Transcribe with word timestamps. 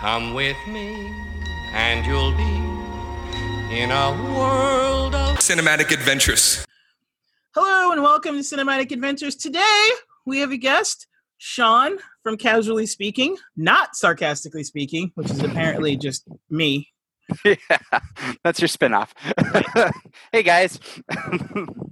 Come 0.00 0.32
with 0.32 0.56
me, 0.66 1.12
and 1.74 2.06
you'll 2.06 2.32
be 2.32 3.76
in 3.76 3.90
a 3.90 4.32
world 4.34 5.14
of 5.14 5.36
cinematic 5.40 5.92
adventures. 5.92 6.64
Hello 7.54 7.92
and 7.92 8.02
welcome 8.02 8.36
to 8.36 8.40
Cinematic 8.40 8.92
Adventures. 8.92 9.36
Today 9.36 9.90
we 10.24 10.38
have 10.38 10.52
a 10.52 10.56
guest, 10.56 11.06
Sean 11.36 11.98
from 12.22 12.38
Casually 12.38 12.86
Speaking, 12.86 13.36
not 13.58 13.94
sarcastically 13.94 14.64
speaking, 14.64 15.12
which 15.16 15.30
is 15.30 15.42
apparently 15.42 15.98
just 15.98 16.26
me. 16.48 16.88
yeah, 17.44 17.56
that's 18.42 18.58
your 18.58 18.68
spinoff. 18.68 19.10
hey 20.32 20.42
guys. 20.42 20.80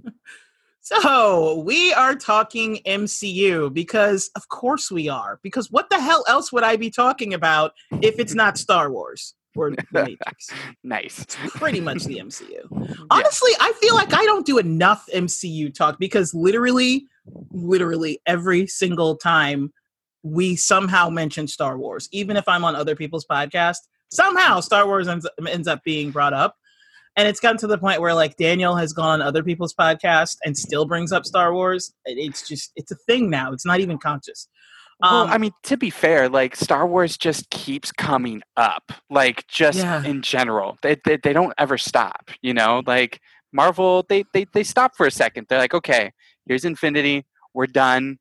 so 0.93 1.59
we 1.59 1.93
are 1.93 2.15
talking 2.15 2.79
MCU 2.85 3.73
because, 3.73 4.29
of 4.35 4.47
course, 4.49 4.91
we 4.91 5.07
are. 5.09 5.39
Because 5.43 5.71
what 5.71 5.89
the 5.89 5.99
hell 5.99 6.23
else 6.27 6.51
would 6.51 6.63
I 6.63 6.75
be 6.75 6.89
talking 6.89 7.33
about 7.33 7.73
if 8.01 8.19
it's 8.19 8.33
not 8.33 8.57
Star 8.57 8.91
Wars? 8.91 9.35
or 9.55 9.71
the 9.71 9.83
Matrix. 9.91 10.49
nice. 10.83 11.21
It's 11.21 11.35
pretty 11.55 11.81
much 11.81 12.05
the 12.05 12.17
MCU. 12.17 13.05
Honestly, 13.09 13.51
I 13.59 13.73
feel 13.81 13.95
like 13.95 14.13
I 14.13 14.23
don't 14.23 14.45
do 14.45 14.57
enough 14.57 15.07
MCU 15.13 15.73
talk 15.73 15.99
because 15.99 16.33
literally, 16.33 17.07
literally 17.51 18.21
every 18.25 18.67
single 18.67 19.15
time 19.15 19.73
we 20.23 20.55
somehow 20.55 21.09
mention 21.09 21.47
Star 21.47 21.77
Wars, 21.77 22.09
even 22.11 22.37
if 22.37 22.47
I'm 22.47 22.63
on 22.63 22.75
other 22.75 22.95
people's 22.95 23.25
podcast, 23.25 23.77
somehow 24.11 24.59
Star 24.59 24.85
Wars 24.85 25.07
ends, 25.07 25.27
ends 25.47 25.67
up 25.67 25.83
being 25.83 26.11
brought 26.11 26.33
up. 26.33 26.55
And 27.15 27.27
it's 27.27 27.39
gotten 27.39 27.57
to 27.57 27.67
the 27.67 27.77
point 27.77 28.01
where 28.01 28.13
like 28.13 28.37
Daniel 28.37 28.75
has 28.75 28.93
gone 28.93 29.21
on 29.21 29.21
other 29.21 29.43
people's 29.43 29.73
podcast 29.73 30.37
and 30.45 30.57
still 30.57 30.85
brings 30.85 31.11
up 31.11 31.25
Star 31.25 31.53
Wars. 31.53 31.93
It's 32.05 32.47
just 32.47 32.71
it's 32.75 32.91
a 32.91 32.95
thing 33.07 33.29
now. 33.29 33.51
It's 33.51 33.65
not 33.65 33.79
even 33.79 33.97
conscious. 33.97 34.47
Um, 35.01 35.13
well, 35.13 35.27
I 35.27 35.37
mean, 35.37 35.51
to 35.63 35.77
be 35.77 35.89
fair, 35.89 36.27
like 36.27 36.55
Star 36.55 36.85
Wars 36.85 37.17
just 37.17 37.49
keeps 37.49 37.91
coming 37.91 38.41
up, 38.57 38.91
like 39.09 39.47
just 39.47 39.79
yeah. 39.79 40.03
in 40.03 40.21
general. 40.21 40.77
They, 40.81 40.97
they 41.05 41.17
they 41.17 41.33
don't 41.33 41.53
ever 41.57 41.77
stop, 41.77 42.31
you 42.41 42.53
know. 42.53 42.83
Like 42.85 43.21
Marvel, 43.53 44.05
they 44.09 44.25
they 44.33 44.45
they 44.53 44.63
stop 44.63 44.95
for 44.97 45.05
a 45.05 45.11
second. 45.11 45.47
They're 45.47 45.59
like, 45.59 45.73
okay, 45.73 46.11
here's 46.47 46.65
Infinity, 46.65 47.25
we're 47.53 47.67
done. 47.67 48.19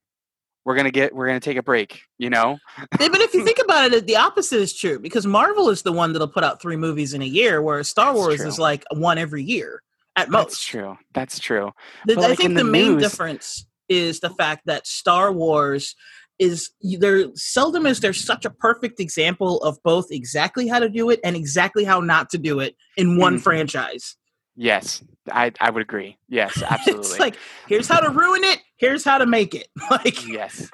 We're 0.69 0.75
gonna 0.75 0.91
get 0.91 1.15
we're 1.15 1.27
gonna 1.27 1.41
take 1.41 1.57
a 1.57 1.63
break, 1.63 2.03
you 2.19 2.29
know. 2.29 2.59
but 2.91 3.01
if 3.01 3.33
you 3.33 3.43
think 3.47 3.59
about 3.59 3.91
it, 3.91 4.07
the 4.07 4.17
opposite 4.17 4.61
is 4.61 4.77
true 4.77 4.99
because 4.99 5.25
Marvel 5.25 5.71
is 5.71 5.81
the 5.81 5.93
one 5.93 6.13
that'll 6.13 6.29
put 6.29 6.45
out 6.45 6.61
three 6.61 6.77
movies 6.77 7.15
in 7.15 7.23
a 7.23 7.25
year, 7.25 7.63
whereas 7.63 7.89
Star 7.89 8.13
That's 8.13 8.19
Wars 8.19 8.37
true. 8.41 8.49
is 8.49 8.59
like 8.59 8.85
one 8.93 9.17
every 9.17 9.43
year 9.43 9.83
at 10.15 10.29
most. 10.29 10.49
That's 10.49 10.65
true. 10.67 10.99
That's 11.15 11.39
true. 11.39 11.73
The, 12.05 12.19
I 12.19 12.21
like 12.21 12.37
think 12.37 12.51
the, 12.51 12.65
the 12.65 12.71
main 12.71 12.99
difference 12.99 13.65
is 13.89 14.21
the 14.21 14.29
fact 14.29 14.67
that 14.67 14.87
Star 14.87 15.33
Wars 15.33 15.97
is 16.39 16.69
there 16.83 17.35
seldom 17.35 17.87
is 17.87 18.01
there 18.01 18.13
such 18.13 18.45
a 18.45 18.51
perfect 18.51 19.01
example 19.01 19.63
of 19.63 19.83
both 19.83 20.09
exactly 20.11 20.69
how 20.69 20.81
to 20.81 20.91
do 20.91 21.09
it 21.09 21.19
and 21.25 21.35
exactly 21.35 21.85
how 21.85 22.01
not 22.01 22.29
to 22.29 22.37
do 22.37 22.61
it 22.61 22.77
in 22.99 23.17
one 23.17 23.37
mm-hmm. 23.37 23.43
franchise. 23.43 24.17
Yes, 24.61 25.05
I, 25.31 25.53
I 25.61 25.71
would 25.71 25.83
agree. 25.83 26.19
Yes, 26.29 26.61
absolutely. 26.69 27.11
it's 27.11 27.21
like 27.21 27.37
here's 27.69 27.87
how 27.87 28.01
to 28.01 28.11
ruin 28.11 28.43
it, 28.43 28.59
here's 28.77 29.05
how 29.05 29.19
to 29.19 29.27
make 29.27 29.55
it. 29.55 29.69
Like 29.91 30.27
yes, 30.27 30.69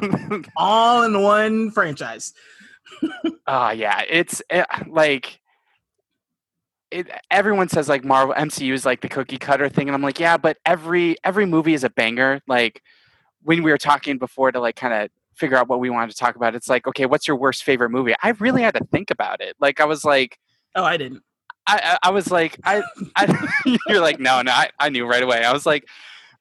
all 0.56 1.02
in 1.02 1.20
one 1.20 1.70
franchise. 1.72 2.32
Ah, 3.46 3.68
uh, 3.68 3.70
yeah, 3.72 4.02
it's 4.08 4.40
it, 4.48 4.66
eh, 4.70 4.84
like 4.86 5.40
it, 6.92 7.08
everyone 7.30 7.68
says 7.68 7.88
like 7.88 8.04
Marvel 8.04 8.34
MCU 8.36 8.72
is 8.72 8.86
like 8.86 9.00
the 9.00 9.08
cookie 9.08 9.36
cutter 9.36 9.68
thing, 9.68 9.88
and 9.88 9.96
I'm 9.96 10.02
like, 10.02 10.20
yeah, 10.20 10.36
but 10.36 10.56
every 10.64 11.16
every 11.24 11.44
movie 11.44 11.74
is 11.74 11.82
a 11.82 11.90
banger. 11.90 12.40
Like 12.46 12.82
when 13.42 13.64
we 13.64 13.70
were 13.72 13.78
talking 13.78 14.16
before 14.16 14.52
to 14.52 14.60
like 14.60 14.76
kind 14.76 14.94
of 14.94 15.10
figure 15.34 15.56
out 15.56 15.68
what 15.68 15.80
we 15.80 15.90
wanted 15.90 16.12
to 16.12 16.16
talk 16.16 16.36
about, 16.36 16.54
it's 16.54 16.68
like, 16.68 16.86
okay, 16.86 17.04
what's 17.04 17.26
your 17.26 17.36
worst 17.36 17.64
favorite 17.64 17.90
movie? 17.90 18.14
I 18.22 18.30
really 18.30 18.62
had 18.62 18.74
to 18.74 18.84
think 18.92 19.10
about 19.10 19.40
it. 19.40 19.56
Like 19.58 19.80
I 19.80 19.86
was 19.86 20.04
like, 20.04 20.38
oh, 20.76 20.84
I 20.84 20.96
didn't. 20.96 21.24
I, 21.66 21.98
I, 22.02 22.08
I 22.08 22.10
was 22.10 22.30
like, 22.30 22.58
I, 22.64 22.82
I 23.16 23.48
you're 23.88 24.00
like, 24.00 24.20
no, 24.20 24.42
no, 24.42 24.52
I, 24.52 24.70
I 24.78 24.88
knew 24.88 25.06
right 25.06 25.22
away. 25.22 25.44
I 25.44 25.52
was 25.52 25.66
like, 25.66 25.86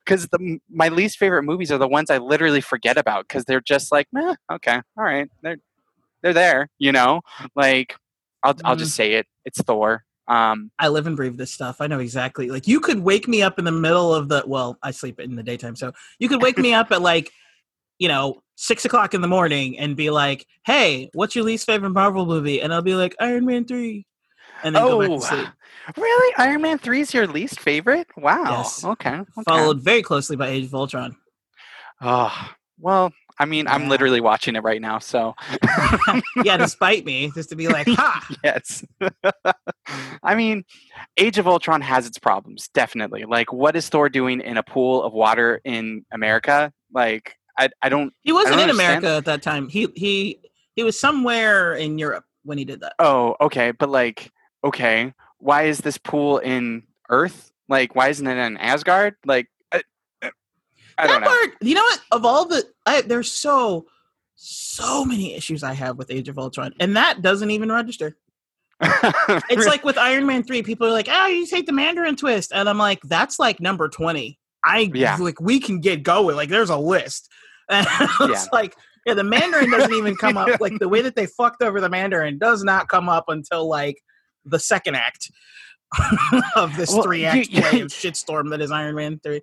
because 0.06 0.28
the 0.28 0.60
my 0.70 0.90
least 0.90 1.18
favorite 1.18 1.44
movies 1.44 1.72
are 1.72 1.78
the 1.78 1.88
ones 1.88 2.10
I 2.10 2.18
literally 2.18 2.62
forget 2.62 2.98
about 2.98 3.28
because 3.28 3.46
they're 3.46 3.62
just 3.62 3.92
like, 3.92 4.08
eh, 4.18 4.36
okay, 4.52 4.82
all 4.98 5.04
right, 5.04 5.30
they're 5.42 5.58
they're 6.22 6.34
there, 6.34 6.70
you 6.80 6.92
know. 6.92 7.22
Like, 7.56 7.96
I'll 8.44 8.54
mm-hmm. 8.54 8.66
I'll 8.66 8.76
just 8.76 8.96
say 8.96 9.14
it. 9.14 9.28
It's 9.46 9.62
Thor. 9.62 10.04
Um, 10.28 10.72
I 10.80 10.88
live 10.88 11.06
and 11.06 11.18
breathe 11.18 11.38
this 11.38 11.52
stuff. 11.52 11.78
I 11.82 11.88
know 11.88 12.00
exactly. 12.00 12.50
Like 12.50 12.68
you 12.68 12.80
could 12.80 13.00
wake 13.00 13.28
me 13.28 13.42
up 13.42 13.60
in 13.60 13.66
the 13.66 13.72
middle 13.72 14.14
of 14.14 14.30
the. 14.30 14.44
Well, 14.46 14.78
I 14.82 14.92
sleep 14.92 15.20
in 15.20 15.36
the 15.36 15.44
daytime, 15.44 15.76
so 15.76 15.94
you 16.20 16.30
could 16.30 16.42
wake 16.42 16.58
me 16.58 16.74
up 16.74 16.92
at 16.92 17.02
like, 17.02 17.32
you 18.00 18.08
know, 18.08 18.42
six 18.56 18.86
o'clock 18.86 19.14
in 19.14 19.22
the 19.22 19.28
morning 19.28 19.78
and 19.78 19.96
be 19.96 20.10
like, 20.10 20.46
"Hey, 20.66 21.10
what's 21.14 21.36
your 21.36 21.44
least 21.46 21.66
favorite 21.66 21.92
Marvel 21.92 22.26
movie?" 22.26 22.62
And 22.62 22.74
I'll 22.74 22.82
be 22.82 22.96
like, 22.96 23.16
"Iron 23.20 23.46
Man 23.46 23.66
3. 23.66 24.06
And 24.64 24.76
then 24.76 24.84
oh, 24.84 24.90
go 24.90 25.00
back 25.00 25.08
to 25.08 25.14
oh, 25.14 25.20
sleep. 25.20 25.48
Really, 25.98 26.34
Iron 26.38 26.62
Man 26.62 26.78
Three 26.78 27.02
is 27.02 27.14
your 27.14 27.28
least 27.28 27.60
favorite? 27.60 28.08
Wow. 28.16 28.44
Yes. 28.46 28.86
Okay. 28.86 29.16
okay. 29.16 29.44
Followed 29.46 29.82
very 29.82 30.02
closely 30.02 30.38
by 30.38 30.48
Age 30.48 30.66
of 30.66 30.76
Ultron. 30.76 31.18
Oh 32.00 32.54
well, 32.80 33.14
I 33.40 33.46
mean, 33.46 33.68
I'm 33.68 33.88
literally 33.88 34.22
watching 34.22 34.56
it 34.56 34.64
right 34.64 34.82
now, 34.82 35.00
so. 35.00 35.36
yeah, 36.44 36.58
despite 36.58 37.06
me, 37.06 37.32
just 37.34 37.50
to 37.50 37.56
be 37.56 37.68
like, 37.68 37.88
ha! 37.90 38.28
yes. 38.44 38.84
I 40.24 40.36
mean, 40.36 40.66
Age 41.18 41.38
of 41.38 41.48
Ultron 41.48 41.82
has 41.82 42.06
its 42.06 42.20
problems, 42.20 42.70
definitely. 42.74 43.26
Like, 43.26 43.52
what 43.52 43.76
is 43.76 43.90
Thor 43.90 44.10
doing 44.10 44.42
in 44.42 44.58
a 44.58 44.64
pool 44.64 45.04
of 45.04 45.14
water 45.14 45.62
in 45.64 46.06
America? 46.12 46.72
Like, 46.94 47.38
I, 47.58 47.70
I 47.82 47.90
don't. 47.90 48.14
He 48.22 48.32
wasn't 48.32 48.58
don't 48.58 48.70
in 48.70 48.70
America 48.70 49.16
at 49.16 49.26
that 49.26 49.42
time. 49.42 49.70
He 49.70 49.88
he 49.96 50.40
he 50.76 50.84
was 50.84 51.00
somewhere 51.00 51.76
in 51.76 51.98
Europe 51.98 52.26
when 52.44 52.58
he 52.58 52.66
did 52.66 52.82
that. 52.82 52.94
Oh, 53.00 53.36
okay, 53.40 53.72
but 53.72 53.90
like, 53.90 54.32
okay, 54.64 55.14
why 55.40 55.64
is 55.64 55.80
this 55.80 55.98
pool 55.98 56.38
in 56.40 56.84
Earth? 57.10 57.52
Like, 57.70 57.96
why 57.96 58.10
isn't 58.10 58.28
it 58.28 58.38
in 58.38 58.58
Asgard? 58.58 59.16
Like, 59.26 59.48
I 60.98 61.08
that 61.08 61.24
part, 61.24 61.56
you 61.62 61.76
know 61.76 61.82
what? 61.82 62.02
Of 62.12 62.26
all 62.26 62.46
the, 62.46 62.64
I, 62.86 63.02
there's 63.02 63.32
so, 63.32 63.88
so 64.36 65.04
many 65.06 65.34
issues 65.34 65.64
I 65.64 65.74
have 65.74 65.98
with 65.98 66.12
Age 66.12 66.30
of 66.30 66.38
Ultron, 66.38 66.74
and 66.80 66.96
that 66.96 67.22
doesn't 67.22 67.52
even 67.52 67.72
register. 67.72 68.16
it's 69.50 69.66
like 69.66 69.84
with 69.84 69.98
Iron 69.98 70.26
Man 70.26 70.44
three, 70.44 70.62
people 70.62 70.88
are 70.88 70.92
like, 70.92 71.08
"Oh, 71.10 71.28
you 71.28 71.48
take 71.48 71.66
the 71.66 71.72
Mandarin 71.72 72.16
twist," 72.16 72.52
and 72.54 72.68
I'm 72.68 72.78
like, 72.78 73.00
"That's 73.04 73.40
like 73.40 73.60
number 73.60 73.88
twenty. 73.88 74.40
I 74.64 74.92
yeah. 74.94 75.16
like 75.18 75.40
we 75.40 75.60
can 75.60 75.80
get 75.80 76.04
going. 76.04 76.36
Like, 76.36 76.50
there's 76.50 76.70
a 76.70 76.78
list." 76.78 77.30
And 77.70 77.88
it's 77.90 78.20
yeah. 78.20 78.44
like, 78.52 78.76
yeah, 79.06 79.14
the 79.14 79.24
Mandarin 79.24 79.72
doesn't 79.72 79.94
even 79.94 80.18
come 80.18 80.36
up. 80.36 80.50
Like 80.60 80.80
the 80.80 80.90
way 80.90 81.02
that 81.02 81.16
they 81.16 81.28
fucked 81.28 81.64
over 81.64 81.80
the 81.80 81.88
Mandarin 81.88 82.38
does 82.38 82.62
not 82.62 82.90
come 82.90 83.08
up 83.08 83.30
until 83.30 83.70
like 83.70 84.04
the 84.46 84.60
second 84.60 84.96
act 84.96 85.32
of 86.56 86.76
this 86.76 86.92
well, 86.92 87.04
three 87.04 87.26
act 87.26 87.50
shitstorm 87.52 88.50
that 88.50 88.62
is 88.62 88.72
Iron 88.72 88.96
Man 88.96 89.20
three. 89.24 89.42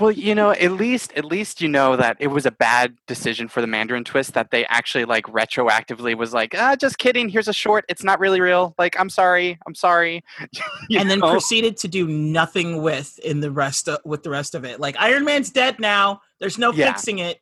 Well, 0.00 0.10
you 0.10 0.34
know, 0.34 0.52
at 0.52 0.72
least 0.72 1.12
at 1.14 1.24
least 1.24 1.60
you 1.60 1.68
know 1.68 1.96
that 1.96 2.16
it 2.18 2.28
was 2.28 2.46
a 2.46 2.50
bad 2.50 2.96
decision 3.06 3.48
for 3.48 3.60
the 3.60 3.66
Mandarin 3.66 4.04
twist 4.04 4.34
that 4.34 4.50
they 4.50 4.64
actually 4.66 5.04
like 5.04 5.26
retroactively 5.26 6.16
was 6.16 6.32
like, 6.32 6.54
ah, 6.56 6.76
just 6.76 6.98
kidding. 6.98 7.28
Here's 7.28 7.48
a 7.48 7.52
short. 7.52 7.84
It's 7.88 8.02
not 8.02 8.18
really 8.18 8.40
real. 8.40 8.74
Like, 8.78 8.98
I'm 8.98 9.10
sorry. 9.10 9.58
I'm 9.66 9.74
sorry. 9.74 10.24
and 10.90 11.10
then 11.10 11.20
proceeded 11.20 11.76
to 11.78 11.88
do 11.88 12.06
nothing 12.06 12.82
with 12.82 13.18
in 13.20 13.40
the 13.40 13.50
rest 13.50 13.88
of, 13.88 13.98
with 14.04 14.22
the 14.22 14.30
rest 14.30 14.54
of 14.54 14.64
it. 14.64 14.80
Like 14.80 14.96
Iron 14.98 15.24
Man's 15.24 15.50
dead 15.50 15.78
now. 15.78 16.20
There's 16.40 16.58
no 16.58 16.72
yeah. 16.72 16.92
fixing 16.92 17.18
it. 17.18 17.38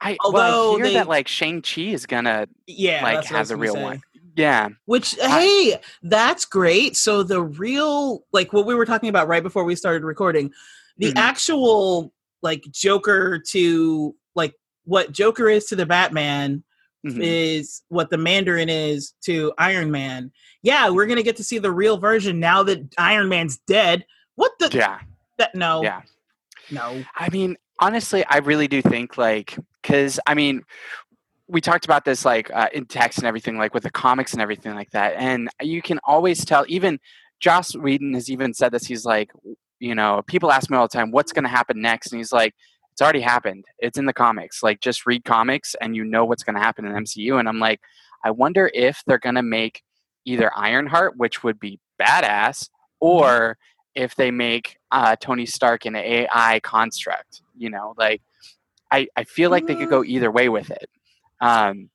I 0.00 0.16
although 0.20 0.38
well, 0.38 0.72
I 0.72 0.76
hear 0.76 0.86
they, 0.86 0.94
that 0.94 1.08
like 1.08 1.28
Shang 1.28 1.62
Chi 1.62 1.82
is 1.82 2.04
gonna 2.04 2.46
yeah 2.66 3.02
like 3.02 3.24
have 3.24 3.48
the 3.48 3.56
real 3.56 3.74
say. 3.74 3.82
one. 3.82 4.02
Yeah. 4.36 4.68
Which 4.86 5.14
hey, 5.20 5.78
that's 6.02 6.44
great. 6.44 6.96
So 6.96 7.22
the 7.22 7.42
real 7.42 8.24
like 8.32 8.52
what 8.52 8.66
we 8.66 8.74
were 8.74 8.86
talking 8.86 9.08
about 9.08 9.28
right 9.28 9.42
before 9.42 9.64
we 9.64 9.76
started 9.76 10.04
recording 10.04 10.52
the 10.98 11.08
mm-hmm. 11.08 11.18
actual 11.18 12.12
like 12.42 12.64
Joker 12.70 13.38
to 13.50 14.14
like 14.34 14.54
what 14.84 15.12
Joker 15.12 15.48
is 15.48 15.66
to 15.66 15.76
the 15.76 15.86
Batman 15.86 16.64
mm-hmm. 17.06 17.20
is 17.22 17.82
what 17.88 18.10
the 18.10 18.18
Mandarin 18.18 18.68
is 18.68 19.14
to 19.24 19.52
Iron 19.58 19.90
Man. 19.90 20.32
Yeah, 20.62 20.90
we're 20.90 21.06
gonna 21.06 21.22
get 21.22 21.36
to 21.36 21.44
see 21.44 21.58
the 21.58 21.72
real 21.72 21.98
version 21.98 22.40
now 22.40 22.62
that 22.64 22.94
Iron 22.98 23.28
Man's 23.28 23.58
dead. 23.66 24.04
What 24.36 24.52
the? 24.58 24.70
Yeah. 24.72 25.00
That 25.38 25.54
no. 25.54 25.82
Yeah. 25.82 26.02
No. 26.70 27.04
I 27.14 27.28
mean, 27.30 27.56
honestly, 27.80 28.24
I 28.28 28.38
really 28.38 28.68
do 28.68 28.82
think 28.82 29.18
like 29.18 29.56
because 29.82 30.18
I 30.26 30.34
mean, 30.34 30.62
we 31.48 31.60
talked 31.60 31.84
about 31.84 32.04
this 32.04 32.24
like 32.24 32.50
uh, 32.52 32.68
in 32.72 32.86
text 32.86 33.18
and 33.18 33.26
everything, 33.26 33.58
like 33.58 33.74
with 33.74 33.82
the 33.82 33.90
comics 33.90 34.32
and 34.32 34.40
everything 34.40 34.74
like 34.74 34.90
that, 34.90 35.14
and 35.16 35.48
you 35.60 35.82
can 35.82 36.00
always 36.04 36.44
tell. 36.44 36.64
Even 36.68 36.98
Joss 37.40 37.76
Whedon 37.76 38.14
has 38.14 38.30
even 38.30 38.54
said 38.54 38.72
this. 38.72 38.86
He's 38.86 39.04
like, 39.04 39.30
you 39.78 39.94
know, 39.94 40.22
people 40.26 40.50
ask 40.50 40.70
me 40.70 40.76
all 40.76 40.88
the 40.88 40.96
time, 40.96 41.10
what's 41.10 41.32
going 41.32 41.44
to 41.44 41.50
happen 41.50 41.80
next? 41.80 42.12
And 42.12 42.18
he's 42.18 42.32
like, 42.32 42.54
it's 42.92 43.02
already 43.02 43.20
happened. 43.20 43.64
It's 43.78 43.98
in 43.98 44.06
the 44.06 44.12
comics. 44.12 44.62
Like, 44.62 44.80
just 44.80 45.04
read 45.04 45.24
comics 45.24 45.74
and 45.80 45.96
you 45.96 46.04
know 46.04 46.24
what's 46.24 46.42
going 46.42 46.54
to 46.54 46.62
happen 46.62 46.86
in 46.86 46.92
MCU. 46.92 47.38
And 47.38 47.48
I'm 47.48 47.58
like, 47.58 47.80
I 48.24 48.30
wonder 48.30 48.70
if 48.72 49.02
they're 49.06 49.18
going 49.18 49.34
to 49.34 49.42
make 49.42 49.82
either 50.24 50.50
Ironheart, 50.56 51.16
which 51.16 51.42
would 51.42 51.60
be 51.60 51.80
badass, 52.00 52.70
or 53.00 53.58
if 53.94 54.14
they 54.14 54.30
make 54.30 54.78
uh, 54.90 55.16
Tony 55.16 55.44
Stark 55.44 55.84
an 55.84 55.96
AI 55.96 56.60
construct. 56.62 57.42
You 57.56 57.70
know, 57.70 57.94
like, 57.98 58.22
I, 58.90 59.08
I 59.16 59.24
feel 59.24 59.50
like 59.50 59.66
they 59.66 59.74
could 59.74 59.90
go 59.90 60.04
either 60.04 60.30
way 60.30 60.48
with 60.48 60.70
it. 60.70 60.88
Um, 61.40 61.90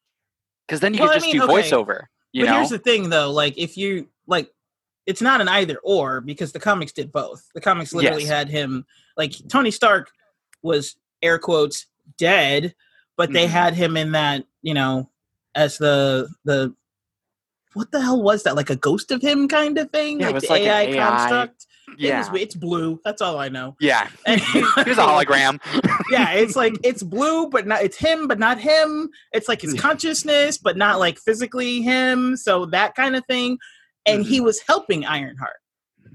Because 0.68 0.80
then 0.82 0.94
you 0.94 1.00
Well, 1.00 1.10
could 1.10 1.16
just 1.16 1.26
mean, 1.28 1.38
do 1.38 1.44
okay. 1.44 1.54
voiceover. 1.54 2.04
You 2.32 2.44
but 2.46 2.52
know? 2.52 2.58
here's 2.58 2.70
the 2.70 2.78
thing, 2.80 3.10
though. 3.10 3.32
Like, 3.32 3.58
if 3.58 3.76
you 3.78 4.08
like, 4.28 4.52
it's 5.08 5.22
not 5.22 5.42
an 5.42 5.48
either 5.48 5.78
or 5.84 6.22
because 6.22 6.52
the 6.52 6.60
comics 6.60 6.92
did 6.92 7.12
both. 7.12 7.48
The 7.56 7.62
comics 7.62 7.94
literally 7.94 8.24
Yes. 8.24 8.32
had 8.32 8.50
him 8.50 8.86
like 9.18 9.34
Tony 9.48 9.72
Stark 9.72 10.12
was 10.62 10.96
air 11.24 11.40
quotes 11.40 11.88
dead, 12.18 12.76
but 13.18 13.34
they 13.34 13.46
Mhm. 13.48 13.50
had 13.50 13.74
him 13.74 13.98
in 13.98 14.12
that 14.12 14.46
you 14.62 14.74
know 14.76 15.10
as 15.56 15.80
the 15.80 16.30
the 16.46 16.76
what 17.74 17.92
the 17.92 18.02
hell 18.02 18.22
was 18.22 18.44
that 18.44 18.56
like 18.56 18.70
a 18.70 18.76
ghost 18.76 19.10
of 19.12 19.22
him 19.22 19.48
kind 19.48 19.78
of 19.80 19.90
thing 19.92 20.20
Yeah, 20.20 20.26
it 20.26 20.28
like 20.28 20.36
was 20.36 20.44
the 20.44 20.50
like 20.54 20.62
an 20.64 20.68
AI, 20.68 20.82
AI. 20.84 20.96
construct. 21.10 21.66
It 21.98 22.08
yeah. 22.08 22.30
was, 22.32 22.42
it's 22.42 22.56
blue. 22.56 23.00
That's 23.04 23.22
all 23.22 23.38
I 23.40 23.50
know. 23.50 23.76
yeah. 23.80 24.10
And- 24.26 24.42
Here's 24.42 24.98
a 24.98 25.02
hologram. 25.02 25.60
yeah, 26.12 26.32
it's 26.32 26.56
like 26.56 26.74
it's 26.84 27.04
blue, 27.04 27.50
but 27.50 27.68
not 27.68 27.82
it's 27.82 27.98
him, 27.98 28.28
but 28.28 28.40
not 28.40 28.60
him. 28.60 29.10
It's 29.34 29.48
like 29.48 29.62
his 29.62 29.80
consciousness, 29.80 30.58
but 30.58 30.78
not 30.78 31.00
like 31.00 31.18
physically 31.20 31.82
him. 31.82 32.36
So 32.38 32.66
that 32.68 32.96
kind 32.96 33.16
of 33.16 33.26
thing. 33.26 33.58
And 34.06 34.26
he 34.26 34.42
was 34.42 34.60
helping 34.68 35.06
Ironheart. 35.06 35.58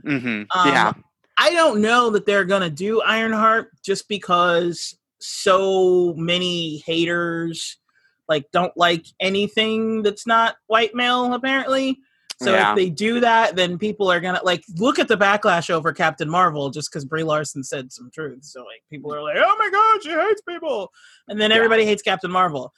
hmm 0.02 0.16
Um, 0.26 0.46
yeah. 0.68 0.92
I 1.38 1.50
don't 1.50 1.80
know 1.80 2.10
that 2.10 2.26
they're 2.26 2.44
gonna 2.44 2.70
do 2.70 3.00
Ironheart 3.02 3.70
just 3.84 4.08
because 4.08 4.96
so 5.20 6.14
many 6.16 6.82
haters 6.86 7.78
like 8.28 8.44
don't 8.52 8.76
like 8.76 9.04
anything 9.20 10.02
that's 10.02 10.26
not 10.26 10.56
white 10.66 10.94
male 10.94 11.32
apparently. 11.34 11.98
So 12.44 12.52
Yeah. 12.52 12.70
if 12.70 12.76
they 12.76 12.90
do 12.90 13.20
that, 13.20 13.56
then 13.56 13.78
people 13.78 14.10
are 14.10 14.20
gonna 14.20 14.40
like 14.44 14.62
look 14.76 14.98
at 14.98 15.08
the 15.08 15.16
backlash 15.16 15.70
over 15.70 15.92
Captain 15.92 16.28
Marvel 16.28 16.70
just 16.70 16.90
because 16.90 17.04
Brie 17.04 17.22
Larson 17.22 17.64
said 17.64 17.92
some 17.92 18.10
truth. 18.12 18.44
So 18.44 18.60
like 18.60 18.82
people 18.90 19.14
are 19.14 19.22
like, 19.22 19.36
"Oh 19.38 19.56
my 19.58 19.70
god, 19.70 20.02
she 20.02 20.10
hates 20.10 20.42
people," 20.42 20.92
and 21.28 21.40
then 21.40 21.50
Yeah. 21.50 21.56
everybody 21.56 21.84
hates 21.84 22.02
Captain 22.02 22.30
Marvel, 22.30 22.72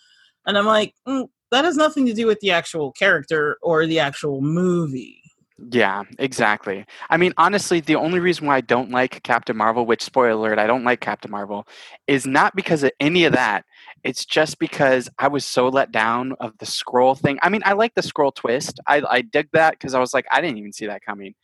and 0.46 0.56
I'm 0.56 0.66
like, 0.66 0.94
mm, 1.06 1.28
that 1.50 1.64
has 1.64 1.76
nothing 1.76 2.06
to 2.06 2.14
do 2.14 2.26
with 2.26 2.40
the 2.40 2.50
actual 2.50 2.92
character 2.92 3.56
or 3.62 3.86
the 3.86 3.98
actual 3.98 4.40
movie. 4.40 5.22
Yeah, 5.70 6.02
exactly. 6.18 6.84
I 7.08 7.16
mean, 7.16 7.32
honestly, 7.38 7.80
the 7.80 7.96
only 7.96 8.20
reason 8.20 8.46
why 8.46 8.56
I 8.56 8.60
don't 8.60 8.90
like 8.90 9.22
Captain 9.22 9.56
Marvel, 9.56 9.86
which 9.86 10.02
spoiler 10.02 10.30
alert, 10.30 10.58
I 10.58 10.66
don't 10.66 10.84
like 10.84 11.00
Captain 11.00 11.30
Marvel, 11.30 11.66
is 12.06 12.26
not 12.26 12.54
because 12.54 12.82
of 12.82 12.90
any 13.00 13.24
of 13.24 13.32
that. 13.32 13.64
It's 14.04 14.24
just 14.24 14.58
because 14.58 15.08
I 15.18 15.28
was 15.28 15.44
so 15.44 15.68
let 15.68 15.90
down 15.90 16.34
of 16.40 16.56
the 16.58 16.66
Skrull 16.66 17.18
thing. 17.18 17.38
I 17.42 17.48
mean, 17.48 17.62
I 17.64 17.72
like 17.72 17.94
the 17.94 18.02
Skrull 18.02 18.34
twist. 18.34 18.78
I 18.86 19.02
I 19.08 19.20
dig 19.22 19.48
that 19.52 19.72
because 19.72 19.94
I 19.94 19.98
was 20.00 20.14
like, 20.14 20.26
I 20.30 20.40
didn't 20.40 20.58
even 20.58 20.72
see 20.72 20.86
that 20.86 21.02
coming. 21.04 21.34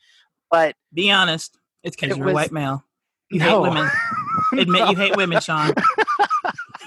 But 0.51 0.77
Be 0.93 1.11
honest, 1.11 1.59
it's 1.83 1.97
because 1.97 2.17
It 2.17 2.19
you're 2.19 2.27
a 2.29 2.33
was- 2.33 2.35
white 2.35 2.53
male. 2.53 2.85
You 3.31 3.39
no. 3.41 3.65
hate 3.65 3.71
women. 3.71 3.91
Admit 4.59 4.91
you 4.91 4.97
hate 4.97 5.17
women, 5.17 5.41
Sean. 5.41 5.73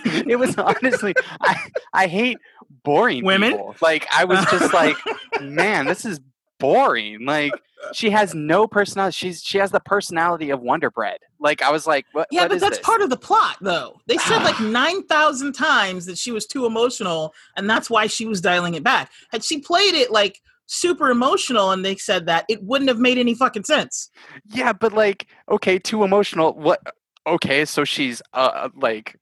it 0.06 0.38
was 0.38 0.56
honestly 0.58 1.14
I 1.42 1.56
I 1.94 2.08
hate 2.08 2.38
boring 2.84 3.26
Women? 3.26 3.52
people. 3.54 3.76
Like 3.82 4.08
I 4.16 4.26
was 4.26 4.46
just 4.52 4.72
like, 4.74 4.96
man, 5.42 5.88
this 5.88 6.06
is 6.06 6.20
boring. 6.60 7.26
Like 7.26 7.54
she 7.94 8.10
has 8.10 8.34
no 8.36 8.68
personality. 8.68 9.16
She's 9.16 9.44
she 9.44 9.58
has 9.58 9.72
the 9.72 9.80
personality 9.80 10.50
of 10.50 10.62
Wonder 10.62 10.90
Bread. 10.90 11.20
Like 11.40 11.62
I 11.62 11.72
was 11.72 11.86
like, 11.88 12.06
what? 12.12 12.28
Yeah, 12.32 12.42
what 12.42 12.50
but 12.50 12.56
is 12.56 12.62
that's 12.62 12.78
this? 12.78 12.86
part 12.86 13.02
of 13.02 13.10
the 13.10 13.18
plot, 13.18 13.58
though. 13.62 14.00
They 14.08 14.18
said 14.18 14.44
like 14.44 14.60
9,000 14.62 15.54
times 15.54 16.06
that 16.06 16.18
she 16.18 16.32
was 16.32 16.46
too 16.46 16.66
emotional, 16.66 17.34
and 17.56 17.70
that's 17.70 17.90
why 17.90 18.08
she 18.08 18.26
was 18.26 18.42
dialing 18.42 18.74
it 18.74 18.84
back. 18.84 19.12
Had 19.32 19.44
she 19.44 19.60
played 19.60 19.94
it 19.94 20.12
like 20.12 20.42
super 20.68 21.10
emotional 21.10 21.72
and 21.72 21.86
they 21.86 21.96
said 21.96 22.26
that, 22.26 22.46
it 22.50 22.64
wouldn't 22.64 22.90
have 22.90 23.00
made 23.00 23.18
any 23.18 23.36
fucking 23.36 23.64
sense. 23.64 24.10
Yeah, 24.52 24.74
but 24.74 24.94
like, 24.94 25.28
okay, 25.50 25.78
too 25.78 26.04
emotional. 26.04 26.54
What? 26.54 26.82
Okay, 27.28 27.66
so 27.66 27.84
she's 27.84 28.22
uh 28.34 28.70
like. 28.76 29.18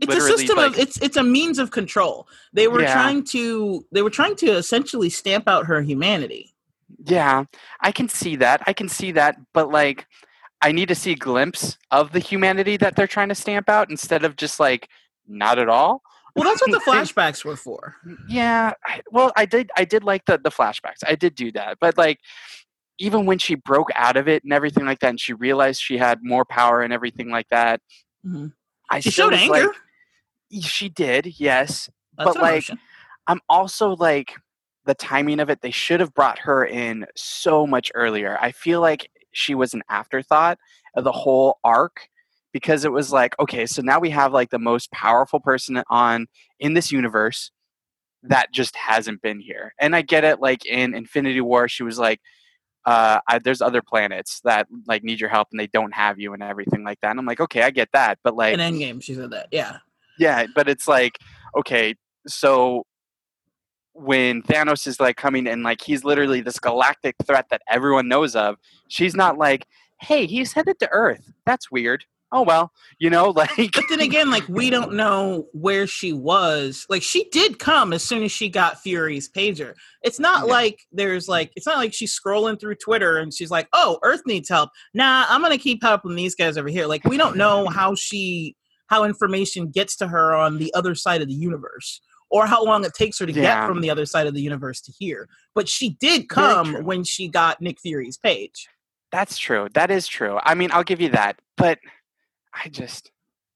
It's 0.00 0.14
a 0.14 0.20
system 0.20 0.56
like- 0.56 0.72
of 0.72 0.78
it's 0.78 1.00
it's 1.00 1.16
a 1.16 1.22
means 1.22 1.58
of 1.58 1.70
control. 1.70 2.28
They 2.52 2.68
were 2.68 2.82
Yeah. 2.82 2.92
trying 2.92 3.24
to 3.24 3.84
they 3.92 4.02
were 4.02 4.10
trying 4.10 4.36
to 4.36 4.52
essentially 4.52 5.10
stamp 5.10 5.48
out 5.48 5.66
her 5.66 5.82
humanity. 5.82 6.54
Yeah, 7.04 7.44
I 7.80 7.92
can 7.92 8.08
see 8.08 8.36
that. 8.36 8.62
I 8.66 8.72
can 8.72 8.88
see 8.88 9.12
that, 9.12 9.36
but 9.52 9.70
like, 9.70 10.06
I 10.62 10.72
need 10.72 10.88
to 10.88 10.94
see 10.94 11.12
a 11.12 11.16
glimpse 11.16 11.76
of 11.90 12.12
the 12.12 12.18
humanity 12.20 12.76
that 12.78 12.96
they're 12.96 13.06
trying 13.06 13.28
to 13.28 13.34
stamp 13.34 13.68
out 13.68 13.90
instead 13.90 14.24
of 14.24 14.36
just 14.36 14.58
like 14.60 14.88
not 15.26 15.58
at 15.58 15.68
all. 15.68 16.02
Well, 16.34 16.44
that's 16.48 16.60
what 16.60 16.70
the 16.70 16.78
flashbacks 16.90 17.44
were 17.44 17.56
for. 17.56 17.96
Yeah, 18.28 18.72
I, 18.84 19.00
well, 19.10 19.32
I 19.36 19.46
did. 19.46 19.70
I 19.76 19.84
did 19.84 20.04
like 20.04 20.24
the 20.26 20.38
the 20.38 20.50
flashbacks. 20.50 21.02
I 21.06 21.14
did 21.16 21.34
do 21.34 21.50
that, 21.52 21.78
but 21.80 21.96
like, 21.98 22.18
even 22.98 23.26
when 23.26 23.38
she 23.38 23.54
broke 23.56 23.90
out 23.94 24.16
of 24.16 24.28
it 24.28 24.44
and 24.44 24.52
everything 24.52 24.84
like 24.86 25.00
that, 25.00 25.08
and 25.10 25.20
she 25.20 25.32
realized 25.32 25.80
she 25.80 25.98
had 25.98 26.20
more 26.22 26.44
power 26.44 26.82
and 26.82 26.92
everything 26.92 27.30
like 27.30 27.48
that, 27.50 27.80
Mhm. 28.26 28.52
I 28.90 29.00
She 29.00 29.10
showed 29.10 29.34
anger. 29.34 29.72
like- 30.52 30.64
she 30.64 30.88
did, 30.88 31.38
yes. 31.40 31.90
That's 32.16 32.34
but, 32.34 32.36
like, 32.36 32.68
emotion. 32.68 32.78
I'm 33.26 33.40
also 33.48 33.96
like 33.96 34.34
the 34.84 34.94
timing 34.94 35.40
of 35.40 35.50
it. 35.50 35.60
They 35.60 35.70
should 35.72 36.00
have 36.00 36.14
brought 36.14 36.38
her 36.40 36.64
in 36.64 37.06
so 37.16 37.66
much 37.66 37.90
earlier. 37.94 38.38
I 38.40 38.52
feel 38.52 38.80
like 38.80 39.10
she 39.32 39.54
was 39.54 39.74
an 39.74 39.82
afterthought 39.90 40.58
of 40.94 41.04
the 41.04 41.12
whole 41.12 41.58
arc 41.64 42.08
because 42.52 42.84
it 42.84 42.92
was 42.92 43.12
like, 43.12 43.38
okay, 43.38 43.66
so 43.66 43.82
now 43.82 43.98
we 43.98 44.10
have 44.10 44.32
like 44.32 44.50
the 44.50 44.58
most 44.58 44.90
powerful 44.92 45.40
person 45.40 45.82
on 45.90 46.26
in 46.58 46.74
this 46.74 46.90
universe 46.90 47.50
that 48.22 48.52
just 48.52 48.74
hasn't 48.76 49.20
been 49.20 49.40
here. 49.40 49.74
And 49.78 49.94
I 49.94 50.02
get 50.02 50.24
it. 50.24 50.40
Like 50.40 50.64
in 50.64 50.94
Infinity 50.94 51.40
War, 51.40 51.68
she 51.68 51.82
was 51.82 51.98
like, 51.98 52.20
uh, 52.86 53.20
I, 53.28 53.38
there's 53.40 53.60
other 53.60 53.82
planets 53.82 54.40
that 54.44 54.68
like 54.86 55.02
need 55.02 55.20
your 55.20 55.28
help 55.28 55.48
and 55.50 55.58
they 55.58 55.66
don't 55.66 55.92
have 55.92 56.18
you 56.20 56.32
and 56.32 56.42
everything 56.42 56.84
like 56.84 57.00
that. 57.02 57.10
And 57.10 57.18
I'm 57.18 57.26
like, 57.26 57.40
okay, 57.40 57.62
I 57.62 57.70
get 57.70 57.88
that, 57.92 58.18
but 58.22 58.36
like, 58.36 58.54
In 58.54 58.60
Endgame, 58.60 59.02
she 59.02 59.14
said 59.14 59.30
that. 59.32 59.48
Yeah. 59.50 59.78
yeah, 60.18 60.46
but 60.54 60.68
it's 60.68 60.86
like, 60.86 61.18
okay, 61.58 61.96
so 62.28 62.84
when 63.92 64.42
Thanos 64.42 64.86
is 64.86 65.00
like 65.00 65.16
coming 65.16 65.46
in, 65.46 65.62
like 65.62 65.80
he's 65.80 66.04
literally 66.04 66.40
this 66.40 66.60
galactic 66.60 67.16
threat 67.26 67.46
that 67.50 67.62
everyone 67.68 68.08
knows 68.08 68.36
of, 68.36 68.56
she's 68.88 69.14
not 69.14 69.36
like, 69.36 69.66
hey, 70.00 70.26
he's 70.26 70.52
headed 70.52 70.78
to 70.78 70.88
Earth. 70.92 71.32
That's 71.44 71.70
weird. 71.70 72.04
Oh 72.32 72.42
well, 72.42 72.72
you 72.98 73.08
know, 73.08 73.30
like 73.36 73.50
But 73.72 73.84
then 73.88 74.00
again, 74.00 74.30
like 74.30 74.48
we 74.48 74.68
don't 74.70 74.94
know 74.94 75.46
where 75.52 75.86
she 75.86 76.12
was. 76.12 76.84
Like 76.88 77.02
she 77.02 77.28
did 77.30 77.58
come 77.58 77.92
as 77.92 78.02
soon 78.02 78.22
as 78.24 78.32
she 78.32 78.48
got 78.48 78.80
Fury's 78.82 79.28
pager. 79.30 79.74
It's 80.02 80.18
not 80.18 80.46
Yeah. 80.46 80.52
like 80.52 80.80
there's 80.92 81.28
like 81.28 81.52
it's 81.56 81.66
not 81.66 81.76
like 81.78 81.94
she's 81.94 82.18
scrolling 82.18 82.58
through 82.58 82.76
Twitter 82.76 83.16
and 83.18 83.32
she's 83.32 83.50
like, 83.50 83.68
"Oh, 83.72 83.98
Earth 84.02 84.22
needs 84.26 84.48
help." 84.48 84.70
Nah, 84.92 85.26
I'm 85.28 85.40
gonna 85.42 85.56
keep 85.58 85.82
helping 85.82 86.16
these 86.16 86.34
guys 86.34 86.58
over 86.58 86.68
here. 86.68 86.86
Like 86.86 87.04
we 87.04 87.16
don't 87.16 87.36
know 87.36 87.66
how 87.68 87.94
she 87.94 88.56
how 88.88 89.04
information 89.04 89.70
gets 89.70 89.96
to 89.96 90.08
her 90.08 90.34
on 90.34 90.58
the 90.58 90.72
other 90.74 90.94
side 90.94 91.20
of 91.22 91.28
the 91.28 91.34
universe 91.34 92.00
or 92.30 92.46
how 92.46 92.64
long 92.64 92.84
it 92.84 92.92
takes 92.94 93.18
her 93.20 93.26
to 93.26 93.32
Yeah. 93.32 93.60
get 93.62 93.68
from 93.68 93.80
the 93.80 93.90
other 93.90 94.04
side 94.06 94.26
of 94.26 94.34
the 94.34 94.42
universe 94.42 94.80
to 94.82 94.92
here. 94.98 95.28
But 95.54 95.68
she 95.68 95.90
did 96.00 96.28
come 96.28 96.84
when 96.84 97.02
she 97.04 97.28
got 97.28 97.60
Nick 97.60 97.80
Fury's 97.80 98.16
page. 98.16 98.66
that's 99.12 99.38
true. 99.38 99.68
That 99.74 99.90
is 99.92 100.06
true. 100.08 100.38
I 100.42 100.54
mean, 100.54 100.70
I'll 100.72 100.82
give 100.84 101.00
you 101.00 101.08
that, 101.10 101.38
but 101.56 101.78
I 102.64 102.68
just. 102.68 103.10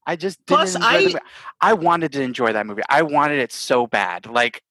I 0.07 0.16
just 0.16 0.45
Plus, 0.47 0.73
didn't 0.73 0.85
enjoy 0.95 1.12
the 1.12 1.21
I-. 1.61 1.71
I 1.71 1.73
wanted 1.75 2.12
to 2.12 2.23
enjoy 2.23 2.52
that 2.52 2.66
movie. 2.66 2.83
I 2.88 3.02
wanted 3.02 3.38
it 3.38 3.52
so 3.52 3.87
bad, 3.87 4.26
like, 4.26 4.62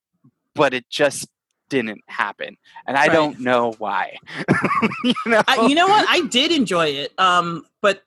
but 0.56 0.74
it 0.74 0.90
just 0.90 1.28
didn't 1.70 2.02
happen, 2.08 2.58
and 2.88 2.98
I 2.98 3.08
Right. 3.08 3.14
don't 3.14 3.40
know 3.40 3.74
why. 3.78 4.18
you 5.04 5.14
know, 5.28 5.42
I, 5.48 5.68
you 5.68 5.76
know 5.76 5.88
what? 5.88 6.06
I 6.10 6.22
did 6.28 6.52
enjoy 6.52 6.88
it. 6.88 7.18
Um, 7.20 7.66
but 7.82 8.02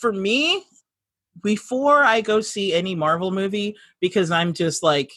for 0.00 0.12
me, 0.12 0.64
before 1.42 2.02
I 2.02 2.20
go 2.20 2.40
see 2.40 2.74
any 2.74 2.94
Marvel 2.94 3.30
movie, 3.30 3.76
because 4.00 4.30
I'm 4.30 4.52
just 4.52 4.82
like, 4.82 5.12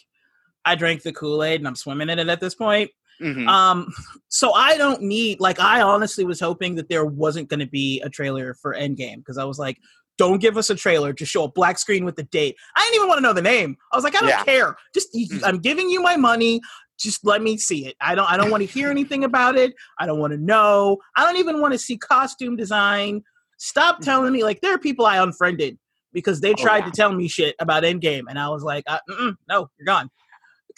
I 0.64 0.76
drank 0.76 1.02
the 1.02 1.12
Kool 1.12 1.44
Aid 1.44 1.60
and 1.62 1.68
I'm 1.68 1.76
swimming 1.76 2.10
in 2.10 2.20
it 2.20 2.30
at 2.30 2.40
this 2.40 2.54
point. 2.56 2.92
Mhm. 3.22 3.48
Um, 3.48 3.92
so 4.28 4.54
I 4.54 4.78
don't 4.78 5.02
need 5.02 5.40
like 5.40 5.60
I 5.60 5.82
honestly 5.82 6.24
was 6.24 6.40
hoping 6.40 6.76
that 6.76 6.88
there 6.88 7.06
wasn't 7.06 7.50
going 7.50 7.62
to 7.62 7.66
be 7.68 8.00
a 8.02 8.10
trailer 8.10 8.54
for 8.54 8.76
Endgame 8.76 9.18
because 9.18 9.40
I 9.40 9.44
was 9.44 9.58
like, 9.58 9.80
don't 10.18 10.40
give 10.40 10.58
us 10.58 10.70
a 10.70 10.76
trailer, 10.76 11.14
just 11.14 11.32
show 11.32 11.44
a 11.44 11.52
black 11.52 11.78
screen 11.78 12.06
with 12.06 12.16
the 12.16 12.24
date. 12.24 12.56
I 12.76 12.82
didn't 12.82 12.96
even 12.96 13.08
want 13.08 13.18
to 13.20 13.22
know 13.24 13.34
the 13.34 13.42
name. 13.42 13.78
I 13.92 13.96
was 13.98 14.04
like, 14.04 14.16
I 14.16 14.20
don't 14.20 14.30
Yeah. 14.30 14.44
care. 14.44 14.76
Just 14.94 15.14
Mm. 15.14 15.42
I'm 15.44 15.60
giving 15.60 15.90
you 15.90 16.02
my 16.02 16.18
money. 16.18 16.62
Just 17.00 17.24
let 17.26 17.42
me 17.44 17.58
see 17.58 17.86
it. 17.86 17.96
I 18.02 18.16
don't 18.16 18.30
I 18.30 18.38
don't 18.38 18.50
want 18.50 18.62
to 18.62 18.68
hear 18.68 18.90
anything 18.90 19.24
about 19.24 19.56
it. 19.58 19.74
I 20.00 20.06
don't 20.08 20.20
want 20.20 20.34
to 20.34 20.38
know. 20.40 20.98
I 21.16 21.24
don't 21.26 21.38
even 21.38 21.62
want 21.62 21.74
to 21.74 21.78
see 21.80 21.98
costume 21.98 22.56
design. 22.56 23.22
Stop 23.58 24.02
telling 24.02 24.34
me 24.34 24.44
like 24.44 24.62
there 24.62 24.74
are 24.74 24.80
people 24.80 25.06
I 25.06 25.18
unfriended 25.22 25.78
because 26.14 26.42
they. 26.42 26.52
Oh, 26.52 26.56
tried 26.56 26.80
yeah. 26.80 26.86
to 26.86 26.92
tell 26.92 27.14
me 27.14 27.28
shit 27.28 27.56
about 27.60 27.84
Endgame 27.84 28.24
and 28.30 28.40
I 28.40 28.50
was 28.50 28.64
like, 28.64 28.84
uh, 28.88 29.00
no, 29.48 29.70
you're 29.78 29.86
gone. 29.86 30.10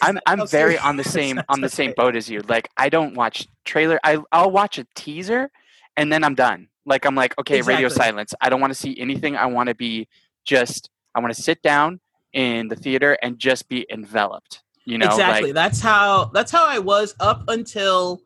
I'm 0.01 0.19
I'm 0.25 0.39
very 0.47 0.73
serious- 0.73 0.81
on 0.81 0.97
the 0.97 1.03
same 1.05 1.41
on 1.49 1.61
the 1.61 1.69
same 1.69 1.93
boat 1.95 2.15
as 2.17 2.29
you. 2.29 2.41
Like 2.41 2.69
I 2.77 2.89
don't 2.89 3.15
watch 3.15 3.47
trailer. 3.63 3.99
I 4.03 4.19
I'll 4.33 4.51
watch 4.51 4.77
a 4.77 4.85
teaser 4.95 5.49
and 5.99 6.11
then 6.11 6.23
I'm 6.23 6.35
done. 6.35 6.67
Like 6.85 7.05
I'm 7.05 7.15
like 7.15 7.37
okay, 7.39 7.61
radio 7.61 7.89
silence. 7.89 8.33
I 8.41 8.49
don't 8.49 8.61
want 8.61 8.71
to 8.71 8.79
see 8.79 8.99
anything. 8.99 9.35
I 9.35 9.45
want 9.45 9.69
to 9.69 9.75
be 9.75 10.07
just 10.45 10.89
I 11.13 11.19
want 11.19 11.33
to 11.33 11.41
sit 11.41 11.61
down 11.61 11.99
in 12.33 12.67
the 12.67 12.75
theater 12.75 13.17
and 13.21 13.37
just 13.37 13.67
be 13.69 13.85
enveloped. 13.91 14.61
You 14.85 14.97
know, 14.97 15.05
exactly 15.05 15.49
like 15.49 15.53
that's 15.53 15.79
how 15.79 16.31
that's 16.33 16.51
how 16.51 16.65
i 16.65 16.79
was 16.79 17.13
up 17.19 17.43
until 17.47 18.21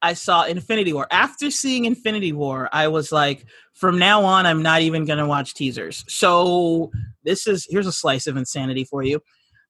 i 0.00 0.12
saw 0.12 0.44
infinity 0.44 0.92
war 0.92 1.08
after 1.10 1.50
seeing 1.50 1.86
infinity 1.86 2.32
war 2.32 2.68
i 2.72 2.86
was 2.86 3.10
like 3.10 3.44
from 3.74 3.98
now 3.98 4.22
on 4.22 4.46
i'm 4.46 4.62
not 4.62 4.82
even 4.82 5.04
going 5.06 5.18
to 5.18 5.26
watch 5.26 5.54
teasers 5.54 6.04
so 6.06 6.92
this 7.24 7.48
is 7.48 7.66
here's 7.68 7.88
a 7.88 7.92
slice 7.92 8.28
of 8.28 8.36
insanity 8.36 8.84
for 8.84 9.02
you 9.02 9.20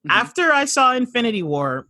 Mhm. 0.06 0.12
After 0.12 0.52
I 0.52 0.64
saw 0.64 0.94
Infinity 0.94 1.42
War, 1.42 1.86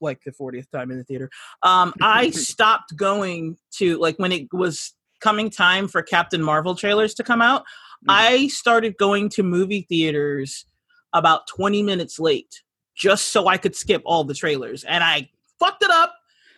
like 0.00 0.22
the 0.24 0.32
40th 0.32 0.70
time 0.70 0.90
in 0.90 0.98
the 0.98 1.04
theater, 1.04 1.30
um, 1.62 1.92
I 2.00 2.30
stopped 2.30 2.96
going 2.96 3.56
to 3.76 3.98
like 3.98 4.18
when 4.18 4.32
it 4.32 4.52
was 4.52 4.94
coming 5.20 5.50
time 5.50 5.88
for 5.88 6.02
Captain 6.02 6.42
Marvel 6.42 6.74
trailers 6.74 7.14
to 7.14 7.24
come 7.24 7.42
out. 7.42 7.62
Mhm. 7.62 8.10
I 8.10 8.46
started 8.48 8.96
going 8.98 9.28
to 9.30 9.42
movie 9.42 9.86
theaters 9.88 10.64
about 11.12 11.46
20 11.48 11.82
minutes 11.82 12.18
late 12.18 12.62
just 12.94 13.28
so 13.28 13.46
I 13.46 13.56
could 13.56 13.74
skip 13.76 14.02
all 14.04 14.24
the 14.24 14.34
trailers. 14.34 14.84
And 14.84 15.02
I 15.02 15.30
fucked 15.58 15.82
it 15.82 15.90
up 15.90 16.14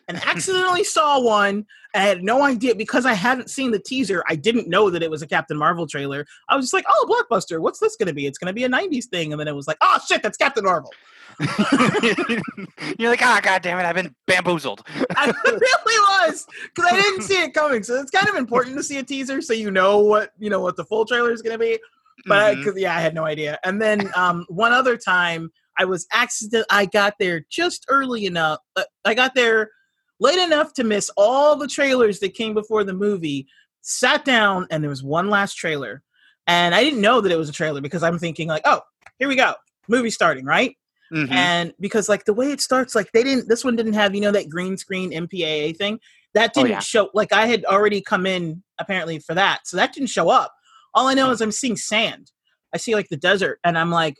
and 0.08 0.16
accidentally 0.26 0.84
saw 0.84 1.20
one. 1.20 1.66
I 1.94 1.98
had 1.98 2.22
no 2.22 2.42
idea 2.42 2.74
because 2.74 3.04
I 3.04 3.14
hadn't 3.14 3.50
seen 3.50 3.72
the 3.72 3.78
teaser. 3.78 4.22
I 4.28 4.36
didn't 4.36 4.68
know 4.68 4.90
that 4.90 5.02
it 5.02 5.10
was 5.10 5.22
a 5.22 5.26
Captain 5.26 5.56
Marvel 5.56 5.86
trailer. 5.86 6.26
I 6.48 6.56
was 6.56 6.66
just 6.66 6.74
like, 6.74 6.84
oh, 6.88 7.06
blockbuster. 7.30 7.60
What's 7.60 7.78
this 7.78 7.96
going 7.96 8.08
to 8.08 8.14
be? 8.14 8.26
It's 8.26 8.38
going 8.38 8.46
to 8.46 8.54
be 8.54 8.64
a 8.64 8.68
90s 8.68 9.06
thing. 9.06 9.32
And 9.32 9.40
then 9.40 9.48
it 9.48 9.54
was 9.54 9.66
like, 9.66 9.78
oh, 9.80 9.98
shit, 10.06 10.22
that's 10.22 10.36
Captain 10.36 10.64
Marvel. 10.64 10.92
You're 12.98 13.10
like, 13.10 13.22
ah, 13.22 13.40
god 13.42 13.62
damn 13.62 13.78
it, 13.78 13.82
I've 13.84 13.94
been 13.94 14.14
bamboozled. 14.26 14.82
I 15.16 15.26
really 15.44 16.28
was 16.30 16.46
because 16.74 16.92
I 16.92 16.96
didn't 17.00 17.22
see 17.22 17.42
it 17.42 17.54
coming. 17.54 17.82
So 17.82 17.94
it's 18.00 18.10
kind 18.10 18.28
of 18.28 18.34
important 18.36 18.76
to 18.76 18.82
see 18.82 18.98
a 18.98 19.02
teaser 19.02 19.40
so 19.40 19.52
you 19.52 19.70
know 19.70 19.98
what 19.98 20.32
you 20.38 20.50
know 20.50 20.60
what 20.60 20.76
the 20.76 20.84
full 20.84 21.04
trailer 21.04 21.32
is 21.32 21.42
going 21.42 21.58
to 21.58 21.58
be. 21.58 21.78
But 22.26 22.56
Mhm. 22.58 22.64
'cause, 22.64 22.74
yeah, 22.76 22.94
I 22.96 23.00
had 23.00 23.14
no 23.14 23.24
idea. 23.24 23.58
And 23.64 23.80
then 23.80 24.10
um, 24.14 24.44
one 24.48 24.72
other 24.72 24.96
time, 24.96 25.50
I 25.78 25.84
was 25.86 26.06
accident. 26.12 26.66
I 26.70 26.84
got 26.86 27.14
there 27.18 27.44
just 27.50 27.86
early 27.88 28.26
enough. 28.26 28.58
Uh, 28.76 28.82
I 29.04 29.14
got 29.14 29.34
there 29.34 29.70
late 30.18 30.38
enough 30.38 30.74
to 30.74 30.84
miss 30.84 31.10
all 31.16 31.56
the 31.56 31.66
trailers 31.66 32.18
that 32.20 32.34
came 32.34 32.52
before 32.52 32.84
the 32.84 32.92
movie. 32.92 33.46
Sat 33.82 34.26
down, 34.26 34.66
and 34.70 34.82
there 34.84 34.90
was 34.90 35.02
one 35.02 35.30
last 35.30 35.54
trailer, 35.54 36.02
and 36.46 36.74
I 36.74 36.84
didn't 36.84 37.00
know 37.00 37.22
that 37.22 37.32
it 37.32 37.38
was 37.38 37.48
a 37.48 37.52
trailer 37.52 37.80
because 37.80 38.02
I'm 38.02 38.18
thinking 38.18 38.46
like, 38.46 38.60
oh, 38.66 38.82
here 39.18 39.26
we 39.26 39.36
go, 39.36 39.54
movie 39.88 40.10
starting, 40.10 40.44
right? 40.44 40.76
Mhm. 41.12 41.30
and 41.32 41.74
because 41.80 42.08
like 42.08 42.24
the 42.24 42.32
way 42.34 42.52
it 42.52 42.60
starts 42.60 42.94
like 42.94 43.10
they 43.12 43.22
didn't 43.24 43.48
this 43.48 43.64
one 43.64 43.74
didn't 43.76 43.94
have 43.94 44.14
you 44.14 44.20
know 44.20 44.30
that 44.32 44.48
green 44.48 44.76
screen 44.76 45.10
mpaa 45.10 45.76
thing 45.76 45.98
that 46.34 46.52
Oh, 46.56 46.62
didn't 46.62 46.70
yeah. 46.72 46.78
show 46.80 47.10
like 47.14 47.32
i 47.32 47.46
had 47.46 47.64
already 47.64 48.00
come 48.00 48.26
in 48.26 48.62
apparently 48.78 49.18
for 49.18 49.34
that 49.34 49.66
so 49.66 49.76
that 49.76 49.92
didn't 49.92 50.08
show 50.10 50.28
up 50.30 50.54
all 50.94 51.08
i 51.08 51.14
know 51.14 51.30
is 51.30 51.40
i'm 51.40 51.50
seeing 51.50 51.76
sand 51.76 52.30
i 52.72 52.76
see 52.78 52.94
like 52.94 53.08
the 53.08 53.16
desert 53.16 53.58
and 53.64 53.76
i'm 53.76 53.90
like 53.90 54.16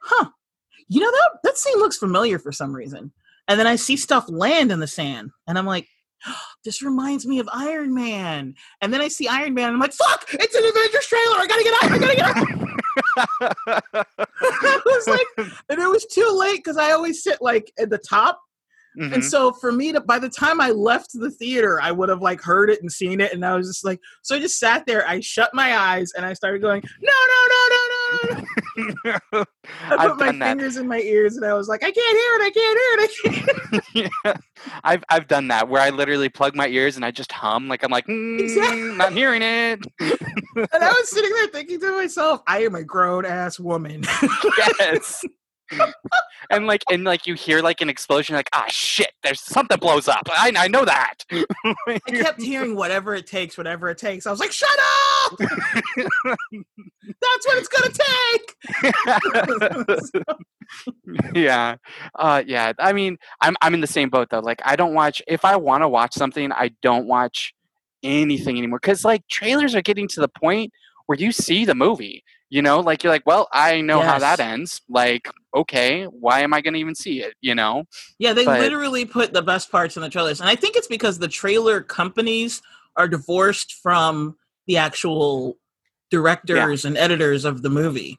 huh 0.00 0.28
you 0.88 1.00
know 1.00 1.10
that 1.10 1.30
that 1.44 1.56
scene 1.56 1.78
looks 1.78 1.96
familiar 1.96 2.38
for 2.38 2.52
some 2.52 2.74
reason 2.74 3.10
and 3.48 3.58
then 3.58 3.66
i 3.66 3.74
see 3.76 3.96
stuff 3.96 4.26
land 4.28 4.70
in 4.70 4.80
the 4.80 4.86
sand 4.86 5.30
and 5.46 5.56
i'm 5.58 5.66
like 5.66 5.88
this 6.64 6.82
reminds 6.82 7.24
me 7.24 7.38
of 7.38 7.48
Iron 7.52 7.94
Man. 7.94 8.56
And 8.80 8.92
then 8.92 9.00
I 9.00 9.06
see 9.06 9.28
Iron 9.28 9.54
Man 9.54 9.68
and 9.68 9.74
I'm 9.74 9.80
like, 9.80 9.92
fuck, 9.92 10.26
it's 10.32 10.52
an 10.56 10.64
Avengers 10.64 11.06
trailer. 11.06 11.36
I 11.38 11.46
gotta 11.46 11.62
get 11.62 11.74
out. 11.74 11.92
I 11.92 11.98
gotta 11.98 12.16
get 12.16 12.36
out. 12.36 12.57
I 13.66 14.80
was 14.84 15.06
like, 15.08 15.26
and 15.68 15.78
it 15.80 15.88
was 15.88 16.06
too 16.06 16.28
late 16.32 16.58
because 16.58 16.76
I 16.76 16.92
always 16.92 17.22
sit 17.22 17.40
like 17.40 17.72
at 17.78 17.90
the 17.90 17.98
top. 17.98 18.40
Mhm. 18.98 19.14
And 19.14 19.24
so 19.24 19.52
for 19.52 19.70
me 19.70 19.92
to 19.92 20.00
by 20.00 20.18
the 20.18 20.28
time 20.28 20.60
I 20.60 20.70
left 20.70 21.10
the 21.12 21.30
theater, 21.30 21.80
I 21.80 21.92
would 21.92 22.08
have 22.08 22.22
like 22.22 22.40
heard 22.40 22.70
it 22.70 22.80
and 22.80 22.90
seen 22.90 23.20
it. 23.20 23.32
And 23.32 23.44
I 23.44 23.54
was 23.54 23.68
just 23.68 23.84
like, 23.84 24.00
so 24.22 24.34
I 24.34 24.40
just 24.40 24.58
sat 24.58 24.86
there, 24.86 25.06
I 25.06 25.20
shut 25.20 25.50
my 25.54 25.76
eyes 25.76 26.12
and 26.16 26.26
I 26.26 26.32
started 26.32 26.62
going, 26.62 26.82
no, 26.82 27.12
no, 27.12 27.40
no, 27.48 27.68
no, 27.70 27.76
no. 27.90 27.97
I 29.90 30.08
put 30.08 30.18
my 30.18 30.26
done 30.26 30.38
that. 30.40 30.48
fingers 30.50 30.76
in 30.76 30.86
my 30.86 31.00
ears 31.00 31.36
and 31.36 31.44
I 31.44 31.54
was 31.54 31.68
like, 31.68 31.82
I 31.82 31.90
can't 31.90 31.96
hear 31.96 32.34
it, 32.36 32.42
I 32.42 32.50
can't 32.50 32.78
hear 32.78 32.92
it, 32.94 33.00
I 33.02 33.80
can't. 33.94 34.14
yeah. 34.24 34.36
I've 34.84 35.04
I've 35.08 35.26
done 35.28 35.48
that 35.48 35.68
where 35.68 35.80
I 35.82 35.90
literally 35.90 36.28
plug 36.28 36.54
my 36.54 36.68
ears 36.68 36.96
and 36.96 37.04
I 37.04 37.10
just 37.10 37.32
hum 37.32 37.68
like 37.68 37.82
I'm 37.82 37.90
like 37.90 38.06
mm, 38.06 38.40
Exactly. 38.40 38.82
not 38.96 39.12
hearing 39.12 39.42
it. 39.42 39.84
And 40.00 40.82
I 40.84 40.88
was 40.88 41.08
sitting 41.10 41.32
there 41.34 41.48
thinking 41.48 41.80
to 41.80 41.92
myself, 41.96 42.42
I 42.46 42.62
am 42.64 42.74
a 42.74 42.82
grown 42.84 43.24
ass 43.24 43.58
woman. 43.60 44.02
yes. 44.80 45.24
And 46.50 46.66
like 46.66 46.82
and 46.90 47.04
like 47.04 47.26
you 47.26 47.34
hear 47.34 47.60
like 47.60 47.80
an 47.80 47.88
explosion 47.88 48.34
like 48.34 48.48
ah 48.52 48.64
shit 48.68 49.12
there's 49.22 49.40
something 49.40 49.78
blows 49.78 50.08
up 50.08 50.28
I, 50.30 50.52
I 50.56 50.66
know 50.68 50.84
that 50.84 51.24
I 51.86 51.98
kept 52.06 52.42
hearing 52.42 52.74
whatever 52.74 53.14
it 53.14 53.26
takes, 53.26 53.58
whatever 53.58 53.90
it 53.90 53.98
takes. 53.98 54.26
I 54.26 54.30
was 54.30 54.40
like, 54.40 54.52
shut 54.52 54.70
up! 54.70 55.38
That's 55.38 55.58
what 57.46 57.58
it's 57.58 57.68
gonna 57.68 57.92
take. 57.92 58.54
yeah 61.34 61.76
uh 62.16 62.42
yeah 62.46 62.72
i 62.78 62.92
mean 62.92 63.16
i'm 63.40 63.56
i'm 63.62 63.72
in 63.72 63.80
the 63.80 63.86
same 63.86 64.10
boat 64.10 64.28
though 64.30 64.40
like 64.40 64.60
i 64.64 64.76
don't 64.76 64.92
watch 64.92 65.22
if 65.26 65.42
i 65.44 65.56
want 65.56 65.82
to 65.82 65.88
watch 65.88 66.12
something 66.12 66.52
i 66.52 66.70
don't 66.82 67.06
watch 67.06 67.54
anything 68.02 68.58
anymore 68.58 68.78
because 68.78 69.04
like 69.04 69.26
trailers 69.28 69.74
are 69.74 69.82
getting 69.82 70.06
to 70.06 70.20
the 70.20 70.28
point 70.28 70.72
where 71.06 71.18
you 71.18 71.32
see 71.32 71.64
the 71.64 71.74
movie 71.74 72.22
you 72.50 72.62
know 72.62 72.80
like 72.80 73.02
you're 73.02 73.12
like 73.12 73.26
well 73.26 73.48
i 73.52 73.80
know 73.80 74.00
how 74.00 74.18
that 74.18 74.40
ends 74.40 74.80
like 74.88 75.28
okay 75.54 76.04
why 76.04 76.40
am 76.40 76.54
i 76.54 76.60
gonna 76.60 76.78
even 76.78 76.94
see 76.94 77.20
it 77.20 77.34
you 77.40 77.54
know 77.54 77.84
Yeah, 78.18 78.32
they 78.32 78.44
But- 78.44 78.60
literally 78.60 79.04
put 79.04 79.32
the 79.32 79.42
best 79.42 79.70
parts 79.70 79.96
in 79.96 80.02
the 80.02 80.08
trailers. 80.08 80.40
And 80.40 80.48
I 80.48 80.56
think 80.56 80.76
it's 80.76 80.86
because 80.86 81.18
the 81.18 81.28
trailer 81.28 81.80
companies 81.82 82.62
are 82.96 83.06
divorced 83.08 83.74
from 83.82 84.36
the 84.66 84.76
actual 84.76 85.56
directors 86.10 86.84
and 86.84 86.96
editors 86.96 87.44
of 87.44 87.62
the 87.62 87.70
movie. 87.70 88.18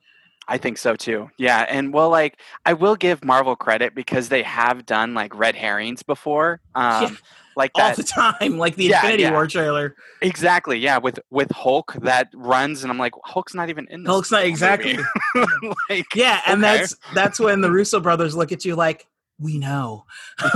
I 0.50 0.58
think 0.58 0.78
so 0.78 0.96
too. 0.96 1.30
Yeah, 1.38 1.66
and 1.70 1.94
well, 1.94 2.10
like 2.10 2.40
I 2.66 2.74
will 2.74 2.96
give 2.96 3.24
Marvel 3.24 3.56
credit 3.56 3.96
because 3.96 4.30
they 4.30 4.44
have 4.44 4.86
done 4.86 5.14
like 5.14 5.34
red 5.36 5.56
herrings 5.56 6.04
before, 6.04 6.60
um, 6.76 7.04
Yeah. 7.04 7.10
like 7.56 7.72
All 7.76 7.96
the 7.96 8.04
time, 8.04 8.58
like 8.58 8.76
the 8.76 8.86
Yeah, 8.86 8.98
Infinity 8.98 9.24
yeah. 9.24 9.32
War 9.32 9.48
trailer. 9.48 9.96
exactly. 10.22 10.78
Yeah, 10.80 10.98
with 10.98 11.20
with 11.30 11.52
Hulk 11.52 11.94
that 12.02 12.30
runs, 12.34 12.84
and 12.84 12.92
I'm 12.92 12.98
like, 12.98 13.14
Hulk's 13.24 13.54
not 13.54 13.70
even 13.70 13.88
in 13.90 14.04
this. 14.04 14.10
Hulk's 14.10 14.32
not 14.32 14.40
movie." 14.42 14.50
exactly. 14.50 14.98
like, 15.90 16.06
Yeah, 16.16 16.42
and 16.48 16.64
Okay. 16.64 16.78
that's 16.80 16.96
that's 17.14 17.40
when 17.40 17.62
the 17.62 17.72
Russo 17.72 18.00
brothers 18.00 18.36
look 18.36 18.52
at 18.52 18.66
you 18.66 18.76
like, 18.76 19.08
we 19.40 19.58
know. 19.58 20.06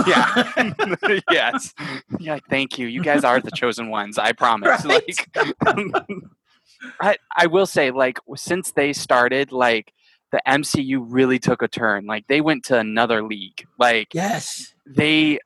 yeah, 0.08 0.52
yes. 1.32 1.74
Yeah, 2.20 2.40
thank 2.50 2.78
you. 2.78 2.88
You 2.88 3.02
guys 3.02 3.24
are 3.24 3.40
the 3.40 3.52
chosen 3.52 3.90
ones. 3.90 4.18
I 4.18 4.32
promise. 4.34 4.84
Right? 4.86 5.04
Like, 5.08 6.08
I 7.00 7.18
I 7.36 7.48
will 7.48 7.66
say, 7.66 7.92
like, 7.92 8.20
since 8.36 8.72
they 8.72 8.94
started, 8.94 9.52
like 9.52 9.94
the 10.32 10.42
MCU 10.48 11.06
really 11.08 11.38
took 11.40 11.62
a 11.62 11.68
turn. 11.68 12.06
Like 12.06 12.26
they 12.28 12.42
went 12.42 12.66
to 12.66 12.78
another 12.80 13.24
league. 13.24 13.66
Like 13.78 14.14
yes. 14.14 14.74
they 14.86 15.40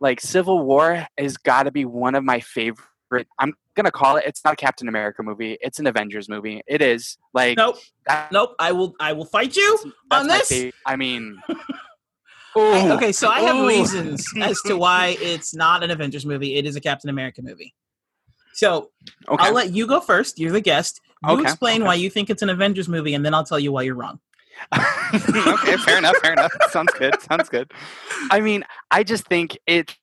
like 0.00 0.20
Civil 0.20 0.60
War 0.64 1.06
has 1.18 1.36
got 1.36 1.64
to 1.64 1.70
be 1.70 1.84
one 1.84 2.14
of 2.14 2.24
my 2.24 2.40
favorite. 2.40 3.28
I'm 3.38 3.52
gonna 3.74 3.90
call 3.90 4.16
it. 4.16 4.24
It's 4.26 4.42
not 4.44 4.54
a 4.54 4.56
Captain 4.56 4.88
America 4.88 5.22
movie. 5.22 5.58
It's 5.60 5.78
an 5.78 5.86
Avengers 5.86 6.28
movie. 6.28 6.62
It 6.66 6.80
is 6.80 7.18
like 7.34 7.58
Nope. 7.58 7.76
that- 8.06 8.32
Nope. 8.32 8.54
I 8.58 8.72
will 8.72 8.94
I 8.98 9.12
will 9.12 9.26
fight 9.26 9.56
you. 9.56 9.78
on 10.10 10.26
this? 10.26 10.50
fav- 10.50 10.72
I 10.86 10.96
mean, 10.96 11.38
I- 12.56 12.90
okay, 12.92 13.12
so 13.12 13.28
I 13.28 13.40
have 13.40 13.56
Ooh. 13.56 13.68
reasons 13.68 14.26
as 14.40 14.60
to 14.62 14.74
why 14.76 15.16
it's 15.20 15.54
not 15.54 15.82
an 15.84 15.90
Avengers 15.90 16.24
movie. 16.26 16.56
It 16.56 16.66
is 16.66 16.76
a 16.76 16.80
Captain 16.80 17.10
America 17.10 17.42
movie. 17.42 17.74
So 18.60 18.90
Okay. 19.26 19.42
I'll 19.42 19.54
let 19.54 19.72
you 19.72 19.86
go 19.86 20.00
first. 20.00 20.38
You're 20.38 20.52
the 20.52 20.60
guest. 20.60 21.00
You 21.24 21.30
Okay, 21.30 21.42
explain 21.44 21.80
okay. 21.80 21.86
why 21.86 21.94
you 21.94 22.10
think 22.10 22.28
it's 22.28 22.42
an 22.42 22.50
Avengers 22.50 22.88
movie, 22.88 23.14
and 23.14 23.24
then 23.24 23.32
I'll 23.32 23.44
tell 23.44 23.58
you 23.58 23.72
why 23.72 23.82
you're 23.82 23.94
wrong. 23.94 24.20
okay, 24.74 25.76
fair 25.78 25.96
enough. 25.96 26.16
Fair 26.18 26.34
enough. 26.34 26.52
Sounds 26.70 26.92
good. 26.92 27.14
Sounds 27.22 27.48
good. 27.48 27.72
I 28.30 28.40
mean, 28.40 28.64
I 28.90 29.02
just 29.02 29.26
think 29.26 29.58
it. 29.66 29.96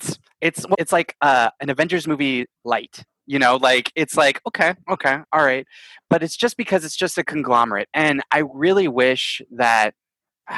It's 0.00 0.18
it's, 0.42 0.66
it's 0.78 0.92
like 0.92 1.16
uh, 1.22 1.48
an 1.60 1.70
Avengers 1.70 2.06
movie 2.06 2.46
light. 2.64 3.02
You 3.26 3.38
know, 3.38 3.56
like 3.56 3.90
it's 3.94 4.16
like 4.16 4.42
okay, 4.46 4.74
okay, 4.90 5.18
all 5.32 5.44
right, 5.44 5.66
but 6.10 6.22
it's 6.22 6.36
just 6.36 6.58
because 6.58 6.84
it's 6.84 6.96
just 6.96 7.16
a 7.16 7.24
conglomerate, 7.24 7.88
and 7.94 8.22
I 8.30 8.40
really 8.52 8.88
wish 8.88 9.40
that. 9.52 9.94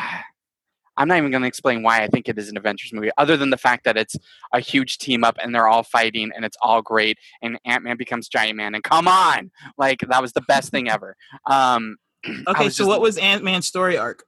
I'm 1.01 1.09
not 1.09 1.17
even 1.19 1.31
going 1.31 1.41
to 1.43 1.49
explain 1.49 1.83
why 1.83 2.03
I 2.03 2.07
think 2.09 2.29
it 2.29 2.39
is 2.39 2.49
an 2.51 2.57
Avengers 2.59 2.93
movie, 2.93 3.11
other 3.17 3.37
than 3.37 3.49
the 3.51 3.57
fact 3.57 3.85
that 3.85 3.97
it's 3.97 4.17
a 4.53 4.61
huge 4.61 4.99
team 4.99 5.25
up 5.25 5.37
and 5.43 5.55
they're 5.55 5.67
all 5.67 5.83
fighting 5.83 6.31
and 6.37 6.45
it's 6.45 6.57
all 6.61 6.83
great, 6.83 7.17
and 7.43 7.59
Ant 7.65 7.83
Man 7.85 7.97
becomes 7.97 8.29
Giant 8.29 8.57
Man, 8.57 8.75
and 8.75 8.85
come 8.85 9.09
on, 9.09 9.51
like 9.79 10.01
that 10.11 10.21
was 10.21 10.33
the 10.35 10.43
best 10.43 10.71
thing 10.71 10.89
ever. 10.91 11.17
Um, 11.47 11.97
Okay, 12.49 12.65
so 12.65 12.69
just- 12.69 12.89
what 12.89 13.01
was 13.01 13.17
Ant 13.17 13.43
Man's 13.43 13.67
story 13.67 13.97
arc 13.97 14.25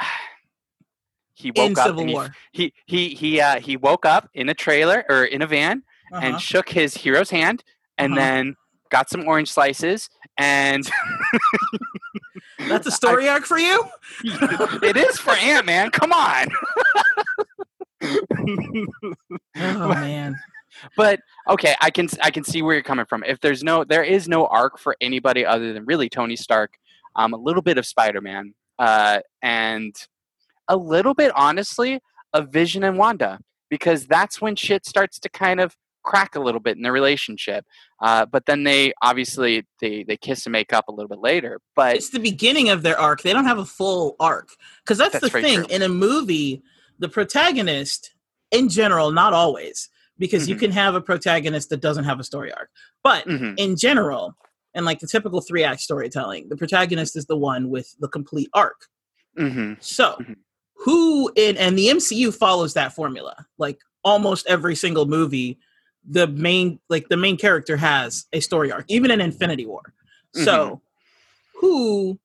he 1.34 1.50
woke 1.50 1.70
in 1.72 1.78
up 1.78 1.86
Civil 1.86 2.00
and 2.02 2.08
he, 2.10 2.14
War? 2.14 2.34
he 2.52 2.72
he 2.86 3.08
he 3.10 3.40
uh, 3.40 3.60
he 3.60 3.76
woke 3.76 4.06
up 4.06 4.28
in 4.32 4.48
a 4.48 4.54
trailer 4.54 5.04
or 5.08 5.24
in 5.24 5.42
a 5.42 5.46
van 5.46 5.82
Uh-huh. 6.12 6.20
and 6.24 6.40
shook 6.40 6.68
his 6.68 6.94
hero's 6.96 7.30
hand 7.30 7.62
and 7.98 8.12
Uh-huh. 8.12 8.20
then 8.22 8.54
got 8.90 9.10
some 9.10 9.26
orange 9.26 9.50
slices 9.50 10.08
and 10.38 10.88
That's 12.58 12.86
a 12.86 12.90
story 12.90 13.28
arc 13.28 13.44
for 13.44 13.58
you? 13.58 13.84
it 14.24 14.96
is 14.96 15.18
for 15.18 15.32
Ant 15.32 15.66
Man. 15.66 15.90
Come 15.90 16.12
on. 16.12 16.48
Oh 19.58 19.88
man. 19.88 20.36
but 20.96 21.20
okay, 21.48 21.74
I 21.80 21.90
can 21.90 22.08
I 22.22 22.30
can 22.30 22.44
see 22.44 22.62
where 22.62 22.74
you're 22.74 22.82
coming 22.82 23.06
from. 23.06 23.24
If 23.24 23.40
there's 23.40 23.64
no 23.64 23.84
there 23.84 24.04
is 24.04 24.28
no 24.28 24.46
arc 24.46 24.78
for 24.78 24.94
anybody 25.00 25.44
other 25.44 25.72
than 25.72 25.86
really 25.86 26.08
Tony 26.08 26.36
Stark, 26.36 26.74
um, 27.16 27.32
a 27.32 27.36
little 27.38 27.62
bit 27.62 27.78
of 27.78 27.86
Spider 27.86 28.20
Man, 28.20 28.54
uh, 28.78 29.20
and 29.42 29.94
a 30.68 30.76
little 30.76 31.14
bit 31.14 31.32
honestly 31.34 32.00
of 32.32 32.52
Vision 32.52 32.84
and 32.84 32.98
Wanda, 32.98 33.40
because 33.70 34.06
that's 34.06 34.40
when 34.40 34.54
shit 34.54 34.84
starts 34.86 35.18
to 35.20 35.28
kind 35.30 35.60
of 35.60 35.74
crack 36.06 36.34
a 36.36 36.40
little 36.40 36.60
bit 36.60 36.76
in 36.76 36.82
their 36.82 36.92
relationship. 36.92 37.66
Uh, 38.00 38.24
but 38.24 38.46
then 38.46 38.64
they 38.64 38.92
obviously 39.02 39.66
they 39.80 40.04
they 40.04 40.16
kiss 40.16 40.46
and 40.46 40.52
make 40.52 40.72
up 40.72 40.88
a 40.88 40.92
little 40.92 41.08
bit 41.08 41.18
later. 41.18 41.60
But 41.74 41.96
it's 41.96 42.10
the 42.10 42.20
beginning 42.20 42.70
of 42.70 42.82
their 42.82 42.98
arc. 42.98 43.20
They 43.22 43.32
don't 43.34 43.44
have 43.44 43.58
a 43.58 43.66
full 43.66 44.16
arc 44.20 44.48
because 44.84 44.96
that's, 44.96 45.12
That's 45.12 45.24
the 45.32 45.42
thing 45.42 45.64
true. 45.64 45.66
in 45.68 45.82
a 45.82 45.88
movie. 45.88 46.62
The 46.98 47.08
protagonist, 47.10 48.14
in 48.50 48.70
general, 48.70 49.10
not 49.10 49.34
always, 49.34 49.90
because 50.18 50.48
you 50.48 50.56
Mhm. 50.56 50.60
can 50.60 50.70
have 50.70 50.94
a 50.94 51.00
protagonist 51.00 51.68
that 51.70 51.82
doesn't 51.82 52.04
have 52.04 52.18
a 52.18 52.24
story 52.24 52.50
arc. 52.52 52.70
But 53.02 53.26
Mhm. 53.26 53.54
in 53.58 53.76
general, 53.76 54.34
and 54.72 54.86
like 54.86 55.00
the 55.00 55.06
typical 55.06 55.42
three 55.42 55.62
act 55.64 55.80
storytelling, 55.82 56.48
the 56.48 56.56
protagonist 56.56 57.16
is 57.16 57.26
the 57.26 57.36
one 57.36 57.68
with 57.68 57.94
the 58.00 58.08
complete 58.08 58.48
arc. 58.54 58.86
Mhm. 59.38 59.76
So, 59.82 60.16
Mhm. 60.20 60.36
who 60.76 61.30
in 61.36 61.56
and 61.58 61.78
the 61.78 61.88
MCU 61.90 62.32
follows 62.32 62.72
that 62.74 62.94
formula. 62.94 63.44
Like 63.58 63.78
almost 64.04 64.46
every 64.46 64.74
single 64.76 65.04
movie, 65.06 65.58
the 66.08 66.26
main 66.26 66.78
like 66.88 67.08
the 67.08 67.16
main 67.16 67.36
character 67.36 67.76
has 67.76 68.26
a 68.32 68.40
story 68.40 68.72
arc, 68.72 68.84
even 68.88 69.10
in 69.10 69.20
Infinity 69.20 69.66
War. 69.66 69.82
So, 70.32 70.82
who 71.54 72.18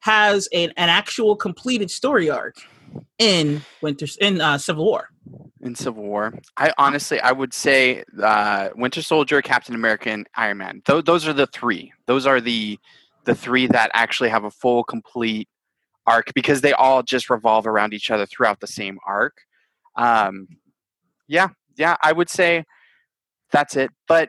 has 0.00 0.48
an, 0.52 0.70
an 0.76 0.90
actual 0.90 1.34
completed 1.34 1.90
story 1.90 2.28
arc 2.28 2.56
in 3.18 3.64
Winter 3.80 4.06
in 4.20 4.40
uh, 4.40 4.58
Civil 4.58 4.84
War? 4.84 5.08
in 5.64 5.74
Civil 5.74 6.04
War. 6.04 6.34
I 6.58 6.72
honestly, 6.78 7.18
I 7.20 7.32
would 7.32 7.54
say 7.54 8.04
uh, 8.22 8.68
Winter 8.76 9.02
Soldier, 9.02 9.40
Captain 9.42 9.74
America, 9.74 10.10
and 10.10 10.28
Iron 10.36 10.58
Man. 10.58 10.82
Th- 10.84 11.04
those 11.04 11.26
are 11.26 11.32
the 11.32 11.46
three. 11.46 11.92
Those 12.06 12.26
are 12.26 12.40
the 12.40 12.78
the 13.24 13.34
three 13.34 13.66
that 13.68 13.90
actually 13.94 14.28
have 14.28 14.44
a 14.44 14.50
full, 14.50 14.84
complete 14.84 15.48
arc 16.06 16.32
because 16.34 16.60
they 16.60 16.74
all 16.74 17.02
just 17.02 17.30
revolve 17.30 17.66
around 17.66 17.94
each 17.94 18.10
other 18.10 18.26
throughout 18.26 18.60
the 18.60 18.66
same 18.66 18.98
arc. 19.06 19.38
Um, 19.96 20.48
yeah, 21.26 21.48
yeah, 21.76 21.96
I 22.02 22.12
would 22.12 22.28
say 22.28 22.64
that's 23.54 23.76
it. 23.76 23.90
But 24.06 24.28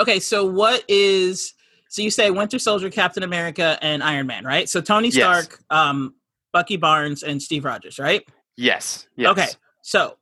Okay, 0.00 0.20
so 0.20 0.46
what 0.46 0.84
is 0.88 1.54
so 1.88 2.02
you 2.02 2.10
say 2.10 2.30
Winter 2.30 2.58
Soldier, 2.58 2.90
Captain 2.90 3.22
America, 3.22 3.78
and 3.82 4.02
Iron 4.02 4.26
Man, 4.28 4.44
right? 4.44 4.68
So 4.68 4.80
Tony 4.80 5.08
Yes. 5.08 5.14
Stark, 5.46 5.60
um, 5.70 6.14
Bucky 6.52 6.76
Barnes, 6.76 7.22
and 7.22 7.42
Steve 7.42 7.64
Rogers, 7.64 7.98
right? 7.98 8.22
yes, 8.56 9.08
yes. 9.16 9.30
Okay, 9.32 9.48
so 9.82 10.16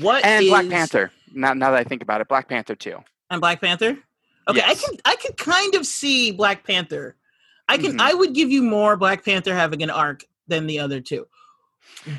what 0.00 0.24
and 0.24 0.46
Black 0.46 0.68
Panther. 0.68 1.12
Now, 1.32 1.52
now 1.52 1.70
that 1.72 1.78
I 1.80 1.84
think 1.84 2.02
about 2.02 2.20
it, 2.20 2.28
Black 2.28 2.48
Panther 2.48 2.74
too. 2.74 2.98
and 3.30 3.40
Black 3.40 3.60
Panther. 3.60 3.96
Okay, 4.48 4.58
Yes. 4.58 4.70
I 4.70 4.74
can 4.88 4.98
I 5.04 5.16
can 5.16 5.32
kind 5.34 5.74
of 5.76 5.86
see 5.86 6.32
Black 6.32 6.64
Panther. 6.64 7.14
I 7.68 7.76
can 7.78 7.92
Mhm. 7.98 8.00
I 8.00 8.14
would 8.14 8.32
give 8.34 8.50
you 8.50 8.62
more 8.62 8.96
Black 8.96 9.24
Panther 9.24 9.54
having 9.54 9.82
an 9.82 9.90
arc 9.90 10.24
than 10.48 10.66
the 10.66 10.80
other 10.80 11.00
two. 11.00 11.28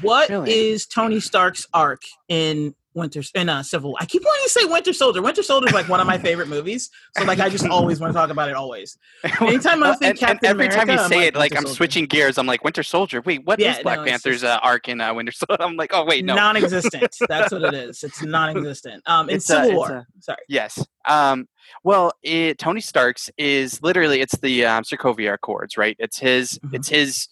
What 0.02 0.30
is 0.30 0.32
Really? 0.32 0.80
Tony 0.94 1.20
Stark's 1.20 1.68
arc 1.74 2.04
in 2.30 2.74
Winter 2.94 3.22
in 3.36 3.48
uh, 3.50 3.64
Civil? 3.64 3.96
I 4.00 4.06
keep 4.06 4.24
wanting 4.24 4.44
to 4.44 4.50
say 4.50 4.66
Winter 4.66 4.94
Soldier. 4.94 5.22
Winter 5.22 5.44
Soldier 5.44 5.68
is 5.68 5.74
like 5.74 5.88
one 5.88 6.00
of 6.00 6.08
my 6.08 6.18
favorite 6.18 6.48
movies, 6.48 6.90
so 7.18 7.24
like 7.24 7.40
I 7.40 7.50
just 7.50 7.66
always 7.68 8.00
want 8.00 8.12
to 8.14 8.18
talk 8.20 8.30
about 8.30 8.50
it 8.50 8.56
always. 8.56 8.98
Anytime 9.42 9.84
I 9.84 9.94
think 9.96 10.02
and, 10.02 10.10
and 10.10 10.20
Captain 10.20 10.50
every 10.50 10.68
time 10.68 10.90
you 10.90 10.96
America, 10.96 11.04
I'm 11.04 11.10
say 11.10 11.16
like 11.18 11.28
it, 11.28 11.36
like 11.36 11.52
I'm 11.56 11.62
Soldier. 11.64 11.76
switching 11.76 12.06
gears. 12.06 12.38
I'm 12.38 12.48
like 12.48 12.64
Winter 12.64 12.84
Soldier. 12.84 13.22
Wait, 13.22 13.46
what 13.46 13.60
is 13.60 13.66
Yeah, 13.66 13.82
Black 13.84 14.00
no, 14.00 14.06
Panther's 14.06 14.44
uh, 14.44 14.60
arc 14.62 14.90
in 14.90 15.00
uh, 15.02 15.14
Winter 15.14 15.32
Soldier? 15.32 15.62
I'm 15.64 15.78
like, 15.78 15.92
oh 15.94 16.04
wait, 16.06 16.26
no. 16.26 16.36
non-existent. 16.36 17.16
That's 17.30 17.52
what 17.52 17.64
it 17.64 17.74
is. 17.74 18.04
It's 18.04 18.22
non-existent. 18.24 19.04
Um, 19.06 19.30
in 19.30 19.38
It's 19.38 19.50
a- 19.50 19.54
Civil 19.54 19.70
it's 19.70 19.76
War. 19.78 19.92
a- 19.92 20.06
Sorry. 20.20 20.38
Yes. 20.50 20.86
Um, 21.06 21.48
well, 21.84 22.12
it, 22.24 22.58
Tony 22.58 22.82
Stark's 22.82 23.30
is 23.38 23.82
literally 23.82 24.22
it's 24.22 24.38
the 24.40 24.66
um, 24.66 24.84
Sokovia 24.84 25.34
Accords, 25.34 25.78
right? 25.78 25.96
It's 26.00 26.20
his 26.20 26.60
Mhm. 26.60 26.76
it's 26.76 26.90
his 26.90 27.28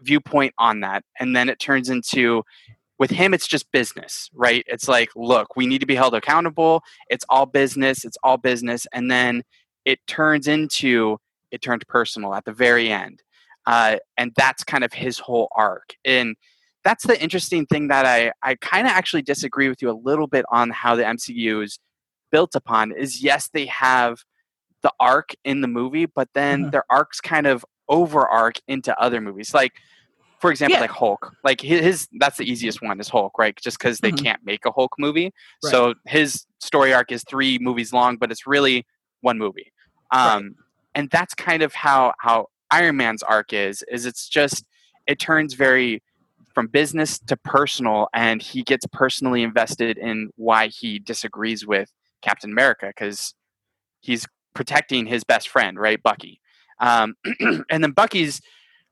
viewpoint 0.00 0.54
on 0.58 0.80
that, 0.80 1.04
and 1.20 1.34
then 1.34 1.48
it 1.48 1.58
turns 1.58 1.88
into 1.88 2.42
with 2.98 3.10
him 3.10 3.34
it's 3.34 3.46
just 3.46 3.70
business, 3.72 4.30
right? 4.34 4.64
It's 4.68 4.88
like, 4.88 5.10
look, 5.16 5.56
we 5.56 5.66
need 5.66 5.80
to 5.80 5.86
be 5.86 5.94
held 5.96 6.14
accountable. 6.14 6.82
It's 7.08 7.24
all 7.28 7.46
business. 7.46 8.04
It's 8.04 8.16
all 8.22 8.36
business, 8.36 8.86
and 8.92 9.10
then 9.10 9.42
it 9.84 9.98
turns 10.06 10.46
into 10.48 11.18
it 11.50 11.62
turned 11.62 11.86
personal 11.88 12.34
at 12.34 12.44
the 12.44 12.52
very 12.52 12.90
end, 12.90 13.22
uh, 13.66 13.96
and 14.16 14.32
that's 14.36 14.64
kind 14.64 14.84
of 14.84 14.92
his 14.92 15.18
whole 15.18 15.48
arc. 15.56 15.94
And 16.04 16.36
that's 16.84 17.06
the 17.06 17.20
interesting 17.22 17.66
thing 17.66 17.88
that 17.88 18.06
I 18.06 18.32
I 18.42 18.54
kind 18.56 18.86
of 18.86 18.92
actually 18.92 19.22
disagree 19.22 19.68
with 19.68 19.82
you 19.82 19.90
a 19.90 19.98
little 20.04 20.26
bit 20.26 20.44
on 20.50 20.70
how 20.70 20.94
the 20.96 21.02
MCU 21.04 21.62
is 21.64 21.78
built 22.30 22.54
upon 22.54 22.90
is 22.92 23.22
yes 23.22 23.48
they 23.52 23.66
have 23.66 24.18
the 24.82 24.90
arc 24.98 25.30
in 25.44 25.60
the 25.60 25.68
movie 25.68 26.04
but 26.04 26.28
then 26.34 26.64
Mhm. 26.66 26.72
their 26.72 26.84
arcs 26.90 27.20
kind 27.20 27.46
of 27.46 27.64
over 27.88 28.26
arc 28.26 28.56
into 28.66 28.98
other 29.00 29.20
movies 29.20 29.54
like 29.54 29.72
for 30.44 30.50
example 30.50 30.74
Yeah. 30.74 30.80
like 30.82 30.90
hulk 30.90 31.32
like 31.42 31.62
hi- 31.62 31.68
his 31.88 32.06
that's 32.18 32.36
the 32.36 32.44
easiest 32.44 32.82
one 32.82 33.00
is 33.00 33.08
hulk 33.08 33.38
right 33.38 33.56
just 33.62 33.78
because 33.78 34.00
they 34.00 34.12
Mhm. 34.12 34.22
can't 34.24 34.44
make 34.44 34.66
a 34.66 34.70
hulk 34.70 34.92
movie 34.98 35.32
Right. 35.62 35.70
so 35.70 35.94
his 36.06 36.44
story 36.60 36.92
arc 36.92 37.10
is 37.10 37.24
three 37.26 37.58
movies 37.58 37.94
long 37.94 38.18
but 38.18 38.30
it's 38.30 38.46
really 38.46 38.84
one 39.22 39.38
movie 39.38 39.72
um 40.10 40.54
and 40.94 41.08
that's 41.10 41.32
kind 41.34 41.62
of 41.62 41.72
how 41.72 42.12
how 42.20 42.48
iron 42.70 42.98
man's 42.98 43.22
arc 43.22 43.54
is 43.54 43.82
is 43.90 44.04
it's 44.04 44.28
just 44.28 44.66
it 45.06 45.18
turns 45.18 45.54
very 45.54 46.02
from 46.54 46.66
business 46.66 47.18
to 47.20 47.38
personal 47.38 48.08
and 48.12 48.42
he 48.42 48.62
gets 48.62 48.84
personally 48.92 49.42
invested 49.42 49.96
in 49.96 50.28
why 50.36 50.66
he 50.68 50.98
disagrees 50.98 51.66
with 51.66 51.90
captain 52.20 52.52
america 52.52 52.88
because 52.88 53.34
he's 54.02 54.26
protecting 54.54 55.06
his 55.06 55.24
best 55.24 55.48
friend 55.48 55.78
right 55.78 56.02
bucky 56.02 56.38
um, 56.80 57.14
and 57.70 57.82
then 57.82 57.92
bucky's 57.92 58.42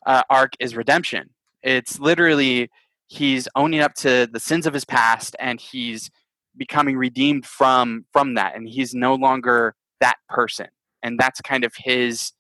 uh, 0.06 0.22
arc 0.30 0.54
is 0.58 0.74
redemption 0.74 1.28
it's 1.62 1.98
literally 1.98 2.70
he's 3.06 3.46
owning 3.54 3.80
up 3.80 3.94
to 3.94 4.28
the 4.32 4.40
sins 4.40 4.66
of 4.66 4.72
his 4.72 4.84
past 4.84 5.36
and 5.38 5.60
he's 5.60 6.10
becoming 6.56 6.96
redeemed 6.96 7.46
from 7.46 8.04
from 8.12 8.34
that. 8.34 8.56
And 8.56 8.68
he's 8.68 8.94
no 8.94 9.14
longer 9.14 9.74
that 10.00 10.16
person. 10.28 10.68
And 11.02 11.18
that's 11.18 11.40
kind 11.40 11.64
of 11.64 11.72
his 11.76 12.32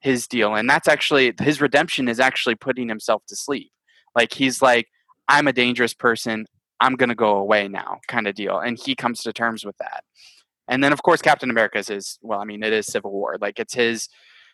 his 0.00 0.26
deal. 0.26 0.54
And 0.54 0.68
that's 0.68 0.88
actually 0.88 1.32
his 1.40 1.60
redemption 1.60 2.08
is 2.08 2.20
actually 2.20 2.56
putting 2.56 2.88
himself 2.88 3.22
to 3.28 3.36
sleep. 3.36 3.70
Like 4.14 4.32
he's 4.34 4.60
like 4.62 4.88
i'm 5.28 5.48
a 5.48 5.52
dangerous 5.52 5.94
person. 5.94 6.46
I'm 6.80 6.96
going 6.96 7.10
to 7.10 7.14
go 7.14 7.36
away 7.36 7.68
now 7.68 8.00
kind 8.08 8.26
of 8.26 8.34
deal. 8.34 8.58
And 8.58 8.76
he 8.78 8.96
comes 8.96 9.22
to 9.22 9.32
terms 9.32 9.64
with 9.64 9.76
that. 9.78 10.04
And 10.68 10.82
then 10.82 10.92
of 10.92 11.02
course 11.02 11.22
captain 11.22 11.50
america's 11.50 11.90
is 11.90 12.18
well 12.22 12.40
i 12.40 12.44
mean 12.44 12.62
it 12.62 12.72
is 12.72 12.86
civil 12.86 13.12
war. 13.12 13.36
Like 13.40 13.58
it's 13.58 13.74
his 13.74 14.08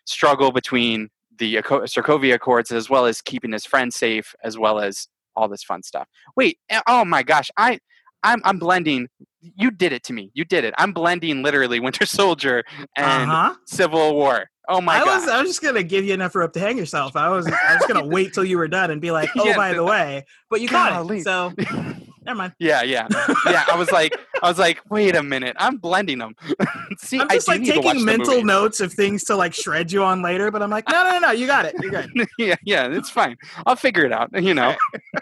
struggle 0.04 0.52
between 0.52 1.08
the 1.38 1.56
sokovia 1.56 2.34
accords 2.34 2.70
as 2.72 2.90
well 2.90 3.06
as 3.06 3.20
keeping 3.22 3.52
his 3.52 3.64
friends 3.64 3.96
safe 3.96 4.34
as 4.44 4.58
well 4.58 4.78
as 4.80 5.08
all 5.36 5.48
this 5.48 5.62
fun 5.62 5.82
stuff 5.82 6.06
wait 6.36 6.58
eh, 6.70 6.80
oh 6.86 7.04
my 7.04 7.22
gosh 7.22 7.50
i 7.56 7.78
i'm, 8.22 8.40
I'm 8.44 8.58
blending 8.58 9.08
you 9.40 9.70
did 9.70 9.92
it 9.92 10.02
to 10.04 10.12
me 10.12 10.30
you 10.34 10.44
did 10.44 10.64
it 10.64 10.74
i'm 10.78 10.92
blending 10.92 11.42
literally 11.42 11.78
winter 11.86 12.06
soldier 12.06 12.64
and 12.96 13.30
Uh-huh. 13.30 13.54
civil 13.66 14.14
war 14.14 14.50
oh 14.68 14.80
my 14.80 14.96
I 14.96 15.04
god 15.04 15.20
was 15.20 15.28
I 15.28 15.40
was 15.40 15.48
just 15.50 15.62
gonna 15.62 15.82
give 15.82 16.04
you 16.04 16.12
enough 16.14 16.34
rope 16.34 16.52
to 16.54 16.60
hang 16.60 16.76
yourself. 16.76 17.16
I 17.16 17.28
was 17.30 17.46
I 17.46 17.74
was 17.76 17.86
gonna 17.86 18.06
wait 18.16 18.34
till 18.34 18.44
you 18.44 18.58
were 18.58 18.68
done 18.68 18.90
and 18.90 19.00
be 19.00 19.10
like, 19.12 19.30
oh 19.38 19.46
Yeah, 19.46 19.56
by 19.56 19.72
the 19.72 19.82
way, 19.84 20.24
but 20.50 20.60
you 20.60 20.68
got 20.68 20.90
Golly. 20.92 21.20
it. 21.20 21.24
So 21.24 21.54
never 22.28 22.36
mind. 22.38 22.52
yeah 22.58 22.82
yeah 22.82 23.08
yeah 23.46 23.64
i 23.68 23.76
was 23.76 23.90
like 23.90 24.16
i 24.42 24.48
was 24.48 24.58
like 24.58 24.80
wait 24.90 25.16
a 25.16 25.22
minute 25.22 25.56
i'm 25.58 25.76
blending 25.78 26.18
them 26.18 26.34
see 26.98 27.18
I'm 27.20 27.28
just 27.28 27.46
do 27.46 27.52
like 27.52 27.60
need 27.62 27.74
to 27.74 27.80
watch 27.80 27.94
taking 27.94 28.04
mental 28.04 28.44
notes 28.44 28.80
of 28.80 28.92
things 28.92 29.24
to 29.24 29.34
like 29.36 29.52
shred 29.54 29.90
you 29.92 30.02
on 30.04 30.22
later, 30.22 30.50
but 30.50 30.62
I'm 30.62 30.70
like, 30.70 30.88
no, 30.88 31.02
no, 31.04 31.12
no, 31.12 31.18
no, 31.18 31.30
you 31.32 31.46
got 31.46 31.64
it. 31.66 31.74
You're 31.80 31.90
good. 31.90 32.10
yeah, 32.38 32.54
yeah, 32.64 32.86
it's 32.88 33.10
fine. 33.10 33.36
I'll 33.66 33.76
figure 33.76 34.04
it 34.04 34.12
out. 34.12 34.30
You 34.40 34.54
know, 34.54 34.74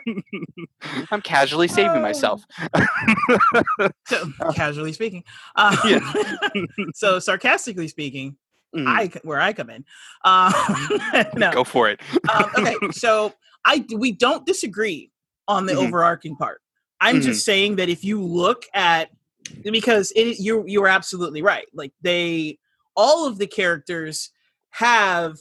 I'm 1.11 1.21
casually 1.23 1.69
saving 1.69 2.01
myself. 2.03 2.43
So, 4.07 4.31
casually 4.55 4.93
speaking, 4.93 5.25
uh, 5.57 5.75
so 6.95 7.19
sarcastically 7.19 7.89
speaking, 7.89 8.37
Mhm. 8.75 8.87
I 8.89 9.11
where 9.23 9.41
I 9.41 9.53
come 9.53 9.71
in. 9.71 9.85
Um, 10.25 10.53
no, 11.37 11.53
Go 11.53 11.65
for 11.65 11.89
it. 11.89 12.01
um, 12.33 12.51
okay, 12.59 12.77
so 12.93 13.33
I 13.65 13.85
we 13.95 14.13
don't 14.13 14.45
disagree 14.47 15.11
on 15.49 15.67
the 15.67 15.73
Mhm. 15.75 15.87
overarching 15.87 16.37
part. 16.37 16.61
I'm 17.01 17.21
just 17.21 17.45
saying 17.45 17.77
that 17.77 17.89
if 17.89 18.05
you 18.05 18.23
look 18.23 18.65
at 18.75 19.11
because 19.63 20.13
it 20.17 20.39
you 20.39 20.65
you 20.67 20.83
are 20.83 20.89
absolutely 20.89 21.43
right. 21.43 21.67
Like 21.75 21.93
they 22.03 22.59
all 22.97 23.27
of 23.27 23.39
the 23.39 23.47
characters 23.47 24.31
have 24.71 25.37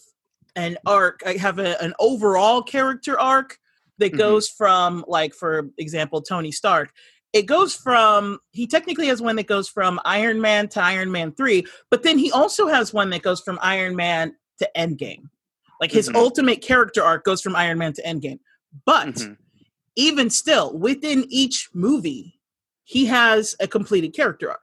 an 0.55 0.77
arc, 0.85 1.21
uh, 1.25 1.37
have 1.37 1.59
a, 1.59 1.81
an 1.81 1.93
overall 1.99 2.61
character 2.61 3.19
arc 3.19 3.57
that 3.97 4.13
Mhm. 4.13 4.17
goes 4.17 4.49
from 4.49 5.03
like 5.07 5.33
for 5.33 5.69
example 5.77 6.21
Tony 6.21 6.51
Stark 6.51 6.91
it 7.33 7.45
goes 7.47 7.75
from 7.75 8.39
he 8.51 8.65
technically 8.65 9.07
has 9.07 9.21
one 9.21 9.35
that 9.35 9.47
goes 9.47 9.67
from 9.67 9.99
Iron 10.05 10.39
Man 10.39 10.69
to 10.69 10.81
Iron 10.81 11.11
Man 11.11 11.33
3, 11.33 11.65
but 11.91 12.01
then 12.03 12.17
he 12.17 12.31
also 12.31 12.67
has 12.67 12.93
one 12.93 13.09
that 13.09 13.23
goes 13.23 13.41
from 13.41 13.59
Iron 13.61 13.93
Man 13.95 14.33
to 14.59 14.69
Endgame. 14.77 15.23
Like 15.81 15.91
his 15.91 16.07
Mhm. 16.07 16.15
ultimate 16.15 16.61
character 16.61 17.03
arc 17.03 17.25
goes 17.25 17.41
from 17.41 17.53
Iron 17.57 17.77
Man 17.77 17.91
to 17.93 18.01
Endgame. 18.03 18.39
But 18.85 19.15
Mhm. 19.15 19.37
Even 19.95 20.29
still, 20.29 20.77
within 20.77 21.25
each 21.29 21.69
movie, 21.73 22.39
he 22.83 23.05
has 23.05 23.55
a 23.59 23.67
completed 23.67 24.13
character 24.13 24.49
arc. 24.51 24.61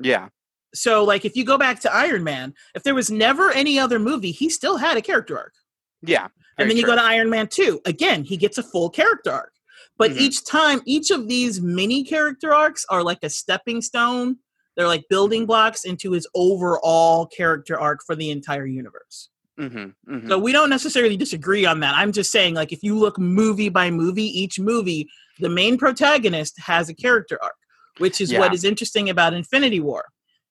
Yeah, 0.00 0.28
So, 0.74 1.02
like, 1.02 1.24
if 1.24 1.34
you 1.36 1.44
go 1.44 1.58
back 1.58 1.80
to 1.80 1.92
Iron 1.94 2.22
Man, 2.22 2.54
if 2.74 2.82
there 2.82 2.94
was 2.94 3.10
never 3.10 3.50
any 3.50 3.78
other 3.78 3.98
movie, 3.98 4.30
he 4.30 4.48
still 4.50 4.76
had 4.76 4.96
a 4.96 5.02
character 5.02 5.36
arc. 5.38 5.54
yeah. 6.02 6.28
and 6.58 6.68
then 6.68 6.76
you 6.76 6.84
go 6.84 6.94
to 6.96 7.02
Iron 7.02 7.30
Man 7.30 7.46
2. 7.46 7.80
Again, 7.86 8.24
he 8.24 8.36
gets 8.36 8.58
a 8.58 8.62
full 8.64 8.90
character 8.90 9.30
arc. 9.30 9.52
But 9.96 10.10
Mhm. 10.12 10.16
each 10.18 10.44
time, 10.44 10.80
each 10.86 11.10
of 11.12 11.28
these 11.28 11.60
mini 11.60 12.02
character 12.04 12.52
arcs 12.52 12.84
are 12.90 13.02
like 13.04 13.20
a 13.22 13.30
stepping 13.30 13.80
stone 13.82 14.38
They're 14.76 14.86
like 14.86 15.08
building 15.08 15.44
blocks 15.46 15.84
into 15.84 16.12
his 16.12 16.26
overall 16.36 17.26
character 17.26 17.78
arc 17.80 18.00
for 18.06 18.14
the 18.14 18.30
entire 18.30 18.64
universe. 18.66 19.28
Mm-hmm, 19.58 20.14
mm-hmm. 20.14 20.28
So 20.28 20.38
we 20.38 20.52
don't 20.52 20.70
necessarily 20.70 21.16
disagree 21.16 21.66
on 21.66 21.80
that. 21.80 21.94
I'm 21.96 22.12
just 22.12 22.30
saying, 22.30 22.54
like, 22.54 22.72
if 22.72 22.82
you 22.82 22.96
look 22.96 23.18
movie 23.18 23.68
by 23.68 23.90
movie, 23.90 24.24
each 24.40 24.60
movie, 24.60 25.08
the 25.40 25.48
main 25.48 25.76
protagonist 25.78 26.58
has 26.60 26.88
a 26.88 26.94
character 26.94 27.38
arc, 27.42 27.56
which 27.98 28.20
is 28.20 28.30
Yeah. 28.30 28.38
what 28.38 28.54
is 28.54 28.64
interesting 28.64 29.10
about 29.10 29.34
Infinity 29.34 29.80
War. 29.80 30.04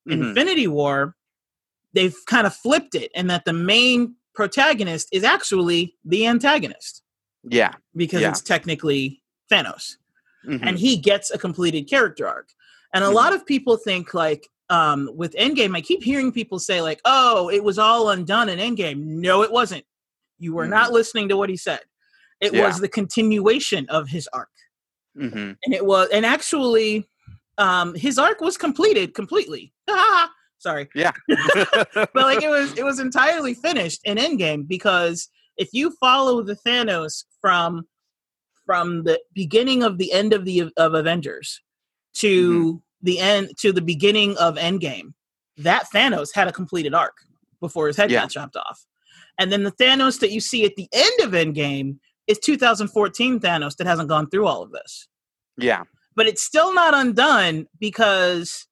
Mhm. 0.08 0.30
Infinity 0.30 0.68
War, 0.68 1.16
they've 1.94 2.16
kind 2.26 2.46
of 2.46 2.56
flipped 2.56 2.96
it, 2.96 3.12
and 3.16 3.30
that 3.30 3.46
the 3.46 3.54
main 3.54 4.16
protagonist 4.36 5.08
is 5.12 5.24
actually 5.24 5.96
the 6.06 6.28
antagonist 6.28 7.02
yeah. 7.50 7.74
because 7.96 8.22
Yeah. 8.22 8.30
it's 8.30 8.42
technically 8.42 9.24
Thanos 9.52 9.96
and 10.44 10.78
he 10.80 10.96
gets 10.96 11.32
a 11.32 11.38
completed 11.38 11.90
character 11.90 12.28
arc. 12.28 12.50
And 12.94 13.04
a 13.04 13.10
lot 13.10 13.34
of 13.34 13.46
people 13.46 13.78
think 13.78 14.14
like 14.14 14.48
um 14.70 15.10
with 15.14 15.34
Endgame, 15.36 15.76
I 15.76 15.82
keep 15.82 16.04
hearing 16.04 16.32
people 16.32 16.60
say 16.60 16.82
like, 16.82 17.00
"Oh, 17.06 17.50
it 17.50 17.64
was 17.64 17.78
all 17.80 18.10
undone 18.10 18.50
in 18.50 18.60
Endgame." 18.60 19.00
No, 19.00 19.42
it 19.44 19.52
wasn't. 19.52 19.86
You 20.40 20.54
were 20.54 20.68
not 20.68 20.92
listening 20.92 21.30
to 21.30 21.38
what 21.38 21.50
he 21.50 21.58
said. 21.58 21.82
It 22.42 22.54
Yeah. 22.54 22.68
was 22.68 22.80
the 22.80 22.88
continuation 22.90 23.88
of 23.90 24.08
his 24.10 24.28
arc, 24.34 24.50
Mhm. 25.18 25.58
and 25.64 25.74
it 25.74 25.86
was, 25.86 26.10
and 26.14 26.26
actually, 26.26 27.08
um, 27.58 27.96
his 27.96 28.20
arc 28.20 28.42
was 28.42 28.58
completed 28.58 29.14
completely. 29.14 29.74
Sorry, 30.60 30.90
Yeah. 30.96 31.12
but 31.28 32.16
like 32.16 32.44
it 32.44 32.50
was, 32.50 32.74
it 32.78 32.84
was 32.84 33.00
entirely 33.00 33.54
finished 33.54 34.02
in 34.06 34.18
Endgame 34.18 34.68
because 34.68 35.30
if 35.56 35.70
you 35.72 35.92
follow 36.00 36.42
the 36.44 36.56
Thanos 36.56 37.24
from 37.42 37.88
from 38.66 39.04
the 39.04 39.20
beginning 39.34 39.82
of 39.82 39.98
the 39.98 40.12
end 40.12 40.34
of 40.34 40.44
the 40.46 40.70
of 40.78 40.94
Avengers 40.94 41.62
to 42.16 42.82
the 43.02 43.20
end 43.20 43.52
to 43.60 43.72
the 43.72 43.82
beginning 43.82 44.38
of 44.38 44.56
Endgame, 44.56 45.14
that 45.58 45.86
Thanos 45.94 46.30
had 46.34 46.48
a 46.48 46.52
completed 46.52 46.94
arc 46.94 47.16
before 47.60 47.88
his 47.88 47.98
head 47.98 48.12
Yeah. 48.12 48.22
got 48.22 48.32
chopped 48.32 48.56
off. 48.56 48.86
And 49.40 49.52
then 49.52 49.64
the 49.64 49.72
Thanos 49.72 50.20
that 50.20 50.32
you 50.32 50.40
see 50.42 50.66
at 50.66 50.76
the 50.76 50.88
end 50.94 51.20
of 51.22 51.32
Endgame 51.32 51.98
is 52.28 52.40
2014 52.40 53.40
Thanos 53.40 53.76
that 53.78 53.88
hasn't 53.88 54.10
gone 54.10 54.30
through 54.30 54.46
all 54.48 54.62
of 54.62 54.72
this. 54.72 55.08
yeah. 55.58 55.84
But 56.16 56.26
it's 56.28 56.42
still 56.42 56.74
not 56.74 56.96
undone 56.96 57.68
because 57.80 58.66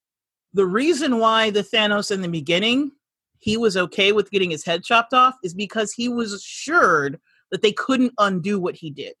the 0.52 0.66
reason 0.66 1.18
why 1.18 1.50
the 1.50 1.62
Thanos 1.62 2.10
in 2.10 2.20
the 2.20 2.28
beginning 2.28 2.90
he 3.38 3.56
was 3.56 3.76
okay 3.76 4.10
with 4.10 4.30
getting 4.32 4.50
his 4.50 4.64
head 4.64 4.82
chopped 4.82 5.12
off 5.12 5.36
is 5.44 5.54
because 5.54 5.92
he 5.92 6.08
was 6.08 6.32
assured 6.32 7.20
that 7.52 7.62
they 7.62 7.70
couldn't 7.70 8.12
undo 8.18 8.58
what 8.58 8.74
he 8.74 8.90
did. 8.90 9.14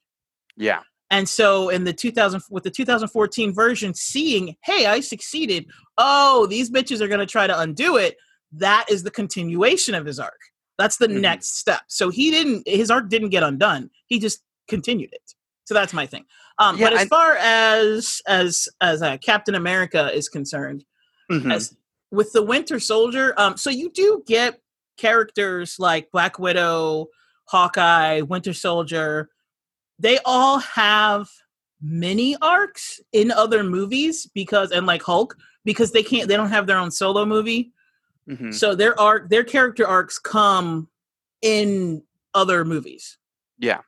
Yeah. 0.56 0.80
And 1.10 1.28
so 1.28 1.68
in 1.68 1.84
the 1.84 1.92
2000 1.92 2.42
with 2.50 2.64
the 2.64 2.70
2014 2.70 3.52
version 3.54 3.94
seeing, 3.94 4.56
"Hey, 4.64 4.86
I 4.86 5.00
succeeded. 5.00 5.66
Oh, 5.98 6.46
these 6.46 6.70
bitches 6.70 7.00
are 7.00 7.08
going 7.08 7.20
to 7.20 7.26
try 7.26 7.46
to 7.46 7.58
undo 7.58 7.96
it." 7.96 8.16
That 8.52 8.86
is 8.90 9.02
the 9.02 9.10
continuation 9.10 9.94
of 9.94 10.04
his 10.06 10.18
arc. 10.18 10.40
That's 10.78 10.96
the 10.96 11.06
Mhm. 11.08 11.20
next 11.20 11.58
step. 11.58 11.82
So 11.88 12.10
he 12.10 12.30
didn't 12.30 12.66
his 12.68 12.90
arc 12.90 13.08
didn't 13.08 13.30
get 13.30 13.42
undone. 13.42 13.90
He 14.06 14.18
just 14.18 14.42
continued 14.68 15.12
it. 15.12 15.34
So 15.64 15.74
that's 15.74 15.92
my 15.92 16.06
thing. 16.06 16.24
Um 16.58 16.76
Yeah, 16.76 16.86
but 16.86 16.92
as 16.94 17.00
I- 17.02 17.06
far 17.06 17.36
as 17.36 18.20
as 18.26 18.68
as 18.80 19.00
uh, 19.02 19.16
Captain 19.18 19.54
America 19.54 20.10
is 20.12 20.28
concerned, 20.28 20.84
Mhm. 21.30 21.52
as 21.54 21.76
with 22.10 22.32
the 22.32 22.42
Winter 22.42 22.78
Soldier, 22.80 23.34
um, 23.36 23.56
so 23.56 23.68
you 23.70 23.90
do 23.90 24.22
get 24.26 24.60
characters 24.96 25.76
like 25.78 26.10
Black 26.12 26.38
Widow, 26.38 27.08
Hawkeye, 27.48 28.20
Winter 28.22 28.52
Soldier. 28.52 29.30
They 29.98 30.18
all 30.24 30.58
have 30.58 31.28
mini 31.80 32.36
arcs 32.42 33.00
in 33.12 33.30
other 33.30 33.62
movies 33.62 34.28
because, 34.34 34.70
and 34.70 34.86
like 34.86 35.02
Hulk, 35.02 35.36
because 35.64 35.92
they 35.92 36.02
can't, 36.02 36.28
they 36.28 36.36
don't 36.36 36.50
have 36.50 36.66
their 36.66 36.78
own 36.78 36.90
solo 36.90 37.24
movie. 37.24 37.72
Mhm. 38.28 38.52
So 38.52 38.74
their 38.74 38.98
arc, 39.00 39.30
their 39.30 39.44
character 39.44 39.86
arcs 39.86 40.18
come 40.18 40.88
in 41.42 42.02
other 42.34 42.64
movies. 42.64 43.18
Yeah. 43.58 43.80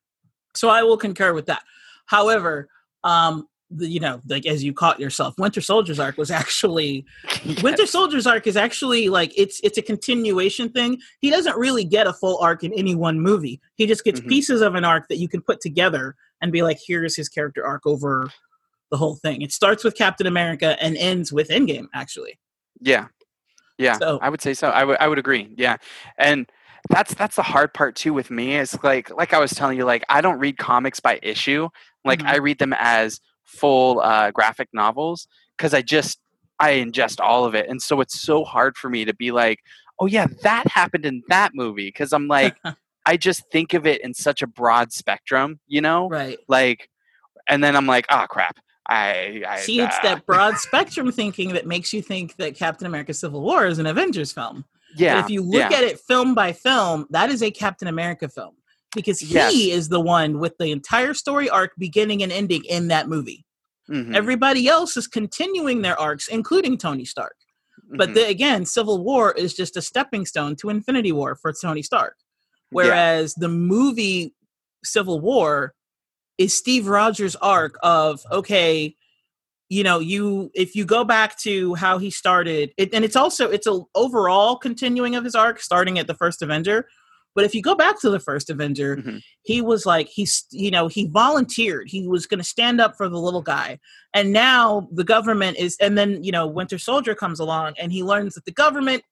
So 0.54 0.68
I 0.68 0.82
will 0.82 0.96
concur 0.96 1.32
with 1.32 1.46
that. 1.46 1.62
However, 2.06 2.68
um, 3.04 3.48
the, 3.70 3.87
you 3.88 4.00
know, 4.00 4.20
like 4.26 4.46
as 4.46 4.64
you 4.64 4.72
caught 4.72 4.98
yourself, 4.98 5.35
Winter 5.38 5.61
Soldier's 5.61 6.00
arc 6.00 6.16
was 6.16 6.31
actually 6.31 7.04
Winter 7.62 7.87
Soldier's 7.87 8.26
arc 8.26 8.46
is 8.46 8.57
actually 8.57 9.09
like 9.09 9.33
it's 9.37 9.61
it's 9.62 9.76
a 9.78 9.83
continuation 9.83 10.70
thing. 10.70 10.98
He 11.20 11.31
doesn't 11.31 11.57
really 11.57 11.85
get 11.85 12.07
a 12.07 12.12
full 12.12 12.38
arc 12.38 12.64
in 12.64 12.72
any 12.72 12.94
one 12.94 13.20
movie. 13.20 13.61
He 13.76 13.87
just 13.87 14.04
gets 14.04 14.20
Mhm. 14.20 14.28
pieces 14.28 14.61
of 14.62 14.74
an 14.74 14.85
arc 14.85 15.09
that 15.09 15.18
you 15.18 15.28
can 15.28 15.42
put 15.42 15.61
together 15.61 16.14
and 16.40 16.50
be 16.50 16.62
like, 16.62 16.78
here's 16.87 17.14
his 17.16 17.28
character 17.28 17.66
arc 17.66 17.87
over 17.87 18.31
the 18.90 18.96
whole 18.96 19.16
thing. 19.16 19.42
It 19.42 19.52
starts 19.52 19.85
with 19.85 19.94
Captain 19.96 20.26
America 20.26 20.76
and 20.83 20.96
ends 20.96 21.31
with 21.31 21.48
Endgame, 21.50 21.88
actually. 21.94 22.38
Yeah. 22.81 23.09
Yeah. 23.76 23.98
So- 23.98 24.18
I 24.22 24.31
would 24.31 24.40
say 24.40 24.54
so. 24.54 24.68
I 24.70 24.85
would 24.85 24.96
I 24.98 25.09
would 25.09 25.18
agree. 25.18 25.54
Yeah. 25.59 25.76
And 26.16 26.50
that's 26.88 27.12
that's 27.14 27.37
the 27.37 27.42
hard 27.42 27.74
part 27.74 27.96
too 27.96 28.14
with 28.14 28.31
me 28.31 28.57
is 28.57 28.78
like 28.83 29.11
like 29.11 29.35
I 29.35 29.38
was 29.40 29.50
telling 29.52 29.76
you 29.76 29.85
like 29.85 30.04
I 30.09 30.22
don't 30.22 30.38
read 30.38 30.57
comics 30.57 31.00
by 31.00 31.18
issue. 31.22 31.68
Like 32.04 32.20
Mhm. 32.20 32.28
I 32.28 32.37
read 32.38 32.59
them 32.59 32.72
as 32.78 33.20
full 33.48 34.00
uh 34.00 34.30
graphic 34.30 34.68
novels 34.72 35.26
cuz 35.56 35.74
I 35.74 35.82
just 35.82 36.20
I 36.61 36.72
ingest 36.74 37.20
all 37.20 37.44
of 37.44 37.54
it. 37.54 37.68
And 37.68 37.80
so 37.80 38.00
it's 38.00 38.20
so 38.20 38.44
hard 38.44 38.76
for 38.76 38.90
me 38.90 39.04
to 39.04 39.14
be 39.14 39.30
like, 39.30 39.61
"Oh 40.00 40.06
yeah, 40.06 40.26
that 40.42 40.66
happened 40.68 41.06
in 41.06 41.22
that 41.28 41.54
movie" 41.54 41.90
cuz 41.92 42.12
I'm 42.12 42.28
like 42.28 42.56
I 43.06 43.16
just 43.16 43.50
think 43.50 43.74
of 43.74 43.87
it 43.87 44.02
in 44.02 44.12
such 44.12 44.42
a 44.42 44.46
broad 44.46 44.92
spectrum, 44.92 45.61
you 45.66 45.80
know? 45.80 46.08
Right. 46.08 46.38
Like 46.48 46.90
and 47.48 47.64
then 47.64 47.76
I'm 47.76 47.87
like, 47.87 48.06
"Ah, 48.11 48.26
crap. 48.26 48.58
I, 48.88 49.42
I 49.46 49.58
See, 49.58 49.80
it's 49.80 49.96
uh, 49.98 50.02
that 50.02 50.26
broad 50.26 50.56
spectrum 50.56 51.12
thinking 51.12 51.52
that 51.52 51.66
makes 51.66 51.92
you 51.92 52.00
think 52.00 52.37
that 52.37 52.56
Captain 52.56 52.87
America 52.87 53.12
Civil 53.12 53.42
War 53.42 53.66
is 53.66 53.78
an 53.78 53.87
Avengers 53.87 54.32
film. 54.32 54.64
yeah. 54.96 55.16
But 55.16 55.24
if 55.24 55.30
you 55.30 55.42
look 55.42 55.70
yeah. 55.70 55.76
at 55.76 55.84
it 55.84 56.00
film 56.00 56.34
by 56.34 56.52
film, 56.52 57.06
that 57.11 57.28
is 57.28 57.42
a 57.42 57.50
Captain 57.50 57.88
America 57.88 58.28
film 58.28 58.54
because 58.94 59.20
he 59.20 59.35
Yes. 59.35 59.55
is 59.55 59.88
the 59.88 60.01
one 60.01 60.38
with 60.38 60.57
the 60.59 60.70
entire 60.70 61.14
story 61.14 61.48
arc 61.51 61.72
beginning 61.79 62.22
and 62.22 62.33
ending 62.33 62.64
in 62.64 62.88
that 62.88 63.09
movie. 63.09 63.44
Mhm, 63.90 64.14
Everybody 64.14 64.68
else 64.68 64.96
is 64.96 65.07
continuing 65.07 65.83
their 65.83 65.98
arcs, 65.98 66.29
including 66.29 66.77
Tony 66.79 67.05
Stark. 67.05 67.37
But 67.90 68.11
mhm. 68.11 68.14
the, 68.14 68.29
again, 68.29 68.66
Civil 68.66 69.03
War 69.03 69.33
is 69.33 69.55
just 69.55 69.77
a 69.77 69.83
stepping 69.83 70.27
stone 70.27 70.57
to 70.57 70.68
Infinity 70.68 71.12
War 71.12 71.37
for 71.37 71.53
Tony 71.53 71.83
Stark. 71.83 72.16
Yeah. 72.18 72.66
Whereas 72.70 73.35
the 73.35 73.48
movie 73.48 74.35
Civil 74.85 75.20
War 75.20 75.74
is 76.37 76.55
Steve 76.55 76.87
Rogers' 76.87 77.35
arc 77.37 77.79
of 77.83 78.20
okay, 78.31 78.94
you 79.70 79.83
know, 79.83 79.98
you 79.98 80.51
if 80.55 80.74
you 80.77 80.85
go 80.85 81.03
back 81.05 81.38
to 81.40 81.74
how 81.74 81.98
he 81.98 82.11
started, 82.11 82.72
it, 82.77 82.92
and 82.92 83.05
it's 83.05 83.16
also 83.16 83.51
it's 83.51 83.66
a 83.66 83.81
overall 83.94 84.57
continuing 84.57 85.14
of 85.16 85.24
his 85.24 85.35
arc, 85.35 85.61
starting 85.61 85.98
at 85.98 86.07
the 86.07 86.14
first 86.14 86.42
Avenger. 86.42 86.88
But 87.34 87.44
if 87.44 87.54
you 87.54 87.62
go 87.62 87.74
back 87.76 88.00
to 88.00 88.10
the 88.10 88.18
first 88.18 88.50
Avenger, 88.50 88.96
Mhm. 88.96 89.22
he 89.42 89.60
was 89.60 89.86
like 89.86 90.08
he's 90.08 90.44
you 90.50 90.70
know 90.70 90.88
he 90.88 91.06
volunteered. 91.08 91.88
He 91.88 92.08
was 92.08 92.26
going 92.26 92.38
to 92.38 92.44
stand 92.44 92.80
up 92.80 92.96
for 92.96 93.08
the 93.08 93.18
little 93.20 93.42
guy, 93.42 93.78
and 94.14 94.32
now 94.32 94.88
the 94.92 95.04
government 95.04 95.56
is. 95.56 95.76
And 95.80 95.96
then 95.96 96.22
you 96.24 96.32
know 96.32 96.46
Winter 96.46 96.78
Soldier 96.78 97.14
comes 97.14 97.38
along, 97.40 97.74
and 97.78 97.92
he 97.92 98.02
learns 98.02 98.34
that 98.34 98.44
the 98.44 98.52
government 98.52 99.02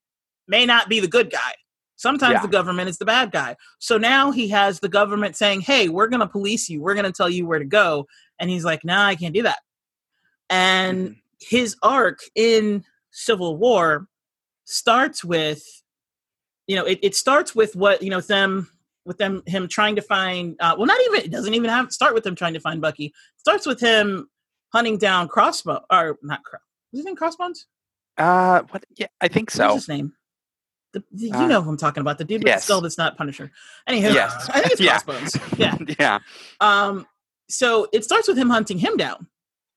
may 0.48 0.66
not 0.66 0.88
be 0.88 0.98
the 1.00 1.08
good 1.08 1.30
guy. 1.30 1.54
Sometimes 1.96 2.34
Yeah. 2.34 2.42
the 2.42 2.48
government 2.48 2.88
is 2.90 2.98
the 2.98 3.04
bad 3.06 3.30
guy. 3.32 3.56
So 3.78 3.96
now 3.96 4.30
he 4.30 4.48
has 4.48 4.80
the 4.80 4.88
government 4.88 5.34
saying, 5.36 5.62
"Hey, 5.62 5.88
we're 5.88 6.08
going 6.08 6.20
to 6.20 6.26
police 6.26 6.68
you. 6.68 6.82
We're 6.82 6.94
going 6.94 7.06
to 7.06 7.12
tell 7.12 7.30
you 7.30 7.46
where 7.46 7.58
to 7.58 7.64
go." 7.64 8.06
And 8.38 8.50
he's 8.50 8.64
like, 8.64 8.84
"Nah, 8.84 9.06
I 9.06 9.14
can't 9.14 9.34
do 9.34 9.42
that." 9.44 9.60
And 10.50 11.10
Mhm. 11.10 11.16
his 11.40 11.76
arc 11.82 12.20
in 12.34 12.84
Civil 13.10 13.56
War 13.56 14.08
starts 14.64 15.24
with, 15.24 15.62
you 16.66 16.76
know, 16.76 16.84
it, 16.84 16.98
it 17.02 17.14
starts 17.14 17.54
with 17.54 17.76
what 17.76 18.02
you 18.02 18.10
know 18.10 18.20
them 18.20 18.68
with 19.04 19.18
them 19.18 19.42
him 19.46 19.68
trying 19.68 19.96
to 19.96 20.02
find. 20.02 20.56
Uh, 20.60 20.74
well, 20.76 20.86
not 20.86 20.98
even 21.06 21.20
it 21.20 21.30
doesn't 21.30 21.54
even 21.54 21.70
have 21.70 21.92
start 21.92 22.14
with 22.14 22.24
them 22.24 22.34
trying 22.34 22.54
to 22.54 22.60
find 22.60 22.80
Bucky. 22.80 23.06
It 23.06 23.14
starts 23.38 23.66
with 23.66 23.80
him 23.80 24.28
hunting 24.72 24.98
down 24.98 25.28
Crossbow 25.28 25.80
or 25.90 26.18
not 26.22 26.42
Cross. 26.44 26.62
Was 26.92 27.00
his 27.00 27.06
name 27.06 27.16
Crossbones? 27.16 27.66
Uh, 28.18 28.62
what? 28.70 28.84
Yeah, 28.96 29.06
I 29.20 29.28
think 29.28 29.48
What's 29.50 29.56
so. 29.56 29.74
his 29.74 29.88
name? 29.88 30.12
The, 30.92 31.04
the- 31.12 31.26
you 31.28 31.34
Uh, 31.34 31.46
know 31.46 31.62
who 31.62 31.70
I'm 31.70 31.76
talking 31.76 32.00
about. 32.00 32.16
The 32.18 32.24
dude 32.24 32.42
with 32.42 32.48
yes. 32.48 32.62
the 32.62 32.64
skull 32.66 32.80
that's 32.80 32.96
not 32.98 33.16
Punisher. 33.18 33.50
Anywho, 33.88 34.14
Yes. 34.14 34.48
I 34.54 34.60
think 34.60 34.72
it's 34.72 34.80
Yeah. 34.80 34.98
Crossbones. 34.98 35.36
Yeah. 35.58 35.76
yeah. 36.00 36.18
Um, 36.60 37.06
so 37.48 37.86
it 37.92 38.02
starts 38.04 38.26
with 38.28 38.38
him 38.38 38.48
hunting 38.50 38.78
him 38.78 38.96
down. 38.96 39.26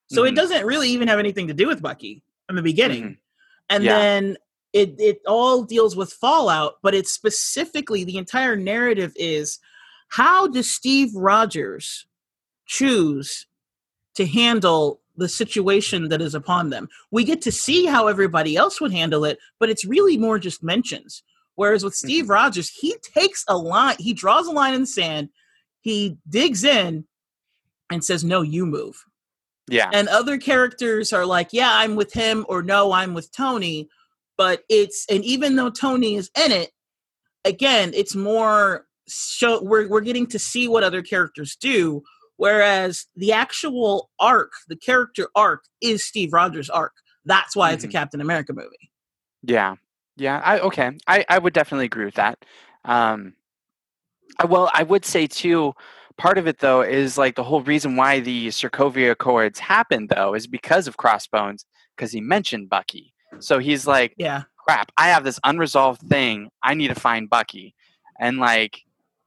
So 0.07 0.23
it 0.23 0.31
Mhm. 0.31 0.35
doesn't 0.37 0.65
really 0.65 0.89
even 0.89 1.07
have 1.07 1.19
anything 1.19 1.47
to 1.49 1.53
do 1.53 1.67
with 1.67 1.81
Bucky 1.81 2.23
in 2.49 2.55
the 2.55 2.61
beginning. 2.63 3.03
Mhm. 3.03 3.17
And 3.69 3.83
Yeah. 3.83 3.97
then 3.99 4.37
it 4.73 4.95
it 4.99 5.21
all 5.27 5.63
deals 5.63 5.95
with 5.95 6.13
Fallout, 6.13 6.75
but 6.83 6.93
it's 6.93 7.11
specifically 7.11 8.03
the 8.03 8.17
entire 8.17 8.55
narrative 8.55 9.13
is 9.15 9.59
how 10.09 10.47
does 10.47 10.71
Steve 10.71 11.09
Rogers 11.15 12.05
choose 12.65 13.47
to 14.15 14.25
handle 14.25 15.01
the 15.17 15.29
situation 15.29 16.09
that 16.09 16.21
is 16.21 16.33
upon 16.35 16.69
them? 16.69 16.87
We 17.11 17.23
get 17.23 17.41
to 17.43 17.51
see 17.51 17.85
how 17.85 18.07
everybody 18.07 18.55
else 18.55 18.79
would 18.81 18.91
handle 18.91 19.25
it, 19.25 19.39
but 19.59 19.69
it's 19.69 19.85
really 19.85 20.17
more 20.17 20.39
just 20.39 20.63
mentions. 20.63 21.23
Whereas 21.55 21.83
with 21.83 21.93
Steve 21.95 22.25
Mhm. 22.25 22.29
Rogers, 22.29 22.69
he 22.69 22.95
takes 23.01 23.43
a 23.47 23.57
line, 23.57 23.97
he 23.99 24.13
draws 24.13 24.47
a 24.47 24.51
line 24.51 24.73
in 24.73 24.81
the 24.81 24.87
sand, 24.87 25.29
he 25.81 26.17
digs 26.29 26.63
in 26.63 27.05
and 27.91 28.03
says, 28.03 28.23
No, 28.23 28.41
you 28.43 28.65
move. 28.65 29.03
Yeah. 29.71 29.91
and 29.93 30.07
other 30.07 30.39
characters 30.39 31.13
are 31.13 31.27
like 31.27 31.49
yeah 31.51 31.69
i'm 31.73 31.95
with 31.95 32.11
him 32.11 32.43
or 32.49 32.63
no 32.63 32.91
i'm 32.91 33.13
with 33.13 33.31
tony 33.31 33.87
but 34.39 34.63
it's 34.69 35.05
and 35.11 35.23
even 35.23 35.55
though 35.55 35.69
tony 35.69 36.15
is 36.15 36.31
in 36.43 36.51
it 36.51 36.71
again 37.45 37.91
it's 37.93 38.15
more 38.15 38.87
show 39.07 39.61
we're, 39.61 39.87
we're 39.87 40.01
getting 40.01 40.25
to 40.27 40.39
see 40.39 40.67
what 40.67 40.83
other 40.83 41.01
characters 41.03 41.55
do 41.55 42.01
whereas 42.37 43.05
the 43.15 43.31
actual 43.33 44.09
arc 44.19 44.51
the 44.69 44.75
character 44.77 45.27
arc 45.35 45.63
is 45.81 46.03
steve 46.05 46.31
rogers 46.33 46.69
arc 46.69 46.93
that's 47.25 47.55
why 47.55 47.71
it's 47.73 47.83
a 47.83 47.87
Mhm. 47.87 47.91
captain 47.91 48.21
america 48.21 48.53
movie 48.53 48.89
Yeah, 49.43 49.75
yeah. 50.17 50.41
I 50.43 50.59
okay. 50.59 50.91
I 51.07 51.25
I 51.29 51.37
would 51.39 51.53
definitely 51.53 51.85
agree 51.85 52.05
with 52.05 52.15
that. 52.15 52.43
Um, 52.83 53.33
I- 54.39 54.45
well, 54.45 54.69
I 54.73 54.83
would 54.83 55.05
say 55.05 55.27
too. 55.27 55.73
Part 56.17 56.37
of 56.37 56.45
it 56.47 56.59
though 56.59 56.81
is 56.81 57.17
like 57.17 57.35
the 57.35 57.43
whole 57.43 57.61
reason 57.61 57.95
why 57.95 58.19
the 58.19 58.47
Sokovia 58.49 59.11
Accords 59.11 59.59
happened 59.59 60.09
though 60.09 60.33
is 60.35 60.45
because 60.47 60.87
of 60.89 60.97
Crossbones 60.97 61.65
because 61.95 62.11
he 62.11 62.19
mentioned 62.21 62.69
Bucky. 62.69 63.13
So 63.39 63.59
he's 63.59 63.85
like, 63.87 64.13
yeah 64.17 64.43
crap, 64.69 64.91
I 64.97 65.07
have 65.09 65.23
this 65.23 65.39
unresolved 65.43 66.01
thing. 66.01 66.49
I 66.61 66.75
need 66.75 66.89
to 66.89 66.95
find 66.95 67.27
Bucky. 67.27 67.73
And 68.19 68.37
like, 68.37 68.81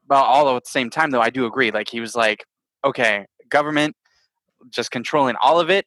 well, 0.09 0.23
all 0.23 0.57
at 0.57 0.63
the 0.65 0.71
same 0.71 0.89
time, 0.89 1.11
though, 1.11 1.21
I 1.21 1.31
do 1.31 1.47
agree. 1.47 1.73
Like, 1.73 1.89
he 1.89 1.99
was 1.99 2.15
like, 2.15 2.45
okay, 2.85 3.27
government 3.49 3.97
just 4.71 4.93
controlling 4.93 5.35
all 5.43 5.59
of 5.59 5.69
it, 5.69 5.85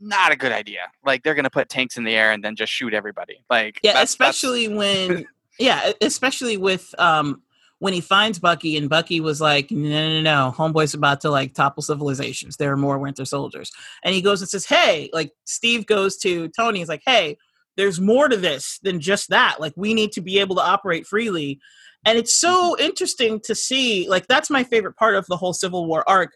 not 0.00 0.32
a 0.32 0.36
good 0.36 0.50
idea. 0.50 0.80
Like, 1.04 1.22
they're 1.22 1.34
going 1.36 1.44
to 1.44 1.50
put 1.50 1.68
tanks 1.68 1.96
in 1.96 2.02
the 2.02 2.14
air 2.16 2.32
and 2.32 2.42
then 2.42 2.56
just 2.56 2.72
shoot 2.72 2.92
everybody. 2.92 3.44
Like, 3.48 3.78
yeah 3.84 3.92
that's- 3.92 4.16
that's- 4.16 4.34
especially 4.34 4.66
when 4.68 5.26
yeah 5.60 5.92
especially 6.00 6.56
with 6.56 6.92
um 6.98 7.42
when 7.80 7.92
he 7.92 8.00
finds 8.00 8.38
bucky 8.40 8.76
and 8.76 8.88
bucky 8.88 9.20
was 9.20 9.40
like 9.40 9.70
no 9.72 9.88
no 9.88 10.20
no 10.20 10.54
homeboy's 10.56 10.94
about 10.94 11.20
to 11.20 11.30
like 11.30 11.52
topple 11.52 11.82
civilizations 11.82 12.56
there 12.58 12.72
are 12.72 12.76
more 12.76 12.96
winter 12.98 13.24
soldiers 13.24 13.72
and 14.04 14.14
he 14.14 14.22
goes 14.22 14.40
and 14.40 14.48
says 14.48 14.64
hey 14.66 15.10
like 15.12 15.32
steve 15.46 15.84
goes 15.86 16.16
to 16.16 16.46
tony 16.50 16.78
he's 16.78 16.88
like 16.88 17.02
hey 17.04 17.36
there's 17.78 18.00
more 18.00 18.28
to 18.28 18.36
this 18.36 18.78
than 18.82 19.00
just 19.00 19.30
that. 19.30 19.60
Like 19.60 19.72
we 19.76 19.94
need 19.94 20.12
to 20.12 20.20
be 20.20 20.38
able 20.40 20.56
to 20.56 20.62
operate 20.62 21.06
freely. 21.06 21.60
And 22.04 22.18
it's 22.18 22.34
so 22.34 22.76
interesting 22.78 23.40
to 23.44 23.54
see 23.54 24.06
like 24.08 24.26
that's 24.26 24.50
my 24.50 24.64
favorite 24.64 24.96
part 24.96 25.14
of 25.14 25.24
the 25.26 25.36
whole 25.36 25.54
civil 25.54 25.86
war 25.86 26.04
arc 26.08 26.32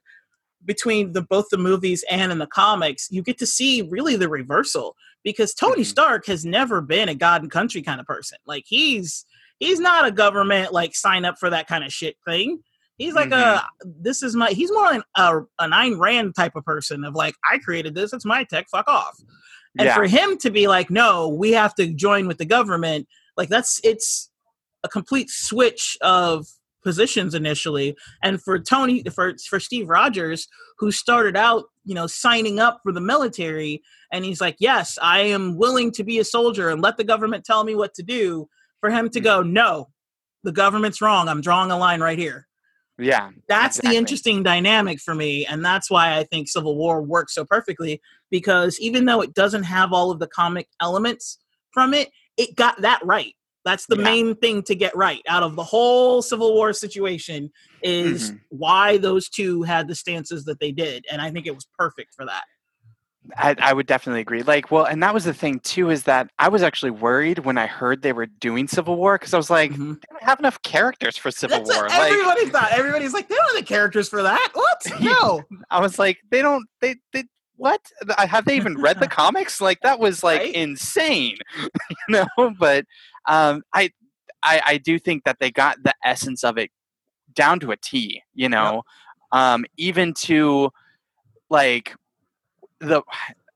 between 0.64 1.12
the 1.12 1.22
both 1.22 1.46
the 1.50 1.58
movies 1.58 2.04
and 2.08 2.30
in 2.32 2.38
the 2.38 2.46
comics. 2.46 3.08
You 3.10 3.22
get 3.22 3.38
to 3.38 3.46
see 3.46 3.82
really 3.82 4.16
the 4.16 4.28
reversal 4.28 4.94
because 5.24 5.52
tony 5.54 5.82
Mhm. 5.82 5.86
stark 5.86 6.26
has 6.26 6.44
never 6.44 6.80
been 6.80 7.08
a 7.08 7.14
god 7.14 7.42
and 7.42 7.50
country 7.50 7.82
kind 7.82 8.00
of 8.00 8.06
person. 8.06 8.38
Like 8.46 8.64
he's 8.66 9.26
he's 9.58 9.80
not 9.80 10.06
a 10.06 10.12
government 10.12 10.72
like 10.72 10.94
sign 10.94 11.24
up 11.24 11.36
for 11.38 11.50
that 11.50 11.66
kind 11.66 11.82
of 11.84 11.92
shit 11.92 12.16
thing. 12.26 12.60
He's 12.98 13.14
like 13.14 13.32
a 13.32 13.64
this 13.84 14.22
is 14.22 14.36
my 14.36 14.50
he's 14.50 14.70
more 14.70 14.92
an, 14.92 15.02
a, 15.16 15.40
an 15.58 15.72
Ayn 15.72 15.98
Rand 15.98 16.36
type 16.36 16.54
of 16.54 16.64
person 16.64 17.02
of 17.04 17.14
like 17.16 17.34
i 17.50 17.58
created 17.58 17.96
this 17.96 18.12
it's 18.12 18.24
my 18.24 18.44
tech 18.44 18.66
fuck 18.70 18.86
off 18.86 19.18
and 19.78 19.86
yeah, 19.86 19.94
for 19.94 20.06
him 20.06 20.36
to 20.38 20.50
be 20.50 20.68
like 20.68 20.90
no 20.90 21.28
we 21.28 21.52
have 21.52 21.74
to 21.74 21.92
join 21.92 22.26
with 22.26 22.38
the 22.38 22.44
government 22.44 23.06
like 23.36 23.48
that's 23.48 23.80
it's 23.84 24.30
a 24.84 24.88
complete 24.88 25.30
switch 25.30 25.96
of 26.00 26.46
positions 26.82 27.34
initially. 27.34 27.96
And 28.22 28.42
for 28.42 28.58
tony 28.58 29.04
for 29.04 29.34
for 29.48 29.60
steve 29.60 29.88
rogers 29.88 30.48
who 30.78 30.90
started 30.90 31.36
out 31.36 31.64
you 31.84 31.94
know 31.94 32.06
signing 32.06 32.58
up 32.58 32.80
for 32.82 32.92
the 32.92 33.00
military 33.00 33.82
and 34.10 34.24
he's 34.24 34.40
like 34.40 34.56
yes 34.58 34.98
i 35.00 35.20
am 35.20 35.56
willing 35.56 35.92
to 35.92 36.02
be 36.02 36.18
a 36.18 36.24
soldier 36.24 36.68
and 36.70 36.82
let 36.82 36.96
the 36.96 37.04
government 37.04 37.44
tell 37.44 37.62
me 37.62 37.74
what 37.74 37.94
to 37.94 38.02
do 38.02 38.48
for 38.80 38.90
him 38.90 39.08
to 39.10 39.20
hmm. 39.20 39.24
go 39.24 39.42
no 39.42 39.88
the 40.44 40.52
government's 40.52 41.00
wrong. 41.00 41.28
I'm 41.28 41.40
drawing 41.40 41.70
a 41.70 41.78
line 41.78 42.00
right 42.00 42.18
here 42.18 42.48
yeah, 43.02 43.30
that's 43.48 43.78
Exactly. 43.78 43.90
the 43.90 43.96
interesting 43.98 44.42
dynamic 44.42 45.00
for 45.00 45.14
me 45.14 45.44
and 45.46 45.64
that's 45.64 45.90
why 45.90 46.16
i 46.16 46.24
think 46.24 46.48
civil 46.48 46.76
war 46.76 47.02
works 47.02 47.34
so 47.34 47.44
perfectly 47.44 48.00
because 48.30 48.78
even 48.80 49.04
though 49.04 49.20
it 49.20 49.34
doesn't 49.34 49.64
have 49.64 49.92
all 49.92 50.10
of 50.10 50.18
the 50.18 50.26
comic 50.28 50.68
elements 50.80 51.38
from 51.72 51.92
it 51.94 52.10
it 52.36 52.54
got 52.56 52.80
that 52.82 53.00
right 53.04 53.34
that's 53.64 53.86
the 53.86 53.96
Yeah. 53.96 54.02
main 54.04 54.34
thing 54.36 54.62
to 54.64 54.74
get 54.74 54.94
right 54.96 55.22
out 55.28 55.42
of 55.44 55.54
the 55.54 55.62
whole 55.64 56.20
civil 56.22 56.52
war 56.54 56.72
situation 56.72 57.50
is 57.82 58.30
Mhm. 58.32 58.40
why 58.48 58.96
those 58.96 59.28
two 59.28 59.62
had 59.62 59.86
the 59.88 59.94
stances 59.94 60.44
that 60.44 60.58
they 60.60 60.72
did 60.72 61.04
and 61.10 61.20
i 61.22 61.30
think 61.30 61.46
it 61.46 61.54
was 61.54 61.66
perfect 61.78 62.14
for 62.14 62.24
that 62.26 62.44
I, 63.36 63.54
I 63.58 63.72
would 63.72 63.86
definitely 63.86 64.20
agree. 64.20 64.42
Like, 64.42 64.70
well, 64.70 64.84
and 64.84 65.02
that 65.02 65.14
was 65.14 65.24
the 65.24 65.32
thing 65.32 65.60
too 65.60 65.90
is 65.90 66.02
that 66.04 66.28
I 66.38 66.48
was 66.48 66.62
actually 66.62 66.90
worried 66.90 67.40
when 67.40 67.56
I 67.56 67.66
heard 67.66 68.02
they 68.02 68.12
were 68.12 68.26
doing 68.26 68.66
Civil 68.66 68.96
War 68.96 69.16
because 69.16 69.32
I 69.32 69.36
was 69.36 69.48
like, 69.50 69.70
Mhm. 69.72 70.00
they 70.00 70.06
don't 70.10 70.22
have 70.24 70.40
enough 70.40 70.60
characters 70.62 71.16
for 71.16 71.30
Civil 71.30 71.58
that's 71.58 71.70
War. 71.70 71.84
what 71.84 71.98
Like, 71.98 72.12
everybody 72.12 72.46
thought 72.50 72.72
everybody's 72.72 73.12
like 73.14 73.28
they 73.28 73.36
don't 73.36 73.46
have 73.54 73.56
the 73.56 73.66
characters 73.66 74.08
for 74.08 74.22
that 74.22 74.50
what 74.54 74.82
no 75.00 75.44
I 75.70 75.80
was 75.80 75.98
like, 75.98 76.18
they 76.30 76.42
don't, 76.42 76.66
they, 76.80 76.96
they, 77.12 77.24
what? 77.56 77.80
Have 78.18 78.44
they 78.44 78.56
even 78.56 78.76
read 78.78 78.98
the 78.98 79.06
comics? 79.08 79.60
Like 79.60 79.80
that 79.82 80.00
was 80.00 80.24
like 80.24 80.40
Right? 80.40 80.54
insane, 80.54 81.36
you 81.90 81.96
know. 82.08 82.54
But 82.58 82.86
um, 83.28 83.62
I, 83.72 83.90
I, 84.42 84.60
I 84.66 84.78
do 84.78 84.98
think 84.98 85.22
that 85.24 85.36
they 85.38 85.50
got 85.52 85.82
the 85.84 85.94
essence 86.04 86.42
of 86.42 86.58
it 86.58 86.70
down 87.34 87.60
to 87.60 87.70
a 87.70 87.76
T. 87.76 88.20
You 88.34 88.48
know, 88.48 88.82
um, 89.30 89.64
even 89.76 90.12
to 90.14 90.70
like 91.50 91.94
the. 92.82 93.02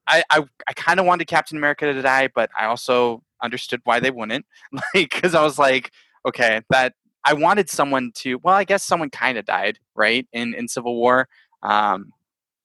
I, 0.08 0.22
I, 0.30 0.44
I 0.68 0.72
kind 0.74 1.00
of 1.00 1.06
wanted 1.06 1.26
Captain 1.26 1.58
America 1.58 1.92
to 1.92 2.00
die, 2.00 2.28
but 2.32 2.48
I 2.56 2.66
also 2.66 3.24
understood 3.42 3.80
why 3.82 3.98
they 3.98 4.12
wouldn't. 4.12 4.46
Like, 4.94 5.10
because 5.12 5.34
I 5.34 5.42
was 5.42 5.58
like, 5.58 5.90
okay, 6.24 6.60
that 6.70 6.94
I 7.24 7.32
wanted 7.34 7.68
someone 7.68 8.12
to. 8.18 8.36
Well, 8.36 8.54
I 8.54 8.62
guess 8.62 8.84
someone 8.84 9.10
kind 9.10 9.36
of 9.36 9.44
died, 9.46 9.80
right? 9.96 10.24
In 10.32 10.54
in 10.54 10.68
Civil 10.68 10.94
War, 10.94 11.28
um, 11.64 12.12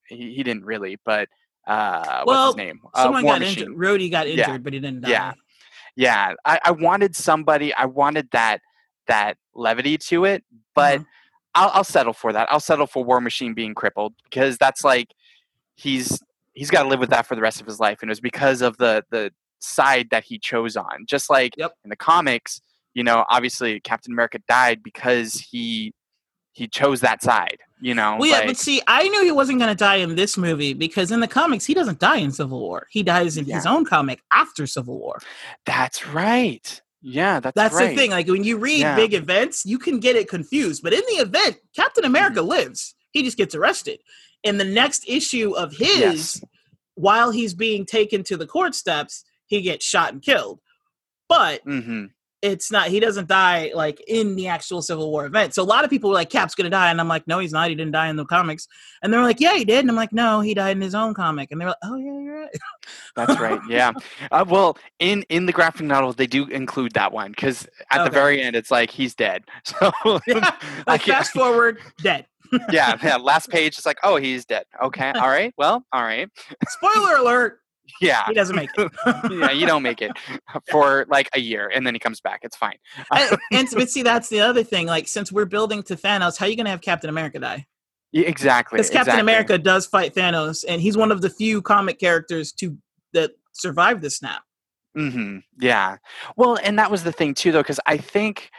he, 0.08 0.36
he 0.36 0.44
didn't 0.44 0.66
really, 0.66 1.00
but 1.04 1.30
uh, 1.66 2.24
Well, 2.26 2.26
what's 2.26 2.46
his 2.46 2.56
name? 2.58 2.82
Uh, 2.94 3.02
someone 3.04 3.24
War 3.24 3.34
got 3.34 3.42
Machine. 3.42 3.64
injured 3.64 3.78
Rhodey 3.80 4.12
got 4.12 4.28
Yeah. 4.28 4.46
injured 4.46 4.64
but 4.64 4.74
he 4.74 4.80
didn't 4.80 5.02
die 5.02 5.10
Yeah. 5.10 5.34
Yeah, 5.96 6.34
I, 6.46 6.60
I 6.66 6.72
wanted 6.72 7.16
somebody. 7.16 7.74
I 7.74 7.86
wanted 7.86 8.30
that 8.32 8.60
that 9.08 9.38
levity 9.56 9.98
to 9.98 10.26
it, 10.26 10.44
but 10.76 11.00
Mhm. 11.00 11.06
I'll, 11.56 11.72
I'll 11.74 11.84
settle 11.84 12.14
for 12.14 12.32
that. 12.32 12.48
I'll 12.52 12.60
settle 12.62 12.86
for 12.88 13.04
War 13.04 13.20
Machine 13.20 13.54
being 13.56 13.74
crippled 13.74 14.14
because 14.24 14.58
that's 14.60 14.84
like 14.84 15.08
he's 15.76 16.22
he's 16.54 16.70
got 16.72 16.84
to 16.84 16.90
live 16.90 17.00
with 17.00 17.10
that 17.12 17.26
for 17.26 17.36
the 17.36 17.42
rest 17.42 17.62
of 17.62 17.68
his 17.68 17.80
life, 17.80 18.00
and 18.02 18.10
it 18.10 18.12
was 18.12 18.20
because 18.22 18.62
of 18.62 18.78
the 18.78 19.04
the 19.12 19.32
side 19.60 20.08
that 20.12 20.24
he 20.24 20.40
chose 20.40 20.76
on. 20.76 21.06
Just 21.08 21.30
like 21.30 21.56
Yep. 21.58 21.74
in 21.84 21.90
the 21.90 21.96
comics, 21.96 22.62
you 22.94 23.04
know, 23.04 23.26
obviously 23.30 23.80
Captain 23.80 24.12
America 24.12 24.40
died 24.48 24.82
because 24.84 25.34
he 25.36 25.94
he 26.54 26.68
chose 26.68 27.00
that 27.02 27.24
side. 27.24 27.60
You 27.80 27.94
know, 27.96 28.18
Well, 28.20 28.30
yeah, 28.30 28.38
like- 28.40 28.48
but 28.48 28.58
see, 28.58 28.82
I 28.88 29.08
knew 29.08 29.24
he 29.24 29.32
wasn't 29.32 29.60
going 29.60 29.70
to 29.72 29.76
die 29.76 29.96
in 29.96 30.16
this 30.16 30.38
movie 30.38 30.74
because 30.74 31.10
in 31.10 31.20
the 31.22 31.28
comics, 31.28 31.66
he 31.66 31.74
doesn't 31.74 32.00
die 32.00 32.18
in 32.18 32.32
Civil 32.32 32.60
War. 32.60 32.88
He 32.92 33.02
dies 33.04 33.38
in 33.38 33.46
his 33.46 33.66
own 33.66 33.86
comic 33.86 34.22
after 34.32 34.68
Civil 34.68 35.00
War. 35.00 35.20
that's 35.66 36.06
right. 36.08 36.82
Yeah, 37.04 37.40
that's 37.40 37.56
That's 37.56 37.74
right. 37.74 37.90
the 37.90 37.96
thing. 37.96 38.12
Like 38.12 38.28
when 38.28 38.44
you 38.44 38.58
read 38.58 38.82
Yeah. 38.82 38.96
big 38.96 39.14
events, 39.16 39.66
you 39.66 39.80
can 39.80 40.00
get 40.00 40.16
it 40.16 40.28
confused. 40.30 40.84
But 40.84 40.94
in 40.94 41.02
the 41.08 41.16
event, 41.24 41.58
Captain 41.76 42.06
America 42.06 42.40
Mm-hmm. 42.42 42.50
lives. 42.50 42.94
He 43.12 43.24
just 43.24 43.38
gets 43.38 43.56
arrested. 43.56 44.00
In 44.44 44.58
the 44.58 44.66
next 44.66 45.04
issue 45.08 45.52
of 45.56 45.72
his, 45.72 46.00
Yes. 46.00 46.44
while 46.96 47.32
he's 47.32 47.54
being 47.54 47.86
taken 47.86 48.24
to 48.26 48.38
the 48.38 48.48
court 48.48 48.74
steps, 48.76 49.24
he 49.46 49.62
gets 49.62 49.86
shot 49.86 50.14
and 50.14 50.22
killed. 50.22 50.60
But 51.30 51.62
hmm 51.64 52.06
it's 52.44 52.72
not 52.72 52.88
he 52.88 53.00
doesn't 53.00 53.28
die 53.28 53.72
like 53.76 54.02
in 54.08 54.36
the 54.36 54.48
actual 54.48 54.82
civil 54.82 55.12
war 55.12 55.28
event. 55.28 55.54
So 55.54 55.62
a 55.62 55.64
lot 55.64 55.84
of 55.84 55.92
people 55.92 56.10
were 56.10 56.16
like 56.16 56.32
cap's 56.32 56.56
gonna 56.56 56.72
die. 56.72 56.90
And 56.90 57.00
i'm 57.00 57.08
like 57.08 57.28
no 57.28 57.38
he's 57.38 57.52
not. 57.52 57.70
He 57.70 57.76
didn't 57.76 57.92
die 57.92 58.10
in 58.10 58.16
the 58.16 58.26
comics. 58.26 58.68
And 59.04 59.14
they're 59.14 59.22
like 59.22 59.40
yeah 59.40 59.54
he 59.54 59.64
did. 59.64 59.82
And 59.82 59.92
i'm 59.92 59.96
like 59.96 60.12
no 60.12 60.40
he 60.42 60.56
died 60.56 60.76
in 60.76 60.82
his 60.82 60.96
own 60.96 61.14
comic. 61.14 61.52
And 61.52 61.62
they're 61.62 61.68
like 61.68 61.78
oh 61.84 61.98
yeah 61.98 62.20
you're 62.20 62.42
right. 62.42 62.50
That's 63.16 63.40
right. 63.40 63.60
Yeah. 63.70 63.92
Uh, 64.32 64.44
well, 64.48 64.76
in 64.98 65.24
in 65.30 65.46
the 65.46 65.52
graphic 65.52 65.86
novel, 65.86 66.14
they 66.14 66.26
do 66.26 66.48
include 66.48 66.94
that 66.94 67.12
one 67.12 67.30
because 67.30 67.68
at 67.92 68.06
the 68.06 68.10
very 68.10 68.42
end, 68.42 68.56
it's 68.56 68.72
like 68.72 68.90
he's 68.90 69.14
dead. 69.14 69.44
So 69.64 69.92
Yeah, 70.26 70.52
like 70.88 71.04
fast 71.04 71.34
forward 71.34 71.78
dead 72.02 72.26
yeah, 72.72 72.96
yeah. 73.04 73.16
Last 73.18 73.50
page, 73.50 73.78
it's 73.78 73.86
like, 73.86 74.00
oh, 74.04 74.18
he's 74.18 74.46
dead. 74.46 74.66
Okay. 74.84 75.12
All 75.16 75.28
right. 75.30 75.54
Well, 75.58 75.84
all 75.94 76.04
right. 76.04 76.30
spoiler 76.68 77.16
alert 77.18 77.60
Yeah. 78.02 78.26
he 78.28 78.34
doesn't 78.34 78.56
make 78.56 78.70
it 78.78 78.92
yeah. 79.32 79.52
You 79.52 79.66
don't 79.66 79.84
make 79.84 80.02
it 80.02 80.12
for 80.72 81.06
like 81.10 81.30
a 81.34 81.40
year, 81.40 81.70
and 81.74 81.86
then 81.86 81.94
he 81.94 82.00
comes 82.00 82.22
back. 82.22 82.40
It's 82.44 82.56
fine. 82.56 82.78
and, 83.14 83.38
and 83.52 83.68
but 83.74 83.90
see 83.90 84.02
that's 84.04 84.30
the 84.30 84.40
other 84.40 84.64
thing 84.64 84.88
like 84.88 85.08
since 85.08 85.32
we're 85.32 85.46
building 85.46 85.84
to 85.84 85.96
thanos 85.96 86.38
how 86.38 86.46
are 86.46 86.50
you 86.50 86.56
gonna 86.56 86.70
have 86.70 86.82
captain 86.82 87.10
america 87.10 87.40
die 87.40 87.66
Yeah, 88.12 88.28
exactly. 88.28 88.78
because 88.78 88.90
captain 88.90 89.16
exactly. 89.16 89.22
america 89.22 89.58
does 89.58 89.86
fight 89.88 90.16
thanos 90.16 90.64
and 90.68 90.82
he's 90.82 90.96
one 90.96 91.12
of 91.12 91.22
the 91.22 91.30
few 91.30 91.62
comic 91.62 92.00
characters 92.00 92.52
to 92.54 92.78
that 93.14 93.32
survived 93.54 94.02
the 94.02 94.10
snap 94.10 94.44
hmm 94.96 95.38
Yeah. 95.60 95.98
Well, 96.38 96.58
and 96.64 96.78
that 96.80 96.92
was 96.92 97.04
the 97.04 97.12
thing 97.12 97.34
too, 97.34 97.52
though, 97.52 97.62
because 97.62 97.80
I 97.86 97.98
think 97.98 98.52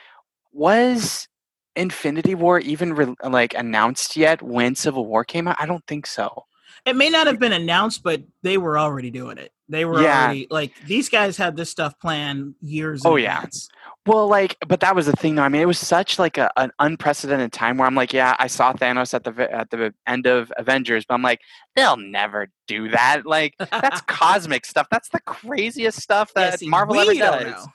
was 0.53 1.29
Infinity 1.77 2.35
War 2.35 2.59
even 2.61 2.95
re- 2.95 3.15
like 3.25 3.55
announced 3.55 4.17
yet 4.17 4.43
when 4.43 4.75
Civil 4.75 5.07
War 5.07 5.25
came 5.25 5.49
out? 5.49 5.57
I 5.59 5.67
don't 5.67 5.87
think 5.87 6.07
so. 6.07 6.45
It 6.85 6.97
may 6.97 7.11
not 7.11 7.27
have 7.29 7.39
been 7.39 7.53
announced, 7.53 8.03
but 8.03 8.23
they 8.43 8.59
were 8.59 8.79
already 8.79 9.11
doing 9.11 9.39
it. 9.39 9.53
They 9.69 9.85
were 9.85 10.03
Yeah. 10.03 10.25
already 10.25 10.49
like 10.51 10.73
these 10.87 11.09
guys 11.09 11.37
had 11.37 11.57
this 11.57 11.71
stuff 11.71 11.99
planned 12.01 12.55
years. 12.61 13.05
In 13.05 13.11
Oh, 13.11 13.17
yeah. 13.17 13.37
advance. 13.39 13.69
Well, 14.05 14.27
like, 14.27 14.57
but 14.67 14.81
that 14.81 14.97
was 14.97 15.07
the 15.07 15.13
thing, 15.13 15.37
though. 15.37 15.43
I 15.43 15.49
mean, 15.49 15.63
it 15.63 15.67
was 15.67 15.79
such 15.79 16.19
like 16.19 16.37
a, 16.37 16.51
an 16.57 16.73
unprecedented 16.81 17.53
time 17.53 17.77
where 17.79 17.87
I'm 17.87 17.95
like, 17.95 18.13
yeah, 18.13 18.35
I 18.41 18.49
saw 18.49 18.73
Thanos 18.73 19.15
at 19.15 19.23
the 19.23 19.53
at 19.53 19.71
the 19.71 19.95
end 20.09 20.27
of 20.27 20.53
Avengers, 20.59 21.05
but 21.05 21.15
I'm 21.15 21.23
like, 21.23 21.41
they'll 21.77 21.97
never 21.97 22.49
do 22.67 22.89
that. 22.89 23.23
Like, 23.27 23.55
that's 23.59 24.01
cosmic 24.09 24.67
stuff. 24.67 24.89
That's 24.91 25.09
the 25.11 25.21
craziest 25.21 26.01
stuff 26.03 26.33
Yeah, 26.37 26.51
that 26.51 26.59
see, 26.59 26.69
Marvel 26.69 26.99
ever 26.99 27.15
does. 27.15 27.69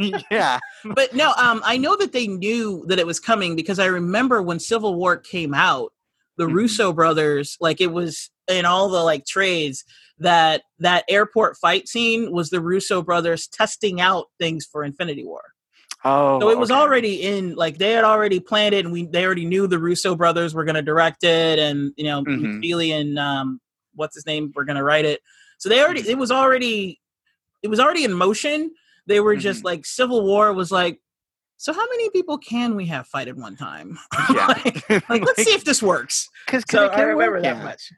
yeah. 0.32 0.58
but 0.84 1.14
no, 1.14 1.32
um, 1.36 1.62
I 1.64 1.76
know 1.76 1.96
that 1.96 2.12
they 2.12 2.26
knew 2.26 2.84
that 2.88 2.98
it 2.98 3.06
was 3.06 3.20
coming 3.20 3.54
because 3.54 3.78
I 3.78 3.86
remember 3.86 4.42
when 4.42 4.58
Civil 4.58 4.96
War 4.96 5.16
came 5.16 5.54
out, 5.54 5.92
the 6.38 6.46
Mhm. 6.46 6.54
Russo 6.54 6.92
brothers, 6.92 7.56
like 7.60 7.80
it 7.80 7.92
was 7.92 8.30
in 8.48 8.64
all 8.64 8.88
the 8.88 9.02
like 9.02 9.26
trades 9.26 9.84
that 10.18 10.62
that 10.80 11.04
airport 11.08 11.56
fight 11.56 11.86
scene 11.86 12.32
was 12.32 12.50
the 12.50 12.60
Russo 12.60 13.00
brothers 13.00 13.46
testing 13.46 14.00
out 14.00 14.26
things 14.40 14.66
for 14.66 14.82
Infinity 14.82 15.24
War. 15.24 15.42
Oh, 16.04 16.40
So 16.40 16.50
it 16.50 16.58
was 16.58 16.70
okay. 16.70 16.80
already 16.80 17.22
in 17.22 17.54
like 17.54 17.78
they 17.78 17.92
had 17.92 18.04
already 18.04 18.40
planned 18.40 18.74
it, 18.74 18.84
and 18.84 18.92
we 18.92 19.06
they 19.06 19.24
already 19.24 19.44
knew 19.44 19.66
the 19.66 19.78
Russo 19.78 20.14
brothers 20.14 20.54
were 20.54 20.64
going 20.64 20.76
to 20.76 20.82
direct 20.82 21.24
it, 21.24 21.58
and 21.58 21.92
you 21.96 22.04
know 22.04 22.22
Mhm. 22.24 22.60
McFeely 22.62 22.90
and 22.92 23.18
um, 23.18 23.60
what's 23.94 24.14
his 24.14 24.26
name 24.26 24.52
were 24.54 24.64
going 24.64 24.76
to 24.76 24.84
write 24.84 25.04
it. 25.04 25.20
So 25.58 25.68
they 25.68 25.80
already 25.82 26.02
Mm-hmm. 26.02 26.10
it 26.10 26.18
was 26.18 26.30
already 26.30 27.00
it 27.62 27.68
was 27.68 27.80
already 27.80 28.04
in 28.04 28.12
motion. 28.12 28.70
They 29.06 29.20
were 29.20 29.36
just 29.36 29.62
Mhm. 29.62 29.64
like 29.64 29.86
Civil 29.86 30.24
War 30.24 30.52
was 30.52 30.70
like. 30.70 31.00
So 31.60 31.72
how 31.72 31.84
many 31.90 32.08
people 32.10 32.38
can 32.38 32.76
we 32.76 32.86
have 32.86 33.08
fight 33.08 33.26
at 33.26 33.36
one 33.36 33.56
time? 33.56 33.98
Yeah. 34.32 34.46
like, 34.46 34.88
like, 35.10 35.22
let's 35.24 35.42
see 35.42 35.50
if 35.50 35.64
this 35.64 35.82
works. 35.82 36.28
Because 36.46 36.64
So 36.70 36.86
I 36.86 37.00
remember 37.00 37.40
that 37.42 37.64
much. 37.64 37.90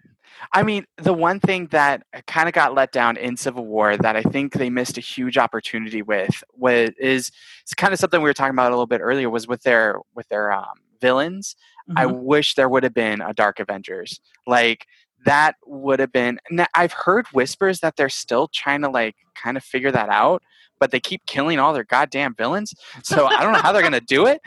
I 0.52 0.62
mean, 0.62 0.84
the 0.96 1.12
one 1.12 1.40
thing 1.40 1.66
that 1.70 2.02
kind 2.26 2.48
of 2.48 2.54
got 2.54 2.74
let 2.74 2.92
down 2.92 3.16
in 3.16 3.36
Civil 3.36 3.66
War 3.66 3.96
that 3.96 4.16
I 4.16 4.22
think 4.22 4.52
they 4.54 4.70
missed 4.70 4.96
a 4.98 5.00
huge 5.02 5.36
opportunity 5.38 6.02
with 6.02 6.42
was 6.54 6.90
is 6.98 7.30
it's 7.62 7.74
kind 7.74 7.92
of 7.92 7.98
something 7.98 8.20
we 8.20 8.28
were 8.28 8.34
talking 8.34 8.54
about 8.54 8.70
a 8.72 8.74
little 8.74 8.86
bit 8.86 9.00
earlier 9.00 9.28
was 9.30 9.46
with 9.46 9.62
their 9.62 9.98
with 10.14 10.28
their 10.28 10.52
um, 10.52 10.80
villains. 11.00 11.56
I 11.96 12.04
Mhm. 12.06 12.20
wish 12.22 12.54
there 12.54 12.68
would 12.68 12.84
have 12.84 12.94
been 12.94 13.20
a 13.20 13.32
Dark 13.34 13.58
Avengers. 13.60 14.20
Like 14.46 14.86
that 15.26 15.56
would 15.66 16.00
have 16.00 16.12
been. 16.12 16.38
Now, 16.50 16.66
I've 16.74 16.92
heard 16.92 17.26
whispers 17.28 17.80
that 17.80 17.96
they're 17.96 18.08
still 18.08 18.48
trying 18.48 18.82
to 18.82 18.88
like 18.88 19.16
kind 19.34 19.56
of 19.56 19.64
figure 19.64 19.90
that 19.92 20.08
out, 20.08 20.42
but 20.78 20.90
they 20.92 21.00
keep 21.00 21.26
killing 21.26 21.58
all 21.58 21.72
their 21.74 21.84
goddamn 21.84 22.34
villains. 22.34 22.72
So 23.02 23.26
I 23.26 23.42
don't 23.42 23.52
know 23.52 23.58
how 23.60 23.72
they're 23.72 23.82
gonna 23.82 24.00
do 24.00 24.26
it. 24.26 24.40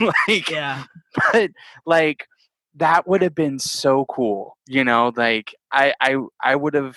like 0.28 0.50
yeah, 0.50 0.84
but 1.32 1.50
like 1.86 2.26
that 2.74 3.06
would 3.08 3.22
have 3.22 3.34
been 3.34 3.58
so 3.58 4.04
cool 4.06 4.56
you 4.68 4.84
know 4.84 5.12
like 5.16 5.54
i 5.72 5.92
i 6.00 6.16
i 6.42 6.54
would 6.54 6.74
have 6.74 6.96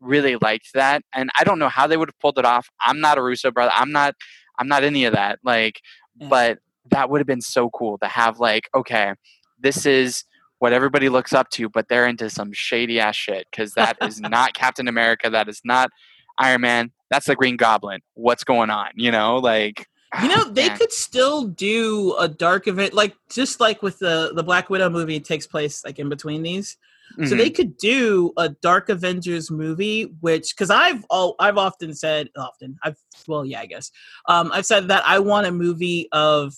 really 0.00 0.36
liked 0.40 0.70
that 0.74 1.02
and 1.14 1.28
i 1.38 1.44
don't 1.44 1.58
know 1.58 1.68
how 1.68 1.86
they 1.86 1.96
would 1.96 2.08
have 2.08 2.18
pulled 2.20 2.38
it 2.38 2.44
off 2.44 2.70
i'm 2.80 3.00
not 3.00 3.18
a 3.18 3.22
russo 3.22 3.50
brother 3.50 3.70
i'm 3.74 3.92
not 3.92 4.14
i'm 4.58 4.66
not 4.68 4.82
any 4.82 5.04
of 5.04 5.12
that 5.12 5.38
like 5.44 5.80
Yeah. 6.18 6.28
but 6.28 6.58
that 6.90 7.10
would 7.10 7.20
have 7.20 7.26
been 7.26 7.42
so 7.42 7.68
cool 7.70 7.98
to 7.98 8.06
have 8.08 8.40
like 8.40 8.68
okay 8.74 9.12
this 9.58 9.84
is 9.84 10.24
what 10.58 10.72
everybody 10.72 11.08
looks 11.10 11.32
up 11.34 11.50
to 11.50 11.68
but 11.68 11.88
they're 11.88 12.06
into 12.06 12.30
some 12.30 12.52
shady 12.52 12.98
ass 12.98 13.16
shit 13.16 13.46
because 13.50 13.74
that 13.74 13.96
is 14.02 14.20
not 14.20 14.54
captain 14.54 14.88
america 14.88 15.28
that 15.28 15.48
is 15.48 15.60
not 15.64 15.90
iron 16.38 16.62
man 16.62 16.92
that's 17.10 17.26
the 17.26 17.36
green 17.36 17.56
goblin 17.58 18.00
what's 18.14 18.44
going 18.44 18.70
on 18.70 18.88
you 18.96 19.10
know 19.10 19.36
like 19.36 19.86
you 20.22 20.28
know 20.28 20.44
they 20.50 20.68
man. 20.68 20.76
could 20.78 20.92
still 20.92 21.46
do 21.46 22.14
a 22.18 22.28
dark 22.28 22.66
event, 22.68 22.94
like 22.94 23.14
just 23.30 23.60
like 23.60 23.82
with 23.82 23.98
the 23.98 24.32
the 24.34 24.42
Black 24.42 24.70
Widow 24.70 24.90
movie 24.90 25.16
it 25.16 25.24
takes 25.24 25.46
place 25.46 25.84
like 25.84 25.98
in 25.98 26.08
between 26.08 26.42
these. 26.42 26.76
So 27.16 27.34
Mhm. 27.34 27.38
they 27.38 27.50
could 27.50 27.76
do 27.76 28.32
a 28.36 28.50
Dark 28.50 28.88
Avengers 28.88 29.50
movie, 29.50 30.04
which 30.20 30.54
because 30.54 30.70
I've 30.70 31.04
all 31.10 31.34
I've 31.40 31.58
often 31.58 31.92
said 31.92 32.28
often 32.36 32.76
I've 32.84 32.98
well 33.26 33.44
yeah 33.44 33.60
I 33.60 33.66
guess 33.66 33.90
um, 34.28 34.52
I've 34.52 34.64
said 34.64 34.86
that 34.88 35.02
I 35.04 35.18
want 35.18 35.48
a 35.48 35.50
movie 35.50 36.08
of 36.12 36.54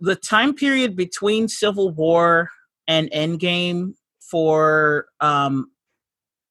the 0.00 0.16
time 0.16 0.54
period 0.54 0.96
between 0.96 1.46
Civil 1.46 1.90
War 1.90 2.50
and 2.88 3.08
Endgame 3.12 3.94
for 4.20 5.06
um 5.20 5.70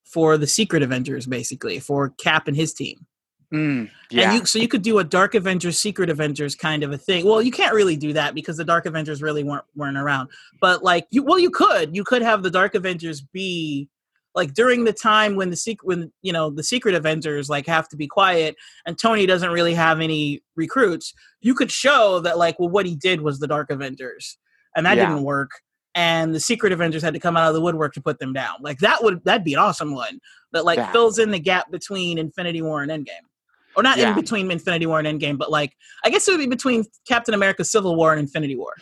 for 0.05 0.37
the 0.37 0.47
Secret 0.47 0.81
Avengers 0.81 1.25
basically 1.25 1.79
for 1.79 2.11
Cap 2.11 2.47
and 2.47 2.55
his 2.55 2.73
team. 2.73 3.05
Mm, 3.53 3.89
yeah 4.09 4.31
And 4.31 4.39
you, 4.39 4.45
so 4.45 4.57
you 4.57 4.67
could 4.67 4.81
do 4.81 4.97
a 4.97 5.03
Dark 5.03 5.35
Avengers, 5.35 5.77
Secret 5.77 6.09
Avengers 6.09 6.55
kind 6.55 6.81
of 6.81 6.91
a 6.91 6.97
thing. 6.97 7.23
Well, 7.25 7.41
you 7.41 7.51
can't 7.51 7.75
really 7.75 7.95
do 7.95 8.11
that 8.13 8.33
because 8.33 8.57
the 8.57 8.65
Dark 8.65 8.87
Avengers 8.87 9.21
really 9.21 9.43
weren't 9.43 9.65
weren't 9.75 9.97
around. 9.97 10.29
But 10.59 10.83
like 10.83 11.05
you, 11.11 11.21
well, 11.23 11.37
you 11.37 11.51
could. 11.51 11.95
You 11.95 12.03
could 12.03 12.23
have 12.23 12.41
the 12.41 12.49
Dark 12.49 12.73
Avengers 12.73 13.21
be 13.21 13.89
like 14.33 14.55
during 14.55 14.85
the 14.85 14.93
time 14.93 15.35
when 15.35 15.51
the 15.51 15.55
secret, 15.55 15.85
when 15.87 16.11
you 16.23 16.33
know 16.33 16.49
the 16.49 16.63
Secret 16.63 16.95
Avengers 16.95 17.47
like 17.49 17.67
have 17.67 17.87
to 17.89 17.95
be 17.95 18.07
quiet, 18.07 18.55
and 18.87 18.97
Tony 18.97 19.27
doesn't 19.27 19.51
really 19.51 19.75
have 19.75 20.01
any 20.01 20.41
recruits. 20.55 21.13
You 21.41 21.53
could 21.53 21.71
show 21.71 22.19
that 22.21 22.39
like, 22.39 22.57
well, 22.59 22.69
what 22.69 22.87
he 22.87 22.95
did 22.95 23.21
was 23.21 23.39
the 23.39 23.47
Dark 23.47 23.69
Avengers, 23.69 24.37
and 24.75 24.83
that 24.87 24.97
Yeah. 24.97 25.09
didn't 25.09 25.23
work. 25.23 25.51
And 25.95 26.33
the 26.33 26.39
Secret 26.39 26.73
Avengers 26.73 27.03
had 27.03 27.13
to 27.13 27.19
come 27.19 27.37
out 27.37 27.49
of 27.49 27.53
the 27.53 27.61
woodwork 27.61 27.93
to 27.93 28.01
put 28.01 28.17
them 28.17 28.33
down. 28.33 28.55
Like 28.61 28.79
that 28.79 29.03
would 29.03 29.23
that'd 29.25 29.43
be 29.43 29.53
an 29.53 29.59
awesome 29.59 29.93
one 29.93 30.19
that 30.53 30.65
like 30.65 30.77
Yeah. 30.77 30.91
fills 30.91 31.19
in 31.19 31.29
the 31.29 31.37
gap 31.39 31.69
between 31.69 32.17
Infinity 32.17 32.63
War 32.63 32.81
and 32.81 32.89
Endgame 32.91 33.27
or 33.75 33.83
not 33.83 33.97
Yeah. 33.97 34.09
in 34.09 34.15
between 34.15 34.49
Infinity 34.51 34.86
War 34.86 34.99
and 34.99 35.07
Endgame, 35.07 35.38
but 35.38 35.51
like 35.51 35.75
I 36.05 36.09
guess 36.09 36.27
it 36.27 36.31
would 36.31 36.39
be 36.39 36.47
between 36.47 36.86
Captain 37.07 37.33
America: 37.33 37.63
Civil 37.63 37.95
War 37.95 38.12
and 38.12 38.19
Infinity 38.19 38.55
War. 38.55 38.73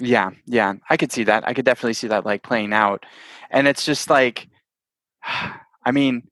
Yeah, 0.00 0.30
yeah, 0.46 0.74
I 0.90 0.96
could 0.96 1.10
see 1.12 1.24
that. 1.24 1.46
I 1.46 1.54
could 1.54 1.64
definitely 1.64 1.94
see 1.94 2.06
that 2.08 2.24
like 2.24 2.42
playing 2.42 2.72
out. 2.72 3.04
And 3.50 3.66
it's 3.66 3.84
just 3.84 4.08
like 4.10 4.48
I 5.24 5.90
mean, 5.92 6.28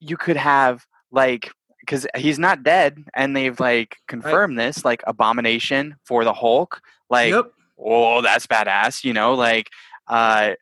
you 0.00 0.16
could 0.16 0.36
have 0.36 0.84
like 1.10 1.50
cuz 1.86 2.06
he's 2.16 2.38
not 2.38 2.62
dead 2.62 3.04
and 3.14 3.36
they've 3.36 3.58
like 3.60 3.98
confirmed 4.08 4.58
this 4.58 4.84
like 4.84 5.02
abomination 5.06 5.96
for 6.04 6.24
the 6.24 6.32
Hulk. 6.32 6.80
Like, 7.10 7.32
yep. 7.32 7.52
oh, 7.78 8.22
that's 8.22 8.46
badass, 8.46 9.04
you 9.04 9.12
know, 9.12 9.34
like 9.34 9.68
uh 10.08 10.52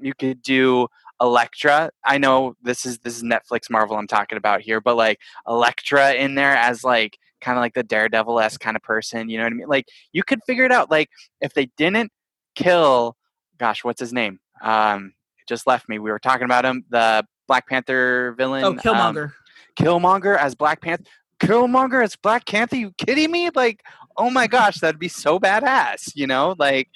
you 0.00 0.12
could 0.14 0.42
do 0.42 0.88
Elektra. 1.20 1.90
I 2.04 2.18
know 2.18 2.54
this 2.62 2.84
is 2.84 2.98
this 2.98 3.16
is 3.16 3.22
Netflix 3.22 3.70
Marvel 3.70 3.96
I'm 3.96 4.06
talking 4.06 4.38
about 4.38 4.60
here, 4.60 4.80
but 4.80 4.96
like 4.96 5.18
Elektra 5.48 6.12
in 6.12 6.34
there 6.34 6.56
as 6.56 6.84
like 6.84 7.18
kind 7.40 7.58
of 7.58 7.62
like 7.62 7.74
the 7.74 7.82
Daredevil 7.82 8.40
esque 8.40 8.60
kind 8.60 8.76
of 8.76 8.82
person. 8.82 9.28
You 9.28 9.38
know 9.38 9.44
what 9.44 9.52
I 9.52 9.56
mean? 9.56 9.68
Like 9.68 9.86
you 10.12 10.22
could 10.22 10.40
figure 10.46 10.64
it 10.64 10.72
out. 10.72 10.90
Like 10.90 11.08
if 11.40 11.54
they 11.54 11.66
didn't 11.76 12.10
kill, 12.54 13.16
gosh, 13.58 13.84
what's 13.84 14.00
his 14.00 14.12
name? 14.12 14.40
Um, 14.62 15.12
it 15.38 15.48
just 15.48 15.66
left 15.66 15.88
me. 15.88 15.98
We 15.98 16.10
were 16.10 16.18
talking 16.18 16.44
about 16.44 16.64
him, 16.64 16.84
the 16.90 17.24
Black 17.46 17.68
Panther 17.68 18.34
villain. 18.36 18.64
Oh, 18.64 18.70
um, 18.70 18.78
Killmonger. 18.78 19.32
Killmonger 19.78 20.38
as 20.38 20.54
Black 20.54 20.80
Panther. 20.80 21.04
Killmonger 21.40 22.02
as 22.02 22.16
Black 22.16 22.46
Panther? 22.46 22.76
You 22.76 22.92
kidding 22.98 23.30
me? 23.30 23.50
Like, 23.54 23.82
oh 24.16 24.30
my 24.30 24.46
gosh, 24.46 24.80
that'd 24.80 24.98
be 24.98 25.08
so 25.08 25.38
badass. 25.38 26.12
You 26.14 26.26
know, 26.26 26.54
like, 26.58 26.88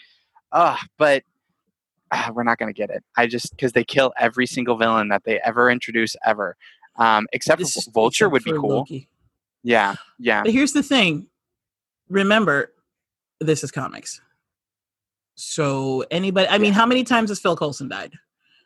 uh, 0.52 0.76
but 0.98 1.22
ah, 2.12 2.30
we're 2.34 2.42
not 2.44 2.58
gonna 2.58 2.72
get 2.72 2.90
it. 2.90 3.02
I 3.16 3.26
just 3.26 3.50
because 3.50 3.72
they 3.72 3.84
kill 3.84 4.12
every 4.18 4.46
single 4.46 4.76
villain 4.76 5.08
that 5.08 5.22
they 5.24 5.40
ever 5.44 5.70
introduce 5.70 6.16
ever, 6.24 6.56
um, 6.96 7.26
except 7.32 7.58
This 7.60 7.88
Vulture 7.92 8.26
except 8.26 8.32
would 8.32 8.44
be 8.44 8.52
cool. 8.52 8.78
Loki. 8.78 9.08
Yeah, 9.62 9.94
yeah, 10.18 10.42
But 10.42 10.52
here's 10.52 10.72
the 10.72 10.82
thing. 10.82 11.26
Remember, 12.08 12.72
this 13.40 13.62
is 13.62 13.70
comics. 13.70 14.20
So 15.34 16.04
anybody, 16.10 16.48
I 16.48 16.58
mean, 16.58 16.72
how 16.72 16.86
many 16.86 17.04
times 17.04 17.30
has 17.30 17.40
Phil 17.40 17.56
Coulson 17.56 17.88
died? 17.88 18.12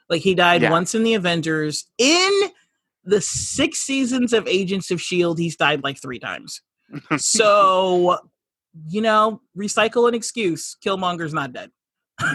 Like 0.09 0.23
he 0.23 0.35
died 0.35 0.63
Yeah. 0.63 0.71
once 0.71 0.95
in 0.95 1.03
the 1.03 1.15
Avengers. 1.15 1.87
In 1.99 2.31
the 3.05 3.21
six 3.21 3.79
seasons 3.81 4.33
of 4.33 4.47
Agents 4.49 4.91
of 4.91 5.01
Shield, 5.01 5.39
he's 5.39 5.57
died 5.57 5.83
like 5.85 6.01
three 6.01 6.19
times. 6.19 6.63
so, 7.17 8.19
you 8.89 9.01
know, 9.01 9.41
recycle 9.57 10.09
an 10.09 10.15
excuse. 10.15 10.77
Killmonger's 10.85 11.35
not 11.35 11.53
dead. 11.53 11.71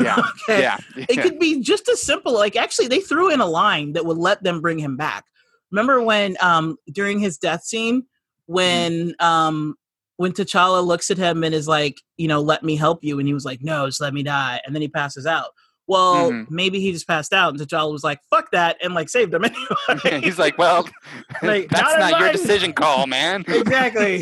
Yeah, 0.02 0.22
Okay? 0.50 0.62
yeah, 0.62 0.78
It 0.96 1.22
could 1.22 1.39
be 1.39 1.62
just 1.62 1.88
as 1.89 2.02
simple. 2.02 2.34
Like 2.34 2.56
actually, 2.56 2.88
they 2.88 3.00
threw 3.00 3.32
in 3.32 3.39
a 3.39 3.46
line 3.46 3.94
that 3.94 4.06
would 4.06 4.18
let 4.18 4.44
them 4.44 4.62
bring 4.62 4.80
him 4.80 4.98
back. 4.98 5.26
Remember 5.72 6.02
when 6.02 6.36
um 6.42 6.78
during 6.92 7.20
his 7.20 7.38
death 7.38 7.63
scene 7.63 8.06
when 8.48 9.13
um 9.20 9.76
when 10.18 10.34
T'Challa 10.34 10.86
looks 10.86 11.10
at 11.12 11.18
him 11.18 11.46
and 11.46 11.56
is 11.56 11.68
like, 11.68 12.02
you 12.18 12.28
know, 12.28 12.42
let 12.42 12.62
me 12.62 12.76
help 12.76 13.04
you, 13.04 13.20
and 13.20 13.28
he 13.28 13.34
was 13.34 13.46
like, 13.46 13.62
no, 13.62 13.86
just 13.86 14.02
let 14.02 14.13
me 14.13 14.24
die, 14.24 14.60
and 14.65 14.76
then 14.76 14.82
he 14.82 14.89
passes 14.89 15.26
out. 15.26 15.52
Well, 15.89 16.30
Mhm. 16.32 16.52
maybe 16.52 16.80
he 16.80 16.91
just 16.91 17.08
passed 17.08 17.34
out, 17.34 17.49
and 17.49 17.60
T'Challa 17.60 17.91
was 17.91 18.04
like, 18.04 18.19
fuck 18.30 18.52
that, 18.52 18.78
and 18.82 18.93
like 18.93 19.10
saved 19.10 19.34
him 19.34 19.43
anyway. 19.89 20.21
He's 20.21 20.38
like, 20.38 20.56
well, 20.60 20.88
Like, 21.41 21.67
that's 21.71 21.97
not 21.97 22.12
not 22.12 22.21
your 22.21 22.32
decision 22.32 22.73
call, 22.73 23.08
man. 23.08 23.43
exactly. 23.47 24.19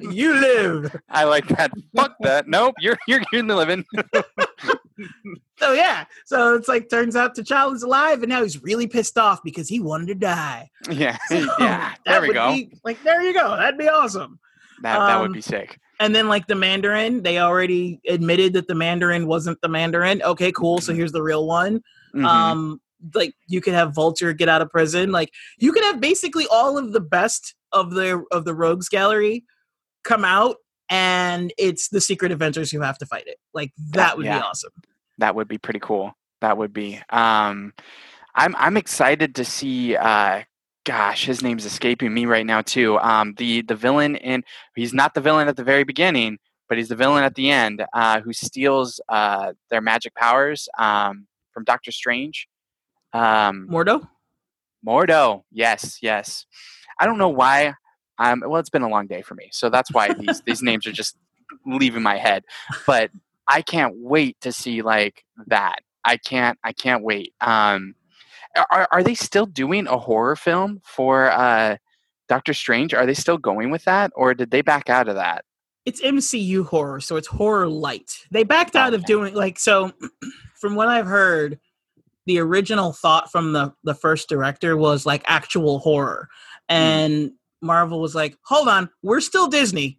you 0.00 0.34
live. 0.34 0.96
I 1.08 1.24
like 1.24 1.46
that. 1.48 1.70
Fuck 1.94 2.16
that. 2.20 2.48
Nope, 2.48 2.74
you're 2.80 2.98
you're 3.06 3.22
you're 3.32 3.42
living. 3.44 3.84
So 5.58 5.72
yeah, 5.72 6.04
so 6.26 6.54
it's 6.56 6.68
like 6.68 6.88
turns 6.90 7.16
out 7.16 7.36
T'Challa's 7.36 7.82
alive, 7.82 8.22
and 8.22 8.28
now 8.30 8.42
he's 8.42 8.62
really 8.62 8.86
pissed 8.86 9.16
off 9.18 9.42
because 9.44 9.68
he 9.68 9.78
wanted 9.80 10.08
to 10.08 10.14
die. 10.14 10.70
yeah, 10.90 11.16
So, 11.28 11.36
yeah. 11.58 11.94
There 12.06 12.20
we 12.22 12.32
go. 12.32 12.50
be- 12.52 12.72
like 12.84 13.02
there 13.02 13.22
you 13.22 13.32
go. 13.34 13.56
That'd 13.56 13.78
be 13.78 13.88
awesome. 13.88 14.38
That 14.82 14.98
that 14.98 15.18
would 15.20 15.26
um, 15.26 15.32
be 15.32 15.40
sick. 15.42 15.78
And 16.00 16.14
then 16.14 16.28
like 16.28 16.46
the 16.46 16.54
Mandarin, 16.54 17.22
they 17.22 17.38
already 17.38 18.00
admitted 18.08 18.54
that 18.54 18.66
the 18.66 18.74
Mandarin 18.74 19.26
wasn't 19.26 19.60
the 19.60 19.68
Mandarin. 19.68 20.22
Okay, 20.22 20.50
cool. 20.50 20.80
So 20.80 20.94
here's 20.94 21.12
the 21.12 21.22
real 21.22 21.46
one. 21.46 21.82
Mhm. 22.14 22.24
Um, 22.24 22.80
like 23.14 23.34
you 23.46 23.60
could 23.60 23.74
have 23.74 23.94
Vulture 23.94 24.32
get 24.32 24.48
out 24.48 24.62
of 24.62 24.70
prison. 24.70 25.12
Like 25.12 25.30
you 25.58 25.72
could 25.72 25.84
have 25.84 26.00
basically 26.00 26.46
all 26.50 26.76
of 26.76 26.92
the 26.92 27.00
best 27.00 27.54
of 27.72 27.92
the 27.92 28.24
of 28.32 28.44
the 28.44 28.54
rogues 28.54 28.88
gallery 28.88 29.44
come 30.02 30.24
out 30.24 30.56
and 30.88 31.52
it's 31.56 31.88
the 31.88 32.00
secret 32.00 32.32
avengers 32.32 32.70
who 32.70 32.80
have 32.80 32.98
to 32.98 33.06
fight 33.06 33.26
it. 33.26 33.38
Like 33.54 33.72
that 33.92 34.16
would 34.16 34.26
yeah. 34.26 34.38
be 34.38 34.42
awesome. 34.42 34.72
that 35.18 35.34
would 35.34 35.48
be 35.48 35.58
pretty 35.58 35.80
cool. 35.80 36.14
That 36.40 36.56
would 36.56 36.72
be. 36.72 37.00
Um, 37.10 37.74
I'm 38.34 38.56
I'm 38.56 38.76
excited 38.76 39.34
to 39.36 39.44
see. 39.44 39.96
Uh, 39.96 40.42
gosh, 40.84 41.24
his 41.24 41.42
name's 41.42 41.64
escaping 41.64 42.12
me 42.12 42.26
right 42.26 42.46
now 42.46 42.62
too. 42.62 42.98
Um, 42.98 43.34
the 43.36 43.62
the 43.62 43.74
villain 43.74 44.16
in 44.16 44.44
he's 44.74 44.94
not 44.94 45.14
the 45.14 45.20
villain 45.20 45.48
at 45.48 45.56
the 45.56 45.64
very 45.64 45.84
beginning, 45.84 46.38
but 46.68 46.78
he's 46.78 46.88
the 46.88 46.96
villain 46.96 47.24
at 47.24 47.34
the 47.34 47.50
end 47.50 47.84
uh, 47.92 48.20
who 48.20 48.32
steals 48.32 49.00
uh, 49.08 49.52
their 49.70 49.80
magic 49.80 50.14
powers 50.14 50.68
um, 50.78 51.26
from 51.52 51.64
Doctor 51.64 51.92
Strange. 51.92 52.48
Um, 53.12 53.68
Mordo? 53.70 54.08
Mordo, 54.86 55.42
yes, 55.50 55.98
yes. 56.00 56.46
I 56.98 57.06
don't 57.06 57.18
know 57.18 57.28
why. 57.28 57.74
Um, 58.18 58.42
well, 58.46 58.60
it's 58.60 58.70
been 58.70 58.82
a 58.82 58.88
long 58.88 59.06
day 59.06 59.22
for 59.22 59.34
me, 59.34 59.48
so 59.52 59.70
that's 59.70 59.92
why 59.92 60.12
these 60.12 60.40
these 60.46 60.62
names 60.62 60.86
are 60.86 60.92
just 60.92 61.16
leaving 61.66 62.02
my 62.02 62.16
head. 62.16 62.44
But 62.86 63.10
I 63.48 63.62
can't 63.62 63.94
wait 63.96 64.40
to 64.42 64.52
see 64.52 64.82
like 64.82 65.24
that. 65.48 65.80
I 66.04 66.16
can't. 66.16 66.58
I 66.64 66.72
can't 66.72 67.02
wait. 67.02 67.34
Um, 67.40 67.94
are 68.56 68.88
are 68.90 69.02
they 69.02 69.14
still 69.14 69.46
doing 69.46 69.86
a 69.86 69.98
horror 69.98 70.36
film 70.36 70.80
for 70.84 71.30
uh, 71.30 71.76
Doctor 72.28 72.54
Strange? 72.54 72.94
Are 72.94 73.06
they 73.06 73.14
still 73.14 73.38
going 73.38 73.70
with 73.70 73.84
that, 73.84 74.12
or 74.14 74.34
did 74.34 74.50
they 74.50 74.62
back 74.62 74.88
out 74.88 75.08
of 75.08 75.16
that? 75.16 75.44
It's 75.86 76.02
MCU 76.02 76.66
horror, 76.66 77.00
so 77.00 77.16
it's 77.16 77.28
horror 77.28 77.68
light. 77.68 78.12
They 78.30 78.44
backed 78.44 78.76
out 78.76 78.94
of 78.94 79.04
doing 79.04 79.34
like 79.34 79.58
so 79.58 79.92
from 80.60 80.74
what 80.74 80.88
I've 80.88 81.06
heard, 81.06 81.58
the 82.26 82.38
original 82.38 82.92
thought 82.92 83.30
from 83.30 83.52
the 83.52 83.72
the 83.84 83.94
first 83.94 84.28
director 84.28 84.76
was 84.76 85.06
like 85.06 85.22
actual 85.26 85.78
horror. 85.78 86.28
And 86.68 87.32
Marvel 87.62 88.00
was 88.00 88.14
like, 88.14 88.36
"Hold 88.44 88.68
on, 88.68 88.90
we're 89.02 89.20
still 89.20 89.48
Disney." 89.48 89.98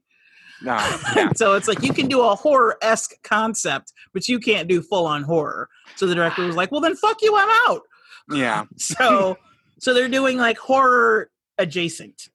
No, 0.62 0.76
yeah, 1.16 1.32
so 1.36 1.56
it's 1.56 1.68
like 1.68 1.82
you 1.82 1.94
can 1.94 2.08
do 2.08 2.22
a 2.22 2.36
horror 2.36 2.78
esque 2.82 3.14
concept, 3.24 3.92
but 4.14 4.28
you 4.28 4.40
can't 4.40 4.68
do 4.70 4.82
full 4.82 5.08
on 5.08 5.24
horror. 5.24 5.68
So 5.96 6.06
the 6.06 6.16
director 6.16 6.46
was 6.46 6.56
like, 6.56 6.72
"Well, 6.72 6.82
then 6.82 6.96
fuck 6.96 7.22
you, 7.22 7.36
I'm 7.36 7.50
out." 7.68 7.82
Yeah. 8.30 8.66
So, 8.78 9.38
so 9.80 9.94
they're 9.94 10.10
doing 10.10 10.38
like 10.38 10.58
horror 10.58 11.30
adjacent. 11.58 12.30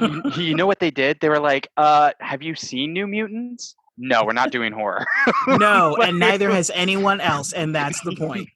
you, 0.00 0.22
you 0.36 0.54
know 0.54 0.66
what 0.66 0.78
they 0.78 0.90
did? 0.90 1.18
They 1.20 1.28
were 1.28 1.40
like, 1.40 1.68
uh, 1.76 2.12
"Have 2.20 2.42
you 2.42 2.54
seen 2.54 2.92
New 2.92 3.06
Mutants?" 3.06 3.74
No, 3.98 4.24
we're 4.24 4.32
not 4.34 4.50
doing 4.52 4.72
horror. 4.72 5.06
No, 5.48 5.96
and 5.96 6.18
neither 6.18 6.50
has 6.58 6.70
anyone 6.74 7.20
else, 7.20 7.52
and 7.54 7.74
that's 7.74 7.98
the 8.02 8.14
point. 8.14 8.48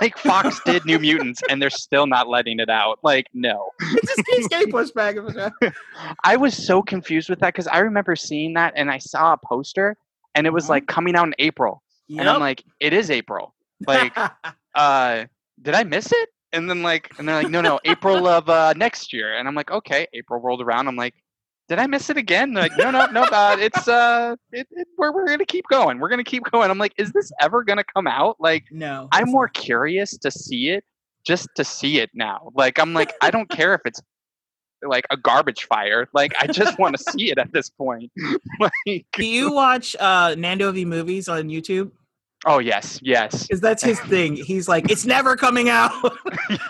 like 0.00 0.16
Fox 0.18 0.58
did 0.64 0.84
New 0.86 0.98
Mutants, 0.98 1.42
and 1.50 1.60
they're 1.60 1.70
still 1.70 2.06
not 2.06 2.28
letting 2.28 2.60
it 2.60 2.70
out. 2.70 2.98
Like, 3.02 3.26
no. 3.34 3.68
It 3.80 4.02
just 4.06 4.24
keeps 4.26 4.48
getting 4.48 4.70
pushed 4.72 4.94
back. 4.94 5.16
and. 5.16 5.74
I 6.24 6.36
was 6.36 6.54
so 6.56 6.82
confused 6.82 7.28
with 7.28 7.40
that 7.40 7.52
because 7.52 7.66
I 7.66 7.78
remember 7.80 8.16
seeing 8.16 8.54
that 8.54 8.72
and 8.76 8.90
I 8.90 8.98
saw 8.98 9.34
a 9.34 9.36
poster 9.44 9.96
and 10.34 10.46
it 10.46 10.52
was 10.52 10.64
Mhm. 10.66 10.70
like 10.70 10.86
coming 10.86 11.14
out 11.14 11.26
in 11.26 11.34
April. 11.38 11.82
And 12.08 12.28
I'm 12.28 12.40
like, 12.40 12.62
it 12.80 12.92
is 12.94 13.10
April. 13.10 13.54
Like, 13.86 14.16
uh, 14.74 15.24
did 15.60 15.74
I 15.74 15.84
miss 15.84 16.12
it? 16.12 16.28
And 16.52 16.70
then 16.70 16.82
like, 16.82 17.10
and 17.18 17.28
they're 17.28 17.42
like, 17.42 17.50
no, 17.50 17.60
no, 17.60 17.80
April 17.84 18.26
of 18.28 18.48
uh, 18.48 18.72
next 18.76 19.12
year. 19.12 19.36
And 19.36 19.46
I'm 19.48 19.54
like, 19.54 19.70
okay. 19.70 20.06
April 20.12 20.40
rolled 20.40 20.62
around. 20.62 20.88
I'm 20.88 20.96
like, 20.96 21.14
did 21.68 21.78
I 21.78 21.86
miss 21.86 22.10
it 22.10 22.16
again? 22.16 22.54
They're 22.54 22.64
like, 22.64 22.78
no, 22.78 22.90
no, 22.90 23.06
no, 23.06 23.22
uh, 23.24 23.56
it's 23.58 23.88
uh, 23.88 24.36
it, 24.52 24.68
it, 24.70 24.86
we're 24.96 25.12
we're 25.12 25.26
gonna 25.26 25.44
keep 25.44 25.64
going. 25.68 25.98
We're 25.98 26.08
gonna 26.08 26.22
keep 26.22 26.44
going. 26.52 26.70
I'm 26.70 26.78
like, 26.78 26.94
is 26.96 27.10
this 27.12 27.32
ever 27.40 27.64
gonna 27.64 27.82
come 27.82 28.06
out? 28.06 28.36
Like, 28.38 28.66
no, 28.70 29.08
I'm 29.10 29.30
more 29.30 29.48
curious 29.48 30.16
to 30.18 30.30
see 30.30 30.70
it 30.70 30.84
just 31.26 31.48
to 31.56 31.64
see 31.64 31.98
it 31.98 32.10
now. 32.14 32.50
Like 32.54 32.78
I'm 32.78 32.94
like 32.94 33.12
I 33.20 33.30
don't 33.30 33.50
care 33.50 33.74
if 33.74 33.80
it's 33.84 34.00
like 34.82 35.04
a 35.10 35.16
garbage 35.16 35.64
fire. 35.64 36.08
Like 36.14 36.34
I 36.40 36.46
just 36.46 36.78
want 36.78 36.96
to 36.96 37.02
see 37.12 37.30
it 37.30 37.38
at 37.38 37.52
this 37.52 37.68
point. 37.68 38.10
like 38.60 39.06
Do 39.12 39.26
you 39.26 39.52
watch 39.52 39.96
uh, 39.98 40.34
Nando 40.38 40.70
V 40.72 40.84
movies 40.84 41.28
on 41.28 41.48
YouTube? 41.48 41.90
Oh 42.44 42.58
yes, 42.58 42.98
yes, 43.02 43.46
Because 43.46 43.60
that's 43.60 43.82
his 43.82 43.98
thing. 44.00 44.36
He's 44.36 44.68
like, 44.68 44.90
it's 44.90 45.06
never 45.06 45.36
coming 45.36 45.68
out. 45.68 45.92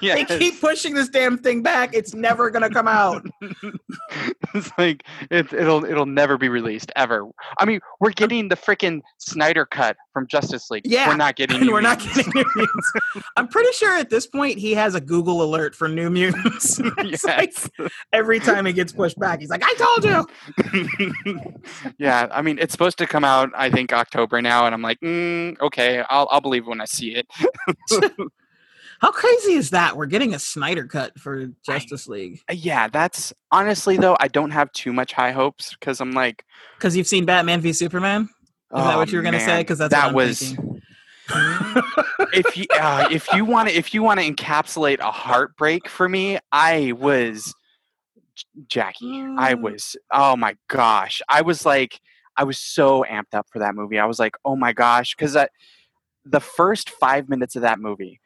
yes. 0.00 0.28
they 0.28 0.38
keep 0.38 0.60
pushing 0.60 0.94
this 0.94 1.08
damn 1.08 1.36
thing 1.38 1.62
back. 1.62 1.94
It's 1.94 2.14
never 2.14 2.50
gonna 2.50 2.70
come 2.70 2.86
out. 2.86 3.26
it's 4.54 4.70
like 4.78 5.02
it, 5.30 5.52
it'll 5.52 5.84
it'll 5.84 6.06
never 6.06 6.38
be 6.38 6.48
released 6.48 6.92
ever. 6.96 7.26
I 7.58 7.64
mean, 7.64 7.80
we're 8.00 8.12
getting 8.12 8.48
the 8.48 8.56
freaking 8.56 9.00
Snyder 9.18 9.66
cut 9.66 9.96
from 10.12 10.26
Justice 10.26 10.70
League. 10.70 10.86
Yeah, 10.86 11.08
we're 11.08 11.16
not 11.16 11.36
getting. 11.36 11.60
New 11.60 11.72
we're 11.72 11.80
not 11.80 11.98
getting 11.98 12.30
New 12.34 12.44
Mutants. 12.54 12.92
I'm 13.36 13.48
pretty 13.48 13.72
sure 13.72 13.96
at 13.96 14.10
this 14.10 14.26
point 14.26 14.58
he 14.58 14.72
has 14.74 14.94
a 14.94 15.00
Google 15.00 15.42
alert 15.42 15.74
for 15.74 15.88
New 15.88 16.10
Mutants. 16.10 16.80
It's 16.98 17.24
like 17.24 17.54
every 18.12 18.38
time 18.40 18.66
it 18.66 18.74
gets 18.74 18.92
pushed 18.92 19.18
back, 19.18 19.40
he's 19.40 19.50
like, 19.50 19.62
"I 19.64 19.74
told 19.74 20.04
you." 20.04 21.92
yeah, 21.98 22.28
I 22.30 22.42
mean, 22.42 22.58
it's 22.58 22.72
supposed 22.72 22.98
to 22.98 23.06
come 23.06 23.24
out. 23.24 23.50
I 23.54 23.70
think 23.70 23.92
October 23.92 24.40
now, 24.42 24.66
and 24.66 24.74
I'm 24.74 24.82
like, 24.82 25.00
mm, 25.00 25.56
okay, 25.66 26.02
I'll 26.08 26.28
I'll 26.30 26.40
believe 26.40 26.66
when 26.66 26.80
I 26.80 26.84
see 26.86 27.14
it. 27.14 27.26
How 29.00 29.10
crazy 29.12 29.52
is 29.52 29.70
that? 29.70 29.96
We're 29.96 30.06
getting 30.06 30.34
a 30.34 30.38
Snyder 30.38 30.86
cut 30.86 31.18
for 31.18 31.46
Justice 31.64 32.08
League 32.08 32.40
Uh, 32.48 32.54
Yeah, 32.54 32.88
that's 32.88 33.32
honestly 33.52 33.96
though. 33.98 34.16
I 34.20 34.28
don't 34.28 34.50
have 34.52 34.72
too 34.72 34.92
much 34.92 35.12
high 35.12 35.32
hopes 35.32 35.74
because 35.78 36.00
I'm 36.00 36.12
like, 36.12 36.44
because 36.78 36.96
you've 36.96 37.06
seen 37.06 37.26
Batman 37.26 37.60
v 37.60 37.72
Superman. 37.72 38.22
Is 38.22 38.28
that 38.84 38.94
oh, 38.94 38.98
what 38.98 39.12
you 39.12 39.18
were 39.18 39.22
gonna 39.22 39.38
say? 39.40 39.60
Because 39.60 39.78
that's 39.78 39.92
that 39.92 40.12
was 40.14 40.54
if 42.32 42.56
you 42.56 42.66
uh, 42.74 43.08
if 43.10 43.32
you 43.32 43.44
want 43.44 43.68
to 43.68 43.74
if 43.74 43.92
you 43.94 44.02
want 44.02 44.20
to 44.20 44.30
encapsulate 44.30 44.98
a 45.00 45.10
heartbreak 45.10 45.88
for 45.88 46.08
me, 46.08 46.38
I 46.50 46.92
was 46.92 47.54
Jackie. 48.66 49.22
I 49.38 49.54
Mm. 49.54 49.60
was 49.60 49.96
oh 50.10 50.36
my 50.36 50.56
gosh, 50.68 51.20
I 51.28 51.42
was 51.42 51.64
like 51.66 52.00
I 52.36 52.44
was 52.44 52.58
so 52.58 53.04
amped 53.08 53.34
up 53.34 53.46
for 53.50 53.58
that 53.60 53.74
movie. 53.74 53.98
I 53.98 54.06
was 54.06 54.18
like, 54.18 54.36
oh 54.44 54.56
my 54.56 54.72
gosh, 54.72 55.14
because 55.14 55.36
the 56.24 56.40
first 56.40 56.90
five 56.90 57.28
minutes 57.28 57.56
of 57.56 57.62
that 57.62 57.78
movie 57.78 58.20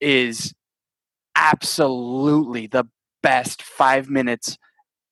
is 0.00 0.52
absolutely 1.36 2.66
the 2.66 2.84
best 3.22 3.62
five 3.62 4.08
minutes 4.08 4.58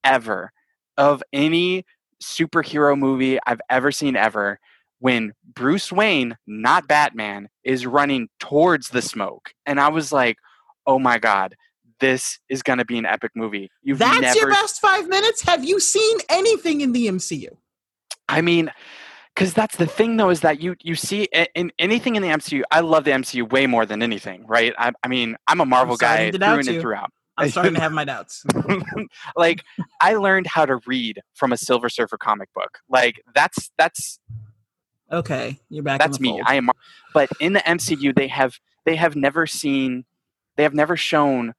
ever 0.03 0.53
of 0.97 1.23
any 1.33 1.85
superhero 2.23 2.99
movie 2.99 3.39
I've 3.47 3.61
ever 3.71 3.91
seen 3.91 4.17
ever. 4.17 4.59
When 5.01 5.33
Bruce 5.55 5.93
Wayne, 5.93 6.37
not 6.47 6.89
Batman, 6.89 7.49
is 7.63 7.87
running 7.87 8.29
towards 8.41 8.89
the 8.89 9.03
smoke. 9.03 9.53
And 9.67 9.79
I 9.79 9.89
was 9.89 10.13
like, 10.13 10.37
oh 10.87 10.99
my 10.99 11.19
God, 11.19 11.57
this 12.01 12.39
is 12.49 12.63
going 12.63 12.79
to 12.79 12.85
be 12.85 12.99
an 12.99 13.07
epic 13.07 13.33
movie. 13.35 13.71
You've 13.83 13.99
That's 13.99 14.21
never 14.21 14.39
your 14.39 14.51
best 14.51 14.81
five 14.81 15.09
minutes. 15.09 15.43
Have 15.43 15.65
you 15.65 15.79
seen 15.79 16.19
anything 16.29 16.81
in 16.81 16.93
the 16.93 17.07
MCU? 17.07 17.49
I 18.29 18.41
mean, 18.41 18.73
because 19.35 19.53
that's 19.53 19.77
the 19.77 19.87
thing, 19.87 20.17
though, 20.17 20.31
is 20.31 20.41
that 20.41 20.61
you 20.61 20.77
you 20.81 20.95
see 20.95 21.29
in 21.55 21.73
anything 21.79 22.17
in 22.17 22.23
the 22.23 22.29
MCU. 22.29 22.63
I 22.71 22.81
love 22.81 23.05
the 23.05 23.11
MCU 23.11 23.51
way 23.51 23.67
more 23.67 23.85
than 23.87 24.03
anything, 24.03 24.47
right? 24.47 24.75
I, 24.79 24.93
I 25.03 25.09
mean, 25.09 25.37
I'm 25.47 25.61
a 25.61 25.67
Marvel 25.67 25.97
guy 25.97 26.31
starting 26.31 26.33
to 26.33 26.39
through 26.39 26.59
and, 26.59 26.67
you. 26.67 26.81
throughout. 26.81 27.11
I'm 27.37 27.51
starting 27.51 27.75
to 27.75 27.81
have 27.81 27.93
my 27.93 28.05
doubts. 28.05 28.45
like, 29.37 29.65
I 30.01 30.15
learned 30.15 30.47
how 30.47 30.65
to 30.67 30.79
read 30.87 31.21
from 31.35 31.53
a 31.53 31.57
Silver 31.57 31.89
Surfer 31.89 32.17
comic 32.17 32.49
book. 32.55 32.79
Like, 32.89 33.21
that's 33.35 33.73
that's 33.77 34.21
Okay, 35.11 35.59
you're 35.69 35.83
back. 35.83 36.01
that's 36.01 36.21
me. 36.21 36.31
fold. 36.31 36.43
I 36.47 36.55
am. 36.55 36.67
Mar- 36.67 36.75
But 37.13 37.29
in 37.41 37.53
the 37.53 37.61
MCU, 37.61 38.15
they 38.15 38.29
have 38.29 38.59
they 38.85 38.97
have 38.97 39.17
never 39.17 39.47
seen, 39.47 40.05
they 40.57 40.63
have 40.63 40.75
never 40.75 40.97
shown 40.97 41.55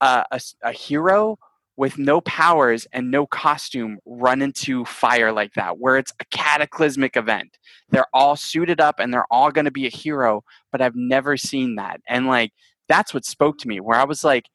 uh, 0.00 0.24
a, 0.30 0.40
a 0.62 0.72
hero 0.72 1.38
with 1.76 1.96
no 1.98 2.20
powers 2.20 2.86
and 2.92 3.10
no 3.10 3.26
costume 3.26 3.98
run 4.04 4.42
into 4.42 4.84
fire 4.84 5.32
like 5.32 5.54
that, 5.54 5.78
where 5.78 5.96
it's 5.96 6.12
a 6.20 6.24
cataclysmic 6.26 7.16
event. 7.16 7.58
They're 7.90 8.06
all 8.12 8.36
suited 8.36 8.80
up 8.80 9.00
and 9.00 9.12
they're 9.12 9.26
all 9.30 9.50
going 9.50 9.64
to 9.64 9.70
be 9.70 9.86
a 9.86 9.90
hero, 9.90 10.44
but 10.70 10.80
I've 10.82 10.96
never 10.96 11.36
seen 11.36 11.76
that. 11.76 12.00
And 12.08 12.26
like 12.26 12.52
that's 12.88 13.14
what 13.14 13.24
spoke 13.24 13.58
to 13.58 13.68
me, 13.68 13.80
where 13.80 13.98
I 13.98 14.04
was 14.04 14.22
like, 14.22 14.48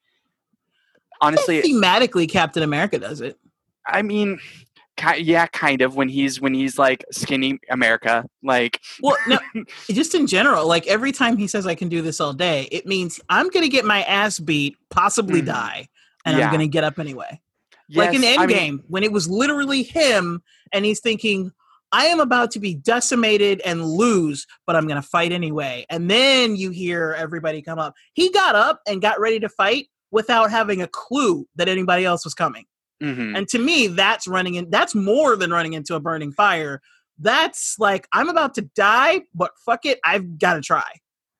honestly, 1.20 1.62
thematically, 1.62 2.28
Captain 2.28 2.62
America 2.62 2.98
does 2.98 3.20
it. 3.20 3.38
I 3.86 4.02
mean. 4.02 4.38
Yeah, 5.16 5.46
kind 5.46 5.80
of. 5.80 5.94
When 5.94 6.08
he's 6.08 6.40
when 6.40 6.54
he's 6.54 6.76
like 6.76 7.04
skinny 7.12 7.60
America, 7.70 8.24
like 8.42 8.80
Well, 9.00 9.16
no, 9.28 9.38
just 9.88 10.12
in 10.12 10.26
general, 10.26 10.66
like 10.66 10.88
every 10.88 11.12
time 11.12 11.36
he 11.36 11.46
says 11.46 11.68
I 11.68 11.76
can 11.76 11.88
do 11.88 12.02
this 12.02 12.20
all 12.20 12.32
day, 12.32 12.66
it 12.72 12.84
means 12.84 13.20
I'm 13.28 13.48
going 13.48 13.62
to 13.62 13.68
get 13.68 13.84
my 13.84 14.02
ass 14.02 14.40
beat, 14.40 14.76
possibly 14.90 15.40
Mhm. 15.40 15.46
die, 15.46 15.88
and 16.28 16.38
Yeah. 16.38 16.44
I'm 16.46 16.50
going 16.52 16.60
to 16.60 16.68
get 16.70 16.84
up 16.84 16.98
anyway. 16.98 17.40
like 17.94 18.14
in 18.14 18.22
yes, 18.22 18.36
Endgame, 18.38 18.40
I 18.42 18.46
mean- 18.46 18.82
when 18.88 19.02
it 19.02 19.12
was 19.12 19.28
literally 19.28 19.82
him, 19.82 20.42
and 20.72 20.84
he's 20.84 21.00
thinking, 21.00 21.52
I 21.90 22.06
am 22.06 22.20
about 22.20 22.50
to 22.50 22.60
be 22.60 22.74
decimated 22.74 23.62
and 23.64 23.82
lose, 23.82 24.46
but 24.66 24.76
I'm 24.76 24.86
going 24.86 25.00
to 25.00 25.08
fight 25.08 25.32
anyway. 25.32 25.86
And 25.88 26.10
then 26.10 26.54
you 26.54 26.68
hear 26.70 27.14
everybody 27.16 27.62
come 27.62 27.78
up. 27.78 27.94
He 28.12 28.30
got 28.30 28.54
up 28.54 28.80
and 28.86 29.00
got 29.00 29.18
ready 29.18 29.40
to 29.40 29.48
fight 29.48 29.86
without 30.10 30.50
having 30.50 30.82
a 30.82 30.86
clue 30.86 31.46
that 31.56 31.66
anybody 31.68 32.04
else 32.04 32.24
was 32.24 32.34
coming. 32.34 32.66
mhm. 33.02 33.36
And 33.36 33.48
to 33.48 33.58
me, 33.58 33.86
that's 33.86 34.26
running 34.28 34.56
in. 34.56 34.68
That's 34.70 34.94
more 34.94 35.34
than 35.36 35.50
running 35.50 35.72
into 35.72 35.94
a 35.94 36.00
burning 36.00 36.32
fire. 36.32 36.82
That's 37.18 37.76
like 37.78 38.06
I'm 38.12 38.28
about 38.28 38.54
to 38.56 38.62
die, 38.62 39.22
but 39.34 39.52
fuck 39.64 39.86
it, 39.86 39.98
I've 40.04 40.38
got 40.38 40.54
to 40.54 40.60
try. 40.60 40.84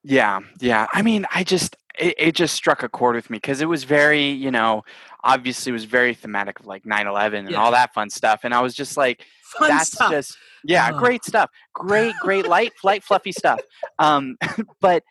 Yeah, 0.04 0.40
yeah. 0.60 0.86
I 0.94 1.02
mean, 1.02 1.26
I 1.34 1.44
just 1.44 1.76
it, 1.98 2.14
it 2.18 2.32
just 2.34 2.54
struck 2.54 2.82
a 2.82 2.88
chord 2.88 3.16
with 3.16 3.30
me 3.30 3.36
because 3.36 3.60
it 3.60 3.66
was 3.68 3.84
very, 3.84 4.28
you 4.30 4.50
know, 4.50 4.84
obviously 5.24 5.70
it 5.70 5.72
was 5.72 5.84
very 5.84 6.14
thematic 6.14 6.60
of 6.60 6.66
like 6.66 6.84
9-11 6.84 7.38
and 7.40 7.50
Yeah. 7.50 7.60
all 7.60 7.72
that 7.72 7.92
fun 7.94 8.10
stuff. 8.10 8.40
And 8.44 8.54
I 8.54 8.60
was 8.60 8.74
just 8.74 8.96
like, 8.96 9.24
Fun 9.58 9.68
that's 9.70 9.92
stuff. 9.92 10.10
just 10.10 10.36
yeah, 10.64 10.90
Oh. 10.92 10.98
great 10.98 11.24
stuff. 11.24 11.50
Great, 11.74 12.14
great, 12.20 12.46
light, 12.46 12.72
light, 12.84 13.02
fluffy 13.02 13.32
stuff. 13.32 13.60
Um, 13.98 14.36
but 14.80 15.02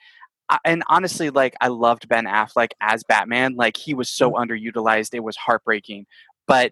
and 0.63 0.83
honestly, 0.87 1.29
like 1.29 1.55
I 1.59 1.67
loved 1.67 2.07
Ben 2.07 2.25
Affleck 2.25 2.69
as 2.81 3.03
Batman. 3.03 3.55
Like 3.55 3.75
he 3.77 3.93
was 3.93 4.09
so 4.09 4.31
Mm. 4.31 4.47
underutilized, 4.47 5.13
it 5.13 5.23
was 5.23 5.35
heartbreaking. 5.35 6.05
But 6.47 6.71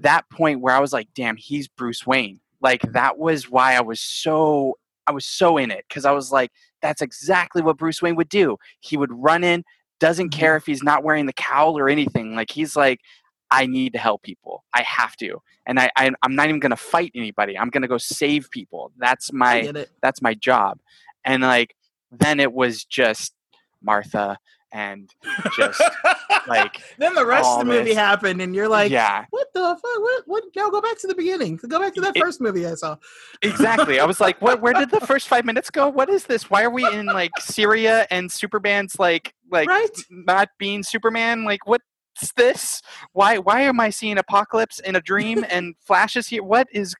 that 0.00 0.28
point 0.30 0.60
where 0.60 0.74
I 0.74 0.80
was 0.80 0.92
like, 0.92 1.08
damn, 1.14 1.36
he's 1.36 1.68
Bruce 1.68 2.06
Wayne. 2.06 2.40
Like 2.60 2.82
that 2.92 3.18
was 3.18 3.50
why 3.50 3.74
I 3.74 3.80
was 3.82 4.00
so 4.00 4.78
I 5.06 5.12
was 5.12 5.24
so 5.24 5.56
in 5.56 5.70
it 5.70 5.84
because 5.88 6.04
I 6.04 6.12
was 6.12 6.32
like, 6.32 6.50
that's 6.82 7.02
exactly 7.02 7.62
what 7.62 7.78
Bruce 7.78 8.02
Wayne 8.02 8.16
would 8.16 8.28
do. 8.28 8.56
He 8.80 8.96
would 8.96 9.10
run 9.12 9.44
in, 9.44 9.64
doesn't 10.00 10.28
Mhm. 10.30 10.38
care 10.38 10.56
if 10.56 10.66
he's 10.66 10.82
not 10.82 11.04
wearing 11.04 11.26
the 11.26 11.32
cowl 11.32 11.78
or 11.78 11.88
anything. 11.88 12.34
Like 12.34 12.50
he's 12.50 12.76
like, 12.76 13.00
I 13.50 13.66
need 13.66 13.92
to 13.92 13.98
help 13.98 14.22
people. 14.22 14.64
I 14.74 14.82
have 14.82 15.16
to, 15.18 15.40
and 15.66 15.78
I, 15.78 15.90
I 15.96 16.10
I'm 16.22 16.34
not 16.34 16.48
even 16.48 16.58
gonna 16.60 16.76
fight 16.76 17.12
anybody. 17.14 17.56
I'm 17.56 17.70
gonna 17.70 17.86
go 17.88 17.98
save 17.98 18.50
people. 18.50 18.90
That's 18.98 19.32
my 19.32 19.60
that's 20.02 20.20
my 20.20 20.34
job. 20.34 20.80
And 21.24 21.42
like 21.42 21.74
then 22.10 22.40
it 22.40 22.52
was 22.52 22.84
just 22.84 23.34
Martha 23.82 24.38
and 24.72 25.08
just 25.56 25.80
like 26.48 26.80
then 26.98 27.14
the 27.14 27.24
rest 27.24 27.48
of 27.48 27.60
the 27.60 27.64
movie 27.64 27.84
this- 27.90 27.96
happened, 27.96 28.40
and 28.42 28.54
you're 28.54 28.68
like, 28.68 28.90
yeah, 28.90 29.24
what 29.30 29.46
the 29.54 29.60
fuck? 29.60 29.82
What? 29.82 30.22
What? 30.26 30.44
No, 30.56 30.70
go 30.70 30.80
back 30.80 30.98
to 31.00 31.06
the 31.06 31.14
beginning. 31.14 31.56
Go 31.56 31.78
back 31.80 31.94
to 31.94 32.00
that 32.02 32.16
It- 32.16 32.20
first 32.20 32.40
movie 32.40 32.66
I 32.66 32.74
saw. 32.74 32.96
exactly. 33.42 34.00
I 34.00 34.04
was 34.04 34.20
like, 34.20 34.40
what? 34.42 34.60
Where 34.60 34.72
did 34.72 34.90
the 34.90 35.00
first 35.00 35.28
five 35.28 35.44
minutes 35.44 35.70
go? 35.70 35.88
What 35.88 36.08
is 36.08 36.24
this? 36.24 36.50
Why 36.50 36.62
are 36.64 36.70
we 36.70 36.86
in 36.92 37.06
like 37.06 37.30
Syria 37.38 38.06
and 38.10 38.30
Superman's 38.30 38.98
like 38.98 39.32
like 39.50 39.68
right? 39.68 39.88
not 40.10 40.48
being 40.58 40.82
Superman? 40.82 41.44
Like 41.44 41.66
what's 41.66 41.84
this? 42.36 42.82
Why 43.12 43.38
why 43.38 43.62
am 43.62 43.78
I 43.80 43.90
seeing 43.90 44.18
apocalypse 44.18 44.78
in 44.80 44.96
a 44.96 45.00
dream 45.00 45.44
and 45.50 45.74
flashes 45.80 46.26
here? 46.28 46.42
What 46.42 46.68
is 46.72 46.94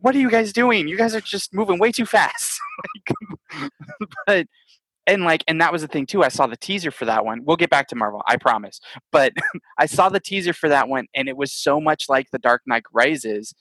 what 0.00 0.14
are 0.14 0.18
you 0.18 0.30
guys 0.30 0.52
doing? 0.52 0.88
You 0.88 0.98
guys 0.98 1.14
are 1.14 1.20
just 1.22 1.54
moving 1.54 1.78
way 1.78 1.90
too 1.92 2.04
fast. 2.06 2.60
Like, 3.58 3.70
but 4.26 4.46
and 5.06 5.24
like 5.24 5.44
and 5.48 5.60
that 5.60 5.72
was 5.72 5.82
the 5.82 5.88
thing 5.88 6.06
too. 6.06 6.22
I 6.24 6.28
saw 6.28 6.46
the 6.46 6.56
teaser 6.56 6.90
for 6.90 7.04
that 7.04 7.24
one. 7.24 7.42
We'll 7.44 7.56
get 7.56 7.70
back 7.70 7.88
to 7.88 7.96
Marvel, 7.96 8.22
I 8.26 8.36
promise. 8.36 8.80
But 9.12 9.32
I 9.78 9.86
saw 9.86 10.08
the 10.08 10.20
teaser 10.20 10.52
for 10.52 10.68
that 10.68 10.88
one 10.88 11.06
and 11.14 11.28
it 11.28 11.36
was 11.36 11.52
so 11.52 11.80
much 11.80 12.04
like 12.08 12.26
The 12.32 12.38
Dark 12.38 12.62
Knight 12.66 12.84
Rises. 12.92 13.54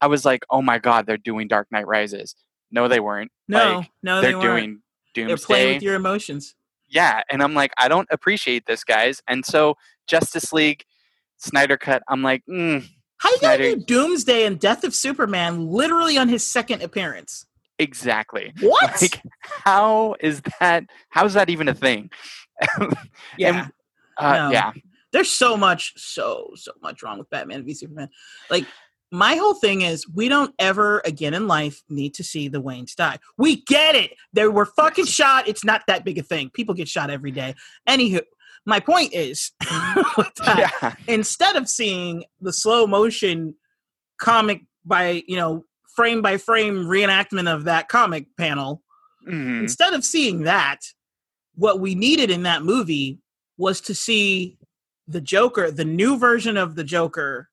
I 0.00 0.06
was 0.06 0.24
like, 0.24 0.44
"Oh 0.50 0.62
my 0.62 0.78
god, 0.78 1.06
they're 1.06 1.16
doing 1.18 1.46
Dark 1.48 1.68
Knight 1.70 1.86
Rises." 1.86 2.34
No, 2.70 2.88
they 2.88 3.00
weren't. 3.00 3.30
No, 3.48 3.78
Like, 3.78 3.90
no, 4.02 4.20
they're 4.20 4.30
they 4.30 4.36
weren't. 4.36 4.80
doing 5.14 5.28
They're 5.28 5.36
playing 5.36 5.74
with 5.74 5.82
your 5.82 5.94
emotions. 5.96 6.54
yeah, 6.88 7.22
and 7.30 7.42
I'm 7.42 7.52
like, 7.52 7.72
I 7.76 7.88
don't 7.88 8.08
appreciate 8.10 8.64
this, 8.66 8.84
guys. 8.84 9.20
And 9.28 9.44
so 9.44 9.74
Justice 10.06 10.52
League, 10.52 10.84
Snyder 11.38 11.76
cut. 11.76 12.02
I'm 12.08 12.22
like, 12.22 12.42
mm, 12.48 12.86
How 13.18 13.30
you 13.30 13.38
gonna 13.40 13.58
do 13.58 13.76
Doomsday 13.76 14.44
and 14.46 14.58
Death 14.58 14.84
of 14.84 14.94
Superman 14.94 15.66
literally 15.68 16.16
on 16.16 16.28
his 16.28 16.46
second 16.46 16.82
appearance? 16.82 17.44
Exactly. 17.80 18.52
What? 18.60 19.02
Like, 19.02 19.22
how 19.42 20.16
is 20.20 20.42
that? 20.60 20.84
How 21.08 21.24
is 21.24 21.34
that 21.34 21.50
even 21.50 21.68
a 21.68 21.74
thing? 21.74 22.10
yeah, 23.38 23.68
uh, 24.18 24.32
No. 24.34 24.50
yeah, 24.50 24.72
there's 25.12 25.30
so 25.30 25.56
much, 25.56 25.92
so 25.96 26.50
so 26.54 26.72
much 26.82 27.02
wrong 27.02 27.18
with 27.18 27.30
Batman 27.30 27.64
v 27.64 27.74
Superman. 27.74 28.08
Like 28.50 28.66
my 29.10 29.34
whole 29.34 29.54
thing 29.54 29.82
is, 29.82 30.08
we 30.08 30.28
don't 30.28 30.54
ever 30.58 31.02
again 31.04 31.34
in 31.34 31.48
life 31.48 31.82
need 31.88 32.14
to 32.14 32.24
see 32.24 32.48
the 32.48 32.62
Waynes 32.62 32.94
die. 32.94 33.18
We 33.36 33.62
get 33.64 33.96
it. 33.96 34.12
They 34.32 34.46
were 34.46 34.66
fucking 34.66 35.06
shot. 35.06 35.48
It's 35.48 35.64
not 35.64 35.82
that 35.88 36.04
big 36.04 36.18
a 36.18 36.22
thing. 36.22 36.50
People 36.50 36.74
get 36.74 36.88
shot 36.88 37.10
every 37.10 37.32
day. 37.32 37.54
Anywho, 37.88 38.20
my 38.66 38.78
point 38.78 39.12
is, 39.12 39.52
yeah, 40.46 40.94
instead 41.08 41.56
of 41.56 41.68
seeing 41.68 42.24
the 42.40 42.52
slow 42.52 42.86
motion 42.86 43.54
comic 44.18 44.62
by 44.84 45.22
you 45.26 45.36
know 45.36 45.64
frame 45.94 46.22
by 46.22 46.36
frame 46.36 46.84
reenactment 46.84 47.52
of 47.52 47.64
that 47.64 47.88
comic 47.88 48.26
panel 48.36 48.82
Mhm. 49.28 49.62
instead 49.62 49.92
of 49.92 50.04
seeing 50.04 50.42
that 50.44 50.78
what 51.54 51.80
we 51.80 51.94
needed 51.94 52.30
in 52.30 52.42
that 52.44 52.62
movie 52.62 53.18
was 53.58 53.80
to 53.82 53.94
see 53.94 54.56
the 55.06 55.20
joker 55.20 55.70
the 55.70 55.84
new 55.84 56.16
version 56.18 56.56
of 56.56 56.74
the 56.76 56.84
joker 56.84 57.48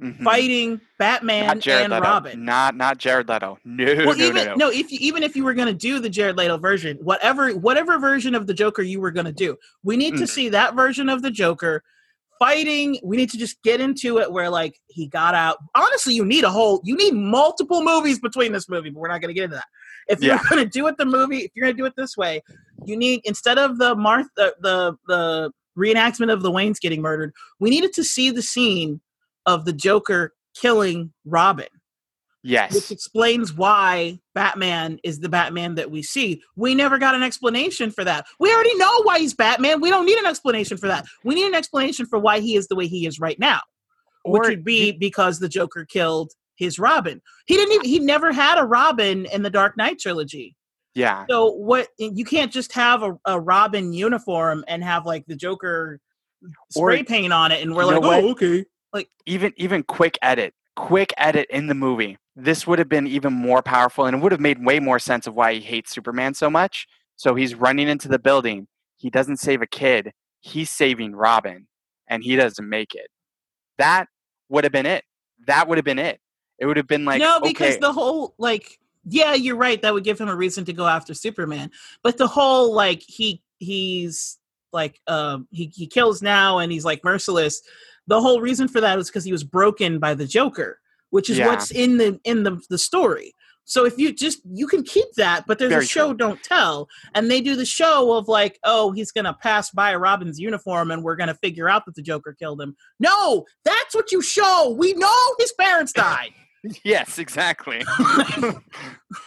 Mhm. 0.00 0.22
fighting 0.22 0.80
batman 0.98 1.48
and 1.50 1.64
Leto. 1.64 2.00
robin 2.00 2.44
Not 2.44 2.76
not 2.76 2.98
Jared 2.98 3.28
Leto. 3.28 3.58
No, 3.64 3.84
well, 4.04 4.16
no, 4.18 4.24
even 4.26 4.44
no, 4.44 4.54
no. 4.56 4.70
if 4.70 4.92
you, 4.92 4.98
even 5.00 5.22
if 5.22 5.34
you 5.34 5.42
were 5.42 5.54
going 5.54 5.68
to 5.68 5.72
do 5.74 5.98
the 6.00 6.10
Jared 6.10 6.36
Leto 6.36 6.58
version, 6.58 6.98
whatever 6.98 7.52
whatever 7.52 7.98
version 7.98 8.34
of 8.34 8.46
the 8.46 8.52
Joker 8.52 8.82
you 8.82 9.00
were 9.00 9.10
going 9.10 9.24
to 9.24 9.32
do, 9.32 9.56
we 9.82 9.96
need 9.96 10.16
to 10.18 10.24
Mhm. 10.24 10.28
see 10.28 10.48
that 10.50 10.74
version 10.74 11.08
of 11.08 11.22
the 11.22 11.30
Joker 11.30 11.82
fighting. 12.38 12.98
We 13.02 13.16
need 13.16 13.30
to 13.30 13.38
just 13.38 13.62
get 13.62 13.80
into 13.80 14.18
it 14.18 14.30
where 14.30 14.50
like 14.50 14.78
he 14.88 15.06
got 15.06 15.34
out. 15.34 15.58
Honestly, 15.74 16.14
you 16.14 16.24
need 16.24 16.44
a 16.44 16.50
whole 16.50 16.80
you 16.84 16.96
need 16.96 17.14
multiple 17.14 17.82
movies 17.82 18.18
between 18.18 18.52
this 18.52 18.68
movie, 18.68 18.90
but 18.90 19.00
we're 19.00 19.08
not 19.08 19.20
going 19.20 19.28
to 19.28 19.34
get 19.34 19.44
into 19.44 19.56
that. 19.56 19.66
If 20.08 20.22
you're 20.22 20.38
going 20.50 20.62
to 20.62 20.68
do 20.68 20.86
it 20.86 20.96
the 20.98 21.06
movie, 21.06 21.38
if 21.38 21.50
you're 21.54 21.64
going 21.64 21.76
to 21.76 21.82
do 21.82 21.86
it 21.86 21.94
this 21.96 22.16
way, 22.16 22.42
you 22.84 22.96
need 22.96 23.20
instead 23.24 23.58
of 23.58 23.78
the 23.78 23.94
Martha 23.94 24.52
the 24.60 24.96
the 25.06 25.50
reenactment 25.76 26.32
of 26.32 26.42
the 26.42 26.50
Waynes 26.50 26.80
getting 26.80 27.02
murdered, 27.02 27.32
we 27.60 27.70
needed 27.70 27.92
to 27.94 28.04
see 28.04 28.30
the 28.30 28.42
scene 28.42 29.00
of 29.46 29.64
the 29.64 29.72
Joker 29.72 30.34
killing 30.54 31.12
Robin 31.24 31.66
which 32.46 32.52
Yes. 32.52 32.90
explains 32.90 33.52
why 33.52 34.18
Batman 34.34 34.98
is 35.02 35.18
the 35.20 35.28
Batman 35.28 35.74
that 35.74 35.90
we 35.90 36.02
see. 36.02 36.42
We 36.54 36.74
never 36.74 36.98
got 36.98 37.14
an 37.14 37.22
explanation 37.22 37.90
for 37.90 38.04
that. 38.04 38.24
We 38.38 38.52
already 38.54 38.74
know 38.76 39.02
why 39.02 39.18
he's 39.18 39.34
Batman. 39.34 39.80
We 39.80 39.90
don't 39.90 40.06
need 40.06 40.18
an 40.18 40.26
explanation 40.26 40.76
for 40.76 40.86
that. 40.86 41.06
We 41.24 41.34
need 41.34 41.46
an 41.46 41.54
explanation 41.54 42.06
for 42.06 42.18
why 42.18 42.40
he 42.40 42.54
is 42.56 42.68
the 42.68 42.76
way 42.76 42.86
he 42.86 43.06
is 43.06 43.18
right 43.18 43.38
now, 43.38 43.60
which 44.24 44.48
would 44.48 44.64
be 44.64 44.92
because 44.92 45.38
the 45.40 45.48
Joker 45.48 45.84
killed 45.84 46.30
his 46.56 46.78
Robin. 46.78 47.20
He 47.46 47.56
didn't 47.56 47.74
even 47.74 47.84
he 47.86 47.98
never 47.98 48.32
had 48.32 48.58
a 48.58 48.64
Robin 48.64 49.26
in 49.26 49.42
the 49.42 49.50
Dark 49.50 49.76
Knight 49.76 49.98
trilogy. 49.98 50.54
yeah. 50.94 51.24
So 51.28 51.50
what 51.50 51.88
you 51.98 52.24
can't 52.24 52.52
just 52.52 52.72
have 52.74 53.02
a, 53.02 53.18
a 53.26 53.40
Robin 53.40 53.92
uniform 53.92 54.64
and 54.68 54.82
have 54.84 55.04
like 55.04 55.26
the 55.26 55.36
Joker 55.36 56.00
spray 56.70 57.00
Or- 57.00 57.04
paint 57.04 57.32
on 57.32 57.50
it 57.52 57.62
and 57.62 57.74
we're 57.74 57.84
like, 57.84 58.00
what? 58.00 58.22
oh 58.24 58.30
okay. 58.30 58.64
Like 58.92 59.10
even 59.26 59.52
even 59.56 59.82
quick 59.82 60.16
edit 60.22 60.54
quick 60.76 61.12
edit 61.16 61.46
in 61.50 61.66
the 61.66 61.74
movie 61.74 62.18
this 62.36 62.66
would 62.66 62.78
have 62.78 62.88
been 62.88 63.06
even 63.06 63.32
more 63.32 63.62
powerful 63.62 64.04
and 64.04 64.16
it 64.16 64.22
would 64.22 64.32
have 64.32 64.40
made 64.40 64.64
way 64.64 64.78
more 64.78 64.98
sense 64.98 65.26
of 65.26 65.34
why 65.34 65.54
he 65.54 65.60
hates 65.60 65.90
superman 65.90 66.34
so 66.34 66.50
much 66.50 66.86
so 67.16 67.34
he's 67.34 67.54
running 67.54 67.88
into 67.88 68.08
the 68.08 68.18
building 68.18 68.66
he 68.96 69.10
doesn't 69.10 69.38
save 69.38 69.62
a 69.62 69.66
kid 69.66 70.12
he's 70.40 70.70
saving 70.70 71.16
robin 71.16 71.66
and 72.08 72.22
he 72.22 72.36
doesn't 72.36 72.68
make 72.68 72.94
it 72.94 73.08
that 73.78 74.06
would 74.48 74.64
have 74.64 74.72
been 74.72 74.86
it 74.86 75.02
that 75.46 75.66
would 75.66 75.78
have 75.78 75.84
been 75.84 75.98
it 75.98 76.20
it 76.58 76.66
would 76.66 76.76
have 76.76 76.86
been 76.86 77.04
like 77.04 77.20
no, 77.20 77.40
because 77.40 77.74
okay, 77.74 77.80
the 77.80 77.92
whole 77.92 78.34
like, 78.38 78.78
yeah, 79.04 79.34
you're 79.34 79.56
right. 79.56 79.80
That 79.82 79.92
would 79.94 80.04
give 80.04 80.20
him 80.20 80.28
a 80.28 80.36
reason 80.36 80.64
to 80.66 80.72
go 80.72 80.86
after 80.86 81.14
Superman. 81.14 81.70
But 82.02 82.16
the 82.16 82.26
whole 82.26 82.74
like 82.74 83.02
he 83.06 83.42
he's 83.58 84.38
like 84.72 85.00
um 85.06 85.48
he 85.50 85.72
he 85.74 85.86
kills 85.86 86.22
now 86.22 86.58
and 86.58 86.72
he's 86.72 86.84
like 86.84 87.04
merciless. 87.04 87.62
The 88.06 88.20
whole 88.20 88.40
reason 88.40 88.68
for 88.68 88.80
that 88.80 88.96
was 88.96 89.08
because 89.08 89.24
he 89.24 89.32
was 89.32 89.44
broken 89.44 89.98
by 89.98 90.14
the 90.14 90.26
Joker, 90.26 90.78
which 91.10 91.28
is 91.30 91.38
Yeah. 91.38 91.46
what's 91.48 91.70
in 91.70 91.98
the 91.98 92.20
in 92.24 92.42
the 92.44 92.60
the 92.70 92.78
story. 92.78 93.34
So 93.68 93.84
if 93.84 93.98
you 93.98 94.12
just 94.12 94.38
you 94.44 94.68
can 94.68 94.84
keep 94.84 95.06
that, 95.16 95.44
but 95.48 95.58
there's 95.58 95.70
Very 95.72 95.84
a 95.84 95.88
show 95.88 96.08
true. 96.10 96.16
don't 96.18 96.40
tell, 96.44 96.88
and 97.16 97.28
they 97.28 97.40
do 97.40 97.56
the 97.56 97.66
show 97.66 98.12
of 98.12 98.28
like, 98.28 98.60
oh, 98.62 98.92
he's 98.92 99.10
gonna 99.10 99.36
pass 99.42 99.70
by 99.70 99.94
Robin's 99.96 100.38
uniform, 100.38 100.92
and 100.92 101.02
we're 101.02 101.16
gonna 101.16 101.34
figure 101.34 101.68
out 101.68 101.84
that 101.86 101.96
the 101.96 102.02
Joker 102.02 102.36
killed 102.38 102.60
him. 102.60 102.76
No, 103.00 103.44
that's 103.64 103.92
what 103.94 104.12
you 104.12 104.22
show. 104.22 104.70
We 104.78 104.92
know 104.94 105.16
his 105.40 105.52
parents 105.52 105.92
died. 105.92 106.30
yes 106.84 107.18
exactly 107.20 107.84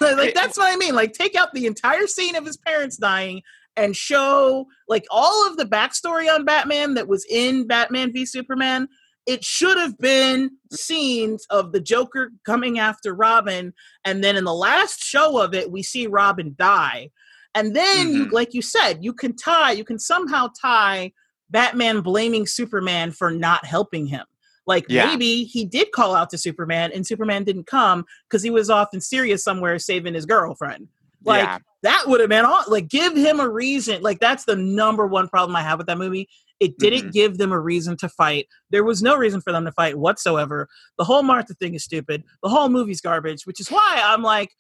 like 0.02 0.34
that's 0.34 0.58
what 0.58 0.74
I 0.74 0.76
mean. 0.78 0.96
Like 0.96 1.14
take 1.14 1.36
out 1.36 1.54
the 1.54 1.66
entire 1.66 2.08
scene 2.08 2.36
of 2.36 2.46
his 2.46 2.58
parents 2.58 2.98
dying 2.98 3.42
and 3.80 3.96
show 3.96 4.66
like 4.88 5.06
all 5.10 5.48
of 5.48 5.58
the 5.58 5.66
backstory 5.66 6.34
on 6.34 6.46
Batman 6.46 6.94
that 6.96 7.08
was 7.08 7.26
in 7.30 7.66
Batman 7.66 8.12
v 8.12 8.26
Superman. 8.26 8.88
It 9.26 9.44
should 9.44 9.78
have 9.78 9.98
been 9.98 10.52
scenes 10.72 11.46
of 11.50 11.72
the 11.72 11.80
Joker 11.80 12.32
coming 12.46 12.80
after 12.80 13.14
Robin, 13.14 13.74
and 14.04 14.24
then 14.24 14.36
in 14.36 14.44
the 14.44 14.54
last 14.54 15.02
show 15.02 15.42
of 15.42 15.54
it, 15.54 15.72
we 15.72 15.84
see 15.84 16.08
Robin 16.08 16.56
die. 16.58 17.12
And 17.56 17.76
then 17.76 18.14
you 18.14 18.26
Mhm. 18.28 18.32
like 18.32 18.54
you 18.54 18.62
said, 18.62 19.04
you 19.04 19.14
can 19.14 19.36
tie, 19.36 19.72
you 19.72 19.84
can 19.84 19.98
somehow 20.00 20.50
tie 20.60 21.12
Batman 21.50 22.02
blaming 22.02 22.46
Superman 22.46 23.12
for 23.12 23.32
not 23.32 23.66
helping 23.66 24.06
him. 24.06 24.26
Like 24.68 24.86
Yeah. 24.88 25.08
maybe 25.08 25.46
he 25.46 25.66
did 25.66 25.92
call 25.92 26.14
out 26.16 26.30
to 26.32 26.38
Superman 26.38 26.92
and 26.94 27.06
Superman 27.08 27.44
didn't 27.44 27.66
come 27.66 28.06
because 28.30 28.44
he 28.44 28.52
was 28.52 28.70
off 28.70 28.90
in 28.94 29.02
Syria 29.02 29.38
somewhere 29.40 29.80
saving 29.80 30.14
his 30.14 30.28
girlfriend. 30.28 30.90
Like 31.26 31.44
yeah 31.44 31.58
that 31.84 32.04
would 32.08 32.20
have 32.20 32.30
been 32.30 32.46
all 32.46 32.64
like 32.68 32.88
give 32.88 33.16
him 33.16 33.40
a 33.40 33.50
reason. 33.50 34.02
Like 34.02 34.20
that's 34.20 34.46
the 34.46 34.56
number 34.56 35.08
one 35.08 35.28
problem 35.28 35.56
I 35.56 35.62
have 35.62 35.78
with 35.78 35.88
that 35.88 35.98
movie. 35.98 36.28
It 36.60 36.78
didn't 36.78 37.10
Mhm. 37.10 37.14
give 37.14 37.38
them 37.38 37.52
a 37.54 37.60
reason 37.60 37.96
to 37.98 38.10
fight. 38.10 38.48
There 38.70 38.84
was 38.84 39.02
no 39.02 39.16
reason 39.16 39.40
for 39.40 39.54
them 39.54 39.64
to 39.66 39.72
fight 39.72 39.98
whatsoever. 39.98 40.68
The 40.98 41.06
whole 41.06 41.24
Martha 41.24 41.54
thing 41.54 41.74
is 41.76 41.84
stupid. 41.86 42.24
The 42.44 42.50
whole 42.50 42.68
movie's 42.70 43.00
garbage, 43.02 43.46
which 43.46 43.62
is 43.62 43.70
why 43.70 44.02
I'm 44.04 44.24
like, 44.24 44.52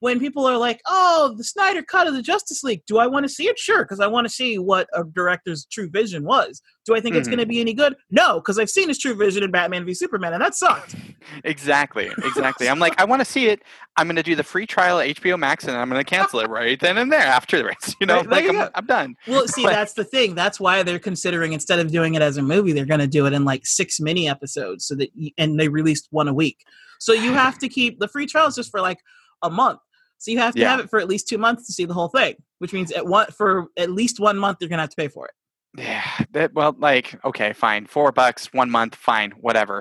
when 0.00 0.18
people 0.18 0.44
are 0.46 0.56
like, 0.58 0.80
"Oh, 0.86 1.34
the 1.36 1.44
Snyder 1.44 1.82
cut 1.82 2.06
of 2.06 2.14
the 2.14 2.22
Justice 2.22 2.62
League, 2.64 2.82
do 2.86 2.98
I 2.98 3.06
want 3.06 3.24
to 3.24 3.28
see 3.28 3.46
it?" 3.46 3.58
Sure, 3.58 3.84
because 3.84 4.00
I 4.00 4.06
want 4.06 4.26
to 4.26 4.32
see 4.32 4.58
what 4.58 4.88
a 4.94 5.04
director's 5.04 5.66
true 5.66 5.88
vision 5.88 6.24
was. 6.24 6.60
Do 6.86 6.94
I 6.96 7.00
think 7.00 7.14
it's 7.16 7.28
Mhm. 7.28 7.32
going 7.32 7.40
to 7.40 7.46
be 7.46 7.60
any 7.60 7.74
good? 7.74 7.94
No, 8.10 8.40
because 8.40 8.58
I've 8.58 8.70
seen 8.70 8.88
his 8.88 8.98
true 8.98 9.14
vision 9.14 9.42
in 9.42 9.50
Batman 9.50 9.84
v 9.84 9.94
Superman, 9.94 10.32
and 10.32 10.42
that 10.42 10.54
sucked. 10.54 10.96
exactly, 11.44 12.10
exactly. 12.24 12.68
I'm 12.68 12.78
like, 12.78 12.94
I 13.00 13.04
want 13.04 13.20
to 13.20 13.24
see 13.24 13.46
it. 13.48 13.62
I'm 13.96 14.06
going 14.06 14.16
to 14.16 14.22
do 14.22 14.34
the 14.34 14.42
free 14.42 14.66
trial 14.66 14.98
at 14.98 15.08
HBO 15.08 15.36
Max, 15.38 15.64
and 15.64 15.76
I'm 15.76 15.88
going 15.90 16.02
to 16.02 16.08
cancel 16.08 16.40
it 16.40 16.48
right 16.48 16.78
then 16.80 16.96
and 16.98 17.12
there 17.12 17.20
afterwards. 17.20 17.94
You 18.00 18.06
know, 18.06 18.16
Right, 18.16 18.28
like 18.30 18.44
you 18.44 18.58
I'm. 18.58 18.70
I'm 18.74 18.86
done. 18.86 19.14
Well, 19.26 19.46
see, 19.46 19.64
But- 19.64 19.72
that's 19.72 19.92
the 19.92 20.04
thing. 20.04 20.34
That's 20.34 20.58
why 20.58 20.82
they're 20.82 20.98
considering 20.98 21.52
instead 21.52 21.78
of 21.78 21.90
doing 21.92 22.14
it 22.14 22.22
as 22.22 22.36
a 22.38 22.42
movie, 22.42 22.72
they're 22.72 22.86
going 22.86 23.00
to 23.00 23.06
do 23.06 23.26
it 23.26 23.32
in 23.32 23.44
like 23.44 23.66
six 23.66 24.00
mini 24.00 24.28
episodes, 24.28 24.86
so 24.86 24.94
that 24.96 25.10
and 25.36 25.60
they 25.60 25.68
released 25.68 26.08
one 26.10 26.28
a 26.28 26.34
week. 26.34 26.64
So 26.98 27.12
you 27.12 27.32
have 27.32 27.58
to 27.58 27.68
keep 27.68 27.98
the 27.98 28.08
free 28.08 28.26
trials 28.26 28.54
just 28.56 28.70
for 28.70 28.80
like 28.80 28.98
a 29.42 29.50
month. 29.50 29.80
So 30.20 30.30
you 30.30 30.38
have 30.38 30.54
to 30.54 30.60
Yeah. 30.60 30.70
have 30.70 30.80
it 30.80 30.90
for 30.90 31.00
at 31.00 31.08
least 31.08 31.28
two 31.28 31.38
months 31.38 31.66
to 31.66 31.72
see 31.72 31.86
the 31.86 31.94
whole 31.94 32.08
thing, 32.08 32.36
which 32.58 32.72
means 32.72 32.92
at 32.92 33.06
one 33.06 33.26
for 33.32 33.66
at 33.76 33.90
least 33.90 34.20
one 34.20 34.38
month 34.38 34.58
you're 34.60 34.68
going 34.68 34.76
to 34.78 34.82
have 34.82 34.90
to 34.90 34.96
pay 34.96 35.08
for 35.08 35.26
it. 35.26 35.32
Yeah, 35.76 36.02
that, 36.32 36.52
well, 36.52 36.74
like, 36.78 37.18
okay, 37.24 37.52
fine, 37.52 37.86
four 37.86 38.12
bucks, 38.12 38.52
one 38.52 38.70
month, 38.70 38.94
fine, 38.96 39.30
whatever. 39.40 39.80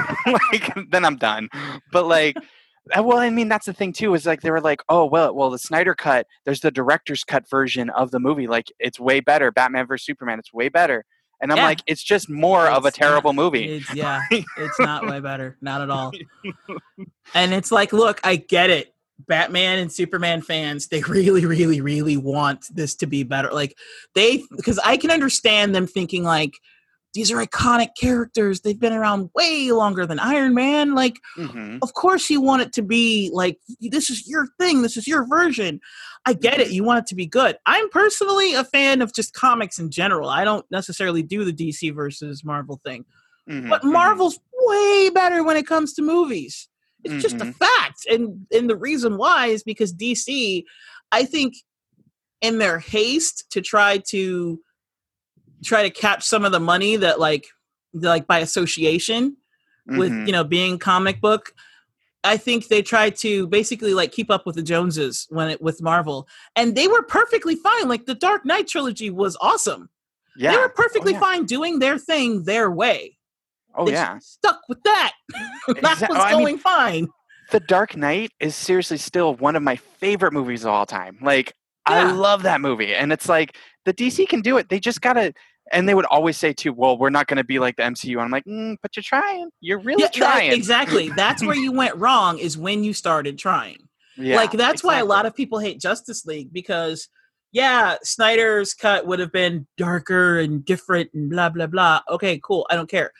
like, 0.26 0.72
then 0.90 1.04
I'm 1.04 1.16
done. 1.16 1.48
But 1.92 2.06
like, 2.06 2.36
uh, 2.96 3.02
well, 3.02 3.18
I 3.18 3.30
mean, 3.30 3.48
that's 3.48 3.66
the 3.66 3.72
thing 3.72 3.92
too. 3.92 4.14
Is 4.14 4.26
like 4.26 4.42
they 4.42 4.50
were 4.50 4.60
like, 4.60 4.80
oh 4.88 5.06
well, 5.06 5.34
well, 5.34 5.50
the 5.50 5.58
Snyder 5.58 5.94
cut. 5.94 6.26
There's 6.44 6.60
the 6.60 6.70
director's 6.70 7.24
cut 7.24 7.48
version 7.48 7.90
of 7.90 8.10
the 8.10 8.20
movie. 8.20 8.46
Like, 8.46 8.70
it's 8.78 9.00
way 9.00 9.20
better. 9.20 9.50
Batman 9.50 9.86
vs 9.86 10.04
Superman. 10.06 10.38
It's 10.38 10.52
way 10.52 10.68
better. 10.68 11.04
And 11.42 11.50
I'm 11.50 11.56
Yeah. 11.58 11.64
like, 11.64 11.80
it's 11.86 12.02
just 12.02 12.28
more 12.28 12.68
of 12.68 12.84
a 12.84 12.88
It's 12.88 13.00
not- 13.00 13.06
terrible 13.08 13.32
movie. 13.32 13.76
It's 13.76 13.94
yeah, 13.94 14.20
it's 14.30 14.78
not 14.78 15.06
way 15.06 15.20
better, 15.20 15.56
not 15.60 15.80
at 15.80 15.90
all. 15.90 16.12
And 17.34 17.52
it's 17.54 17.72
like, 17.72 17.92
look, 17.92 18.20
I 18.24 18.36
get 18.36 18.70
it. 18.70 18.94
Batman 19.26 19.78
and 19.78 19.92
Superman 19.92 20.42
fans, 20.42 20.88
they 20.88 21.02
really, 21.08 21.46
really, 21.46 21.80
really 21.80 22.16
want 22.16 22.66
this 22.74 22.94
to 22.96 23.06
be 23.06 23.22
better. 23.22 23.50
Like 23.50 23.76
they, 24.14 24.42
because 24.56 24.78
I 24.80 24.96
can 24.96 25.10
understand 25.10 25.74
them 25.74 25.86
thinking 25.86 26.24
like, 26.24 26.54
these 27.12 27.32
are 27.32 27.44
iconic 27.44 27.88
characters. 28.00 28.60
They've 28.60 28.78
been 28.78 28.92
around 28.92 29.30
way 29.34 29.72
longer 29.72 30.06
than 30.06 30.20
Iron 30.20 30.54
Man. 30.54 30.94
Like, 30.94 31.18
hmm 31.34 31.78
of 31.82 31.94
course 31.94 32.30
you 32.30 32.40
want 32.40 32.62
it 32.62 32.72
to 32.74 32.82
be 32.82 33.30
like 33.32 33.58
this 33.80 34.10
is 34.10 34.28
your 34.28 34.46
thing. 34.58 34.82
This 34.82 34.96
is 34.96 35.08
your 35.08 35.26
version. 35.26 35.80
I 36.26 36.34
get 36.34 36.60
it. 36.60 36.70
You 36.70 36.84
want 36.84 37.00
it 37.00 37.06
to 37.06 37.14
be 37.14 37.26
good. 37.26 37.56
I'm 37.66 37.88
personally 37.88 38.54
a 38.54 38.64
fan 38.64 39.02
of 39.02 39.12
just 39.14 39.32
comics 39.34 39.78
in 39.78 39.90
general. 39.90 40.28
I 40.28 40.44
don't 40.44 40.64
necessarily 40.70 41.22
do 41.22 41.44
the 41.44 41.52
DC 41.52 41.92
versus 41.94 42.44
Marvel 42.44 42.80
thing. 42.84 43.04
mm-hmm, 43.48 43.68
But 43.68 43.82
Marvel's 43.82 44.38
way 44.52 45.10
better 45.10 45.42
when 45.42 45.56
it 45.56 45.66
comes 45.66 45.94
to 45.94 46.02
movies. 46.02 46.68
It's 47.04 47.22
just 47.22 47.36
a 47.36 47.46
Mhm. 47.46 47.54
fact. 47.56 48.06
And 48.08 48.46
and 48.52 48.68
the 48.68 48.76
reason 48.76 49.16
why 49.16 49.46
is 49.46 49.62
because 49.62 49.92
DC, 49.92 50.64
I 51.12 51.24
think 51.24 51.54
in 52.40 52.58
their 52.58 52.78
haste 52.78 53.50
to 53.50 53.60
try 53.60 53.98
to 54.08 54.60
try 55.64 55.82
to 55.82 55.90
catch 55.90 56.24
some 56.24 56.44
of 56.44 56.52
the 56.52 56.60
money 56.60 56.96
that 56.96 57.20
like 57.20 57.46
like 57.92 58.26
by 58.26 58.38
association 58.38 59.36
with 59.86 60.10
Mhm. 60.12 60.26
you 60.26 60.32
know 60.32 60.44
being 60.44 60.78
comic 60.78 61.20
book 61.20 61.52
I 62.22 62.36
think 62.36 62.68
they 62.68 62.82
tried 62.82 63.16
to 63.16 63.46
basically 63.46 63.94
like 63.94 64.12
keep 64.12 64.30
up 64.30 64.44
with 64.44 64.56
the 64.56 64.62
Joneses 64.62 65.26
when 65.30 65.48
it 65.48 65.62
with 65.62 65.80
Marvel, 65.80 66.28
and 66.54 66.76
they 66.76 66.86
were 66.86 67.02
perfectly 67.02 67.54
fine. 67.56 67.88
Like 67.88 68.04
the 68.04 68.14
Dark 68.14 68.44
Knight 68.44 68.68
trilogy 68.68 69.08
was 69.08 69.38
awesome. 69.40 69.88
yeah. 70.36 70.50
They 70.52 70.58
were 70.58 70.68
perfectly 70.68 71.12
yeah. 71.14 71.20
fine 71.20 71.46
doing 71.46 71.78
their 71.78 71.98
thing 71.98 72.44
their 72.44 72.70
way. 72.70 73.16
Oh 73.74 73.86
They 73.86 73.92
yeah. 73.92 74.18
stuck 74.20 74.60
with 74.68 74.82
that. 74.84 75.12
that 75.68 76.06
was 76.08 76.18
I 76.18 76.30
mean- 76.32 76.40
going 76.40 76.58
fine. 76.58 77.08
The 77.52 77.60
Dark 77.60 77.96
Knight 77.96 78.30
is 78.38 78.54
seriously 78.54 78.96
still 78.96 79.34
one 79.34 79.56
of 79.56 79.62
my 79.64 79.74
favorite 79.74 80.32
movies 80.32 80.62
of 80.64 80.70
all 80.70 80.86
time. 80.86 81.18
Like 81.20 81.52
I 81.84 82.12
love 82.12 82.44
that 82.44 82.60
movie, 82.60 82.94
and 82.94 83.12
it's 83.12 83.28
like 83.28 83.56
the 83.84 83.92
DC 83.92 84.28
can 84.28 84.40
do 84.40 84.56
it. 84.58 84.68
They 84.68 84.78
just 84.78 85.00
gotta. 85.00 85.32
And 85.72 85.88
they 85.88 85.94
would 85.94 86.04
always 86.06 86.36
say 86.36 86.52
too, 86.52 86.72
"Well, 86.72 86.96
we're 86.98 87.10
not 87.10 87.26
going 87.28 87.36
to 87.38 87.44
be 87.44 87.58
like 87.60 87.76
the 87.76 87.82
MCU." 87.84 88.12
And 88.12 88.20
I'm 88.22 88.30
like, 88.30 88.44
mm, 88.44 88.76
"But 88.82 88.96
you're 88.96 89.02
trying. 89.04 89.50
You're 89.60 89.78
really 89.80 90.02
Yeah, 90.02 90.06
that- 90.08 90.14
trying." 90.14 90.52
exactly. 90.52 91.10
That's 91.10 91.44
where 91.44 91.56
you 91.64 91.72
went 91.72 91.96
wrong. 91.96 92.38
Is 92.38 92.56
when 92.56 92.84
you 92.84 92.92
started 92.92 93.36
trying. 93.38 93.78
Yeah, 94.16 94.36
like 94.36 94.52
that's 94.52 94.84
why 94.84 94.98
a 94.98 95.04
lot 95.04 95.26
of 95.26 95.34
people 95.34 95.58
hate 95.58 95.80
Justice 95.80 96.24
League 96.26 96.52
because 96.52 97.08
yeah, 97.52 97.96
Snyder's 98.04 98.74
cut 98.74 99.06
would 99.06 99.18
have 99.18 99.32
been 99.32 99.66
darker 99.76 100.38
and 100.38 100.64
different 100.64 101.10
and 101.14 101.28
blah 101.30 101.48
blah 101.48 101.66
blah. 101.66 102.00
Okay, 102.10 102.40
cool. 102.44 102.66
I 102.70 102.76
don't 102.76 102.90
care. 102.90 103.10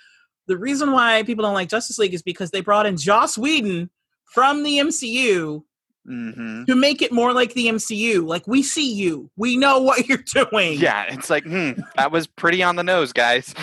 The 0.50 0.58
reason 0.58 0.90
why 0.90 1.22
people 1.22 1.44
don't 1.44 1.54
like 1.54 1.68
Justice 1.68 1.96
League 1.96 2.12
is 2.12 2.22
because 2.22 2.50
they 2.50 2.60
brought 2.60 2.84
in 2.84 2.96
Joss 2.96 3.38
Whedon 3.38 3.88
from 4.24 4.64
the 4.64 4.78
MCU 4.78 5.62
Mhm. 6.08 6.66
to 6.66 6.74
make 6.74 7.02
it 7.02 7.12
more 7.12 7.32
like 7.32 7.52
the 7.54 7.68
MCU. 7.68 8.26
Like 8.26 8.44
we 8.48 8.62
see 8.62 8.90
you, 8.92 9.30
we 9.36 9.56
know 9.56 9.78
what 9.80 9.98
you're 10.08 10.24
doing. 10.34 10.80
Yeah, 10.80 11.04
it's 11.08 11.30
like, 11.30 11.44
hmm, 11.44 11.72
that 11.96 12.10
was 12.10 12.26
pretty 12.26 12.62
on 12.64 12.74
the 12.74 12.82
nose, 12.82 13.12
guys. 13.12 13.54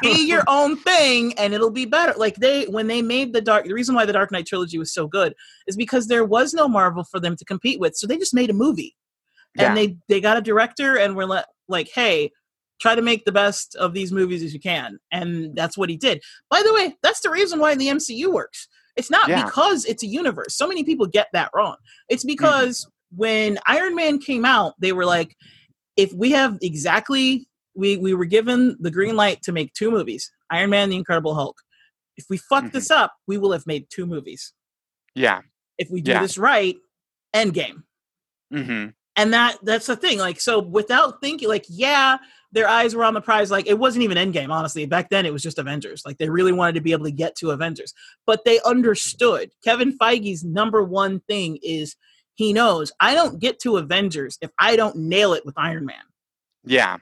be 0.00 0.24
your 0.26 0.44
own 0.46 0.76
thing 0.76 1.34
and 1.36 1.52
it'll 1.52 1.70
be 1.70 1.84
better 1.84 2.14
like 2.16 2.36
they 2.36 2.64
when 2.66 2.86
they 2.86 3.02
made 3.02 3.32
the 3.34 3.40
dark 3.42 3.64
the 3.66 3.74
reason 3.74 3.94
why 3.94 4.06
the 4.06 4.12
dark 4.14 4.30
knight 4.32 4.46
trilogy 4.46 4.78
was 4.78 4.94
so 4.94 5.06
good 5.06 5.34
is 5.66 5.76
because 5.76 6.06
there 6.06 6.24
was 6.24 6.54
no 6.54 6.66
marvel 6.68 7.04
for 7.04 7.20
them 7.20 7.36
to 7.36 7.44
compete 7.44 7.78
with 7.80 7.94
so 7.96 8.06
they 8.06 8.16
just 8.16 8.32
made 8.32 8.48
a 8.48 8.54
movie 8.54 8.94
Yeah. 9.56 9.66
and 9.68 9.76
they 9.76 9.96
they 10.08 10.20
got 10.22 10.38
a 10.38 10.40
director 10.40 10.96
and 10.96 11.16
were 11.16 11.26
let, 11.26 11.46
like 11.68 11.90
hey 11.94 12.30
try 12.80 12.94
to 12.94 13.02
make 13.02 13.24
the 13.24 13.32
best 13.32 13.76
of 13.76 13.92
these 13.92 14.10
movies 14.10 14.42
as 14.42 14.54
you 14.54 14.60
can 14.60 14.98
and 15.12 15.54
that's 15.54 15.76
what 15.76 15.90
he 15.90 15.96
did. 15.96 16.22
By 16.50 16.62
the 16.64 16.72
way 16.72 16.96
that's 17.02 17.20
the 17.20 17.30
reason 17.30 17.58
why 17.60 17.74
the 17.74 17.88
mcu 17.88 18.32
works. 18.32 18.68
It's 18.96 19.10
not 19.10 19.28
Yeah. 19.28 19.44
because 19.44 19.84
it's 19.84 20.02
a 20.02 20.06
universe. 20.06 20.56
So 20.56 20.66
many 20.66 20.82
people 20.84 21.06
get 21.06 21.28
that 21.32 21.50
wrong. 21.54 21.76
It's 22.08 22.24
because 22.24 22.88
when 23.14 23.58
iron 23.66 23.94
man 23.94 24.18
came 24.18 24.44
out 24.44 24.74
they 24.80 24.92
were 24.92 25.04
like 25.04 25.36
if 25.96 26.12
we 26.12 26.30
have 26.32 26.58
exactly 26.62 27.48
we 27.74 27.96
we 27.96 28.14
were 28.14 28.24
given 28.24 28.76
the 28.80 28.90
green 28.90 29.16
light 29.16 29.42
to 29.42 29.52
make 29.52 29.72
two 29.74 29.90
movies 29.90 30.30
iron 30.50 30.70
man 30.70 30.84
and 30.84 30.92
the 30.92 30.96
incredible 30.96 31.34
hulk. 31.34 31.56
If 32.16 32.26
we 32.28 32.36
fuck 32.36 32.64
Mhm. 32.64 32.72
this 32.72 32.90
up 32.90 33.12
we 33.26 33.36
will 33.38 33.52
have 33.52 33.66
made 33.66 33.86
two 33.90 34.06
movies. 34.06 34.52
Yeah. 35.14 35.40
if 35.78 35.88
we 35.90 36.00
do 36.02 36.10
Yeah. 36.12 36.22
this 36.22 36.36
right 36.38 36.76
endgame. 37.34 37.82
Hmm 38.52 38.86
and 39.16 39.34
that 39.34 39.58
that's 39.64 39.86
the 39.86 39.96
thing 39.96 40.18
like 40.18 40.40
so 40.40 40.60
without 40.60 41.20
thinking 41.20 41.48
like 41.48 41.64
yeah 41.68 42.16
their 42.52 42.68
eyes 42.68 42.94
were 42.94 43.04
on 43.04 43.14
the 43.14 43.20
prize. 43.20 43.50
Like 43.50 43.66
it 43.66 43.78
wasn't 43.78 44.04
even 44.04 44.16
endgame 44.18 44.50
honestly. 44.50 44.86
Back 44.86 45.10
then 45.10 45.26
it 45.26 45.32
was 45.32 45.42
just 45.42 45.58
avengers. 45.58 46.02
Like 46.04 46.18
they 46.18 46.28
really 46.28 46.52
wanted 46.52 46.74
to 46.74 46.80
be 46.80 46.92
able 46.92 47.04
to 47.04 47.12
get 47.12 47.36
to 47.36 47.50
avengers. 47.50 47.94
But 48.26 48.44
they 48.44 48.60
understood. 48.64 49.50
Kevin 49.64 49.96
feige's 49.96 50.44
number 50.44 50.82
one 50.82 51.20
thing 51.20 51.58
is 51.62 51.96
he 52.36 52.52
knows 52.54 52.90
i 53.00 53.14
don't 53.14 53.38
get 53.38 53.58
to 53.60 53.76
avengers 53.76 54.38
if 54.40 54.50
i 54.58 54.74
don't 54.74 54.96
nail 54.96 55.32
it 55.34 55.44
with 55.44 55.54
iron 55.58 55.84
man. 55.84 56.02
Yeah. 56.64 56.96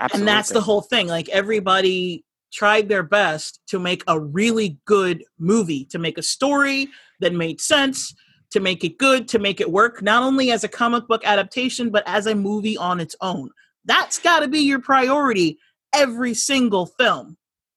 Absolutely. 0.00 0.20
and 0.20 0.28
that's 0.28 0.48
the 0.48 0.60
whole 0.60 0.80
thing. 0.80 1.06
Like 1.06 1.28
everybody 1.28 2.24
tried 2.52 2.88
their 2.88 3.02
best 3.02 3.60
to 3.68 3.78
make 3.78 4.02
a 4.06 4.18
really 4.18 4.78
good 4.84 5.24
movie 5.38 5.84
to 5.86 5.98
make 5.98 6.18
a 6.18 6.22
story 6.22 6.88
that 7.20 7.32
made 7.32 7.60
sense 7.60 8.14
to 8.50 8.60
make 8.60 8.84
it 8.84 8.98
good 8.98 9.26
to 9.28 9.38
make 9.38 9.60
it 9.60 9.70
work 9.70 10.02
not 10.02 10.22
only 10.22 10.52
as 10.52 10.62
a 10.62 10.68
comic 10.68 11.06
book 11.08 11.22
adaptation 11.24 11.90
but 11.90 12.04
as 12.06 12.26
a 12.26 12.34
movie 12.34 12.76
on 12.76 13.00
its 13.00 13.16
own 13.20 13.50
that's 13.84 14.18
got 14.18 14.40
to 14.40 14.48
be 14.48 14.60
your 14.60 14.80
priority 14.80 15.58
every 15.94 16.34
single 16.34 16.86
film. 16.86 17.36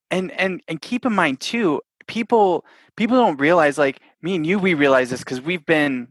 And 0.10 0.32
and 0.32 0.62
and 0.68 0.82
keep 0.82 1.06
in 1.06 1.14
mind 1.14 1.40
too 1.40 1.82
people 2.08 2.66
people 2.96 3.18
don't 3.18 3.40
realize 3.40 3.78
like 3.78 4.00
me 4.22 4.36
and 4.36 4.46
you 4.46 4.58
we 4.58 4.74
realize 4.74 5.10
this 5.10 5.20
because 5.20 5.42
we've 5.42 5.66
been 5.66 6.08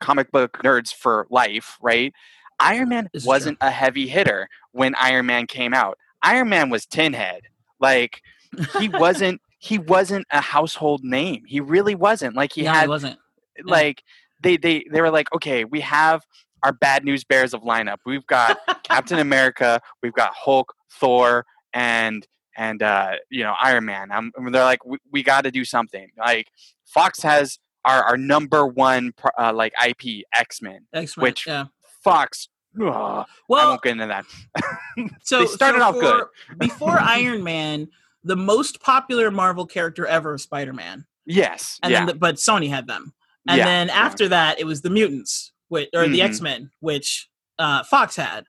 comic 0.00 0.30
book 0.30 0.58
nerds 0.64 0.92
for 0.92 1.26
life 1.30 1.78
right? 1.80 2.12
Iron 2.60 2.88
man 2.88 3.08
This 3.12 3.24
wasn't 3.24 3.58
a 3.60 3.70
heavy 3.70 4.08
hitter 4.08 4.48
when 4.72 4.94
iron 4.96 5.26
man 5.26 5.46
came 5.46 5.72
out. 5.72 5.96
Iron 6.22 6.48
man 6.48 6.70
was 6.70 6.86
tin 6.86 7.12
head. 7.12 7.42
Like 7.80 8.20
he 8.78 8.88
wasn't 8.92 9.40
he 9.60 9.78
wasn't 9.78 10.26
a 10.30 10.40
household 10.40 11.04
name. 11.04 11.44
He 11.46 11.60
really 11.60 11.94
wasn't. 11.94 12.34
Like 12.34 12.52
he 12.52 12.64
yeah, 12.64 12.74
had 12.74 12.84
it 12.84 12.88
wasn't 12.88 13.18
like 13.64 14.02
they 14.42 14.56
they 14.56 14.84
they 14.90 15.00
were 15.00 15.10
like 15.10 15.32
okay 15.32 15.64
we 15.64 15.80
have 15.80 16.24
our 16.62 16.72
bad 16.72 17.04
news 17.04 17.24
bears 17.24 17.54
of 17.54 17.62
lineup. 17.62 17.98
We've 18.04 18.26
got 18.26 18.58
captain 18.84 19.18
america 19.18 19.80
we've 20.02 20.14
got 20.14 20.32
hulk 20.34 20.74
thor 20.90 21.44
and 21.74 22.26
and 22.56 22.82
uh 22.82 23.12
you 23.30 23.44
know 23.44 23.54
iron 23.62 23.84
man. 23.84 24.10
Um, 24.10 24.32
and 24.36 24.54
they're 24.54 24.64
like 24.64 24.84
we, 24.84 24.98
we 25.10 25.22
got 25.22 25.44
to 25.44 25.50
do 25.50 25.64
something. 25.64 26.08
Like 26.18 26.48
fox 26.84 27.22
has 27.22 27.58
our 27.84 28.02
our 28.02 28.16
number 28.16 28.66
one 28.66 29.12
uh, 29.38 29.52
like 29.52 29.72
ip 29.86 30.24
x-men 30.34 30.86
X-Men, 30.92 31.22
which- 31.22 31.46
yeah. 31.46 31.64
Fox 32.04 32.48
ugh, 32.80 32.86
i 32.92 33.24
won't 33.48 33.82
get 33.82 33.92
into 33.92 34.06
that. 34.06 34.24
So 35.22 35.40
they 35.40 35.46
started 35.46 35.80
so 35.80 35.84
off 35.84 35.94
good. 35.94 36.24
before 36.58 36.98
iron 36.98 37.42
man 37.42 37.88
the 38.24 38.36
most 38.36 38.80
popular 38.80 39.30
marvel 39.30 39.64
character 39.66 40.06
ever 40.06 40.34
is 40.34 40.42
spider-man. 40.42 41.06
Yes 41.26 41.78
and 41.82 41.92
yeah. 41.92 42.00
then 42.00 42.06
the, 42.06 42.14
but 42.14 42.36
sony 42.36 42.68
had 42.68 42.86
them. 42.86 43.12
And 43.46 43.58
yeah, 43.58 43.64
then 43.64 43.90
after 43.90 44.28
that 44.28 44.58
it 44.58 44.64
was 44.64 44.80
the 44.82 44.90
mutants 44.90 45.52
which, 45.68 45.88
or 45.94 46.08
the 46.08 46.20
Mhm. 46.20 46.24
x-men 46.24 46.70
which 46.80 47.28
uh, 47.58 47.82
fox 47.84 48.16
had 48.16 48.44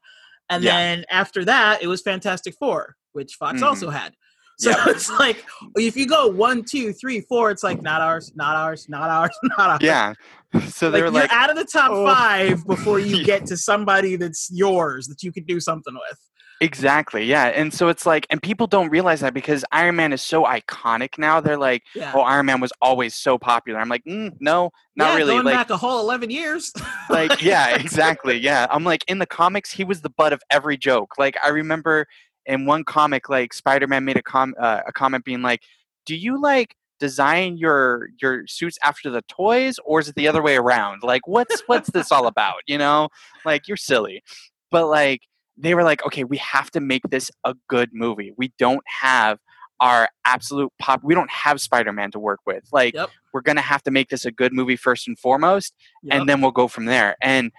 and 0.50 0.64
Yeah. 0.64 0.72
then 0.76 1.06
after 1.10 1.44
that 1.46 1.82
it 1.84 1.88
was 1.88 2.02
fantastic 2.02 2.56
four 2.60 2.96
which 3.14 3.34
fox 3.36 3.62
Mhm. 3.62 3.66
also 3.68 3.90
had 3.90 4.14
So 4.60 4.72
Yep. 4.72 4.88
it's 4.88 5.10
like 5.20 5.46
if 5.78 5.96
you 5.96 6.06
go 6.06 6.28
one, 6.28 6.66
two, 6.66 6.92
three, 6.92 7.22
four, 7.22 7.50
it's 7.50 7.64
like 7.64 7.82
not 7.82 8.02
ours, 8.02 8.34
not 8.36 8.58
ours, 8.58 8.90
not 8.90 9.10
ours, 9.10 9.32
not 9.58 9.70
ours. 9.70 9.80
Yeah. 9.82 10.14
So 10.68 10.92
they 10.92 11.02
like 11.02 11.12
were 11.12 11.18
you're 11.18 11.28
like, 11.28 11.32
out 11.32 11.50
of 11.50 11.56
the 11.56 11.64
top 11.64 11.92
"Oh." 11.94 12.06
five 12.06 12.66
before 12.68 13.00
you 13.00 13.18
Yeah. 13.20 13.24
get 13.24 13.46
to 13.46 13.56
somebody 13.56 14.18
that's 14.18 14.50
yours 14.52 15.08
that 15.08 15.24
you 15.24 15.32
could 15.32 15.48
do 15.48 15.62
something 15.62 15.94
with. 15.94 16.20
Exactly, 16.62 17.26
yeah. 17.26 17.46
And 17.46 17.74
so 17.74 17.88
it's 17.90 18.06
like, 18.06 18.28
and 18.30 18.42
people 18.42 18.68
don't 18.68 18.90
realize 18.90 19.22
that 19.22 19.34
because 19.34 19.64
Iron 19.72 19.96
Man 19.96 20.14
is 20.14 20.22
so 20.22 20.44
iconic 20.46 21.18
now. 21.18 21.40
They're 21.40 21.58
like, 21.58 21.84
Yeah. 21.96 22.12
oh, 22.16 22.22
Iron 22.22 22.46
Man 22.46 22.60
was 22.60 22.72
always 22.82 23.16
so 23.16 23.38
popular. 23.38 23.80
I'm 23.80 23.90
like, 23.90 24.04
mm, 24.06 24.36
no, 24.40 24.72
not 24.96 25.12
yeah, 25.12 25.16
really. 25.18 25.34
Going 25.34 25.46
Like, 25.46 25.56
back 25.56 25.70
a 25.70 25.78
whole 25.78 26.00
eleven 26.00 26.30
years. 26.30 26.72
like 27.10 27.42
yeah 27.42 27.76
exactly 27.76 28.38
yeah 28.38 28.68
i'm 28.70 28.84
like 28.84 29.04
in 29.08 29.18
the 29.18 29.26
comics 29.26 29.72
he 29.72 29.84
was 29.84 30.02
the 30.02 30.10
butt 30.12 30.32
of 30.32 30.42
every 30.52 30.78
joke 30.78 31.14
like 31.18 31.36
i 31.44 31.50
remember 31.50 32.06
in 32.46 32.66
one 32.66 32.84
comic 32.84 33.30
like 33.30 33.52
spider-man 33.54 34.06
made 34.06 34.16
a 34.18 34.22
com 34.22 34.54
uh, 34.60 34.82
a 34.88 34.92
comment 34.92 35.26
being 35.26 35.42
like 35.42 35.62
do 36.06 36.16
you 36.16 36.40
like 36.40 36.76
design 37.00 37.58
your 37.58 38.10
your 38.22 38.46
suits 38.46 38.78
after 38.84 39.10
the 39.10 39.22
toys 39.24 39.80
or 39.86 40.00
is 40.00 40.08
it 40.10 40.16
the 40.16 40.28
other 40.28 40.42
way 40.44 40.56
around 40.58 41.02
like 41.02 41.26
what's 41.28 41.62
what's 41.68 41.90
this 41.92 42.12
all 42.12 42.28
about 42.28 42.62
you 42.68 42.78
know 42.78 43.10
like 43.46 43.68
you're 43.68 43.78
silly 43.78 44.22
but 44.70 44.88
like 44.88 45.22
they 45.60 45.76
were 45.76 45.84
like 45.84 46.04
okay 46.06 46.24
we 46.24 46.38
have 46.38 46.72
to 46.72 46.80
make 46.80 47.04
this 47.10 47.30
a 47.44 47.54
good 47.68 47.90
movie 47.94 48.34
we 48.38 48.52
don't 48.58 48.84
have 48.88 49.38
our 49.82 50.10
absolute 50.26 50.72
pop 50.80 51.02
we 51.04 51.14
don't 51.16 51.30
have 51.30 51.62
spider-man 51.62 52.12
to 52.12 52.20
work 52.20 52.40
with 52.46 52.64
like 52.72 52.94
Yep. 52.94 53.10
we're 53.34 53.42
gonna 53.42 53.62
have 53.62 53.84
to 53.84 53.92
make 53.92 54.10
this 54.10 54.26
a 54.26 54.32
good 54.32 54.54
movie 54.54 54.76
first 54.76 55.08
and 55.08 55.18
foremost 55.20 55.74
Yep. 56.04 56.20
and 56.20 56.30
then 56.30 56.42
we'll 56.42 56.52
go 56.52 56.68
from 56.68 56.86
there 56.86 57.16
and 57.22 57.52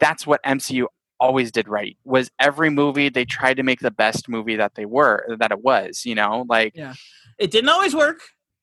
that's 0.00 0.26
what 0.26 0.42
mcu 0.44 0.86
always 1.20 1.50
did 1.50 1.66
right 1.68 1.96
was 2.04 2.30
every 2.38 2.70
movie 2.70 3.08
they 3.08 3.24
tried 3.24 3.56
to 3.58 3.62
make 3.64 3.80
the 3.80 3.90
best 3.90 4.28
movie 4.28 4.54
that 4.56 4.74
they 4.76 4.86
were 4.86 5.36
that 5.40 5.50
it 5.50 5.60
was 5.62 6.04
you 6.06 6.14
know 6.14 6.44
like 6.48 6.72
Yeah. 6.76 6.94
it 7.38 7.50
didn't 7.50 7.70
always 7.70 7.94
work. 7.94 8.20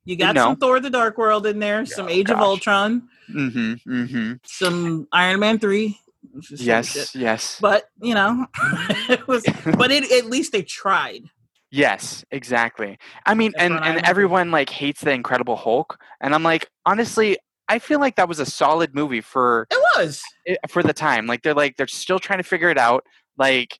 You 0.08 0.16
got 0.16 0.36
No. 0.36 0.44
some 0.50 0.58
Thor: 0.58 0.80
The 0.80 0.92
Dark 0.92 1.18
World 1.18 1.48
in 1.48 1.58
there, 1.58 1.84
some 1.86 2.06
Oh, 2.06 2.10
Age 2.10 2.30
of. 2.30 2.38
Ultron, 2.40 3.08
mm-hmm, 3.28 3.74
mm-hmm. 3.92 4.34
some 4.46 5.08
Iron 5.12 5.40
Man 5.40 5.58
three. 5.58 6.00
Which 6.34 6.52
is 6.52 6.60
shit. 6.60 6.68
yes 6.68 7.16
yes 7.16 7.58
but 7.62 7.86
you 8.02 8.14
know, 8.14 8.46
it 9.10 9.28
was. 9.28 9.44
But 9.78 9.92
it, 9.92 10.12
at 10.12 10.30
least 10.30 10.52
they 10.52 10.62
tried. 10.64 11.24
yes 11.72 12.24
exactly 12.32 12.98
i 13.26 13.34
mean 13.34 13.52
That's 13.56 13.64
and 13.72 13.84
and 13.84 14.06
everyone 14.06 14.52
like 14.52 14.70
hates 14.70 15.02
the 15.02 15.12
incredible 15.12 15.56
hulk 15.56 15.98
and 16.22 16.34
i'm 16.36 16.44
like 16.44 16.70
honestly 16.86 17.38
i 17.68 17.80
feel 17.80 18.00
like 18.00 18.16
that 18.16 18.30
was 18.30 18.40
a 18.40 18.46
solid 18.46 18.94
movie 18.96 19.22
for 19.22 19.68
It 19.72 19.84
was. 19.98 20.22
for 20.70 20.84
the 20.84 20.94
time 20.94 21.26
like 21.28 21.42
they're 21.42 21.54
like 21.56 21.76
they're 21.78 21.88
still 21.88 22.20
trying 22.20 22.40
to 22.40 22.44
figure 22.44 22.70
it 22.70 22.78
out 22.78 23.04
like 23.38 23.80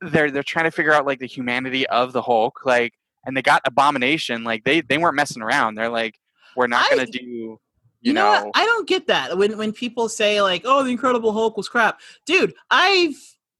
they're 0.00 0.30
they're 0.30 0.42
trying 0.42 0.64
to 0.64 0.70
figure 0.72 0.92
out 0.92 1.06
like 1.06 1.20
the 1.20 1.26
humanity 1.26 1.86
of 1.86 2.12
the 2.12 2.22
hulk 2.22 2.60
like 2.64 2.92
and 3.24 3.36
they 3.36 3.42
got 3.42 3.62
abomination 3.64 4.42
like 4.44 4.64
they 4.64 4.80
they 4.80 4.98
weren't 4.98 5.14
messing 5.16 5.42
around 5.42 5.76
they're 5.76 5.88
like 5.88 6.14
we're 6.56 6.66
not 6.66 6.84
I- 6.86 6.90
gonna 6.96 7.06
do 7.06 7.58
you, 8.02 8.10
You, 8.10 8.14
know, 8.14 8.32
know, 8.32 8.44
what? 8.46 8.52
I 8.56 8.64
don't 8.66 8.88
get 8.88 9.06
that 9.06 9.38
when 9.38 9.56
when 9.56 9.72
people 9.72 10.08
say 10.08 10.42
like, 10.42 10.62
"Oh, 10.64 10.82
the 10.82 10.90
Incredible 10.90 11.32
Hulk 11.32 11.56
was 11.56 11.68
crap," 11.68 12.00
dude. 12.26 12.52
I've 12.70 13.14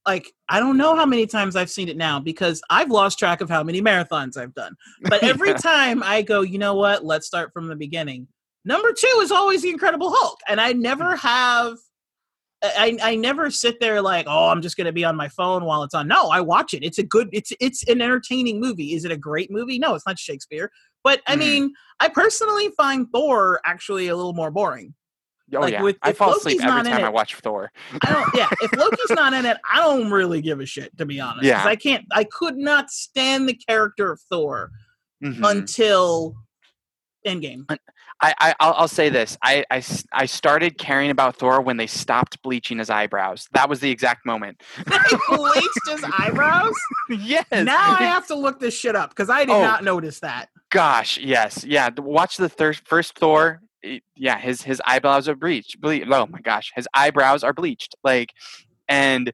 like 0.07 0.33
I 0.49 0.59
don't 0.59 0.77
know 0.77 0.97
how 0.97 1.07
many 1.07 1.27
times 1.27 1.55
I've 1.57 1.71
seen 1.71 1.89
it 1.89 1.97
now 1.97 2.19
because 2.19 2.61
I've 2.71 2.91
lost 2.91 3.19
track 3.19 3.41
of 3.41 3.49
how 3.49 3.63
many 3.63 3.81
marathons 3.81 4.37
I've 4.37 4.55
done. 4.55 4.75
But 5.03 5.23
every 5.23 5.51
Yeah. 5.51 5.57
time 5.59 6.03
I 6.03 6.23
go, 6.23 6.41
you 6.43 6.59
know 6.59 6.75
what? 6.75 7.05
Let's 7.05 7.27
start 7.27 7.53
from 7.53 7.69
the 7.69 7.77
beginning. 7.77 8.27
Number 8.65 8.93
two 8.93 9.21
is 9.23 9.31
always 9.31 9.63
the 9.63 9.71
Incredible 9.71 10.13
Hulk, 10.15 10.41
and 10.49 10.61
I 10.61 10.73
never 10.73 11.15
mm. 11.15 11.19
have. 11.19 11.79
I, 12.65 12.97
I 13.03 13.17
never 13.17 13.51
sit 13.51 13.81
there 13.81 14.01
like 14.01 14.27
oh 14.29 14.49
I'm 14.49 14.63
just 14.63 14.77
gonna 14.77 14.93
be 14.93 15.05
on 15.05 15.17
my 15.17 15.29
phone 15.29 15.65
while 15.65 15.83
it's 15.83 15.95
on. 15.95 16.07
No, 16.07 16.29
I 16.29 16.41
watch 16.41 16.75
it. 16.75 16.85
It's 16.85 16.99
a 16.99 17.03
good. 17.03 17.29
It's 17.33 17.53
it's 17.61 17.89
an 17.89 18.01
entertaining 18.01 18.61
movie. 18.61 18.95
Is 18.95 19.05
it 19.05 19.11
a 19.11 19.17
great 19.17 19.51
movie? 19.51 19.79
No, 19.79 19.95
it's 19.95 20.07
not 20.07 20.19
Shakespeare. 20.19 20.71
But 21.05 21.21
I 21.27 21.35
Mhm. 21.35 21.39
mean, 21.39 21.75
I 22.01 22.09
personally 22.09 22.71
find 22.77 23.07
Thor 23.13 23.61
actually 23.65 24.09
a 24.09 24.17
little 24.17 24.35
more 24.35 24.51
boring. 24.51 24.95
oh 25.55 25.61
like, 25.61 25.73
yeah 25.75 25.83
with- 25.83 25.99
i 26.03 26.13
fall 26.15 26.29
Loki's 26.29 26.41
asleep 26.47 26.65
every 26.65 26.83
time 26.91 27.05
i 27.05 27.11
watch 27.11 27.35
thor 27.37 27.71
I 28.03 28.11
don't. 28.13 28.35
Yeah, 28.35 28.49
if 28.63 28.73
Loki's 28.77 29.11
not 29.11 29.35
in 29.35 29.45
it, 29.45 29.59
I 29.71 29.81
don't 29.81 30.11
really 30.11 30.41
give 30.41 30.61
a 30.61 30.67
shit 30.67 30.97
to 30.97 31.05
be 31.05 31.21
honest. 31.21 31.45
Yeah. 31.45 31.63
I 31.63 31.77
can't. 31.77 32.07
I 32.11 32.25
could 32.25 32.57
not 32.57 32.91
stand 32.91 33.47
the 33.49 33.53
character 33.55 34.11
of 34.13 34.21
Thor 34.31 34.71
Mhm. 35.23 35.47
until 35.51 36.37
Endgame. 37.27 37.65
I, 38.21 38.35
I 38.41 38.55
I'll, 38.61 38.73
I'll 38.79 38.89
say 38.89 39.09
this 39.11 39.37
I 39.43 39.65
I 39.71 40.27
started 40.27 40.79
caring 40.79 41.11
about 41.11 41.37
thor 41.37 41.61
when 41.61 41.77
they 41.77 41.87
stopped 41.87 42.41
bleaching 42.43 42.79
his 42.79 42.89
eyebrows 42.91 43.47
that 43.53 43.69
was 43.69 43.81
the 43.81 43.91
exact 43.91 44.25
moment 44.25 44.61
he 44.77 45.17
bleached 45.37 45.89
his 45.89 46.05
eyebrows. 46.19 46.75
yes 47.11 47.45
Now 47.53 47.97
I 47.99 48.05
have 48.05 48.27
to 48.29 48.35
look 48.37 48.59
this 48.59 48.75
shit 48.75 48.97
up 48.97 49.11
because 49.11 49.29
I 49.29 49.45
did 49.45 49.51
Oh. 49.55 49.61
not 49.63 49.85
notice 49.85 50.21
that. 50.21 50.49
Gosh, 50.73 51.19
yes, 51.19 51.65
yeah. 51.65 51.91
Watch 51.99 52.39
the 52.39 52.49
thir- 52.49 52.73
first 52.73 53.19
Thor. 53.19 53.61
yeah, 54.17 54.39
his 54.39 54.63
his 54.63 54.81
eyebrows 54.87 55.29
are 55.29 55.35
bleached. 55.37 55.81
Ble- 55.81 56.13
oh 56.15 56.27
my 56.27 56.41
gosh, 56.41 56.73
his 56.75 56.89
eyebrows 56.95 57.45
are 57.45 57.53
bleached. 57.53 57.95
Like, 58.03 58.31
and 58.89 59.33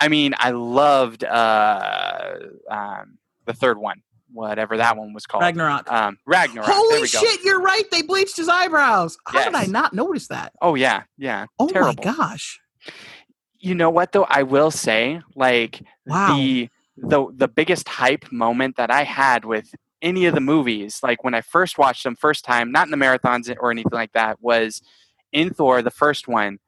I 0.00 0.08
mean, 0.08 0.34
I 0.38 0.50
loved 0.50 1.22
uh, 1.22 2.34
um, 2.68 3.18
the 3.46 3.52
third 3.52 3.78
one, 3.78 4.02
whatever 4.32 4.76
that 4.78 4.96
one 4.96 5.12
was 5.14 5.24
called. 5.24 5.42
Ragnarok. 5.44 5.90
Um, 5.92 6.18
Ragnarok. 6.26 6.66
there 6.66 6.74
Holy 6.74 6.94
we 7.02 7.08
go. 7.08 7.20
shit! 7.20 7.44
You're 7.44 7.60
right. 7.62 7.84
They 7.92 8.02
bleached 8.02 8.36
his 8.36 8.48
eyebrows. 8.48 9.16
How 9.26 9.44
did 9.44 9.54
I 9.54 9.66
not 9.66 9.92
notice 9.92 10.26
that? 10.28 10.52
Oh 10.60 10.74
yeah, 10.74 11.04
yeah. 11.16 11.46
Oh 11.60 11.68
Terrible. 11.68 11.94
my 12.04 12.12
gosh! 12.12 12.58
You 13.60 13.76
know 13.76 13.88
what 13.90 14.10
though? 14.10 14.24
I 14.28 14.42
will 14.42 14.72
say, 14.72 15.20
like 15.36 15.80
Wow. 16.06 16.34
the 16.36 16.68
the 16.96 17.26
the 17.32 17.48
biggest 17.48 17.88
hype 17.88 18.32
moment 18.32 18.76
that 18.78 18.90
I 18.90 19.04
had 19.04 19.44
with 19.44 19.72
any 20.04 20.26
of 20.26 20.34
the 20.34 20.40
movies, 20.40 21.00
like 21.02 21.24
when 21.24 21.34
I 21.34 21.40
first 21.40 21.78
watched 21.78 22.04
them 22.04 22.14
first 22.14 22.44
time, 22.44 22.70
not 22.70 22.86
in 22.86 22.90
the 22.90 22.96
marathons 22.96 23.52
or 23.58 23.70
anything 23.70 23.90
like 23.92 24.12
that, 24.12 24.40
was 24.40 24.82
in 25.32 25.52
Thor, 25.52 25.82
the 25.82 25.90
first 25.90 26.28
one, 26.28 26.58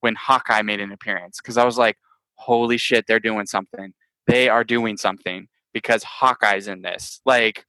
when 0.00 0.16
Hawkeye 0.16 0.62
made 0.62 0.80
an 0.80 0.92
appearance. 0.92 1.38
Because 1.40 1.56
I 1.56 1.64
was 1.64 1.78
like, 1.78 1.96
holy 2.34 2.76
shit, 2.76 3.06
they're 3.06 3.20
doing 3.20 3.46
something. 3.46 3.94
They 4.26 4.48
are 4.48 4.64
doing 4.64 4.96
something 4.96 5.46
because 5.72 6.02
Hawkeye's 6.02 6.66
in 6.66 6.82
this. 6.82 7.20
Like, 7.24 7.64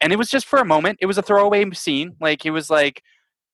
and 0.00 0.12
it 0.12 0.16
was 0.16 0.30
just 0.30 0.46
for 0.46 0.58
a 0.58 0.64
moment. 0.64 0.98
It 1.00 1.06
was 1.06 1.18
a 1.18 1.22
throwaway 1.22 1.70
scene. 1.72 2.16
Like, 2.20 2.46
it 2.46 2.50
was 2.50 2.70
like, 2.70 3.02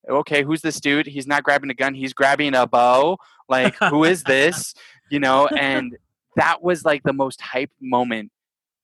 okay, 0.08 0.44
who's 0.44 0.62
this 0.62 0.80
dude? 0.80 1.06
He's 1.06 1.26
not 1.26 1.42
grabbing 1.42 1.70
a 1.70 1.74
gun. 1.74 1.94
He's 1.94 2.12
grabbing 2.12 2.54
a 2.54 2.66
bow. 2.66 3.18
Like, 3.48 3.76
who 3.76 4.04
is 4.04 4.22
this? 4.22 4.74
You 5.12 5.18
know, 5.18 5.48
and 5.48 5.96
that 6.36 6.62
was 6.62 6.84
like 6.84 7.02
the 7.02 7.12
most 7.12 7.40
hype 7.40 7.72
moment 7.80 8.30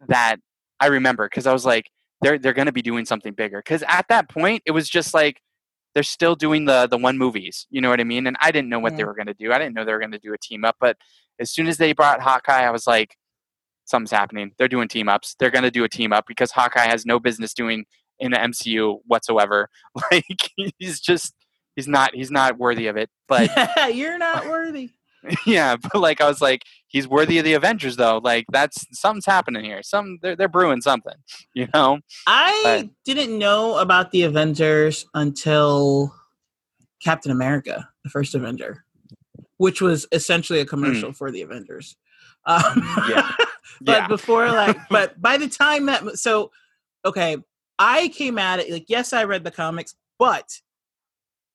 that 0.08 0.38
I 0.80 0.86
remember 0.86 1.28
because 1.28 1.46
I 1.46 1.52
was 1.52 1.64
like, 1.64 1.88
they're 2.22 2.38
they're 2.38 2.52
gonna 2.52 2.72
be 2.72 2.82
doing 2.82 3.04
something 3.04 3.32
bigger. 3.32 3.58
Because 3.58 3.82
at 3.88 4.06
that 4.08 4.28
point, 4.28 4.62
it 4.66 4.72
was 4.72 4.88
just 4.88 5.14
like 5.14 5.40
they're 5.94 6.02
still 6.02 6.34
doing 6.34 6.64
the 6.64 6.86
the 6.86 6.98
one 6.98 7.18
movies. 7.18 7.66
You 7.70 7.80
know 7.80 7.90
what 7.90 8.00
I 8.00 8.04
mean? 8.04 8.26
And 8.26 8.36
I 8.40 8.50
didn't 8.50 8.68
know 8.68 8.78
what 8.78 8.96
they 8.96 9.04
were 9.04 9.14
gonna 9.14 9.34
do. 9.34 9.52
I 9.52 9.58
didn't 9.58 9.74
know 9.74 9.84
they 9.84 9.92
were 9.92 10.00
gonna 10.00 10.18
do 10.18 10.32
a 10.32 10.38
team 10.38 10.64
up. 10.64 10.76
But 10.80 10.96
as 11.38 11.50
soon 11.50 11.66
as 11.66 11.78
they 11.78 11.92
brought 11.92 12.20
Hawkeye, 12.20 12.64
I 12.64 12.70
was 12.70 12.86
like, 12.86 13.16
something's 13.84 14.10
happening. 14.10 14.52
They're 14.58 14.68
doing 14.68 14.88
team 14.88 15.08
ups. 15.08 15.36
They're 15.38 15.50
gonna 15.50 15.70
do 15.70 15.84
a 15.84 15.88
team 15.88 16.12
up 16.12 16.26
because 16.26 16.50
Hawkeye 16.50 16.86
has 16.86 17.06
no 17.06 17.18
business 17.20 17.54
doing 17.54 17.86
in 18.18 18.32
the 18.32 18.38
MCU 18.38 18.98
whatsoever. 19.06 19.68
Like 20.10 20.24
he's 20.78 21.00
just 21.00 21.34
he's 21.76 21.88
not 21.88 22.14
he's 22.14 22.30
not 22.30 22.58
worthy 22.58 22.86
of 22.88 22.96
it. 22.96 23.10
But 23.28 23.50
you're 23.94 24.18
not 24.18 24.46
worthy. 24.46 24.90
yeah, 25.46 25.76
but 25.76 26.00
like 26.00 26.20
I 26.20 26.28
was 26.28 26.40
like, 26.40 26.64
he's 26.86 27.08
worthy 27.08 27.38
of 27.38 27.44
the 27.44 27.54
Avengers 27.54 27.96
though. 27.96 28.18
Like 28.22 28.46
that's 28.52 28.86
something's 28.92 29.26
happening 29.26 29.64
here. 29.64 29.82
Some 29.82 30.18
they're 30.22 30.36
they're 30.36 30.48
brewing 30.48 30.80
something, 30.80 31.14
you 31.54 31.68
know. 31.74 32.00
I 32.26 32.90
didn't 33.04 33.38
know 33.38 33.78
about 33.78 34.10
the 34.10 34.22
Avengers 34.22 35.06
until 35.14 36.14
Captain 37.02 37.32
America, 37.32 37.88
the 38.04 38.10
first 38.10 38.34
Avenger, 38.34 38.84
which 39.58 39.80
was 39.80 40.06
essentially 40.12 40.60
a 40.60 40.66
commercial 40.66 41.12
for 41.12 41.30
the 41.30 41.42
Avengers. 41.42 41.96
Um, 42.46 42.62
Hmm. 42.64 43.10
Yeah. 43.10 43.32
but 43.80 43.92
yeah, 43.92 44.08
before 44.08 44.48
like, 44.50 44.78
but 44.88 45.20
by 45.20 45.36
the 45.36 45.48
time 45.48 45.86
that 45.86 46.18
so, 46.18 46.50
okay, 47.04 47.36
I 47.78 48.08
came 48.08 48.38
at 48.38 48.60
it 48.60 48.70
like 48.70 48.86
yes, 48.88 49.12
I 49.12 49.24
read 49.24 49.44
the 49.44 49.50
comics, 49.50 49.94
but 50.18 50.60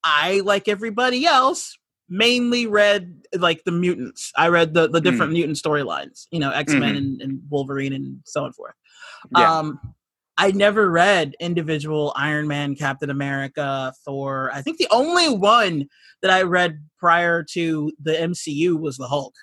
I 0.03 0.41
like 0.43 0.67
everybody 0.67 1.25
else 1.25 1.77
mainly 2.11 2.67
read 2.67 3.23
like 3.33 3.63
the 3.63 3.71
mutants. 3.71 4.31
I 4.35 4.49
read 4.49 4.73
the 4.73 4.87
the 4.89 4.99
different 5.01 5.31
mutant 5.31 5.57
storylines, 5.57 6.27
you 6.29 6.39
know, 6.39 6.51
X 6.51 6.73
Men 6.73 6.95
and, 6.97 7.21
and 7.21 7.41
Wolverine 7.49 7.93
and 7.93 8.19
so 8.25 8.43
on 8.43 8.53
forth. 8.53 8.75
Yeah. 9.35 9.59
Um, 9.59 9.79
I 10.37 10.51
never 10.51 10.89
read 10.91 11.35
individual 11.39 12.13
Iron 12.15 12.47
Man, 12.47 12.75
Captain 12.75 13.09
America, 13.09 13.93
Thor. 14.05 14.51
I 14.53 14.61
think 14.61 14.77
the 14.77 14.87
only 14.91 15.29
one 15.29 15.87
that 16.21 16.31
I 16.31 16.41
read 16.43 16.83
prior 16.99 17.43
to 17.51 17.91
the 18.01 18.11
MCU 18.13 18.79
was 18.79 18.97
the 18.97 19.07
Hulk. 19.07 19.33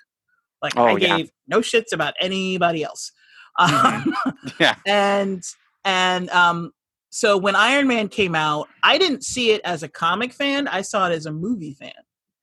Like 0.61 0.73
Oh, 0.77 0.87
I 0.87 0.97
yeah. 0.97 1.17
gave 1.17 1.31
no 1.47 1.59
shits 1.59 1.91
about 1.93 2.13
anybody 2.21 2.83
else. 2.83 3.11
Mhm. 3.59 4.05
Um, 4.27 4.35
Yeah. 4.59 4.75
and 4.85 5.43
and 5.85 6.29
um, 6.29 6.71
so 7.09 7.35
when 7.37 7.55
Iron 7.55 7.87
Man 7.87 8.09
came 8.09 8.35
out, 8.35 8.67
I 8.83 8.97
didn't 8.99 9.23
see 9.23 9.51
it 9.51 9.61
as 9.63 9.81
a 9.81 9.87
comic 9.87 10.33
fan. 10.33 10.67
I 10.67 10.81
saw 10.81 11.09
it 11.09 11.13
as 11.13 11.25
a 11.25 11.31
movie 11.31 11.73
fan 11.73 11.93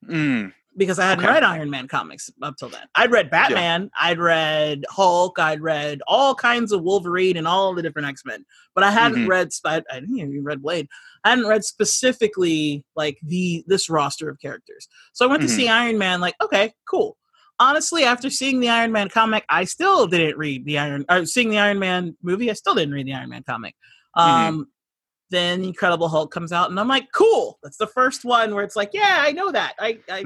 Mm, 0.09 0.53
because 0.77 0.99
I 0.99 1.07
hadn't 1.07 1.25
Okay. 1.25 1.33
read 1.35 1.43
Iron 1.43 1.71
Man 1.71 1.89
comics 1.89 2.31
up 2.43 2.57
till 2.59 2.69
then. 2.69 2.87
I'd 2.95 3.11
read 3.11 3.31
Batman, 3.31 3.91
I'd 3.99 4.19
read 4.19 4.85
Hulk, 4.91 5.39
I'd 5.39 5.61
read 5.61 6.01
all 6.07 6.35
kinds 6.35 6.73
of 6.73 6.83
Wolverine 6.83 7.37
and 7.37 7.47
all 7.49 7.75
the 7.75 7.83
different 7.83 8.09
X 8.09 8.23
Men, 8.25 8.45
but 8.75 8.85
I 8.85 8.91
hadn't 8.91 9.25
Mhm. 9.25 9.29
read. 9.29 9.53
Sp- 9.55 9.67
I 9.91 10.01
didn't 10.01 10.19
even 10.19 10.45
read 10.45 10.63
Blade. 10.63 10.89
I 11.25 11.31
hadn't 11.31 11.47
read 11.47 11.65
specifically 11.65 12.85
like 12.95 13.19
the 13.23 13.65
this 13.67 13.89
roster 13.89 14.29
of 14.29 14.39
characters. 14.41 14.89
So 15.13 15.25
I 15.27 15.29
went 15.29 15.43
Mhm. 15.43 15.47
to 15.47 15.53
see 15.53 15.69
Iron 15.69 15.99
Man. 15.99 16.21
Like, 16.21 16.35
okay, 16.43 16.73
cool. 16.89 17.17
Honestly, 17.59 18.05
after 18.05 18.29
seeing 18.29 18.61
the 18.61 18.69
Iron 18.69 18.93
Man 18.93 19.09
comic, 19.09 19.45
I 19.49 19.65
still 19.65 20.07
didn't 20.07 20.37
read 20.37 20.67
the 20.67 20.79
Iron. 20.79 21.07
Or 21.09 21.25
seeing 21.25 21.49
the 21.51 21.59
Iron 21.59 21.79
Man 21.79 22.17
movie, 22.23 22.51
I 22.51 22.53
still 22.55 22.75
didn't 22.75 22.93
read 22.95 23.07
the 23.07 23.15
Iron 23.15 23.31
Man 23.31 23.43
comic. 23.45 23.75
Um, 24.15 24.69
Then 25.31 25.62
the 25.62 25.68
Incredible 25.68 26.09
Hulk 26.09 26.31
comes 26.31 26.53
out, 26.53 26.70
and 26.70 26.79
I'm 26.79 26.87
like, 26.89 27.11
cool. 27.12 27.59
That's 27.62 27.79
the 27.79 27.87
first 27.89 28.24
one 28.24 28.55
where 28.55 28.62
it's 28.62 28.77
like, 28.77 28.91
yeah, 28.93 29.18
I 29.20 29.33
know 29.33 29.51
that. 29.51 29.74
I 29.79 29.99
I, 30.09 30.24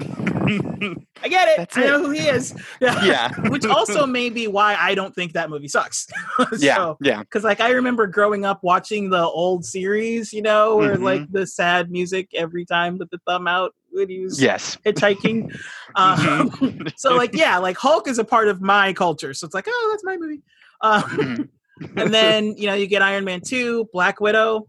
I 1.23 1.29
get 1.29 1.49
it. 1.49 1.57
That's 1.59 1.77
I 1.77 1.85
it. 1.85 1.87
know 1.87 2.01
who 2.05 2.11
he 2.11 2.29
is. 2.29 2.55
Yeah. 2.81 3.05
yeah. 3.05 3.49
Which 3.51 3.67
also 3.67 4.07
may 4.07 4.31
be 4.31 4.47
why 4.47 4.75
I 4.79 4.95
don't 4.95 5.15
think 5.15 5.33
that 5.35 5.51
movie 5.51 5.69
sucks. 5.69 6.07
yeah. 6.59 6.77
so, 6.77 6.99
yeah. 7.03 7.21
because 7.21 7.45
like 7.45 7.61
I 7.61 7.71
remember 7.71 8.07
growing 8.07 8.45
up 8.45 8.61
watching 8.63 9.11
the 9.11 9.23
old 9.23 9.65
series, 9.65 10.33
you 10.33 10.41
know, 10.43 10.77
where 10.77 10.97
Mhm. 10.97 11.03
like 11.03 11.31
the 11.33 11.47
sad 11.47 11.91
music 11.91 12.29
every 12.35 12.65
time 12.65 12.97
with 12.99 13.11
the 13.11 13.19
thumb 13.27 13.47
out 13.47 13.75
when 13.91 14.09
he 14.09 14.21
was 14.21 14.41
Yes. 14.41 14.77
hitchhiking. 14.87 15.55
um, 15.97 16.51
Mhm. 16.51 16.93
so 16.97 17.15
like 17.17 17.35
yeah, 17.35 17.59
like 17.59 17.77
Hulk 17.77 18.09
is 18.09 18.19
a 18.19 18.25
part 18.25 18.49
of 18.49 18.61
my 18.63 18.93
culture. 18.93 19.35
So 19.35 19.45
it's 19.47 19.55
like, 19.55 19.67
oh, 19.69 19.89
that's 19.93 20.05
my 20.05 20.17
movie. 20.17 20.43
Um, 20.81 21.03
Mhm. 21.03 21.49
and 21.97 22.15
then 22.15 22.55
you 22.57 22.67
know 22.67 22.75
you 22.75 22.87
get 22.87 23.03
Iron 23.03 23.25
Man 23.25 23.41
two, 23.41 23.89
Black 23.93 24.21
Widow. 24.21 24.69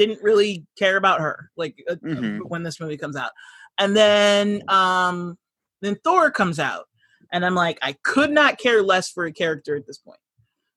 Didn't 0.00 0.22
really 0.22 0.64
care 0.78 0.96
about 0.96 1.20
her 1.20 1.50
like 1.58 1.76
uh, 1.90 1.96
Mhm. 1.96 2.38
when 2.48 2.62
this 2.62 2.80
movie 2.80 2.96
comes 2.96 3.16
out, 3.16 3.32
and 3.78 3.94
then 3.94 4.62
um 4.68 5.36
then 5.82 5.96
Thor 6.02 6.30
comes 6.30 6.58
out, 6.58 6.86
and 7.32 7.44
I'm 7.44 7.54
like, 7.54 7.78
I 7.82 7.92
could 8.02 8.30
not 8.30 8.56
care 8.58 8.82
less 8.82 9.10
for 9.10 9.26
a 9.26 9.32
character 9.32 9.76
at 9.76 9.86
this 9.86 9.98
point. 9.98 10.20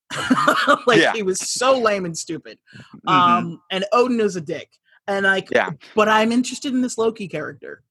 like 0.87 0.99
Yeah. 0.99 1.13
he 1.13 1.23
was 1.23 1.39
so 1.39 1.79
lame 1.79 2.03
and 2.03 2.17
stupid. 2.17 2.59
Mhm. 3.07 3.11
Um, 3.13 3.61
and 3.71 3.85
Odin 3.93 4.19
is 4.19 4.35
a 4.35 4.41
dick, 4.41 4.69
and 5.07 5.25
like, 5.25 5.47
Yeah. 5.51 5.69
but 5.95 6.09
I'm 6.09 6.33
interested 6.33 6.73
in 6.73 6.81
this 6.81 6.97
Loki 6.97 7.29
character. 7.29 7.81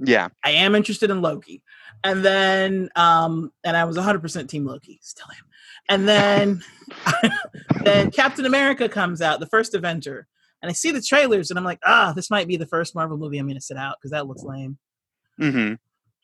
yeah. 0.00 0.28
I 0.44 0.50
am 0.52 0.74
interested 0.74 1.10
in 1.10 1.20
Loki. 1.20 1.62
And 2.02 2.24
then 2.24 2.88
um 2.96 3.52
and 3.64 3.76
I 3.76 3.84
was 3.84 3.96
100% 3.98 4.48
team 4.48 4.64
Loki, 4.64 5.00
still 5.02 5.26
am. 5.38 5.46
And 5.90 6.08
then 6.08 6.62
then 7.84 8.10
Captain 8.10 8.46
America 8.46 8.88
comes 8.88 9.20
out, 9.20 9.38
the 9.40 9.46
first 9.46 9.74
Avenger. 9.74 10.26
And 10.62 10.70
I 10.70 10.72
see 10.72 10.90
the 10.90 11.00
trailers 11.00 11.50
and 11.50 11.58
I'm 11.58 11.64
like, 11.64 11.78
"Ah, 11.84 12.12
this 12.14 12.30
might 12.30 12.48
be 12.48 12.56
the 12.56 12.66
first 12.66 12.94
Marvel 12.94 13.16
movie 13.16 13.38
I'm 13.38 13.46
going 13.46 13.56
to 13.56 13.60
sit 13.60 13.76
out 13.76 13.96
cuz 14.02 14.10
that 14.10 14.26
looks 14.26 14.42
lame." 14.42 14.78
hmm 15.38 15.74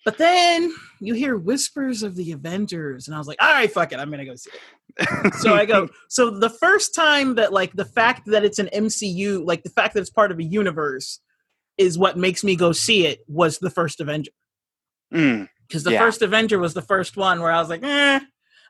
But 0.05 0.18
then 0.18 0.74
you 1.01 1.14
hear 1.14 1.37
whispers 1.37 2.03
of 2.03 2.16
the 2.16 2.32
Avengers 2.32 3.07
and 3.07 3.14
I 3.14 3.18
was 3.18 3.26
like, 3.28 3.41
"All 3.41 3.53
right, 3.53 3.70
fuck 3.72 3.93
it, 3.93 3.99
I'm 3.99 4.09
going 4.11 4.18
to 4.18 4.24
go 4.26 4.35
see 4.37 4.51
it." 4.53 5.35
So 5.35 5.55
I 5.55 5.64
go, 5.66 5.89
so 6.09 6.30
the 6.39 6.51
first 6.51 6.95
time 6.95 7.37
that 7.37 7.53
like 7.53 7.72
the 7.74 7.85
fact 7.85 8.26
that 8.26 8.45
it's 8.45 8.59
an 8.59 8.68
MCU, 8.72 9.45
like 9.47 9.62
the 9.62 9.70
fact 9.70 9.95
that 9.95 10.01
it's 10.01 10.11
part 10.11 10.30
of 10.32 10.39
a 10.39 10.45
universe 10.45 11.20
is 11.78 11.99
what 11.99 12.16
makes 12.16 12.45
me 12.45 12.55
go 12.57 12.72
see 12.72 13.07
it 13.07 13.20
was 13.26 13.59
the 13.59 13.70
first 13.70 14.01
Avenger 14.01 14.30
Mm. 15.12 15.49
because 15.68 15.85
the 15.85 15.93
Yeah. 15.93 16.01
first 16.01 16.22
Avenger 16.22 16.59
was 16.59 16.74
the 16.74 16.82
first 16.82 17.16
one 17.16 17.41
where 17.41 17.51
I 17.53 17.61
was 17.61 17.68
like, 17.68 17.82
eh. 17.85 18.20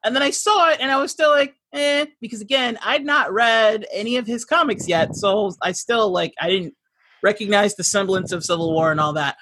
And 0.05 0.15
then 0.15 0.23
I 0.23 0.31
saw 0.31 0.71
it 0.71 0.79
and 0.81 0.91
I 0.91 0.99
was 1.01 1.11
still 1.11 1.31
like, 1.31 1.55
eh, 1.75 2.07
because 2.21 2.41
again, 2.41 2.79
I'd 2.83 3.05
not 3.05 3.33
read 3.33 3.85
any 3.93 4.17
of 4.17 4.27
his 4.27 4.45
comics 4.45 4.89
yet. 4.89 5.15
So 5.17 5.53
I 5.63 5.73
still 5.73 6.11
like, 6.11 6.33
I 6.41 6.49
didn't 6.49 6.75
recognize 7.23 7.75
the 7.75 7.85
semblance 7.85 8.33
of 8.33 8.45
Civil 8.45 8.73
War 8.73 8.91
and 8.91 9.01
all 9.01 9.13
that. 9.15 9.37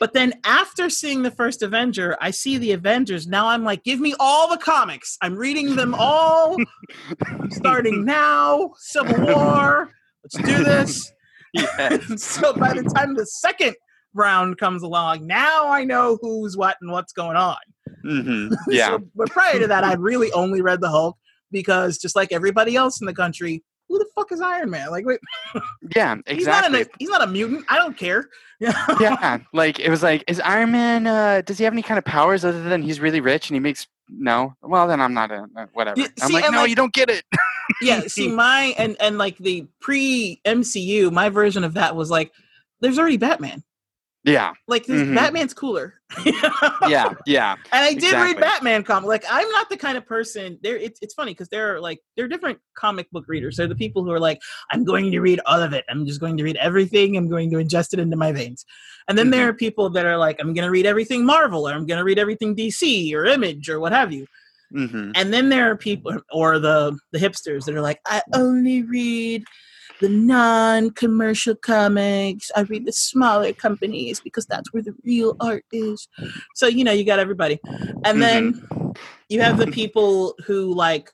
But 0.00 0.12
then 0.12 0.34
after 0.44 0.90
seeing 0.90 1.22
the 1.22 1.30
first 1.30 1.62
Avenger, 1.62 2.16
I 2.20 2.30
see 2.30 2.58
the 2.58 2.72
Avengers. 2.72 3.26
Now 3.26 3.46
I'm 3.48 3.62
like, 3.62 3.84
give 3.84 4.00
me 4.00 4.14
all 4.18 4.48
the 4.48 4.56
comics. 4.56 5.16
I'm 5.22 5.36
reading 5.36 5.76
them 5.76 5.94
all. 5.96 6.56
I'm 7.26 7.50
starting 7.50 8.04
now. 8.04 8.72
Civil 8.78 9.24
War. 9.26 9.90
Let's 10.22 10.36
do 10.36 10.64
this. 10.64 11.12
Yeah. 11.56 11.98
so 12.16 12.52
by 12.52 12.72
the 12.74 12.82
time 12.82 13.14
the 13.14 13.26
second 13.26 13.76
round 14.12 14.58
comes 14.58 14.82
along, 14.82 15.24
now 15.24 15.68
I 15.68 15.84
know 15.84 16.18
who's 16.20 16.56
what 16.56 16.76
and 16.80 16.90
what's 16.90 17.12
going 17.12 17.36
on. 17.36 17.56
hmm 18.02 18.48
Yeah. 18.68 18.96
So, 18.96 19.04
but 19.14 19.30
prior 19.30 19.60
to 19.60 19.68
that, 19.68 19.84
I'd 19.84 20.00
really 20.00 20.32
only 20.32 20.62
read 20.62 20.80
the 20.80 20.90
Hulk 20.90 21.16
because 21.54 21.96
just 21.96 22.14
like 22.14 22.30
everybody 22.32 22.76
else 22.76 23.00
in 23.00 23.06
the 23.06 23.14
country, 23.14 23.62
who 23.88 23.98
the 23.98 24.06
fuck 24.14 24.30
is 24.32 24.40
Iron 24.42 24.68
Man? 24.70 24.90
Like, 24.90 25.06
wait, 25.06 25.20
yeah. 25.96 26.16
he's 26.26 26.46
not 26.46 26.66
Exactly. 26.66 26.82
a 26.82 26.86
he's 26.98 27.08
not 27.08 27.22
a 27.22 27.26
mutant. 27.26 27.64
I 27.70 27.78
don't 27.78 27.96
care. 27.96 28.28
yeah. 28.60 29.38
Like 29.54 29.78
it 29.80 29.88
was 29.88 30.02
like, 30.02 30.24
is 30.26 30.40
Iron 30.40 30.72
Man? 30.72 31.06
Uh, 31.06 31.40
does 31.42 31.56
he 31.56 31.64
have 31.64 31.72
any 31.72 31.82
kind 31.82 31.96
of 31.96 32.04
powers 32.04 32.44
other 32.44 32.62
than 32.62 32.82
he's 32.82 33.00
really 33.00 33.20
rich 33.20 33.48
and 33.48 33.56
he 33.56 33.60
makes? 33.60 33.86
No. 34.10 34.54
Well, 34.62 34.86
then 34.86 35.00
I'm 35.00 35.14
not 35.14 35.30
a 35.30 35.46
uh, 35.56 35.66
whatever. 35.72 35.98
Yeah, 35.98 36.08
I'm 36.20 36.30
like, 36.32 36.50
no, 36.50 36.58
like- 36.58 36.68
you 36.70 36.76
don't 36.76 36.92
get 36.92 37.08
it. 37.08 37.24
yeah. 37.80 38.00
See, 38.06 38.28
my 38.28 38.74
and 38.76 38.96
and 39.00 39.16
like 39.16 39.38
the 39.38 39.66
pre 39.80 40.40
MCU, 40.44 41.10
my 41.10 41.28
version 41.30 41.64
of 41.64 41.74
that 41.74 41.96
was 41.96 42.10
like, 42.10 42.32
there's 42.80 42.98
already 42.98 43.16
Batman. 43.16 43.62
Yeah. 44.24 44.52
Like 44.66 44.86
this 44.86 45.02
Mhm. 45.02 45.14
Batman's 45.14 45.54
cooler. 45.54 46.00
Yeah. 46.88 47.12
Yeah. 47.26 47.56
And 47.72 47.84
I 47.84 47.94
did 47.94 48.12
read 48.14 48.40
Batman 48.40 48.82
comic. 48.84 49.08
Like 49.08 49.24
I'm 49.30 49.48
not 49.50 49.68
the 49.68 49.76
kind 49.76 49.96
of 49.98 50.06
person. 50.06 50.58
There, 50.62 50.76
it's 50.76 50.98
it's 51.02 51.14
funny 51.14 51.32
because 51.32 51.48
there 51.48 51.74
are 51.74 51.80
like 51.80 52.00
there 52.16 52.24
are 52.24 52.28
different 52.28 52.58
comic 52.76 53.10
book 53.10 53.24
readers. 53.28 53.56
They're 53.56 53.66
the 53.66 53.74
people 53.74 54.04
who 54.04 54.10
are 54.12 54.20
like, 54.20 54.40
I'm 54.70 54.84
going 54.84 55.10
to 55.10 55.20
read 55.20 55.40
all 55.46 55.60
of 55.62 55.72
it. 55.72 55.84
I'm 55.88 56.06
just 56.06 56.20
going 56.20 56.36
to 56.38 56.44
read 56.44 56.56
everything. 56.56 57.16
I'm 57.16 57.28
going 57.28 57.50
to 57.50 57.56
ingest 57.56 57.92
it 57.92 57.98
into 57.98 58.16
my 58.16 58.32
veins. 58.32 58.64
And 59.08 59.18
then 59.18 59.30
there 59.30 59.48
are 59.48 59.52
people 59.52 59.90
that 59.90 60.06
are 60.06 60.16
like, 60.16 60.36
I'm 60.40 60.54
going 60.54 60.64
to 60.64 60.70
read 60.70 60.86
everything 60.86 61.26
Marvel 61.26 61.68
or 61.68 61.72
I'm 61.72 61.84
going 61.86 61.98
to 61.98 62.04
read 62.04 62.18
everything 62.18 62.56
DC 62.56 63.12
or 63.14 63.26
Image 63.26 63.68
or 63.68 63.78
what 63.78 63.92
have 63.92 64.12
you. 64.12 64.26
hmm 64.72 65.10
And 65.14 65.32
then 65.32 65.50
there 65.50 65.70
are 65.70 65.76
people 65.76 66.16
or 66.32 66.58
the 66.58 66.96
the 67.12 67.18
hipsters 67.18 67.64
that 67.66 67.74
are 67.74 67.82
like, 67.82 68.00
I 68.06 68.22
only 68.34 68.82
read 68.82 69.44
the 70.04 70.10
non-commercial 70.10 71.54
comics. 71.54 72.50
I 72.54 72.60
read 72.60 72.84
the 72.84 72.92
smaller 72.92 73.54
companies 73.54 74.20
because 74.20 74.44
that's 74.44 74.70
where 74.70 74.82
the 74.82 74.94
real 75.02 75.34
art 75.40 75.64
is. 75.72 76.08
So 76.54 76.66
you 76.66 76.84
know, 76.84 76.92
you 76.92 77.06
got 77.06 77.18
everybody. 77.18 77.58
And 78.04 78.20
then 78.20 78.52
mm-hmm. 78.52 78.90
you 79.30 79.40
have 79.40 79.56
the 79.56 79.68
people 79.68 80.34
who 80.44 80.74
like 80.74 81.10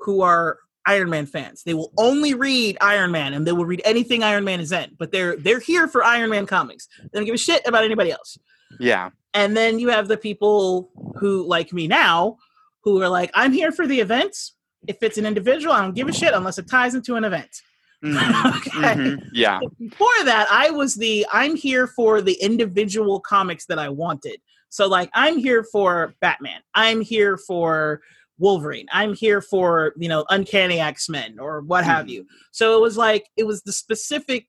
who 0.00 0.20
are 0.20 0.58
Iron 0.86 1.08
Man 1.08 1.24
fans. 1.24 1.62
They 1.62 1.72
will 1.72 1.92
only 1.96 2.34
read 2.34 2.76
Iron 2.82 3.10
Man 3.10 3.32
and 3.32 3.46
they 3.46 3.52
will 3.52 3.64
read 3.64 3.80
anything 3.86 4.22
Iron 4.22 4.44
Man 4.44 4.60
is 4.60 4.70
in. 4.70 4.94
But 4.98 5.12
they're 5.12 5.36
they're 5.36 5.60
here 5.60 5.88
for 5.88 6.04
Iron 6.04 6.28
Man 6.28 6.44
comics. 6.44 6.86
They 7.00 7.18
don't 7.18 7.24
give 7.24 7.34
a 7.34 7.38
shit 7.38 7.62
about 7.66 7.84
anybody 7.84 8.12
else. 8.12 8.36
Yeah. 8.78 9.08
And 9.32 9.56
then 9.56 9.78
you 9.78 9.88
have 9.88 10.08
the 10.08 10.18
people 10.18 10.90
who, 11.18 11.48
like 11.48 11.72
me 11.72 11.88
now, 11.88 12.36
who 12.84 13.00
are 13.00 13.08
like, 13.08 13.30
I'm 13.32 13.52
here 13.52 13.72
for 13.72 13.86
the 13.86 13.98
events. 14.00 14.56
If 14.86 15.02
it's 15.02 15.16
an 15.16 15.24
individual, 15.24 15.72
I 15.72 15.80
don't 15.80 15.94
give 15.94 16.08
a 16.08 16.12
shit 16.12 16.34
unless 16.34 16.58
it 16.58 16.68
ties 16.68 16.94
into 16.94 17.14
an 17.14 17.24
event. 17.24 17.62
Mhm. 18.04 18.56
okay. 18.56 18.70
Mhm. 18.94 19.22
Yeah. 19.32 19.60
Before 19.78 20.08
that, 20.24 20.46
I 20.50 20.70
was 20.70 20.94
the 20.94 21.26
I'm 21.32 21.56
here 21.56 21.86
for 21.86 22.20
the 22.22 22.34
individual 22.40 23.20
comics 23.20 23.66
that 23.66 23.78
I 23.78 23.88
wanted. 23.88 24.40
So, 24.70 24.86
like, 24.86 25.10
I'm 25.14 25.36
here 25.38 25.64
for 25.64 26.14
Batman. 26.20 26.60
I'm 26.74 27.00
here 27.00 27.36
for 27.36 28.00
Wolverine. 28.38 28.86
I'm 28.92 29.14
here 29.14 29.42
for, 29.42 29.92
you 29.98 30.08
know, 30.08 30.24
Uncanny 30.30 30.80
X 30.80 31.08
Men 31.08 31.38
or 31.38 31.60
what 31.62 31.84
have 31.84 32.08
you. 32.08 32.26
So 32.52 32.76
it 32.76 32.80
was 32.80 32.96
like, 32.96 33.26
it 33.36 33.44
was 33.46 33.62
the 33.62 33.72
specific 33.72 34.46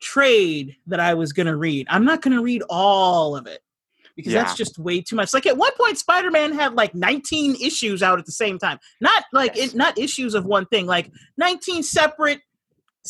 trade 0.00 0.76
that 0.86 1.00
I 1.00 1.14
was 1.14 1.32
going 1.32 1.46
to 1.46 1.56
read. 1.56 1.86
I'm 1.90 2.04
not 2.04 2.22
going 2.22 2.36
to 2.36 2.42
read 2.42 2.62
all 2.68 3.34
of 3.36 3.46
it 3.46 3.60
because 4.16 4.32
that's 4.32 4.54
just 4.56 4.78
way 4.78 5.00
too 5.00 5.16
much. 5.16 5.32
Like 5.32 5.46
at 5.46 5.56
one 5.56 5.72
point, 5.78 5.96
Spider 5.98 6.30
Man 6.30 6.52
had 6.52 6.74
like 6.74 6.94
19 6.94 7.56
issues 7.56 8.02
out 8.02 8.18
at 8.18 8.26
the 8.26 8.32
same 8.32 8.58
time. 8.58 8.78
Not 9.00 9.24
like 9.32 9.56
Yes. 9.56 9.70
it, 9.70 9.76
not 9.76 9.96
issues 9.98 10.34
of 10.34 10.44
one 10.44 10.66
thing, 10.66 10.86
like 10.86 11.10
19 11.38 11.82
separate 11.82 12.40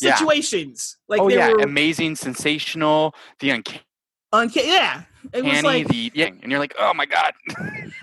Yeah. 0.01 0.15
situations. 0.15 0.97
Like 1.07 1.21
oh 1.21 1.29
they 1.29 1.35
yeah, 1.35 1.49
were 1.51 1.59
amazing, 1.59 2.15
sensational, 2.15 3.13
the 3.39 3.51
uncanny, 3.51 3.81
unca- 4.33 4.65
yeah. 4.65 5.03
It 5.31 5.45
was 5.45 5.63
like, 5.63 5.87
the 5.87 6.11
yeah, 6.13 6.31
and 6.41 6.51
you're 6.51 6.59
like, 6.59 6.75
oh 6.77 6.93
my 6.93 7.05
god. 7.05 7.31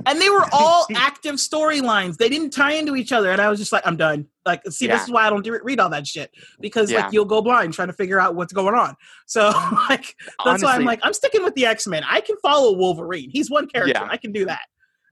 and 0.07 0.21
they 0.21 0.31
were 0.31 0.47
all 0.53 0.87
active 0.97 1.35
storylines. 1.35 2.17
They 2.17 2.31
didn't 2.31 2.49
tie 2.51 2.73
into 2.73 2.97
each 2.97 3.13
other, 3.13 3.31
and 3.31 3.43
I 3.43 3.51
was 3.51 3.59
just 3.59 3.73
like, 3.73 3.87
I'm 3.87 3.99
done. 3.99 4.27
Like, 4.47 4.63
see, 4.71 4.87
Yeah. 4.87 4.97
this 4.97 5.05
is 5.05 5.11
why 5.11 5.27
I 5.27 5.31
don't 5.31 5.45
do, 5.45 5.59
read 5.63 5.81
all 5.81 5.91
that 5.91 6.07
shit 6.07 6.31
because 6.61 6.91
Yeah. 6.91 7.03
like 7.05 7.13
you'll 7.13 7.27
go 7.27 7.43
blind 7.43 7.75
trying 7.75 7.89
to 7.89 7.95
figure 7.95 8.19
out 8.19 8.37
what's 8.37 8.55
going 8.55 8.75
on. 8.75 8.97
So 9.27 9.51
like 9.91 10.17
that's 10.45 10.63
why 10.63 10.75
I'm 10.75 10.85
like, 10.85 11.01
I'm 11.03 11.13
sticking 11.13 11.45
with 11.45 11.55
the 11.57 11.67
X 11.67 11.87
Men. 11.87 12.05
I 12.09 12.23
can 12.23 12.37
follow 12.43 12.75
Wolverine. 12.75 13.29
He's 13.31 13.51
one 13.51 13.69
character. 13.69 14.01
Yeah. 14.03 14.09
I 14.11 14.17
can 14.17 14.33
do 14.33 14.47
that. 14.47 14.63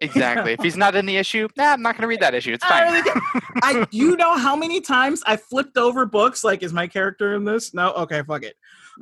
Exactly. 0.00 0.52
if 0.52 0.62
he's 0.62 0.76
not 0.76 0.94
in 0.94 1.06
the 1.06 1.16
issue, 1.16 1.48
nah, 1.56 1.72
I'm 1.72 1.82
not 1.82 1.96
gonna 1.96 2.06
read 2.08 2.20
that 2.20 2.34
issue. 2.34 2.52
It's 2.52 2.64
I 2.64 2.68
fine. 2.84 2.92
really 2.92 3.20
I 3.62 3.86
you 3.90 4.16
know 4.16 4.36
how 4.36 4.54
many 4.56 4.80
times 4.80 5.22
I 5.26 5.36
flipped 5.36 5.76
over 5.76 6.06
books 6.06 6.44
like 6.44 6.62
is 6.62 6.72
my 6.72 6.86
character 6.86 7.34
in 7.34 7.44
this? 7.44 7.74
No, 7.74 7.92
okay, 7.92 8.22
fuck 8.26 8.42
it. 8.44 8.56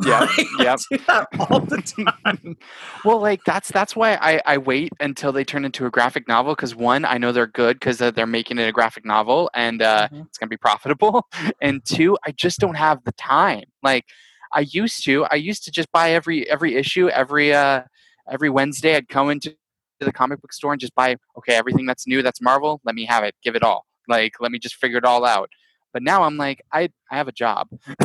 Yeah, 0.05 0.21
Like, 0.21 0.31
I 0.59 0.77
do 0.91 0.99
that 1.07 1.29
all 1.51 1.61
the 1.61 1.81
time. 2.25 2.57
Well, 3.05 3.21
like 3.21 3.45
that's 3.45 3.71
that's 3.71 3.95
why 3.95 4.15
I, 4.21 4.41
I 4.45 4.59
wait 4.59 4.93
until 5.01 5.33
they 5.33 5.45
turn 5.45 5.65
into 5.65 5.87
a 5.87 5.91
graphic 5.91 6.27
novel 6.29 6.55
because 6.55 6.75
one, 6.75 7.05
I 7.05 7.19
know 7.19 7.33
they're 7.33 7.47
good 7.47 7.79
because 7.79 8.01
uh, 8.03 8.11
they're 8.11 8.27
making 8.27 8.59
it 8.59 8.69
a 8.69 8.73
graphic 8.73 9.05
novel 9.05 9.51
and 9.55 9.81
uh, 9.83 10.09
Mhm. 10.13 10.27
it's 10.27 10.39
gonna 10.39 10.51
be 10.51 10.57
profitable. 10.57 11.27
And 11.63 11.85
two, 11.85 12.19
I 12.27 12.33
just 12.33 12.59
don't 12.59 12.75
have 12.75 13.05
the 13.05 13.13
time. 13.13 13.65
Like 13.83 14.05
I 14.53 14.61
used 14.61 15.05
to. 15.05 15.25
I 15.27 15.37
used 15.37 15.65
to 15.65 15.71
just 15.71 15.91
buy 15.93 16.13
every 16.13 16.49
every 16.51 16.75
issue, 16.77 17.09
every 17.09 17.53
uh, 17.55 17.83
every 18.31 18.51
Wednesday 18.51 18.97
I'd 18.97 19.09
come 19.09 19.31
into 19.31 19.57
the 20.05 20.13
comic 20.13 20.41
book 20.41 20.53
store 20.53 20.73
and 20.73 20.81
just 20.81 20.95
buy 20.95 21.17
okay 21.39 21.55
everything 21.55 21.87
that's 21.87 22.07
new 22.07 22.23
that's 22.23 22.41
Marvel. 22.41 22.81
Let 22.85 22.95
me 22.95 23.05
have 23.07 23.25
it. 23.25 23.35
Give 23.43 23.57
it 23.57 23.63
all. 23.63 23.87
Like 24.09 24.35
let 24.41 24.53
me 24.53 24.59
just 24.59 24.77
figure 24.77 24.99
it 24.99 25.05
all 25.05 25.25
out. 25.25 25.51
But 25.93 26.03
now 26.03 26.25
I'm 26.25 26.37
like 26.37 26.63
I 26.73 26.91
I 27.11 27.17
have 27.17 27.29
a 27.29 27.33
job, 27.33 27.69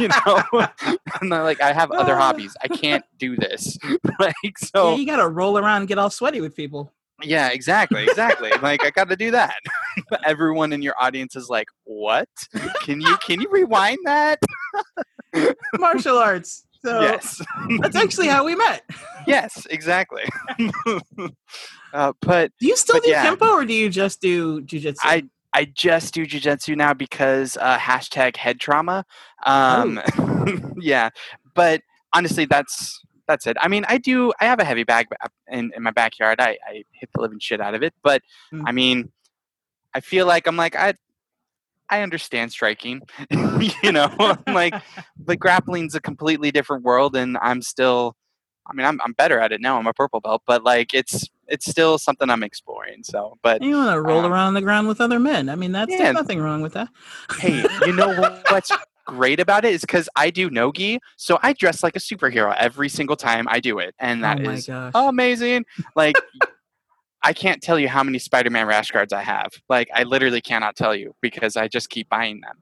you 0.00 0.08
know, 0.08 0.42
and 0.52 0.98
I'm 1.20 1.28
like 1.28 1.60
I 1.60 1.72
have 1.72 1.90
other 1.90 2.14
uh. 2.14 2.20
hobbies. 2.20 2.56
I 2.62 2.68
can't 2.68 3.04
do 3.18 3.36
this. 3.36 3.76
like 4.18 4.58
so. 4.58 4.90
yeah, 4.90 4.96
you 4.96 5.06
gotta 5.06 5.28
roll 5.28 5.58
around 5.58 5.82
and 5.82 5.88
get 5.88 5.98
all 5.98 6.10
sweaty 6.10 6.40
with 6.40 6.56
people. 6.56 6.92
Yeah, 7.22 7.50
exactly, 7.50 8.04
exactly. 8.04 8.50
like 8.62 8.82
I 8.82 8.90
got 8.90 9.08
to 9.08 9.16
do 9.16 9.30
that. 9.30 9.54
But 10.10 10.26
Everyone 10.26 10.72
in 10.72 10.82
your 10.82 10.94
audience 11.00 11.36
is 11.36 11.48
like, 11.48 11.68
"What? 11.84 12.28
Can 12.80 13.00
you 13.00 13.16
can 13.18 13.40
you 13.40 13.48
rewind 13.50 13.98
that?" 14.04 14.40
Martial 15.78 16.18
arts. 16.18 16.66
So 16.84 17.00
yes, 17.00 17.40
that's 17.80 17.96
actually 17.96 18.28
how 18.28 18.44
we 18.44 18.54
met. 18.54 18.82
yes, 19.26 19.66
exactly. 19.70 20.22
uh, 21.94 22.12
but 22.20 22.52
Do 22.60 22.66
you 22.66 22.76
still 22.76 23.00
do 23.00 23.10
yeah. 23.10 23.24
kempo 23.24 23.48
or 23.48 23.64
do 23.64 23.72
you 23.72 23.88
just 23.88 24.20
do 24.20 24.60
jujitsu? 24.62 24.96
I 25.02 25.24
I 25.52 25.64
just 25.66 26.12
do 26.14 26.26
jujitsu 26.26 26.76
now 26.76 26.92
because 26.94 27.56
uh, 27.60 27.78
hashtag 27.78 28.36
head 28.36 28.58
trauma. 28.60 29.04
Um, 29.46 30.00
yeah, 30.78 31.10
but 31.54 31.80
honestly, 32.12 32.44
that's 32.44 33.00
that's 33.28 33.46
it. 33.46 33.56
I 33.60 33.68
mean, 33.68 33.84
I 33.88 33.98
do. 33.98 34.32
I 34.40 34.44
have 34.46 34.58
a 34.60 34.64
heavy 34.64 34.84
bag 34.84 35.06
in, 35.48 35.72
in 35.76 35.82
my 35.82 35.92
backyard. 35.92 36.40
I, 36.40 36.58
I 36.68 36.82
hit 36.92 37.08
the 37.14 37.20
living 37.22 37.38
shit 37.38 37.60
out 37.60 37.74
of 37.74 37.82
it, 37.82 37.94
but 38.02 38.20
Mm. 38.52 38.64
I 38.66 38.72
mean, 38.72 39.12
I 39.94 40.00
feel 40.00 40.26
like 40.26 40.46
I'm 40.46 40.56
like 40.56 40.76
I. 40.76 40.94
I 41.90 42.02
understand 42.02 42.50
striking, 42.52 43.02
you 43.82 43.92
know, 43.92 44.36
like 44.46 44.74
the 45.26 45.36
grappling's 45.36 45.94
a 45.94 46.00
completely 46.00 46.50
different 46.50 46.82
world, 46.84 47.16
and 47.16 47.36
I'm 47.40 47.62
still. 47.62 48.16
I 48.66 48.72
mean, 48.72 48.86
I'm 48.86 48.98
I'm 49.02 49.12
better 49.12 49.38
at 49.40 49.52
it 49.52 49.60
now. 49.60 49.78
I'm 49.78 49.86
a 49.86 49.92
purple 49.92 50.20
belt, 50.20 50.42
but 50.46 50.64
like 50.64 50.94
it's 50.94 51.28
it's 51.48 51.66
still 51.66 51.98
something 51.98 52.30
I'm 52.30 52.42
exploring. 52.42 53.02
So, 53.02 53.36
but 53.42 53.62
you 53.62 53.76
want 53.76 53.92
to 53.94 54.00
roll 54.00 54.24
um, 54.24 54.32
around 54.32 54.54
the 54.54 54.62
ground 54.62 54.88
with 54.88 55.02
other 55.02 55.20
men. 55.20 55.50
I 55.50 55.54
mean, 55.54 55.72
that's 55.72 55.92
Yeah. 55.92 55.98
there's 55.98 56.14
nothing 56.14 56.40
wrong 56.40 56.62
with 56.62 56.72
that. 56.72 56.88
hey, 57.38 57.62
you 57.84 57.92
know 57.92 58.18
what- 58.18 58.46
what's 58.50 58.72
great 59.04 59.38
about 59.38 59.66
it 59.66 59.74
is 59.74 59.82
because 59.82 60.08
I 60.16 60.30
do 60.30 60.48
nogi, 60.48 60.98
so 61.18 61.38
I 61.42 61.52
dress 61.52 61.82
like 61.82 61.94
a 61.94 61.98
superhero 61.98 62.54
every 62.56 62.88
single 62.88 63.16
time 63.16 63.46
I 63.50 63.60
do 63.60 63.78
it, 63.78 63.94
and 63.98 64.24
that 64.24 64.40
oh 64.40 64.48
is 64.50 64.66
gosh. 64.66 64.92
amazing. 64.94 65.66
Like, 65.94 66.16
I 67.24 67.32
can't 67.32 67.62
tell 67.62 67.78
you 67.78 67.88
how 67.88 68.02
many 68.04 68.18
Spider-Man 68.18 68.66
rash 68.66 68.90
guards 68.90 69.12
I 69.12 69.22
have. 69.22 69.50
Like, 69.68 69.88
I 69.94 70.02
literally 70.02 70.40
cannot 70.42 70.76
tell 70.76 70.94
you 70.94 71.14
because 71.22 71.56
I 71.56 71.68
just 71.68 71.88
keep 71.88 72.08
buying 72.10 72.42
them. 72.42 72.58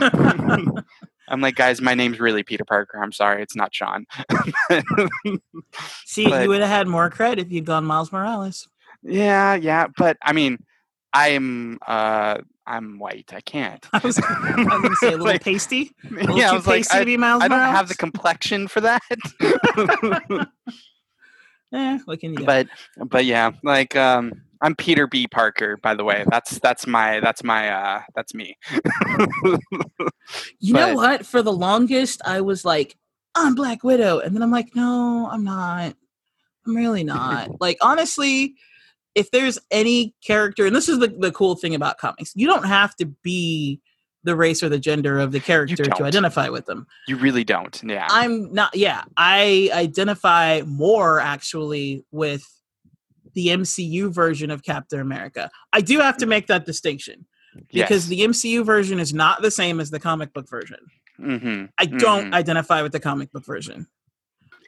I'm 1.28 1.40
like, 1.40 1.54
guys, 1.54 1.80
my 1.80 1.94
name's 1.94 2.18
really 2.18 2.42
Peter 2.42 2.64
Parker. 2.64 2.98
I'm 3.02 3.12
sorry, 3.12 3.42
it's 3.42 3.54
not 3.54 3.74
Sean. 3.74 4.06
See, 6.06 6.28
but- 6.28 6.42
you 6.42 6.48
would 6.48 6.60
have 6.60 6.70
had 6.70 6.88
more 6.88 7.10
credit 7.10 7.46
if 7.46 7.52
you'd 7.52 7.64
gone 7.66 7.84
Miles 7.84 8.10
Morales. 8.10 8.68
yeah, 9.02 9.54
yeah, 9.54 9.86
but 9.96 10.16
I 10.22 10.32
mean, 10.32 10.58
I'm 11.12 11.78
uh, 11.86 12.38
I'm 12.66 12.98
white. 12.98 13.32
I 13.34 13.40
can't. 13.40 13.86
I 13.92 13.98
was, 13.98 14.18
I 14.18 14.54
was 14.56 14.66
going 14.66 14.82
to 14.82 14.96
say 14.96 15.08
a 15.08 15.10
little 15.12 15.26
Like, 15.26 15.44
pasty. 15.44 15.90
A 16.04 16.08
little 16.14 16.38
yeah, 16.38 16.46
I 16.48 16.50
too 16.50 16.56
was 16.56 16.66
like, 16.66 16.94
I, 16.94 17.04
be 17.04 17.16
Miles 17.16 17.42
I 17.42 17.48
don't 17.48 17.58
have 17.58 17.88
the 17.88 17.94
complexion 17.94 18.66
for 18.68 18.80
that. 18.80 19.02
Eh, 21.72 21.98
what 22.04 22.20
can 22.20 22.32
you 22.32 22.38
do? 22.38 22.44
but 22.44 22.68
but 23.06 23.24
yeah, 23.24 23.52
like 23.62 23.96
um 23.96 24.32
I'm 24.60 24.76
Peter 24.76 25.06
B. 25.08 25.26
Parker, 25.26 25.76
by 25.78 25.94
the 25.94 26.04
way. 26.04 26.24
That's 26.30 26.58
that's 26.60 26.86
my 26.86 27.20
that's 27.20 27.42
my 27.42 27.68
uh 27.70 28.02
that's 28.14 28.34
me. 28.34 28.56
You 30.60 30.74
know 30.74 30.94
what? 30.94 31.26
For 31.26 31.42
the 31.42 31.52
longest, 31.52 32.22
I 32.24 32.40
was 32.40 32.64
like, 32.64 32.96
I'm 33.34 33.54
Black 33.54 33.82
Widow. 33.82 34.20
And 34.20 34.34
then 34.34 34.42
I'm 34.42 34.50
like, 34.50 34.74
no, 34.74 35.28
I'm 35.30 35.44
not. 35.44 35.94
I'm 36.66 36.76
really 36.76 37.04
not. 37.16 37.60
like, 37.60 37.78
honestly, 37.82 38.54
if 39.14 39.30
there's 39.30 39.58
any 39.70 40.14
character, 40.24 40.66
and 40.66 40.74
this 40.74 40.88
is 40.88 40.98
the, 41.00 41.08
the 41.08 41.32
cool 41.32 41.56
thing 41.56 41.74
about 41.74 41.98
comics, 41.98 42.32
you 42.34 42.46
don't 42.46 42.66
have 42.66 42.94
to 42.96 43.06
be 43.06 43.80
the 44.24 44.36
race 44.36 44.62
or 44.62 44.68
the 44.68 44.78
gender 44.78 45.18
of 45.18 45.32
the 45.32 45.40
character 45.40 45.84
to 45.84 46.04
identify 46.04 46.48
with 46.48 46.66
them. 46.66 46.86
you 47.08 47.16
really 47.16 47.44
don't. 47.44 47.80
Yeah. 47.84 48.06
I'm 48.10 48.52
not, 48.52 48.74
yeah, 48.74 49.02
I 49.16 49.68
identify 49.72 50.62
more 50.64 51.18
actually 51.20 52.04
with 52.12 52.44
the 53.34 53.48
MCU 53.48 54.12
version 54.12 54.50
of 54.50 54.62
Captain 54.62 55.00
America. 55.00 55.50
I 55.72 55.80
do 55.80 55.98
have 56.00 56.16
to 56.18 56.26
make 56.26 56.46
that 56.48 56.66
distinction 56.66 57.26
because 57.72 58.08
yes. 58.10 58.18
the 58.18 58.20
MCU 58.20 58.64
version 58.64 59.00
is 59.00 59.12
not 59.12 59.42
the 59.42 59.50
same 59.50 59.80
as 59.80 59.90
the 59.90 59.98
comic 60.00 60.32
book 60.32 60.48
version. 60.48 60.78
hmm 61.16 61.64
I 61.78 61.86
don't 61.86 62.30
Mhm. 62.30 62.34
identify 62.34 62.82
with 62.82 62.92
the 62.92 63.00
comic 63.00 63.30
book 63.32 63.44
version. 63.44 63.86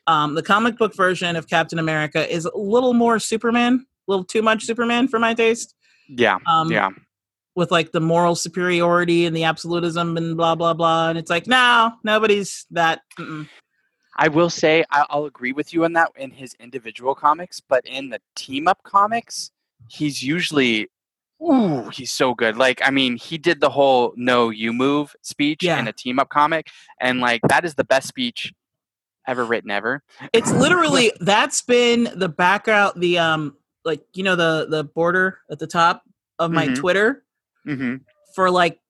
Um, 0.07 0.35
the 0.35 0.43
comic 0.43 0.77
book 0.77 0.95
version 0.95 1.35
of 1.37 1.49
Captain 1.49 1.79
America 1.79 2.31
is 2.31 2.45
a 2.45 2.57
little 2.57 2.93
more 2.93 3.19
Superman, 3.19 3.87
a 4.07 4.11
little 4.11 4.25
too 4.25 4.43
much 4.43 4.65
Superman 4.65 5.09
for 5.09 5.19
my 5.19 5.33
taste. 5.33 5.75
Yeah. 6.09 6.39
Um, 6.47 6.71
yeah. 6.71 6.91
With 7.57 7.71
like 7.71 7.93
the 7.93 8.01
moral 8.01 8.35
superiority 8.35 9.27
and 9.27 9.37
the 9.37 9.45
absolutism 9.45 10.17
and 10.17 10.37
blah 10.37 10.55
blah 10.57 10.75
blah, 10.75 11.09
and 11.11 11.19
it's 11.19 11.31
like, 11.31 11.47
no, 11.47 11.93
nobody's 12.03 12.67
that. 12.73 13.03
Mm-mm. 13.19 13.49
I 14.17 14.29
will 14.29 14.51
say 14.51 14.85
I'll 14.91 15.25
agree 15.27 15.53
with 15.53 15.73
you 15.73 15.85
on 15.85 15.93
that 15.95 16.11
in 16.17 16.31
his 16.31 16.55
individual 16.61 17.15
comics, 17.15 17.61
but 17.61 17.85
in 17.87 18.11
the 18.11 18.21
team 18.37 18.67
up 18.69 18.83
comics, 18.83 19.51
he's 19.89 20.23
usually 20.23 20.89
ooh, 21.43 21.89
he's 21.91 22.11
so 22.13 22.35
good. 22.35 22.57
Like 22.57 22.81
I 22.85 22.91
mean, 22.91 23.17
he 23.17 23.39
did 23.39 23.61
the 23.61 23.71
whole 23.71 24.15
"No, 24.17 24.51
you 24.51 24.73
move" 24.73 25.15
speech 25.23 25.63
Yeah. 25.63 25.79
in 25.79 25.87
a 25.87 25.93
team 25.93 26.19
up 26.19 26.31
comic, 26.31 26.69
and 27.01 27.21
like 27.21 27.41
that 27.49 27.65
is 27.65 27.75
the 27.77 27.85
best 27.85 28.09
speech 28.09 28.53
ever 29.29 29.45
written 29.45 29.71
ever. 29.71 30.03
It's 30.33 30.51
literally 30.53 31.13
that's 31.21 31.63
been 31.63 32.11
the 32.17 32.29
background, 32.29 33.01
the 33.01 33.19
um, 33.19 33.57
like 33.85 34.03
you 34.13 34.25
know 34.25 34.35
the 34.37 34.67
the 34.69 34.83
border 34.85 35.39
at 35.51 35.61
the 35.61 35.67
top 35.69 36.03
of 36.41 36.51
my 36.51 36.67
Mhm. 36.69 36.77
Twitter 36.77 37.25
hmm 37.65 37.97
for 38.35 38.51
like 38.51 38.81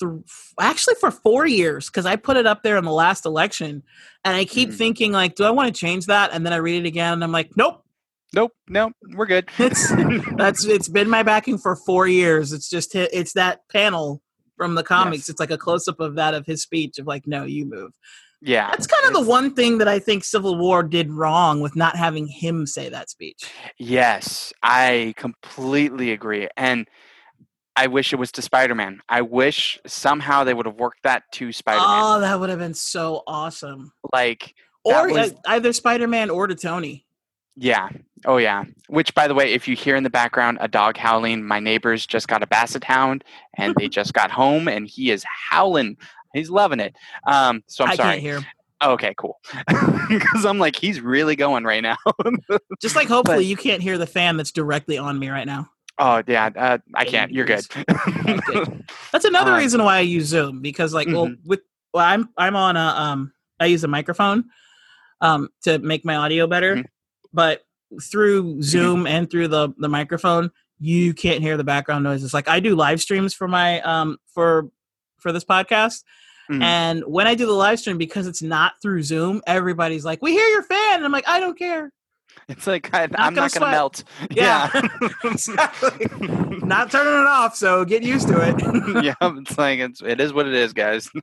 th- 0.00 0.22
actually 0.58 0.94
for 0.94 1.10
four 1.10 1.46
years 1.46 1.86
because 1.86 2.06
I 2.06 2.16
put 2.16 2.36
it 2.38 2.46
up 2.46 2.62
there 2.62 2.78
in 2.78 2.84
the 2.84 2.92
last 2.92 3.26
election, 3.26 3.82
and 4.24 4.36
I 4.36 4.44
keep 4.46 4.70
Mhm. 4.70 4.74
thinking 4.78 5.12
like, 5.12 5.34
do 5.34 5.44
I 5.44 5.50
want 5.50 5.74
to 5.74 5.78
change 5.78 6.06
that? 6.06 6.30
And 6.32 6.44
then 6.46 6.52
I 6.52 6.56
read 6.56 6.84
it 6.84 6.88
again, 6.88 7.12
and 7.14 7.24
I'm 7.24 7.32
like, 7.32 7.50
nope. 7.56 7.84
Nope, 8.32 8.52
nope, 8.68 8.92
we're 9.16 9.26
good. 9.26 9.48
It's 9.58 9.92
that's 10.36 10.64
it's 10.64 10.88
been 10.88 11.10
my 11.10 11.22
backing 11.24 11.58
for 11.58 11.74
four 11.76 12.06
years. 12.06 12.52
It's 12.52 12.70
just 12.70 12.94
it's 12.94 13.32
that 13.32 13.68
panel 13.68 14.22
from 14.56 14.76
the 14.76 14.84
comics. 14.84 15.22
Yes. 15.22 15.30
It's 15.30 15.40
like 15.40 15.50
a 15.50 15.58
close 15.58 15.88
up 15.88 15.98
of 16.00 16.14
that 16.14 16.32
of 16.34 16.46
his 16.46 16.62
speech 16.62 16.98
of 16.98 17.06
like, 17.08 17.26
no, 17.26 17.44
you 17.44 17.66
move. 17.66 17.92
yeah, 18.40 18.70
That's 18.70 18.86
kind 18.86 19.04
of 19.06 19.12
the 19.22 19.28
one 19.28 19.52
thing 19.54 19.78
that 19.78 19.88
I 19.88 19.98
think 19.98 20.22
Civil 20.24 20.56
War 20.56 20.82
did 20.84 21.10
wrong 21.10 21.60
with 21.60 21.74
not 21.74 21.96
having 21.96 22.26
him 22.28 22.66
say 22.66 22.88
that 22.88 23.10
speech. 23.10 23.50
Yes, 23.78 24.52
I 24.62 25.12
completely 25.16 26.12
agree. 26.12 26.46
And 26.56 26.86
I 27.76 27.86
wish 27.86 28.12
it 28.12 28.16
was 28.16 28.32
to 28.32 28.42
Spider 28.42 28.74
Man. 28.74 29.00
I 29.08 29.22
wish 29.22 29.78
somehow 29.86 30.44
they 30.44 30.54
would 30.54 30.66
have 30.66 30.76
worked 30.76 31.02
that 31.04 31.24
to 31.32 31.52
Spider 31.52 31.78
Man. 31.80 31.86
Oh, 31.88 32.20
that 32.20 32.38
would 32.40 32.50
have 32.50 32.58
been 32.58 32.74
so 32.74 33.22
awesome. 33.26 33.92
like, 34.12 34.54
Or 34.84 35.08
was- 35.10 35.32
uh, 35.32 35.36
either 35.46 35.72
Spider 35.72 36.06
Man 36.08 36.30
or 36.30 36.46
to 36.46 36.54
Tony. 36.54 37.06
yeah. 37.56 37.88
Oh, 38.26 38.36
yeah. 38.36 38.64
Which, 38.88 39.14
by 39.14 39.26
the 39.28 39.34
way, 39.34 39.54
if 39.54 39.66
you 39.66 39.74
hear 39.74 39.96
in 39.96 40.02
the 40.02 40.10
background 40.10 40.58
a 40.60 40.68
dog 40.68 40.98
howling, 40.98 41.42
my 41.42 41.58
neighbors 41.58 42.06
just 42.06 42.28
got 42.28 42.42
a 42.42 42.46
basset 42.46 42.84
hound 42.84 43.24
and 43.56 43.74
they 43.78 43.88
just 43.88 44.12
got 44.12 44.30
home 44.30 44.68
and 44.68 44.86
he 44.86 45.10
is 45.10 45.24
howling. 45.48 45.96
He's 46.34 46.50
loving 46.50 46.80
it. 46.80 46.94
Um, 47.26 47.62
so 47.66 47.84
I'm 47.84 47.92
I 47.92 47.94
sorry. 47.96 48.08
can't 48.10 48.20
hear 48.20 48.34
him. 48.40 48.46
Okay, 48.82 49.14
cool. 49.16 49.40
Because 50.10 50.44
I'm 50.44 50.58
like, 50.58 50.74
he's 50.76 51.00
really 51.00 51.36
going 51.36 51.62
right 51.64 51.82
now. 51.82 51.96
Just 52.82 52.96
like 52.96 53.06
hopefully 53.06 53.38
But- 53.38 53.44
you 53.44 53.56
can't 53.56 53.80
hear 53.80 53.96
the 53.96 54.06
fan 54.06 54.36
that's 54.36 54.50
directly 54.50 54.98
on 54.98 55.18
me 55.18 55.28
right 55.28 55.46
now. 55.46 55.70
Oh, 56.00 56.22
yeah. 56.26 56.50
Uh, 56.56 56.78
I 56.94 57.04
can't. 57.04 57.30
you 57.30 57.36
You're 57.38 57.46
good. 57.46 57.66
good. 57.68 58.84
That's 59.12 59.24
another 59.24 59.52
Um, 59.52 59.58
reason 59.58 59.84
why 59.84 59.98
I 59.98 60.00
use 60.00 60.26
Zoom 60.26 60.60
because 60.60 60.92
like 60.92 61.06
well 61.08 61.32
with 61.44 61.60
well 61.94 62.04
I'm 62.04 62.28
I'm 62.36 62.56
on 62.56 62.76
a 62.76 62.80
um 62.80 63.32
I 63.60 63.66
use 63.66 63.84
a 63.84 63.88
microphone 63.88 64.44
um 65.20 65.48
to 65.62 65.78
make 65.78 66.04
my 66.04 66.16
audio 66.16 66.46
better 66.46 66.76
Mhm. 66.76 66.84
but 67.32 67.62
through 68.02 68.62
Zoom 68.62 69.06
and 69.06 69.30
through 69.30 69.48
the 69.48 69.70
the 69.78 69.88
microphone 69.88 70.50
you 70.78 71.12
can't 71.12 71.42
hear 71.42 71.56
the 71.56 71.64
background 71.64 72.02
noises 72.04 72.32
like 72.32 72.48
I 72.48 72.58
do 72.60 72.74
live 72.74 73.00
streams 73.00 73.34
for 73.34 73.46
my 73.48 73.80
um 73.82 74.16
for 74.34 74.70
for 75.18 75.30
this 75.32 75.44
podcast 75.44 76.02
Mhm. 76.50 76.62
and 76.62 77.02
when 77.06 77.26
I 77.26 77.34
do 77.34 77.46
the 77.46 77.52
live 77.52 77.78
stream 77.78 77.98
because 77.98 78.26
it's 78.26 78.42
not 78.42 78.74
through 78.80 79.02
Zoom 79.02 79.42
everybody's 79.46 80.04
like 80.04 80.22
we 80.22 80.32
hear 80.32 80.48
your 80.48 80.62
fan 80.62 80.96
and 80.96 81.04
I'm 81.04 81.12
like 81.12 81.28
I 81.28 81.38
don't 81.40 81.58
care 81.58 81.92
It's 82.48 82.66
like 82.66 82.92
I, 82.94 83.06
Not 83.06 83.20
I'm 83.20 83.34
gonna 83.34 83.48
not 83.48 83.52
going 83.52 83.52
to 83.52 83.58
sweat. 83.58 83.70
melt. 83.70 84.04
Yeah. 84.30 84.70
Exactly. 85.24 86.06
not 86.66 86.90
turning 86.90 87.12
it 87.22 87.26
off 87.26 87.54
so 87.56 87.84
get 87.84 88.02
used 88.02 88.28
to 88.28 88.40
it 88.40 89.04
yeah, 89.04 89.14
it's 89.20 89.56
like 89.58 89.78
it's 89.78 90.02
it 90.02 90.20
is 90.20 90.32
what 90.32 90.46
it 90.46 90.54
is, 90.54 90.72
guys. 90.72 91.08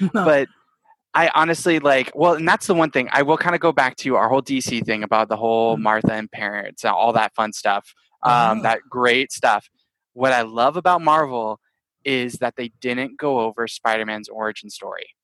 No. 0.00 0.24
But 0.24 0.48
I 1.12 1.30
honestly 1.34 1.78
like 1.80 2.12
well, 2.14 2.34
and 2.34 2.46
that's 2.46 2.66
the 2.66 2.74
one 2.74 2.90
thing 2.90 3.08
I 3.12 3.22
will 3.22 3.36
kind 3.36 3.54
of 3.54 3.60
go 3.60 3.72
back 3.72 3.96
to 3.96 4.16
our 4.16 4.28
whole 4.28 4.42
DC 4.42 4.84
thing 4.86 5.02
about 5.02 5.28
the 5.28 5.36
whole 5.36 5.76
Mhm. 5.76 5.80
Martha 5.82 6.12
and 6.14 6.30
parents, 6.30 6.84
and 6.84 6.92
all 6.92 7.12
that 7.14 7.34
fun 7.34 7.52
stuff, 7.52 7.92
um, 8.22 8.60
Oh. 8.60 8.62
that 8.62 8.80
great 8.88 9.32
stuff. 9.32 9.68
What 10.12 10.32
I 10.32 10.42
love 10.42 10.76
about 10.76 11.00
Marvel 11.02 11.58
is 12.04 12.34
that 12.34 12.54
they 12.56 12.68
didn't 12.80 13.18
go 13.18 13.40
over 13.40 13.66
Spider-Man's 13.68 14.28
origin 14.28 14.70
story. 14.70 15.14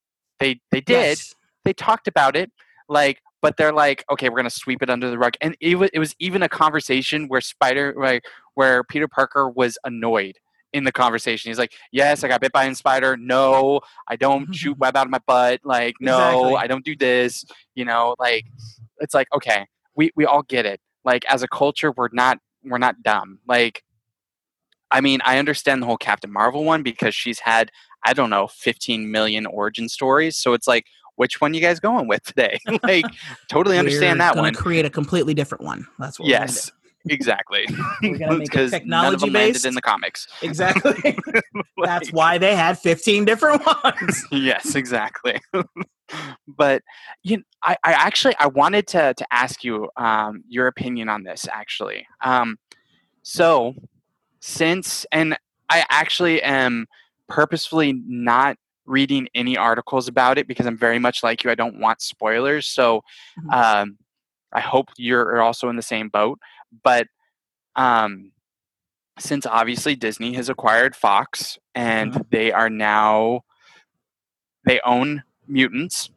They 0.40 0.60
they 0.72 0.80
did. 0.80 1.18
Yes. 1.18 1.34
They 1.64 1.72
talked 1.72 2.08
about 2.08 2.36
it. 2.36 2.50
Like 2.88 3.20
but 3.42 3.56
they're 3.56 3.72
like, 3.72 4.04
okay, 4.10 4.28
we're 4.28 4.36
gonna 4.36 4.50
sweep 4.50 4.82
it 4.82 4.90
under 4.90 5.10
the 5.10 5.18
rug. 5.18 5.34
And 5.40 5.56
it 5.60 5.76
was, 5.76 5.90
it 5.92 5.98
was 5.98 6.14
even 6.18 6.42
a 6.42 6.48
conversation 6.48 7.28
where 7.28 7.40
Spider, 7.40 7.94
like, 7.96 8.24
where 8.54 8.84
Peter 8.84 9.08
Parker 9.08 9.48
was 9.48 9.78
annoyed 9.84 10.38
in 10.72 10.84
the 10.84 10.92
conversation. 10.92 11.48
He's 11.48 11.58
like, 11.58 11.72
yes, 11.90 12.22
I 12.22 12.28
got 12.28 12.40
bit 12.40 12.52
by 12.52 12.64
a 12.64 12.74
spider. 12.74 13.16
No, 13.16 13.80
I 14.08 14.16
don't 14.16 14.54
shoot 14.54 14.76
web 14.78 14.96
out 14.96 15.06
of 15.06 15.10
my 15.10 15.20
butt. 15.26 15.60
Like, 15.64 15.94
no, 16.00 16.18
Exactly. 16.18 16.56
I 16.56 16.66
don't 16.66 16.84
do 16.84 16.96
this. 16.96 17.44
You 17.74 17.84
know, 17.84 18.14
like, 18.18 18.44
it's 18.98 19.14
like, 19.14 19.28
okay, 19.34 19.66
we 19.94 20.10
we 20.16 20.26
all 20.26 20.42
get 20.42 20.66
it. 20.66 20.80
Like, 21.04 21.24
as 21.26 21.42
a 21.42 21.48
culture, 21.48 21.92
we're 21.96 22.08
not 22.12 22.38
we're 22.64 22.78
not 22.78 23.02
dumb. 23.02 23.38
Like, 23.46 23.82
I 24.90 25.00
mean, 25.00 25.20
I 25.24 25.38
understand 25.38 25.82
the 25.82 25.86
whole 25.86 25.96
Captain 25.96 26.32
Marvel 26.32 26.64
one 26.64 26.82
because 26.82 27.14
she's 27.14 27.38
had 27.40 27.70
I 28.04 28.12
don't 28.12 28.30
know 28.30 28.46
15 28.46 29.10
million 29.10 29.46
origin 29.46 29.88
stories. 29.88 30.36
So 30.36 30.52
it's 30.52 30.68
like, 30.68 30.84
which 31.16 31.40
one 31.40 31.54
you 31.54 31.60
guys 31.60 31.80
going 31.80 32.06
with 32.08 32.22
today? 32.22 32.58
like, 32.82 33.04
totally 33.48 33.78
understand 33.78 34.18
We're 34.20 34.24
that 34.26 34.36
one. 34.36 34.54
create 34.54 34.84
a 34.84 34.90
completely 34.90 35.34
different 35.34 35.64
one. 35.64 35.86
That's 35.98 36.18
what 36.18 36.28
Yes, 36.28 36.70
exactly. 37.08 37.66
We're 38.02 38.18
gonna 38.18 38.38
make 38.38 38.48
it 38.48 38.50
Because 38.50 38.72
none 38.84 39.14
of 39.14 39.20
them 39.20 39.32
landed 39.32 39.54
technology-based. 39.54 39.66
in 39.66 39.74
the 39.74 39.82
comics. 39.82 40.28
Exactly. 40.42 41.18
That's 41.82 42.12
why 42.12 42.38
they 42.38 42.54
had 42.54 42.78
15 42.78 43.24
different 43.24 43.62
ones. 43.66 44.24
yes, 44.30 44.74
exactly. 44.74 45.40
but 46.46 46.82
you, 47.22 47.42
I, 47.62 47.76
I 47.84 47.92
actually 47.92 48.34
I 48.38 48.46
wanted 48.46 48.86
to 48.88 49.14
to 49.14 49.26
ask 49.32 49.64
you 49.64 49.88
um, 49.96 50.44
your 50.48 50.66
opinion 50.68 51.08
on 51.08 51.24
this. 51.24 51.46
Actually, 51.50 52.06
um, 52.22 52.58
so 53.22 53.74
since 54.40 55.04
and 55.10 55.36
I 55.68 55.84
actually 55.90 56.40
am 56.42 56.86
purposefully 57.28 58.00
not 58.06 58.56
reading 58.86 59.28
any 59.34 59.56
articles 59.56 60.08
about 60.08 60.38
it 60.38 60.46
because 60.48 60.66
I'm 60.66 60.76
very 60.78 60.98
much 60.98 61.22
like 61.22 61.42
you. 61.44 61.50
I 61.50 61.54
don't 61.54 61.78
want 61.80 62.00
spoilers. 62.00 62.66
So 62.66 63.02
Mhm. 63.38 63.52
um, 63.52 63.98
I 64.52 64.60
hope 64.60 64.88
you're 64.96 65.42
also 65.42 65.68
in 65.68 65.76
the 65.76 65.82
same 65.82 66.08
boat. 66.08 66.38
But 66.82 67.08
um, 67.74 68.32
since 69.18 69.44
obviously 69.46 69.94
Disney 69.96 70.32
has 70.34 70.48
acquired 70.48 70.94
Fox 70.96 71.58
and 71.74 72.12
Mhm. 72.12 72.30
they 72.30 72.52
are 72.52 72.70
now 72.70 73.42
they 74.64 74.80
own 74.84 75.22
mutants 75.46 76.10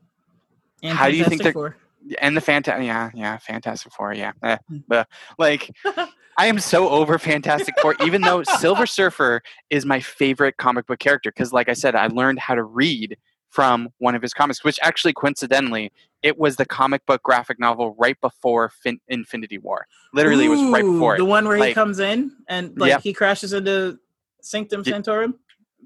And 0.81 0.97
How 0.97 1.09
do 1.09 1.17
you 1.17 1.25
think 1.25 1.43
they're- 1.43 1.51
Four. 1.53 1.75
And 2.19 2.35
the 2.35 2.41
Fanta 2.41 2.83
yeah 2.83 3.09
yeah 3.13 3.37
Fantastic 3.37 3.91
Four 3.93 4.13
yeah 4.13 4.31
eh, 4.43 4.57
Mm. 4.71 4.83
but 4.87 5.07
like 5.37 5.69
I 6.37 6.45
am 6.47 6.59
so 6.59 6.89
over 6.89 7.19
Fantastic 7.19 7.75
Four 7.81 7.95
even 8.03 8.21
though 8.21 8.43
Silver 8.43 8.85
Surfer 8.85 9.41
is 9.69 9.85
my 9.85 9.99
favorite 9.99 10.57
comic 10.57 10.85
book 10.87 10.99
character 10.99 11.31
because 11.31 11.51
like 11.53 11.69
I 11.69 11.73
said 11.73 11.95
I 11.95 12.07
learned 12.07 12.39
how 12.39 12.55
to 12.55 12.63
read 12.63 13.17
from 13.49 13.89
one 13.97 14.15
of 14.15 14.21
his 14.21 14.33
comics 14.33 14.63
which 14.63 14.79
actually 14.81 15.13
coincidentally 15.13 15.91
it 16.21 16.37
was 16.37 16.55
the 16.57 16.65
comic 16.65 17.05
book 17.05 17.23
graphic 17.23 17.59
novel 17.59 17.95
right 17.97 18.19
before 18.21 18.69
fin- 18.69 19.01
Infinity 19.07 19.57
War 19.57 19.85
literally 20.13 20.45
it 20.45 20.49
was 20.49 20.61
right 20.71 20.83
Ooh, 20.83 20.93
before 20.93 21.15
it 21.15 21.17
The 21.17 21.25
one 21.25 21.47
where 21.47 21.57
he 21.67 21.73
comes 21.73 21.99
in 21.99 22.31
and 22.47 22.77
like 22.79 22.89
Yep. 22.89 23.01
he 23.01 23.13
crashes 23.13 23.53
into 23.53 23.99
Sanctum 24.41 24.83
Ye- 24.85 24.91
Sanctorum. 24.93 25.35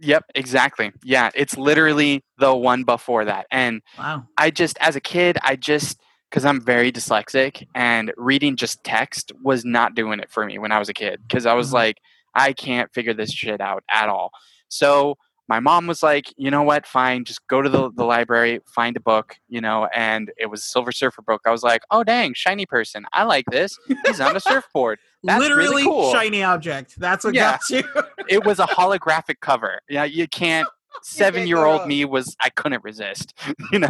Yep, 0.02 0.26
exactly. 0.36 0.92
Yeah, 1.04 1.30
it's 1.36 1.56
literally 1.58 2.24
the 2.40 2.54
one 2.54 2.84
before 2.84 3.26
that. 3.26 3.46
And 3.52 3.82
Wow. 3.98 4.28
I 4.38 4.50
just, 4.50 4.76
as 4.82 4.96
a 4.96 5.00
kid, 5.00 5.38
I 5.44 5.56
just, 5.56 6.02
because 6.34 6.46
I'm 6.46 6.60
very 6.60 6.92
dyslexic 6.92 7.68
and 7.76 8.12
reading 8.18 8.56
just 8.56 8.84
text 8.84 9.32
was 9.44 9.64
not 9.64 9.94
doing 9.94 10.20
it 10.20 10.32
for 10.32 10.44
me 10.48 10.58
when 10.58 10.72
I 10.72 10.80
was 10.80 10.90
a 10.90 10.94
kid. 10.94 11.22
Because 11.28 11.46
I 11.46 11.54
was 11.54 11.70
Mhm. 11.70 11.74
like, 11.74 11.98
I 12.34 12.54
can't 12.54 12.92
figure 12.92 13.14
this 13.14 13.32
shit 13.32 13.62
out 13.62 13.84
at 13.88 14.10
all. 14.10 14.32
So 14.68 15.16
my 15.48 15.60
mom 15.60 15.86
was 15.86 16.02
like, 16.02 16.34
you 16.36 16.50
know 16.50 16.64
what, 16.64 16.88
fine, 16.88 17.24
just 17.24 17.48
go 17.50 17.62
to 17.62 17.70
the, 17.70 17.92
the 17.94 18.04
library, 18.04 18.62
find 18.74 18.98
a 18.98 19.00
book, 19.00 19.36
you 19.48 19.62
know, 19.62 19.88
and 19.94 20.32
it 20.38 20.48
was 20.48 20.62
a 20.62 20.64
Silver 20.64 20.92
Surfer 20.92 21.22
book. 21.22 21.42
I 21.46 21.52
was 21.52 21.62
like, 21.62 21.84
oh, 21.92 22.04
dang, 22.04 22.34
shiny 22.34 22.66
person. 22.66 23.06
I 23.14 23.26
like 23.26 23.46
this. 23.52 23.78
He's 24.08 24.20
on 24.20 24.36
a 24.36 24.40
surfboard. 24.40 24.98
That's 25.24 25.40
really 25.50 25.66
Literally 25.66 25.84
cool. 25.84 26.12
shiny 26.14 26.42
object. 26.42 26.96
That's 26.98 27.24
what 27.26 27.36
Yeah. 27.36 27.60
got 27.60 27.70
you. 27.70 27.84
it 28.28 28.44
was 28.44 28.58
a 28.60 28.66
holographic 28.80 29.36
cover. 29.40 29.82
Yeah, 29.88 30.06
you 30.06 30.28
can't. 30.28 30.68
Seven 31.04 31.48
year 31.48 31.66
old 31.66 31.86
me 31.86 32.06
was 32.06 32.36
I 32.40 32.50
couldn't 32.50 32.84
resist, 32.84 33.34
you 33.72 33.80
know. 33.80 33.90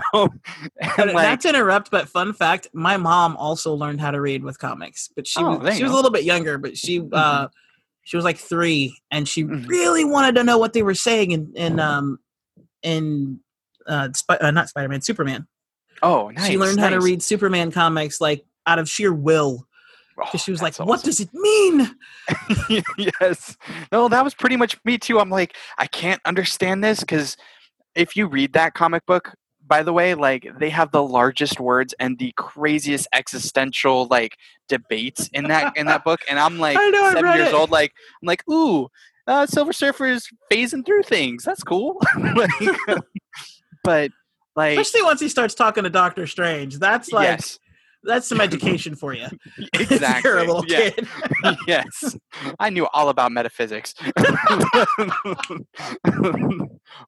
And 0.98 1.14
like, 1.14 1.24
not 1.24 1.42
to 1.42 1.50
interrupt, 1.50 1.92
but 1.92 2.10
fun 2.10 2.34
fact: 2.34 2.68
my 2.74 2.98
mom 2.98 3.36
also 3.38 3.74
learned 3.74 4.02
how 4.02 4.12
to 4.12 4.20
read 4.22 4.44
with 4.44 4.58
comics, 4.60 5.10
but 5.16 5.28
she 5.28 5.42
Oh, 5.44 5.58
was 5.60 5.76
she 5.78 5.84
was 5.84 5.92
a 5.92 5.96
little 5.96 6.12
bit 6.12 6.24
younger, 6.24 6.58
but 6.58 6.78
she 6.78 7.02
uh 7.12 7.48
she 8.04 8.16
was 8.18 8.24
like 8.24 8.38
three, 8.38 9.00
and 9.12 9.28
she 9.28 9.44
Mhm. 9.44 9.68
really 9.68 10.06
wanted 10.06 10.36
to 10.36 10.44
know 10.44 10.58
what 10.58 10.74
they 10.74 10.84
were 10.84 10.96
saying 10.96 11.32
in 11.32 11.54
in 11.56 11.80
um 11.80 12.20
in 12.82 13.40
uh, 13.88 14.10
Sp- 14.16 14.40
uh 14.42 14.52
not 14.52 14.70
Spider 14.70 14.90
Man, 14.90 15.02
Superman. 15.02 15.48
oh, 16.02 16.30
nice. 16.30 16.48
she 16.48 16.58
learned 16.58 16.80
how 16.80 16.90
to 16.90 17.00
read 17.02 17.22
Superman 17.22 17.72
comics 17.72 18.20
like 18.22 18.46
out 18.66 18.80
of 18.80 18.90
sheer 18.90 19.14
will 19.14 19.68
Oh, 20.18 20.26
because 20.26 20.42
she 20.42 20.52
was 20.52 20.62
like, 20.62 20.76
that's 20.76 20.88
"What 20.88 21.04
does 21.04 21.20
it 21.20 21.30
mean?" 21.34 21.96
yes. 22.98 23.58
No, 23.92 24.08
that 24.10 24.24
was 24.24 24.34
pretty 24.34 24.58
much 24.58 24.78
me 24.86 24.98
too. 24.98 25.20
I'm 25.20 25.30
like, 25.30 25.56
I 25.78 25.88
can't 25.88 26.22
understand 26.26 26.84
this 26.84 27.00
because 27.00 27.38
if 27.96 28.16
you 28.16 28.28
read 28.28 28.54
that 28.54 28.74
comic 28.74 29.06
book, 29.06 29.34
by 29.66 29.84
the 29.84 29.94
way, 29.94 30.14
like 30.14 30.48
they 30.60 30.70
have 30.70 30.92
the 30.92 31.04
largest 31.04 31.60
words 31.60 31.94
and 32.00 32.20
the 32.20 32.34
craziest 32.36 33.08
existential 33.14 34.08
like 34.10 34.38
debates 34.68 35.30
in 35.34 35.46
that 35.46 35.76
in 35.78 35.88
that 35.88 36.04
book, 36.04 36.22
and 36.30 36.40
I'm 36.40 36.60
like 36.60 36.78
I 36.80 36.90
know, 36.90 37.12
seven 37.14 37.38
years 37.38 37.50
it. 37.50 37.54
old, 37.56 37.72
like 37.72 37.94
I'm 38.22 38.28
like, 38.28 38.44
ooh, 38.50 38.90
uh, 39.28 39.46
Silver 39.46 39.74
Surfer 39.74 40.08
is 40.08 40.28
phasing 40.52 40.86
through 40.86 41.04
things. 41.04 41.44
That's 41.44 41.64
cool. 41.64 42.00
like, 42.36 42.50
but 43.84 44.12
like, 44.56 44.78
Especially 44.78 45.04
once 45.04 45.20
he 45.20 45.30
starts 45.30 45.56
talking 45.56 45.84
to 45.84 45.90
Doctor 45.90 46.28
Strange. 46.28 46.78
That's 46.78 47.12
like 47.12 47.28
yes, 47.28 47.60
that's 48.04 48.28
some 48.28 48.42
education 48.48 48.96
for 48.96 49.14
you. 49.16 49.28
exactly. 49.74 50.30
you're 50.30 50.40
a 50.40 50.46
little 50.46 50.66
yeah. 50.68 50.90
kid. 50.92 51.08
yes, 51.68 52.16
I 52.60 52.70
knew 52.70 52.88
all 52.94 53.10
about 53.10 53.32
metaphysics. 53.32 53.94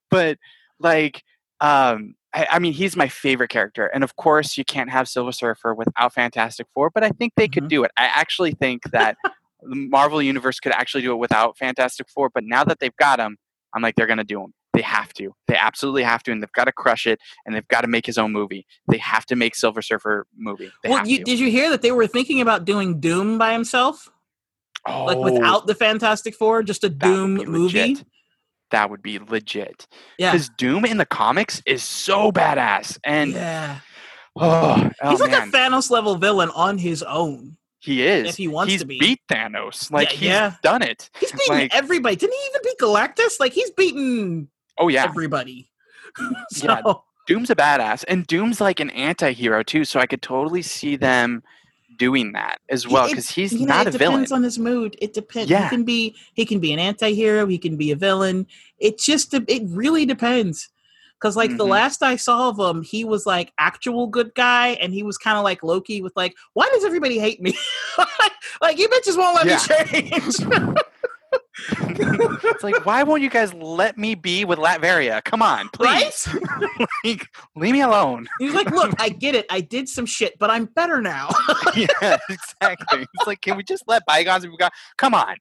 but 0.09 0.37
like, 0.79 1.23
um, 1.61 2.15
I, 2.33 2.47
I 2.51 2.59
mean, 2.59 2.73
he's 2.73 2.95
my 2.95 3.07
favorite 3.07 3.49
character, 3.49 3.87
and 3.87 4.03
of 4.03 4.15
course, 4.15 4.57
you 4.57 4.65
can't 4.65 4.89
have 4.89 5.07
Silver 5.07 5.31
Surfer 5.31 5.73
without 5.73 6.13
Fantastic 6.13 6.67
Four. 6.73 6.89
But 6.89 7.03
I 7.03 7.09
think 7.09 7.33
they 7.37 7.47
could 7.47 7.63
Mhm. 7.65 7.69
do 7.69 7.83
it. 7.83 7.91
I 7.97 8.05
actually 8.05 8.51
think 8.51 8.83
that 8.91 9.17
the 9.23 9.75
Marvel 9.75 10.21
Universe 10.21 10.59
could 10.59 10.73
actually 10.73 11.01
do 11.03 11.11
it 11.13 11.17
without 11.17 11.57
Fantastic 11.57 12.07
Four. 12.09 12.29
But 12.33 12.43
now 12.45 12.63
that 12.65 12.79
they've 12.79 12.95
got 12.97 13.19
him, 13.19 13.37
I'm 13.73 13.81
like, 13.81 13.95
they're 13.95 14.07
gonna 14.07 14.23
do 14.23 14.41
him. 14.43 14.53
Have 14.85 15.13
to. 15.15 15.33
They 15.47 15.55
absolutely 15.55 16.03
have 16.03 16.23
to, 16.23 16.31
and 16.31 16.41
they've 16.41 16.51
got 16.51 16.65
to 16.65 16.71
crush 16.71 17.05
it. 17.07 17.19
And 17.45 17.53
they've 17.55 17.67
got 17.67 17.81
to 17.81 17.87
make 17.87 18.05
his 18.05 18.17
own 18.17 18.31
movie. 18.31 18.65
They 18.89 18.97
have 18.99 19.25
to 19.27 19.35
make 19.35 19.55
Silver 19.55 19.81
Surfer 19.81 20.25
movie. 20.37 20.71
They 20.83 20.89
well, 20.89 21.05
you, 21.07 21.23
did 21.23 21.39
you 21.39 21.49
hear 21.51 21.69
that 21.71 21.81
they 21.81 21.91
were 21.91 22.07
thinking 22.07 22.39
about 22.41 22.65
doing 22.65 22.99
Doom 22.99 23.37
by 23.37 23.51
himself, 23.53 24.09
like 24.87 25.17
Oh, 25.17 25.21
without 25.21 25.67
the 25.67 25.75
Fantastic 25.75 26.35
Four, 26.35 26.63
just 26.63 26.83
a 26.83 26.89
Doom 26.89 27.35
movie? 27.35 27.79
legit. 27.93 28.05
That 28.71 28.89
would 28.89 29.01
be 29.01 29.19
legit. 29.19 29.87
Yeah, 30.17 30.31
Because 30.31 30.49
Doom 30.57 30.85
in 30.85 30.97
the 30.97 31.05
comics 31.05 31.61
is 31.65 31.83
so 31.83 32.31
badass. 32.31 32.97
And 33.03 33.31
yeah. 33.33 33.79
oh, 34.35 34.89
oh 35.03 35.09
He's 35.11 35.19
like 35.19 35.31
man, 35.31 35.49
a 35.49 35.51
Thanos 35.51 35.89
level 35.89 36.15
villain 36.15 36.49
on 36.55 36.77
his 36.77 37.03
own. 37.03 37.57
he 37.79 38.05
is. 38.05 38.29
if 38.29 38.37
he 38.37 38.47
wants 38.47 38.71
he's 38.73 38.81
to 38.81 38.87
be. 38.87 38.99
beat 38.99 39.19
Thanos. 39.31 39.91
Like 39.91 40.09
Yeah, 40.11 40.17
he's 40.17 40.27
yeah. 40.27 40.53
done 40.63 40.81
it. 40.81 41.09
He's 41.19 41.31
beaten 41.31 41.55
Like- 41.55 41.75
everybody. 41.75 42.15
Didn't 42.15 42.33
he 42.33 42.47
even 42.49 42.61
beat 42.63 42.77
Galactus? 42.79 43.39
Like 43.39 43.53
he's 43.53 43.69
beaten 43.71 44.49
Oh 44.77 44.87
yeah. 44.87 45.03
everybody. 45.05 45.69
so, 46.51 46.65
Yeah. 46.67 46.93
Doom's 47.27 47.49
a 47.49 47.55
badass. 47.55 48.03
And 48.07 48.27
Doom's 48.27 48.61
like 48.61 48.79
an 48.79 48.91
anti-hero 48.91 49.63
too, 49.63 49.83
so 49.85 49.99
I 49.99 50.05
could 50.05 50.21
totally 50.21 50.61
see 50.61 50.95
them 50.95 51.41
doing 51.97 52.33
that 52.33 52.59
as 52.69 52.87
well. 52.87 53.07
Because 53.07 53.29
he's 53.29 53.51
you 53.53 53.61
know, 53.61 53.73
not 53.75 53.87
it 53.87 53.95
a 53.95 53.97
villain. 53.97 54.15
depends 54.17 54.31
on 54.31 54.43
his 54.43 54.59
mood. 54.59 54.95
It 55.01 55.13
depends. 55.13 55.49
Yeah. 55.49 55.63
He 55.63 55.69
can 55.69 55.83
be 55.83 56.15
he 56.33 56.45
can 56.45 56.59
be 56.59 56.71
an 56.73 56.79
anti-hero, 56.79 57.47
he 57.47 57.57
can 57.57 57.77
be 57.77 57.91
a 57.91 57.95
villain. 57.95 58.45
It 58.79 58.99
just 58.99 59.33
it 59.33 59.63
really 59.69 60.05
depends. 60.05 60.69
Cause 61.19 61.35
like 61.37 61.57
the 61.57 61.63
Mhm. 61.63 61.69
last 61.69 62.03
I 62.03 62.17
saw 62.17 62.49
of 62.49 62.59
him, 62.59 62.83
he 62.83 63.05
was 63.05 63.25
like 63.25 63.53
actual 63.57 64.05
good 64.05 64.35
guy, 64.35 64.69
and 64.81 64.93
he 64.93 65.01
was 65.01 65.17
kind 65.17 65.37
of 65.37 65.43
like 65.45 65.63
Loki 65.63 66.01
with 66.01 66.13
like, 66.15 66.35
why 66.53 66.69
does 66.73 66.83
everybody 66.83 67.17
hate 67.17 67.41
me? 67.41 67.57
like 68.61 68.77
you 68.77 68.87
bitches 68.89 69.17
won't 69.17 69.35
let 69.35 69.47
me 69.47 69.57
change. 70.11 70.35
it's 71.69 72.63
like, 72.63 72.85
why 72.85 73.03
won't 73.03 73.21
you 73.21 73.29
guys 73.29 73.53
let 73.53 73.97
me 73.97 74.15
be 74.15 74.45
with 74.45 74.59
Latveria? 74.59 75.23
Come 75.23 75.41
on, 75.41 75.69
please. 75.69 76.27
like, 77.03 77.27
leave 77.55 77.73
me 77.73 77.81
alone. 77.81 78.27
He's 78.39 78.53
like, 78.53 78.69
look, 78.71 78.93
I 78.99 79.09
get 79.09 79.35
it. 79.35 79.45
I 79.49 79.61
did 79.61 79.87
some 79.87 80.05
shit, 80.05 80.37
but 80.39 80.49
I'm 80.49 80.65
better 80.65 81.01
now. 81.01 81.29
yeah, 81.75 82.17
exactly. 82.29 83.05
It's 83.13 83.27
like, 83.27 83.41
can 83.41 83.57
we 83.57 83.63
just 83.63 83.83
let 83.87 84.05
bygones 84.05 84.45
be 84.45 84.57
gone? 84.57 84.71
Come 84.97 85.13
on. 85.13 85.37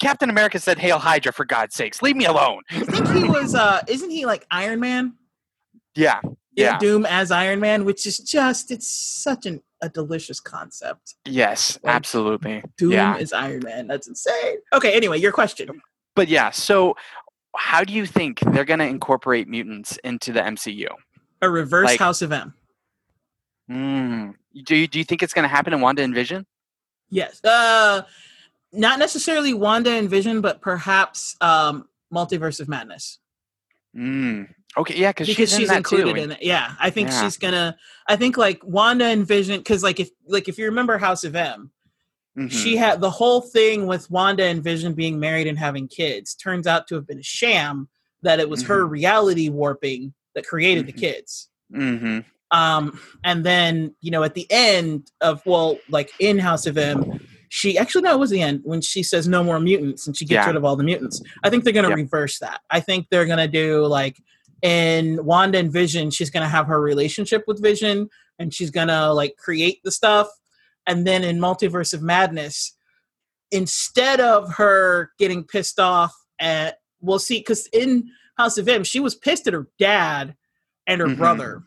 Captain 0.00 0.30
America 0.30 0.60
said, 0.60 0.78
"Hail 0.78 1.00
Hydra!" 1.00 1.32
For 1.32 1.44
God's 1.44 1.74
sakes, 1.74 2.02
leave 2.02 2.14
me 2.14 2.24
alone. 2.24 2.62
I 2.70 2.84
think 2.84 3.08
he 3.08 3.24
was 3.24 3.56
uh 3.56 3.82
isn't 3.88 4.10
he 4.10 4.26
like 4.26 4.46
Iron 4.48 4.78
Man? 4.78 5.14
Yeah, 5.96 6.20
yeah, 6.54 6.78
Doom 6.78 7.04
as 7.04 7.32
Iron 7.32 7.58
Man, 7.58 7.84
which 7.84 8.06
is 8.06 8.18
just 8.18 8.70
it's 8.70 8.88
such 8.88 9.44
an 9.46 9.60
a 9.80 9.88
delicious 9.88 10.40
concept. 10.40 11.14
yes, 11.24 11.78
Like, 11.82 11.94
absolutely. 11.94 12.62
Doom 12.76 12.92
Yeah. 12.92 13.16
is 13.16 13.32
Iron 13.32 13.60
Man. 13.64 13.86
That's 13.86 14.08
insane. 14.08 14.56
Okay, 14.72 14.92
anyway, 14.94 15.18
your 15.18 15.32
question. 15.32 15.80
But 16.16 16.28
yeah, 16.28 16.50
so 16.50 16.96
how 17.56 17.84
do 17.84 17.92
you 17.92 18.04
think 18.06 18.40
they're 18.40 18.64
going 18.64 18.80
to 18.80 18.86
incorporate 18.86 19.46
mutants 19.48 19.96
into 20.04 20.32
the 20.32 20.40
MCU? 20.40 20.88
A 21.42 21.48
reverse 21.48 21.86
Like- 21.86 22.00
House 22.00 22.22
of 22.22 22.32
M. 22.32 22.54
Mm. 23.70 24.34
Do 24.64 24.74
you 24.74 24.88
do 24.88 24.98
you 24.98 25.04
think 25.04 25.22
it's 25.22 25.32
going 25.34 25.42
to 25.44 25.48
happen 25.48 25.72
in 25.72 25.80
Wanda 25.80 26.02
and 26.02 26.14
Vision? 26.14 26.46
Yes. 27.10 27.42
Uh, 27.44 28.02
not 28.72 28.98
necessarily 28.98 29.54
Wanda 29.54 29.90
and 29.90 30.08
Vision, 30.10 30.40
but 30.40 30.60
perhaps 30.60 31.36
um, 31.40 31.88
Multiverse 32.12 32.60
of 32.60 32.68
Madness. 32.68 33.18
Mm. 33.96 34.48
Okay, 34.76 34.96
yeah, 34.96 35.10
because 35.10 35.28
she's, 35.28 35.54
she's 35.56 35.70
in 35.70 35.78
included 35.78 36.14
too. 36.16 36.20
in 36.22 36.30
it. 36.32 36.42
Yeah, 36.42 36.74
I 36.78 36.90
think 36.90 37.08
Yeah. 37.08 37.22
she's 37.22 37.36
gonna. 37.36 37.76
I 38.06 38.16
think 38.16 38.36
like 38.36 38.60
Wanda 38.64 39.06
and 39.06 39.26
Vision, 39.26 39.58
because 39.58 39.82
like 39.82 39.98
if 39.98 40.10
like 40.26 40.48
if 40.48 40.58
you 40.58 40.66
remember 40.66 40.98
House 40.98 41.24
of 41.24 41.34
M, 41.34 41.70
Mhm. 42.38 42.50
she 42.52 42.76
had 42.76 43.00
the 43.00 43.10
whole 43.10 43.40
thing 43.40 43.86
with 43.86 44.10
Wanda 44.10 44.44
and 44.44 44.62
Vision 44.62 44.92
being 44.92 45.18
married 45.18 45.46
and 45.46 45.58
having 45.58 45.88
kids. 45.88 46.34
Turns 46.34 46.66
out 46.66 46.86
to 46.88 46.94
have 46.96 47.06
been 47.06 47.18
a 47.18 47.22
sham. 47.22 47.88
That 48.22 48.40
it 48.40 48.48
was 48.50 48.64
her 48.64 48.84
reality 48.84 49.48
warping 49.48 50.12
that 50.34 50.46
created 50.46 50.84
Mhm. 50.84 50.86
the 50.86 50.92
kids. 51.00 51.48
Mhm. 51.72 52.24
Um, 52.50 52.98
and 53.24 53.44
then 53.44 53.94
you 54.00 54.10
know 54.10 54.22
at 54.22 54.34
the 54.34 54.46
end 54.50 55.10
of 55.20 55.44
well, 55.46 55.78
like 55.88 56.12
in 56.18 56.38
House 56.38 56.66
of 56.66 56.76
M, 56.78 57.20
she 57.48 57.78
actually 57.78 58.02
no, 58.02 58.12
it 58.14 58.18
was 58.18 58.30
the 58.30 58.42
end 58.42 58.60
when 58.64 58.80
she 58.80 59.02
says 59.02 59.26
no 59.28 59.42
more 59.42 59.58
mutants 59.60 60.06
and 60.06 60.16
she 60.16 60.24
gets 60.24 60.44
Yeah. 60.44 60.46
rid 60.46 60.56
of 60.56 60.64
all 60.64 60.76
the 60.76 60.84
mutants. 60.84 61.22
I 61.42 61.50
think 61.50 61.64
they're 61.64 61.72
gonna 61.72 61.88
Yep. 61.88 61.96
reverse 61.96 62.38
that. 62.40 62.60
I 62.70 62.80
think 62.80 63.06
they're 63.10 63.26
gonna 63.26 63.48
do 63.48 63.84
like 63.86 64.20
in 64.62 65.24
Wanda 65.24 65.58
and 65.58 65.72
Vision, 65.72 66.10
she's 66.10 66.30
gonna 66.30 66.48
have 66.48 66.66
her 66.66 66.80
relationship 66.80 67.44
with 67.46 67.62
Vision 67.62 68.08
and 68.38 68.52
she's 68.52 68.70
gonna 68.70 69.12
like 69.12 69.36
create 69.36 69.80
the 69.84 69.90
stuff. 69.92 70.28
And 70.86 71.06
then 71.06 71.22
in 71.24 71.38
Multiverse 71.38 71.92
of 71.94 72.02
Madness, 72.02 72.74
instead 73.50 74.20
of 74.20 74.54
her 74.54 75.12
getting 75.18 75.44
pissed 75.44 75.80
off 75.80 76.14
at 76.38 76.78
we'll 77.00 77.18
see 77.18 77.38
because 77.38 77.66
in 77.72 78.10
House 78.36 78.58
of 78.58 78.68
M, 78.68 78.84
she 78.84 79.00
was 79.00 79.14
pissed 79.14 79.46
at 79.46 79.52
her 79.52 79.68
dad 79.78 80.36
and 80.86 81.00
her 81.00 81.06
Mhm. 81.08 81.16
brother. 81.16 81.62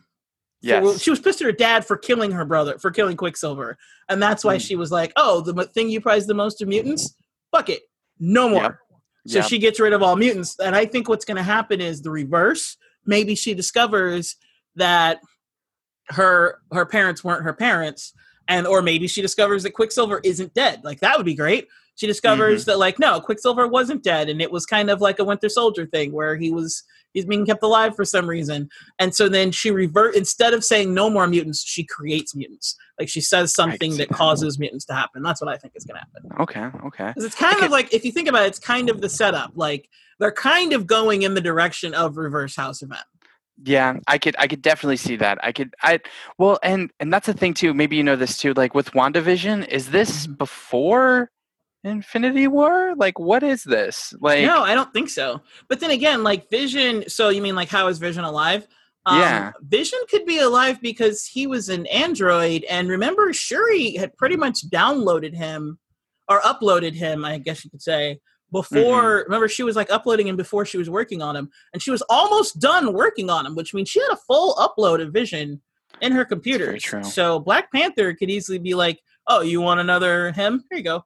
Yes. 0.60 0.82
For, 0.94 0.98
she 0.98 1.10
was 1.10 1.20
pissed 1.20 1.40
at 1.40 1.46
her 1.46 1.52
dad 1.52 1.84
for 1.84 1.96
killing 1.96 2.30
her 2.32 2.44
brother, 2.44 2.78
for 2.78 2.90
killing 2.90 3.16
Quicksilver. 3.16 3.76
And 4.08 4.22
that's 4.22 4.44
why 4.44 4.56
Mm. 4.56 4.60
she 4.66 4.76
was 4.76 4.90
like, 4.92 5.12
oh, 5.16 5.40
the 5.40 5.64
thing 5.66 5.88
you 5.90 6.00
prize 6.00 6.26
the 6.26 6.34
most 6.34 6.62
of 6.62 6.68
mutants? 6.68 7.14
Fuck 7.50 7.68
it. 7.68 7.82
No 8.20 8.48
more. 8.48 8.62
Yep. 8.62 8.78
So 9.26 9.38
Yep. 9.38 9.48
she 9.48 9.58
gets 9.58 9.80
rid 9.80 9.92
of 9.92 10.02
all 10.02 10.16
mutants. 10.16 10.58
And 10.58 10.74
I 10.76 10.86
think 10.86 11.08
what's 11.08 11.24
going 11.24 11.36
to 11.36 11.42
happen 11.42 11.80
is 11.80 12.02
the 12.02 12.10
reverse. 12.10 12.76
Maybe 13.06 13.34
she 13.34 13.54
discovers 13.54 14.36
that 14.76 15.20
her 16.08 16.58
her 16.72 16.86
parents 16.86 17.22
weren't 17.22 17.44
her 17.44 17.52
parents 17.52 18.12
and 18.48 18.66
or 18.66 18.82
maybe 18.82 19.06
she 19.06 19.22
discovers 19.22 19.62
that 19.62 19.70
Quicksilver 19.72 20.20
isn't 20.24 20.54
dead. 20.54 20.82
Like 20.84 21.00
that 21.00 21.16
would 21.16 21.26
be 21.26 21.34
great. 21.34 21.68
She 21.94 22.06
discovers 22.06 22.62
mm-hmm. 22.62 22.72
that 22.72 22.78
like 22.78 22.98
no, 22.98 23.20
Quicksilver 23.20 23.68
wasn't 23.68 24.02
dead 24.02 24.28
and 24.28 24.40
it 24.40 24.50
was 24.50 24.66
kind 24.66 24.90
of 24.90 25.00
like 25.00 25.18
a 25.18 25.24
Winter 25.24 25.48
Soldier 25.48 25.86
thing 25.86 26.12
where 26.12 26.36
he 26.36 26.50
was 26.50 26.82
he's 27.12 27.26
being 27.26 27.46
kept 27.46 27.62
alive 27.62 27.94
for 27.94 28.04
some 28.04 28.28
reason. 28.28 28.68
And 28.98 29.14
so 29.14 29.28
then 29.28 29.52
she 29.52 29.70
revert 29.70 30.14
instead 30.14 30.54
of 30.54 30.64
saying 30.64 30.92
no 30.92 31.10
more 31.10 31.26
mutants, 31.26 31.62
she 31.62 31.84
creates 31.84 32.34
mutants. 32.34 32.76
Like 32.98 33.08
she 33.08 33.20
says 33.20 33.54
something 33.54 33.96
that 33.98 34.08
causes 34.08 34.58
mutants 34.58 34.84
to 34.86 34.94
happen. 34.94 35.22
That's 35.22 35.40
what 35.40 35.52
I 35.52 35.56
think 35.56 35.74
is 35.76 35.84
going 35.84 36.00
to 36.00 36.06
happen. 36.06 36.42
okay. 36.42 36.86
Okay. 36.86 37.12
it's 37.16 37.34
kind 37.34 37.56
Okay. 37.56 37.66
of 37.66 37.72
like 37.72 37.92
if 37.92 38.04
you 38.04 38.12
think 38.12 38.28
about 38.28 38.44
it, 38.44 38.48
it's 38.48 38.58
kind 38.58 38.88
of 38.88 39.00
the 39.00 39.08
setup. 39.08 39.52
Like 39.54 39.88
they're 40.18 40.32
kind 40.32 40.72
of 40.72 40.86
going 40.86 41.22
in 41.22 41.34
the 41.34 41.40
direction 41.40 41.94
of 41.94 42.16
Reverse 42.16 42.56
House 42.56 42.82
of 42.82 42.92
M. 42.92 42.98
Yeah, 43.64 43.98
I 44.06 44.18
could 44.18 44.34
I 44.38 44.46
could 44.48 44.62
definitely 44.62 44.96
see 44.96 45.16
that. 45.16 45.38
I 45.42 45.52
could 45.52 45.74
I 45.82 46.00
well 46.38 46.58
and 46.62 46.90
and 46.98 47.12
that's 47.12 47.26
the 47.26 47.34
thing 47.34 47.54
too. 47.54 47.74
Maybe 47.74 47.96
you 47.96 48.02
know 48.02 48.16
this 48.16 48.38
too. 48.38 48.54
Like 48.54 48.74
with 48.74 48.90
WandaVision, 48.92 49.68
is 49.68 49.90
this 49.90 50.26
Mm-hmm. 50.26 50.34
before 50.34 51.30
Infinity 51.84 52.48
War? 52.48 52.94
Like 52.96 53.18
what 53.18 53.42
is 53.42 53.62
this? 53.62 54.14
Like 54.20 54.44
no, 54.44 54.62
I 54.62 54.74
don't 54.74 54.92
think 54.92 55.10
so. 55.10 55.42
But 55.68 55.80
then 55.80 55.90
again, 55.90 56.22
like 56.22 56.50
Vision. 56.50 57.08
So 57.08 57.28
you 57.28 57.42
mean 57.42 57.54
like 57.54 57.68
how 57.68 57.86
is 57.88 57.98
Vision 57.98 58.24
alive? 58.24 58.66
Um, 59.04 59.18
Yeah. 59.18 59.52
Vision 59.60 59.98
could 60.08 60.24
be 60.24 60.38
alive 60.38 60.80
because 60.80 61.26
he 61.26 61.46
was 61.46 61.68
an 61.68 61.86
android, 61.86 62.64
and 62.70 62.88
remember, 62.88 63.32
Shuri 63.32 63.96
had 63.96 64.16
pretty 64.16 64.36
much 64.36 64.68
downloaded 64.70 65.34
him 65.34 65.78
or 66.28 66.40
uploaded 66.40 66.94
him. 66.94 67.24
I 67.24 67.38
guess 67.38 67.64
you 67.64 67.70
could 67.70 67.82
say 67.82 68.18
before. 68.52 69.02
Mm-hmm. 69.02 69.24
Remember, 69.32 69.48
she 69.48 69.64
was 69.64 69.74
like 69.74 69.90
uploading 69.90 70.28
him 70.28 70.36
before 70.36 70.64
she 70.64 70.78
was 70.78 70.88
working 70.88 71.20
on 71.22 71.34
him, 71.34 71.50
and 71.72 71.82
she 71.82 71.90
was 71.90 72.02
almost 72.08 72.60
done 72.60 72.92
working 72.92 73.28
on 73.30 73.44
him, 73.46 73.56
which 73.56 73.74
means 73.74 73.88
she 73.88 74.00
had 74.00 74.10
a 74.12 74.16
full 74.16 74.54
upload 74.56 75.02
of 75.02 75.12
Vision 75.12 75.60
in 76.00 76.12
her 76.12 76.24
computers. 76.24 76.82
true. 76.82 77.02
So 77.02 77.38
Black 77.40 77.72
Panther 77.72 78.14
could 78.14 78.30
easily 78.30 78.58
be 78.58 78.74
like, 78.74 79.00
"Oh, 79.26 79.40
you 79.40 79.60
want 79.60 79.80
another 79.80 80.30
him? 80.32 80.62
Here 80.70 80.78
you 80.78 80.84
go." 80.84 81.04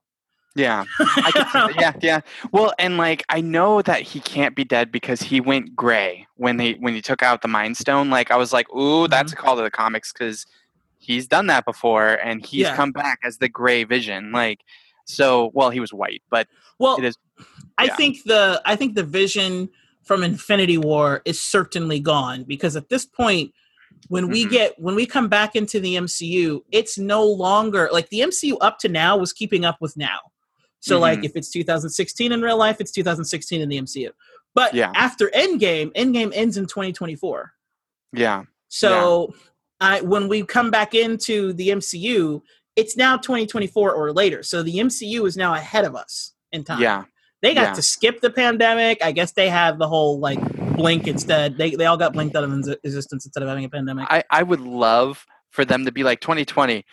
Yeah. 0.55 0.85
I 0.99 1.31
could 1.33 1.47
see 1.75 1.79
yeah, 1.81 1.93
yeah. 2.01 2.21
Well, 2.51 2.73
and 2.79 2.97
like 2.97 3.25
I 3.29 3.43
know 3.43 3.83
that 3.83 4.01
he 4.01 4.21
can't 4.21 4.57
be 4.57 4.65
dead 4.65 4.91
because 4.91 5.21
he 5.21 5.39
went 5.41 5.77
gray 5.77 6.27
when 6.37 6.57
they 6.57 6.73
when 6.75 6.95
he 6.95 7.03
took 7.03 7.23
out 7.23 7.43
the 7.43 7.49
Mind 7.49 7.77
Stone. 7.77 8.09
Like 8.11 8.31
I 8.31 8.37
was 8.37 8.53
like, 8.55 8.69
ooh, 8.75 9.07
that's 9.07 9.33
Mm-hmm. 9.33 9.41
a 9.41 9.45
call 9.45 9.57
to 9.57 9.63
the 9.63 9.71
comics 9.71 10.13
because 10.15 10.47
he's 10.99 11.27
done 11.27 11.47
that 11.49 11.67
before 11.67 12.15
and 12.25 12.45
he's 12.45 12.63
Yeah. 12.63 12.75
come 12.75 12.91
back 12.91 13.19
as 13.23 13.37
the 13.37 13.51
Gray 13.51 13.85
Vision. 13.85 14.33
Like 14.33 14.61
so, 15.05 15.51
well, 15.53 15.69
he 15.69 15.79
was 15.79 15.93
white, 15.93 16.23
but 16.31 16.49
Well, 16.79 16.97
it 16.97 17.05
is. 17.05 17.17
I 17.79 17.85
yeah. 17.85 17.97
think 17.97 18.23
the 18.25 18.61
I 18.65 18.77
think 18.77 18.95
the 18.95 19.03
vision 19.05 19.69
from 20.03 20.23
Infinity 20.23 20.79
War 20.79 21.23
is 21.25 21.41
certainly 21.41 22.01
gone 22.01 22.45
because 22.45 22.77
at 22.77 22.89
this 22.89 23.05
point 23.05 23.53
when 24.09 24.29
we 24.29 24.45
Mhm. 24.47 24.51
get 24.51 24.79
when 24.79 24.95
we 24.95 25.05
come 25.07 25.29
back 25.29 25.57
into 25.57 25.81
the 25.81 25.97
MCU 25.97 26.63
it's 26.71 26.97
no 26.99 27.25
longer 27.25 27.89
like 27.93 28.09
the 28.11 28.21
MCU 28.21 28.57
up 28.61 28.79
to 28.81 28.89
now 28.89 29.17
was 29.17 29.33
keeping 29.33 29.65
up 29.65 29.77
with 29.81 29.97
now. 29.97 30.21
So 30.81 30.99
like 31.01 31.21
Mhm. 31.21 31.25
if 31.25 31.33
it's 31.35 31.51
2016 31.51 32.33
in 32.33 32.41
real 32.43 32.57
life 32.57 32.77
it's 32.81 32.93
2016 32.93 33.61
in 33.61 33.69
the 33.69 33.79
MCU. 33.79 34.11
But 34.55 34.73
Yeah. 34.75 34.93
after 34.95 35.29
Endgame, 35.35 35.93
Endgame 35.95 36.31
ends 36.35 36.57
in 36.57 36.67
2024. 36.67 37.53
Yeah. 38.13 38.45
So 38.69 39.35
I 39.81 40.01
when 40.01 40.29
we 40.29 40.45
come 40.45 40.71
back 40.71 40.95
into 40.95 41.53
the 41.53 41.71
MCU, 41.71 42.43
it's 42.77 42.97
now 42.97 43.17
2024 43.17 43.93
or 43.93 44.13
later. 44.13 44.43
So 44.43 44.63
the 44.63 44.79
MCU 44.79 45.27
is 45.27 45.37
now 45.37 45.53
ahead 45.55 45.85
of 45.85 45.97
us 45.97 46.33
in 46.53 46.63
time. 46.65 46.81
Yeah. 46.81 47.05
They 47.43 47.55
got 47.55 47.69
Yeah. 47.69 47.73
to 47.75 47.83
skip 47.83 48.21
the 48.21 48.31
pandemic. 48.31 48.99
I 49.05 49.13
guess 49.13 49.33
they 49.33 49.49
have 49.49 49.79
the 49.79 49.87
whole 49.89 50.19
like 50.19 50.41
blink 50.77 51.07
instead. 51.07 51.57
They 51.59 51.71
they 51.75 51.87
all 51.87 51.97
got 51.97 52.13
blinked 52.13 52.35
out 52.37 52.45
of 52.45 52.53
existence 52.85 53.25
instead 53.27 53.43
of 53.43 53.49
having 53.49 53.65
a 53.65 53.69
pandemic. 53.69 54.07
I, 54.11 54.25
I 54.31 54.43
would 54.43 54.61
love 54.61 55.27
for 55.51 55.65
them 55.65 55.85
to 55.85 55.93
be 55.93 56.03
like 56.03 56.21
2020. 56.21 56.85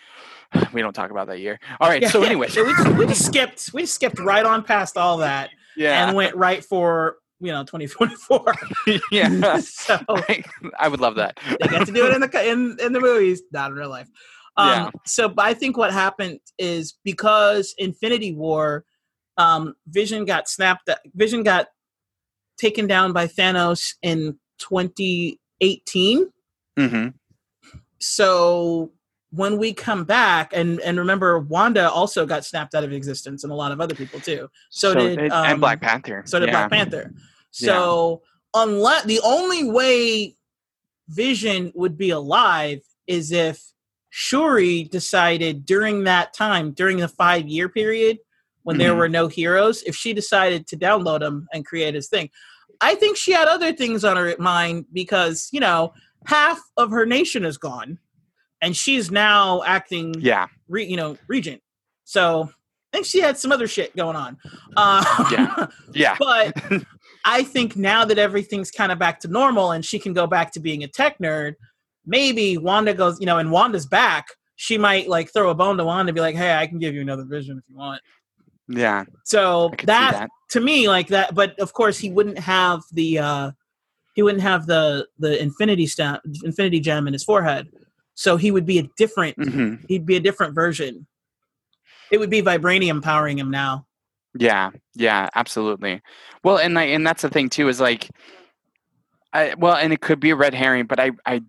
We 0.72 0.82
don't 0.82 0.92
talk 0.92 1.10
about 1.10 1.26
that 1.28 1.40
year. 1.40 1.58
All 1.80 1.88
right. 1.88 2.00
Yeah, 2.00 2.10
so 2.10 2.20
yeah. 2.20 2.26
anyway, 2.26 2.48
So 2.48 2.64
we 2.64 2.72
just, 2.74 2.88
we 2.96 3.06
just 3.06 3.26
skipped 3.26 3.70
we 3.72 3.82
just 3.82 3.94
skipped 3.94 4.18
right 4.20 4.44
on 4.44 4.62
past 4.62 4.96
all 4.96 5.18
that 5.18 5.50
yeah, 5.76 6.06
and 6.06 6.16
went 6.16 6.36
right 6.36 6.64
for 6.64 7.16
you 7.40 7.50
know 7.50 7.64
2024. 7.64 8.54
yeah. 9.10 9.58
so 9.60 9.98
I, 10.08 10.44
I 10.78 10.86
would 10.88 11.00
love 11.00 11.16
that. 11.16 11.40
they 11.60 11.66
got 11.68 11.86
to 11.86 11.92
do 11.92 12.06
it 12.06 12.14
in 12.14 12.20
the 12.20 12.48
in 12.50 12.76
in 12.80 12.92
the 12.92 13.00
movies, 13.00 13.42
not 13.52 13.70
in 13.72 13.76
real 13.76 13.88
life. 13.90 14.08
Um, 14.56 14.68
Yeah. 14.68 14.90
So, 15.06 15.28
but 15.28 15.44
I 15.44 15.54
think 15.54 15.76
what 15.76 15.92
happened 15.92 16.38
is 16.58 16.94
because 17.04 17.74
Infinity 17.76 18.32
War, 18.34 18.84
um, 19.36 19.74
Vision 19.88 20.24
got 20.24 20.48
snapped. 20.48 20.88
Vision 21.14 21.42
got 21.42 21.68
taken 22.58 22.86
down 22.86 23.12
by 23.12 23.26
Thanos 23.26 23.94
in 24.02 24.38
2018. 24.58 26.26
hmm 26.76 27.08
So 27.98 28.92
when 29.30 29.58
we 29.58 29.72
come 29.72 30.04
back, 30.04 30.52
and 30.52 30.80
and 30.80 30.98
remember, 30.98 31.40
Wanda 31.40 31.90
also 31.90 32.24
got 32.26 32.44
snapped 32.44 32.74
out 32.74 32.84
of 32.84 32.92
existence, 32.92 33.42
and 33.42 33.52
a 33.52 33.56
lot 33.56 33.72
of 33.72 33.80
other 33.80 33.94
people 33.94 34.20
too. 34.20 34.48
So, 34.70 34.94
did 34.94 35.18
and, 35.18 35.32
um, 35.32 35.46
and 35.46 35.60
Black 35.60 35.80
Panther. 35.80 36.22
so 36.24 36.38
did 36.38 36.46
yeah. 36.46 36.52
Black 36.52 36.70
Panther. 36.70 37.12
So 37.50 38.22
unless 38.54 39.04
the 39.04 39.20
only 39.24 39.64
way 39.64 40.36
Vision 41.08 41.72
would 41.74 41.98
be 41.98 42.10
alive 42.10 42.80
is 43.06 43.30
if 43.30 43.62
Shuri 44.10 44.84
decided 44.84 45.66
during 45.66 46.04
that 46.04 46.32
time, 46.32 46.72
during 46.72 46.98
the 46.98 47.08
five 47.08 47.46
year 47.46 47.68
period 47.68 48.18
when 48.64 48.76
there 48.78 48.92
Mhm. 48.94 48.98
were 48.98 49.08
no 49.08 49.28
heroes, 49.28 49.82
if 49.84 49.94
she 49.94 50.12
decided 50.12 50.66
to 50.66 50.76
download 50.76 51.22
him 51.22 51.46
and 51.52 51.64
create 51.64 51.94
his 51.94 52.08
thing. 52.08 52.28
I 52.80 52.94
think 52.96 53.16
she 53.16 53.32
had 53.32 53.46
other 53.48 53.72
things 53.72 54.04
on 54.04 54.16
her 54.16 54.34
mind 54.38 54.86
because, 54.92 55.48
you 55.52 55.60
know, 55.60 55.92
half 56.26 56.58
of 56.76 56.90
her 56.90 57.06
nation 57.06 57.44
is 57.44 57.56
gone 57.58 57.98
and 58.60 58.76
she's 58.76 59.10
now 59.10 59.62
acting 59.64 60.14
Yeah. 60.18 60.48
re, 60.68 60.84
you 60.84 60.96
know, 60.96 61.16
regent. 61.28 61.62
So 62.04 62.50
I 62.92 62.96
think 62.98 63.06
she 63.06 63.20
had 63.20 63.38
some 63.38 63.52
other 63.52 63.68
shit 63.68 63.94
going 63.96 64.16
on. 64.16 64.38
Uh, 64.76 65.04
Yeah. 65.30 65.66
Yeah. 65.94 66.16
but 66.18 66.54
I 67.24 67.42
think 67.42 67.76
now 67.76 68.04
that 68.04 68.18
everything's 68.18 68.70
kind 68.70 68.90
of 68.92 68.98
back 68.98 69.20
to 69.20 69.28
normal 69.28 69.72
and 69.72 69.84
she 69.84 69.98
can 69.98 70.12
go 70.12 70.26
back 70.26 70.52
to 70.52 70.60
being 70.60 70.82
a 70.84 70.88
tech 70.88 71.18
nerd, 71.18 71.54
maybe 72.06 72.58
Wanda 72.58 72.92
goes, 72.94 73.18
you 73.20 73.26
know, 73.26 73.38
and 73.38 73.50
Wanda's 73.50 73.86
back, 73.86 74.28
she 74.56 74.78
might 74.78 75.08
like 75.08 75.32
throw 75.32 75.50
a 75.50 75.54
bone 75.54 75.76
to 75.78 75.84
Wanda 75.84 76.10
and 76.10 76.14
be 76.14 76.20
like, 76.20 76.36
hey, 76.36 76.54
I 76.54 76.66
can 76.66 76.78
give 76.78 76.94
you 76.94 77.00
another 77.00 77.24
vision 77.24 77.58
if 77.58 77.64
you 77.68 77.76
want. 77.76 78.00
Yeah. 78.68 79.04
So 79.24 79.72
that, 79.84 80.12
that. 80.12 80.30
to 80.50 80.60
me, 80.60 80.88
like 80.88 81.08
that, 81.08 81.34
but 81.34 81.58
of 81.58 81.72
course 81.72 81.98
he 81.98 82.10
wouldn't 82.10 82.38
have 82.38 82.82
the 82.92 83.18
uh 83.18 83.50
he 84.14 84.22
wouldn't 84.22 84.42
have 84.42 84.66
the 84.66 85.06
the 85.18 85.40
infinity 85.40 85.86
stamp 85.86 86.22
infinity 86.44 86.80
gem 86.80 87.06
in 87.06 87.12
his 87.12 87.24
forehead. 87.24 87.68
So 88.14 88.36
he 88.36 88.50
would 88.50 88.66
be 88.66 88.78
a 88.78 88.88
different 88.96 89.36
hmm 89.36 89.74
he'd 89.88 90.06
be 90.06 90.16
a 90.16 90.20
different 90.20 90.54
version. 90.54 91.06
It 92.10 92.18
would 92.18 92.30
be 92.30 92.42
vibranium 92.42 93.02
powering 93.02 93.38
him 93.38 93.50
now. 93.50 93.86
Yeah. 94.38 94.70
Yeah. 94.94 95.28
Absolutely. 95.34 96.00
Well, 96.42 96.58
and 96.58 96.74
like, 96.74 96.90
and 96.90 97.06
that's 97.06 97.22
the 97.22 97.28
thing 97.28 97.48
too 97.48 97.68
is 97.68 97.80
like, 97.80 98.10
I 99.32 99.54
well, 99.58 99.74
and 99.74 99.92
it 99.92 100.00
could 100.00 100.20
be 100.20 100.30
a 100.30 100.36
red 100.36 100.54
herring, 100.54 100.86
but 100.86 101.00
I 101.00 101.12
I 101.26 101.42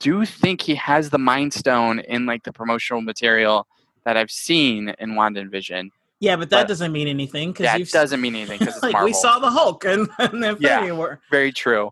do 0.00 0.24
think 0.24 0.62
he 0.62 0.74
has 0.74 1.10
the 1.10 1.18
Mind 1.18 1.54
Stone 1.54 2.00
in 2.00 2.26
like 2.26 2.42
the 2.42 2.52
promotional 2.52 3.02
material 3.02 3.66
that 4.04 4.16
I've 4.16 4.30
seen 4.30 4.94
in 4.98 5.14
Wanda 5.14 5.40
and 5.40 5.50
Vision. 5.50 5.90
Yeah, 6.22 6.36
but 6.36 6.50
that 6.50 6.62
But- 6.62 6.68
doesn't 6.68 6.92
mean 6.92 7.08
anything 7.08 7.50
because 7.50 7.64
That 7.64 7.80
you've 7.80 7.90
doesn't 7.90 8.20
mean 8.20 8.36
anything 8.36 8.60
because 8.60 8.80
like 8.82 8.92
Marvel. 8.92 9.06
we 9.06 9.12
saw 9.12 9.40
the 9.40 9.50
Hulk 9.50 9.84
and, 9.84 10.08
Infinity 10.20 10.56
Yeah. 10.60 10.92
War. 10.92 11.20
Very 11.32 11.50
true. 11.50 11.90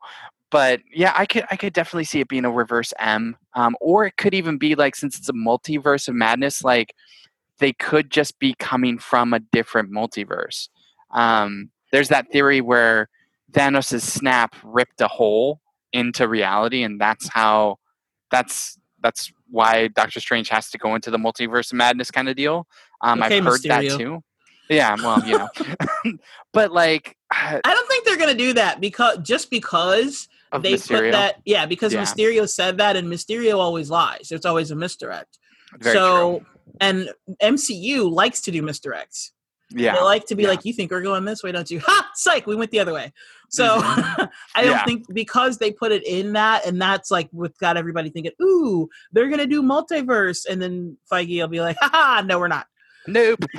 But 0.51 0.81
yeah, 0.93 1.13
I 1.17 1.27
could 1.27 1.45
I 1.51 1.57
could 1.57 1.73
definitely 1.73 2.05
see 2.05 2.21
it 2.21 2.29
being 2.29 2.45
a 2.45 2.51
reverse 2.51 2.93
M. 3.01 3.37
Um, 3.55 3.77
or 3.81 4.07
it 4.07 4.17
could 4.17 4.33
even 4.33 4.57
be 4.57 4.77
like 4.77 4.95
since 4.95 5.19
it's 5.19 5.29
a 5.29 5.33
multiverse 5.33 6.07
of 6.09 6.15
madness, 6.15 6.63
like 6.63 6.95
they 7.59 7.73
could 7.73 8.09
just 8.11 8.39
be 8.39 8.55
coming 8.61 8.99
from 8.99 9.35
a 9.35 9.41
different 9.41 9.91
multiverse. 9.93 10.69
Um, 11.11 11.71
there's 11.91 12.09
that 12.11 12.31
theory 12.31 12.61
where 12.61 13.09
Thanos' 13.53 14.01
snap 14.01 14.55
ripped 14.63 15.01
a 15.01 15.09
hole 15.09 15.61
into 15.93 16.29
reality, 16.29 16.85
and 16.85 17.01
that's 17.01 17.29
how 17.29 17.79
that's 18.31 18.79
that's 19.03 19.33
why 19.49 19.89
Doctor 19.89 20.21
Strange 20.21 20.49
has 20.51 20.71
to 20.71 20.79
go 20.79 20.95
into 20.95 21.11
the 21.11 21.19
multiverse 21.19 21.73
of 21.73 21.77
madness 21.79 22.13
kind 22.13 22.29
of 22.29 22.37
deal. 22.37 22.69
Um, 23.03 23.23
Okay, 23.23 23.39
I've 23.39 23.45
heard 23.45 23.63
that 23.65 23.83
too. 23.99 24.23
Yeah, 24.69 24.97
well, 25.03 25.27
you 25.27 25.37
know, 25.39 25.49
but 26.53 26.73
like 26.73 27.17
I 27.33 27.61
don't 27.65 27.89
think 27.89 28.05
they're 28.05 28.17
gonna 28.17 28.35
do 28.35 28.53
that 28.55 28.81
because 28.81 29.19
just 29.19 29.51
because 29.51 30.29
of 30.53 30.63
they 30.63 30.75
Mysterio, 30.75 30.89
put 31.07 31.13
that 31.13 31.37
yeah 31.45 31.67
because 31.67 31.93
Yeah. 31.93 32.03
Mysterio 32.03 32.49
said 32.49 32.79
that 32.79 32.97
and 32.97 33.09
Mysterio 33.09 33.59
always 33.59 33.91
lies. 33.91 34.29
There's 34.29 34.45
always 34.45 34.71
a 34.71 34.77
misdirect. 34.77 35.39
very 35.79 35.97
so 35.97 36.39
true. 36.39 36.47
and 36.81 37.11
MCU 37.43 38.11
likes 38.11 38.41
to 38.43 38.51
do 38.51 38.63
misdirects. 38.63 39.31
Yeah, 39.73 39.95
They 39.95 40.01
like 40.03 40.27
to 40.27 40.35
be 40.35 40.43
yeah. 40.43 40.49
like, 40.49 40.65
you 40.65 40.73
think 40.73 40.91
we're 40.91 41.01
going 41.01 41.25
this 41.25 41.45
way, 41.45 41.53
don't 41.53 41.71
you? 41.71 41.79
Ha! 41.87 42.11
Psych, 42.17 42.45
we 42.49 42.57
went 42.57 42.73
the 42.73 42.81
other 42.81 42.93
way. 42.93 43.13
So 43.51 43.81
Mhm. 43.81 44.31
I 44.57 44.63
don't 44.63 44.73
Yeah. 44.73 44.85
think 44.85 45.07
because 45.15 45.59
they 45.59 45.71
put 45.71 45.93
it 45.93 46.05
in 46.05 46.33
that, 46.33 46.67
and 46.67 46.81
that's 46.83 47.11
like 47.13 47.29
what 47.31 47.57
got 47.59 47.77
everybody 47.77 48.11
thinking, 48.11 48.33
ooh, 48.43 48.89
they're 49.13 49.29
gonna 49.29 49.47
do 49.47 49.63
multiverse, 49.63 50.45
and 50.49 50.61
then 50.61 50.97
Feige 51.11 51.41
will 51.41 51.47
be 51.49 51.61
like, 51.61 51.77
ha, 51.81 52.23
no, 52.27 52.39
we're 52.41 52.49
not. 52.49 52.67
Nope. 53.11 53.45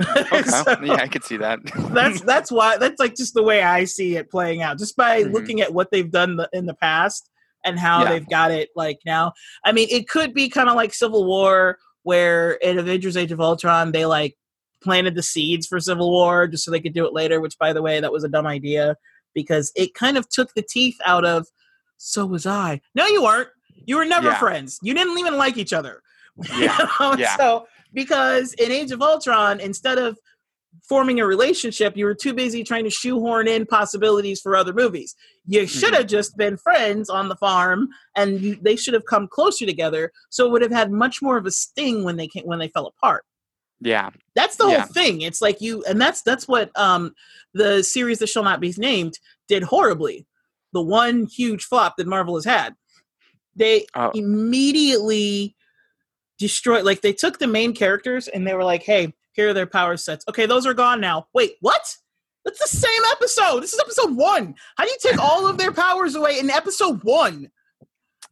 okay. 0.00 0.42
So- 0.42 0.80
yeah, 0.82 0.94
I 0.94 1.08
could 1.08 1.24
see 1.24 1.36
that. 1.38 1.58
that's 1.92 2.20
that's 2.22 2.50
why 2.52 2.76
that's 2.78 2.98
like 3.00 3.14
just 3.16 3.34
the 3.34 3.42
way 3.42 3.62
I 3.62 3.84
see 3.84 4.16
it 4.16 4.30
playing 4.30 4.62
out. 4.62 4.78
Just 4.78 4.96
by 4.96 5.22
Mhm. 5.24 5.32
looking 5.32 5.60
at 5.60 5.72
what 5.72 5.90
they've 5.90 6.10
done 6.10 6.36
the, 6.36 6.48
in 6.52 6.66
the 6.66 6.74
past 6.74 7.30
and 7.64 7.78
how 7.78 8.02
Yeah. 8.04 8.10
they've 8.10 8.28
got 8.28 8.50
it 8.50 8.70
like 8.76 8.98
now. 9.06 9.32
I 9.64 9.72
mean, 9.72 9.88
it 9.90 10.08
could 10.08 10.34
be 10.34 10.48
kind 10.48 10.68
of 10.68 10.76
like 10.76 10.94
Civil 10.94 11.24
War, 11.26 11.78
where 12.02 12.52
in 12.52 12.78
Avengers: 12.78 13.16
Age 13.16 13.32
of 13.32 13.40
Ultron 13.40 13.92
they 13.92 14.06
like 14.06 14.36
planted 14.82 15.14
the 15.14 15.22
seeds 15.22 15.66
for 15.66 15.80
Civil 15.80 16.10
War 16.10 16.46
just 16.46 16.64
so 16.64 16.70
they 16.70 16.80
could 16.80 16.94
do 16.94 17.06
it 17.06 17.12
later. 17.12 17.40
Which, 17.40 17.58
by 17.58 17.72
the 17.72 17.82
way, 17.82 18.00
that 18.00 18.12
was 18.12 18.24
a 18.24 18.28
dumb 18.28 18.46
idea 18.46 18.96
because 19.34 19.72
it 19.76 19.94
kind 19.94 20.16
of 20.16 20.28
took 20.28 20.54
the 20.54 20.62
teeth 20.62 20.96
out 21.04 21.24
of. 21.24 21.46
So 21.98 22.26
was 22.26 22.46
I. 22.46 22.82
No, 22.94 23.06
you 23.06 23.22
weren't. 23.22 23.48
You 23.86 23.96
were 23.96 24.04
never 24.04 24.28
Yeah. 24.28 24.38
friends. 24.38 24.78
You 24.82 24.92
didn't 24.92 25.18
even 25.18 25.38
like 25.38 25.56
each 25.56 25.72
other. 25.72 26.02
Yeah. 26.58 26.76
You 26.78 26.86
know? 27.00 27.16
Yeah. 27.18 27.36
So 27.36 27.66
because 27.92 28.52
in 28.54 28.70
Age 28.70 28.90
of 28.92 29.00
Ultron, 29.02 29.60
instead 29.60 29.98
of 29.98 30.18
forming 30.88 31.18
a 31.18 31.26
relationship, 31.26 31.96
you 31.96 32.04
were 32.04 32.14
too 32.14 32.32
busy 32.34 32.62
trying 32.62 32.84
to 32.84 32.90
shoehorn 32.90 33.48
in 33.48 33.66
possibilities 33.66 34.40
for 34.40 34.54
other 34.54 34.72
movies. 34.72 35.14
You 35.46 35.66
should 35.66 35.94
have 35.94 36.06
just 36.06 36.36
been 36.36 36.56
friends 36.56 37.08
on 37.08 37.28
the 37.28 37.36
farm, 37.36 37.88
and 38.14 38.40
you, 38.40 38.56
they 38.60 38.76
should 38.76 38.94
have 38.94 39.06
come 39.06 39.26
closer 39.28 39.66
together. 39.66 40.12
So 40.30 40.46
it 40.46 40.52
would 40.52 40.62
have 40.62 40.70
had 40.70 40.92
much 40.92 41.22
more 41.22 41.36
of 41.38 41.46
a 41.46 41.50
sting 41.50 42.04
when 42.04 42.16
they 42.16 42.28
came, 42.28 42.44
when 42.44 42.58
they 42.58 42.68
fell 42.68 42.86
apart. 42.86 43.24
Yeah. 43.80 44.10
That's 44.34 44.56
the 44.56 44.64
whole 44.64 44.82
thing. 44.82 45.22
It's 45.22 45.40
like 45.42 45.60
you, 45.60 45.82
and 45.84 46.00
that's 46.00 46.22
that's 46.22 46.46
what 46.46 46.70
um, 46.78 47.14
the 47.54 47.82
series 47.82 48.18
that 48.20 48.28
shall 48.28 48.44
not 48.44 48.60
be 48.60 48.72
named 48.76 49.18
did 49.48 49.62
horribly. 49.64 50.26
The 50.72 50.82
one 50.82 51.26
huge 51.26 51.64
flop 51.64 51.94
that 51.96 52.06
Marvel 52.06 52.34
has 52.36 52.44
had. 52.44 52.74
They 53.54 53.86
Oh. 53.94 54.10
immediately 54.14 55.56
destroyed. 56.38 56.84
Like 56.84 57.00
they 57.00 57.12
took 57.12 57.38
the 57.38 57.46
main 57.46 57.74
characters 57.74 58.28
and 58.28 58.46
they 58.46 58.54
were 58.54 58.64
like, 58.64 58.82
"Hey, 58.82 59.14
here 59.32 59.50
are 59.50 59.54
their 59.54 59.66
power 59.66 59.96
sets. 59.96 60.24
Okay, 60.28 60.46
those 60.46 60.66
are 60.66 60.74
gone 60.74 61.00
now. 61.00 61.28
Wait, 61.34 61.56
what? 61.60 61.94
That's 62.44 62.58
the 62.60 62.76
same 62.78 63.02
episode. 63.10 63.60
This 63.60 63.74
is 63.74 63.80
episode 63.80 64.16
one. 64.16 64.54
How 64.78 64.84
do 64.84 64.90
you 64.90 64.96
take 65.00 65.18
all 65.18 65.46
of 65.46 65.58
their 65.58 65.72
powers 65.72 66.14
away 66.14 66.38
in 66.38 66.48
episode 66.48 67.02
one? 67.02 67.50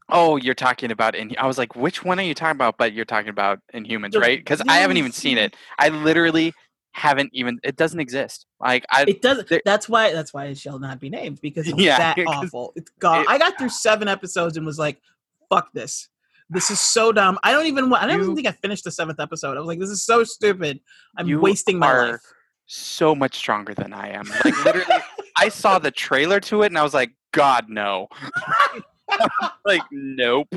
Oh, 0.08 0.36
you're 0.36 0.54
talking 0.54 0.90
about 0.90 1.14
in. 1.14 1.34
I 1.38 1.46
was 1.46 1.58
like, 1.58 1.74
which 1.74 2.04
one 2.04 2.18
are 2.20 2.22
you 2.22 2.34
talking 2.34 2.56
about? 2.56 2.76
But 2.78 2.92
you're 2.92 3.04
talking 3.06 3.30
about 3.30 3.58
Inhumans, 3.74 4.12
The 4.12 4.20
right? 4.20 4.38
Because 4.38 4.62
I 4.68 4.76
haven't 4.76 4.98
even 4.98 5.12
seen 5.12 5.38
it. 5.38 5.56
I 5.78 5.88
literally 5.88 6.52
haven't 6.92 7.30
even. 7.32 7.58
It 7.64 7.76
doesn't 7.76 7.98
exist. 8.00 8.46
Like 8.60 8.84
I. 8.90 9.04
It 9.08 9.22
doesn't. 9.22 9.50
That's 9.64 9.88
why. 9.88 10.12
That's 10.12 10.32
why 10.32 10.46
it 10.46 10.58
shall 10.58 10.78
not 10.78 11.00
be 11.00 11.08
named 11.08 11.40
because 11.40 11.66
it's 11.66 11.78
Yeah, 11.78 11.98
that 12.14 12.18
awful. 12.26 12.72
It's 12.76 12.90
gone. 12.98 13.22
it- 13.22 13.28
I 13.28 13.38
got 13.38 13.58
through 13.58 13.68
seven 13.70 14.06
episodes 14.08 14.56
and 14.56 14.64
was 14.66 14.78
like, 14.78 15.00
"Fuck 15.48 15.72
this. 15.72 16.08
This 16.50 16.70
is 16.70 16.80
so 16.80 17.10
dumb. 17.12 17.38
I 17.42 17.52
don't 17.52 17.66
even. 17.66 17.92
I 17.94 18.06
don't 18.06 18.20
even 18.22 18.34
think 18.34 18.46
I 18.46 18.52
finished 18.52 18.84
the 18.84 18.90
seventh 18.90 19.18
episode. 19.20 19.56
I 19.56 19.60
was 19.60 19.66
like, 19.66 19.78
this 19.80 19.90
is 19.90 20.04
so 20.04 20.24
stupid. 20.24 20.80
I'm 21.16 21.26
You 21.26 21.40
wasting 21.40 21.78
my 21.78 21.86
are 21.86 22.12
life. 22.12 22.20
so 22.66 23.14
much 23.14 23.34
stronger 23.36 23.74
than 23.74 23.92
I 23.92 24.10
am. 24.10 24.26
Like 24.44 24.64
literally, 24.64 24.86
I 25.38 25.48
saw 25.48 25.78
the 25.78 25.90
trailer 25.90 26.40
to 26.40 26.62
it 26.62 26.66
and 26.66 26.78
I 26.78 26.82
was 26.82 26.94
like, 26.94 27.12
God 27.32 27.66
no. 27.68 28.08
like 29.64 29.82
nope. 29.90 30.48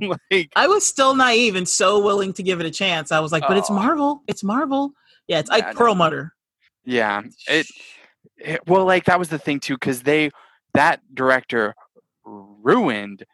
like 0.30 0.50
I 0.56 0.66
was 0.66 0.86
still 0.86 1.14
naive 1.14 1.56
and 1.56 1.68
so 1.68 2.02
willing 2.02 2.32
to 2.34 2.42
give 2.42 2.60
it 2.60 2.66
a 2.66 2.70
chance. 2.70 3.12
I 3.12 3.20
was 3.20 3.32
like, 3.32 3.44
but 3.46 3.56
it's 3.56 3.70
Oh. 3.70 3.74
Marvel. 3.74 4.22
It's 4.28 4.42
Marvel. 4.44 4.92
Yeah, 5.28 5.38
it's 5.40 5.50
Yeah, 5.50 5.56
I 5.56 5.58
like 5.58 5.74
know. 5.74 5.78
Pearl 5.78 5.94
Mutter. 5.94 6.32
yeah, 6.84 7.22
it, 7.48 7.66
it 8.38 8.60
well 8.66 8.84
like 8.84 9.04
that 9.04 9.18
was 9.18 9.28
the 9.28 9.38
thing 9.38 9.60
too 9.60 9.78
cuz 9.78 10.02
they 10.02 10.30
that 10.74 11.00
director 11.14 11.74
ruined 12.24 13.24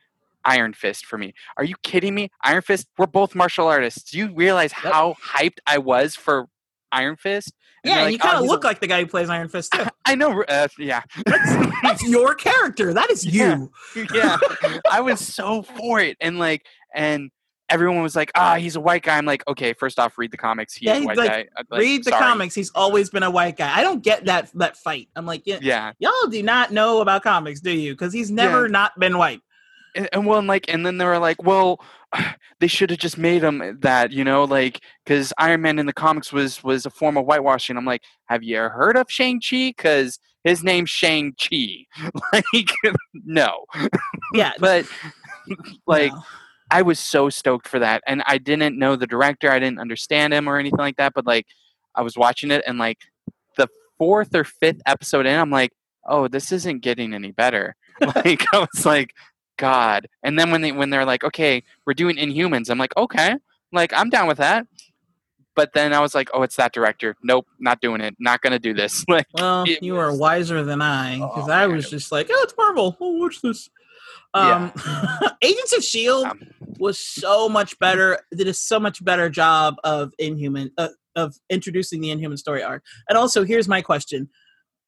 Iron 0.45 0.73
Fist 0.73 1.05
for 1.07 1.19
me. 1.19 1.35
Are 1.57 1.65
you 1.65 1.75
kidding 1.83 2.15
me? 2.15 2.31
Iron 2.45 2.63
Fist, 2.63 2.87
we're 2.97 3.07
both 3.07 3.35
martial 3.35 3.67
artists. 3.67 4.11
Do 4.11 4.19
you 4.19 4.33
realize 4.35 4.73
Yep. 4.85 4.93
how 4.93 5.15
hyped 5.25 5.59
I 5.67 5.79
was 5.79 6.15
for 6.17 6.47
Iron 6.93 7.17
Fist? 7.17 7.53
And 7.85 7.91
Yeah, 7.93 8.01
they're 8.03 8.11
you 8.11 8.19
"Oh, 8.21 8.27
kind 8.27 8.37
of 8.39 8.45
a-" 8.45 8.47
look 8.47 8.65
like 8.65 8.81
the 8.81 8.87
guy 8.87 9.01
who 9.01 9.07
plays 9.07 9.29
Iron 9.29 9.49
Fist 9.49 9.73
too. 9.73 9.85
I 10.07 10.15
know 10.15 10.43
uh, 10.49 10.69
yeah. 10.79 11.03
That's 11.27 12.03
your 12.09 12.35
character. 12.35 12.95
That 12.95 13.11
is 13.11 13.25
you. 13.27 13.71
yeah 14.15 14.39
i 14.91 15.01
was 15.01 15.21
so 15.21 15.63
for 15.63 16.01
it 16.01 16.17
and 16.21 16.39
like 16.39 16.65
and 16.95 17.31
everyone 17.69 18.03
was 18.03 18.17
like 18.17 18.31
ah 18.35 18.55
he's 18.57 18.77
a 18.77 18.81
white 18.81 19.03
guy 19.03 19.19
i'm 19.19 19.27
like 19.27 19.43
okay 19.47 19.75
first 19.75 19.99
off 19.99 20.17
read 20.17 20.31
the 20.31 20.37
comics 20.37 20.75
he's 20.75 20.87
Yeah, 20.87 20.97
a 20.99 21.05
white 21.05 21.17
like, 21.19 21.31
guy 21.31 21.45
like, 21.71 21.81
Read 21.81 22.05
the 22.05 22.11
sorry. 22.11 22.23
comics. 22.25 22.55
He's 22.55 22.71
always 22.75 23.11
been 23.11 23.23
a 23.23 23.31
white 23.31 23.57
guy. 23.59 23.77
I 23.77 23.83
don't 23.83 24.03
get 24.03 24.25
that 24.25 24.51
that 24.55 24.77
fight. 24.79 25.09
I'm 25.15 25.27
like, 25.27 25.43
yeah, 25.45 25.59
yeah 25.61 25.93
y'all 25.99 26.13
do 26.31 26.43
not 26.43 26.73
know 26.73 27.01
about 27.03 27.23
comics, 27.23 27.61
do 27.61 27.71
you? 27.71 27.93
Because 27.93 28.13
he's 28.15 28.31
never 28.31 28.69
not 28.69 28.99
been 28.99 29.19
white. 29.19 29.41
And, 29.95 30.09
and 30.13 30.27
well 30.27 30.39
and 30.39 30.49
like 30.49 30.67
and 30.69 30.85
then 30.85 30.99
they 30.99 31.05
were 31.05 31.19
like 31.19 31.43
well 31.43 31.81
they 32.61 32.67
should 32.67 32.91
have 32.91 32.99
just 32.99 33.19
made 33.19 33.43
him 33.43 33.79
that 33.81 34.13
you 34.13 34.25
know 34.25 34.45
like 34.45 34.83
because 35.05 35.33
iron 35.39 35.63
man 35.63 35.79
in 35.79 35.87
the 35.87 35.93
comics 35.93 36.33
was 36.33 36.63
was 36.65 36.87
a 36.87 36.91
form 36.91 37.17
of 37.17 37.25
whitewashing 37.25 37.77
i'm 37.77 37.85
like 37.85 38.03
have 38.27 38.43
you 38.43 38.59
heard 38.59 38.97
of 38.97 39.07
shang-chi 39.11 39.73
because 39.77 40.19
his 40.45 40.63
name's 40.65 40.91
shang-chi 40.91 41.85
like 42.33 42.71
no 43.13 43.67
Yeah, 44.35 44.53
but 44.59 44.87
like 45.87 46.13
no. 46.13 46.23
I 46.71 46.83
was 46.83 46.99
so 46.99 47.31
stoked 47.31 47.69
for 47.69 47.79
that, 47.79 48.03
and 48.07 48.23
I 48.27 48.39
didn't 48.39 48.79
know 48.79 48.97
the 48.97 49.07
director. 49.07 49.51
I 49.51 49.59
didn't 49.59 49.81
understand 49.81 50.35
him 50.35 50.49
or 50.49 50.59
anything 50.59 50.79
like 50.79 50.97
that. 50.97 51.15
But 51.15 51.27
like, 51.27 51.47
I 51.95 52.03
was 52.03 52.17
watching 52.17 52.51
it, 52.51 52.63
and 52.67 52.79
like 52.79 52.99
the 53.57 53.69
fourth 53.99 54.35
or 54.35 54.45
fifth 54.45 54.81
episode 54.87 55.27
in, 55.27 55.39
I'm 55.39 55.51
like, 55.51 55.73
oh, 56.07 56.29
this 56.29 56.53
isn't 56.53 56.83
getting 56.83 57.15
any 57.15 57.33
better. 57.33 57.75
like, 58.17 58.45
I 58.53 58.67
was 58.73 58.87
like, 58.87 59.15
God. 59.59 60.09
And 60.23 60.39
then 60.39 60.51
when 60.51 60.63
they 60.63 60.73
when 60.73 60.89
they're 60.91 61.05
like, 61.05 61.23
okay, 61.25 61.63
we're 61.87 61.93
doing 61.95 62.17
Inhumans, 62.17 62.71
I'm 62.71 62.79
like, 62.79 62.97
okay, 62.97 63.37
like 63.73 63.93
I'm 63.93 64.09
down 64.09 64.27
with 64.27 64.39
that. 64.39 64.67
But 65.55 65.73
then 65.75 65.93
I 65.93 66.01
was 66.01 66.15
like, 66.15 66.31
oh, 66.33 66.43
it's 66.43 66.57
that 66.57 66.73
director. 66.73 67.17
Nope, 67.23 67.47
not 67.59 67.81
doing 67.81 68.01
it. 68.01 68.15
Not 68.19 68.41
gonna 68.41 68.59
do 68.61 68.73
this. 68.73 69.05
Like, 69.09 69.27
Well, 69.35 69.67
you 69.83 69.97
are 69.99 70.17
wiser 70.17 70.63
than 70.65 70.81
I 70.81 71.17
because 71.17 71.49
Oh, 71.49 71.53
I 71.53 71.67
was 71.67 71.91
just 71.91 72.11
like, 72.13 72.29
oh, 72.31 72.41
it's 72.45 72.55
Marvel. 72.57 72.97
Oh, 73.01 73.13
watch 73.19 73.43
this. 73.43 73.69
Um, 74.35 74.73
Agents 75.43 75.77
of 75.77 75.83
Shield 75.83 76.27
Um, 76.27 76.41
was 76.79 76.99
so 77.01 77.49
much 77.49 77.79
better. 77.79 78.21
Did 78.35 78.47
a 78.47 78.55
so 78.55 78.79
much 78.79 79.05
better 79.05 79.29
job 79.29 79.77
of 79.85 80.13
Inhuman 80.19 80.71
uh, 80.79 80.89
of 81.17 81.35
introducing 81.51 82.01
the 82.01 82.11
Inhuman 82.11 82.37
story 82.39 82.63
arc. 82.63 82.85
And 83.09 83.19
also, 83.19 83.43
here's 83.45 83.67
my 83.67 83.83
question: 83.83 84.29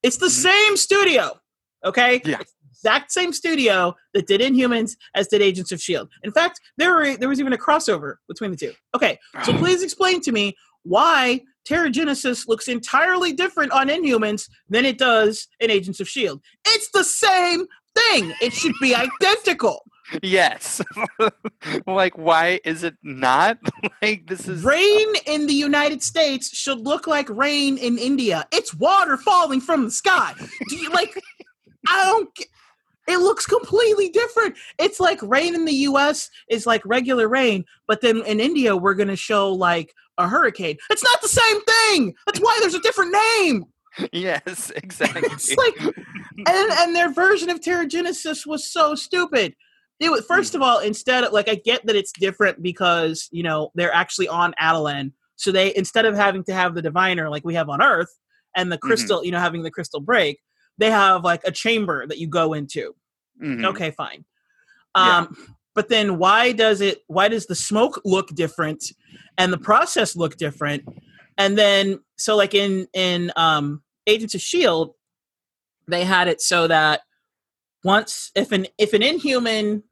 It's 0.04 0.18
the 0.18 0.26
Mhm. 0.26 0.30
same 0.48 0.76
studio, 0.76 1.40
okay? 1.84 2.20
Yeah. 2.24 2.38
It's 2.40 2.54
exact 2.70 3.12
same 3.12 3.32
studio 3.32 3.94
that 4.14 4.26
did 4.26 4.40
Inhumans 4.40 4.96
as 5.14 5.28
did 5.28 5.42
Agents 5.42 5.72
of 5.72 5.80
Shield. 5.80 6.08
In 6.22 6.32
fact, 6.32 6.60
there 6.76 6.94
were 6.94 7.16
there 7.16 7.28
was 7.28 7.40
even 7.40 7.52
a 7.52 7.58
crossover 7.58 8.16
between 8.28 8.50
the 8.50 8.56
two. 8.56 8.72
Okay, 8.94 9.18
so 9.44 9.56
please 9.56 9.82
explain 9.82 10.20
to 10.22 10.32
me 10.32 10.56
why 10.82 11.42
Terrigenesis 11.68 12.48
looks 12.48 12.68
entirely 12.68 13.32
different 13.32 13.72
on 13.72 13.88
Inhumans 13.88 14.48
than 14.68 14.84
it 14.84 14.98
does 14.98 15.48
in 15.60 15.70
Agents 15.70 16.00
of 16.00 16.08
Shield. 16.08 16.40
It's 16.66 16.90
the 16.92 17.04
same 17.04 17.66
thing. 17.94 18.32
It 18.40 18.52
should 18.52 18.74
be 18.80 18.94
identical. 18.94 19.84
yes. 20.22 20.80
like, 21.86 22.16
why 22.18 22.60
is 22.64 22.82
it 22.82 22.94
not? 23.02 23.58
like, 24.02 24.26
this 24.26 24.48
is 24.48 24.64
Rain 24.64 25.06
in 25.26 25.46
the 25.46 25.54
United 25.54 26.02
States 26.02 26.54
should 26.56 26.80
look 26.80 27.06
like 27.06 27.28
rain 27.30 27.78
in 27.78 27.98
India. 27.98 28.46
It's 28.52 28.74
water 28.74 29.16
falling 29.16 29.60
from 29.60 29.84
the 29.84 29.90
sky. 29.90 30.34
Do 30.68 30.76
you 30.76 30.90
like? 30.90 31.16
I 31.88 32.04
don't. 32.04 32.34
Get, 32.34 32.48
It 33.08 33.18
looks 33.18 33.46
completely 33.46 34.08
different. 34.10 34.56
It's 34.78 35.00
like 35.00 35.20
rain 35.22 35.54
in 35.54 35.64
the 35.64 35.72
US 35.72 36.30
is 36.48 36.66
like 36.66 36.82
regular 36.84 37.28
rain, 37.28 37.64
but 37.86 38.00
then 38.00 38.22
in 38.26 38.40
India 38.40 38.76
we're 38.76 38.94
going 38.94 39.08
to 39.08 39.16
show 39.16 39.52
like 39.52 39.94
a 40.18 40.28
hurricane. 40.28 40.76
It's 40.90 41.04
not 41.04 41.20
the 41.22 41.28
same 41.28 41.62
thing. 41.62 42.14
That's 42.26 42.40
why 42.40 42.56
there's 42.60 42.74
a 42.74 42.80
different 42.80 43.16
name. 43.38 43.64
yes, 44.12 44.70
exactly. 44.76 45.22
It's 45.24 45.54
like 45.56 45.80
and 45.80 46.46
and 46.46 46.94
their 46.94 47.12
version 47.12 47.50
of 47.50 47.60
Terrigenesis 47.60 48.46
was 48.46 48.70
so 48.70 48.94
stupid. 48.94 49.54
It 49.98 50.10
was, 50.10 50.24
first 50.24 50.54
of 50.54 50.60
hmm. 50.60 50.64
all, 50.64 50.78
instead 50.78 51.24
of 51.24 51.32
like 51.32 51.48
I 51.48 51.56
get 51.56 51.84
that 51.86 51.96
it's 51.96 52.12
different 52.12 52.62
because 52.62 53.28
you 53.32 53.42
know 53.42 53.70
they're 53.74 53.94
actually 53.94 54.28
on 54.28 54.54
Attilan, 54.60 55.12
so 55.36 55.52
they 55.52 55.74
instead 55.74 56.06
of 56.06 56.14
having 56.14 56.44
to 56.44 56.54
have 56.54 56.74
the 56.74 56.82
diviner 56.82 57.28
like 57.28 57.44
we 57.44 57.54
have 57.54 57.68
on 57.68 57.82
Earth 57.82 58.10
and 58.56 58.70
the 58.70 58.76
mm-hmm. 58.76 58.86
crystal, 58.86 59.24
you 59.24 59.30
know, 59.30 59.38
having 59.38 59.62
the 59.62 59.70
crystal 59.70 60.00
break, 60.00 60.38
they 60.80 60.90
have 60.90 61.22
like 61.22 61.42
a 61.44 61.52
chamber 61.52 62.06
that 62.06 62.18
you 62.18 62.26
go 62.26 62.52
into. 62.54 62.94
Mhm. 63.40 63.64
Okay, 63.66 63.90
fine. 63.92 64.24
Yeah. 64.96 65.18
Um, 65.18 65.36
but 65.74 65.88
then 65.88 66.18
why 66.18 66.50
does 66.52 66.80
it? 66.80 67.02
Why 67.06 67.28
does 67.28 67.46
the 67.46 67.54
smoke 67.54 68.00
look 68.04 68.28
different 68.34 68.84
and 69.38 69.52
the 69.52 69.58
process 69.58 70.16
look 70.16 70.36
different? 70.36 70.82
And 71.38 71.56
then 71.56 72.00
so 72.16 72.36
like 72.36 72.54
in 72.54 72.88
in 72.92 73.30
um, 73.36 73.82
Agents 74.06 74.34
of 74.34 74.40
Shield, 74.40 74.94
they 75.86 76.04
had 76.04 76.26
it 76.26 76.40
so 76.40 76.66
that 76.66 77.02
once 77.84 78.32
if 78.34 78.50
an 78.52 78.66
if 78.78 78.92
an 78.92 79.02
Inhuman 79.02 79.84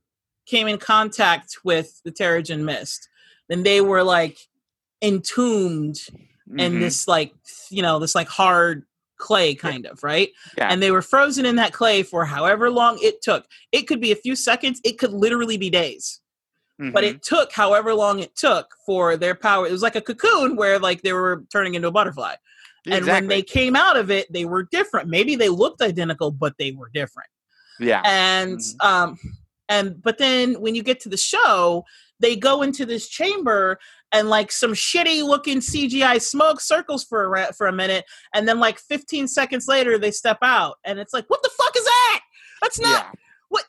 came 0.46 0.66
in 0.66 0.78
contact 0.78 1.58
with 1.64 2.00
the 2.04 2.10
Terrigen 2.10 2.64
Mist, 2.64 3.08
then 3.48 3.62
they 3.62 3.80
were 3.80 4.02
like 4.02 4.38
entombed 5.02 5.96
in 6.56 6.72
Mhm. 6.74 6.80
this 6.80 7.06
like 7.06 7.32
you 7.70 7.82
know 7.82 7.98
this 7.98 8.14
like 8.14 8.28
hard 8.28 8.84
clay 9.18 9.54
kind 9.54 9.86
of 9.86 10.02
right 10.02 10.30
Yeah. 10.56 10.68
and 10.70 10.82
they 10.82 10.90
were 10.90 11.02
frozen 11.02 11.44
in 11.44 11.56
that 11.56 11.72
clay 11.72 12.02
for 12.02 12.24
however 12.24 12.70
long 12.70 12.98
it 13.02 13.20
took 13.22 13.46
it 13.72 13.82
could 13.88 14.00
be 14.00 14.12
a 14.12 14.16
few 14.16 14.34
seconds 14.36 14.80
it 14.84 14.98
could 14.98 15.12
literally 15.12 15.56
be 15.58 15.70
days 15.70 16.20
but 16.92 17.02
Mhm. 17.02 17.08
it 17.08 17.22
took 17.22 17.52
however 17.52 17.92
long 17.94 18.20
it 18.20 18.36
took 18.36 18.74
for 18.86 19.16
their 19.16 19.34
power 19.34 19.66
it 19.66 19.72
was 19.72 19.82
like 19.82 19.96
a 19.96 20.00
cocoon 20.00 20.54
where 20.56 20.78
like 20.78 21.02
they 21.02 21.12
were 21.12 21.44
turning 21.52 21.74
into 21.74 21.88
a 21.88 21.90
butterfly 21.92 22.34
and 22.86 23.04
when 23.06 23.26
they 23.26 23.42
came 23.42 23.74
out 23.76 23.96
of 23.96 24.10
it 24.10 24.32
they 24.32 24.44
were 24.44 24.62
different 24.70 25.08
maybe 25.08 25.34
they 25.36 25.48
looked 25.48 25.82
identical 25.82 26.30
but 26.30 26.54
they 26.58 26.70
were 26.70 26.88
different 26.94 27.28
yeah. 27.80 28.00
and 28.04 28.58
Mhm. 28.58 28.84
um 28.86 29.18
and 29.68 30.00
but 30.02 30.18
then 30.18 30.54
when 30.60 30.74
you 30.74 30.82
get 30.82 31.00
to 31.00 31.08
the 31.08 31.16
show 31.16 31.84
they 32.20 32.36
go 32.36 32.62
into 32.62 32.84
this 32.84 33.08
chamber 33.08 33.78
and 34.12 34.28
like 34.28 34.50
some 34.50 34.72
shitty 34.72 35.22
looking 35.22 35.58
cgi 35.58 36.20
smoke 36.20 36.60
circles 36.60 37.04
for 37.04 37.34
a 37.34 37.52
for 37.52 37.66
a 37.66 37.72
minute 37.72 38.04
and 38.34 38.48
then 38.48 38.58
like 38.58 38.78
15 38.78 39.28
seconds 39.28 39.66
later 39.68 39.98
they 39.98 40.10
step 40.10 40.38
out 40.42 40.76
and 40.84 40.98
it's 40.98 41.12
like 41.12 41.24
what 41.28 41.42
the 41.42 41.50
fuck 41.56 41.76
is 41.76 41.84
that 41.84 42.20
that's 42.62 42.80
not 42.80 43.06
yeah. 43.52 43.60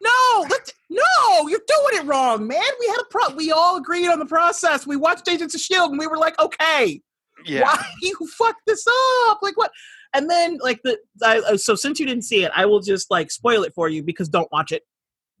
no 0.00 0.46
that's, 0.48 0.72
no 0.90 1.48
you're 1.48 1.60
doing 1.66 2.02
it 2.02 2.06
wrong 2.06 2.46
man 2.46 2.62
we 2.80 2.86
had 2.86 2.98
a 3.00 3.04
pro 3.10 3.34
we 3.34 3.50
all 3.50 3.76
agreed 3.76 4.08
on 4.08 4.18
the 4.18 4.26
process 4.26 4.86
we 4.86 4.96
watched 4.96 5.28
agents 5.28 5.54
of 5.54 5.60
shield 5.60 5.90
and 5.90 5.98
we 5.98 6.06
were 6.06 6.18
like 6.18 6.38
okay 6.38 7.00
Yeah. 7.44 7.62
why 7.62 7.84
you 8.02 8.14
fucked 8.38 8.62
this 8.66 8.84
up? 9.28 9.38
Like 9.42 9.56
what? 9.56 9.70
And 10.14 10.30
then 10.30 10.58
like 10.62 10.80
the 10.84 10.98
I, 11.22 11.56
so 11.56 11.74
since 11.74 11.98
you 11.98 12.06
didn't 12.06 12.24
see 12.24 12.44
it, 12.44 12.52
I 12.54 12.66
will 12.66 12.80
just 12.80 13.10
like 13.10 13.30
spoil 13.30 13.64
it 13.64 13.74
for 13.74 13.88
you 13.88 14.02
because 14.02 14.28
don't 14.28 14.50
watch 14.52 14.72
it. 14.72 14.82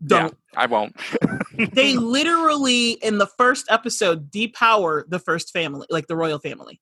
Don't. 0.04 0.36
I 0.56 0.66
won't. 0.66 0.96
They 1.72 1.96
literally 1.96 2.92
in 2.92 3.18
the 3.18 3.26
first 3.38 3.66
episode 3.70 4.30
depower 4.30 5.04
the 5.08 5.18
first 5.18 5.52
family, 5.52 5.86
like 5.90 6.06
the 6.06 6.16
royal 6.16 6.38
family. 6.38 6.80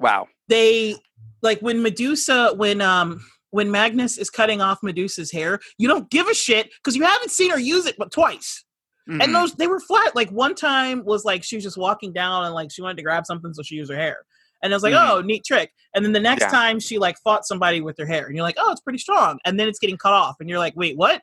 wow. 0.00 0.26
They 0.48 0.96
like 1.42 1.60
when 1.60 1.82
Medusa 1.82 2.52
when 2.56 2.80
um 2.80 3.24
when 3.50 3.70
Magnus 3.70 4.18
is 4.18 4.30
cutting 4.30 4.60
off 4.60 4.78
Medusa's 4.82 5.30
hair, 5.30 5.60
you 5.78 5.86
don't 5.88 6.10
give 6.10 6.26
a 6.28 6.34
shit 6.34 6.70
because 6.82 6.96
you 6.96 7.04
haven't 7.04 7.30
seen 7.30 7.50
her 7.50 7.58
use 7.58 7.86
it 7.86 7.96
but 7.98 8.10
twice. 8.10 8.64
Mhm. 9.08 9.22
And 9.22 9.34
those 9.34 9.54
they 9.54 9.66
were 9.66 9.80
flat. 9.80 10.14
Like 10.16 10.30
one 10.30 10.54
time 10.54 11.04
was 11.04 11.24
like 11.24 11.42
she 11.44 11.56
was 11.56 11.64
just 11.64 11.76
walking 11.76 12.12
down 12.12 12.44
and 12.44 12.54
like 12.54 12.70
she 12.70 12.82
wanted 12.82 12.96
to 12.98 13.02
grab 13.02 13.26
something, 13.26 13.52
so 13.54 13.62
she 13.62 13.76
used 13.76 13.90
her 13.90 13.96
hair. 13.98 14.18
And 14.62 14.72
I 14.72 14.76
was 14.76 14.82
like, 14.84 14.94
Mhm. 14.94 15.10
oh, 15.10 15.20
neat 15.22 15.44
trick. 15.44 15.72
And 15.94 16.04
then 16.04 16.12
the 16.12 16.20
next 16.20 16.42
Yeah. 16.42 16.50
time 16.50 16.78
she 16.80 16.98
like 16.98 17.16
fought 17.24 17.44
somebody 17.46 17.80
with 17.80 17.96
her 17.98 18.06
hair, 18.06 18.26
and 18.26 18.36
you're 18.36 18.44
like, 18.44 18.56
oh, 18.58 18.70
it's 18.72 18.80
pretty 18.80 18.98
strong. 19.00 19.38
And 19.44 19.58
then 19.58 19.68
it's 19.68 19.78
getting 19.80 19.96
cut 19.96 20.12
off, 20.12 20.36
and 20.40 20.48
you're 20.48 20.58
like, 20.60 20.74
wait, 20.76 20.96
what? 20.96 21.22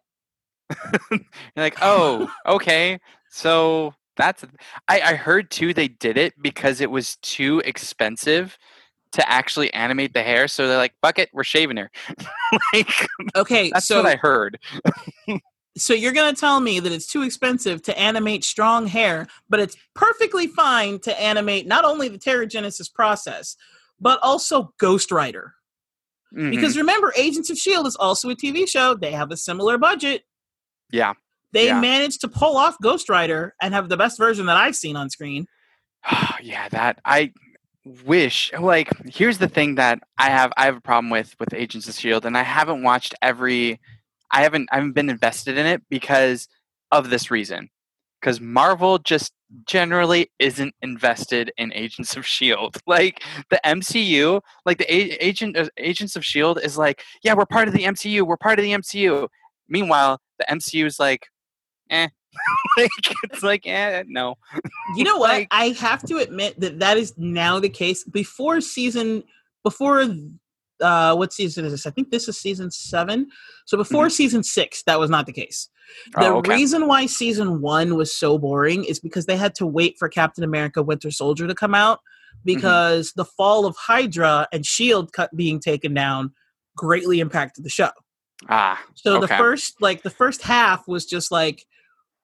You're 1.11 1.19
like, 1.55 1.77
oh, 1.81 2.31
okay. 2.45 2.99
So 3.29 3.93
that's. 4.17 4.43
I, 4.87 5.01
I 5.01 5.13
heard 5.15 5.51
too 5.51 5.73
they 5.73 5.87
did 5.87 6.17
it 6.17 6.33
because 6.41 6.81
it 6.81 6.91
was 6.91 7.15
too 7.17 7.61
expensive 7.65 8.57
to 9.11 9.29
actually 9.29 9.73
animate 9.73 10.13
the 10.13 10.23
hair. 10.23 10.47
So 10.47 10.67
they're 10.67 10.77
like, 10.77 10.93
fuck 11.01 11.19
it, 11.19 11.29
we're 11.33 11.43
shaving 11.43 11.77
her. 11.77 11.89
like, 12.73 13.07
Okay, 13.35 13.71
that's 13.71 13.87
so 13.87 14.01
what 14.01 14.11
I 14.11 14.15
heard. 14.15 14.59
so 15.77 15.93
you're 15.93 16.13
gonna 16.13 16.35
tell 16.35 16.59
me 16.59 16.79
that 16.79 16.91
it's 16.91 17.07
too 17.07 17.23
expensive 17.23 17.81
to 17.83 17.97
animate 17.97 18.43
strong 18.43 18.87
hair, 18.87 19.27
but 19.49 19.59
it's 19.59 19.75
perfectly 19.95 20.47
fine 20.47 20.99
to 20.99 21.21
animate 21.21 21.67
not 21.67 21.85
only 21.85 22.07
the 22.07 22.19
Terrigenesis 22.19 22.93
process, 22.93 23.55
but 23.99 24.19
also 24.21 24.73
Ghost 24.79 25.11
Rider. 25.11 25.55
Mhm. 26.33 26.51
Because 26.51 26.77
remember, 26.77 27.11
Agents 27.17 27.49
of 27.49 27.57
Shield 27.57 27.87
is 27.87 27.95
also 27.95 28.29
a 28.29 28.35
TV 28.35 28.69
show. 28.69 28.93
They 28.93 29.11
have 29.11 29.31
a 29.31 29.37
similar 29.37 29.77
budget. 29.77 30.23
Yeah. 30.91 31.13
They 31.51 31.67
Yeah. 31.67 31.79
managed 31.81 32.21
to 32.21 32.27
pull 32.27 32.57
off 32.57 32.75
Ghost 32.81 33.09
Rider 33.09 33.55
and 33.61 33.73
have 33.73 33.89
the 33.89 33.97
best 33.97 34.17
version 34.17 34.45
that 34.47 34.57
I've 34.57 34.75
seen 34.75 34.95
on 34.95 35.09
screen. 35.09 35.47
yeah, 36.41 36.69
that 36.69 36.99
I 37.05 37.33
wish 38.05 38.51
like 38.59 38.89
here's 39.07 39.37
the 39.39 39.47
thing 39.47 39.75
that 39.75 39.99
I 40.17 40.29
have 40.29 40.51
I 40.57 40.65
have 40.65 40.77
a 40.77 40.81
problem 40.81 41.09
with 41.09 41.35
with 41.39 41.53
Agents 41.53 41.87
of 41.87 41.95
Shield 41.95 42.25
and 42.25 42.37
I 42.37 42.43
haven't 42.43 42.83
watched 42.83 43.15
every 43.21 43.79
I 44.31 44.43
haven't 44.43 44.69
I 44.71 44.75
haven't 44.75 44.91
been 44.93 45.09
invested 45.09 45.57
in 45.57 45.65
it 45.65 45.81
because 45.89 46.47
of 46.91 47.09
this 47.09 47.31
reason. 47.31 47.69
Cuz 48.21 48.39
Marvel 48.41 48.99
just 48.99 49.33
generally 49.65 50.29
isn't 50.37 50.75
invested 50.83 51.51
in 51.57 51.73
Agents 51.73 52.15
of 52.15 52.27
Shield. 52.27 52.77
Like 52.85 53.23
the 53.49 53.59
MCU, 53.65 54.41
like 54.65 54.77
the 54.77 54.93
A- 54.93 55.17
agent 55.25 55.57
uh, 55.57 55.69
Agents 55.77 56.15
of 56.15 56.23
Shield 56.25 56.59
is 56.61 56.77
like, 56.77 57.03
yeah, 57.23 57.33
we're 57.33 57.45
part 57.47 57.67
of 57.67 57.73
the 57.73 57.85
MCU. 57.85 58.21
We're 58.23 58.37
part 58.37 58.59
of 58.59 58.63
the 58.63 58.71
MCU. 58.73 59.27
Meanwhile, 59.69 60.19
the 60.39 60.45
MCU 60.49 60.85
is 60.85 60.99
like 60.99 61.27
eh. 61.89 62.07
like 62.77 62.89
it's 63.23 63.43
like 63.43 63.65
eh, 63.65 64.03
no. 64.07 64.35
You 64.95 65.03
know 65.03 65.17
what? 65.23 65.29
Like- 65.31 65.47
I 65.51 65.69
have 65.79 66.03
to 66.03 66.17
admit 66.17 66.59
that 66.59 66.79
that 66.79 66.97
is 66.97 67.13
now 67.17 67.59
the 67.59 67.69
case. 67.69 68.03
Before 68.03 68.61
season, 68.61 69.23
before 69.63 70.05
uh, 70.81 71.15
what 71.15 71.33
season 71.33 71.65
is 71.65 71.71
this? 71.71 71.85
I 71.85 71.89
think 71.91 72.11
this 72.11 72.27
is 72.27 72.37
season 72.39 72.71
seven. 72.71 73.27
So 73.65 73.77
before 73.77 74.09
season 74.09 74.43
six, 74.43 74.83
that 74.83 74.99
was 74.99 75.09
not 75.09 75.25
the 75.25 75.33
case. 75.33 75.69
The 76.13 76.19
Mm-hmm. 76.21 76.33
Oh, 76.33 76.37
okay. 76.37 76.53
reason 76.53 76.85
why 76.87 77.07
season 77.07 77.61
one 77.61 77.95
was 77.95 78.15
so 78.15 78.37
boring 78.37 78.83
is 78.83 78.99
because 78.99 79.25
they 79.25 79.35
had 79.37 79.55
to 79.55 79.65
wait 79.65 79.95
for 79.97 80.07
Captain 80.07 80.43
America: 80.43 80.83
Winter 80.83 81.09
Soldier 81.11 81.47
to 81.47 81.55
come 81.55 81.73
out 81.75 81.99
Mm-hmm. 81.99 82.53
because 82.55 83.11
the 83.13 83.25
fall 83.25 83.65
of 83.65 83.75
Hydra 83.75 84.47
and 84.53 84.63
Shield 84.65 85.11
cut 85.13 85.35
being 85.35 85.59
taken 85.59 85.95
down 85.95 86.31
greatly 86.77 87.19
impacted 87.19 87.65
the 87.65 87.69
show. 87.71 87.89
Ah, 88.47 88.81
So 88.95 89.19
the 89.19 89.27
first 89.27 89.81
like 89.81 90.03
the 90.03 90.09
first 90.09 90.41
half 90.41 90.87
was 90.87 91.05
just 91.05 91.31
like 91.31 91.65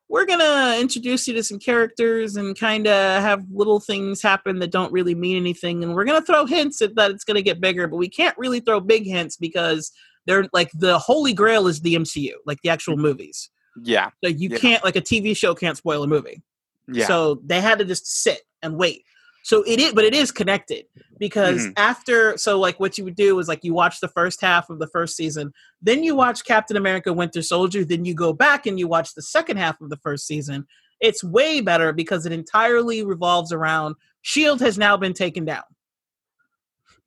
we're 0.07 0.25
gonna 0.25 0.77
introduce 0.79 1.27
you 1.27 1.33
to 1.33 1.43
some 1.43 1.57
characters 1.59 2.35
and 2.35 2.57
kind 2.57 2.87
of 2.87 3.21
have 3.21 3.43
little 3.51 3.79
things 3.79 4.21
happen 4.21 4.59
that 4.59 4.71
don't 4.71 4.93
really 4.93 5.15
mean 5.15 5.35
anything, 5.35 5.83
and 5.83 5.95
we're 5.95 6.05
gonna 6.05 6.21
throw 6.21 6.45
hints 6.45 6.81
at 6.81 6.95
that 6.95 7.11
it's 7.11 7.23
gonna 7.23 7.41
get 7.41 7.59
bigger, 7.59 7.87
but 7.87 7.97
we 7.97 8.07
can't 8.09 8.37
really 8.37 8.59
throw 8.59 8.79
big 8.79 9.05
hints 9.05 9.35
because 9.35 9.91
they're 10.27 10.47
like 10.53 10.69
the 10.73 10.97
holy 10.99 11.33
grail 11.33 11.67
is 11.67 11.81
the 11.81 11.95
MCU, 11.95 12.33
like 12.45 12.59
the 12.63 12.69
actual 12.69 12.97
movies. 12.97 13.49
yeah, 13.83 14.09
So 14.23 14.29
you 14.29 14.49
Yeah. 14.49 14.57
can't 14.57 14.83
like 14.83 14.95
a 14.95 15.01
TV 15.01 15.35
show 15.35 15.53
can't 15.53 15.75
spoil 15.77 16.01
a 16.03 16.07
movie. 16.07 16.41
yeah. 16.87 17.07
So 17.07 17.41
they 17.43 17.59
had 17.59 17.79
to 17.79 17.85
just 17.85 18.07
sit 18.07 18.41
and 18.61 18.77
wait. 18.77 19.03
So 19.45 19.61
it 19.67 19.79
is, 19.79 19.93
but 19.93 20.03
it 20.05 20.15
is 20.15 20.31
connected 20.31 20.85
because 21.19 21.67
Mhm. 21.67 21.73
after, 21.77 22.35
so 22.35 22.59
like 22.59 22.79
what 22.79 22.97
you 22.97 23.03
would 23.03 23.15
do 23.15 23.37
is 23.37 23.47
like 23.47 23.63
you 23.63 23.75
watch 23.75 23.99
the 23.99 24.07
first 24.07 24.41
half 24.41 24.71
of 24.71 24.79
the 24.79 24.87
first 24.87 25.15
season, 25.15 25.53
then 25.83 26.03
you 26.03 26.15
watch 26.15 26.43
Captain 26.45 26.75
America: 26.75 27.13
Winter 27.13 27.43
Soldier, 27.43 27.85
then 27.85 28.05
you 28.05 28.15
go 28.15 28.33
back 28.33 28.65
and 28.65 28.79
you 28.79 28.87
watch 28.87 29.13
the 29.13 29.21
second 29.21 29.57
half 29.57 29.79
of 29.81 29.91
the 29.91 29.97
first 29.97 30.25
season. 30.25 30.65
It's 30.99 31.23
way 31.23 31.61
better 31.61 31.93
because 31.93 32.25
it 32.25 32.31
entirely 32.31 33.03
revolves 33.05 33.51
around 33.51 33.97
Shield 34.23 34.61
has 34.61 34.79
now 34.79 34.97
been 34.97 35.13
taken 35.13 35.45
down. 35.45 35.61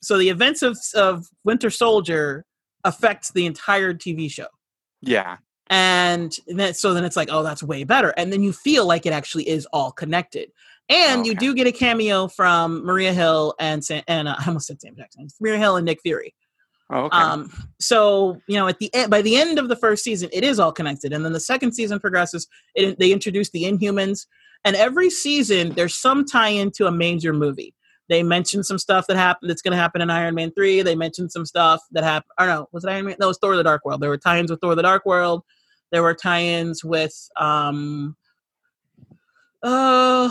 So 0.00 0.16
the 0.16 0.28
events 0.28 0.62
of 0.62 0.78
of 0.94 1.26
Winter 1.42 1.70
Soldier 1.70 2.44
affects 2.84 3.32
the 3.32 3.46
entire 3.46 3.92
TV 3.94 4.30
show 4.30 4.46
yeah. 5.02 5.38
and 5.68 6.32
then 6.46 6.72
so 6.72 6.94
then 6.94 7.02
it's 7.04 7.16
like 7.16 7.30
oh 7.32 7.42
that's 7.42 7.64
way 7.64 7.82
better 7.82 8.10
and 8.16 8.32
then 8.32 8.44
you 8.44 8.52
feel 8.52 8.86
like 8.86 9.06
it 9.06 9.12
actually 9.12 9.48
is 9.48 9.66
all 9.72 9.90
connected 9.90 10.52
and 10.88 11.26
you 11.26 11.32
Okay. 11.32 11.38
do 11.38 11.54
get 11.54 11.66
a 11.66 11.72
cameo 11.72 12.28
from 12.28 12.84
maria 12.84 13.12
hill 13.12 13.54
and 13.60 13.84
Sam, 13.84 14.02
and 14.08 14.28
uh, 14.28 14.36
i 14.38 14.46
almost 14.46 14.66
said 14.66 14.80
sam 14.80 14.94
jackson 14.96 15.28
maria 15.40 15.58
hill 15.58 15.76
and 15.76 15.84
nick 15.86 16.00
fury 16.02 16.34
Oh, 16.90 17.00
okay. 17.04 17.18
um 17.18 17.52
so 17.80 18.40
you 18.48 18.56
know 18.56 18.66
at 18.66 18.78
the 18.78 18.92
end 18.94 19.10
by 19.10 19.20
the 19.22 19.36
end 19.36 19.58
of 19.58 19.68
the 19.68 19.76
first 19.76 20.02
season 20.04 20.30
it 20.32 20.42
is 20.44 20.58
all 20.58 20.72
connected 20.72 21.12
and 21.12 21.24
then 21.24 21.32
the 21.32 21.40
second 21.40 21.72
season 21.72 21.98
progresses 22.00 22.46
it, 22.74 22.98
they 22.98 23.12
introduce 23.12 23.50
the 23.50 23.64
inhumans 23.64 24.26
and 24.64 24.74
every 24.74 25.10
season 25.10 25.70
there's 25.74 25.96
some 25.98 26.24
tie-in 26.24 26.70
to 26.72 26.86
a 26.86 26.90
major 26.90 27.32
movie 27.34 27.74
They 28.08 28.22
mentioned 28.22 28.64
some 28.64 28.78
stuff 28.78 29.06
that 29.08 29.18
happened 29.18 29.50
that's 29.50 29.60
going 29.60 29.72
to 29.76 29.82
happen 29.82 30.00
in 30.00 30.08
Iron 30.08 30.34
Man 30.34 30.50
three. 30.56 30.80
They 30.82 30.96
mentioned 30.96 31.30
some 31.30 31.44
stuff 31.44 31.80
that 31.92 32.04
happened. 32.04 32.32
I 32.38 32.46
don't 32.46 32.54
know. 32.54 32.66
Was 32.72 32.84
it 32.84 32.90
Iron 32.90 33.04
Man? 33.04 33.16
No, 33.20 33.26
it 33.26 33.28
was 33.28 33.38
Thor: 33.38 33.54
The 33.54 33.62
Dark 33.62 33.84
World. 33.84 34.00
There 34.00 34.08
were 34.08 34.16
tie-ins 34.16 34.50
with 34.50 34.60
Thor: 34.62 34.74
The 34.74 34.82
Dark 34.82 35.04
World. 35.04 35.42
There 35.92 36.02
were 36.02 36.14
tie-ins 36.14 36.82
with 36.82 37.14
um. 37.38 38.16
Uh, 39.62 40.30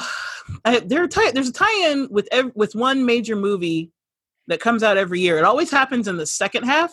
I, 0.64 0.80
tie. 0.80 1.32
There's 1.32 1.50
a 1.50 1.54
tie-in 1.54 2.08
with 2.10 2.28
ev- 2.32 2.52
with 2.56 2.76
one 2.76 3.06
major 3.06 3.36
movie 3.36 3.92
that 4.48 4.60
comes 4.62 4.84
out 4.84 4.98
every 4.98 5.20
year. 5.20 5.38
It 5.38 5.44
always 5.44 5.70
happens 5.70 6.08
in 6.08 6.18
the 6.18 6.26
second 6.26 6.64
half 6.64 6.92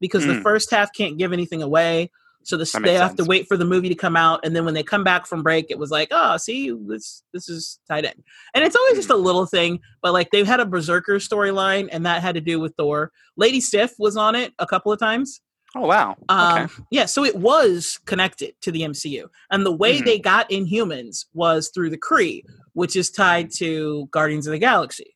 because 0.00 0.24
the 0.26 0.34
Mm. 0.34 0.42
first 0.42 0.70
half 0.70 0.92
can't 0.94 1.18
give 1.18 1.32
anything 1.32 1.62
away. 1.62 2.10
So 2.44 2.56
the, 2.56 2.80
they 2.84 2.94
have 2.94 3.16
to 3.16 3.24
wait 3.24 3.48
for 3.48 3.56
the 3.56 3.64
movie 3.64 3.88
to 3.88 3.96
come 3.96 4.16
out, 4.16 4.38
and 4.44 4.54
then 4.54 4.64
when 4.64 4.72
they 4.74 4.84
come 4.84 5.02
back 5.02 5.26
from 5.26 5.42
break, 5.42 5.66
it 5.68 5.80
was 5.80 5.90
like, 5.90 6.08
oh, 6.12 6.36
see, 6.36 6.70
this 6.86 7.24
this 7.32 7.48
is 7.48 7.80
tied 7.88 8.04
in, 8.04 8.12
and 8.54 8.64
it's 8.64 8.76
always 8.76 8.92
Hmm. 8.92 8.98
just 8.98 9.10
a 9.10 9.16
little 9.16 9.46
thing. 9.46 9.80
But 10.00 10.12
like 10.12 10.30
they've 10.30 10.46
had 10.46 10.60
a 10.60 10.64
Berserker 10.66 11.16
storyline, 11.16 11.88
and 11.90 12.06
that 12.06 12.22
had 12.22 12.36
to 12.36 12.40
do 12.40 12.60
with 12.60 12.74
Thor. 12.76 13.10
Lady 13.36 13.60
Sif 13.60 13.94
was 13.98 14.16
on 14.16 14.36
it 14.36 14.54
a 14.60 14.66
couple 14.66 14.92
of 14.92 14.98
times. 15.00 15.40
Oh 15.76 15.86
wow. 15.86 16.16
Um, 16.28 16.62
Okay. 16.64 16.72
Yeah, 16.90 17.04
so 17.06 17.24
it 17.24 17.36
was 17.36 18.00
connected 18.06 18.54
to 18.62 18.72
the 18.72 18.82
MCU, 18.82 19.28
and 19.50 19.64
the 19.66 19.72
way 19.76 20.00
Mhm. 20.00 20.04
they 20.06 20.18
got 20.18 20.48
Inhumans 20.50 21.26
was 21.34 21.70
through 21.74 21.90
the 21.90 21.98
Kree, 21.98 22.42
which 22.72 22.96
is 22.96 23.10
tied 23.10 23.50
to 23.58 24.08
Guardians 24.10 24.46
of 24.46 24.52
the 24.52 24.58
Galaxy 24.58 25.14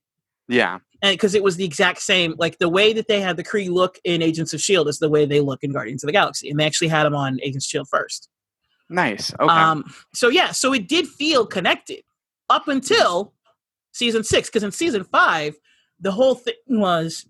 Yeah. 0.48 0.78
and 1.02 1.14
because 1.14 1.34
it 1.34 1.42
was 1.42 1.56
the 1.56 1.64
exact 1.64 2.02
same 2.02 2.34
like 2.38 2.58
the 2.58 2.68
way 2.68 2.92
that 2.92 3.08
they 3.08 3.20
had 3.20 3.36
the 3.38 3.44
Kree 3.44 3.70
look 3.70 3.98
in 4.04 4.20
Agents 4.22 4.52
of 4.52 4.60
Shield 4.60 4.86
is 4.88 4.98
the 4.98 5.08
way 5.08 5.24
they 5.24 5.40
look 5.40 5.60
in 5.62 5.72
Guardians 5.72 6.02
of 6.04 6.08
the 6.08 6.12
Galaxy, 6.12 6.50
and 6.50 6.60
they 6.60 6.66
actually 6.66 6.88
had 6.88 7.04
them 7.04 7.14
on 7.14 7.40
Agents 7.42 7.64
of 7.66 7.70
Shield 7.70 7.88
first. 7.88 8.28
Nice. 8.90 9.32
Okay. 9.40 9.48
Um, 9.52 9.84
so 10.14 10.28
yeah, 10.28 10.50
so 10.50 10.72
it 10.74 10.88
did 10.88 11.06
feel 11.08 11.46
connected 11.46 12.02
up 12.50 12.66
until 12.68 13.32
season 13.92 14.24
six, 14.24 14.48
because 14.48 14.62
in 14.64 14.72
season 14.72 15.04
five, 15.04 15.54
the 16.00 16.10
whole 16.12 16.34
thing 16.34 16.54
was 16.68 17.24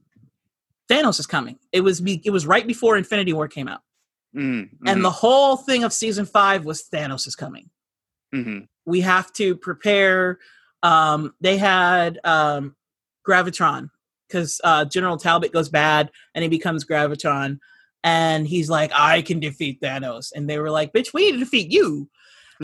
Thanos 0.90 1.20
is 1.20 1.26
coming. 1.26 1.58
It 1.72 1.82
was 1.82 2.00
be, 2.00 2.20
it 2.24 2.30
was 2.30 2.46
right 2.46 2.66
before 2.66 2.96
Infinity 2.96 3.32
War 3.32 3.46
came 3.48 3.68
out, 3.68 3.80
mm, 4.36 4.68
and 4.86 5.04
the 5.04 5.10
whole 5.10 5.56
thing 5.56 5.84
of 5.84 5.92
season 5.92 6.26
five 6.26 6.64
was 6.64 6.84
Thanos 6.92 7.26
is 7.26 7.36
coming. 7.36 7.70
mhm. 8.34 8.66
we 8.86 9.00
have 9.00 9.32
to 9.34 9.56
prepare 9.56 10.38
um 10.82 11.34
they 11.40 11.56
had 11.58 12.18
um 12.24 12.74
gravitron 13.26 13.90
because 14.28 14.60
uh 14.64 14.84
general 14.84 15.16
talbot 15.16 15.52
goes 15.52 15.68
bad 15.68 16.10
and 16.34 16.42
he 16.42 16.48
becomes 16.48 16.84
gravitron 16.84 17.58
and 18.02 18.46
he's 18.46 18.70
like 18.70 18.90
i 18.94 19.20
can 19.20 19.40
defeat 19.40 19.80
thanos 19.80 20.32
and 20.34 20.48
they 20.48 20.58
were 20.58 20.70
like 20.70 20.92
bitch 20.92 21.12
we 21.12 21.26
need 21.26 21.32
to 21.32 21.38
defeat 21.38 21.70
you 21.70 22.08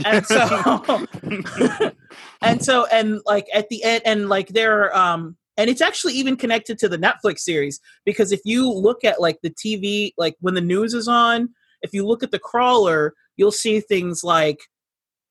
and 0.04 0.24
so 0.26 1.06
and 2.42 2.64
so 2.64 2.86
and 2.86 3.20
like 3.26 3.46
at 3.52 3.68
the 3.68 3.82
end 3.82 4.02
and 4.06 4.28
like 4.28 4.48
there 4.48 4.96
um 4.96 5.36
and 5.56 5.70
it's 5.70 5.80
actually 5.80 6.12
even 6.14 6.36
connected 6.36 6.78
to 6.78 6.88
the 6.88 6.98
netflix 6.98 7.40
series 7.40 7.80
because 8.04 8.32
if 8.32 8.40
you 8.44 8.70
look 8.70 9.04
at 9.04 9.20
like 9.20 9.38
the 9.42 9.50
tv 9.50 10.10
like 10.18 10.34
when 10.40 10.54
the 10.54 10.60
news 10.60 10.94
is 10.94 11.08
on 11.08 11.48
if 11.82 11.92
you 11.92 12.06
look 12.06 12.22
at 12.22 12.30
the 12.30 12.38
crawler 12.38 13.14
you'll 13.36 13.52
see 13.52 13.80
things 13.80 14.22
like 14.24 14.58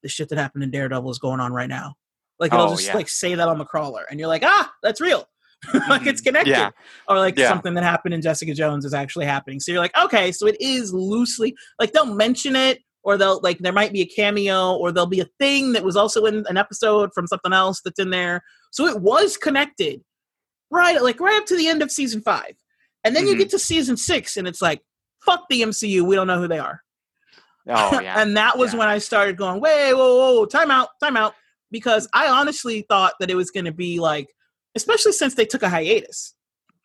the 0.03 0.09
shit 0.09 0.29
that 0.29 0.37
happened 0.37 0.63
in 0.63 0.71
daredevil 0.71 1.09
is 1.11 1.19
going 1.19 1.39
on 1.39 1.53
right 1.53 1.69
now 1.69 1.93
like 2.39 2.53
it'll 2.53 2.67
Oh, 2.67 2.75
just 2.75 2.87
yeah. 2.87 2.95
like 2.95 3.09
say 3.09 3.35
that 3.35 3.47
on 3.47 3.57
the 3.57 3.65
crawler 3.65 4.03
and 4.09 4.19
you're 4.19 4.29
like 4.29 4.43
ah 4.45 4.71
that's 4.83 5.01
real 5.01 5.27
like 5.89 6.05
it's 6.05 6.21
Mhm. 6.21 6.25
connected 6.25 6.51
Yeah. 6.51 6.69
or 7.07 7.17
like 7.17 7.37
Yeah. 7.37 7.47
something 7.49 7.73
that 7.75 7.83
happened 7.83 8.13
in 8.13 8.21
jessica 8.21 8.53
jones 8.53 8.85
is 8.85 8.93
actually 8.93 9.25
happening 9.25 9.59
so 9.59 9.71
you're 9.71 9.81
like 9.81 9.97
okay 9.97 10.31
so 10.31 10.47
it 10.47 10.57
is 10.59 10.93
loosely 10.93 11.55
like 11.79 11.91
they'll 11.93 12.05
mention 12.13 12.55
it 12.55 12.79
or 13.03 13.17
they'll 13.17 13.39
like 13.41 13.59
there 13.59 13.71
might 13.73 13.93
be 13.93 14.01
a 14.01 14.05
cameo 14.05 14.75
or 14.75 14.91
there'll 14.91 15.07
be 15.07 15.21
a 15.21 15.29
thing 15.39 15.71
that 15.73 15.83
was 15.83 15.95
also 15.95 16.25
in 16.25 16.43
an 16.49 16.57
episode 16.57 17.11
from 17.13 17.25
something 17.27 17.53
else 17.53 17.81
that's 17.85 17.99
in 17.99 18.09
there 18.09 18.43
so 18.71 18.85
it 18.85 18.99
was 19.01 19.37
connected 19.37 20.01
right 20.71 21.01
like 21.01 21.19
right 21.19 21.37
up 21.37 21.45
to 21.45 21.55
the 21.57 21.67
end 21.67 21.81
of 21.81 21.91
season 21.91 22.21
five 22.21 22.55
and 23.03 23.15
then 23.15 23.27
you 23.27 23.35
Mhm. 23.35 23.39
get 23.39 23.49
to 23.51 23.59
season 23.59 23.97
six 23.97 24.37
and 24.37 24.47
it's 24.47 24.61
like 24.61 24.81
fuck 25.23 25.45
the 25.49 25.61
mcu 25.61 26.01
we 26.03 26.15
don't 26.15 26.27
know 26.27 26.39
who 26.39 26.47
they 26.47 26.59
are 26.59 26.81
Oh 27.67 27.99
yeah. 28.01 28.19
and 28.21 28.35
that 28.37 28.57
was 28.57 28.73
Yeah. 28.73 28.79
when 28.79 28.87
i 28.87 28.97
started 28.97 29.37
going 29.37 29.59
wait 29.61 29.93
whoa 29.93 30.17
whoa, 30.17 30.33
whoa 30.35 30.45
time 30.45 30.71
out 30.71 30.89
time 31.01 31.17
out 31.17 31.33
because 31.71 32.07
i 32.13 32.27
honestly 32.27 32.85
thought 32.89 33.13
that 33.19 33.29
it 33.29 33.35
was 33.35 33.51
going 33.51 33.65
to 33.65 33.71
be 33.71 33.99
like 33.99 34.27
especially 34.75 35.11
since 35.13 35.35
they 35.35 35.45
took 35.45 35.63
a 35.63 35.69
hiatus 35.69 36.35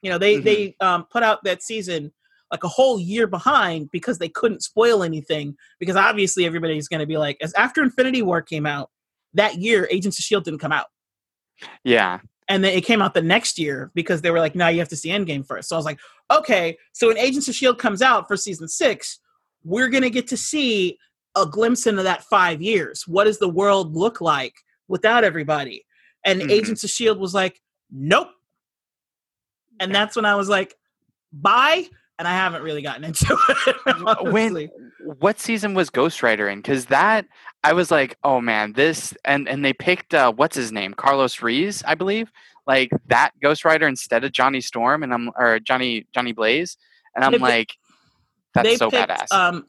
you 0.03 0.11
know 0.11 0.19
they 0.19 0.37
Mhm. 0.41 0.45
they 0.45 0.77
um, 0.81 1.07
put 1.11 1.23
out 1.23 1.43
that 1.45 1.63
season 1.63 2.13
like 2.53 2.65
a 2.65 2.69
whole 2.69 2.99
year 2.99 3.27
behind 3.29 3.91
because 3.93 4.19
they 4.19 4.29
couldn't 4.29 4.63
spoil 4.63 5.03
anything 5.05 5.57
because 5.79 5.95
obviously 5.97 6.45
everybody's 6.47 6.89
going 6.89 6.99
to 7.01 7.07
be 7.07 7.17
like 7.17 7.37
as 7.41 7.53
after 7.55 7.83
infinity 7.83 8.23
war 8.23 8.43
came 8.43 8.67
out 8.67 8.91
that 9.35 9.57
year 9.59 9.87
agents 9.91 10.19
of 10.19 10.25
shield 10.25 10.45
didn't 10.45 10.59
come 10.61 10.73
out 10.73 10.87
yeah. 11.85 12.21
And 12.51 12.65
then 12.65 12.77
it 12.77 12.85
came 12.85 13.01
out 13.01 13.15
the 13.15 13.23
next 13.23 13.59
year 13.59 13.93
because 13.95 14.21
they 14.21 14.31
were 14.33 14.41
like, 14.41 14.57
"Now 14.57 14.69
you 14.69 14.81
have 14.81 14.89
to 14.89 14.97
see 14.97 15.09
Endgame 15.11 15.47
first. 15.47 15.69
So 15.69 15.77
I 15.77 15.79
was 15.79 15.87
like, 15.87 16.01
"Okay." 16.31 16.77
So 16.93 17.07
when 17.07 17.17
Agents 17.17 17.49
of 17.49 17.55
Shield 17.55 17.79
comes 17.79 18.03
out 18.03 18.27
for 18.27 18.37
season 18.37 18.67
six, 18.67 19.21
we're 19.63 19.89
gonna 19.89 20.11
get 20.11 20.27
to 20.29 20.37
see 20.37 20.99
a 21.37 21.47
glimpse 21.47 21.87
into 21.87 22.03
that 22.03 22.25
five 22.25 22.61
years. 22.61 23.07
What 23.07 23.25
does 23.25 23.39
the 23.39 23.49
world 23.49 23.97
look 23.97 24.21
like 24.21 24.55
without 24.89 25.23
everybody? 25.23 25.87
And 26.25 26.43
Mhm. 26.43 26.51
Agents 26.51 26.83
of 26.83 26.91
Shield 26.91 27.21
was 27.21 27.33
like, 27.35 27.63
"Nope." 27.89 28.33
And 29.79 29.95
that's 29.95 30.17
when 30.17 30.25
I 30.25 30.35
was 30.35 30.49
like, 30.49 30.75
"Bye." 31.33 31.89
And 32.21 32.29
I 32.29 32.33
haven't 32.33 32.61
really 32.63 32.83
gotten 32.83 33.03
into 33.11 33.35
it. 33.49 34.31
when 34.31 34.69
what 35.01 35.41
season 35.41 35.73
was 35.73 35.89
Ghost 35.89 36.23
Rider 36.23 36.51
in? 36.51 36.59
Because 36.59 36.85
that 36.87 37.27
I 37.65 37.73
was 37.73 37.91
like, 37.91 38.19
oh 38.23 38.43
man, 38.43 38.75
this 38.75 39.15
and 39.25 39.49
and 39.49 39.65
they 39.65 39.73
picked 39.73 40.13
uh, 40.13 40.31
what's 40.31 40.55
his 40.55 40.71
name, 40.71 40.93
Carlos 40.93 41.41
Rees, 41.41 41.83
I 41.87 41.95
believe, 41.95 42.31
like 42.67 42.91
that 43.07 43.31
Ghost 43.43 43.65
Rider 43.65 43.89
instead 43.89 44.23
of 44.23 44.33
Johnny 44.33 44.61
Storm, 44.61 45.03
and 45.03 45.15
I'm 45.15 45.31
or 45.35 45.61
Johnny 45.61 46.07
Johnny 46.15 46.33
Blaze, 46.33 46.77
and 47.17 47.25
I'm 47.25 47.33
They 47.33 47.39
like, 47.39 47.73
that's 48.53 48.69
they 48.69 48.77
so 48.77 48.91
picked, 48.91 49.09
badass. 49.09 49.33
Um, 49.33 49.67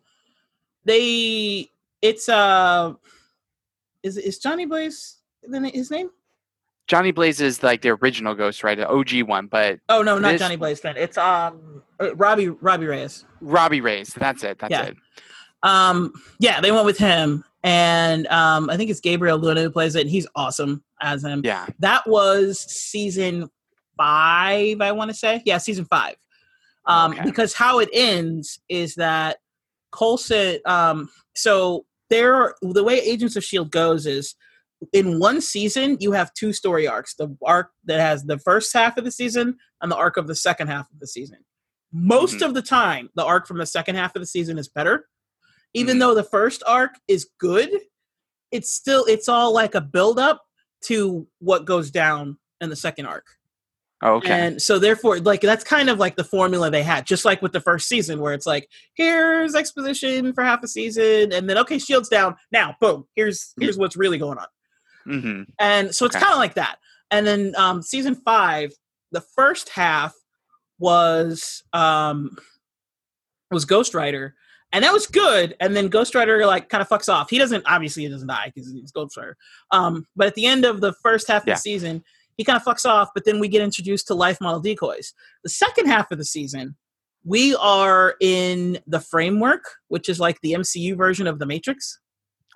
they 0.84 1.70
it's 2.02 2.28
uh, 2.28 2.96
is 4.04 4.18
is 4.18 4.40
Johnny 4.40 4.66
Blaze 4.66 5.20
the 5.48 5.70
his 5.70 5.90
name? 5.90 6.10
Johnny 6.88 7.12
Blaze 7.12 7.40
is 7.42 7.64
like 7.64 7.82
the 7.82 7.90
original 7.90 8.36
Ghost 8.36 8.64
Rider, 8.64 8.86
OG 8.90 9.24
one, 9.24 9.48
but 9.48 9.80
Oh 9.90 10.02
no, 10.02 10.18
not 10.20 10.32
This- 10.34 10.42
Johnny 10.42 10.56
Blaze. 10.58 10.82
Then 10.82 10.98
It's 10.98 11.18
um 11.18 11.82
uh, 12.00 12.16
Robbie 12.16 12.50
Robbie 12.50 12.88
Reyes. 12.88 13.26
Robbie 13.42 13.82
Reyes. 13.82 14.14
That's 14.14 14.44
it. 14.44 14.60
That's 14.60 14.72
Yeah. 14.72 14.86
it. 14.88 14.98
Um, 15.64 16.14
yeah, 16.40 16.60
they 16.60 16.72
went 16.72 16.86
with 16.86 16.98
him, 16.98 17.44
and 17.64 18.26
um, 18.28 18.70
I 18.72 18.78
think 18.78 18.90
it's 18.90 19.00
Gabriel 19.00 19.38
Luna 19.38 19.62
who 19.62 19.70
plays 19.70 19.94
it. 19.96 20.02
And 20.02 20.10
he's 20.10 20.26
awesome 20.36 20.84
as 21.02 21.24
him. 21.24 21.42
Yeah. 21.46 21.68
That 21.80 22.08
was 22.08 22.60
season 22.60 23.48
five, 23.96 24.82
I 24.82 24.92
want 24.92 25.12
to 25.12 25.16
say. 25.16 25.44
Yeah, 25.46 25.60
season 25.60 25.86
five. 25.86 26.16
Um, 26.86 27.12
Okay. 27.12 27.24
because 27.24 27.54
how 27.54 27.78
it 27.80 27.90
ends 27.94 28.60
is 28.70 28.96
that 28.96 29.38
Coulson. 29.92 30.60
Um, 30.66 31.10
so 31.36 31.86
there, 32.10 32.56
the 32.64 32.84
way 32.84 33.00
Agents 33.00 33.36
of 33.36 33.44
Shield 33.44 33.70
goes 33.70 34.08
is 34.08 34.34
in 34.94 35.20
one 35.20 35.42
season 35.42 35.98
you 36.00 36.12
have 36.12 36.34
two 36.34 36.54
story 36.54 36.88
arcs: 36.88 37.16
the 37.16 37.36
arc 37.46 37.72
that 37.86 38.00
has 38.00 38.24
the 38.24 38.40
first 38.40 38.74
half 38.74 38.98
of 38.98 39.04
the 39.04 39.12
season 39.12 39.58
and 39.82 39.92
the 39.92 39.96
arc 39.98 40.18
of 40.18 40.28
the 40.28 40.36
second 40.36 40.68
half 40.68 40.90
of 40.92 41.00
the 41.00 41.08
season. 41.08 41.38
Most 41.94 42.38
Mhm. 42.38 42.48
of 42.48 42.54
the 42.54 42.62
time, 42.62 43.10
the 43.16 43.26
arc 43.26 43.48
from 43.48 43.58
the 43.58 43.66
second 43.66 43.96
half 43.96 44.16
of 44.16 44.22
the 44.22 44.26
season 44.26 44.58
is 44.58 44.68
better. 44.68 45.08
Even 45.74 45.98
Mhm. 45.98 46.00
though 46.00 46.16
the 46.16 46.24
first 46.24 46.64
arc 46.66 46.96
is 47.08 47.30
good, 47.38 47.70
it's 48.52 48.72
still 48.72 49.06
it's 49.06 49.30
all 49.30 49.54
like 49.54 49.76
a 49.76 49.82
build 49.82 50.20
up 50.20 50.44
to 50.86 51.28
what 51.40 51.66
goes 51.66 51.92
down 51.92 52.38
in 52.60 52.70
the 52.70 52.76
second 52.76 53.06
arc. 53.06 53.26
Oh, 54.04 54.16
okay. 54.16 54.32
And 54.32 54.60
so 54.62 54.80
therefore, 54.80 55.20
like 55.20 55.42
that's 55.42 55.64
kind 55.64 55.88
of 55.90 56.00
like 56.00 56.16
the 56.16 56.24
formula 56.24 56.72
they 56.72 56.82
had, 56.82 57.06
just 57.06 57.24
like 57.24 57.42
with 57.44 57.52
the 57.52 57.60
first 57.62 57.88
season, 57.88 58.20
where 58.20 58.34
it's 58.34 58.48
like, 58.48 58.68
here's 58.96 59.54
exposition 59.54 60.34
for 60.34 60.44
half 60.44 60.64
a 60.64 60.68
season, 60.68 61.32
and 61.32 61.48
then 61.48 61.58
okay, 61.60 61.78
shields 61.78 62.10
down. 62.10 62.36
Now, 62.52 62.76
boom, 62.82 63.06
here's 63.16 63.54
here's 63.60 63.78
what's 63.78 63.96
really 63.96 64.18
going 64.18 64.40
on. 64.40 64.48
Hmm 65.06 65.44
And 65.60 65.94
so 65.96 66.06
it's 66.06 66.16
Okay. 66.16 66.24
kind 66.24 66.34
of 66.34 66.40
like 66.40 66.56
that. 66.56 66.78
And 67.10 67.26
then 67.28 67.54
um 67.58 67.82
season 67.82 68.16
five, 68.16 68.72
the 69.12 69.22
first 69.22 69.70
half 69.70 70.14
was 70.80 71.64
um 71.74 72.36
was 73.52 73.66
Ghost 73.66 73.94
Rider. 73.94 74.36
And 74.74 74.86
that 74.86 74.94
was 74.94 75.06
good. 75.06 75.56
And 75.60 75.76
then 75.76 75.90
Ghost 75.90 76.16
Rider 76.16 76.46
like 76.46 76.70
kind 76.70 76.82
of 76.82 76.88
fucks 76.88 77.12
off. 77.12 77.30
He 77.30 77.38
doesn't 77.38 77.64
obviously 77.68 78.04
he 78.04 78.10
doesn't 78.10 78.28
die 78.28 78.52
because 78.54 78.72
he's 78.72 78.92
Ghost 78.92 79.18
Rider. 79.18 79.36
Um, 79.72 80.06
but 80.16 80.28
at 80.28 80.36
the 80.36 80.46
end 80.46 80.64
of 80.66 80.80
the 80.82 80.94
first 81.04 81.28
half 81.28 81.44
Yeah. 81.46 81.54
of 81.54 81.58
the 81.58 81.62
season, 81.62 82.04
he 82.38 82.46
kind 82.46 82.56
of 82.56 82.64
fucks 82.64 82.86
off, 82.90 83.10
but 83.14 83.26
then 83.26 83.40
we 83.40 83.50
get 83.50 83.62
introduced 83.62 84.08
to 84.08 84.16
life 84.16 84.40
model 84.40 84.62
decoys. 84.62 85.14
The 85.44 85.50
second 85.50 85.88
half 85.88 86.10
of 86.12 86.18
the 86.18 86.26
season, 86.26 86.78
we 87.26 87.54
are 87.56 88.16
in 88.22 88.80
the 88.88 89.02
framework, 89.02 89.66
which 89.90 90.08
is 90.08 90.20
like 90.20 90.40
the 90.42 90.54
MCU 90.54 90.96
version 90.96 91.28
of 91.28 91.38
the 91.40 91.46
Matrix 91.46 92.00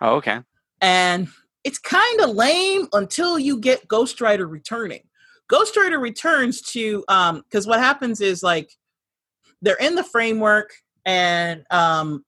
Oh, 0.01 0.15
okay. 0.15 0.39
and 0.81 1.27
it's 1.65 1.79
kind 1.79 2.21
of 2.21 2.29
lame 2.29 2.87
until 2.93 3.37
you 3.37 3.59
get 3.59 3.87
Ghost 3.87 4.21
Rider 4.21 4.47
returning. 4.47 5.01
Ghost 5.49 5.75
Rider 5.75 5.99
returns 5.99 6.61
to 6.61 7.03
um 7.09 7.41
because 7.41 7.67
what 7.67 7.79
happens 7.79 8.21
is 8.21 8.41
like 8.41 8.71
they're 9.61 9.75
in 9.75 9.95
the 9.95 10.03
framework 10.03 10.71
and 11.05 11.65
um 11.71 12.23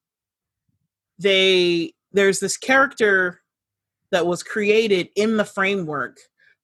they 1.18 1.94
there's 2.12 2.40
this 2.40 2.56
character 2.56 3.40
that 4.10 4.26
was 4.26 4.42
created 4.42 5.08
in 5.16 5.36
the 5.36 5.44
framework 5.44 6.18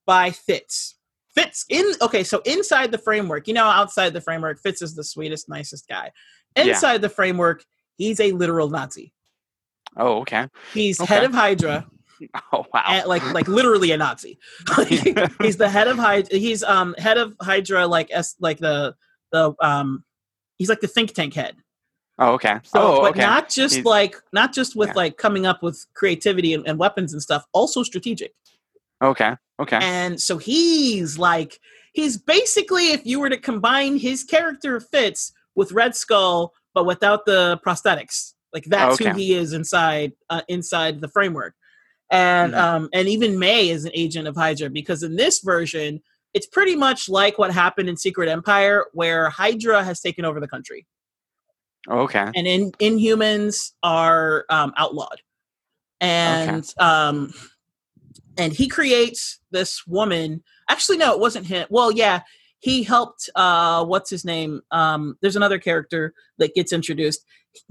by 0.07 0.31
Fitz. 0.31 0.97
Fitz 1.35 1.65
in 1.69 1.85
okay, 2.03 2.25
so 2.25 2.41
inside 2.45 2.91
the 2.91 2.99
framework, 2.99 3.49
you 3.49 3.55
know, 3.55 3.67
outside 3.67 4.13
the 4.13 4.21
framework, 4.21 4.61
Fitz 4.61 4.83
is 4.83 4.95
the 4.95 5.05
sweetest, 5.05 5.49
nicest 5.49 5.89
guy. 5.89 6.11
Inside 6.57 7.03
the 7.03 7.09
framework, 7.09 7.65
he's 7.97 8.21
a 8.21 8.33
literal 8.33 8.69
Nazi. 8.69 9.13
Oh, 9.97 10.21
okay. 10.21 10.49
He's 10.73 11.01
Okay. 11.01 11.13
head 11.13 11.25
of 11.25 11.33
Hydra, 11.33 11.87
Oh, 12.53 12.67
wow. 12.73 12.83
and, 12.89 13.07
like 13.07 13.23
like 13.33 13.49
literally 13.49 13.91
a 13.93 13.97
Nazi. 13.97 14.39
he's 14.89 15.57
the 15.57 15.69
head 15.69 15.89
of 15.89 15.97
Hydra. 15.99 16.39
He's 16.39 16.63
um 16.63 16.95
head 16.99 17.19
of 17.19 17.35
Hydra, 17.41 17.87
like 17.87 18.09
s 18.13 18.35
like 18.41 18.59
the 18.59 18.95
the 19.33 19.55
um 19.61 20.05
he's 20.59 20.69
like 20.69 20.81
the 20.81 20.87
think 20.89 21.13
tank 21.13 21.35
head. 21.35 21.57
oh, 22.19 22.33
okay. 22.35 22.61
So, 22.63 22.81
oh, 22.81 23.01
but 23.03 23.11
okay. 23.13 23.21
not 23.21 23.49
just 23.49 23.75
He's- 23.77 23.85
like 23.87 24.17
not 24.33 24.53
just 24.53 24.77
with 24.77 24.91
Yeah. 24.91 24.95
like 24.95 25.17
coming 25.17 25.47
up 25.47 25.63
with 25.63 25.85
creativity 25.95 26.55
and, 26.55 26.67
and 26.69 26.79
weapons 26.79 27.13
and 27.13 27.23
stuff, 27.23 27.45
also 27.53 27.83
strategic. 27.83 28.33
okay. 29.03 29.37
Okay. 29.61 29.79
And 29.81 30.21
so 30.21 30.37
he's 30.39 31.17
like 31.19 31.61
he's 31.93 32.17
basically 32.17 32.91
if 32.93 33.05
you 33.07 33.21
were 33.21 33.31
to 33.31 33.37
combine 33.39 33.99
his 33.99 34.25
character 34.25 34.81
Fitz 34.81 35.33
with 35.55 35.71
Red 35.73 35.95
Skull, 35.95 36.53
but 36.75 36.85
without 36.87 37.25
the 37.25 37.61
prosthetics. 37.65 38.33
Like 38.53 38.65
that's 38.67 38.99
who 38.99 39.11
he 39.15 39.35
is 39.35 39.53
inside 39.53 40.13
uh, 40.31 40.43
inside 40.49 41.01
the 41.01 41.09
framework. 41.09 41.55
And 42.15 42.53
Mhm. 42.55 42.59
um 42.59 42.89
and 42.93 43.09
even 43.09 43.39
May 43.39 43.69
is 43.71 43.85
an 43.85 43.91
agent 43.95 44.29
of 44.29 44.37
Hydra 44.37 44.71
because 44.71 45.03
in 45.03 45.17
this 45.17 45.41
version 45.41 46.01
it's 46.33 46.47
pretty 46.47 46.75
much 46.77 47.09
like 47.09 47.39
what 47.39 47.53
happened 47.53 47.89
in 47.89 47.97
Secret 47.97 48.29
Empire 48.29 48.87
where 48.93 49.29
Hydra 49.31 49.85
has 49.85 50.01
taken 50.01 50.25
over 50.25 50.41
the 50.41 50.49
country 50.49 50.87
Oh, 51.89 52.01
okay. 52.01 52.31
and 52.35 52.47
in 52.47 52.73
Inhumans 52.81 53.73
are 53.83 54.45
um, 54.49 54.73
outlawed, 54.77 55.21
and 56.01 56.65
um, 56.79 57.33
and 58.39 58.53
he 58.53 58.69
creates 58.69 59.41
this 59.51 59.87
woman. 59.87 60.43
Actually, 60.71 60.97
no, 60.99 61.13
it 61.13 61.21
wasn't 61.21 61.47
him. 61.47 61.67
Well, 61.71 61.93
yeah, 61.93 62.23
he 62.59 62.83
helped. 62.85 63.29
Uh, 63.35 63.85
what's 63.85 64.09
his 64.09 64.25
name? 64.25 64.63
Um, 64.71 65.19
there's 65.21 65.37
another 65.37 65.59
character 65.59 66.15
that 66.39 66.55
gets 66.55 66.73
introduced. 66.73 67.25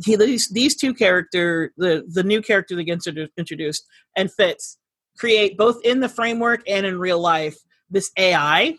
He 0.04 0.16
these 0.16 0.50
these 0.50 0.76
two 0.76 0.94
character 0.94 1.74
the 1.78 2.04
the 2.08 2.24
new 2.24 2.42
character 2.42 2.76
that 2.76 2.84
gets 2.84 3.08
introduced 3.38 3.86
and 4.16 4.32
Fitz 4.32 4.78
create 5.18 5.58
both 5.58 5.78
in 5.84 6.00
the 6.00 6.10
framework 6.10 6.62
and 6.68 6.86
in 6.86 6.98
real 6.98 7.20
life 7.20 7.58
this 7.90 8.12
AI 8.18 8.76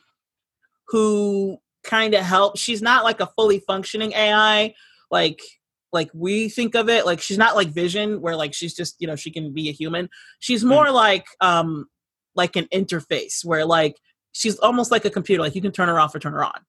who 0.88 1.58
kind 1.84 2.14
of 2.14 2.24
helps. 2.24 2.60
She's 2.60 2.82
not 2.82 3.04
like 3.04 3.20
a 3.20 3.26
fully 3.36 3.60
functioning 3.60 4.12
AI 4.12 4.74
like 5.10 5.40
like 5.92 6.10
we 6.12 6.48
think 6.48 6.74
of 6.74 6.88
it 6.88 7.06
like 7.06 7.20
she's 7.20 7.38
not 7.38 7.54
like 7.54 7.68
vision 7.68 8.20
where 8.20 8.34
like 8.34 8.52
she's 8.52 8.74
just 8.74 8.96
you 8.98 9.06
know 9.06 9.14
she 9.14 9.30
can 9.30 9.52
be 9.52 9.68
a 9.68 9.72
human 9.72 10.08
she's 10.40 10.64
more 10.64 10.90
like 10.90 11.24
um 11.40 11.86
like 12.34 12.56
an 12.56 12.66
interface 12.74 13.44
where 13.44 13.64
like 13.64 13.96
she's 14.32 14.58
almost 14.58 14.90
like 14.90 15.04
a 15.04 15.10
computer 15.10 15.40
like 15.40 15.54
you 15.54 15.62
can 15.62 15.70
turn 15.70 15.86
her 15.88 16.00
off 16.00 16.12
or 16.14 16.18
turn 16.18 16.32
her 16.32 16.42
on 16.44 16.60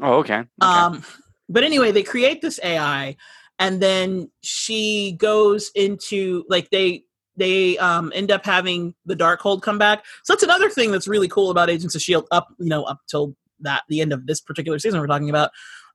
Oh, 0.00 0.18
okay. 0.18 0.34
okay. 0.34 0.46
um 0.62 1.02
but 1.48 1.64
anyway 1.64 1.90
they 1.90 2.04
create 2.04 2.40
this 2.40 2.60
ai 2.62 3.16
and 3.58 3.80
then 3.82 4.30
she 4.42 5.12
goes 5.18 5.70
into 5.74 6.44
like 6.48 6.70
they 6.70 7.04
they 7.36 7.78
um 7.78 8.12
end 8.14 8.30
up 8.30 8.44
having 8.44 8.94
the 9.06 9.14
Darkhold 9.14 9.62
come 9.62 9.78
back 9.78 10.04
so 10.24 10.32
that's 10.32 10.42
another 10.42 10.70
thing 10.70 10.90
that's 10.90 11.08
really 11.08 11.28
cool 11.28 11.50
about 11.50 11.70
agents 11.70 11.94
of 11.94 12.02
shield 12.02 12.26
up 12.30 12.48
you 12.58 12.68
know 12.68 12.84
up 12.84 13.00
till 13.08 13.34
that 13.60 13.82
the 13.88 14.00
end 14.00 14.12
of 14.12 14.26
this 14.26 14.40
particular 14.40 14.78
season 14.78 15.00
we're 15.00 15.06
talking 15.06 15.30
about 15.30 15.50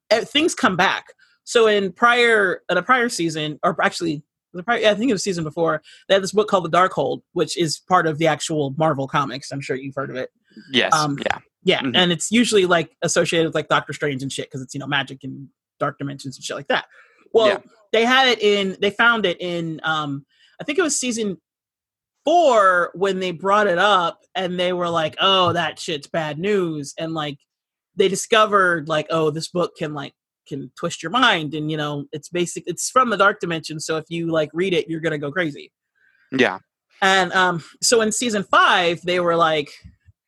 eh, 0.10 0.23
things 0.23 0.53
come 0.56 0.76
back 0.76 1.06
so 1.44 1.68
in 1.68 1.91
prior 1.91 2.61
in 2.69 2.77
a 2.77 2.84
prior 2.84 3.10
season 3.10 3.60
or 3.64 3.76
actually 3.84 4.23
the 4.53 4.61
prior, 4.64 4.85
I 4.88 4.94
think 4.94 5.10
it 5.10 5.14
was 5.14 5.23
season 5.23 5.44
before 5.44 5.81
they 6.07 6.14
had 6.14 6.23
this 6.23 6.31
book 6.31 6.48
called 6.48 6.65
the 6.65 6.69
dark 6.69 6.94
hold 6.94 7.23
which 7.34 7.57
is 7.57 7.80
part 7.80 8.06
of 8.07 8.18
the 8.19 8.27
actual 8.27 8.73
marvel 8.77 9.07
comics 9.07 9.52
i'm 9.52 9.61
sure 9.61 9.76
you've 9.76 9.95
heard 9.95 10.10
of 10.10 10.15
it 10.15 10.30
yes. 10.72 10.94
um, 10.94 11.18
yeah. 11.26 11.40
yeah, 11.64 11.81
Mhm. 11.81 11.94
and 11.95 12.11
it's 12.11 12.31
usually 12.31 12.65
like 12.65 12.95
associated 13.02 13.48
with 13.48 13.56
like 13.56 13.68
Doctor 13.68 13.94
Strange 13.94 14.22
and 14.22 14.31
shit 14.31 14.45
because 14.48 14.61
it's 14.61 14.73
you 14.73 14.80
know 14.80 14.88
magic 14.88 15.23
and 15.23 15.48
dark 15.80 15.98
dimensions 15.98 16.38
and 16.38 16.44
shit 16.44 16.56
like 16.56 16.68
that. 16.68 16.85
Well, 17.34 17.47
Yeah. 17.47 17.57
they 17.91 18.05
had 18.05 18.27
it 18.30 18.39
in. 18.41 18.77
They 18.80 18.91
found 18.91 19.26
it 19.26 19.38
in. 19.41 19.81
um 19.84 20.26
I 20.61 20.64
think 20.64 20.77
it 20.80 20.84
was 20.84 20.97
season 20.97 21.38
four 22.26 22.91
when 22.93 23.19
they 23.19 23.31
brought 23.31 23.68
it 23.68 23.77
up, 23.77 24.22
and 24.35 24.60
they 24.60 24.72
were 24.73 24.89
like, 24.89 25.15
"Oh, 25.19 25.53
that 25.53 25.80
shit's 25.80 26.07
bad 26.07 26.39
news," 26.39 26.93
and 26.97 27.14
like 27.14 27.38
they 27.95 28.07
discovered 28.07 28.88
like, 28.88 29.07
"Oh, 29.10 29.30
this 29.30 29.49
book 29.49 29.73
can 29.77 29.93
like 29.93 30.14
can 30.47 30.72
twist 30.77 31.03
your 31.03 31.11
mind," 31.11 31.53
and 31.53 31.69
you 31.72 31.77
know, 31.77 32.05
it's 32.11 32.30
basic. 32.30 32.64
It's 32.68 32.89
from 32.89 33.10
the 33.10 33.18
dark 33.18 33.39
dimension, 33.39 33.80
so 33.80 33.97
if 33.97 34.05
you 34.10 34.31
like 34.31 34.49
read 34.53 34.73
it, 34.73 34.88
you're 34.89 35.01
gonna 35.01 35.18
go 35.18 35.31
crazy. 35.31 35.72
Yeah. 36.31 36.60
And 37.01 37.34
um, 37.34 37.61
so 37.81 38.01
in 38.01 38.11
season 38.14 38.43
five, 38.43 39.01
they 39.01 39.19
were 39.19 39.35
like, 39.35 39.69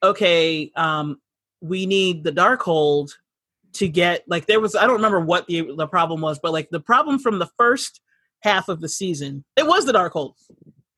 okay, 0.03 0.71
um, 0.75 1.21
we 1.61 1.85
need 1.85 2.23
the 2.25 2.33
Darkhold 2.33 3.11
to 3.75 3.87
get 3.87 4.23
like 4.27 4.45
there 4.47 4.59
was 4.59 4.75
I 4.75 4.83
don't 4.83 4.95
remember 4.95 5.19
what 5.19 5.47
the 5.47 5.73
the 5.75 5.87
problem 5.87 6.21
was, 6.21 6.39
but 6.39 6.51
like 6.53 6.69
the 6.69 6.79
problem 6.79 7.19
from 7.19 7.39
the 7.39 7.49
first 7.57 8.01
half 8.41 8.69
of 8.69 8.81
the 8.81 8.89
season, 8.89 9.43
it 9.55 9.65
was 9.65 9.85
the 9.85 9.93
Darkhold. 9.93 10.33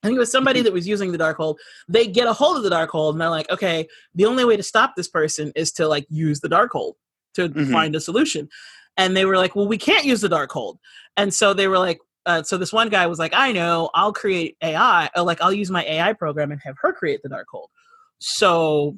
I 0.04 0.08
think 0.08 0.16
it 0.18 0.20
was 0.20 0.32
somebody 0.32 0.62
that 0.62 0.72
was 0.74 0.88
using 0.88 1.12
the 1.12 1.18
Darkhold. 1.18 1.56
They 1.88 2.08
get 2.08 2.28
a 2.28 2.34
hold 2.34 2.58
of 2.58 2.64
the 2.64 2.70
Darkhold 2.70 3.12
and 3.14 3.22
they're 3.22 3.30
like, 3.30 3.50
okay, 3.50 3.88
the 4.16 4.26
only 4.26 4.46
way 4.46 4.56
to 4.56 4.64
stop 4.64 4.96
this 4.96 5.08
person 5.08 5.52
is 5.56 5.72
to 5.74 5.88
like 5.88 6.06
use 6.10 6.40
the 6.40 6.50
Darkhold 6.50 6.94
to 7.34 7.50
Mhm. 7.50 7.72
find 7.72 7.96
a 7.96 8.00
solution. 8.00 8.48
And 8.96 9.16
they 9.18 9.26
were 9.26 9.38
like, 9.38 9.56
well, 9.56 9.68
we 9.68 9.78
can't 9.78 10.06
use 10.06 10.22
the 10.22 10.30
Darkhold. 10.30 10.78
And 11.18 11.34
so 11.34 11.54
they 11.54 11.68
were 11.68 11.80
like, 11.80 12.00
uh, 12.26 12.44
so 12.44 12.58
this 12.58 12.74
one 12.74 12.90
guy 12.90 13.08
was 13.08 13.20
like, 13.20 13.34
I 13.34 13.52
know, 13.52 13.90
I'll 13.96 14.14
create 14.14 14.58
AI, 14.62 15.10
or 15.16 15.24
like 15.24 15.42
I'll 15.42 15.54
use 15.54 15.72
my 15.72 15.84
AI 15.86 16.14
program 16.14 16.52
and 16.52 16.62
have 16.62 16.76
her 16.82 16.94
create 16.94 17.22
the 17.24 17.30
Darkhold. 17.30 17.68
So 18.20 18.98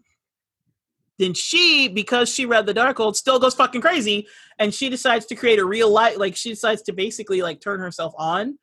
then 1.20 1.34
she, 1.36 1.88
because 1.90 2.34
she 2.34 2.46
read 2.46 2.66
the 2.66 2.74
Darkhold, 2.74 3.16
still 3.16 3.38
goes 3.40 3.54
fucking 3.54 3.82
crazy, 3.82 4.28
and 4.58 4.74
she 4.74 4.90
decides 4.90 5.26
to 5.28 5.36
create 5.36 5.60
a 5.60 5.66
real 5.66 5.92
life. 5.92 6.18
Like 6.18 6.36
she 6.36 6.50
decides 6.50 6.82
to 6.84 6.94
basically 6.94 7.42
like 7.42 7.62
turn 7.62 7.80
herself 7.80 8.14
on. 8.18 8.58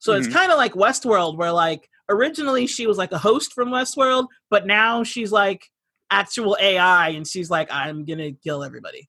So 0.00 0.14
it's 0.14 0.26
Mhm. 0.26 0.32
kind 0.32 0.50
of 0.52 0.58
like 0.58 0.72
Westworld, 0.72 1.36
where 1.36 1.52
like 1.52 1.88
originally 2.08 2.66
she 2.66 2.86
was 2.86 2.96
like 2.98 3.12
a 3.12 3.18
host 3.18 3.52
from 3.52 3.68
Westworld, 3.68 4.26
but 4.50 4.66
now 4.66 5.04
she's 5.04 5.30
like 5.30 5.70
actual 6.10 6.56
AI, 6.60 7.10
and 7.10 7.26
she's 7.26 7.50
like, 7.50 7.68
I'm 7.70 8.04
gonna 8.04 8.32
kill 8.32 8.64
everybody. 8.64 9.08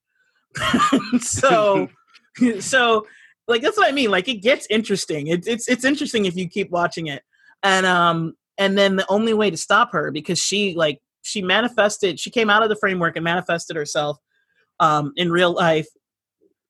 so, 1.19 1.87
so 2.59 3.07
like 3.47 3.61
that's 3.61 3.77
what 3.77 3.87
I 3.87 3.91
mean. 3.93 4.11
Like 4.11 4.27
it 4.27 4.41
gets 4.41 4.67
interesting. 4.69 5.27
It's 5.27 5.47
it's 5.47 5.67
it's 5.69 5.85
interesting 5.85 6.25
if 6.25 6.35
you 6.35 6.47
keep 6.49 6.69
watching 6.69 7.07
it, 7.07 7.23
and 7.63 7.85
um 7.85 8.33
and 8.57 8.77
then 8.77 8.97
the 8.97 9.05
only 9.09 9.33
way 9.33 9.49
to 9.49 9.57
stop 9.57 9.93
her 9.93 10.11
because 10.11 10.37
she 10.39 10.75
like 10.75 10.99
she 11.21 11.41
manifested. 11.41 12.19
She 12.19 12.29
came 12.29 12.49
out 12.49 12.63
of 12.63 12.69
the 12.69 12.75
framework 12.75 13.15
and 13.15 13.23
manifested 13.23 13.75
herself 13.75 14.17
um 14.79 15.11
in 15.15 15.31
real 15.31 15.53
life. 15.53 15.87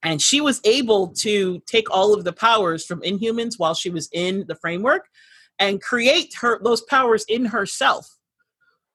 And 0.02 0.22
she 0.22 0.40
was 0.42 0.62
able 0.64 1.10
to 1.26 1.62
take 1.66 1.92
all 1.92 2.14
of 2.14 2.24
the 2.24 2.32
powers 2.34 2.86
from 2.86 3.02
Inhumans 3.02 3.56
while 3.58 3.74
she 3.74 3.90
was 3.90 4.08
in 4.14 4.46
the 4.48 4.56
framework 4.56 5.06
and 5.60 5.82
create 5.82 6.34
her 6.40 6.60
those 6.64 6.82
powers 6.84 7.26
in 7.28 7.46
herself. 7.46 8.08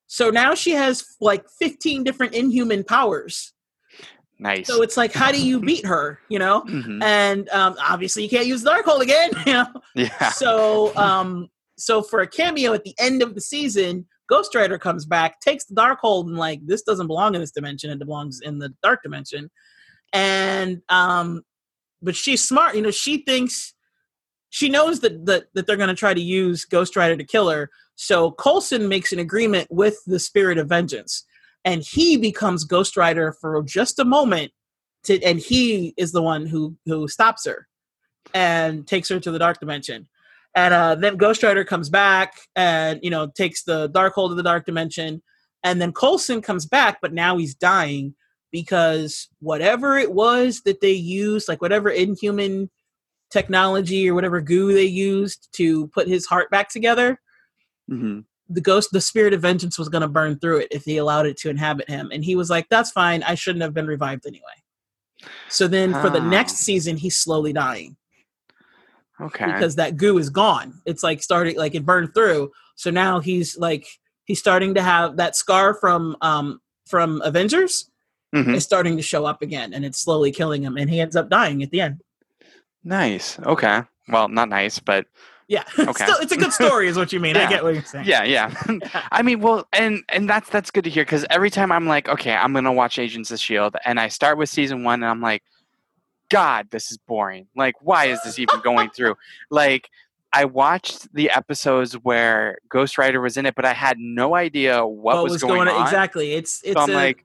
So 0.07 0.31
now 0.31 0.55
she 0.55 0.71
has 0.73 1.05
like 1.21 1.45
15 1.59 2.05
different 2.05 2.35
inhuman 2.35 2.85
powers. 2.85 3.53
Nice. 4.39 4.67
So 4.67 4.83
it's 4.83 4.97
like, 4.97 5.13
how 5.13 5.31
do 5.31 5.45
you 5.45 5.61
beat 5.61 5.87
her? 5.87 6.19
You 6.29 6.39
know? 6.39 6.63
Mhm. 6.69 7.03
and 7.03 7.49
um, 7.51 7.77
obviously 7.81 8.23
you 8.23 8.29
can't 8.29 8.47
use 8.47 8.63
the 8.63 8.71
Darkhold 8.71 9.01
again. 9.01 9.31
You 9.47 9.53
know, 9.53 9.67
Yeah. 9.95 10.31
so 10.31 10.97
um, 10.97 11.49
so 11.77 12.03
for 12.03 12.21
a 12.21 12.27
cameo 12.27 12.73
at 12.73 12.85
the 12.85 12.95
end 12.99 13.23
of 13.23 13.35
the 13.35 13.41
season, 13.41 14.07
Ghost 14.29 14.55
Rider 14.55 14.79
comes 14.79 15.05
back, 15.05 15.41
takes 15.41 15.65
the 15.65 15.75
Darkhold, 15.75 16.27
and 16.27 16.37
like 16.37 16.61
this 16.65 16.83
doesn't 16.83 17.07
belong 17.07 17.35
in 17.35 17.41
this 17.41 17.51
dimension; 17.51 17.91
it 17.91 17.99
belongs 17.99 18.41
in 18.43 18.59
the 18.59 18.73
Dark 18.83 19.03
Dimension. 19.03 19.51
And 20.13 20.83
um, 20.89 21.43
but 22.01 22.17
she's 22.17 22.47
smart. 22.47 22.77
You 22.77 22.83
know, 22.83 22.91
she 22.91 23.19
thinks 23.25 23.75
she 24.51 24.69
knows 24.69 25.01
that 25.01 25.27
that, 25.27 25.47
that 25.55 25.67
they're 25.67 25.77
to 25.77 25.95
try 25.95 26.15
to 26.15 26.21
use 26.21 26.65
Ghost 26.65 26.97
Rider 26.97 27.17
to 27.17 27.25
kill 27.25 27.49
her. 27.51 27.71
So 27.97 28.33
Coulson 28.33 28.89
makes 28.89 29.13
an 29.13 29.19
agreement 29.19 29.69
with 29.71 29.99
the 30.07 30.19
Spirit 30.19 30.59
of 30.59 30.69
Vengeance, 30.69 31.25
and 31.65 31.83
he 31.83 32.17
becomes 32.17 32.65
Ghost 32.65 32.97
Rider 32.97 33.35
for 33.41 33.63
just 33.63 33.99
a 33.99 34.05
moment. 34.05 34.53
To, 35.05 35.23
and 35.23 35.39
he 35.39 35.93
is 35.99 36.13
the 36.13 36.23
one 36.23 36.47
who 36.47 36.77
who 36.87 37.09
stops 37.09 37.45
her 37.47 37.69
and 38.33 38.87
takes 38.87 39.09
her 39.11 39.21
to 39.21 39.31
the 39.31 39.39
dark 39.39 39.61
dimension. 39.61 40.09
And 40.55 40.73
uh, 40.73 40.95
then 40.95 41.17
Ghost 41.17 41.43
Rider 41.43 41.65
comes 41.65 41.89
back 41.89 42.35
and 42.55 43.01
you 43.03 43.11
know 43.11 43.27
takes 43.29 43.65
the 43.65 43.91
Darkhold 43.91 44.31
of 44.31 44.37
the 44.37 44.43
dark 44.43 44.67
dimension. 44.67 45.23
And 45.63 45.81
then 45.81 45.93
Coulson 45.93 46.43
comes 46.43 46.67
back, 46.67 46.99
but 47.01 47.13
now 47.15 47.39
he's 47.39 47.55
dying 47.55 48.15
because 48.53 49.29
whatever 49.41 49.97
it 49.97 50.13
was 50.13 50.61
that 50.63 50.81
they 50.81 50.93
used, 50.93 51.49
like 51.49 51.63
whatever 51.63 51.89
inhuman 51.89 52.71
technology 53.31 54.09
or 54.09 54.15
whatever 54.15 54.41
goo 54.41 54.73
they 54.73 54.85
used 54.85 55.49
to 55.55 55.89
put 55.89 56.07
his 56.07 56.27
heart 56.27 56.51
back 56.51 56.69
together, 56.69 57.21
hmm 57.89 58.21
the 58.51 58.61
ghost, 58.61 58.91
the 58.93 59.01
spirit 59.01 59.33
of 59.33 59.41
vengeance 59.41 59.79
was 59.79 59.89
going 59.89 60.03
to 60.03 60.07
burn 60.09 60.39
through 60.39 60.59
it 60.59 60.69
if 60.71 60.85
he 60.85 60.99
allowed 60.99 61.25
it 61.25 61.35
to 61.39 61.49
inhabit 61.49 61.89
him. 61.89 62.11
And 62.13 62.23
he 62.23 62.37
was 62.37 62.51
like, 62.51 62.69
"That's 62.69 62.91
fine. 62.91 63.23
I 63.23 63.35
shouldn't 63.37 63.63
have 63.63 63.73
been 63.73 63.87
revived 63.87 64.27
anyway." 64.27 64.45
So 65.49 65.67
then, 65.67 65.95
for 65.95 66.11
the 66.11 66.21
Oh. 66.21 66.29
next 66.29 66.57
season, 66.57 66.99
he's 66.99 67.17
slowly 67.17 67.55
dying 67.55 67.97
Okay. 69.21 69.47
because 69.47 69.77
that 69.77 69.97
goo 69.97 70.19
is 70.19 70.29
gone. 70.31 70.81
It's 70.87 71.03
like 71.03 71.23
starting 71.23 71.57
like 71.57 71.75
it 71.75 71.85
burned 71.87 72.15
through. 72.15 72.51
So 72.75 72.91
now 72.91 73.21
he's 73.21 73.57
like 73.57 73.87
he's 74.25 74.39
starting 74.41 74.75
to 74.75 74.83
have 74.83 75.17
that 75.19 75.37
scar 75.37 75.75
from 75.75 76.17
um 76.21 76.61
from 76.87 77.21
Avengers 77.23 77.91
Mhm. 78.35 78.55
is 78.57 78.65
starting 78.65 78.97
to 78.97 79.03
show 79.03 79.25
up 79.25 79.43
again, 79.43 79.73
and 79.73 79.85
it's 79.85 80.01
slowly 80.01 80.33
killing 80.33 80.63
him, 80.65 80.77
and 80.77 80.91
he 80.91 81.01
ends 81.01 81.15
up 81.15 81.31
dying 81.31 81.63
at 81.63 81.71
the 81.71 81.81
end. 81.81 82.01
Nice. 82.83 83.39
Okay. 83.41 83.83
Well, 84.09 84.29
not 84.29 84.49
nice, 84.49 84.79
but 84.79 85.07
Yeah, 85.47 85.63
Okay. 85.79 86.05
Still, 86.05 86.17
it's 86.21 86.33
a 86.33 86.37
good 86.39 86.53
story, 86.55 86.89
is 86.89 86.97
what 86.97 87.13
you 87.13 87.21
mean. 87.21 87.37
I 87.37 87.43
Yeah. 87.43 87.49
get 87.51 87.63
what 87.65 87.75
you're 87.75 87.83
saying. 87.85 88.07
yeah, 88.07 88.25
yeah. 88.25 88.53
I 89.13 89.23
mean, 89.23 89.41
well, 89.41 89.69
and 89.75 90.03
and 90.09 90.29
that's 90.29 90.49
that's 90.49 90.71
good 90.71 90.85
to 90.85 90.91
hear 90.91 91.05
because 91.05 91.25
every 91.31 91.51
time 91.51 91.71
I'm 91.71 91.87
like, 91.87 92.09
okay, 92.09 92.33
I'm 92.35 92.53
gonna 92.55 92.73
watch 92.73 92.99
Agents 92.99 93.31
of 93.31 93.39
Shield, 93.39 93.77
and 93.85 94.01
I 94.01 94.09
start 94.09 94.39
with 94.39 94.49
season 94.49 94.85
one, 94.85 95.03
and 95.03 95.11
I'm 95.11 95.21
like, 95.21 95.43
God, 96.35 96.69
this 96.71 96.91
is 96.91 96.99
boring. 96.99 97.47
Like, 97.57 97.75
why 97.81 98.07
is 98.07 98.23
this 98.23 98.39
even 98.39 98.61
going 98.63 98.91
through? 98.91 99.15
Like, 99.51 99.89
I 100.33 100.45
watched 100.45 101.15
the 101.15 101.31
episodes 101.31 101.95
where 101.95 102.59
Ghost 102.69 102.99
Rider 102.99 103.21
was 103.21 103.37
in 103.37 103.47
it, 103.47 103.55
but 103.55 103.65
I 103.65 103.73
had 103.73 103.99
no 103.99 104.35
idea 104.35 104.85
what, 104.85 105.23
was, 105.23 105.41
going, 105.41 105.69
on. 105.69 105.83
Exactly. 105.83 106.33
It's 106.33 106.61
it's 106.65 106.75
So 106.75 106.93
a 106.93 106.95
like, 106.95 107.25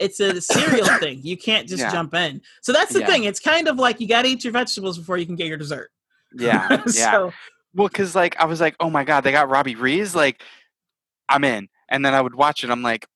it's 0.00 0.18
a 0.18 0.40
serial 0.40 0.86
thing. 0.98 1.20
You 1.22 1.36
can't 1.36 1.68
just 1.68 1.82
Yeah. 1.82 1.92
jump 1.92 2.12
in. 2.14 2.42
So 2.60 2.72
that's 2.72 2.92
the 2.92 3.00
Yeah. 3.00 3.06
thing. 3.06 3.24
It's 3.24 3.38
kind 3.38 3.68
of 3.68 3.78
like 3.78 4.00
you 4.00 4.08
got 4.08 4.22
to 4.22 4.28
eat 4.28 4.42
your 4.42 4.52
vegetables 4.52 4.98
before 4.98 5.16
you 5.16 5.26
can 5.26 5.36
get 5.36 5.46
your 5.46 5.56
dessert. 5.56 5.90
yeah, 6.36 6.82
yeah. 6.94 7.30
Well, 7.74 7.88
because 7.88 8.14
like 8.16 8.36
I 8.38 8.44
was 8.46 8.60
like, 8.60 8.74
oh 8.80 8.90
my 8.90 9.04
god, 9.04 9.22
they 9.22 9.32
got 9.32 9.48
Robbie 9.48 9.76
Reyes, 9.76 10.14
like 10.14 10.42
I'm 11.28 11.44
in, 11.44 11.68
and 11.88 12.04
then 12.04 12.14
I 12.14 12.20
would 12.20 12.34
watch 12.34 12.64
it. 12.64 12.70
I'm 12.70 12.82
like, 12.82 13.06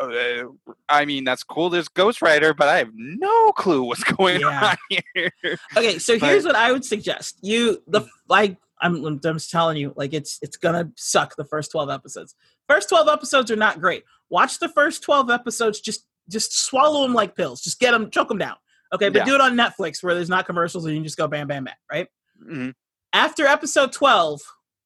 uh, 0.00 0.44
I 0.88 1.04
mean, 1.04 1.24
that's 1.24 1.42
cool. 1.42 1.70
There's 1.70 1.88
Ghost 1.88 2.22
Rider, 2.22 2.54
but 2.54 2.68
I 2.68 2.78
have 2.78 2.90
no 2.94 3.52
clue 3.52 3.82
what's 3.82 4.04
going 4.16 4.40
Yeah. 4.40 4.74
on 4.92 5.00
here. 5.14 5.32
okay, 5.76 5.98
so 5.98 6.18
But- 6.18 6.28
here's 6.28 6.44
what 6.44 6.56
I 6.56 6.72
would 6.72 6.84
suggest. 6.84 7.38
You 7.42 7.82
the 7.86 8.02
like 8.28 8.56
I'm 8.80 9.04
I'm 9.04 9.20
just 9.20 9.50
telling 9.50 9.76
you 9.76 9.92
like 9.96 10.14
it's 10.14 10.38
it's 10.42 10.56
gonna 10.56 10.90
suck 10.96 11.34
the 11.36 11.44
first 11.44 11.70
12 11.72 11.90
episodes. 11.90 12.34
First 12.68 12.88
12 12.88 13.08
episodes 13.08 13.50
are 13.50 13.56
not 13.56 13.80
great. 13.80 14.04
Watch 14.30 14.58
the 14.58 14.68
first 14.68 15.02
12 15.02 15.30
episodes 15.30 15.80
just 15.80 16.06
just 16.30 16.56
swallow 16.56 17.02
them 17.02 17.14
like 17.14 17.34
pills. 17.34 17.60
Just 17.60 17.80
get 17.80 17.92
them 17.92 18.10
choke 18.10 18.28
them 18.28 18.38
down. 18.38 18.56
Okay, 18.94 19.08
but 19.08 19.18
Yeah. 19.20 19.24
do 19.24 19.34
it 19.34 19.40
on 19.40 19.54
Netflix 19.54 20.02
where 20.02 20.14
there's 20.14 20.28
not 20.28 20.46
commercials 20.46 20.84
and 20.84 20.94
you 20.94 20.98
can 21.00 21.04
just 21.04 21.16
go 21.18 21.26
bam 21.26 21.48
bam 21.48 21.64
bam, 21.64 21.74
right? 21.90 22.08
Mhm. 22.42 22.74
After 23.12 23.46
episode 23.46 23.92
12, 23.92 24.40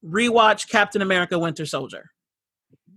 rewatch 0.05 0.69
Captain 0.69 1.03
America 1.03 1.39
Winter 1.39 1.67
Soldier. 1.67 2.11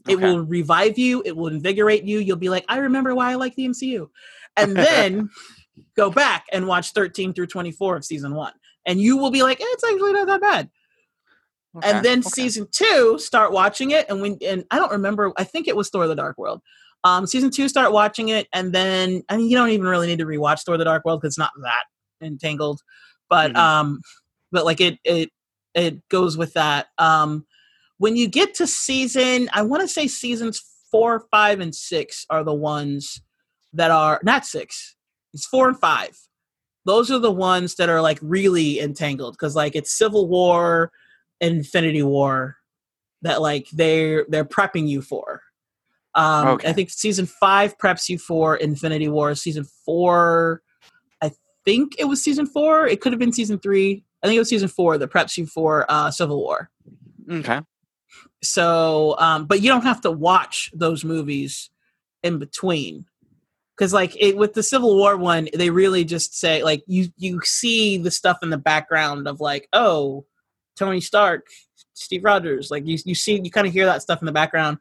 It 0.07 0.15
Okay. 0.15 0.25
will 0.25 0.45
revive 0.45 0.97
you. 0.97 1.21
It 1.25 1.35
will 1.35 1.47
invigorate 1.47 2.03
you. 2.03 2.19
You'll 2.19 2.37
be 2.37 2.49
like, 2.49 2.65
I 2.69 2.77
remember 2.77 3.15
why 3.15 3.31
I 3.31 3.35
like 3.35 3.55
the 3.55 3.65
MCU. 3.67 4.09
And 4.57 4.75
then 4.77 5.29
go 5.95 6.09
back 6.09 6.45
and 6.51 6.67
watch 6.67 6.91
13 6.91 7.33
through 7.33 7.47
24 7.47 7.97
of 7.97 8.05
season 8.05 8.35
one. 8.35 8.53
And 8.85 8.99
you 9.01 9.17
will 9.17 9.31
be 9.31 9.43
like, 9.43 9.59
eh, 9.59 9.65
it's 9.67 9.83
actually 9.83 10.13
not 10.13 10.27
that 10.27 10.41
bad. 10.41 10.69
Okay, 11.77 11.89
And 11.89 12.05
then 12.05 12.19
okay. 12.19 12.29
season 12.29 12.67
two, 12.71 13.17
start 13.19 13.51
watching 13.51 13.91
it. 13.91 14.05
And 14.09 14.21
when 14.21 14.37
and 14.45 14.63
I 14.71 14.77
don't 14.77 14.91
remember, 14.91 15.33
I 15.37 15.43
think 15.43 15.67
it 15.67 15.75
was 15.75 15.89
Thor 15.89 16.07
the 16.07 16.15
Dark 16.15 16.37
World. 16.37 16.61
Um, 17.03 17.27
season 17.27 17.51
two, 17.51 17.67
start 17.67 17.91
watching 17.91 18.29
it, 18.29 18.47
and 18.53 18.73
then 18.73 19.23
I 19.29 19.37
mean 19.37 19.49
you 19.49 19.57
don't 19.57 19.69
even 19.69 19.85
really 19.85 20.07
need 20.07 20.19
to 20.19 20.25
rewatch 20.25 20.63
Thor 20.63 20.77
the 20.77 20.85
Dark 20.85 21.03
World 21.05 21.21
because 21.21 21.33
it's 21.33 21.37
not 21.37 21.51
that 21.61 22.25
entangled. 22.25 22.81
But 23.29 23.51
Mhm. 23.51 23.57
um, 23.57 24.01
but 24.51 24.65
like 24.65 24.79
it 24.81 24.99
it 25.03 25.29
it 25.73 26.07
goes 26.09 26.37
with 26.37 26.53
that. 26.53 26.87
Um 26.97 27.45
when 27.97 28.15
you 28.15 28.27
get 28.27 28.53
to 28.55 28.67
season, 28.67 29.49
I 29.53 29.61
want 29.61 29.81
to 29.81 29.87
say 29.87 30.07
seasons 30.07 30.61
four, 30.91 31.25
five, 31.31 31.59
and 31.59 31.73
six 31.73 32.25
are 32.29 32.43
the 32.43 32.53
ones 32.53 33.21
that 33.73 33.91
are 33.91 34.19
not 34.23 34.45
six. 34.45 34.95
It's 35.33 35.45
four 35.45 35.67
and 35.67 35.79
five. 35.79 36.17
Those 36.85 37.09
are 37.11 37.19
the 37.19 37.31
ones 37.31 37.75
that 37.75 37.89
are 37.89 38.01
like 38.01 38.19
really 38.21 38.79
entangled 38.79 39.33
because 39.33 39.55
like 39.55 39.75
it's 39.75 39.91
Civil 39.97 40.27
War, 40.27 40.91
Infinity 41.41 42.03
War, 42.03 42.57
that 43.23 43.41
like 43.41 43.67
they're 43.71 44.25
they're 44.29 44.45
prepping 44.45 44.87
you 44.87 45.01
for. 45.01 45.41
Um, 46.13 46.47
Okay. 46.47 46.69
I 46.69 46.73
think 46.73 46.89
season 46.91 47.25
five 47.25 47.77
preps 47.77 48.07
you 48.07 48.17
for 48.17 48.55
Infinity 48.55 49.09
War. 49.09 49.35
Season 49.35 49.65
four, 49.85 50.61
I 51.21 51.31
think 51.65 51.95
it 51.99 52.05
was 52.05 52.23
season 52.23 52.45
four. 52.45 52.87
It 52.87 53.01
could 53.01 53.11
have 53.11 53.19
been 53.19 53.33
season 53.33 53.59
three. 53.59 54.03
I 54.23 54.27
think 54.27 54.35
it 54.37 54.39
was 54.39 54.49
season 54.49 54.69
four 54.69 54.97
that 54.97 55.11
preps 55.11 55.37
you 55.37 55.45
for 55.47 55.85
uh, 55.89 56.11
Civil 56.11 56.37
War. 56.37 56.69
okay. 57.29 57.61
So, 58.45 59.15
um, 59.19 59.45
but 59.45 59.61
you 59.61 59.69
don't 59.69 59.83
have 59.83 60.01
to 60.01 60.11
watch 60.11 60.71
those 60.73 61.03
movies 61.03 61.69
in 62.23 62.39
between. 62.39 63.05
Because, 63.77 63.91
like, 63.93 64.15
it, 64.17 64.37
with 64.37 64.53
the 64.53 64.63
Civil 64.63 64.95
War 64.95 65.17
one, 65.17 65.49
they 65.53 65.69
really 65.69 66.05
just 66.05 66.37
say, 66.39 66.63
like, 66.63 66.83
you 66.87 67.09
you 67.17 67.41
see 67.43 67.97
the 67.97 68.11
stuff 68.11 68.37
in 68.41 68.49
the 68.49 68.57
background 68.57 69.27
of, 69.27 69.41
like, 69.41 69.67
oh, 69.73 70.25
Tony 70.77 71.01
Stark, 71.01 71.47
Steve 71.93 72.23
Rogers, 72.23 72.71
like, 72.71 72.85
you 72.87 72.97
you 73.05 73.15
see, 73.15 73.39
you 73.43 73.51
kind 73.51 73.67
of 73.67 73.73
hear 73.73 73.85
that 73.85 74.01
stuff 74.01 74.21
in 74.21 74.25
the 74.27 74.31
background, 74.31 74.77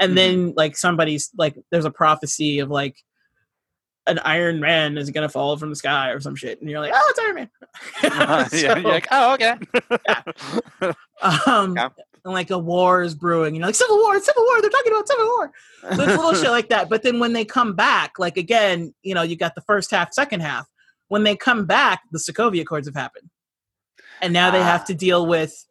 and 0.00 0.12
Mhm. 0.12 0.14
then 0.16 0.52
like 0.56 0.76
somebody's 0.78 1.30
like, 1.36 1.56
there's 1.70 1.84
a 1.84 1.90
prophecy 1.90 2.58
of 2.60 2.70
like 2.70 2.96
an 4.06 4.18
Iron 4.20 4.60
Man 4.60 4.96
is 4.96 5.10
gonna 5.10 5.28
fall 5.28 5.56
from 5.58 5.68
the 5.70 5.76
sky 5.76 6.08
or 6.10 6.20
some 6.20 6.34
shit, 6.34 6.60
and 6.62 6.70
you're 6.70 6.80
like, 6.80 6.92
oh, 6.94 7.06
it's 7.10 7.18
Iron 7.18 7.34
Man. 7.34 7.50
yeah, 8.02 8.46
So- 8.46 8.56
you're 8.78 8.90
like, 8.90 9.08
oh, 9.10 9.34
okay. 9.34 9.54
um, 11.46 11.76
Yeah. 11.76 11.88
And 12.28 12.34
like 12.34 12.50
a 12.50 12.58
war 12.58 13.02
is 13.02 13.14
brewing, 13.14 13.54
you 13.54 13.60
know, 13.60 13.66
like 13.66 13.74
Civil 13.74 13.96
War, 13.98 14.20
Civil 14.20 14.42
War. 14.44 14.60
They're 14.60 14.70
talking 14.70 14.92
about 14.92 15.08
Civil 15.08 15.26
War. 15.26 15.52
So 15.82 15.88
it's 16.02 16.16
little 16.22 16.34
shit 16.34 16.50
like 16.58 16.68
that. 16.68 16.88
But 16.88 17.02
then 17.02 17.18
when 17.18 17.32
they 17.32 17.44
come 17.44 17.74
back, 17.74 18.18
like 18.18 18.36
again, 18.36 18.94
you 19.02 19.14
know, 19.14 19.22
you 19.22 19.34
got 19.36 19.54
the 19.54 19.62
first 19.62 19.90
half, 19.90 20.12
second 20.12 20.40
half. 20.40 20.66
When 21.08 21.24
they 21.24 21.34
come 21.36 21.64
back, 21.64 22.02
the 22.12 22.18
Sokovia 22.18 22.62
Accords 22.62 22.86
have 22.86 22.94
happened, 22.94 23.30
and 24.20 24.32
now 24.32 24.50
they 24.50 24.62
have 24.62 24.82
Ah. 24.82 24.84
to 24.84 24.94
deal 24.94 25.26
with 25.26 25.64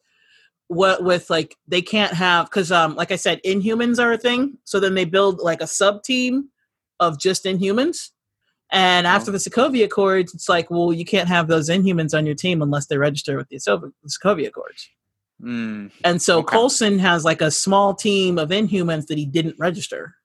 what 0.67 1.03
with 1.03 1.29
like 1.29 1.55
they 1.67 1.81
can't 1.81 2.11
have 2.13 2.47
because 2.47 2.71
um 2.71 2.95
like 2.95 3.11
I 3.11 3.15
said, 3.17 3.39
Inhumans 3.45 3.99
are 4.03 4.11
a 4.13 4.17
thing. 4.17 4.57
So 4.65 4.79
then 4.79 4.95
they 4.95 5.05
build 5.05 5.39
like 5.39 5.61
a 5.61 5.67
sub 5.67 6.01
team 6.03 6.49
of 6.99 7.19
just 7.19 7.45
Inhumans. 7.45 8.09
And 8.71 9.07
after 9.07 9.31
the 9.31 9.37
Sokovia 9.37 9.85
Accords, 9.85 10.33
it's 10.33 10.49
like, 10.49 10.69
well, 10.69 10.91
you 10.91 11.05
can't 11.05 11.29
have 11.29 11.47
those 11.47 11.69
Inhumans 11.69 12.17
on 12.17 12.25
your 12.25 12.35
team 12.35 12.61
unless 12.61 12.87
they 12.87 12.97
register 12.97 13.37
with 13.37 13.47
the 13.47 13.57
Sokovia 13.57 14.47
Accords. 14.47 14.89
Mm, 15.41 15.91
And 16.03 16.21
so 16.21 16.39
Okay. 16.39 16.55
Coulson 16.55 16.97
has 16.99 17.23
like 17.23 17.41
a 17.41 17.51
small 17.51 17.93
team 17.93 18.37
of 18.39 18.49
Inhumans 18.49 19.05
that 19.07 19.17
he 19.17 19.25
didn't 19.25 19.55
register. 19.59 20.15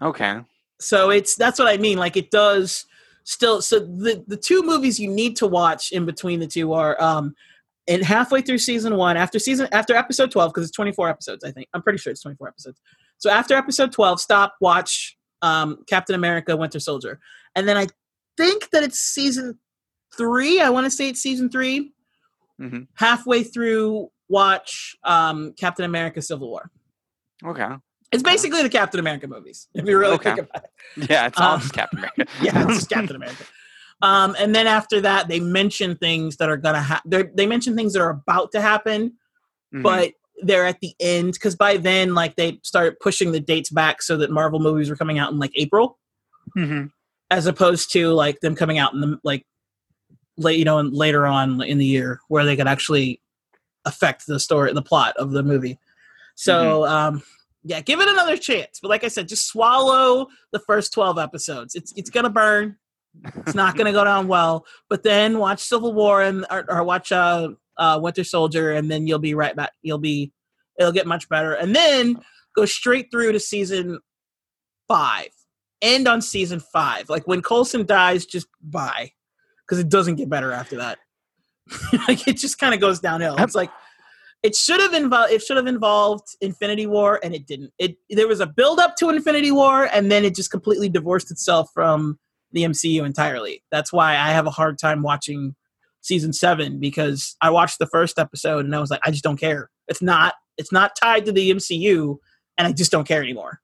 okay. 0.00 0.40
So 0.80 1.10
it's 1.10 1.36
that's 1.36 1.60
what 1.60 1.68
I 1.68 1.76
mean. 1.76 1.96
Like 1.96 2.16
it 2.16 2.32
does 2.32 2.86
still. 3.22 3.62
So 3.62 3.78
the 3.78 4.24
the 4.26 4.36
two 4.36 4.62
movies 4.62 4.98
you 4.98 5.08
need 5.08 5.36
to 5.36 5.46
watch 5.46 5.92
in 5.92 6.04
between 6.04 6.40
the 6.40 6.46
two 6.48 6.72
are 6.72 7.00
um, 7.00 7.34
and 7.86 8.02
halfway 8.02 8.40
through 8.42 8.58
season 8.58 8.96
one, 8.96 9.16
after 9.16 9.38
season 9.38 9.68
after 9.70 9.94
episode 9.94 10.32
twelve, 10.32 10.52
because 10.52 10.64
it's 10.68 10.74
twenty 10.76 10.90
four 10.90 11.08
episodes. 11.08 11.44
I 11.44 11.52
think 11.52 11.68
I'm 11.72 11.82
pretty 11.82 11.98
sure 11.98 12.10
it's 12.10 12.22
twenty 12.22 12.36
four 12.36 12.48
episodes. 12.48 12.80
So 13.18 13.30
after 13.30 13.54
episode 13.54 13.92
twelve, 13.92 14.20
stop, 14.20 14.56
watch 14.60 15.16
um, 15.40 15.84
Captain 15.88 16.16
America: 16.16 16.56
Winter 16.56 16.80
Soldier, 16.80 17.20
and 17.54 17.68
then 17.68 17.76
I 17.76 17.86
think 18.36 18.70
that 18.70 18.82
it's 18.82 18.98
season 18.98 19.60
three. 20.18 20.60
I 20.60 20.70
want 20.70 20.86
to 20.86 20.90
say 20.90 21.08
it's 21.10 21.20
season 21.22 21.48
3 21.48 21.92
Mhm. 22.60 22.86
Halfway 22.94 23.42
through, 23.42 24.08
watch 24.28 24.94
um, 25.04 25.52
Captain 25.58 25.84
America: 25.84 26.22
Civil 26.22 26.48
War. 26.48 26.70
Okay. 27.44 27.66
It's 28.12 28.22
Okay. 28.22 28.32
basically 28.32 28.62
the 28.62 28.68
Captain 28.68 29.00
America 29.00 29.26
movies, 29.26 29.68
if 29.74 29.86
you 29.86 29.98
really 29.98 30.14
Okay. 30.14 30.34
think 30.34 30.48
about 30.50 30.64
it. 30.64 31.10
Yeah, 31.10 31.26
it's 31.26 31.40
all 31.40 31.54
Um, 31.54 31.60
just 31.60 31.72
Captain 31.72 31.98
America. 31.98 32.26
Yeah, 32.42 32.64
it's 32.64 32.74
just 32.74 32.90
Captain 32.90 33.16
America. 33.16 33.44
Um, 34.02 34.34
and 34.38 34.54
then 34.54 34.66
after 34.66 35.00
that, 35.00 35.28
they 35.28 35.40
mention 35.40 35.96
things 35.96 36.36
that 36.38 36.48
are 36.50 36.56
gonna 36.56 36.82
happen. 36.82 37.30
They 37.34 37.46
mention 37.46 37.76
things 37.76 37.92
that 37.94 38.02
are 38.02 38.10
about 38.10 38.52
to 38.52 38.60
happen, 38.60 39.14
Mhm. 39.74 39.82
but 39.82 40.12
they're 40.42 40.66
at 40.66 40.80
the 40.80 40.92
end 41.00 41.34
because 41.34 41.54
by 41.56 41.76
then, 41.76 42.14
like 42.14 42.34
they 42.36 42.58
started 42.64 42.98
pushing 43.00 43.30
the 43.32 43.40
dates 43.40 43.70
back 43.70 44.02
so 44.02 44.16
that 44.16 44.30
Marvel 44.30 44.58
movies 44.58 44.90
were 44.90 44.96
coming 44.96 45.18
out 45.18 45.30
in 45.32 45.38
like 45.38 45.52
April, 45.54 45.98
Mhm. 46.58 46.90
as 47.30 47.46
opposed 47.46 47.92
to 47.92 48.08
like 48.12 48.40
them 48.40 48.54
coming 48.56 48.76
out 48.78 48.92
in 48.92 49.00
the 49.00 49.18
like 49.24 49.46
late, 50.42 50.58
you 50.58 50.64
know, 50.64 50.78
and 50.78 50.92
later 50.92 51.26
on 51.26 51.62
in 51.62 51.78
the 51.78 51.86
year 51.86 52.20
where 52.28 52.44
they 52.44 52.56
could 52.56 52.68
actually 52.68 53.20
affect 53.84 54.26
the 54.26 54.38
story, 54.38 54.72
the 54.72 54.82
plot 54.82 55.14
of 55.16 55.32
the 55.32 55.42
movie. 55.42 55.78
So, 56.34 56.86
um, 56.86 57.22
yeah, 57.64 57.80
give 57.80 58.00
it 58.00 58.08
another 58.08 58.36
chance. 58.36 58.78
But 58.80 58.88
like 58.88 59.04
I 59.04 59.08
said, 59.08 59.28
just 59.28 59.46
swallow 59.46 60.26
the 60.50 60.58
first 60.60 60.92
twelve 60.92 61.18
episodes. 61.18 61.74
It's 61.74 61.92
it's 61.96 62.10
gonna 62.10 62.30
burn. 62.30 62.76
It's 63.36 63.54
not 63.54 63.76
gonna 63.76 63.92
go 63.92 64.04
down 64.12 64.28
well. 64.28 64.66
But 64.88 65.02
then 65.02 65.38
watch 65.38 65.60
Civil 65.60 65.92
War 65.92 66.22
and 66.22 66.44
or, 66.50 66.64
or 66.68 66.82
watch 66.82 67.12
uh, 67.12 67.50
uh, 67.76 68.00
Winter 68.02 68.24
Soldier, 68.24 68.72
and 68.72 68.90
then 68.90 69.06
you'll 69.06 69.18
be 69.18 69.34
right 69.34 69.54
back. 69.54 69.72
You'll 69.82 69.98
be 69.98 70.32
it'll 70.78 70.92
get 70.92 71.06
much 71.06 71.28
better. 71.28 71.52
And 71.54 71.74
then 71.74 72.20
go 72.56 72.64
straight 72.64 73.10
through 73.10 73.32
to 73.32 73.40
season 73.40 74.00
five. 74.88 75.28
End 75.80 76.06
on 76.06 76.22
season 76.22 76.60
five. 76.60 77.08
Like 77.08 77.26
when 77.26 77.42
Coulson 77.42 77.86
dies, 77.86 78.26
just 78.26 78.46
bye, 78.60 79.12
because 79.72 79.82
it 79.82 79.88
doesn't 79.88 80.16
get 80.16 80.28
better 80.28 80.52
after 80.52 80.76
that. 80.76 80.98
like 82.06 82.28
it 82.28 82.36
just 82.36 82.58
kind 82.58 82.74
of 82.74 82.80
goes 82.80 83.00
downhill. 83.00 83.36
It's 83.38 83.54
like 83.54 83.70
it 84.42 84.54
should 84.54 84.80
have 84.80 84.92
involved. 84.92 85.32
It 85.32 85.40
should 85.40 85.56
have 85.56 85.66
involved 85.66 86.36
Infinity 86.42 86.86
War, 86.86 87.18
and 87.24 87.34
it 87.34 87.46
didn't. 87.46 87.72
It 87.78 87.96
there 88.10 88.28
was 88.28 88.40
a 88.40 88.46
build 88.46 88.80
up 88.80 88.96
to 88.96 89.08
Infinity 89.08 89.50
War, 89.50 89.88
and 89.90 90.12
then 90.12 90.26
it 90.26 90.34
just 90.34 90.50
completely 90.50 90.90
divorced 90.90 91.30
itself 91.30 91.70
from 91.72 92.18
the 92.52 92.64
MCU 92.64 93.02
entirely. 93.06 93.64
That's 93.70 93.94
why 93.94 94.10
I 94.10 94.32
have 94.32 94.46
a 94.46 94.50
hard 94.50 94.78
time 94.78 95.00
watching 95.00 95.54
season 96.02 96.34
seven 96.34 96.78
because 96.78 97.34
I 97.40 97.48
watched 97.48 97.78
the 97.78 97.86
first 97.86 98.18
episode 98.18 98.66
and 98.66 98.76
I 98.76 98.80
was 98.80 98.90
like, 98.90 99.00
I 99.06 99.10
just 99.10 99.24
don't 99.24 99.40
care. 99.40 99.70
It's 99.88 100.02
not. 100.02 100.34
It's 100.58 100.72
not 100.72 100.96
tied 100.96 101.24
to 101.24 101.32
the 101.32 101.50
MCU, 101.50 102.18
and 102.58 102.68
I 102.68 102.72
just 102.72 102.92
don't 102.92 103.08
care 103.08 103.22
anymore. 103.22 103.62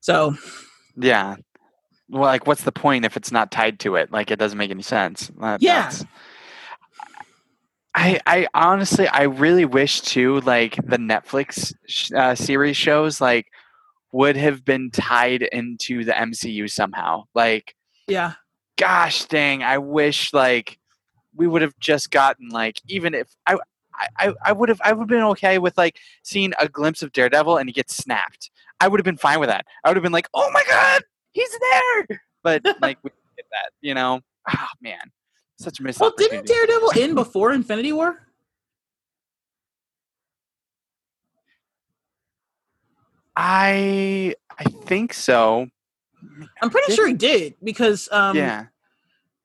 So 0.00 0.36
Yeah. 0.96 1.36
Well, 2.08 2.22
like, 2.22 2.46
what's 2.46 2.62
the 2.64 2.72
point 2.72 3.04
if 3.04 3.16
it's 3.16 3.32
not 3.32 3.50
tied 3.50 3.80
to 3.80 3.96
it? 3.96 4.12
Like, 4.12 4.30
it 4.30 4.38
doesn't 4.38 4.58
make 4.58 4.70
any 4.70 4.82
sense. 4.82 5.30
That- 5.40 5.62
Yeah. 5.62 5.90
I, 7.94 8.20
I 8.26 8.46
honestly, 8.52 9.08
I 9.08 9.22
really 9.22 9.64
wish 9.64 10.02
too, 10.02 10.40
like 10.42 10.76
the 10.76 10.98
Netflix 10.98 11.72
sh- 11.86 12.12
uh, 12.12 12.34
series 12.34 12.76
shows, 12.76 13.20
like, 13.22 13.46
would 14.12 14.36
have 14.36 14.64
been 14.64 14.90
tied 14.90 15.42
into 15.42 16.04
the 16.04 16.12
MCU 16.12 16.70
somehow. 16.70 17.24
Like, 17.34 17.74
yeah, 18.06 18.34
gosh 18.76 19.24
dang, 19.24 19.62
I 19.62 19.78
wish 19.78 20.32
like 20.34 20.78
we 21.34 21.46
would 21.46 21.62
have 21.62 21.74
just 21.80 22.10
gotten 22.10 22.48
like 22.50 22.80
even 22.88 23.14
if 23.14 23.28
I 23.46 23.54
I- 23.54 23.58
I, 24.28 24.32
I 24.44 24.52
would 24.52 24.68
have 24.68 24.80
I 24.84 24.92
would 24.92 25.04
have 25.04 25.08
been 25.08 25.22
okay 25.30 25.58
with 25.58 25.76
like 25.78 25.96
seeing 26.22 26.52
a 26.58 26.68
glimpse 26.68 27.02
of 27.02 27.12
Daredevil 27.12 27.56
and 27.56 27.66
he 27.68 27.72
gets 27.72 27.96
snapped. 27.96 28.50
I 28.78 28.88
would 28.88 29.00
have 29.00 29.04
been 29.06 29.16
fine 29.16 29.40
with 29.40 29.48
that. 29.48 29.64
I 29.84 29.88
would 29.88 29.96
have 29.96 30.02
been 30.02 30.12
like, 30.12 30.28
oh 30.34 30.50
my 30.52 30.62
god, 30.68 31.02
he's 31.36 31.58
there. 31.60 32.20
But 32.42 32.62
like 32.80 32.98
we 33.02 33.10
didn't 33.10 33.36
get 33.36 33.46
that, 33.50 33.70
you 33.80 33.94
know. 33.94 34.20
Oh 34.48 34.66
man, 34.80 35.10
such 35.58 35.80
a 35.80 35.82
missed 35.82 36.00
well, 36.00 36.12
didn't. 36.16 36.46
Daredevil 36.46 36.92
end 36.98 37.14
before 37.14 37.52
Infinity 37.52 37.92
War? 37.92 38.26
I 43.36 44.34
I 44.58 44.64
think 44.64 45.12
so. 45.12 45.68
I'm 46.62 46.70
pretty 46.70 46.94
sure 46.94 47.06
he 47.06 47.14
did 47.14 47.54
because 47.62 48.08
um 48.10 48.36
yeah. 48.36 48.66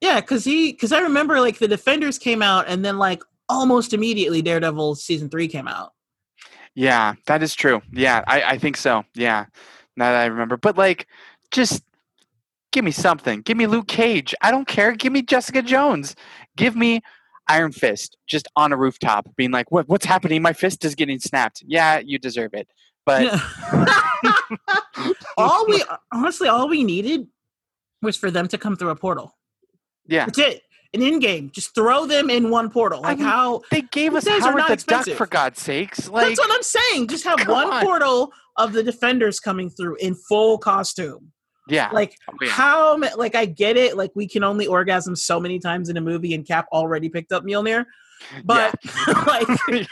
yeah 0.00 0.20
because 0.20 0.44
he 0.44 0.72
because 0.72 0.92
I 0.92 1.00
remember 1.00 1.40
like 1.40 1.58
the 1.58 1.68
Defenders 1.68 2.18
came 2.18 2.42
out 2.42 2.66
and 2.68 2.84
then 2.84 2.98
like 2.98 3.22
almost 3.48 3.92
immediately 3.92 4.40
Daredevil 4.40 4.94
season 4.94 5.28
three 5.28 5.48
came 5.48 5.68
out. 5.68 5.92
Yeah, 6.74 7.14
that 7.26 7.42
is 7.42 7.54
true. 7.54 7.82
Yeah, 7.92 8.24
I, 8.26 8.42
I 8.42 8.58
think 8.58 8.78
so. 8.78 9.04
Yeah, 9.14 9.44
now 9.96 10.12
that 10.12 10.22
I 10.22 10.26
remember. 10.26 10.56
But 10.56 10.78
like, 10.78 11.06
just 11.52 11.84
give 12.72 12.84
me 12.84 12.90
something. 12.90 13.42
Give 13.42 13.56
me 13.56 13.66
Luke 13.66 13.88
Cage. 13.88 14.34
I 14.42 14.50
don't 14.50 14.66
care. 14.66 14.92
Give 14.92 15.12
me 15.12 15.22
Jessica 15.22 15.62
Jones. 15.62 16.16
Give 16.56 16.74
me 16.74 17.00
Iron 17.48 17.72
Fist 17.72 18.16
just 18.26 18.48
on 18.56 18.72
a 18.72 18.76
rooftop, 18.76 19.28
being 19.36 19.50
like, 19.50 19.70
"What? 19.70 19.88
What's 19.88 20.06
happening? 20.06 20.42
My 20.42 20.52
fist 20.52 20.84
is 20.84 20.94
getting 20.94 21.18
snapped." 21.18 21.62
Yeah, 21.66 21.98
you 21.98 22.18
deserve 22.18 22.54
it. 22.54 22.68
But 23.04 23.40
all 25.36 25.66
we 25.66 25.82
honestly 26.12 26.48
all 26.48 26.68
we 26.68 26.84
needed 26.84 27.26
was 28.00 28.16
for 28.16 28.30
them 28.30 28.48
to 28.48 28.58
come 28.58 28.76
through 28.76 28.90
a 28.90 28.96
portal. 28.96 29.36
yeah, 30.06 30.26
That's 30.26 30.38
it. 30.38 30.62
An 30.94 31.02
in 31.02 31.20
game. 31.20 31.50
Just 31.50 31.74
throw 31.74 32.04
them 32.04 32.28
in 32.28 32.50
one 32.50 32.70
portal. 32.70 33.00
Like 33.00 33.18
mean, 33.18 33.26
how 33.26 33.62
they 33.70 33.80
gave 33.80 34.14
us 34.14 34.24
These 34.24 34.34
days 34.34 34.42
are 34.44 34.50
Howard 34.52 34.68
the 34.68 34.72
expensive. 34.74 35.12
Duck 35.12 35.16
for 35.16 35.26
God's 35.26 35.60
sakes. 35.60 36.08
Like, 36.08 36.28
that's 36.28 36.38
what 36.38 36.50
I'm 36.52 36.62
saying. 36.62 37.08
Just 37.08 37.24
have 37.24 37.48
one 37.48 37.72
on. 37.72 37.82
portal 37.82 38.32
of 38.58 38.72
the 38.74 38.82
defenders 38.82 39.40
coming 39.40 39.70
through 39.70 39.96
in 39.96 40.14
full 40.14 40.58
costume. 40.58 41.32
Yeah, 41.68 41.90
Like 41.92 42.18
Oh, 42.28 42.34
yeah. 42.40 42.50
how 42.50 42.98
like 43.16 43.34
I 43.34 43.44
get 43.46 43.76
it, 43.76 43.96
like 43.96 44.10
we 44.14 44.26
can 44.28 44.42
only 44.44 44.66
orgasm 44.66 45.14
so 45.16 45.38
many 45.38 45.58
times 45.58 45.88
in 45.88 45.96
a 45.96 46.00
movie 46.00 46.34
and 46.34 46.46
Cap 46.46 46.66
already 46.72 47.08
picked 47.08 47.32
up 47.32 47.44
Mjolnir. 47.44 47.84
But 48.44 48.74
like 49.26 49.46
There 49.68 49.86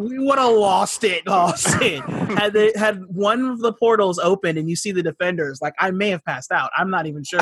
we 0.00 0.18
would 0.18 0.38
have 0.38 0.52
lost 0.54 1.04
it, 1.04 1.26
lost 1.26 1.80
it. 1.80 2.00
Had 2.38 2.52
they 2.52 2.72
had 2.76 3.04
one 3.06 3.44
of 3.44 3.60
the 3.60 3.72
portals 3.72 4.18
open 4.18 4.58
and 4.58 4.68
you 4.68 4.76
see 4.76 4.90
the 4.92 5.02
defenders, 5.02 5.60
like 5.62 5.74
I 5.78 5.90
may 5.92 6.10
have 6.10 6.24
passed 6.24 6.50
out. 6.52 6.70
I'm 6.76 6.90
not 6.90 7.06
even 7.06 7.22
sure. 7.24 7.40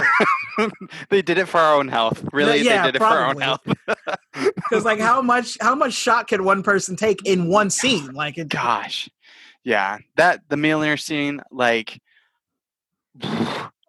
they 1.10 1.22
did 1.22 1.38
it 1.38 1.46
for 1.48 1.58
our 1.58 1.76
own 1.76 1.88
health. 1.88 2.22
Really, 2.32 2.60
yeah, 2.60 2.82
they 2.82 2.88
did 2.92 2.96
it 2.96 2.98
for 2.98 3.04
our 3.04 3.26
own 3.28 3.36
probably. 3.36 3.74
health. 3.86 3.98
Because 4.54 4.84
like 4.84 5.00
how 5.00 5.22
much 5.22 5.56
how 5.60 5.74
much 5.74 5.92
shot 5.94 6.28
can 6.28 6.44
one 6.44 6.62
person 6.62 6.96
take 6.96 7.24
in 7.26 7.48
one 7.48 7.70
scene? 7.70 8.12
Like 8.12 8.38
it, 8.38 8.48
gosh 8.48 9.08
yeah 9.64 9.98
that 10.14 10.40
the 10.48 10.54
Mjolnir 10.56 10.98
scene 11.00 11.40
like 11.50 12.00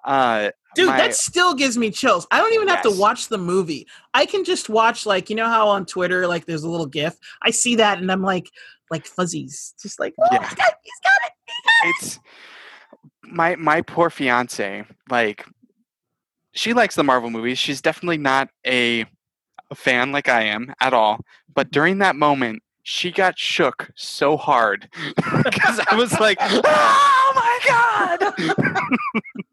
uh 0.05 0.49
dude, 0.75 0.87
my- 0.87 0.97
that 0.97 1.15
still 1.15 1.53
gives 1.53 1.77
me 1.77 1.91
chills. 1.91 2.27
I 2.31 2.37
don't 2.39 2.53
even 2.53 2.67
have 2.69 2.81
to 2.83 2.91
watch 2.91 3.27
the 3.27 3.37
movie. 3.37 3.87
I 4.13 4.25
can 4.25 4.43
just 4.43 4.69
watch 4.69 5.05
like 5.05 5.29
you 5.29 5.35
know 5.35 5.47
how 5.49 5.67
on 5.67 5.85
Twitter 5.85 6.27
like 6.27 6.45
there's 6.45 6.63
a 6.63 6.69
little 6.69 6.85
GIF. 6.85 7.17
I 7.41 7.51
see 7.51 7.75
that 7.75 7.99
and 7.99 8.11
I'm 8.11 8.21
like 8.21 8.49
like 8.89 9.05
fuzzies, 9.05 9.73
just 9.81 9.99
like 9.99 10.13
oh, 10.21 10.27
Yeah. 10.31 10.47
he's 10.47 10.53
got, 10.55 10.73
he's 10.83 10.99
got 11.03 11.27
it. 11.27 11.33
it's 11.87 12.19
my 13.23 13.55
my 13.57 13.81
poor 13.81 14.09
fiance 14.09 14.85
like 15.09 15.45
she 16.53 16.73
likes 16.73 16.95
the 16.95 17.03
marvel 17.03 17.29
movies 17.29 17.59
she's 17.59 17.81
definitely 17.81 18.17
not 18.17 18.49
a, 18.65 19.01
a 19.69 19.75
fan 19.75 20.13
like 20.13 20.29
i 20.29 20.43
am 20.43 20.73
at 20.79 20.93
all 20.93 21.19
but 21.53 21.69
during 21.69 21.97
that 21.97 22.15
moment 22.15 22.63
she 22.89 23.11
got 23.11 23.37
shook 23.37 23.91
so 23.95 24.37
hard 24.37 24.87
because 25.43 25.77
i 25.91 25.95
was 25.95 26.17
like 26.21 26.37
oh 26.39 27.31
my 27.35 27.59
god! 27.67 28.33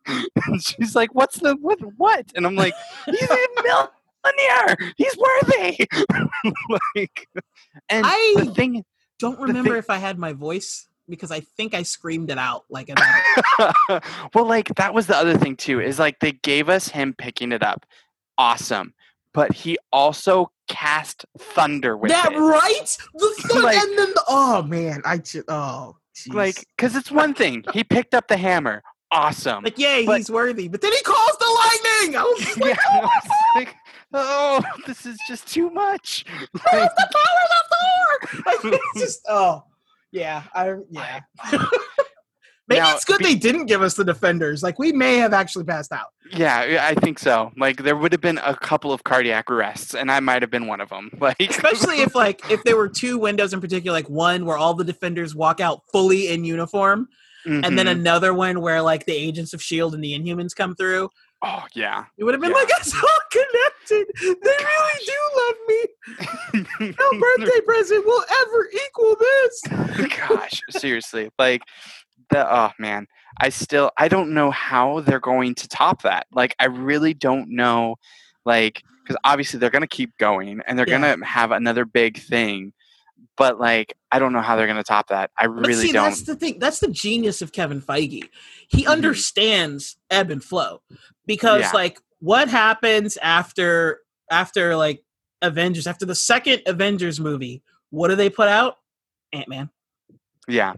And 0.46 0.62
she's 0.62 0.94
like 0.94 1.12
what's 1.16 1.40
the 1.40 1.56
what 1.56 1.80
what? 1.96 2.26
And 2.36 2.46
i'm 2.46 2.54
like 2.54 2.74
he's 3.06 3.22
a 3.28 3.36
Mjolnir! 3.58 4.92
He's 4.96 5.16
worthy! 5.16 5.84
Like 6.94 7.26
and 7.88 8.06
I- 8.06 8.34
the 8.38 8.52
thing 8.54 8.84
Don't 9.18 9.40
remember 9.40 9.70
thing- 9.70 9.78
if 9.78 9.90
I 9.90 9.96
had 9.96 10.16
my 10.16 10.32
voice 10.32 10.86
because 11.08 11.32
I 11.32 11.40
think 11.40 11.74
I 11.74 11.82
screamed 11.82 12.30
it 12.30 12.38
out 12.38 12.64
like 12.70 12.88
well, 14.32 14.46
like 14.46 14.68
that 14.76 14.94
was 14.94 15.08
the 15.08 15.16
other 15.16 15.36
thing 15.36 15.56
too. 15.56 15.80
Is 15.80 15.98
like 15.98 16.20
they 16.20 16.32
gave 16.32 16.68
us 16.68 16.86
him 16.88 17.14
picking 17.18 17.50
it 17.50 17.62
up, 17.64 17.84
awesome, 18.38 18.94
but 19.32 19.52
he 19.52 19.76
also 19.92 20.50
cast 20.68 21.24
thunder 21.38 21.96
with 21.96 22.10
that 22.10 22.32
it. 22.32 22.38
right? 22.38 22.98
The 23.14 23.34
thud- 23.48 23.62
Like- 23.64 23.76
and 23.78 23.98
then 23.98 24.10
the, 24.10 24.22
oh 24.28 24.62
man, 24.62 25.02
I 25.04 25.18
just 25.18 25.44
oh 25.48 25.96
jeez. 26.14 26.32
Like, 26.34 26.66
because 26.76 26.96
it's 26.96 27.10
one 27.10 27.34
thing 27.34 27.64
he 27.72 27.84
picked 27.84 28.14
up 28.14 28.28
the 28.28 28.36
hammer, 28.36 28.82
awesome. 29.10 29.64
like 29.64 29.78
yay, 29.78 30.06
but- 30.06 30.18
he's 30.18 30.30
worthy, 30.30 30.68
but 30.68 30.80
then 30.80 30.92
he 30.92 31.02
calls 31.02 31.36
the 31.38 31.46
lightning. 31.46 32.16
I 32.16 32.22
was 32.22 32.56
like, 32.58 32.78
oh 32.88 32.94
yeah, 32.94 33.00
was 33.02 33.30
like, 33.56 33.74
oh, 34.12 34.62
this 34.86 35.06
is 35.06 35.18
just 35.28 35.46
too 35.52 35.70
much. 35.70 36.24
Where's 36.70 36.90
the 36.96 37.10
power 37.12 37.42
of 37.58 38.32
Thor? 38.32 38.42
Like, 38.72 38.80
it's 38.94 39.00
just 39.00 39.20
oh 39.28 39.64
yeah, 40.12 40.42
I 40.54 40.74
yeah. 40.90 41.20
Maybe 42.66 42.80
Now, 42.80 42.94
it's 42.94 43.04
good 43.04 43.18
be- 43.18 43.24
they 43.24 43.34
didn't 43.34 43.66
give 43.66 43.82
us 43.82 43.94
the 43.94 44.04
defenders. 44.04 44.62
Like 44.62 44.78
we 44.78 44.90
may 44.92 45.16
have 45.18 45.34
actually 45.34 45.64
passed 45.64 45.92
out. 45.92 46.06
yeah, 46.34 46.86
I 46.88 46.94
think 46.94 47.18
so. 47.18 47.52
Like, 47.58 47.82
there 47.82 47.94
would 47.94 48.12
have 48.12 48.22
been 48.22 48.38
a 48.38 48.56
couple 48.56 48.90
of 48.90 49.04
cardiac 49.04 49.50
arrests, 49.50 49.94
and 49.94 50.10
I 50.10 50.20
might 50.20 50.40
have 50.42 50.50
been 50.50 50.66
one 50.66 50.80
of 50.80 50.88
them. 50.88 51.10
Like, 51.20 51.38
Especially 51.40 52.00
if 52.00 52.14
like 52.14 52.40
if 52.50 52.62
there 52.64 52.76
were 52.76 52.88
two 52.88 53.18
windows 53.18 53.52
in 53.52 53.60
particular, 53.60 53.94
like 53.96 54.08
one 54.08 54.46
where 54.46 54.56
all 54.56 54.72
the 54.74 54.84
defenders 54.84 55.34
walk 55.34 55.60
out 55.60 55.82
fully 55.92 56.28
in 56.32 56.44
uniform, 56.44 57.08
and 57.44 57.78
then 57.78 57.84
Mhm. 57.86 57.90
another 57.90 58.32
one 58.32 58.62
where 58.62 58.80
like 58.80 59.04
the 59.04 59.12
agents 59.14 59.52
of 59.52 59.60
Shield 59.62 59.94
and 59.94 60.02
the 60.02 60.18
Inhumans 60.18 60.54
come 60.56 60.74
through. 60.74 61.10
oh 61.42 61.64
yeah, 61.74 62.06
It 62.16 62.24
would 62.24 62.32
have 62.32 62.40
been 62.40 62.50
Yeah. 62.52 62.56
like 62.56 62.70
it's 62.80 62.94
all 62.94 63.20
connected. 63.30 64.06
They 64.42 64.56
really 64.64 65.04
do 65.04 65.18
love 65.36 65.56
me. 65.68 66.94
No 66.98 67.20
birthday 67.20 67.60
present 67.66 68.06
will 68.06 68.24
ever 68.40 68.68
equal 68.86 69.16
this. 69.20 69.62
Gosh, 70.16 70.60
seriously, 70.70 71.28
like 71.38 71.60
the 72.30 72.46
oh 72.52 72.70
man, 72.78 73.06
I 73.40 73.48
still 73.48 73.90
I 73.98 74.08
don't 74.08 74.32
know 74.34 74.50
how 74.50 75.00
they're 75.00 75.20
going 75.20 75.54
to 75.56 75.68
top 75.68 76.02
that. 76.02 76.26
Like 76.32 76.54
I 76.58 76.66
really 76.66 77.14
don't 77.14 77.50
know, 77.50 77.96
like 78.44 78.82
because 79.02 79.16
obviously 79.24 79.58
they're 79.58 79.70
gonna 79.70 79.86
keep 79.86 80.16
going 80.18 80.60
and 80.66 80.78
they're 80.78 80.88
Yeah. 80.88 80.98
gonna 81.00 81.24
have 81.26 81.50
another 81.50 81.84
big 81.84 82.18
thing, 82.18 82.72
but 83.36 83.58
like 83.60 83.94
I 84.12 84.18
don't 84.18 84.32
know 84.32 84.40
how 84.40 84.56
they're 84.56 84.66
gonna 84.66 84.82
top 84.84 85.08
that. 85.08 85.30
I 85.38 85.46
But 85.46 85.66
really 85.66 85.86
see, 85.86 85.92
don't. 85.92 86.04
that's 86.04 86.22
the 86.22 86.36
thing. 86.36 86.58
That's 86.58 86.80
the 86.80 86.88
genius 86.90 87.42
of 87.42 87.52
Kevin 87.52 87.80
Feige. 87.82 88.28
He 88.68 88.84
Mhm. 88.84 88.88
understands 88.92 89.96
ebb 90.10 90.30
and 90.30 90.42
flow 90.42 90.82
because, 91.26 91.60
Yeah. 91.62 91.70
like, 91.72 92.00
what 92.20 92.48
happens 92.48 93.16
after 93.18 94.00
after 94.30 94.74
like 94.76 95.04
Avengers 95.42 95.86
after 95.86 96.06
the 96.06 96.14
second 96.14 96.62
Avengers 96.66 97.20
movie? 97.20 97.62
What 97.90 98.08
do 98.08 98.16
they 98.16 98.30
put 98.30 98.48
out? 98.48 98.78
Ant 99.32 99.48
Man. 99.48 99.68
Yeah, 100.48 100.74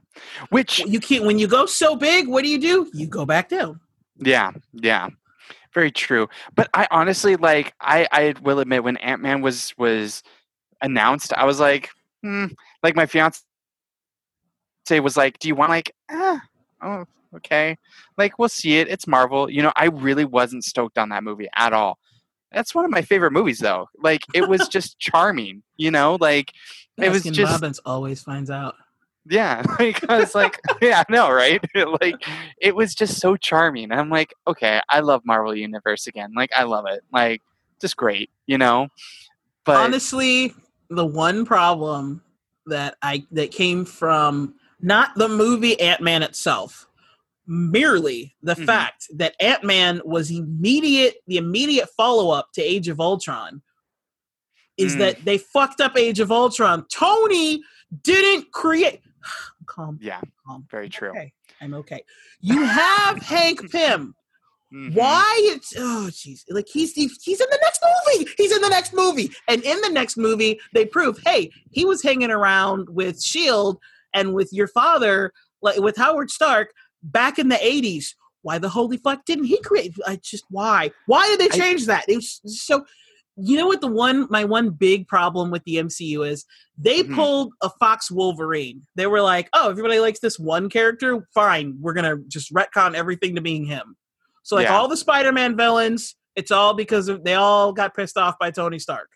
which 0.51 0.81
You 0.81 1.01
can't 1.01 1.25
when 1.25 1.39
you 1.39 1.47
go 1.47 1.67
so 1.67 1.97
big. 1.97 2.29
What 2.29 2.43
do 2.45 2.51
you 2.51 2.61
do? 2.61 2.91
You 2.93 3.07
go 3.07 3.25
back 3.25 3.49
down. 3.49 3.81
Yeah, 4.19 4.53
yeah. 4.73 5.09
Very 5.75 5.91
true. 5.91 6.29
But 6.55 6.69
I 6.73 6.87
honestly 6.91 7.37
like 7.37 7.75
I 7.81 8.09
I 8.13 8.35
will 8.43 8.61
admit 8.61 8.85
when 8.85 8.97
Ant-Man 8.99 9.43
was 9.43 9.75
was 9.77 10.23
announced, 10.81 11.33
I 11.35 11.45
was 11.45 11.61
like, 11.61 11.91
hmm. 12.23 12.47
like 12.83 12.97
my 12.97 13.07
fiance 13.07 13.41
was 14.91 15.17
like, 15.17 15.39
"Do 15.39 15.49
you 15.49 15.55
want 15.55 15.71
like 15.71 15.95
ah, 16.11 16.41
oh, 16.83 17.05
okay. 17.37 17.77
Like 18.17 18.39
we'll 18.39 18.49
see 18.49 18.79
it. 18.79 18.89
It's 18.89 19.07
Marvel." 19.07 19.51
You 19.51 19.63
know, 19.63 19.73
I 19.77 19.87
really 19.87 20.25
wasn't 20.25 20.65
stoked 20.65 20.97
on 20.99 21.11
that 21.11 21.25
movie 21.25 21.49
at 21.57 21.73
all. 21.73 21.99
That's 22.53 22.75
one 22.75 22.85
of 22.85 22.91
my 22.91 23.03
favorite 23.03 23.33
movies 23.33 23.59
though. 23.59 23.89
Like 23.99 24.23
it 24.35 24.49
was 24.49 24.69
just 24.73 24.99
charming, 24.99 25.63
you 25.77 25.91
know? 25.91 26.17
Like 26.19 26.53
it 26.97 27.11
was 27.11 27.25
just 27.25 27.53
Robbins 27.53 27.81
always 27.85 28.23
finds 28.23 28.51
out. 28.51 28.77
Yeah, 29.29 29.63
like 29.79 30.09
I 30.09 30.19
was 30.21 30.35
like, 30.35 30.61
yeah, 30.83 31.03
I 31.09 31.13
know, 31.13 31.31
right? 31.31 31.61
like 32.01 32.23
it 32.61 32.75
was 32.75 32.95
just 32.95 33.21
so 33.21 33.37
charming. 33.37 33.93
I'm 33.93 34.11
like, 34.11 34.35
okay, 34.47 34.81
I 34.89 35.01
love 35.01 35.23
Marvel 35.25 35.55
Universe 35.55 36.07
again. 36.07 36.33
Like 36.37 36.51
I 36.55 36.65
love 36.65 36.87
it. 36.89 37.03
Like 37.13 37.43
just 37.81 37.97
great, 37.97 38.31
you 38.47 38.59
know. 38.59 38.89
But 39.65 39.77
honestly 39.77 40.55
the 40.89 41.05
one 41.05 41.45
problem 41.45 42.23
that 42.67 42.97
i 43.03 43.25
that 43.33 43.51
came 43.51 43.85
from 43.85 44.55
not 44.81 45.11
the 45.17 45.29
movie 45.29 45.81
ant-man 45.81 46.23
itself 46.23 46.87
merely 47.47 48.35
the 48.43 48.55
Mhm. 48.55 48.67
fact 48.67 49.07
that 49.15 49.35
Ant 49.41 49.63
Man 49.65 50.01
was 50.05 50.31
immediate, 50.31 51.17
the 51.27 51.37
immediate 51.37 51.89
follow 51.97 52.31
up 52.31 52.53
to 52.55 52.63
Age 52.63 52.89
of 52.89 53.01
Ultron, 53.01 53.63
is 54.77 54.95
Mm. 54.95 54.99
that 54.99 55.25
they 55.25 55.39
fucked 55.39 55.81
up 55.81 55.97
Age 55.97 56.21
of 56.21 56.33
Ultron. 56.33 56.85
Tony 56.91 57.63
didn't 58.03 58.51
create. 58.53 59.01
Calm, 59.67 59.99
Yeah, 60.01 60.21
calm. 60.47 60.67
very 60.71 60.89
true. 60.89 61.11
Okay, 61.11 61.33
I'm 61.61 61.75
okay. 61.75 62.03
You 62.41 62.63
have 62.65 63.19
Hank 63.19 63.71
Pym. 63.71 64.15
Mhm. 64.75 64.95
Why 64.95 65.33
it's 65.55 65.75
oh 65.79 66.09
jeez 66.11 66.43
like 66.51 66.67
he's 66.69 66.93
he's 66.93 67.23
he's 67.23 67.41
in 67.41 67.47
the 67.51 67.59
next 67.63 67.81
movie 67.85 68.29
he's 68.37 68.51
in 68.51 68.61
the 68.61 68.69
next 68.69 68.93
movie 68.93 69.31
and 69.47 69.63
in 69.63 69.81
the 69.81 69.89
next 69.91 70.17
movie 70.17 70.59
they 70.75 70.85
prove 70.85 71.21
hey 71.25 71.53
he 71.71 71.85
was 71.85 72.03
hanging 72.03 72.33
around 72.33 72.89
with 72.91 73.23
Shield 73.23 73.79
and 74.13 74.35
with 74.35 74.53
your 74.53 74.67
father 74.67 75.33
like 75.63 75.79
with 75.79 75.97
Howard 75.97 76.33
Stark 76.33 76.73
back 77.05 77.39
in 77.39 77.49
the 77.49 77.55
80s 77.55 78.07
why 78.43 78.59
the 78.59 78.69
holy 78.69 78.97
fuck 78.97 79.25
didn't 79.25 79.45
he 79.45 79.61
create 79.63 79.95
I 80.05 80.17
just 80.17 80.45
why 80.51 80.91
why 81.07 81.29
did 81.29 81.39
they 81.39 81.55
I- 81.57 81.59
change 81.61 81.87
that 81.87 82.05
it 82.09 82.17
was 82.17 82.41
so 82.47 82.85
you 83.37 83.57
know 83.57 83.67
what 83.67 83.81
the 83.81 83.87
one 83.87 84.27
my 84.31 84.45
one 84.45 84.71
big 84.71 85.07
problem 85.09 85.51
with 85.51 85.63
the 85.65 85.77
MCU 85.77 86.27
is 86.27 86.45
they 86.79 87.03
Mhm. 87.03 87.15
pulled 87.15 87.53
a 87.63 87.71
Fox 87.79 88.11
Wolverine 88.11 88.83
they 88.95 89.07
were 89.07 89.21
like 89.21 89.49
oh 89.53 89.69
everybody 89.71 89.99
likes 90.01 90.21
this 90.21 90.39
one 90.39 90.69
character 90.71 91.27
fine 91.35 91.77
we're 91.81 91.93
gonna 91.93 92.17
just 92.29 92.53
retcon 92.55 92.95
everything 92.95 93.35
to 93.35 93.41
being 93.43 93.65
him 93.67 93.97
so 94.43 94.57
like 94.57 94.67
Yeah. 94.67 94.77
all 94.77 94.89
the 94.89 94.97
Spider-Man 94.97 95.57
villains, 95.57 96.15
it's 96.37 96.51
all 96.53 96.73
because 96.75 97.09
of, 97.09 97.25
they 97.25 97.35
all 97.35 97.73
got 97.73 97.95
pissed 97.97 98.17
off 98.17 98.39
by 98.39 98.51
Tony 98.53 98.79
Stark. 98.79 99.09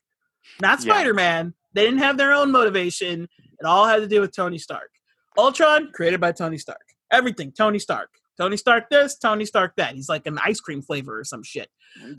Not 0.61 0.81
Spider-Man. 0.83 1.55
They 1.73 1.85
didn't 1.85 2.01
have 2.01 2.17
their 2.17 2.33
own 2.33 2.51
motivation. 2.51 3.29
It 3.61 3.65
all 3.65 3.87
had 3.87 3.99
to 3.99 4.09
do 4.09 4.21
with 4.21 4.35
Tony 4.35 4.59
Stark. 4.59 4.91
Ultron 5.39 5.93
created 5.93 6.21
by 6.21 6.33
Tony 6.33 6.59
Stark. 6.59 6.81
Everything 7.13 7.53
Tony 7.53 7.79
Stark. 7.79 8.11
Tony 8.39 8.57
Stark 8.57 8.91
this, 8.91 9.17
Tony 9.19 9.45
Stark 9.45 9.75
that. 9.77 9.95
He's 9.95 10.09
like 10.09 10.27
an 10.27 10.39
ice 10.45 10.59
cream 10.61 10.83
flavor 10.83 11.21
or 11.21 11.25
some 11.25 11.45
shit. 11.45 11.69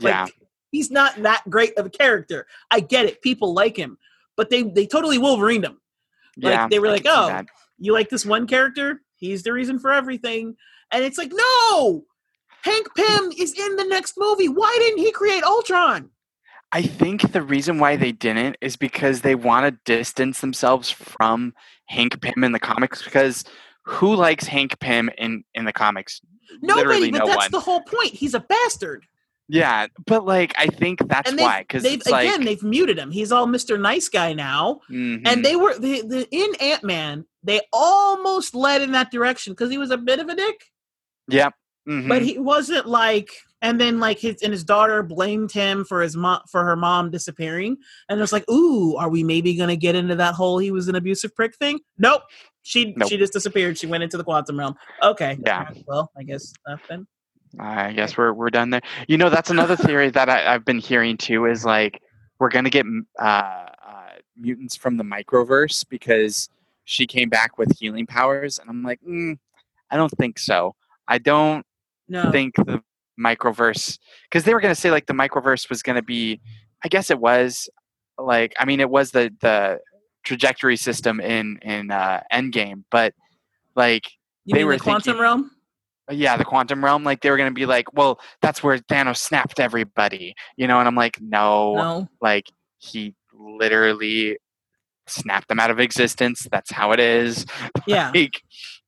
yeah, 0.02 0.26
He's 0.72 0.90
not 0.90 1.22
that 1.22 1.42
great 1.48 1.78
of 1.78 1.86
a 1.86 1.90
character. 1.90 2.48
I 2.70 2.80
get 2.80 3.06
it. 3.06 3.22
People 3.22 3.54
like 3.54 3.76
him, 3.76 3.98
but 4.36 4.50
they 4.50 4.64
they 4.64 4.86
totally 4.86 5.18
Wolverined 5.18 5.64
him. 5.64 5.80
like, 6.38 6.52
yeah. 6.54 6.68
they 6.68 6.80
were 6.80 6.88
I 6.88 6.90
like, 6.90 7.06
"Oh. 7.06 7.42
You 7.78 7.92
like 7.92 8.08
this 8.08 8.26
one 8.26 8.46
character? 8.46 9.02
He's 9.16 9.42
the 9.42 9.52
reason 9.52 9.78
for 9.78 9.92
everything. 9.92 10.56
And 10.92 11.04
it's 11.04 11.18
like, 11.18 11.32
no, 11.32 12.04
Hank 12.62 12.86
Pym 12.96 13.32
is 13.38 13.58
in 13.58 13.76
the 13.76 13.84
next 13.84 14.14
movie. 14.16 14.48
Why 14.48 14.76
didn't 14.80 14.98
he 14.98 15.10
create 15.12 15.42
Ultron? 15.42 16.10
I 16.72 16.82
think 16.82 17.32
the 17.32 17.42
reason 17.42 17.78
why 17.78 17.96
they 17.96 18.12
didn't 18.12 18.56
is 18.60 18.76
because 18.76 19.20
they 19.20 19.34
want 19.34 19.66
to 19.66 19.80
distance 19.84 20.40
themselves 20.40 20.90
from 20.90 21.54
Hank 21.86 22.20
Pym 22.20 22.44
in 22.44 22.52
the 22.52 22.58
comics. 22.60 23.02
Because 23.02 23.44
who 23.82 24.14
likes 24.14 24.46
Hank 24.46 24.78
Pym 24.78 25.10
in 25.18 25.44
in 25.54 25.64
the 25.64 25.72
comics? 25.72 26.20
Nobody, 26.62 26.86
Literally 26.86 27.10
but 27.10 27.18
no 27.18 27.26
that's 27.26 27.44
one. 27.44 27.50
the 27.50 27.60
whole 27.60 27.82
point. 27.82 28.12
He's 28.12 28.34
a 28.34 28.40
bastard. 28.40 29.04
Yeah, 29.48 29.86
but 30.06 30.24
like 30.24 30.54
I 30.56 30.66
think 30.66 31.00
that's 31.08 31.32
why. 31.34 31.60
Because 31.62 31.82
they've 31.82 32.00
it's 32.00 32.08
like, 32.08 32.26
again 32.26 32.44
they've 32.44 32.62
muted 32.62 32.98
him. 32.98 33.10
He's 33.10 33.32
all 33.32 33.46
Mr. 33.46 33.78
Nice 33.78 34.08
Guy 34.08 34.32
now. 34.32 34.80
mhm, 34.90 35.22
And 35.26 35.44
they 35.44 35.56
were 35.56 35.78
the, 35.78 36.02
the 36.02 36.26
in 36.30 36.54
Ant 36.60 36.84
Man, 36.84 37.26
they 37.42 37.60
almost 37.72 38.54
led 38.54 38.82
in 38.82 38.92
that 38.92 39.10
direction 39.10 39.52
because 39.52 39.70
he 39.70 39.78
was 39.78 39.90
a 39.90 39.98
bit 39.98 40.20
of 40.20 40.28
a 40.28 40.34
dick. 40.36 40.64
yep, 41.28 41.54
mhm, 41.88 42.08
but 42.08 42.22
he 42.22 42.38
wasn't 42.38 42.86
like 42.86 43.30
and 43.60 43.80
then 43.80 44.00
like 44.00 44.18
his 44.18 44.42
and 44.42 44.52
his 44.52 44.64
daughter 44.64 45.02
blamed 45.02 45.52
him 45.52 45.84
for 45.84 46.00
his 46.02 46.16
mom 46.16 46.40
for 46.50 46.64
her 46.64 46.74
mom 46.76 47.10
disappearing 47.10 47.76
and 48.08 48.18
it 48.18 48.20
was 48.22 48.32
like 48.32 48.48
ooh 48.50 48.96
are 48.96 49.08
we 49.08 49.22
maybe 49.22 49.54
gonna 49.54 49.76
get 49.76 49.94
into 49.94 50.16
that 50.16 50.34
whole 50.34 50.58
he 50.58 50.70
was 50.72 50.88
an 50.88 50.96
abusive 50.96 51.32
prick 51.36 51.54
thing 51.56 51.78
nope 51.98 52.22
she 52.62 52.92
Nope. 52.96 53.08
she 53.08 53.16
just 53.16 53.32
disappeared 53.32 53.78
she 53.78 53.86
went 53.86 54.02
into 54.02 54.16
the 54.16 54.24
quantum 54.24 54.58
realm 54.58 54.74
okay 55.02 55.38
Yeah. 55.46 55.68
well 55.86 56.10
i 56.18 56.24
guess 56.24 56.52
nothing 56.66 57.06
I 57.58 57.92
guess 57.92 58.16
we're 58.16 58.32
we're 58.32 58.50
done 58.50 58.70
there. 58.70 58.82
You 59.08 59.18
know, 59.18 59.30
that's 59.30 59.50
another 59.50 59.76
theory 59.76 60.10
that 60.10 60.28
I, 60.28 60.54
I've 60.54 60.64
been 60.64 60.78
hearing 60.78 61.16
too. 61.16 61.46
Is 61.46 61.64
like 61.64 62.00
we're 62.38 62.50
gonna 62.50 62.70
get 62.70 62.86
uh, 63.18 63.22
uh, 63.22 63.68
mutants 64.36 64.76
from 64.76 64.96
the 64.96 65.04
microverse 65.04 65.84
because 65.88 66.48
she 66.84 67.06
came 67.06 67.28
back 67.28 67.58
with 67.58 67.76
healing 67.78 68.06
powers, 68.06 68.58
and 68.58 68.68
I'm 68.70 68.82
like, 68.82 69.00
mm, 69.06 69.38
I 69.90 69.96
don't 69.96 70.10
think 70.10 70.38
so. 70.38 70.74
I 71.08 71.18
don't 71.18 71.64
no 72.08 72.30
think 72.30 72.54
the 72.56 72.82
microverse 73.18 73.98
because 74.24 74.44
they 74.44 74.54
were 74.54 74.60
going 74.60 74.74
to 74.74 74.80
say 74.80 74.90
like 74.90 75.06
the 75.06 75.12
microverse 75.12 75.68
was 75.68 75.82
going 75.82 75.96
to 75.96 76.02
be 76.02 76.40
i 76.82 76.88
guess 76.88 77.10
it 77.10 77.20
was 77.20 77.68
like 78.18 78.54
i 78.58 78.64
mean 78.64 78.80
it 78.80 78.88
was 78.88 79.10
the 79.10 79.32
the 79.40 79.78
trajectory 80.24 80.76
system 80.76 81.20
in 81.20 81.58
in 81.62 81.90
uh 81.90 82.20
endgame 82.32 82.82
but 82.90 83.12
like 83.76 84.10
you 84.44 84.54
they 84.54 84.60
mean 84.60 84.66
were 84.66 84.76
the 84.76 84.82
quantum 84.82 85.02
thinking- 85.02 85.20
realm 85.22 85.50
yeah 86.10 86.36
the 86.36 86.44
quantum 86.44 86.84
realm 86.84 87.04
like 87.04 87.20
they 87.20 87.30
were 87.30 87.36
going 87.36 87.48
to 87.48 87.54
be 87.54 87.66
like 87.66 87.92
well 87.94 88.18
that's 88.40 88.62
where 88.62 88.76
thanos 88.78 89.18
snapped 89.18 89.60
everybody 89.60 90.34
you 90.56 90.66
know 90.66 90.78
and 90.78 90.88
i'm 90.88 90.96
like 90.96 91.20
no, 91.20 91.74
no. 91.74 92.08
Like 92.20 92.50
he 92.78 93.14
literally 93.32 94.38
snapped 95.06 95.48
them 95.48 95.60
out 95.60 95.70
of 95.70 95.80
existence. 95.80 96.46
That's 96.50 96.70
how 96.70 96.92
it 96.92 97.00
is. 97.00 97.46
Yeah. 97.86 98.12
Like 98.14 98.40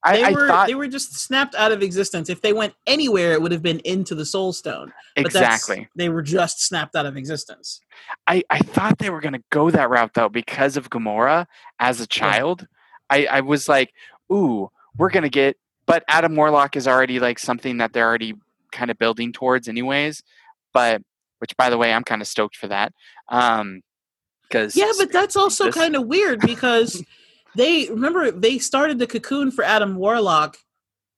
i, 0.03 0.31
were 0.31 0.47
thought 0.47 0.67
they 0.67 0.75
were 0.75 0.87
just 0.87 1.15
snapped 1.19 1.53
out 1.55 1.73
of 1.73 1.81
existence. 1.81 2.29
If 2.29 2.41
they 2.41 2.53
went 2.53 2.73
anywhere 2.87 3.33
it 3.33 3.41
would 3.41 3.51
have 3.51 3.61
been 3.61 3.79
into 3.79 4.15
the 4.15 4.25
soul 4.25 4.53
stone. 4.53 4.93
But 5.15 5.33
that's- 5.33 5.55
exactly. 5.55 5.89
they 5.97 6.07
were 6.07 6.21
just 6.21 6.63
snapped 6.63 6.95
out 6.95 7.05
of 7.05 7.17
existence. 7.17 7.81
I, 8.27 8.43
I 8.49 8.59
thought 8.59 8.99
they 8.99 9.09
were 9.09 9.19
going 9.19 9.33
to 9.33 9.43
go 9.51 9.69
that 9.69 9.89
route 9.89 10.11
though 10.13 10.29
because 10.29 10.77
of 10.77 10.89
Gamora 10.89 11.45
as 11.79 11.99
a 11.99 12.07
child. 12.07 12.67
I, 13.09 13.25
I 13.25 13.41
was 13.41 13.67
like, 13.67 13.91
ooh, 14.31 14.69
we're 14.97 15.09
going 15.09 15.23
to 15.23 15.29
get, 15.29 15.57
but 15.85 16.03
Adam 16.07 16.35
Warlock 16.35 16.75
is 16.75 16.87
already 16.87 17.19
like 17.19 17.39
something 17.39 17.77
that 17.77 17.93
they're 17.93 18.07
already 18.07 18.35
kind 18.71 18.91
of 18.91 18.97
building 18.97 19.31
towards, 19.31 19.67
anyways. 19.67 20.23
But, 20.73 21.01
which 21.39 21.55
by 21.57 21.69
the 21.69 21.77
way, 21.77 21.93
I'm 21.93 22.03
kind 22.03 22.21
of 22.21 22.27
stoked 22.27 22.55
for 22.55 22.67
that. 22.67 22.93
Um, 23.29 23.81
because 24.43 24.75
Yeah, 24.75 24.91
but 24.97 25.11
that's 25.11 25.35
also 25.35 25.71
kind 25.71 25.95
of 25.95 26.05
weird 26.05 26.41
because 26.41 27.03
they 27.55 27.89
remember 27.89 28.31
they 28.31 28.59
started 28.59 28.99
the 28.99 29.07
cocoon 29.07 29.51
for 29.51 29.63
Adam 29.63 29.95
Warlock 29.95 30.57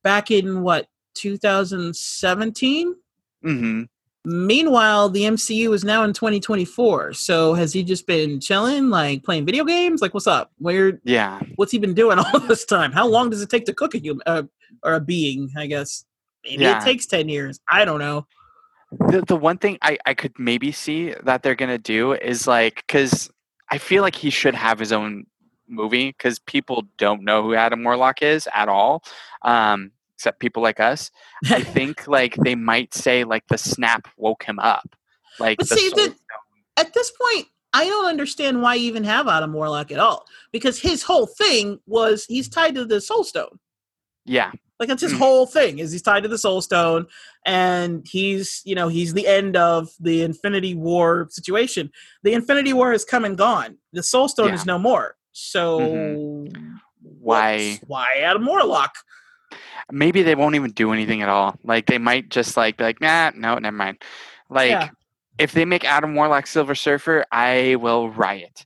back 0.03 0.31
in 0.31 0.61
what 0.61 0.88
2017. 1.15 2.95
hmm 3.41 3.84
Meanwhile, 4.27 5.07
the 5.09 5.21
MCU 5.23 5.73
is 5.73 5.85
now 5.85 6.03
in 6.03 6.11
2024. 6.11 7.13
So 7.13 7.53
has 7.53 7.71
he 7.71 7.81
just 7.81 8.05
been 8.05 8.41
chilling, 8.41 8.89
like 8.89 9.23
playing 9.23 9.45
video 9.45 9.63
games? 9.63 10.01
Like, 10.01 10.13
what's 10.13 10.27
up? 10.27 10.51
Where? 10.57 10.99
yeah, 11.05 11.39
What's 11.55 11.71
he 11.71 11.79
been 11.79 11.93
doing 11.93 12.19
all 12.33 12.39
this 12.41 12.65
time? 12.65 12.91
How 12.91 13.07
long 13.07 13.29
does 13.29 13.41
it 13.41 13.49
take 13.49 13.65
to 13.67 13.73
cook 13.73 13.95
a 13.95 13.99
human 13.99 14.21
uh, 14.25 14.43
or 14.83 14.95
a 14.95 14.99
being? 14.99 15.49
I 15.57 15.65
guess 15.67 16.03
maybe 16.43 16.63
Yeah. 16.63 16.81
it 16.81 16.83
takes 16.83 17.05
10 17.05 17.29
years. 17.29 17.59
I 17.69 17.85
don't 17.85 17.99
know. 17.99 18.27
the, 19.09 19.21
the 19.25 19.37
one 19.37 19.57
thing 19.59 19.77
I, 19.81 19.97
I 20.05 20.13
could 20.13 20.37
maybe 20.37 20.73
see 20.73 21.13
that 21.23 21.41
they're 21.41 21.55
going 21.55 21.69
to 21.69 21.77
do 21.77 22.11
is 22.11 22.47
like, 22.47 22.83
because 22.85 23.29
I 23.71 23.77
feel 23.77 24.01
like 24.03 24.15
he 24.15 24.29
should 24.29 24.55
have 24.55 24.77
his 24.77 24.91
own 24.91 25.25
movie 25.69 26.09
because 26.09 26.39
people 26.39 26.83
don't 26.97 27.23
know 27.23 27.43
who 27.43 27.53
Adam 27.55 27.81
Warlock 27.83 28.21
is 28.21 28.47
at 28.53 28.67
all, 28.67 29.03
um, 29.43 29.91
except 30.18 30.39
people 30.39 30.64
like 30.64 30.80
us. 30.80 31.11
I 31.52 31.61
think 31.76 32.07
like 32.07 32.35
they 32.38 32.56
might 32.56 32.94
say 32.94 33.23
like 33.23 33.44
the 33.49 33.57
snap 33.57 34.07
woke 34.18 34.44
him 34.44 34.57
up. 34.60 34.95
Like 35.39 35.60
But 35.60 35.69
the 35.69 35.76
see, 35.76 35.89
the- 35.89 36.15
at 36.76 36.94
this 36.94 37.11
point, 37.11 37.48
I 37.73 37.85
don't 37.85 38.06
understand 38.07 38.61
why 38.64 38.76
you 38.76 38.88
even 38.88 39.03
have 39.03 39.27
Adam 39.27 39.53
Warlock 39.53 39.91
at 39.91 39.99
all 39.99 40.26
because 40.52 40.80
his 40.80 41.03
whole 41.03 41.27
thing 41.27 41.80
was 41.85 42.26
he's 42.26 42.49
tied 42.49 42.73
to 42.76 42.85
the 42.85 42.99
Soul 42.99 43.23
Stone. 43.23 43.60
yeah, 44.26 44.52
Like 44.80 44.89
that's 44.89 45.02
his 45.03 45.14
Mm. 45.14 45.18
whole 45.19 45.45
thing 45.45 45.77
is 45.80 45.91
he's 45.91 46.02
tied 46.02 46.23
to 46.23 46.30
the 46.30 46.38
Soul 46.39 46.61
Stone, 46.61 47.06
and 47.45 48.06
he's 48.10 48.61
you 48.65 48.73
know 48.73 48.88
he's 48.88 49.14
the 49.14 49.27
end 49.27 49.56
of 49.56 49.89
the 49.99 50.23
Infinity 50.23 50.73
War 50.73 51.27
situation. 51.30 51.91
The 52.23 52.34
Infinity 52.34 52.73
War 52.73 52.91
has 52.91 53.06
come 53.06 53.23
and 53.26 53.38
gone. 53.38 53.77
The 53.94 54.02
Soul 54.03 54.27
Stone 54.30 54.49
Yeah. 54.49 54.56
is 54.56 54.65
no 54.65 54.80
more. 54.80 55.15
So 55.31 55.80
Mhm. 55.80 56.80
why? 57.02 57.80
Why 57.88 58.07
Adam 58.23 58.45
Warlock? 58.45 58.95
Maybe 59.91 60.24
they 60.24 60.36
won't 60.36 60.56
even 60.56 60.72
do 60.72 60.91
anything 60.91 61.22
at 61.22 61.30
all. 61.30 61.57
Like 61.64 61.86
they 61.86 61.98
might 61.98 62.30
just 62.30 62.57
like 62.57 62.78
be 62.78 62.84
like, 62.84 63.02
nah, 63.02 63.32
no, 63.36 63.57
never 63.57 63.76
mind. 63.76 64.02
Like 64.49 64.72
Yeah. 64.72 64.90
if 65.38 65.52
they 65.53 65.65
make 65.65 65.86
Adam 65.86 66.15
Warlock 66.15 66.48
Silver 66.48 66.76
Surfer, 66.76 67.26
I 67.32 67.76
will 67.76 68.10
riot. 68.10 68.65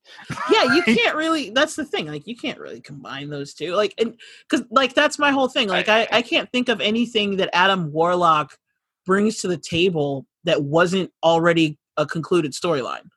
yeah 0.51 0.73
you 0.73 0.81
can't 0.97 1.15
really 1.15 1.49
that's 1.51 1.75
the 1.75 1.85
thing 1.85 2.07
like 2.07 2.25
you 2.25 2.35
can't 2.35 2.59
really 2.59 2.79
combine 2.81 3.29
those 3.29 3.53
two 3.53 3.75
like 3.75 3.93
and 3.97 4.15
because 4.49 4.65
like 4.71 4.93
that's 4.93 5.19
my 5.19 5.31
whole 5.31 5.47
thing 5.49 5.67
like 5.67 5.89
I, 5.89 6.07
I 6.11 6.21
can't 6.21 6.49
think 6.51 6.69
of 6.69 6.79
anything 6.81 7.37
that 7.37 7.49
adam 7.53 7.91
warlock 7.91 8.57
brings 9.05 9.37
to 9.41 9.47
the 9.47 9.57
table 9.57 10.25
that 10.45 10.63
wasn't 10.63 11.11
already 11.23 11.77
a 11.97 12.05
concluded 12.05 12.53
storyline 12.53 13.09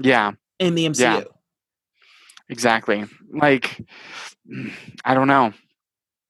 Yeah, 0.00 0.32
in 0.58 0.74
the 0.74 0.86
mcu 0.86 0.98
Yeah. 1.00 1.22
exactly. 2.48 3.04
Like 3.32 3.80
I 5.04 5.14
don't 5.14 5.28
know. 5.28 5.52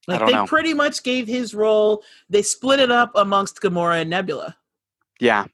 Like 0.09 0.18
don't 0.18 0.26
they 0.26 0.35
know. 0.35 0.47
pretty 0.47 0.74
much 0.74 1.02
gave 1.05 1.28
his 1.28 1.55
role 1.55 2.02
they 2.28 2.43
split 2.43 2.80
it 2.80 2.90
up 2.90 3.12
amongst 3.14 3.60
gamora 3.60 4.01
and 4.01 4.10
nebula 4.10 4.56
Yeah, 5.20 5.44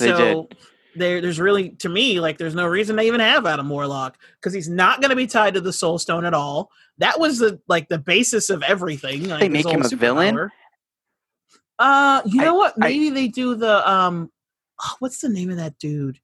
They 0.00 0.08
so 0.08 0.48
there 0.96 1.20
there's 1.20 1.38
really 1.40 1.70
to 1.70 1.88
me 1.88 2.20
like 2.20 2.38
there's 2.38 2.54
no 2.54 2.66
reason 2.66 2.96
to 2.96 3.02
even 3.02 3.20
have 3.20 3.46
adam 3.46 3.68
warlock 3.68 4.16
because 4.40 4.52
he's 4.52 4.68
not 4.68 5.00
going 5.00 5.10
to 5.10 5.16
be 5.16 5.26
tied 5.26 5.54
to 5.54 5.60
the 5.60 5.72
soul 5.72 5.98
stone 5.98 6.24
at 6.24 6.34
all 6.34 6.70
that 6.98 7.18
was 7.18 7.38
the 7.38 7.60
like 7.68 7.88
the 7.88 7.98
basis 7.98 8.50
of 8.50 8.62
everything 8.62 9.28
like, 9.28 9.40
They 9.40 9.48
make 9.48 9.66
him 9.66 9.82
a 9.82 9.88
villain? 9.88 10.34
superpower. 10.36 10.50
Uh, 11.78 12.22
you 12.24 12.40
I- 12.40 12.44
know 12.44 12.54
what? 12.54 12.74
I- 12.80 12.88
Maybe 12.88 13.10
they 13.10 13.26
do 13.28 13.56
the 13.56 13.88
um, 13.90 14.30
oh, 14.80 14.94
what's 15.00 15.20
the 15.20 15.28
name 15.28 15.50
of 15.50 15.56
that 15.56 15.76
dude? 15.80 16.20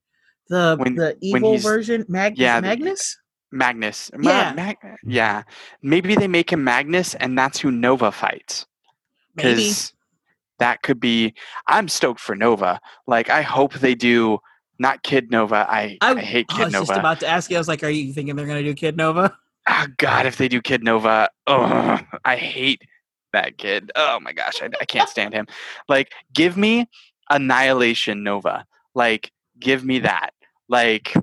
The 0.48 0.76
When- 0.78 0.94
the 0.94 1.16
evil 1.20 1.58
version, 1.58 2.04
Mag- 2.08 2.38
yeah, 2.38 2.60
Magnus. 2.60 3.18
Magnus. 3.52 4.10
Yeah. 4.20 4.52
Mag- 4.54 4.78
yeah. 5.04 5.42
Maybe 5.82 6.14
they 6.14 6.28
make 6.28 6.52
him 6.52 6.64
Magnus, 6.64 7.14
and 7.14 7.36
that's 7.38 7.58
who 7.58 7.70
Nova 7.70 8.12
fights. 8.12 8.66
Maybe. 9.36 9.72
that 10.58 10.82
could 10.82 11.00
be 11.00 11.34
i'm 11.66 11.88
stoked 11.88 12.20
for 12.20 12.34
nova 12.34 12.80
like 13.06 13.30
i 13.30 13.42
hope 13.42 13.74
they 13.74 13.94
do 13.94 14.38
not 14.78 15.02
kid 15.02 15.30
nova 15.30 15.66
i, 15.68 15.96
I, 16.00 16.18
hate 16.20 16.46
I 16.50 16.56
kid 16.56 16.64
was 16.64 16.72
just 16.72 16.90
about 16.90 17.20
to 17.20 17.26
ask 17.26 17.50
you. 17.50 17.56
I 17.56 17.60
was 17.60 17.68
like, 17.68 17.82
"Are 17.82 17.88
you 17.88 18.12
thinking 18.12 18.36
they're 18.36 18.46
gonna 18.46 18.62
do 18.62 18.74
Kid 18.74 18.96
Nova?" 18.96 19.36
oh 19.68 19.86
god 19.98 20.26
if 20.26 20.36
they 20.36 20.48
do 20.48 20.60
kid 20.60 20.82
nova 20.82 21.28
oh 21.46 22.00
i 22.24 22.36
hate 22.36 22.82
that 23.32 23.58
kid 23.58 23.92
oh 23.94 24.18
my 24.20 24.32
gosh 24.32 24.62
I, 24.62 24.68
I 24.80 24.84
can't 24.84 25.08
stand 25.08 25.34
him 25.34 25.46
like 25.88 26.12
give 26.34 26.56
me 26.56 26.88
annihilation 27.28 28.22
nova 28.22 28.64
like 28.94 29.30
give 29.58 29.84
me 29.84 30.00
that 30.00 30.30
like 30.68 31.14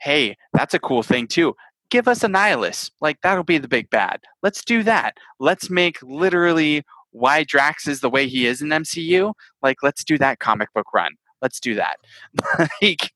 hey 0.00 0.36
that's 0.52 0.74
a 0.74 0.78
cool 0.78 1.02
thing 1.02 1.26
too 1.26 1.56
give 1.90 2.08
us 2.08 2.22
a 2.22 2.26
annihilus 2.26 2.90
like 3.00 3.20
that'll 3.22 3.44
be 3.44 3.58
the 3.58 3.68
big 3.68 3.88
bad 3.90 4.20
let's 4.42 4.64
do 4.64 4.82
that 4.82 5.16
let's 5.38 5.70
make 5.70 6.00
literally 6.02 6.82
why 7.12 7.42
drax 7.44 7.88
is 7.88 8.00
the 8.00 8.10
way 8.10 8.26
he 8.28 8.46
is 8.46 8.60
in 8.60 8.68
mcu 8.68 9.32
like 9.62 9.76
let's 9.82 10.04
do 10.04 10.18
that 10.18 10.38
comic 10.38 10.72
book 10.74 10.92
run 10.94 11.12
let's 11.40 11.60
do 11.60 11.74
that 11.74 11.96
like 12.82 13.12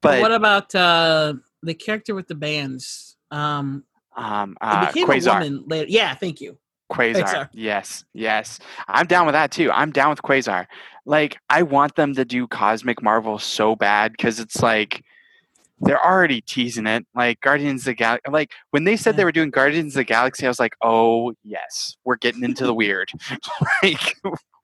but 0.00 0.20
what 0.20 0.32
about 0.32 0.74
uh 0.74 1.34
the 1.62 1.74
character 1.74 2.14
with 2.14 2.28
the 2.28 2.34
bands? 2.34 3.16
Um, 3.30 3.84
um 4.16 4.56
uh 4.60 4.86
became 4.86 5.06
quasar 5.06 5.36
a 5.36 5.44
woman 5.44 5.64
later. 5.66 5.86
Yeah, 5.88 6.14
thank 6.14 6.40
you. 6.40 6.56
Quasar. 6.90 7.22
Quasar. 7.22 7.48
Yes, 7.52 8.04
yes. 8.14 8.58
I'm 8.88 9.06
down 9.06 9.26
with 9.26 9.34
that 9.34 9.50
too. 9.50 9.70
I'm 9.70 9.92
down 9.92 10.10
with 10.10 10.22
Quasar. 10.22 10.66
Like, 11.06 11.38
I 11.48 11.62
want 11.62 11.94
them 11.94 12.14
to 12.14 12.24
do 12.24 12.46
Cosmic 12.48 13.02
Marvel 13.02 13.38
so 13.38 13.76
bad 13.76 14.12
because 14.12 14.40
it's 14.40 14.60
like 14.60 15.04
they're 15.80 16.04
already 16.04 16.40
teasing 16.42 16.86
it. 16.86 17.06
Like 17.14 17.40
Guardians 17.40 17.82
of 17.82 17.86
the 17.86 17.94
Galaxy. 17.94 18.30
Like 18.30 18.52
when 18.70 18.84
they 18.84 18.96
said 18.96 19.16
they 19.16 19.24
were 19.24 19.32
doing 19.32 19.50
Guardians 19.50 19.94
of 19.94 20.00
the 20.00 20.04
Galaxy, 20.04 20.46
I 20.46 20.48
was 20.48 20.60
like, 20.60 20.74
oh 20.82 21.32
yes, 21.42 21.96
we're 22.04 22.16
getting 22.16 22.44
into 22.44 22.66
the 22.66 22.74
weird. 22.74 23.10
like 23.82 24.16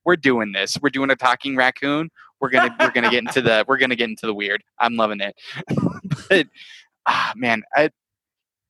we're 0.05 0.17
doing 0.17 0.53
this. 0.53 0.77
We're 0.81 0.91
doing 0.91 1.11
a 1.11 1.17
talking 1.17 1.57
raccoon. 1.57 2.11
We're 2.41 2.51
gonna 2.51 2.75
we're 2.79 2.91
gonna 2.91 3.11
get 3.11 3.25
into 3.25 3.41
the 3.41 3.65
we're 3.67 3.79
gonna 3.79 3.97
get 3.97 4.11
into 4.11 4.27
the 4.27 4.35
weird. 4.35 4.63
I'm 4.79 4.97
loving 4.97 5.21
it. 5.21 5.35
but 6.29 6.47
ah 7.07 7.33
man, 7.35 7.63
I 7.75 7.91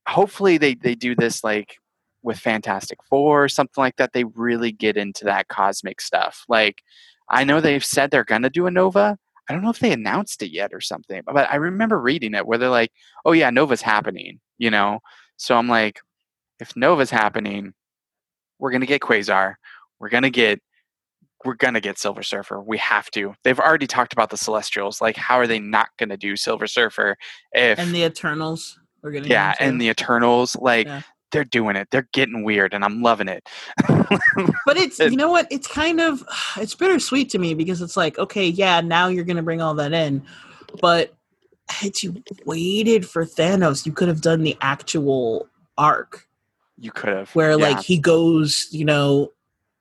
hopefully 0.08 0.56
they 0.58 0.74
they 0.74 0.94
do 0.94 1.14
this 1.14 1.42
like 1.42 1.76
with 2.22 2.38
Fantastic 2.38 2.98
Four 3.08 3.44
or 3.44 3.48
something 3.48 3.82
like 3.82 3.96
that, 3.96 4.12
they 4.12 4.24
really 4.24 4.72
get 4.72 4.96
into 4.96 5.24
that 5.24 5.48
cosmic 5.48 6.00
stuff. 6.00 6.44
Like, 6.48 6.82
I 7.28 7.44
know 7.44 7.60
they've 7.60 7.84
said 7.84 8.10
they're 8.10 8.24
gonna 8.24 8.50
do 8.50 8.66
a 8.66 8.70
Nova. 8.70 9.18
I 9.48 9.52
don't 9.52 9.62
know 9.62 9.70
if 9.70 9.78
they 9.78 9.92
announced 9.92 10.42
it 10.42 10.50
yet 10.50 10.72
or 10.72 10.80
something, 10.80 11.22
but 11.24 11.50
I 11.50 11.56
remember 11.56 12.00
reading 12.00 12.34
it 12.34 12.46
where 12.46 12.58
they're 12.58 12.68
like, 12.68 12.92
"Oh 13.24 13.32
yeah, 13.32 13.50
Nova's 13.50 13.82
happening," 13.82 14.40
you 14.58 14.70
know. 14.70 15.00
So 15.36 15.56
I'm 15.56 15.68
like, 15.68 16.00
if 16.60 16.74
Nova's 16.76 17.10
happening, 17.10 17.74
we're 18.58 18.72
gonna 18.72 18.86
get 18.86 19.02
Quasar. 19.02 19.54
We're 20.00 20.08
gonna 20.08 20.30
get 20.30 20.60
we're 21.44 21.54
gonna 21.54 21.80
get 21.80 21.98
Silver 21.98 22.22
Surfer. 22.22 22.60
We 22.60 22.78
have 22.78 23.10
to. 23.12 23.34
They've 23.44 23.60
already 23.60 23.86
talked 23.86 24.12
about 24.12 24.30
the 24.30 24.36
Celestials. 24.36 25.00
Like, 25.00 25.16
how 25.16 25.36
are 25.36 25.46
they 25.46 25.60
not 25.60 25.88
gonna 25.98 26.16
do 26.16 26.36
Silver 26.36 26.66
Surfer 26.66 27.16
if 27.52 27.78
And 27.78 27.94
the 27.94 28.02
Eternals. 28.02 28.78
We're 29.02 29.12
gonna. 29.12 29.28
yeah, 29.28 29.54
and 29.60 29.80
the 29.80 29.88
Eternals, 29.88 30.56
like 30.56 30.86
Yeah. 30.86 31.02
They're 31.32 31.44
doing 31.44 31.76
it. 31.76 31.88
They're 31.90 32.08
getting 32.12 32.44
weird, 32.44 32.74
and 32.74 32.84
I'm 32.84 33.02
loving 33.02 33.28
it. 33.28 33.48
But 33.88 34.76
it's 34.76 34.98
you 35.00 35.16
know 35.16 35.30
what? 35.30 35.46
It's 35.50 35.66
kind 35.66 36.00
of 36.00 36.24
it's 36.56 36.74
bittersweet 36.74 37.30
to 37.30 37.38
me 37.38 37.54
because 37.54 37.82
it's 37.82 37.96
like, 37.96 38.18
okay, 38.18 38.46
yeah, 38.46 38.80
now 38.80 39.08
you're 39.08 39.24
gonna 39.24 39.42
bring 39.42 39.60
all 39.60 39.74
that 39.74 39.92
in, 39.92 40.22
but 40.80 41.14
had 41.68 42.00
you 42.02 42.22
waited 42.44 43.08
for 43.08 43.24
Thanos, 43.24 43.86
you 43.86 43.92
could 43.92 44.06
have 44.08 44.20
done 44.20 44.42
the 44.42 44.56
actual 44.60 45.48
arc 45.76 46.26
you 46.78 46.90
could 46.90 47.10
have 47.10 47.34
where 47.34 47.50
yeah. 47.50 47.56
like 47.68 47.80
he 47.80 47.98
goes, 47.98 48.68
you 48.70 48.84
know, 48.84 49.32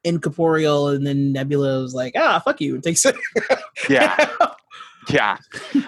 incorporeal, 0.03 0.87
and 0.89 1.05
then 1.05 1.33
Nebula 1.33 1.81
was 1.81 1.93
like, 1.93 2.13
ah, 2.15 2.41
fuck 2.43 2.61
you, 2.61 2.75
and 2.75 2.83
takes 2.83 3.05
it. 3.05 3.15
yeah, 3.89 4.29
yeah. 5.09 5.37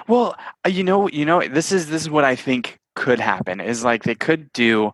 Well, 0.08 0.36
uh, 0.66 0.70
you 0.70 0.84
know, 0.84 1.08
you 1.10 1.26
know, 1.26 1.48
this 1.48 1.72
is 1.72 1.90
this 1.90 2.02
is 2.02 2.10
what 2.10 2.24
I 2.24 2.36
think 2.36 2.80
could 2.96 3.20
happen. 3.20 3.62
Is 3.62 3.84
like 3.84 4.04
they 4.04 4.16
could 4.16 4.52
do, 4.54 4.92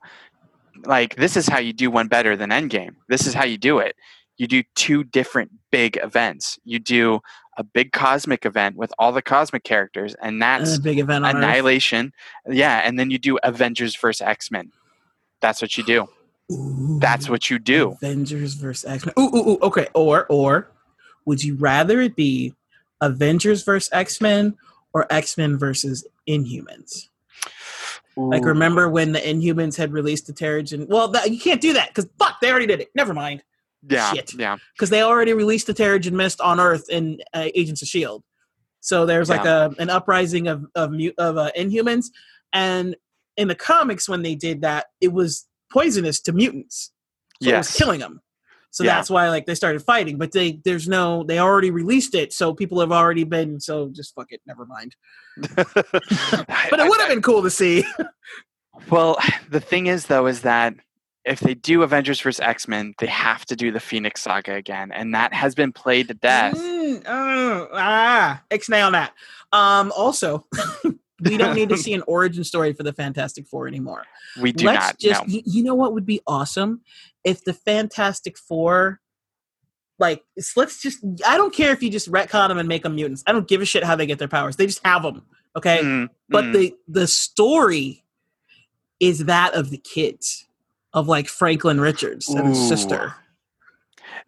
like 0.86 1.16
this 1.16 1.38
is 1.38 1.48
how 1.48 1.60
you 1.60 1.74
do 1.74 1.90
one 1.92 2.08
better 2.08 2.36
than 2.36 2.50
Endgame. 2.50 2.96
This 3.10 3.28
is 3.28 3.34
how 3.34 3.46
you 3.46 3.58
do 3.58 3.80
it. 3.80 3.96
You 4.38 4.48
do 4.48 4.64
two 4.76 5.04
different 5.04 5.52
big 5.72 5.98
events. 6.02 6.60
You 6.64 6.80
do 6.80 7.20
a 7.58 7.64
big 7.64 7.92
cosmic 7.92 8.46
event 8.46 8.76
with 8.76 8.92
all 8.98 9.12
the 9.12 9.22
cosmic 9.22 9.64
characters, 9.64 10.16
and 10.22 10.42
that's 10.42 10.78
a 10.78 10.82
big 10.82 11.00
event 11.00 11.26
on 11.26 11.36
Earth. 11.36 11.44
Annihilation. 11.44 12.14
Yeah, 12.50 12.80
and 12.80 12.98
then 12.98 13.12
you 13.12 13.20
do 13.20 13.38
Avengers 13.44 13.96
versus 13.96 14.22
X 14.26 14.50
Men. 14.50 14.72
That's 15.42 15.62
what 15.62 15.78
you 15.78 15.84
do. 15.84 16.08
Ooh, 16.52 17.00
That's 17.00 17.30
what 17.30 17.50
you 17.50 17.60
do. 17.60 17.92
Avengers 18.02 18.56
versus 18.56 18.90
X 18.90 19.06
Men. 19.06 19.14
Ooh, 19.20 19.30
ooh, 19.36 19.50
ooh. 19.52 19.60
Okay. 19.62 19.88
Or 19.94 20.26
or 20.30 20.72
would 21.26 21.44
you 21.44 21.56
rather 21.56 22.02
it 22.02 22.16
be 22.16 22.54
Avengers 23.02 23.64
versus 23.64 23.90
X 23.94 24.20
Men 24.20 24.58
or 24.94 25.06
X 25.12 25.38
Men 25.38 25.58
versus 25.58 26.06
Inhumans? 26.28 27.10
Like, 28.16 28.46
remember 28.46 28.90
when 28.90 29.12
the 29.12 29.20
Inhumans 29.20 29.76
had 29.76 29.92
released 29.92 30.28
the 30.28 30.34
Terrigen? 30.34 30.88
Well, 30.88 31.08
that, 31.10 31.32
you 31.32 31.40
can't 31.40 31.60
do 31.62 31.74
that 31.74 31.88
because 31.90 32.08
fuck, 32.20 32.40
they 32.42 32.52
already 32.52 32.68
did 32.68 32.80
it. 32.82 32.90
Never 32.96 33.14
mind, 33.14 33.44
Yeah, 33.90 34.14
shit. 34.14 34.34
yeah, 34.36 34.58
because 34.76 34.90
they 34.90 35.02
already 35.02 35.34
released 35.34 35.68
the 35.68 35.74
Terrigen 35.74 36.12
Mist 36.12 36.40
on 36.42 36.60
Earth 36.60 36.90
in 36.90 37.20
uh, 37.34 37.48
Agents 37.56 37.82
of 37.82 37.88
Shield. 37.88 38.24
So 38.82 39.06
there's 39.06 39.30
like 39.30 39.46
a 39.46 39.74
an 39.80 39.90
uprising 39.90 40.48
of 40.48 40.66
of 40.76 40.94
of 41.18 41.38
uh, 41.38 41.52
Inhumans, 41.58 42.08
and 42.52 42.96
in 43.38 43.48
the 43.48 43.56
comics 43.56 44.08
when 44.10 44.22
they 44.22 44.36
did 44.36 44.62
that, 44.62 44.88
it 45.02 45.12
was 45.14 45.48
poisonous 45.72 46.20
to 46.22 46.34
mutants. 46.34 46.92
So 47.42 47.50
it 47.50 47.58
was 47.58 47.68
Yes. 47.70 47.78
killing 47.78 48.00
them. 48.00 48.22
So 48.74 48.84
Yeah. 48.84 48.96
that's 48.96 49.10
why 49.10 49.30
like 49.30 49.46
they 49.46 49.54
started 49.56 49.82
fighting. 49.84 50.18
But 50.18 50.32
they 50.32 50.60
there's 50.66 50.88
no 50.88 51.24
they 51.24 51.38
already 51.40 51.70
released 51.72 52.16
it, 52.16 52.34
so 52.34 52.54
people 52.54 52.80
have 52.80 52.92
already 52.92 53.24
been 53.24 53.60
so 53.60 53.90
just 53.90 54.14
fuck 54.16 54.28
it, 54.32 54.42
never 54.48 54.66
mind. 54.66 54.96
But 55.56 56.80
it 56.80 56.90
would 56.90 57.00
have 57.00 57.10
been 57.10 57.22
cool 57.22 57.44
to 57.44 57.50
see. 57.50 57.86
Well, 58.90 59.18
the 59.50 59.60
thing 59.60 59.88
is, 59.88 60.08
though, 60.08 60.26
is 60.26 60.42
that 60.42 60.74
if 61.26 61.40
they 61.40 61.54
do 61.54 61.84
Avengers 61.84 62.20
vs. 62.20 62.40
X 62.40 62.68
Men, 62.68 62.96
they 63.00 63.06
have 63.08 63.46
to 63.46 63.56
do 63.56 63.72
the 63.72 63.80
Phoenix 63.80 64.22
Saga 64.24 64.56
again, 64.56 64.92
and 64.92 65.14
that 65.14 65.34
has 65.34 65.56
been 65.56 65.72
played 65.72 66.08
to 66.10 66.14
death. 66.16 66.56
Mm, 66.56 67.04
oh, 67.06 67.68
ah, 67.74 68.42
ixnay 68.50 68.86
on 68.86 68.94
that. 68.94 69.14
Um, 69.52 69.94
also, 69.96 70.46
we 71.24 71.38
don't 71.38 71.56
need 71.56 71.70
to 71.70 71.78
see 71.86 71.94
an 71.94 72.04
origin 72.08 72.44
story 72.44 72.74
for 72.74 72.84
the 72.84 72.92
Fantastic 72.94 73.48
Four 73.48 73.68
anymore. 73.68 74.04
We 74.42 74.52
do 74.52 74.66
Let's 74.66 74.88
not. 74.88 75.00
just, 75.00 75.28
no. 75.28 75.34
y- 75.36 75.44
you 75.46 75.64
know 75.64 75.76
what 75.76 75.94
would 75.94 76.06
be 76.06 76.20
awesome 76.28 76.82
if 77.24 77.44
the 77.44 77.54
Fantastic 77.54 78.38
Four, 78.38 79.00
like, 80.00 80.24
let's 80.56 80.82
just, 80.82 81.00
I 81.26 81.38
don't 81.38 81.54
care 81.54 81.72
if 81.72 81.82
you 81.84 81.90
just 81.90 82.12
retcon 82.12 82.50
them 82.50 82.58
and 82.58 82.68
make 82.68 82.84
them 82.84 82.96
mutants. 82.96 83.24
I 83.28 83.32
don't 83.32 83.48
give 83.48 83.62
a 83.62 83.66
shit 83.66 83.84
how 83.84 83.96
they 83.96 84.06
get 84.06 84.20
their 84.20 84.28
powers. 84.28 84.56
They 84.56 84.66
just 84.66 84.86
have 84.86 85.04
them, 85.04 85.24
okay? 85.56 85.80
Mm, 85.84 86.10
but 86.30 86.46
mm. 86.46 86.54
the 86.54 86.76
the 86.88 87.08
story 87.08 88.04
is 89.00 89.26
that 89.26 89.54
of 89.54 89.70
the 89.70 89.78
kids 89.78 90.46
of 90.94 91.08
like 91.08 91.28
Franklin 91.28 91.80
Richards 91.80 92.28
and 92.30 92.48
his 92.50 92.68
sister. 92.68 93.16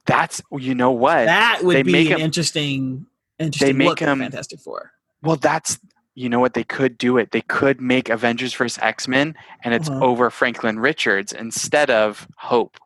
that's 0.05 0.41
you 0.51 0.75
know 0.75 0.91
what? 0.91 1.25
That 1.25 1.61
would 1.63 1.75
they 1.75 1.83
be 1.83 1.91
make 1.91 2.07
an 2.09 2.13
'em- 2.15 2.21
interesting, 2.21 3.05
interesting 3.39 3.77
make 3.77 3.87
look 3.87 4.01
at 4.01 4.09
'em- 4.09 4.19
Fantastic 4.19 4.59
Four. 4.59 4.91
well, 5.21 5.35
that's 5.35 5.79
you 6.13 6.29
know 6.29 6.39
what 6.39 6.53
they 6.53 6.63
could 6.63 6.97
do 6.97 7.17
it. 7.17 7.31
They 7.31 7.41
could 7.41 7.81
make 7.81 8.07
Avengers 8.09 8.53
vs. 8.53 8.81
X 8.81 9.07
Men, 9.07 9.35
and 9.63 9.73
it's 9.73 9.89
Uh-huh. 9.89 10.03
over 10.05 10.29
Franklin 10.29 10.79
Richards 10.79 11.33
instead 11.33 11.89
of 11.89 12.27
Hope. 12.37 12.77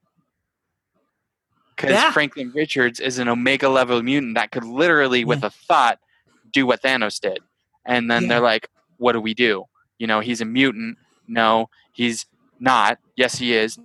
Because 1.79 1.93
Yeah. 1.95 2.11
Franklin 2.11 2.51
Richards 2.53 2.99
is 2.99 3.19
an 3.19 3.29
Omega 3.29 3.69
level 3.69 4.01
mutant 4.03 4.35
that 4.35 4.51
could 4.51 4.65
literally, 4.65 5.23
with 5.23 5.43
a 5.43 5.49
thought, 5.49 5.99
do 6.51 6.65
what 6.65 6.81
Thanos 6.81 7.19
did. 7.21 7.39
And 7.85 8.11
then 8.11 8.23
Yeah. 8.23 8.27
they're 8.29 8.39
like, 8.41 8.67
"What 8.97 9.13
do 9.13 9.21
we 9.21 9.33
do? 9.33 9.65
You 9.97 10.07
know, 10.07 10.19
he's 10.19 10.41
a 10.41 10.45
mutant. 10.45 10.97
No, 11.27 11.69
he's 11.93 12.25
not. 12.59 12.99
Yes, 13.15 13.35
he 13.37 13.53
is. 13.53 13.77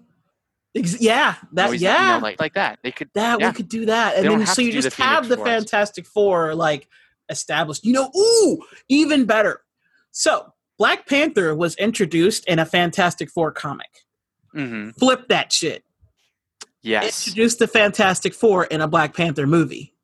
Ex- 0.75 1.01
yeah, 1.01 1.37
No, 1.53 1.63
that 1.63 1.73
he's 1.73 1.83
yeah. 1.83 2.15
You 2.15 2.21
know, 2.21 2.23
like 2.25 2.41
like 2.41 2.55
that. 2.55 2.81
They 2.83 2.91
could. 2.91 3.11
that 3.15 3.39
yeah. 3.39 3.49
we 3.51 3.55
could 3.55 3.69
do 3.69 3.87
that, 3.87 4.17
and 4.17 4.29
then 4.29 4.47
so 4.47 4.61
you 4.61 4.73
do 4.73 4.79
the 4.83 4.89
just 4.89 4.97
have 4.97 5.29
the. 5.29 5.37
Fantastic 5.37 6.05
Four 6.05 6.55
like 6.57 6.89
established. 7.29 7.85
You 7.85 7.93
know, 7.93 8.11
ooh, 8.17 8.61
even 8.89 9.25
better. 9.25 9.61
So 10.11 10.53
Black 10.79 11.07
Panther 11.07 11.55
was 11.55 11.77
introduced 11.77 12.45
in 12.47 12.59
a 12.59 12.67
Fantastic 12.67 13.31
Four 13.31 13.53
comic. 13.53 13.91
hmm 14.53 14.91
Flip 14.91 15.29
that 15.29 15.53
shit. 15.53 15.85
Yes. 16.85 17.27
Introduce 17.27 17.57
the 17.57 17.67
Fantastic 17.67 18.35
Four 18.35 18.65
in 18.67 18.81
a 18.81 18.87
Black 18.89 19.17
Panther 19.17 19.47
movie. 19.47 19.95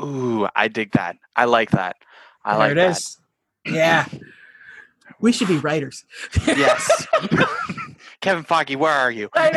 Ooh, 0.00 0.48
I 0.56 0.68
dig 0.68 0.92
that. 0.92 1.16
I 1.36 1.44
like 1.44 1.70
that. 1.72 1.96
I 2.44 2.52
there 2.52 2.58
like 2.58 2.72
it 2.72 2.74
that. 2.76 2.90
is. 2.96 3.18
Yeah. 3.66 4.06
We 5.20 5.30
should 5.30 5.48
be 5.48 5.58
writers. 5.58 6.04
Yes. 6.46 7.06
Kevin 8.20 8.44
Feige, 8.44 8.76
where 8.76 8.92
are 8.92 9.10
you? 9.10 9.28
I 9.34 9.50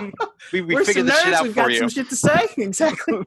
know. 0.00 0.10
We, 0.52 0.60
we 0.60 0.74
We're 0.74 0.84
figured 0.84 1.06
this 1.06 1.22
shit 1.22 1.32
out 1.32 1.44
We've 1.44 1.54
for 1.54 1.62
got 1.62 1.70
you. 1.70 1.78
some 1.78 1.88
shit 1.88 2.08
to 2.10 2.16
say. 2.16 2.48
Exactly. 2.58 3.22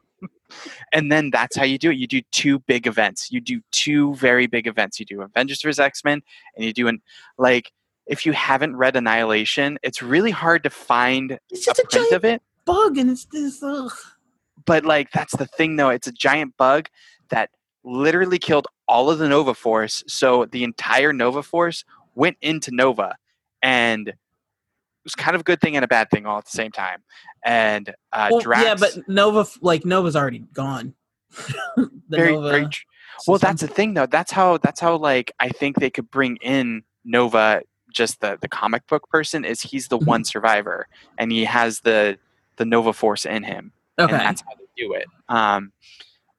and 0.94 1.11
then 1.11 1.32
that's 1.32 1.56
how 1.56 1.64
you 1.64 1.77
do 1.80 1.90
it. 1.90 1.98
You 1.98 2.06
do 2.06 2.22
two 2.32 2.60
big 2.60 2.86
events. 2.86 3.32
You 3.32 3.41
do 3.41 3.61
two 3.72 4.14
very 4.15 4.45
big 4.45 4.68
events. 4.68 4.99
You 4.99 5.06
do 5.07 5.22
Avengers 5.22 5.61
vs 5.64 5.80
X 5.80 6.03
Men, 6.03 6.22
and 6.56 6.65
you 6.65 6.72
do 6.73 6.88
an 6.88 7.02
like. 7.38 7.72
If 8.07 8.26
you 8.26 8.34
haven't 8.34 8.76
read 8.76 8.95
Annihilation, 8.95 9.80
it's 9.84 10.02
really 10.02 10.32
hard 10.32 10.64
to 10.64 10.69
find 10.69 11.40
It's 11.49 11.65
just 11.65 11.80
a, 11.80 11.88
print 11.88 12.10
giant 12.10 12.14
of 12.14 12.26
it. 12.26 12.41
bug, 12.65 12.98
and 12.98 13.10
it's 13.10 13.26
this. 13.26 13.61
Ugh. 13.64 13.91
But 14.65 14.86
like 14.86 15.11
that's 15.11 15.36
the 15.36 15.45
thing, 15.45 15.76
though. 15.76 15.90
It's 15.90 16.07
a 16.07 16.11
giant 16.11 16.56
bug 16.57 16.88
that 17.30 17.49
literally 17.84 18.40
killed 18.40 18.68
all 18.88 19.10
of 19.10 19.19
the 19.19 19.27
Nova 19.27 19.53
Force. 19.53 20.03
So 20.07 20.45
the 20.45 20.64
entire 20.64 21.14
Nova 21.14 21.44
Force 21.44 21.84
went 22.15 22.38
into 22.41 22.72
Nova, 22.73 23.15
and 23.61 24.07
it 24.10 24.15
was 25.03 25.15
kind 25.15 25.36
of 25.36 25.41
a 25.41 25.44
good 25.44 25.61
thing 25.61 25.76
and 25.76 25.86
a 25.86 25.88
bad 25.88 26.10
thing 26.10 26.26
all 26.26 26.38
at 26.38 26.45
the 26.45 26.52
same 26.52 26.72
time. 26.72 27.03
And 27.44 27.94
uh, 28.11 28.30
Well, 28.32 28.41
Drax, 28.41 28.64
yeah, 28.64 28.76
but 28.76 29.07
Nova, 29.07 29.45
like 29.61 29.86
Nova's 29.86 30.15
already 30.15 30.40
gone. 30.53 30.95
the 31.76 31.90
very, 32.10 32.34
Nova 32.34 32.49
very 32.49 32.68
tr- 32.69 32.84
well 33.27 33.38
that's 33.38 33.61
the 33.61 33.68
thing 33.68 33.94
though 33.94 34.06
that's 34.06 34.32
how 34.32 34.57
that's 34.57 34.80
how 34.80 34.95
like 34.95 35.32
i 35.40 35.49
think 35.49 35.77
they 35.80 35.90
could 35.90 36.10
bring 36.10 36.38
in 36.38 36.84
nova 37.03 37.61
just 37.95 38.22
the 38.22 38.38
the 38.41 38.47
comic 38.47 38.85
book 38.88 39.09
person 39.09 39.43
is 39.45 39.61
he's 39.61 39.88
the 39.88 39.97
Mhm. 39.97 40.05
one 40.05 40.23
survivor 40.26 40.88
and 41.17 41.31
he 41.31 41.45
has 41.45 41.80
the 41.80 42.17
the 42.57 42.65
nova 42.65 42.93
force 42.93 43.26
in 43.26 43.41
him 43.43 43.72
okay. 43.97 44.11
and 44.13 44.22
that's 44.22 44.41
how 44.41 44.53
they 44.59 44.65
do 44.84 44.93
it 44.93 45.07
um 45.30 45.72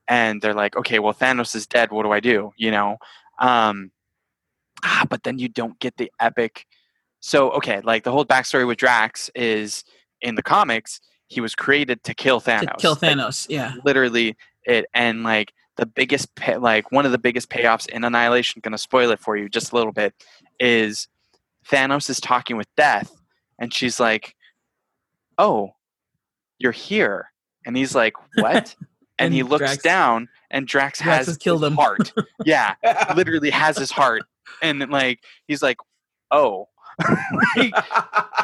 and 0.07 0.41
they're 0.41 0.55
like 0.55 0.77
okay 0.77 0.99
well 1.01 1.15
thanos 1.15 1.55
is 1.57 1.67
dead 1.67 1.91
what 1.91 2.05
do 2.05 2.13
i 2.13 2.21
do 2.21 2.53
you 2.57 2.71
know 2.71 2.99
um 3.41 3.91
ah 4.85 5.05
but 5.09 5.23
then 5.25 5.39
you 5.39 5.49
don't 5.49 5.79
get 5.81 5.97
the 5.97 6.13
epic 6.21 6.67
so 7.21 7.51
okay 7.51 7.81
like 7.83 8.05
the 8.05 8.13
whole 8.13 8.25
backstory 8.25 8.67
with 8.67 8.79
drax 8.79 9.31
is 9.35 9.83
in 10.21 10.35
the 10.35 10.43
comics 10.43 11.01
he 11.29 11.41
was 11.41 11.55
created 11.55 12.03
to 12.05 12.15
kill 12.15 12.41
to 12.41 12.51
thanos 12.51 12.79
kill 12.79 12.93
Like, 13.03 13.13
Thanos. 13.17 13.47
yeah. 13.49 13.73
literally 13.85 14.37
it 14.65 14.85
and 14.95 15.23
like 15.25 15.53
the 15.77 15.87
biggest 15.87 16.35
pay, 16.37 16.57
like 16.57 16.91
one 16.91 17.05
of 17.05 17.13
the 17.13 17.19
biggest 17.19 17.51
payoffs 17.51 17.87
in 17.89 18.03
annihilation 18.05 18.61
gonna 18.63 18.79
spoil 18.79 19.11
it 19.11 19.21
for 19.21 19.37
you 19.37 19.49
just 19.49 19.73
a 19.73 19.75
little 19.77 19.93
bit 19.93 20.15
is 20.59 21.07
thanos 21.71 22.09
is 22.11 22.21
talking 22.21 22.57
with 22.57 22.69
death 22.77 23.13
and 23.59 23.73
she's 23.73 23.99
like 24.01 24.35
oh 25.39 25.71
you're 26.59 26.73
here. 26.73 27.29
And 27.67 27.77
he's 27.77 27.95
like 27.95 28.15
what? 28.37 28.57
And, 28.57 28.75
And 29.19 29.33
he 29.35 29.43
looks 29.43 29.61
Drax- 29.61 29.83
down 29.83 30.29
and 30.51 30.67
drax, 30.69 31.01
Drax 31.01 31.19
has 31.19 31.27
has 31.27 31.37
killed 31.39 31.63
his 31.63 31.71
him. 31.71 31.77
heart. 31.77 32.13
Yeah 32.45 32.75
literally 33.15 33.51
has 33.51 33.77
his 33.79 33.91
heart. 33.91 34.23
And 34.63 34.81
like 34.91 35.21
he's 35.49 35.63
like 35.63 35.79
oh. 36.31 36.69
Like, 37.57 37.75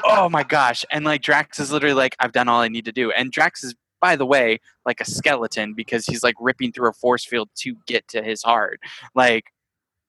oh 0.04 0.28
my 0.30 0.42
gosh. 0.42 0.84
And 0.90 1.04
like 1.04 1.22
drax 1.22 1.58
is 1.58 1.72
literally 1.72 1.94
like 1.94 2.16
i've 2.20 2.32
done 2.32 2.48
all 2.48 2.60
i 2.60 2.68
need 2.68 2.84
to 2.86 2.92
do. 2.92 3.10
And 3.12 3.30
drax 3.32 3.62
is 3.64 3.74
by 4.00 4.16
the 4.16 4.26
way 4.26 4.60
like 4.84 5.00
a 5.00 5.04
skeleton 5.04 5.74
because 5.74 6.04
he's 6.06 6.22
like 6.22 6.34
ripping 6.40 6.72
through 6.72 6.88
a 6.88 6.92
force 6.92 7.24
field 7.24 7.48
to 7.56 7.76
get 7.86 8.06
to 8.08 8.22
his 8.22 8.42
heart. 8.42 8.80
Like 9.14 9.44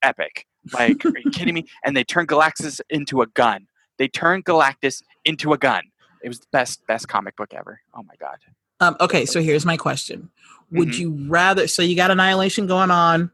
epic 0.01 0.45
like 0.71 1.03
are 1.05 1.19
you 1.19 1.29
kidding 1.31 1.53
me 1.53 1.65
and 1.83 1.95
they 1.97 2.03
turn 2.03 2.25
galactus 2.25 2.79
into 2.89 3.21
a 3.21 3.27
gun 3.27 3.67
they 3.97 4.07
turned 4.07 4.45
galactus 4.45 5.01
into 5.25 5.51
a 5.53 5.57
gun 5.57 5.83
it 6.23 6.27
was 6.29 6.39
the 6.39 6.47
best 6.51 6.85
best 6.87 7.07
comic 7.07 7.35
book 7.35 7.53
ever 7.53 7.81
oh 7.93 8.03
my 8.03 8.15
god 8.19 8.37
Um, 8.79 8.95
okay, 8.99 9.25
so 9.25 9.41
here's 9.41 9.65
my 9.65 9.77
question: 9.77 10.29
Would 10.71 10.89
Mhm. 10.89 10.97
you 10.99 11.11
rather? 11.29 11.67
So 11.67 11.81
you 11.83 11.95
got 11.95 12.11
annihilation 12.11 12.67
going 12.67 12.91
on 12.91 13.31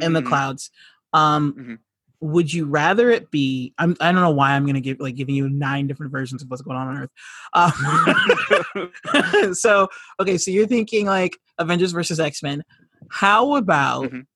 in 0.00 0.12
the 0.12 0.22
Mhm. 0.22 0.26
clouds. 0.26 0.70
Um, 1.12 1.52
Mhm. 1.52 1.78
Would 2.20 2.52
you 2.52 2.64
rather 2.66 3.10
it 3.10 3.30
be? 3.30 3.72
I'm, 3.78 3.94
I 4.00 4.10
don't 4.10 4.22
know 4.22 4.30
why 4.30 4.52
I'm 4.52 4.64
going 4.64 4.74
to 4.74 4.80
give 4.80 4.98
like 4.98 5.14
giving 5.14 5.36
you 5.36 5.48
nine 5.48 5.86
different 5.86 6.10
versions 6.10 6.42
of 6.42 6.50
what's 6.50 6.62
going 6.62 6.76
on 6.76 6.88
on 6.88 6.96
Earth. 7.02 7.10
Um, 7.54 7.72
so 9.54 9.88
okay, 10.18 10.36
so 10.38 10.50
you're 10.50 10.66
thinking 10.66 11.06
like 11.06 11.38
Avengers 11.58 11.92
versus 11.92 12.18
X 12.18 12.42
Men. 12.42 12.64
How 13.10 13.54
about 13.54 14.10
Mhm. 14.10 14.26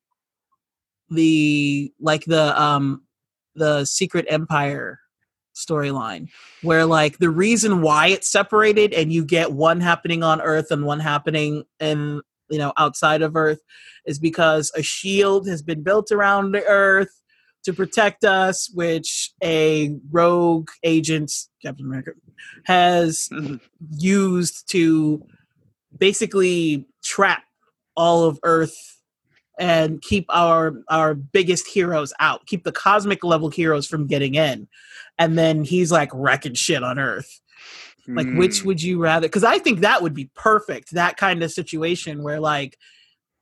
The 1.13 1.93
like 2.01 2.25
the 2.25 2.61
um 2.61 3.03
the 3.55 3.85
Secret 3.85 4.27
Empire 4.29 4.99
storyline 5.55 6.29
where 6.63 6.87
like 6.87 7.19
the 7.19 7.29
reason 7.29 7.83
why 7.83 8.07
it's 8.07 8.31
separated 8.31 8.95
and 8.95 9.13
you 9.13 9.23
get 9.25 9.53
one 9.53 9.81
happening 9.81 10.23
on 10.23 10.41
earth 10.41 10.71
and 10.71 10.87
one 10.87 10.99
happening 11.01 11.63
in 11.79 12.23
you 12.49 12.57
know 12.59 12.73
outside 12.79 13.21
of 13.21 13.37
earth 13.37 13.61
is 14.07 14.19
because 14.19 14.73
a 14.75 14.83
shield 14.83 15.47
has 15.47 15.61
been 15.63 15.83
built 15.83 16.11
around 16.11 16.53
the 16.53 16.65
earth 16.65 17.21
to 17.65 17.75
protect 17.75 18.25
us 18.25 18.71
which 18.73 19.33
a 19.45 19.95
rogue 20.11 20.71
agent 20.85 21.31
captain 21.63 21.85
america 21.85 22.13
has 22.65 23.29
Mhm. 23.31 23.61
used 23.91 24.71
to 24.71 25.23
basically 25.99 26.87
trap 27.05 27.43
all 27.95 28.25
of 28.25 28.39
earth 28.43 29.02
and 29.63 30.03
keep 30.03 30.27
our 30.29 30.75
our 30.89 31.15
biggest 31.15 31.69
heroes 31.69 32.13
out 32.19 32.45
keep 32.47 32.65
the 32.65 32.73
cosmic 32.73 33.23
level 33.23 33.49
heroes 33.49 33.87
from 33.87 34.07
getting 34.09 34.35
in. 34.35 34.67
And 35.19 35.39
then 35.39 35.63
he's 35.63 35.93
like 35.93 36.11
wrecking 36.13 36.55
shit 36.55 36.83
on 36.83 36.99
earth. 36.99 37.41
Like 38.09 38.27
which 38.33 38.63
Mm. 38.63 38.65
would 38.65 38.83
you 38.83 38.99
rather? 39.01 39.29
Because 39.29 39.45
i 39.45 39.59
think 39.59 39.81
that 39.81 40.03
would 40.03 40.15
be 40.15 40.31
perfect 40.35 40.91
that 40.93 41.17
kind 41.17 41.43
of 41.43 41.53
situation 41.53 42.23
where 42.25 42.41
like 42.41 42.77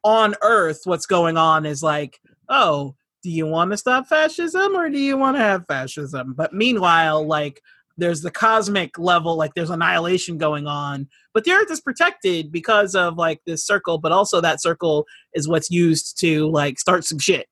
on 0.05 0.35
earth 0.43 0.81
what's 0.85 1.07
going 1.07 1.37
on 1.39 1.65
is 1.65 1.83
like 1.83 2.21
oh 2.51 2.95
do 3.23 3.31
you 3.31 3.47
want 3.47 3.71
to 3.71 3.77
stop 3.77 4.07
fascism 4.07 4.75
or 4.75 4.89
do 4.89 4.99
you 4.99 5.17
want 5.17 5.37
to 5.37 5.43
have 5.43 5.67
fascism? 5.67 6.35
But 6.35 6.53
meanwhile 6.53 7.27
like 7.27 7.63
there's 7.97 8.21
the 8.23 8.31
cosmic 8.31 8.99
level 8.99 9.37
like 9.37 9.55
there's 9.55 9.71
annihilation 9.71 10.37
going 10.39 10.67
on 10.67 11.09
but 11.33 11.45
the 11.45 11.53
earth 11.53 11.71
is 11.71 11.81
protected 11.81 12.51
because 12.51 12.95
of 12.95 13.17
like 13.17 13.41
this 13.47 13.65
circle 13.65 13.99
but 13.99 14.13
also 14.13 14.41
that 14.41 14.61
circle 14.61 15.07
is 15.35 15.49
what's 15.49 15.71
used 15.71 16.19
to 16.19 16.49
like 16.51 16.79
start 16.79 17.05
some 17.05 17.19
shit 17.19 17.47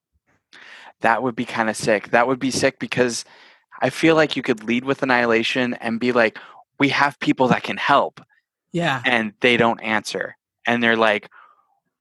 that 1.01 1.23
would 1.23 1.37
be 1.37 1.45
kind 1.45 1.71
of 1.71 1.77
sick. 1.77 2.11
That 2.11 2.27
would 2.27 2.39
be 2.39 2.51
sick 2.51 2.79
because 2.79 3.25
I 3.81 3.91
feel 3.91 4.17
like 4.17 4.37
you 4.37 4.43
could 4.43 4.65
lead 4.65 4.85
with 4.85 5.03
annihilation 5.03 5.75
and 5.75 6.01
be 6.01 6.13
like, 6.13 6.39
we 6.79 6.89
have 6.91 7.19
people 7.21 7.49
that 7.49 7.63
can 7.63 7.77
help, 7.77 8.21
yeah 8.73 9.03
and 9.05 9.33
they 9.41 9.57
don't 9.57 9.81
answer. 9.81 10.37
And 10.67 10.83
they're 10.83 10.97
like, 10.97 11.29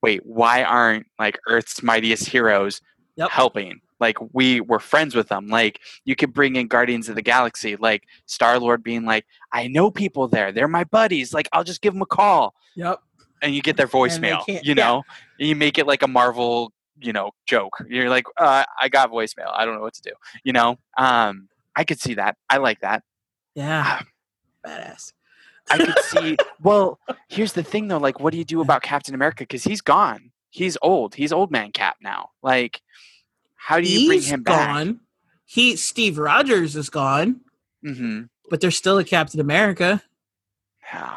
wait, 0.02 0.26
why 0.26 0.64
aren't 0.64 1.08
like 1.18 1.40
Earth's 1.48 1.82
mightiest 1.82 2.28
heroes 2.30 2.82
Yep. 3.16 3.32
helping? 3.32 3.82
Like 4.00 4.18
we 4.34 4.62
were 4.62 4.80
friends 4.80 5.16
with 5.16 5.30
them. 5.30 5.48
Like 5.48 5.82
you 6.06 6.16
could 6.16 6.34
bring 6.34 6.56
in 6.56 6.68
Guardians 6.68 7.10
of 7.10 7.16
the 7.16 7.22
Galaxy, 7.22 7.76
like 7.76 8.04
Star 8.26 8.60
Lord 8.60 8.84
being 8.84 9.06
like, 9.06 9.26
I 9.52 9.68
know 9.68 9.92
people 9.92 10.28
there. 10.28 10.52
They're 10.52 10.68
my 10.68 10.84
buddies. 10.84 11.34
Like 11.34 11.50
I'll 11.52 11.64
just 11.64 11.82
give 11.82 11.94
them 11.94 12.02
a 12.02 12.08
call. 12.08 12.54
yep 12.76 13.02
and 13.42 13.54
you 13.54 13.62
get 13.62 13.78
their 13.78 13.88
voicemail. 13.88 14.44
You 14.48 14.60
yeah. 14.64 14.74
know, 14.74 15.04
you 15.38 15.56
make 15.56 15.78
it 15.78 15.88
like 15.88 16.02
a 16.02 16.08
Marvel, 16.08 16.74
you 17.00 17.14
know, 17.14 17.32
joke. 17.46 17.74
You're 17.88 18.10
like, 18.10 18.26
uh, 18.38 18.66
I 18.80 18.90
got 18.90 19.12
voicemail. 19.12 19.52
I 19.54 19.66
don't 19.66 19.76
know 19.76 19.82
what 19.82 19.94
to 19.96 20.02
do. 20.02 20.14
You 20.44 20.54
know, 20.54 20.78
um, 20.98 21.48
I 21.76 21.84
could 21.84 22.00
see 22.00 22.16
that. 22.16 22.38
I 22.50 22.58
like 22.58 22.82
that. 22.82 23.04
yeah 23.56 24.02
badass 24.66 25.14
I 25.70 25.78
could 25.78 26.00
see. 26.00 26.38
well, 26.62 27.00
here's 27.28 27.54
the 27.54 27.64
thing 27.64 27.90
though. 27.90 27.98
Like, 27.98 28.20
what 28.20 28.32
do 28.32 28.38
you 28.38 28.46
do 28.46 28.62
about 28.62 28.84
Captain 28.84 29.14
America? 29.14 29.44
Because 29.44 29.64
he's 29.64 29.82
gone. 29.82 30.32
He's 30.50 30.78
old. 30.82 31.14
He's 31.14 31.34
old 31.34 31.52
man 31.52 31.72
Cap 31.72 31.98
now. 32.02 32.30
Like, 32.42 32.82
how 33.68 33.80
do 33.82 33.88
you 33.92 34.08
bring 34.08 34.20
He's 34.20 34.30
him 34.32 34.44
back? 34.44 34.68
gone 34.68 35.00
he 35.46 35.76
steve 35.76 36.18
rogers 36.18 36.76
is 36.76 36.90
gone 36.90 37.42
Mm-hmm. 37.86 38.24
but 38.50 38.60
there's 38.62 38.76
still 38.78 38.98
a 38.98 39.04
captain 39.04 39.40
america 39.40 40.02
Yeah. 40.94 41.16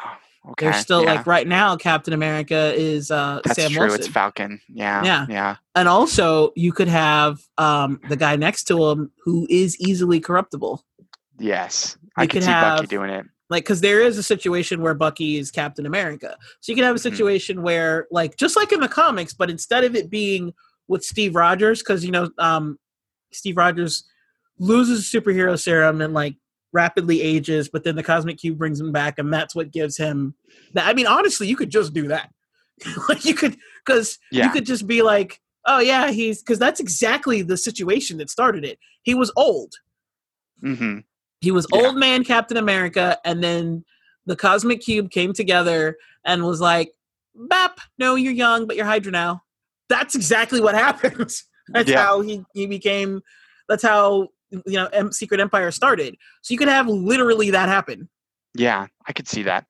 okay. 0.51 0.65
There's 0.65 0.77
still 0.81 1.03
yeah. 1.03 1.13
like 1.15 1.25
right 1.27 1.47
now, 1.47 1.75
Captain 1.77 2.13
America 2.13 2.73
is 2.75 3.09
uh, 3.09 3.39
That's 3.43 3.55
Sam 3.59 3.71
true. 3.71 3.81
Wilson, 3.83 3.99
It's 3.99 4.07
Falcon. 4.09 4.59
Yeah. 4.67 5.03
Yeah. 5.03 5.25
Yeah. 5.29 5.55
and 5.75 5.87
also 5.87 6.51
you 6.55 6.71
could 6.73 6.87
have 6.89 7.39
um, 7.57 7.99
the 8.09 8.15
guy 8.17 8.35
next 8.35 8.65
to 8.65 8.75
him 8.89 9.11
who 9.23 9.47
is 9.49 9.79
easily 9.79 10.19
corruptible. 10.19 10.83
Yes. 11.39 11.97
I 12.17 12.23
could 12.25 12.31
could 12.31 12.43
see 12.43 12.51
Bucky 12.51 12.81
have- 12.81 12.89
doing 12.89 13.09
it. 13.11 13.25
Like, 13.49 13.63
because 13.65 13.81
there 13.81 14.01
is 14.01 14.17
a 14.17 14.23
situation 14.23 14.81
where 14.81 14.93
Bucky 14.93 15.37
is 15.37 15.51
Captain 15.51 15.85
America, 15.85 16.37
so 16.61 16.71
you 16.71 16.75
can 16.75 16.85
have 16.85 16.95
a 16.95 16.99
Mhm. 16.99 17.03
situation 17.03 17.61
where, 17.63 18.07
like, 18.09 18.37
just 18.37 18.55
like 18.55 18.71
in 18.71 18.79
the 18.79 18.87
comics, 18.87 19.33
but 19.33 19.49
instead 19.49 19.83
of 19.83 19.93
it 19.95 20.09
being 20.09 20.53
with 20.91 21.03
Steve 21.03 21.35
Rogers, 21.35 21.79
because 21.79 22.03
you 22.05 22.11
know, 22.11 22.29
um, 22.37 22.77
Steve 23.31 23.57
Rogers 23.57 24.03
loses 24.59 25.11
superhero 25.11 25.57
serum 25.59 26.01
and 26.01 26.13
like 26.13 26.35
rapidly 26.73 27.21
ages, 27.21 27.69
but 27.69 27.83
then 27.83 27.95
the 27.95 28.03
cosmic 28.03 28.37
cube 28.37 28.57
brings 28.57 28.79
him 28.79 28.91
back, 28.91 29.17
and 29.17 29.33
that's 29.33 29.55
what 29.55 29.71
gives 29.71 29.97
him 29.97 30.35
that. 30.73 30.85
I 30.85 30.93
mean, 30.93 31.07
honestly, 31.07 31.47
you 31.47 31.55
could 31.55 31.71
just 31.71 31.93
do 31.93 32.09
that. 32.09 32.29
like, 33.09 33.25
you 33.25 33.33
could, 33.33 33.55
because 33.85 34.19
Yeah. 34.31 34.45
you 34.45 34.51
could 34.51 34.65
just 34.65 34.85
be 34.85 35.01
like, 35.01 35.39
oh 35.65 35.79
yeah, 35.79 36.11
he's 36.11 36.41
because 36.41 36.59
that's 36.59 36.79
exactly 36.79 37.41
the 37.41 37.57
situation 37.57 38.17
that 38.17 38.29
started 38.29 38.65
it. 38.65 38.77
He 39.03 39.13
was 39.15 39.31
old. 39.37 39.73
Mm-hmm. 40.63 40.99
He 41.39 41.51
was 41.51 41.65
Yeah. 41.73 41.79
old 41.81 41.95
man 41.97 42.23
Captain 42.23 42.57
America, 42.57 43.17
and 43.23 43.41
then 43.43 43.85
the 44.25 44.35
Cosmic 44.35 44.81
Cube 44.81 45.09
came 45.09 45.31
together 45.33 45.95
and 46.25 46.43
was 46.43 46.59
like, 46.59 46.91
"Bap, 47.33 47.79
no, 47.97 48.15
you're 48.15 48.33
young, 48.33 48.67
but 48.67 48.75
you're 48.75 48.85
Hydra 48.85 49.11
now." 49.11 49.43
That's 49.91 50.15
exactly 50.15 50.61
what 50.61 50.73
happened. 50.73 51.31
That's 51.67 51.89
Yeah. 51.89 52.03
how 52.03 52.21
he 52.21 52.43
he 52.53 52.65
became. 52.65 53.21
That's 53.69 53.83
how 53.83 54.29
you 54.49 54.61
know 54.79 54.87
em- 54.87 55.11
Secret 55.11 55.39
Empire 55.39 55.69
started. 55.71 56.15
So 56.41 56.53
you 56.53 56.57
could 56.57 56.67
have 56.67 56.87
literally 56.87 57.51
that 57.51 57.69
happen. 57.69 58.09
Yeah, 58.55 58.87
I 59.07 59.13
could 59.13 59.27
see 59.27 59.43
that. 59.43 59.65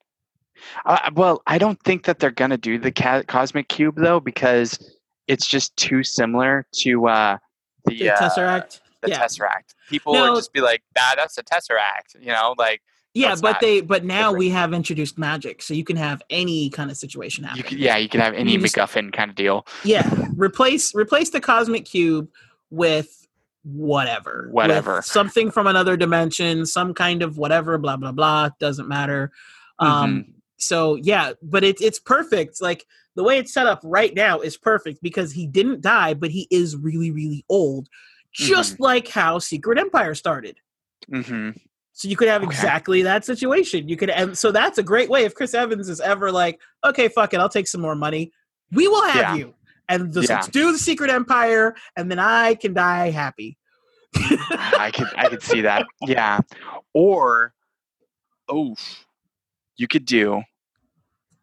Uh, 0.86 1.10
well, 1.16 1.42
I 1.48 1.58
don't 1.58 1.82
think 1.84 2.06
that 2.06 2.20
they're 2.20 2.32
gonna 2.32 2.58
do 2.58 2.78
the 2.80 2.92
ca- 2.92 3.24
cosmic 3.24 3.68
cube 3.68 3.96
though 3.98 4.20
because 4.20 4.80
it's 5.28 5.48
just 5.48 5.76
too 5.76 6.04
similar 6.04 6.66
to 6.82 7.08
uh, 7.08 7.38
the, 7.86 7.98
The 7.98 8.10
uh, 8.12 8.18
Tesseract. 8.18 8.80
the 9.02 9.10
yeah. 9.10 9.20
Tesseract. 9.20 9.74
People 9.90 10.14
No. 10.14 10.32
would 10.32 10.38
just 10.38 10.54
be 10.54 10.62
like, 10.62 10.82
"Nah, 10.96 11.16
that's 11.16 11.38
a 11.38 11.44
Tesseract," 11.44 12.16
you 12.20 12.28
know, 12.32 12.56
like 12.58 12.82
Yeah, 13.14 13.36
but 13.42 13.60
they 13.60 13.82
but 13.82 14.06
now 14.06 14.30
different. 14.30 14.38
we 14.38 14.50
have 14.52 14.74
introduced 14.74 15.18
magic, 15.18 15.62
so 15.62 15.74
you 15.74 15.84
can 15.84 15.98
have 15.98 16.22
any 16.30 16.70
kind 16.70 16.90
of 16.90 16.96
situation 16.98 17.44
happen. 17.44 17.58
you 17.58 17.64
could, 17.64 17.78
yeah, 17.78 17.98
you 17.98 18.08
can 18.08 18.22
have 18.22 18.34
any 18.34 18.54
You 18.54 18.60
just- 18.60 18.76
MacGuffin 18.76 19.12
kind 19.12 19.30
of 19.30 19.36
deal. 19.36 19.66
Yeah, 19.84 20.10
replace 20.36 20.96
replace 20.96 21.30
the 21.30 21.42
cosmic 21.42 21.86
cube 21.86 22.30
with 22.70 23.28
whatever, 23.64 24.46
with 24.48 24.54
Whatever. 24.54 25.02
something 25.02 25.52
from 25.52 25.68
another 25.68 25.96
dimension, 25.98 26.66
some 26.66 26.94
kind 26.94 27.22
of 27.22 27.38
whatever, 27.38 27.78
blah 27.78 27.98
blah 27.98 28.12
blah. 28.12 28.50
Doesn't 28.60 28.88
matter. 28.88 29.32
Mm-hmm. 29.80 29.92
Um, 29.92 30.26
so 30.58 30.96
yeah, 30.96 31.34
but 31.42 31.64
it's 31.64 31.82
it's 31.82 32.00
perfect. 32.00 32.62
Like 32.62 32.86
the 33.16 33.24
way 33.24 33.38
it's 33.38 33.54
set 33.54 33.68
up 33.68 33.82
right 33.84 34.14
now 34.16 34.40
is 34.40 34.56
perfect 34.58 35.02
because 35.04 35.34
he 35.34 35.48
didn't 35.48 35.82
die, 35.82 36.14
but 36.14 36.32
he 36.32 36.48
is 36.50 36.78
really 36.78 37.12
really 37.12 37.44
old, 37.50 37.90
just 38.32 38.76
Mm-hmm. 38.76 38.84
like 38.84 39.08
how 39.10 39.38
Secret 39.40 39.78
Empire 39.78 40.16
started. 40.16 40.58
hmm 41.12 41.50
So 41.94 42.08
you 42.08 42.16
could 42.16 42.28
have 42.30 42.42
Okay. 42.42 42.50
exactly 42.52 43.02
that 43.04 43.26
situation. 43.26 43.88
You 43.90 43.98
could, 43.98 44.10
and 44.10 44.38
so 44.38 44.52
that's 44.52 44.78
a 44.78 44.84
great 44.84 45.10
way. 45.10 45.24
If 45.24 45.36
Chris 45.36 45.54
Evans 45.54 45.90
is 45.90 46.00
ever 46.00 46.32
like, 46.32 46.60
okay, 46.86 47.08
fuck 47.10 47.34
it, 47.34 47.40
I'll 47.40 47.50
take 47.50 47.68
some 47.68 47.82
more 47.82 47.96
money. 47.96 48.32
We 48.72 48.88
will 48.88 49.04
have 49.04 49.16
Yeah. 49.16 49.36
you, 49.36 49.54
and 49.90 50.14
just 50.14 50.30
Yeah. 50.30 50.36
let's 50.36 50.48
do 50.48 50.72
the 50.72 50.78
Secret 50.78 51.10
Empire, 51.12 51.76
and 51.98 52.10
then 52.10 52.18
I 52.20 52.56
can 52.56 52.74
die 52.74 53.10
happy. 53.12 53.58
I 54.16 54.92
could 54.94 55.08
I 55.16 55.30
could 55.30 55.42
see 55.44 55.62
that. 55.62 55.86
Yeah. 56.06 56.40
Or 56.94 57.54
oh 58.50 58.76
you 59.78 59.88
could 59.88 60.06
do 60.06 60.44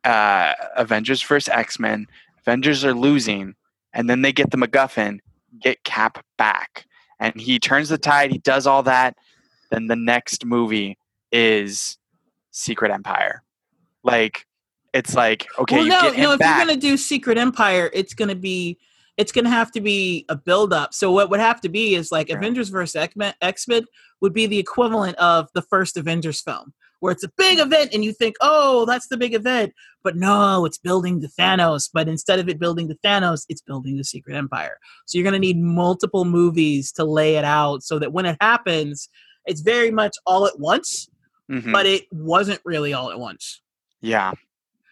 uh 0.05 0.53
Avengers 0.77 1.23
versus 1.23 1.49
X-Men. 1.53 2.07
Avengers 2.41 2.85
are 2.85 2.93
losing 2.95 3.55
and 3.95 4.09
then 4.09 4.23
they 4.23 4.33
get 4.33 4.51
the 4.51 4.57
MacGuffin, 4.59 5.21
get 5.61 5.83
Cap 5.85 6.25
back. 6.37 6.87
And 7.19 7.41
he 7.41 7.59
turns 7.59 7.89
the 7.89 7.99
tide, 7.99 8.31
he 8.31 8.39
does 8.39 8.67
all 8.67 8.83
that. 8.85 9.17
Then 9.71 9.87
the 9.87 9.97
next 9.97 10.45
movie 10.45 10.99
is 11.33 11.99
Secret 12.51 12.91
Empire. 12.91 13.43
Like 14.03 14.47
it's 14.93 15.15
like 15.15 15.47
okay, 15.59 15.77
well, 15.77 15.85
you 15.85 15.91
no, 15.91 16.11
no. 16.23 16.33
If 16.33 16.39
back. 16.39 16.59
you're 16.59 16.67
gonna 16.67 16.81
do 16.81 16.97
Secret 16.97 17.39
Empire, 17.39 17.91
it's 17.93 18.15
gonna 18.15 18.35
be, 18.35 18.79
it's 19.17 19.33
gonna 19.33 19.51
have 19.51 19.71
to 19.73 19.81
be 19.81 20.25
a 20.29 20.37
build 20.37 20.73
up. 20.73 20.95
So 20.95 21.13
what 21.13 21.31
would 21.31 21.41
have 21.41 21.61
to 21.63 21.69
be 21.69 21.95
is 21.95 22.11
like 22.11 22.29
Yeah. 22.29 22.37
Avengers 22.37 22.71
versus 22.71 22.97
X 23.41 23.69
Men 23.69 23.85
would 24.21 24.33
be 24.33 24.47
the 24.47 24.59
equivalent 24.59 25.17
of 25.19 25.49
the 25.55 25.63
first 25.63 25.97
Avengers 25.97 26.41
film, 26.41 26.73
where 27.01 27.13
it's 27.13 27.25
a 27.25 27.31
big 27.37 27.59
hmm. 27.59 27.67
event, 27.67 27.91
and 27.93 28.05
you 28.05 28.13
think, 28.13 28.37
oh, 28.41 28.87
that's 28.87 29.09
the 29.09 29.17
big 29.17 29.35
event, 29.35 29.73
but 30.03 30.17
no, 30.17 30.65
it's 30.65 30.79
building 30.79 31.21
the 31.21 31.29
Thanos. 31.29 31.91
But 31.93 32.09
instead 32.09 32.39
of 32.39 32.49
it 32.49 32.59
building 32.59 32.89
the 32.89 32.99
Thanos, 33.05 33.45
it's 33.49 33.61
building 33.61 33.99
the 33.99 34.05
Secret 34.05 34.37
Empire. 34.37 34.79
So 35.07 35.19
you're 35.19 35.25
gonna 35.25 35.39
need 35.39 35.59
multiple 35.59 36.25
movies 36.25 36.93
to 36.93 37.05
lay 37.05 37.37
it 37.37 37.45
out, 37.45 37.83
so 37.83 37.99
that 37.99 38.13
when 38.13 38.27
it 38.27 38.39
happens, 38.41 39.09
it's 39.49 39.61
very 39.63 39.91
much 39.91 40.17
all 40.27 40.47
at 40.47 40.59
once, 40.59 41.09
Mhm. 41.51 41.73
but 41.73 41.87
it 41.87 42.07
wasn't 42.13 42.61
really 42.65 42.93
all 42.93 43.11
at 43.11 43.19
once. 43.19 43.61
yeah. 44.01 44.33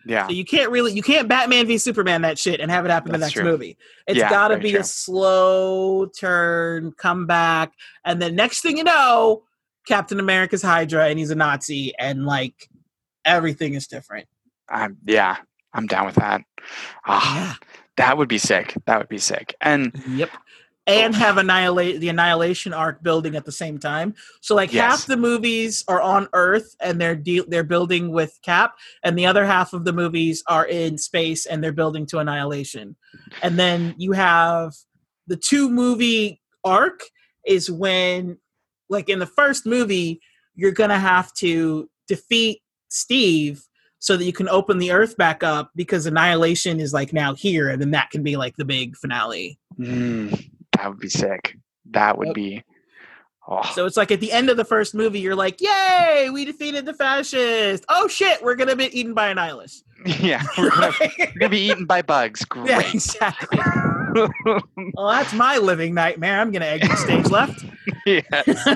Yeah. 0.08 0.28
So 0.28 0.34
you 0.34 0.44
can't 0.44 0.70
really 0.70 0.92
you 0.92 1.02
can't 1.02 1.26
Batman 1.26 1.66
v 1.66 1.78
Superman 1.78 2.22
that 2.22 2.38
shit 2.38 2.60
and 2.60 2.70
have 2.70 2.84
it 2.84 2.92
happen 2.92 3.08
in 3.12 3.20
the 3.20 3.26
next 3.26 3.32
true. 3.32 3.42
movie. 3.42 3.76
It's 4.06 4.16
Yeah, 4.18 4.30
got 4.30 4.48
to 4.48 4.56
be 4.58 4.70
true. 4.70 4.78
a 4.80 4.84
slow 4.84 6.06
turn, 6.06 6.92
come 6.92 7.26
back, 7.26 7.72
and 8.04 8.22
then 8.22 8.36
next 8.36 8.60
thing 8.60 8.76
you 8.78 8.84
know, 8.84 9.42
Captain 9.88 10.20
America's 10.20 10.62
Hydra 10.62 11.06
and 11.08 11.18
he's 11.18 11.30
a 11.30 11.34
Nazi 11.34 11.92
and 11.98 12.24
like 12.24 12.68
everything 13.24 13.74
is 13.74 13.88
different. 13.88 14.28
I'm 14.68 14.96
yeah, 15.06 15.38
I'm 15.74 15.88
down 15.88 16.06
with 16.06 16.14
that. 16.16 16.42
Ah, 17.06 17.58
that 17.96 18.16
would 18.16 18.28
be 18.28 18.38
sick. 18.38 18.74
That 18.86 18.98
would 18.98 19.08
be 19.08 19.18
sick. 19.18 19.54
And 19.60 19.92
Yep. 20.10 20.30
And 20.88 21.14
have 21.16 21.36
annihilate 21.38 22.00
the 22.00 22.08
annihilation 22.10 22.72
arc 22.72 23.02
building 23.02 23.34
at 23.34 23.44
the 23.44 23.50
same 23.50 23.76
time. 23.78 24.14
So 24.40 24.54
like 24.54 24.72
Yes. 24.72 24.82
half 25.00 25.06
the 25.06 25.16
movies 25.16 25.84
are 25.88 26.00
on 26.00 26.28
Earth 26.32 26.76
and 26.80 27.00
they're 27.00 27.16
de- 27.16 27.44
they're 27.48 27.64
building 27.64 28.10
with 28.12 28.38
Cap, 28.42 28.76
and 29.02 29.18
the 29.18 29.26
other 29.26 29.44
half 29.44 29.72
of 29.72 29.84
the 29.84 29.92
movies 29.92 30.44
are 30.46 30.64
in 30.66 30.96
space 30.96 31.44
and 31.46 31.62
they're 31.62 31.72
building 31.72 32.06
to 32.06 32.18
annihilation. 32.18 32.94
And 33.42 33.58
then 33.58 33.94
you 33.98 34.12
have 34.12 34.74
the 35.26 35.36
two 35.36 35.68
movie 35.68 36.40
arc 36.62 37.00
is 37.44 37.68
when 37.70 38.38
like 38.88 39.08
in 39.08 39.18
the 39.18 39.26
first 39.26 39.66
movie 39.66 40.20
you're 40.54 40.72
gonna 40.72 40.98
have 40.98 41.32
to 41.34 41.90
defeat 42.06 42.62
Steve 42.88 43.66
so 43.98 44.16
that 44.16 44.24
you 44.24 44.32
can 44.32 44.48
open 44.48 44.78
the 44.78 44.92
Earth 44.92 45.16
back 45.16 45.42
up 45.42 45.70
because 45.74 46.06
annihilation 46.06 46.78
is 46.80 46.92
like 46.92 47.12
now 47.12 47.34
here, 47.34 47.68
and 47.70 47.80
then 47.82 47.90
that 47.90 48.10
can 48.10 48.22
be 48.22 48.36
like 48.36 48.56
the 48.56 48.64
big 48.64 48.96
finale. 48.96 49.58
mm, 49.78 50.50
that 50.76 50.88
would 50.88 50.98
be 51.00 51.08
sick. 51.08 51.56
That 51.90 52.18
would 52.18 52.28
Yep. 52.28 52.34
be. 52.34 52.64
Oh, 53.48 53.62
So 53.74 53.86
it's 53.86 53.96
like 53.96 54.10
at 54.10 54.18
the 54.20 54.32
end 54.32 54.50
of 54.50 54.56
the 54.56 54.64
first 54.64 54.92
movie, 54.94 55.20
you're 55.20 55.36
like, 55.36 55.60
"Yay, 55.60 56.30
we 56.32 56.44
defeated 56.44 56.84
the 56.84 56.94
fascists!" 56.94 57.86
Oh 57.88 58.08
shit, 58.08 58.42
we're 58.42 58.56
gonna 58.56 58.74
be 58.74 58.86
eaten 58.98 59.14
by 59.14 59.28
a 59.28 59.34
nihilist. 59.34 59.84
yeah, 60.20 60.42
we're 60.58 60.70
gonna, 60.70 60.92
we're 61.18 61.26
gonna 61.38 61.48
be 61.50 61.70
eaten 61.70 61.86
by 61.86 62.02
bugs. 62.02 62.44
Great. 62.48 62.68
yeah, 62.70 62.80
exactly. 62.92 63.58
Well, 64.94 65.08
that's 65.08 65.34
my 65.34 65.58
living 65.58 65.92
nightmare. 65.92 66.40
I'm 66.40 66.50
gonna 66.50 66.64
exit 66.64 66.96
stage 66.98 67.26
left. 67.26 67.66
yes. 68.06 68.66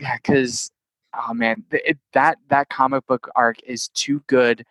yeah, 0.00 0.16
because 0.16 0.70
oh 1.16 1.32
man, 1.34 1.62
it, 1.70 1.98
that 2.14 2.38
that 2.48 2.68
comic 2.68 3.06
book 3.06 3.28
arc 3.36 3.62
is 3.62 3.88
too 3.88 4.20
good 4.26 4.64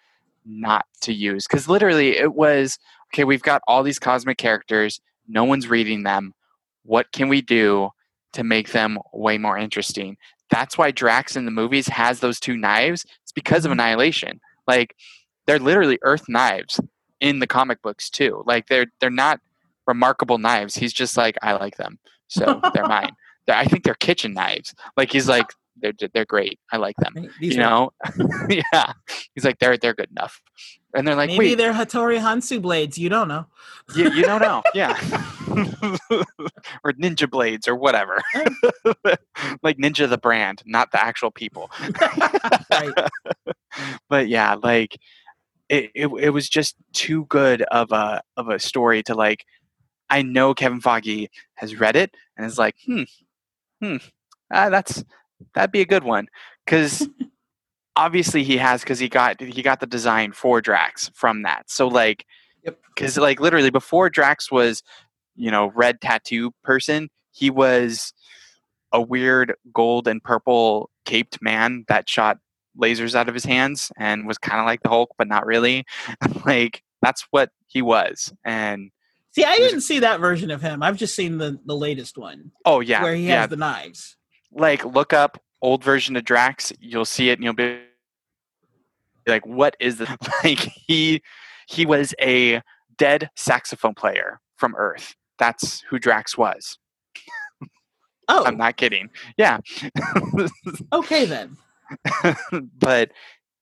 not 0.45 0.85
to 1.01 1.13
use. 1.13 1.47
Because 1.47 1.67
literally, 1.69 2.17
it 2.17 2.34
was 2.34 2.77
okay. 3.13 3.23
We've 3.23 3.41
got 3.41 3.61
all 3.67 3.84
these 3.84 3.99
cosmic 3.99 4.38
characters. 4.38 4.99
No 5.27 5.43
one's 5.43 5.67
reading 5.67 6.03
them. 6.03 6.33
What 6.83 7.11
can 7.11 7.27
we 7.29 7.41
do 7.41 7.89
to 8.33 8.43
make 8.43 8.71
them 8.71 8.97
way 9.13 9.37
more 9.37 9.57
interesting? 9.57 10.17
That's 10.49 10.77
why 10.77 10.91
Drax 10.91 11.35
in 11.35 11.45
the 11.45 11.51
movies 11.51 11.87
has 11.87 12.19
those 12.19 12.39
two 12.39 12.55
knives. 12.55 13.05
It's 13.23 13.31
because 13.33 13.65
of 13.65 13.69
Mhm. 13.69 13.73
Annihilation. 13.73 14.39
Like 14.67 14.95
they're 15.45 15.59
literally 15.59 15.99
Earth 16.03 16.27
knives 16.29 16.79
in 17.19 17.39
the 17.39 17.47
comic 17.47 17.81
books 17.81 18.09
too. 18.09 18.43
Like 18.45 18.67
they're 18.67 18.87
they're 18.99 19.09
not 19.09 19.39
remarkable 19.85 20.37
knives. 20.37 20.75
He's 20.75 20.93
just 20.93 21.17
like 21.17 21.37
I 21.41 21.53
like 21.53 21.77
them, 21.77 21.99
so 22.27 22.61
they're 22.73 22.83
mine. 22.87 23.11
I 23.49 23.65
think 23.65 23.83
they're 23.83 23.93
kitchen 23.95 24.33
knives. 24.33 24.73
Like 24.97 25.11
he's 25.11 25.27
like 25.27 25.47
they're 25.77 25.93
they're 26.13 26.25
great. 26.25 26.59
I 26.71 26.77
like 26.77 26.95
them. 26.97 27.13
These 27.39 27.53
you 27.55 27.59
know, 27.59 27.91
yeah. 28.49 28.93
He's 29.35 29.43
like 29.45 29.59
they're 29.59 29.77
they're 29.77 29.93
good 29.93 30.11
enough, 30.11 30.41
and 30.97 31.07
they're 31.07 31.15
like 31.15 31.29
maybe 31.29 31.39
wait, 31.39 31.55
they're 31.55 31.73
Hattori 31.73 32.19
Hanzo 32.19 32.61
blades. 32.61 32.97
You 32.97 33.09
don't 33.09 33.27
know. 33.27 33.45
you, 33.95 34.11
you 34.11 34.23
don't 34.23 34.41
know, 34.41 34.63
yeah, 34.73 34.93
or 36.83 36.93
ninja 36.93 37.29
blades 37.29 37.67
or 37.67 37.75
whatever. 37.75 38.21
like 39.63 39.77
ninja 39.77 40.09
the 40.09 40.17
brand, 40.17 40.63
not 40.65 40.91
the 40.91 41.01
actual 41.01 41.31
people. 41.31 41.69
right. 42.71 42.93
but 44.09 44.27
yeah, 44.27 44.55
like 44.55 44.97
it, 45.69 45.91
it 45.93 46.07
it 46.19 46.29
was 46.31 46.49
just 46.49 46.75
too 46.93 47.25
good 47.25 47.61
of 47.63 47.91
a 47.91 48.21
of 48.35 48.49
a 48.49 48.59
story 48.59 49.03
to 49.03 49.13
like 49.13 49.45
I 50.09 50.21
know 50.23 50.53
Kevin 50.53 50.81
Feige 50.81 51.29
has 51.55 51.79
read 51.79 51.95
it 51.95 52.15
and 52.35 52.45
is 52.45 52.57
like, 52.57 52.75
hmm, 52.85 53.03
hmm, 53.81 53.97
ah, 54.51 54.69
that's 54.69 55.03
that'd 55.53 55.71
be 55.71 55.81
a 55.81 55.85
good 55.85 56.03
one 56.03 56.27
because 56.65 57.07
obviously 57.97 58.43
he 58.43 58.55
has 58.57 58.81
because 58.81 58.99
he 58.99 59.09
got 59.09 59.41
he 59.41 59.61
got 59.61 59.81
the 59.81 59.87
design 59.87 60.31
for 60.31 60.61
Drax 60.61 61.11
from 61.13 61.41
that. 61.41 61.69
So 61.69 61.87
like, 61.87 62.25
Yep. 62.63 62.77
because 62.95 63.17
like 63.17 63.39
literally 63.39 63.69
before 63.71 64.09
Drax 64.09 64.51
was, 64.51 64.83
you 65.35 65.51
know, 65.51 65.71
red 65.75 65.99
tattoo 65.99 66.51
person, 66.63 67.09
he 67.31 67.49
was 67.49 68.13
a 68.93 69.01
weird 69.01 69.53
gold 69.73 70.07
and 70.07 70.23
purple 70.23 70.89
caped 71.05 71.41
man 71.41 71.85
that 71.87 72.07
shot 72.07 72.37
lasers 72.79 73.15
out 73.15 73.27
of 73.27 73.33
his 73.33 73.45
hands 73.45 73.91
and 73.97 74.27
was 74.27 74.37
kind 74.37 74.59
of 74.59 74.65
like 74.65 74.83
the 74.83 74.89
Hulk, 74.89 75.09
but 75.17 75.27
not 75.27 75.45
really. 75.45 75.85
like 76.45 76.83
that's 77.01 77.25
what 77.31 77.49
he 77.67 77.81
was. 77.81 78.31
And 78.45 78.91
See, 79.31 79.43
I 79.43 79.57
didn't 79.57 79.81
see 79.81 79.99
that 79.99 80.19
version 80.19 80.49
of 80.49 80.61
him. 80.61 80.81
I've 80.81 80.97
just 80.97 81.15
seen 81.15 81.37
the 81.37 81.59
the 81.65 81.75
latest 81.75 82.17
one 82.17 82.51
oh 82.65 82.79
yeah, 82.79 83.01
where 83.03 83.15
he 83.15 83.27
yeah. 83.27 83.41
has 83.41 83.49
the 83.49 83.55
knives. 83.55 84.17
like 84.51 84.83
look 84.85 85.13
up 85.13 85.41
old 85.61 85.83
version 85.83 86.15
of 86.15 86.23
Drax, 86.23 86.71
you'll 86.79 87.05
see 87.05 87.29
it 87.29 87.33
and 87.33 87.43
you'll 87.43 87.53
be 87.53 87.79
like, 89.27 89.45
what 89.45 89.75
is 89.79 89.97
this? 89.97 90.09
Like 90.43 90.59
he 90.59 91.21
he 91.67 91.85
was 91.85 92.13
a 92.21 92.61
dead 92.97 93.29
saxophone 93.35 93.93
player 93.93 94.39
from 94.55 94.75
Earth. 94.75 95.15
That's 95.37 95.81
who 95.89 95.99
Drax 95.99 96.37
was. 96.37 96.77
Oh, 98.29 98.43
I'm 98.45 98.57
not 98.57 98.77
kidding. 98.77 99.09
Yeah. 99.37 99.59
okay 100.93 101.25
then. 101.25 101.55
but 102.79 103.11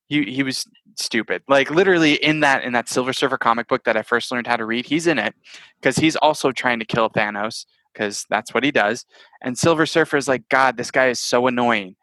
he 0.08 0.24
he 0.24 0.44
was 0.44 0.66
stupid. 0.96 1.44
Like 1.48 1.70
literally 1.70 2.16
in 2.16 2.40
that 2.42 2.64
in 2.64 2.74
that 2.74 2.90
Silver 2.90 3.14
Surfer 3.14 3.38
comic 3.38 3.68
book 3.68 3.84
that 3.84 3.98
I 3.98 4.02
first 4.02 4.32
learned 4.32 4.48
how 4.48 4.58
to 4.58 4.66
read, 4.66 4.86
he's 4.86 5.08
in 5.08 5.20
it 5.20 5.36
because 5.80 5.98
he's 5.98 6.16
also 6.16 6.52
trying 6.52 6.80
to 6.80 6.86
kill 6.86 7.10
Thanos 7.10 7.66
because 7.94 8.26
that's 8.30 8.54
what 8.54 8.64
he 8.64 8.72
does. 8.72 9.06
And 9.42 9.58
Silver 9.58 9.86
Surfer 9.86 10.18
is 10.18 10.28
like, 10.28 10.48
God, 10.50 10.78
this 10.78 10.92
guy 10.92 11.08
is 11.08 11.20
so 11.20 11.48
annoying. 11.48 11.96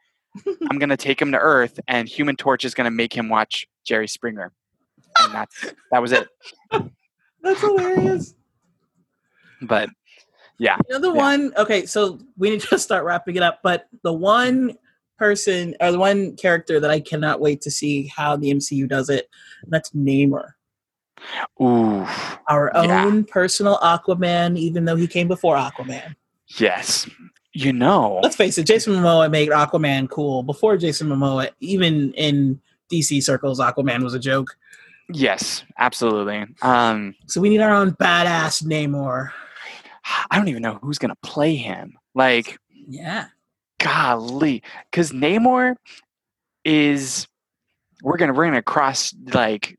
I'm 0.70 0.78
gonna 0.78 0.96
take 0.96 1.20
him 1.20 1.32
to 1.32 1.38
Earth, 1.38 1.78
and 1.88 2.08
Human 2.08 2.36
Torch 2.36 2.64
is 2.64 2.74
gonna 2.74 2.90
make 2.90 3.12
him 3.12 3.28
watch 3.28 3.66
Jerry 3.84 4.08
Springer, 4.08 4.52
and 5.20 5.32
that's 5.34 5.72
that 5.90 6.00
was 6.02 6.12
it. 6.12 6.28
That's 7.42 7.60
hilarious. 7.60 8.34
But 9.62 9.90
yeah, 10.58 10.76
The 10.88 10.94
other 10.96 11.08
Yeah. 11.08 11.12
one, 11.14 11.52
okay, 11.56 11.86
so 11.86 12.20
we 12.38 12.50
need 12.50 12.60
to 12.62 12.78
start 12.78 13.04
wrapping 13.04 13.34
it 13.36 13.42
up. 13.42 13.58
But 13.64 13.88
the 14.04 14.12
one 14.12 14.78
person 15.18 15.74
or 15.80 15.90
the 15.90 15.98
one 15.98 16.36
character 16.36 16.78
that 16.78 16.90
I 16.90 17.00
cannot 17.00 17.40
wait 17.40 17.60
to 17.62 17.70
see 17.70 18.06
how 18.06 18.36
the 18.36 18.50
MCU 18.52 18.88
does 18.88 19.10
it, 19.10 19.28
that's 19.66 19.90
Namor. 19.90 20.52
ooh, 21.60 22.06
Our 22.48 22.70
Yeah. 22.74 23.04
own 23.06 23.24
personal 23.24 23.78
Aquaman, 23.78 24.56
even 24.56 24.84
though 24.84 24.96
he 24.96 25.06
came 25.08 25.26
before 25.28 25.56
Aquaman. 25.56 26.14
yes, 26.58 27.08
you 27.54 27.72
know, 27.72 28.20
Let's 28.22 28.36
face 28.36 28.56
it, 28.58 28.64
Jason 28.66 28.94
Momoa 28.94 29.30
made 29.30 29.50
Aquaman 29.50 30.08
cool. 30.08 30.42
Before 30.42 30.76
Jason 30.76 31.08
Momoa, 31.08 31.50
even 31.60 32.12
in 32.14 32.60
DC 32.90 33.22
circles, 33.22 33.60
Aquaman 33.60 34.02
was 34.02 34.14
a 34.14 34.18
joke. 34.18 34.56
yes, 35.12 35.64
absolutely. 35.78 36.46
Um, 36.62 37.14
So 37.26 37.40
we 37.40 37.48
need 37.50 37.60
our 37.60 37.72
own 37.74 37.92
badass 37.92 38.62
Namor. 38.64 39.30
I 40.30 40.36
don't 40.38 40.48
even 40.48 40.62
know 40.62 40.78
who's 40.82 40.98
gonna 40.98 41.16
play 41.22 41.54
him. 41.56 41.96
Like, 42.14 42.58
Yeah. 42.88 43.26
golly, 43.78 44.62
because 44.90 45.10
Namor 45.12 45.76
is 46.64 47.26
we're 48.02 48.16
gonna 48.16 48.32
we're 48.32 48.46
gonna 48.46 48.62
cross 48.62 49.14
like 49.34 49.78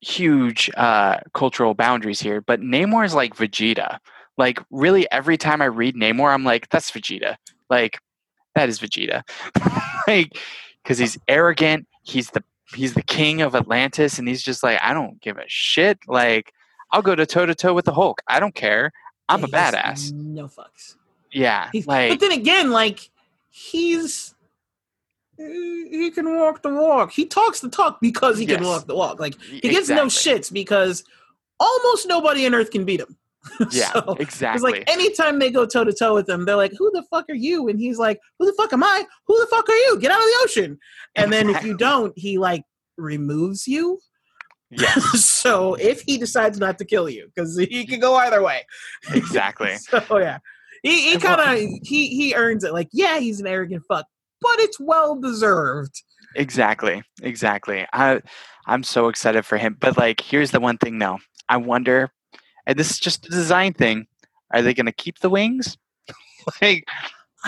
huge 0.00 0.70
uh 0.76 1.18
cultural 1.34 1.74
boundaries 1.74 2.20
here, 2.20 2.40
but 2.40 2.60
Namor 2.60 3.04
is 3.04 3.14
like 3.14 3.36
Vegeta. 3.36 3.98
Like 4.40 4.58
really 4.70 5.06
every 5.12 5.36
time 5.36 5.60
I 5.60 5.66
read 5.66 5.96
Namor, 5.96 6.32
I'm 6.32 6.44
like, 6.44 6.70
that's 6.70 6.90
Vegeta. 6.90 7.36
Like 7.68 7.98
that 8.54 8.70
is 8.70 8.80
Vegeta. 8.80 9.22
like 10.08 10.32
because 10.82 10.96
he's 10.96 11.18
arrogant, 11.28 11.86
he's 12.04 12.30
the 12.30 12.42
he's 12.74 12.94
the 12.94 13.02
king 13.02 13.42
of 13.42 13.54
Atlantis, 13.54 14.18
and 14.18 14.26
he's 14.26 14.42
just 14.42 14.62
like, 14.62 14.80
I 14.82 14.94
don't 14.94 15.20
give 15.20 15.36
a 15.36 15.44
shit. 15.46 15.98
Like, 16.08 16.54
I'll 16.90 17.02
go 17.02 17.14
to 17.14 17.26
toe 17.26 17.44
to 17.44 17.54
toe 17.54 17.74
with 17.74 17.84
the 17.84 17.92
Hulk. 17.92 18.22
I 18.28 18.40
don't 18.40 18.54
care. 18.54 18.92
I'm 19.28 19.44
a 19.44 19.46
badass. 19.46 20.10
No 20.14 20.46
fucks. 20.46 20.96
Yeah. 21.30 21.68
He's, 21.70 21.86
Like 21.86 22.08
but 22.08 22.20
then 22.20 22.32
again, 22.32 22.70
like 22.70 23.10
he's 23.50 24.34
he 25.36 25.86
he 25.90 26.10
can 26.10 26.34
walk 26.38 26.62
the 26.62 26.72
walk. 26.72 27.12
He 27.12 27.26
talks 27.26 27.60
the 27.60 27.68
talk 27.68 28.00
because 28.00 28.38
he 28.38 28.46
can 28.46 28.64
walk 28.64 28.86
the 28.86 28.96
walk. 28.96 29.20
Like 29.20 29.38
he 29.38 29.68
gives 29.68 29.90
no 29.90 30.06
shits 30.06 30.50
because 30.50 31.04
almost 31.58 32.08
nobody 32.08 32.46
on 32.46 32.54
Earth 32.54 32.70
can 32.70 32.86
beat 32.86 33.00
him. 33.00 33.18
Yeah, 33.70 33.92
so, 33.92 34.16
it's 34.18 34.20
exactly. 34.20 34.72
like 34.72 34.90
anytime 34.90 35.38
they 35.38 35.50
go 35.50 35.64
toe 35.66 35.84
to 35.84 35.92
toe 35.92 36.14
with 36.14 36.28
him, 36.28 36.44
they're 36.44 36.56
like, 36.56 36.72
"Who 36.76 36.90
the 36.92 37.02
fuck 37.10 37.26
are 37.30 37.34
you?" 37.34 37.68
And 37.68 37.78
he's 37.78 37.98
like, 37.98 38.20
"Who 38.38 38.46
the 38.46 38.52
fuck 38.52 38.72
am 38.72 38.84
I? 38.84 39.04
Who 39.26 39.38
the 39.40 39.46
fuck 39.46 39.68
are 39.68 39.74
you? 39.74 39.98
Get 39.98 40.10
out 40.10 40.18
of 40.18 40.24
the 40.24 40.40
ocean!" 40.44 40.78
And 41.16 41.32
then 41.32 41.48
if 41.50 41.64
you 41.64 41.76
don't, 41.76 42.12
he 42.16 42.38
like 42.38 42.64
removes 42.96 43.66
you. 43.66 43.98
yeah, 44.70 44.94
so 45.14 45.74
if 45.74 46.02
he 46.02 46.18
decides 46.18 46.58
not 46.58 46.78
to 46.78 46.84
kill 46.84 47.08
you, 47.08 47.30
because 47.34 47.56
he 47.58 47.86
can 47.86 48.00
go 48.00 48.14
either 48.16 48.42
way. 48.42 48.66
exactly. 49.12 49.76
So 49.88 50.18
yeah, 50.18 50.38
he 50.82 51.12
he 51.12 51.18
kind 51.18 51.40
of 51.40 51.58
he 51.82 52.08
he 52.08 52.34
earns 52.34 52.64
it. 52.64 52.72
Like 52.72 52.88
yeah, 52.92 53.18
he's 53.18 53.40
an 53.40 53.46
arrogant 53.46 53.84
fuck, 53.88 54.06
but 54.40 54.58
it's 54.60 54.78
well 54.78 55.18
deserved. 55.18 56.02
Exactly. 56.36 57.02
Exactly. 57.22 57.86
I 57.92 58.20
I'm 58.66 58.82
so 58.82 59.08
excited 59.08 59.44
for 59.44 59.56
him. 59.58 59.76
But 59.78 59.96
like 59.96 60.20
here's 60.20 60.50
the 60.50 60.60
one 60.60 60.78
thing 60.78 60.98
though. 60.98 61.18
I 61.48 61.56
wonder 61.56 62.12
and 62.66 62.78
this 62.78 62.90
is 62.90 62.98
just 62.98 63.26
a 63.26 63.30
design 63.30 63.72
thing. 63.72 64.06
Are 64.52 64.62
they 64.62 64.74
gonna 64.74 64.92
keep 64.92 65.18
the 65.20 65.30
wings? 65.30 65.76
like 66.62 66.84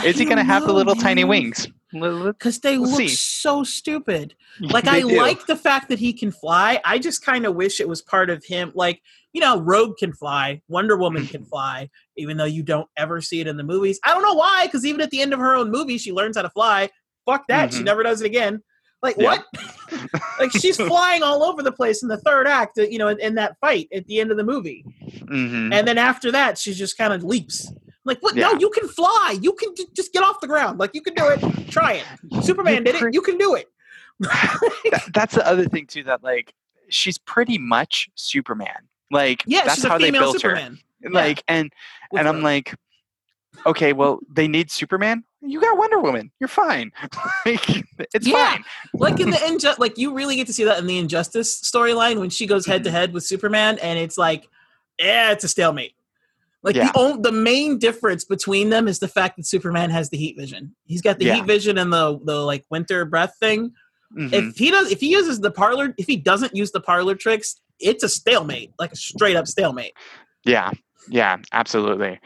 is 0.05 0.19
he 0.19 0.25
gonna 0.25 0.45
have 0.45 0.65
the 0.65 0.73
little 0.73 0.95
tiny 0.95 1.25
wings? 1.25 1.69
Because 1.93 2.61
they 2.61 2.79
We'll 2.79 2.89
look 2.91 2.97
see. 2.99 3.09
so 3.09 3.65
stupid. 3.65 4.35
Like 4.61 4.87
I 4.87 5.01
do. 5.01 5.17
like 5.17 5.47
the 5.47 5.57
fact 5.57 5.89
that 5.89 5.99
he 5.99 6.13
can 6.13 6.31
fly. 6.31 6.79
I 6.85 6.99
just 6.99 7.25
kind 7.25 7.47
of 7.47 7.55
wish 7.55 7.81
it 7.81 7.89
was 7.89 8.03
part 8.03 8.29
of 8.31 8.45
him. 8.45 8.71
Like 8.75 9.01
you 9.33 9.41
know, 9.41 9.59
Rogue 9.61 9.97
can 9.99 10.13
fly, 10.13 10.61
Wonder 10.69 10.97
Woman 10.97 11.27
can 11.27 11.45
fly, 11.53 11.89
even 12.19 12.37
though 12.37 12.45
you 12.45 12.63
don't 12.63 12.89
ever 12.99 13.21
see 13.23 13.41
it 13.41 13.47
in 13.47 13.57
the 13.57 13.63
movies. 13.65 13.99
I 14.05 14.13
don't 14.13 14.23
know 14.23 14.35
why, 14.35 14.67
because 14.67 14.85
even 14.85 15.01
at 15.01 15.11
the 15.11 15.23
end 15.23 15.33
of 15.33 15.39
her 15.41 15.55
own 15.55 15.71
movie, 15.71 15.97
she 15.99 16.13
learns 16.13 16.37
how 16.37 16.43
to 16.43 16.51
fly. 16.51 16.91
Fuck 17.25 17.47
that, 17.49 17.73
she 17.73 17.81
Mhm. 17.81 17.85
never 17.85 18.03
does 18.03 18.21
it 18.21 18.27
again. 18.27 18.63
Like 19.03 19.17
Yeah. 19.19 19.39
what? 19.91 20.11
like 20.39 20.53
she's 20.53 20.77
flying 20.89 21.23
all 21.23 21.43
over 21.43 21.63
the 21.63 21.73
place 21.73 22.03
in 22.03 22.09
the 22.09 22.19
third 22.19 22.47
act. 22.47 22.77
You 22.79 22.99
know, 22.99 23.09
in, 23.09 23.19
in 23.21 23.35
that 23.37 23.59
fight 23.61 23.89
at 23.93 24.07
the 24.07 24.21
end 24.21 24.31
of 24.31 24.37
the 24.37 24.45
movie, 24.45 24.85
Mhm. 25.03 25.73
and 25.75 25.87
then 25.89 25.99
after 25.99 26.31
that, 26.33 26.57
she 26.59 26.73
just 26.75 26.97
kind 26.97 27.13
of 27.13 27.23
leaps. 27.25 27.71
Like 28.05 28.21
what? 28.23 28.35
Yeah. 28.35 28.51
No, 28.53 28.59
you 28.59 28.71
can 28.71 28.89
fly. 28.89 29.37
You 29.41 29.53
can 29.53 29.75
j- 29.77 29.85
just 29.93 30.13
get 30.13 30.23
off 30.23 30.41
the 30.41 30.47
ground. 30.49 30.79
Like 30.79 30.91
you 30.95 31.01
can 31.03 31.15
do 31.15 31.29
it. 31.29 31.71
Try 31.71 31.95
it. 32.03 32.45
Superman 32.45 32.85
did 32.85 32.95
it. 32.97 33.15
You 33.15 33.21
can 33.23 33.39
do 33.39 33.55
it. 33.55 33.67
That- 34.91 35.11
that's 35.15 35.35
the 35.35 35.47
other 35.47 35.67
thing 35.67 35.87
too 35.87 36.03
that 36.05 36.23
like 36.23 36.55
she's 36.89 37.19
pretty 37.19 37.59
much 37.59 38.09
Superman. 38.15 38.89
Like 39.11 39.43
Yeah, 39.47 39.65
that's 39.65 39.83
how 39.83 39.99
they 39.99 40.11
built 40.11 40.43
her. 40.43 40.57
Superman. 40.57 40.79
Like 41.11 41.43
and 41.49 41.73
with 42.13 42.21
and 42.21 42.29
I'm 42.29 42.43
like, 42.43 42.75
okay, 43.67 43.93
well, 43.93 44.21
they 44.31 44.49
need 44.49 44.71
Superman. 44.71 45.25
You 45.41 45.61
got 45.61 45.77
Wonder 45.77 45.99
Woman. 46.01 46.31
You're 46.41 46.49
fine. 46.49 46.93
like, 47.47 47.85
it's 48.15 48.27
Yeah. 48.27 48.53
fine. 48.53 48.65
like 48.95 49.21
in 49.21 49.31
the 49.31 49.37
inju- 49.49 49.79
like 49.79 49.99
you 49.99 50.15
really 50.15 50.37
get 50.37 50.47
to 50.49 50.53
see 50.53 50.65
that 50.65 50.79
in 50.79 50.87
the 50.87 50.99
injustice 50.99 51.61
storyline 51.61 52.21
when 52.21 52.31
she 52.31 52.47
goes 52.47 52.65
head 52.67 52.85
to 52.85 52.91
head 52.91 53.13
with 53.13 53.25
superman 53.25 53.79
and 53.81 53.99
it's 53.99 54.17
like 54.19 54.49
yeah 54.99 55.33
it's 55.33 55.43
a 55.45 55.49
stalemate 55.49 55.95
like 56.63 56.77
Yeah. 56.77 56.93
the 56.93 56.99
on- 56.99 57.23
the 57.23 57.33
main 57.33 57.79
difference 57.79 58.25
between 58.25 58.71
them 58.71 58.87
is 58.87 59.01
the 59.01 59.09
fact 59.09 59.37
that 59.37 59.47
superman 59.47 59.91
has 59.91 60.11
the 60.11 60.17
heat 60.17 60.37
vision 60.39 60.75
he's 60.85 61.03
got 61.03 61.19
the 61.19 61.25
Yeah. 61.27 61.35
heat 61.37 61.45
vision 61.47 61.77
and 61.79 61.93
the 61.93 62.21
the 62.25 62.37
like 62.45 62.65
winter 62.71 63.05
breath 63.05 63.35
thing 63.41 63.73
Mhm. 64.17 64.33
if 64.33 64.57
he 64.57 64.71
does 64.71 64.93
if 64.93 65.01
he 65.01 65.09
uses 65.11 65.41
the 65.41 65.51
parlor 65.51 65.93
if 65.99 66.07
he 66.07 66.17
doesn't 66.17 66.55
use 66.55 66.71
the 66.71 66.81
parlor 66.81 67.15
tricks 67.17 67.61
it's 67.81 68.05
a 68.05 68.09
stalemate 68.09 68.73
like 68.79 68.93
a 68.93 68.97
straight 68.97 69.35
up 69.37 69.49
stalemate 69.49 69.93
yeah, 70.45 70.71
yeah, 71.09 71.37
absolutely. 71.53 72.19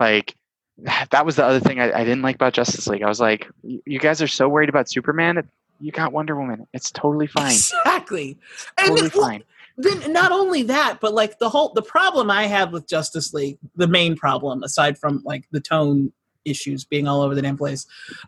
Like 0.00 0.34
that 1.10 1.24
was 1.24 1.36
the 1.36 1.44
other 1.44 1.60
thing 1.60 1.80
I, 1.80 1.92
I 1.92 2.04
didn't 2.04 2.22
like 2.22 2.36
about 2.36 2.52
Justice 2.52 2.86
League. 2.86 3.02
I 3.02 3.08
was 3.08 3.20
like, 3.20 3.48
you 3.62 3.98
guys 3.98 4.20
are 4.22 4.26
so 4.28 4.48
worried 4.48 4.68
about 4.68 4.88
Superman. 4.90 5.48
You 5.80 5.92
got 5.92 6.12
Wonder 6.12 6.36
Woman. 6.36 6.66
It's 6.72 6.90
totally 6.90 7.26
fine. 7.26 7.52
exactly 7.52 8.38
and 8.78 8.88
Totally 8.88 9.08
then, 9.08 9.10
fine. 9.10 9.44
then 9.76 10.12
not 10.12 10.30
only 10.32 10.62
that 10.62 10.98
but 11.00 11.12
like 11.12 11.38
the 11.40 11.48
whole 11.48 11.72
the 11.74 11.82
problem 11.82 12.30
i 12.30 12.44
have 12.46 12.72
with 12.72 12.88
justice 12.88 13.34
league 13.34 13.58
the 13.74 13.88
main 13.88 14.14
problem 14.16 14.62
aside 14.62 14.96
from 14.96 15.20
like 15.24 15.44
the 15.50 15.60
tone 15.60 16.12
issues 16.44 16.84
being 16.84 17.08
all 17.08 17.20
over 17.22 17.34
the 17.34 17.42
damn 17.42 17.56
place 17.56 17.86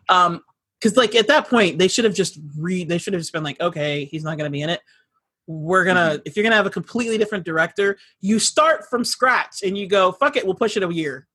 um 0.09 0.41
because 0.79 0.97
like 0.97 1.15
at 1.15 1.27
that 1.27 1.47
point 1.47 1.79
they 1.79 1.87
should 1.87 2.03
have 2.03 2.13
just 2.13 2.37
read. 2.57 2.89
they 2.89 2.97
should 2.97 3.13
have 3.13 3.21
just 3.21 3.31
been 3.33 3.43
like 3.43 3.59
okay 3.61 4.03
he's 4.05 4.23
not 4.25 4.37
gonna 4.37 4.49
be 4.49 4.61
in 4.61 4.69
it 4.69 4.81
we're 5.47 5.85
gonna 5.85 6.19
if 6.25 6.35
you're 6.35 6.43
gonna 6.43 6.55
have 6.55 6.65
a 6.65 6.71
completely 6.71 7.17
different 7.17 7.45
director 7.45 7.97
you 8.19 8.39
start 8.39 8.89
from 8.89 9.05
scratch 9.05 9.63
and 9.63 9.77
you 9.77 9.87
go 9.87 10.11
fuck 10.11 10.35
it 10.35 10.45
we'll 10.45 10.53
push 10.55 10.75
it 10.75 10.83
a 10.83 10.93
year 10.93 11.27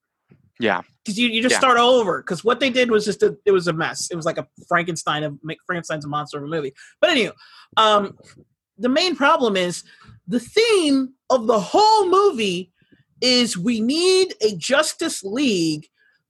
Yeah, 0.63 0.83
because 1.05 1.19
you, 1.19 1.29
you 1.29 1.43
just 1.43 1.55
Yeah. 1.55 1.59
start 1.59 1.77
all 1.79 1.95
over. 1.95 2.23
Because 2.23 2.45
what 2.45 2.61
they 2.61 2.71
did 2.71 2.91
was 2.91 3.05
just 3.05 3.23
a, 3.23 3.37
it 3.45 3.51
was 3.51 3.67
a 3.67 3.73
mess. 3.73 4.09
It 4.11 4.17
was 4.17 4.25
like 4.25 4.39
a 4.39 4.47
frankenstein 4.69 5.25
of 5.25 5.39
frankenstein's 5.67 6.05
a 6.05 6.09
monster 6.09 6.39
of 6.39 6.45
a 6.45 6.47
movie. 6.47 6.73
But 7.01 7.11
anyway 7.11 7.33
um 7.77 8.17
the 8.79 8.89
main 8.89 9.17
problem 9.17 9.57
is 9.57 9.85
the 10.27 10.41
theme 10.41 11.15
of 11.31 11.47
the 11.47 11.61
whole 11.61 12.09
movie 12.09 12.71
is 13.21 13.57
we 13.59 13.81
need 13.81 14.35
a 14.41 14.57
justice 14.57 15.23
league 15.23 15.87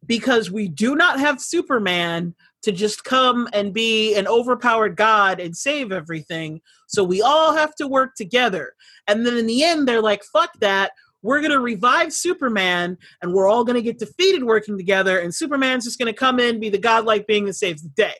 because 0.07 0.51
we 0.51 0.69
do 0.69 0.95
not 0.97 1.21
have 1.21 1.41
superman 1.41 2.35
to 2.63 2.73
just 2.73 3.05
come 3.05 3.49
and 3.53 3.73
be 3.75 4.15
an 4.15 4.27
overpowered 4.27 4.97
god 4.97 5.41
and 5.41 5.57
save 5.57 5.91
everything. 5.93 6.61
So 6.87 7.03
we 7.03 7.21
all 7.23 7.55
have 7.55 7.75
to 7.77 7.89
work 7.89 8.15
together. 8.15 8.75
And 9.09 9.27
then 9.27 9.37
in 9.37 9.47
the 9.47 9.65
end 9.65 9.87
they're 9.87 10.03
like 10.03 10.25
fuck 10.25 10.51
that 10.61 10.93
we're 11.23 11.41
going 11.41 11.53
to 11.53 11.61
revive 11.61 12.13
superman 12.13 12.99
and 13.23 13.33
we're 13.33 13.49
all 13.49 13.65
going 13.65 13.77
to 13.77 13.83
get 13.83 13.99
defeated 13.99 14.45
working 14.45 14.77
together 14.77 15.19
and 15.19 15.35
superman's 15.35 15.85
just 15.85 15.99
going 15.99 16.13
to 16.13 16.19
come 16.19 16.39
in 16.41 16.59
be 16.61 16.69
the 16.69 16.79
godlike 16.79 17.27
being 17.27 17.45
that 17.45 17.55
saves 17.55 17.83
the 17.83 17.89
day 17.91 18.15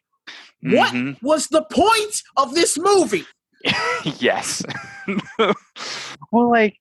what 0.63 0.93
Mhm. 0.95 1.21
was 1.23 1.49
the 1.49 1.65
point 1.71 2.23
of 2.37 2.55
this 2.55 2.79
movie 2.79 3.25
yes. 4.19 4.63
well, 5.39 6.51
like 6.51 6.79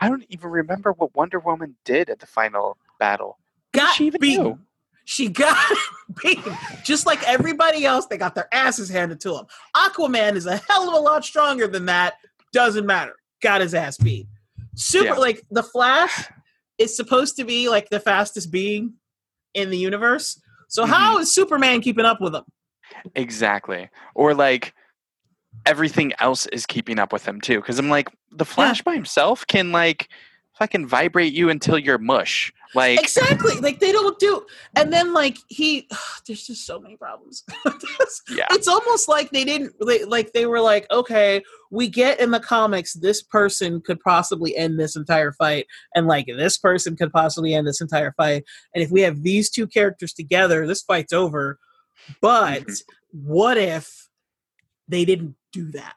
I 0.00 0.08
don't 0.08 0.24
even 0.28 0.50
remember 0.50 0.92
what 0.92 1.14
Wonder 1.14 1.38
Woman 1.38 1.76
did 1.84 2.10
at 2.10 2.18
the 2.20 2.26
final 2.26 2.76
battle. 3.00 3.38
got 3.72 3.94
she 3.94 4.06
even 4.06 4.20
beaten 4.20 4.44
do? 4.44 4.58
she 5.04 5.28
got 5.28 5.56
beaten 6.22 6.56
just 6.84 7.04
like 7.06 7.22
everybody 7.28 7.84
else 7.84 8.06
they 8.06 8.16
got 8.16 8.34
their 8.34 8.48
asses 8.52 8.88
handed 8.88 9.20
to 9.20 9.30
them. 9.32 9.46
aquaman 9.76 10.34
is 10.36 10.46
a 10.46 10.56
hell 10.68 10.88
of 10.88 10.94
a 10.94 10.98
lot 10.98 11.24
stronger 11.24 11.66
than 11.66 11.86
that 11.86 12.14
doesn't 12.52 12.86
matter 12.86 13.14
got 13.42 13.60
his 13.60 13.74
ass 13.74 13.96
beat 13.98 14.26
super 14.74 15.06
Yeah. 15.06 15.12
like 15.14 15.42
the 15.50 15.62
flash 15.62 16.26
is 16.78 16.96
supposed 16.96 17.36
to 17.36 17.44
be 17.44 17.68
like 17.68 17.88
the 17.90 18.00
fastest 18.00 18.50
being 18.50 18.94
in 19.54 19.70
the 19.70 19.78
universe 19.78 20.40
so 20.68 20.82
Mm-hmm. 20.82 20.92
how 20.92 21.18
is 21.18 21.34
superman 21.34 21.80
keeping 21.80 22.04
up 22.04 22.20
with 22.20 22.34
him 22.34 22.44
Exactly. 23.14 23.88
Or 24.14 24.34
like 24.34 24.74
everything 25.66 26.12
else 26.20 26.46
is 26.46 26.66
keeping 26.66 26.98
up 26.98 27.12
with 27.12 27.26
him 27.26 27.40
too. 27.40 27.60
Because 27.60 27.78
I'm 27.78 27.88
like, 27.88 28.08
the 28.30 28.44
Flash 28.44 28.82
by 28.82 28.94
himself 28.94 29.46
can 29.46 29.72
like 29.72 30.08
fucking 30.58 30.86
vibrate 30.86 31.32
you 31.32 31.50
until 31.50 31.78
you're 31.78 31.98
mush. 31.98 32.52
Like 32.76 32.98
exactly 33.00 33.54
like 33.60 33.78
they 33.78 33.92
don't 33.92 34.18
do 34.18 34.44
and 34.74 34.92
then 34.92 35.12
like 35.12 35.38
he 35.46 35.88
there's 36.26 36.44
just 36.44 36.66
so 36.66 36.80
many 36.80 36.96
problems 36.96 37.44
Yeah. 38.28 38.46
it's 38.50 38.66
almost 38.66 39.08
like 39.08 39.30
they 39.30 39.44
didn't 39.44 39.74
they, 39.86 40.04
like 40.04 40.32
they 40.32 40.46
were 40.46 40.60
like 40.60 40.90
okay 40.90 41.40
we 41.70 41.86
get 41.88 42.18
in 42.18 42.32
the 42.32 42.40
comics 42.40 42.94
this 42.94 43.22
person 43.22 43.80
could 43.80 44.00
possibly 44.00 44.56
end 44.56 44.80
this 44.80 44.96
entire 44.96 45.30
fight 45.30 45.66
and 45.94 46.08
like 46.08 46.26
this 46.26 46.58
person 46.58 46.96
could 46.96 47.12
possibly 47.12 47.54
end 47.54 47.68
this 47.68 47.80
entire 47.80 48.12
fight 48.16 48.42
and 48.74 48.82
if 48.82 48.90
we 48.90 49.02
have 49.02 49.22
these 49.22 49.50
two 49.50 49.68
characters 49.68 50.12
together 50.12 50.66
this 50.66 50.82
fight's 50.82 51.12
over 51.12 51.60
but 52.20 52.64
Mhm. 52.64 52.82
what 53.12 53.56
if 53.56 54.08
they 54.88 55.04
didn't 55.04 55.36
do 55.52 55.70
that 55.70 55.94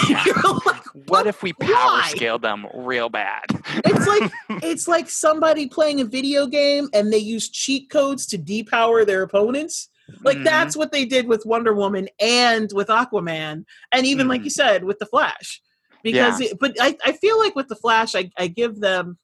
like, 0.66 0.84
what 1.08 1.26
if 1.26 1.42
we 1.42 1.52
power 1.54 1.72
Why? 1.72 2.08
scaled 2.14 2.42
them 2.42 2.66
real 2.74 3.08
bad? 3.08 3.44
It's 3.84 4.06
like 4.06 4.30
it's 4.62 4.88
like 4.88 5.08
somebody 5.08 5.66
playing 5.68 6.00
a 6.00 6.04
video 6.04 6.46
game 6.46 6.88
and 6.92 7.12
they 7.12 7.18
use 7.18 7.48
cheat 7.48 7.90
codes 7.90 8.26
to 8.26 8.38
depower 8.38 9.06
their 9.06 9.22
opponents. 9.22 9.88
Like 10.24 10.38
Mhm. 10.38 10.44
that's 10.44 10.76
what 10.76 10.92
they 10.92 11.04
did 11.04 11.26
with 11.26 11.44
Wonder 11.46 11.74
Woman 11.74 12.08
and 12.20 12.70
with 12.72 12.88
Aquaman, 12.88 13.64
and 13.92 14.06
even 14.06 14.28
like 14.28 14.42
Mhm. 14.42 14.44
you 14.44 14.50
said 14.50 14.84
with 14.84 14.98
the 14.98 15.06
Flash. 15.06 15.60
Because, 16.02 16.40
it, 16.40 16.56
but 16.60 16.76
I, 16.80 16.96
I 17.04 17.12
feel 17.12 17.36
like 17.36 17.56
with 17.56 17.66
the 17.66 17.74
Flash, 17.74 18.14
I, 18.14 18.30
I 18.38 18.46
give 18.46 18.78
them, 18.80 19.18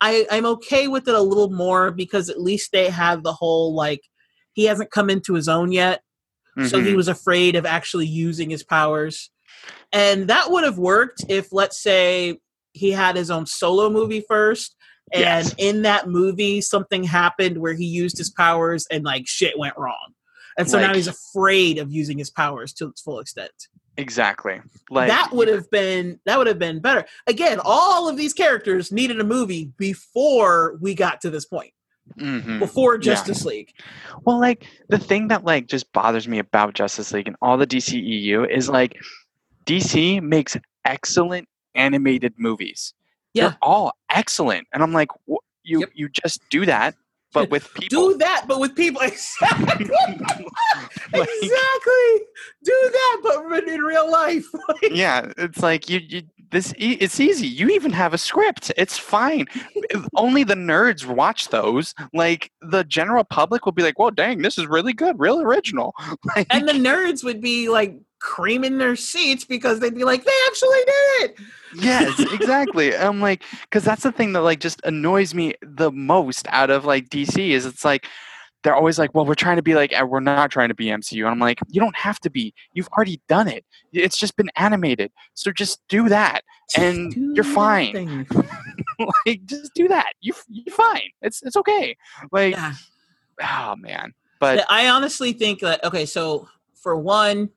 I 0.00 0.26
I'm 0.30 0.44
okay 0.46 0.88
with 0.88 1.06
it 1.06 1.14
a 1.14 1.20
little 1.20 1.50
more 1.50 1.92
because 1.92 2.28
at 2.28 2.40
least 2.40 2.72
they 2.72 2.90
have 2.90 3.22
the 3.22 3.32
whole 3.32 3.74
like 3.74 4.00
he 4.54 4.64
hasn't 4.64 4.90
come 4.90 5.08
into 5.08 5.34
his 5.34 5.48
own 5.48 5.70
yet, 5.70 6.02
so 6.66 6.80
he 6.80 6.92
Mhm. 6.92 6.96
was 6.96 7.06
afraid 7.08 7.54
of 7.54 7.64
actually 7.64 8.06
using 8.06 8.50
his 8.50 8.64
powers 8.64 9.30
and 9.92 10.28
that 10.28 10.50
would 10.50 10.64
have 10.64 10.78
worked 10.78 11.24
if 11.28 11.52
let's 11.52 11.80
say 11.82 12.38
he 12.72 12.90
had 12.90 13.16
his 13.16 13.30
own 13.30 13.46
solo 13.46 13.90
movie 13.90 14.24
first 14.28 14.76
and 15.12 15.20
Yes. 15.22 15.54
in 15.58 15.82
that 15.82 16.08
movie 16.08 16.60
something 16.60 17.04
happened 17.04 17.58
where 17.58 17.74
he 17.74 17.84
used 17.84 18.16
his 18.18 18.30
powers 18.30 18.86
and 18.90 19.04
like 19.04 19.26
shit 19.26 19.58
went 19.58 19.76
wrong 19.76 20.14
and 20.58 20.68
so 20.70 20.78
now 20.80 20.94
he's 20.94 21.08
afraid 21.08 21.78
of 21.78 21.92
using 21.92 22.18
his 22.18 22.30
powers 22.30 22.72
to 22.74 22.86
its 22.88 23.00
full 23.02 23.18
extent 23.20 23.50
exactly. 23.98 24.60
Like 24.90 25.08
that 25.08 25.32
would 25.32 25.48
have 25.48 25.70
been 25.70 26.18
that 26.24 26.38
would 26.38 26.46
have 26.46 26.58
been 26.58 26.80
better 26.80 27.04
again 27.26 27.60
all 27.62 28.08
of 28.08 28.16
these 28.16 28.32
characters 28.32 28.90
needed 28.90 29.20
a 29.20 29.24
movie 29.24 29.70
before 29.76 30.78
we 30.80 30.94
got 30.94 31.20
to 31.22 31.30
this 31.30 31.44
point 31.44 31.72
Mhm. 32.18 32.58
before 32.58 32.94
Yeah. 32.96 33.00
justice 33.00 33.44
league 33.44 33.70
Well, 34.24 34.40
like 34.40 34.66
the 34.88 34.98
thing 34.98 35.28
that 35.28 35.44
like 35.44 35.66
just 35.68 35.92
bothers 35.92 36.26
me 36.26 36.38
about 36.38 36.74
Justice 36.74 37.12
League 37.12 37.28
and 37.28 37.36
all 37.40 37.56
the 37.56 37.66
DCEU 37.66 38.44
is 38.44 38.68
like 38.68 38.96
DC 39.66 40.20
makes 40.22 40.56
excellent 40.84 41.48
animated 41.74 42.34
movies. 42.38 42.94
Yeah. 43.34 43.48
They're 43.50 43.58
all 43.62 43.92
excellent, 44.10 44.66
and 44.72 44.82
I'm 44.82 44.92
like, 44.92 45.08
wh- 45.30 45.36
you 45.64 45.80
Yep. 45.80 45.90
you 45.94 46.08
just 46.08 46.40
do 46.50 46.66
that, 46.66 46.94
but 47.32 47.50
with 47.50 47.72
people. 47.74 48.10
do 48.12 48.18
that 48.18 48.44
but 48.48 48.60
with 48.60 48.74
people 48.76 49.00
exactly 49.02 49.86
Like- 51.14 51.28
exactly 51.42 52.26
do 52.64 52.90
that 52.92 53.20
but 53.22 53.68
in 53.68 53.80
real 53.80 54.10
life 54.10 54.44
yeah, 54.90 55.32
it's 55.38 55.62
like 55.62 55.88
you 55.88 56.00
you 56.08 56.22
this 56.50 56.74
e- 56.76 56.98
it's 57.00 57.18
easy. 57.18 57.46
You 57.46 57.70
even 57.70 57.92
have 57.92 58.12
a 58.12 58.18
script. 58.18 58.70
It's 58.76 58.98
fine. 58.98 59.46
Only 60.14 60.44
the 60.44 60.54
nerds 60.54 61.06
watch 61.06 61.48
those. 61.48 61.94
Like 62.12 62.50
the 62.60 62.84
general 62.84 63.24
public 63.24 63.64
will 63.64 63.72
be 63.72 63.82
like, 63.82 63.98
"Well, 63.98 64.10
dang, 64.10 64.42
this 64.42 64.58
is 64.58 64.66
really 64.66 64.92
good, 64.92 65.18
real 65.18 65.40
original." 65.40 65.94
Like, 66.36 66.46
and 66.50 66.68
the 66.68 66.74
nerds 66.74 67.24
would 67.24 67.40
be 67.40 67.70
like 67.70 67.96
creaming 68.22 68.78
their 68.78 68.94
seats 68.96 69.44
because 69.44 69.80
they'd 69.80 69.94
be 69.94 70.04
like, 70.04 70.24
they 70.24 70.30
actually 70.46 70.78
did 70.86 71.24
it. 71.24 71.36
yes 71.74 72.20
exactly 72.32 72.94
i'm 72.96 73.20
like 73.20 73.42
because 73.62 73.82
that's 73.82 74.02
the 74.02 74.12
thing 74.12 74.32
that 74.32 74.42
like 74.42 74.60
just 74.60 74.80
annoys 74.84 75.34
me 75.34 75.54
the 75.62 75.90
most 75.90 76.46
out 76.50 76.68
of 76.70 76.84
like 76.84 77.08
dc 77.08 77.36
is 77.36 77.64
it's 77.66 77.82
like 77.84 78.06
they're 78.62 78.74
always 78.76 78.98
like 78.98 79.12
well 79.14 79.24
we're 79.24 79.34
trying 79.34 79.56
to 79.56 79.62
be 79.62 79.74
like 79.74 79.90
"Eh, 79.94 80.02
we're 80.02 80.20
not 80.20 80.50
trying 80.50 80.68
to 80.68 80.74
be 80.74 80.86
mcu 80.86 81.18
and 81.20 81.28
i'm 81.28 81.38
like 81.38 81.58
you 81.68 81.80
don't 81.80 81.96
have 81.96 82.20
to 82.20 82.28
be 82.30 82.52
you've 82.74 82.88
already 82.88 83.20
done 83.26 83.48
it 83.48 83.64
it's 83.94 84.18
just 84.18 84.36
been 84.36 84.50
animated 84.56 85.10
so 85.34 85.50
just 85.50 85.80
do 85.88 86.08
that 86.10 86.42
and 86.76 87.12
Do 87.14 87.32
you're 87.34 87.42
fine 87.44 88.26
like 89.26 89.44
just 89.46 89.72
do 89.74 89.88
that 89.88 90.12
you, 90.20 90.34
you're 90.48 90.74
fine 90.76 91.08
it's 91.22 91.42
it's 91.42 91.56
okay 91.56 91.96
like 92.32 92.52
Yeah. 92.54 92.74
oh 93.42 93.74
man 93.76 94.12
but 94.40 94.66
I 94.68 94.88
honestly 94.88 95.32
think 95.32 95.60
that 95.60 95.84
okay, 95.84 96.04
so 96.04 96.48
for 96.74 96.96
one, 96.96 97.50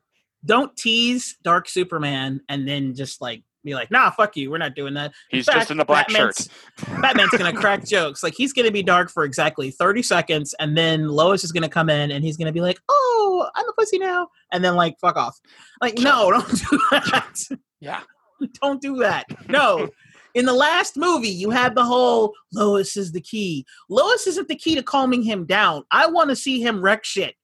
don't 0.45 0.75
tease 0.77 1.37
Dark 1.43 1.67
Superman 1.67 2.41
and 2.49 2.67
then 2.67 2.93
just 2.95 3.21
like 3.21 3.43
be 3.63 3.73
like, 3.73 3.89
nah, 3.89 4.11
fuck 4.11 4.37
you, 4.37 4.51
we're 4.51 4.59
not 4.59 4.75
doing 4.75 4.93
that. 4.93 5.11
he's 5.31 5.45
fact, 5.45 5.57
just 5.57 5.71
in 5.71 5.77
the 5.77 5.85
black 5.85 6.07
Batman's- 6.07 6.49
shirt 6.85 7.01
Batman's 7.01 7.31
gonna 7.31 7.51
crack 7.51 7.83
jokes. 7.87 8.21
Like 8.21 8.35
he's 8.37 8.53
gonna 8.53 8.69
be 8.71 8.83
dark 8.83 9.09
for 9.09 9.23
exactly 9.23 9.71
30 9.71 10.03
seconds, 10.03 10.53
and 10.59 10.77
then 10.77 11.07
Lois 11.07 11.43
is 11.43 11.51
gonna 11.51 11.67
come 11.69 11.89
in 11.89 12.11
and 12.11 12.23
he's 12.23 12.37
gonna 12.37 12.51
be 12.51 12.61
like, 12.61 12.77
Oh, 12.89 13.47
I'm 13.55 13.67
a 13.67 13.73
pussy 13.73 13.97
now, 13.97 14.27
and 14.51 14.63
then 14.63 14.75
like 14.75 14.99
fuck 14.99 15.15
off. 15.17 15.39
Like, 15.81 15.97
no, 15.97 16.29
don't 16.31 16.47
do 16.47 16.79
that. 16.91 17.35
yeah 17.79 18.01
don't 18.61 18.81
do 18.81 18.97
that. 18.97 19.25
No. 19.49 19.89
In 20.35 20.45
the 20.45 20.53
last 20.53 20.97
movie, 20.97 21.29
you 21.29 21.49
had 21.49 21.75
the 21.75 21.85
whole 21.85 22.33
Lois 22.53 22.97
is 22.97 23.13
the 23.13 23.21
key. 23.21 23.65
Lois 23.89 24.27
isn't 24.27 24.49
the 24.49 24.55
key 24.57 24.75
to 24.75 24.83
calming 24.83 25.23
him 25.23 25.45
down. 25.45 25.83
I 25.91 26.07
want 26.07 26.29
to 26.29 26.35
see 26.35 26.61
him 26.61 26.81
wreck 26.81 27.03
shit. 27.05 27.35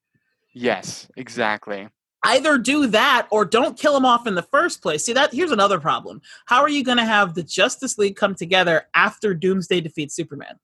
yes 0.54 1.08
exactly 1.18 1.88
Either 2.24 2.58
do 2.58 2.88
that 2.88 3.28
or 3.32 3.46
don't 3.46 3.80
kill 3.80 3.98
him 3.98 4.06
off 4.06 4.28
in 4.28 4.36
the 4.36 4.44
first 4.44 4.82
place. 4.82 5.04
See 5.04 5.14
that 5.14 5.34
here's 5.34 5.52
another 5.52 5.80
problem. 5.80 6.22
How 6.46 6.62
are 6.62 6.70
you 6.70 6.84
going 6.84 7.00
to 7.00 7.06
have 7.06 7.34
the 7.34 7.44
Justice 7.44 7.98
League 7.98 8.16
come 8.16 8.36
together 8.36 8.84
after 8.94 9.34
Doomsday 9.34 9.82
defeats 9.82 10.16
Superman? 10.16 10.60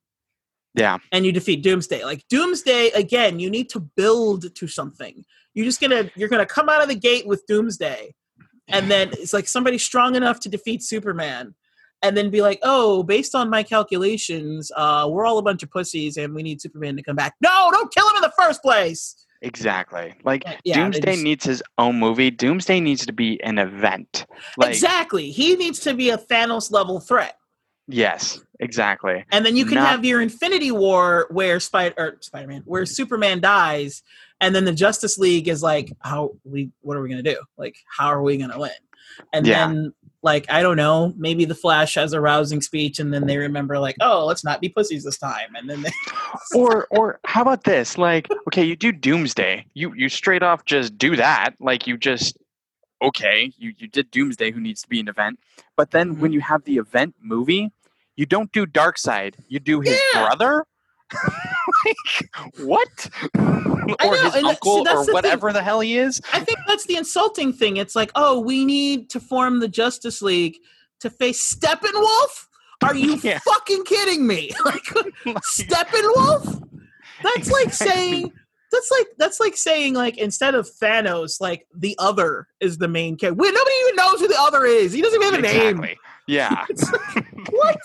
yeah 0.78 0.98
and 1.12 1.26
you 1.26 1.32
defeat 1.32 1.64
Doomsday. 1.64 2.06
Like 2.06 2.24
Doomsday, 2.30 2.90
again, 2.92 3.40
you 3.40 3.50
need 3.50 3.70
to 3.70 3.80
build 3.80 4.56
to 4.56 4.68
something. 4.68 5.26
You're 5.54 5.66
just 5.66 5.82
gonna 5.82 6.10
you're 6.16 6.30
gonna 6.30 6.46
come 6.46 6.70
out 6.70 6.82
of 6.82 6.88
the 6.88 6.96
gate 6.96 7.28
with 7.28 7.46
Doomsday, 7.48 8.14
and 8.68 8.90
then 8.90 9.10
it's 9.14 9.34
like 9.34 9.48
somebody 9.48 9.78
strong 9.78 10.16
enough 10.16 10.40
to 10.42 10.50
defeat 10.50 10.84
Superman, 10.84 11.56
and 12.04 12.16
then 12.16 12.30
be 12.30 12.42
like, 12.42 12.60
oh, 12.62 13.04
based 13.04 13.34
on 13.34 13.50
my 13.50 13.64
calculations, 13.64 14.72
uh, 14.76 15.08
we're 15.10 15.26
all 15.26 15.40
a 15.40 15.44
bunch 15.44 15.64
of 15.64 15.72
pussies, 15.72 16.18
and 16.18 16.34
we 16.34 16.44
need 16.44 16.62
Superman 16.62 16.96
to 16.96 17.04
come 17.04 17.16
back. 17.16 17.36
No, 17.42 17.70
don't 17.72 17.94
kill 17.94 18.08
him 18.10 18.18
in 18.18 18.22
the 18.22 18.34
first 18.38 18.62
place. 18.62 19.16
Exactly. 19.42 20.16
Like 20.24 20.44
Yeah, 20.64 20.76
Doomsday 20.76 21.12
just- 21.14 21.24
needs 21.24 21.46
his 21.46 21.64
own 21.78 22.00
movie. 22.00 22.32
Doomsday 22.32 22.80
needs 22.80 23.06
to 23.06 23.14
be 23.14 23.42
an 23.44 23.58
event. 23.60 24.26
Like 24.58 24.70
exactly, 24.70 25.32
he 25.32 25.56
needs 25.56 25.80
to 25.82 25.94
be 25.94 26.10
a 26.10 26.18
Thanos 26.18 26.72
level 26.72 27.00
threat. 27.00 27.38
yes, 27.88 28.42
exactly. 28.60 29.24
And 29.32 29.46
then 29.46 29.56
you 29.56 29.64
can 29.66 29.76
Not- 29.76 29.88
have 29.88 30.04
your 30.06 30.22
Infinity 30.22 30.72
War 30.72 31.28
where 31.30 31.60
Spider 31.60 31.96
or 31.98 32.18
Spider 32.22 32.48
Man, 32.48 32.64
where 32.66 32.84
mm-hmm. 32.84 32.88
Superman 32.94 33.40
dies, 33.40 34.04
and 34.42 34.54
then 34.56 34.66
the 34.66 34.74
Justice 34.74 35.18
League 35.18 35.48
is 35.48 35.62
like, 35.64 35.94
how 36.02 36.32
we 36.44 36.70
what 36.82 36.98
are 36.98 37.02
we 37.02 37.10
gonna 37.10 37.24
do? 37.24 37.38
Like, 37.58 37.78
how 37.88 38.08
are 38.08 38.22
we 38.22 38.38
gonna 38.38 38.60
win? 38.60 38.72
And 39.34 39.46
Yeah. 39.48 39.68
then 39.68 39.94
like 40.28 40.46
I 40.52 40.62
don't 40.62 40.78
know, 40.78 41.14
maybe 41.18 41.46
the 41.46 41.56
Flash 41.56 41.96
has 41.96 42.14
a 42.14 42.22
rousing 42.22 42.62
speech, 42.62 43.00
and 43.00 43.14
then 43.14 43.26
they 43.28 43.38
remember 43.38 43.80
like, 43.80 43.98
oh, 44.02 44.26
let's 44.28 44.44
not 44.44 44.62
be 44.62 44.70
pussies 44.70 45.04
this 45.06 45.18
time, 45.18 45.56
and 45.58 45.70
then 45.70 45.82
they 45.84 45.92
Or 46.56 46.88
or 46.92 47.20
how 47.26 47.42
about 47.44 47.64
this? 47.64 47.98
Like, 47.98 48.30
okay, 48.50 48.64
you 48.64 48.76
do 48.76 48.92
Doomsday. 48.92 49.66
You 49.74 49.94
you 49.96 50.10
straight 50.10 50.44
off 50.44 50.66
just 50.66 50.98
do 50.98 51.16
that. 51.16 51.52
Like 51.60 51.88
you 51.88 51.98
just 51.98 52.38
okay, 53.02 53.52
you, 53.58 53.74
you 53.78 53.88
did 53.88 54.12
Doomsday 54.12 54.52
who 54.52 54.60
needs 54.62 54.82
to 54.84 54.90
be 54.90 55.00
an 55.00 55.08
event. 55.08 55.40
But 55.76 55.92
then 55.92 56.14
Mm-hmm. 56.14 56.22
when 56.22 56.34
you 56.34 56.42
have 56.42 56.64
the 56.66 56.78
event 56.78 57.16
movie, 57.22 57.72
you 58.16 58.26
don't 58.26 58.52
do 58.52 58.66
Darkseid 58.66 59.36
You 59.48 59.60
do 59.60 59.82
his 59.82 60.04
Yeah. 60.14 60.24
brother? 60.24 60.66
like 61.86 62.60
what? 62.60 63.10
or 63.38 63.42
know, 63.42 64.12
his 64.12 64.36
and 64.36 64.46
that- 64.46 64.46
uncle 64.46 64.88
or 64.88 65.06
whatever 65.14 65.54
the 65.54 65.62
hell 65.64 65.80
he 65.80 65.98
is? 65.98 66.22
I 66.34 66.40
think 66.42 66.60
that's 66.68 66.86
the 66.86 66.96
insulting 66.98 67.54
thing. 67.54 67.78
It's 67.78 67.96
like, 67.96 68.12
oh, 68.16 68.40
we 68.40 68.66
need 68.66 69.10
to 69.12 69.20
form 69.20 69.60
the 69.60 69.68
Justice 69.68 70.22
League 70.22 70.58
to 71.02 71.10
face 71.10 71.54
Steppenwolf. 71.56 72.48
Are 72.84 72.96
you 72.96 73.16
Yeah. 73.24 73.40
fucking 73.40 73.84
kidding 73.86 74.28
me? 74.28 74.52
Like 74.66 74.84
Like- 75.26 75.36
Steppenwolf? 75.44 76.64
That's 77.24 77.50
like 77.52 77.74
saying 77.74 78.32
that's 78.72 78.92
like 78.92 79.08
that's 79.18 79.40
like 79.40 79.58
saying 79.58 79.94
like 79.96 80.18
instead 80.18 80.54
of 80.54 80.70
Thanos, 80.70 81.40
like 81.42 81.66
the 81.76 81.96
other 81.98 82.48
is 82.60 82.78
the 82.78 82.88
main 82.88 83.16
character. 83.16 83.42
Nobody 83.42 83.76
even 83.84 83.96
knows 83.96 84.20
who 84.20 84.28
the 84.28 84.38
other 84.40 84.66
is. 84.66 84.92
He 84.94 85.02
doesn't 85.02 85.20
even 85.24 85.34
have 85.34 85.40
a 85.40 85.58
name. 85.58 85.84
Exactly. 85.84 85.98
Yeah. 86.28 86.66
It's 86.70 86.92
like, 86.92 87.26
what? 87.52 87.78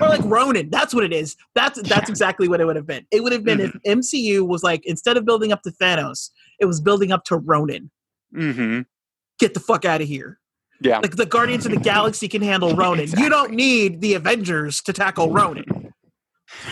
Or 0.00 0.08
like 0.08 0.22
Ronan. 0.24 0.70
That's 0.70 0.94
what 0.94 1.04
it 1.04 1.12
is. 1.12 1.36
That's 1.54 1.80
that's 1.82 2.08
Yeah. 2.08 2.12
exactly 2.12 2.48
what 2.48 2.60
it 2.60 2.64
would 2.66 2.76
have 2.76 2.86
been. 2.86 3.06
It 3.10 3.22
would 3.22 3.32
have 3.32 3.44
been 3.44 3.60
if 3.60 3.72
MCU 3.86 4.46
was 4.46 4.62
like 4.62 4.84
instead 4.86 5.16
of 5.16 5.24
building 5.24 5.52
up 5.52 5.62
to 5.62 5.70
Thanos, 5.70 6.30
it 6.60 6.66
was 6.66 6.80
building 6.80 7.12
up 7.12 7.24
to 7.24 7.36
Ronan. 7.36 7.90
mm-hmm. 8.34 8.80
Get 9.38 9.54
the 9.54 9.60
fuck 9.60 9.84
out 9.84 10.00
of 10.00 10.08
here. 10.08 10.38
Yeah. 10.80 10.98
Like 10.98 11.16
the 11.16 11.26
Guardians 11.26 11.64
of 11.66 11.72
the 11.72 11.78
Galaxy 11.80 12.28
can 12.28 12.42
handle 12.42 12.74
Ronan. 12.76 13.08
You 13.16 13.28
don't 13.28 13.52
need 13.52 14.00
the 14.00 14.14
Avengers 14.14 14.80
to 14.82 14.92
tackle 14.92 15.30
Ronan. 15.30 15.64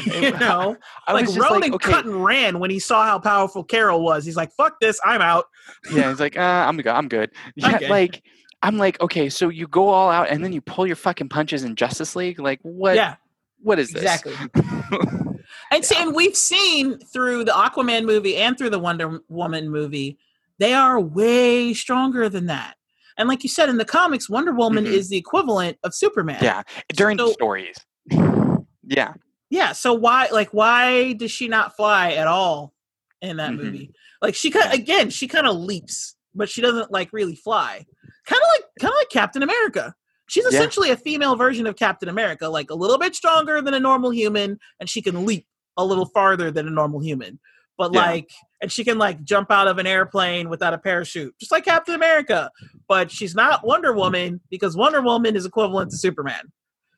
you 0.04 0.32
know, 0.32 0.76
I 1.06 1.12
like 1.12 1.28
Ronan 1.28 1.74
okay. 1.74 1.92
cut 1.92 2.04
and 2.04 2.22
ran 2.24 2.58
when 2.58 2.70
he 2.70 2.78
saw 2.78 3.04
how 3.04 3.18
powerful 3.18 3.64
Carol 3.64 4.02
was. 4.02 4.24
He's 4.24 4.36
like, 4.36 4.52
"Fuck 4.52 4.74
this, 4.80 5.00
I'm 5.04 5.22
out." 5.22 5.46
Yeah, 5.90 6.10
he's 6.10 6.20
like, 6.20 6.36
uh, 6.36 6.40
I'm 6.68 6.76
good. 6.76 6.86
I'm 6.88 7.08
good. 7.08 7.30
Yeah, 7.56 7.78
good. 7.78 7.90
like 7.90 8.22
I'm 8.62 8.76
like, 8.76 9.00
okay, 9.00 9.28
so 9.30 9.48
you 9.48 9.66
go 9.66 9.88
all 9.88 10.10
out 10.10 10.28
and 10.28 10.44
then 10.44 10.52
you 10.52 10.60
pull 10.60 10.86
your 10.86 10.96
fucking 10.96 11.28
punches 11.30 11.64
in 11.64 11.76
Justice 11.76 12.14
League. 12.14 12.38
Like, 12.38 12.60
what? 12.62 12.94
Yeah, 12.94 13.16
What 13.62 13.78
is 13.78 13.90
this? 13.90 14.02
exactly. 14.02 14.34
And 15.72 15.84
see, 15.84 15.96
and 15.98 16.14
we've 16.14 16.36
seen 16.36 16.98
through 16.98 17.44
the 17.44 17.50
Aquaman 17.52 18.04
movie 18.04 18.36
and 18.36 18.56
through 18.56 18.70
the 18.70 18.78
Wonder 18.78 19.20
Woman 19.28 19.68
movie, 19.68 20.16
they 20.58 20.74
are 20.74 21.00
way 21.00 21.74
stronger 21.74 22.28
than 22.28 22.46
that. 22.46 22.74
And 23.16 23.28
like 23.28 23.42
you 23.42 23.48
said 23.48 23.68
in 23.68 23.76
the 23.76 23.84
comics, 23.84 24.28
Wonder 24.30 24.52
Woman 24.52 24.84
Mhm. 24.84 24.92
is 24.92 25.08
the 25.08 25.16
equivalent 25.16 25.78
of 25.82 25.92
Superman. 25.94 26.38
yeah, 26.42 26.62
during 26.94 27.16
the 27.16 27.26
So- 27.26 27.32
stories. 27.32 27.76
Yeah, 28.84 29.14
Yeah. 29.50 29.72
So 29.72 29.92
why, 29.94 30.28
like, 30.32 30.50
why 30.50 31.12
does 31.14 31.30
she 31.32 31.46
not 31.48 31.76
fly 31.76 32.12
at 32.12 32.26
all 32.28 32.72
in 33.20 33.36
that 33.38 33.52
Mhm. 33.52 33.56
movie? 33.58 33.92
Like, 34.22 34.34
she 34.34 34.50
kind 34.50 34.72
again, 34.72 35.10
she 35.10 35.26
kind 35.28 35.46
of 35.46 35.56
leaps, 35.56 36.14
but 36.34 36.48
she 36.48 36.60
doesn't 36.60 36.90
like 36.92 37.10
really 37.12 37.36
fly. 37.36 37.86
Kind 38.26 38.40
of 38.42 38.48
like, 38.54 38.64
kind 38.80 38.92
of 38.92 38.96
like 38.98 39.08
Captain 39.10 39.42
America. 39.42 39.94
She's 40.28 40.44
Yeah. 40.44 40.50
essentially 40.58 40.90
a 40.90 40.96
female 40.96 41.36
version 41.36 41.66
of 41.66 41.76
Captain 41.76 42.08
America, 42.08 42.48
like 42.48 42.70
a 42.70 42.74
little 42.74 42.98
bit 42.98 43.14
stronger 43.16 43.60
than 43.60 43.74
a 43.74 43.80
normal 43.80 44.10
human, 44.10 44.58
and 44.78 44.88
she 44.88 45.02
can 45.02 45.26
leap 45.26 45.46
a 45.76 45.84
little 45.84 46.06
farther 46.06 46.50
than 46.50 46.66
a 46.68 46.70
normal 46.70 47.00
human. 47.00 47.40
But 47.78 47.92
Yeah. 47.94 48.00
like, 48.06 48.30
and 48.60 48.70
she 48.70 48.84
can 48.84 48.98
like 48.98 49.24
jump 49.24 49.50
out 49.50 49.66
of 49.66 49.78
an 49.78 49.86
airplane 49.86 50.48
without 50.50 50.74
a 50.74 50.78
parachute, 50.78 51.34
just 51.40 51.50
like 51.50 51.64
Captain 51.64 51.94
America. 51.94 52.50
But 52.88 53.10
she's 53.10 53.34
not 53.34 53.66
Wonder 53.66 53.92
Woman 53.92 54.40
because 54.50 54.76
Wonder 54.76 55.00
Woman 55.00 55.34
is 55.34 55.46
equivalent 55.46 55.90
to 55.92 55.96
Superman. 55.96 56.52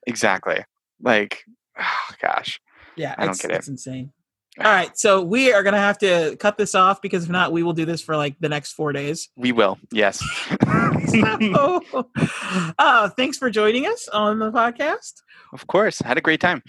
exactly. 0.06 0.64
Like, 1.00 1.44
oh, 1.78 2.08
gosh, 2.20 2.60
Yeah, 2.96 3.14
I 3.16 3.22
don't 3.24 3.30
it's, 3.30 3.42
get 3.42 3.50
it. 3.52 3.56
it's 3.58 3.68
insane. 3.68 4.12
All 4.58 4.64
right, 4.70 4.96
so 4.98 5.22
we 5.22 5.50
are 5.52 5.62
gonna 5.62 5.78
have 5.78 5.96
to 5.98 6.36
cut 6.38 6.58
this 6.58 6.74
off 6.74 7.00
because 7.00 7.24
if 7.24 7.30
not, 7.30 7.52
we 7.52 7.62
will 7.62 7.72
do 7.72 7.86
this 7.86 8.02
for 8.02 8.16
like 8.18 8.36
the 8.38 8.50
next 8.50 8.72
four 8.72 8.92
days. 8.92 9.28
we 9.36 9.52
will. 9.52 9.78
Yes. 9.90 10.22
So, 11.08 11.82
uh, 12.78 13.08
thanks 13.10 13.36
for 13.36 13.50
joining 13.50 13.86
us 13.86 14.08
on 14.08 14.38
the 14.38 14.50
podcast. 14.50 15.20
of 15.52 15.66
course. 15.66 15.98
Had 16.00 16.16
a 16.16 16.20
great 16.22 16.40
time. 16.40 16.62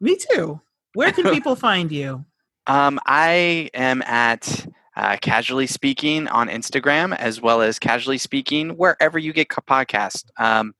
Me 0.00 0.16
too. 0.16 0.60
Where 0.94 1.10
can 1.12 1.24
people 1.32 1.54
find 1.56 1.90
you? 1.90 2.24
Um, 2.66 2.98
I 3.06 3.70
am 3.72 4.02
at 4.02 4.66
uh, 4.96 5.16
Casually 5.22 5.66
Speaking 5.66 6.28
on 6.28 6.48
Instagram, 6.48 7.16
as 7.16 7.40
well 7.40 7.62
as 7.62 7.78
Casually 7.78 8.18
Speaking 8.18 8.70
wherever 8.70 9.18
you 9.18 9.32
get 9.32 9.48
co- 9.48 9.62
podcast. 9.62 10.24
Um, 10.38 10.74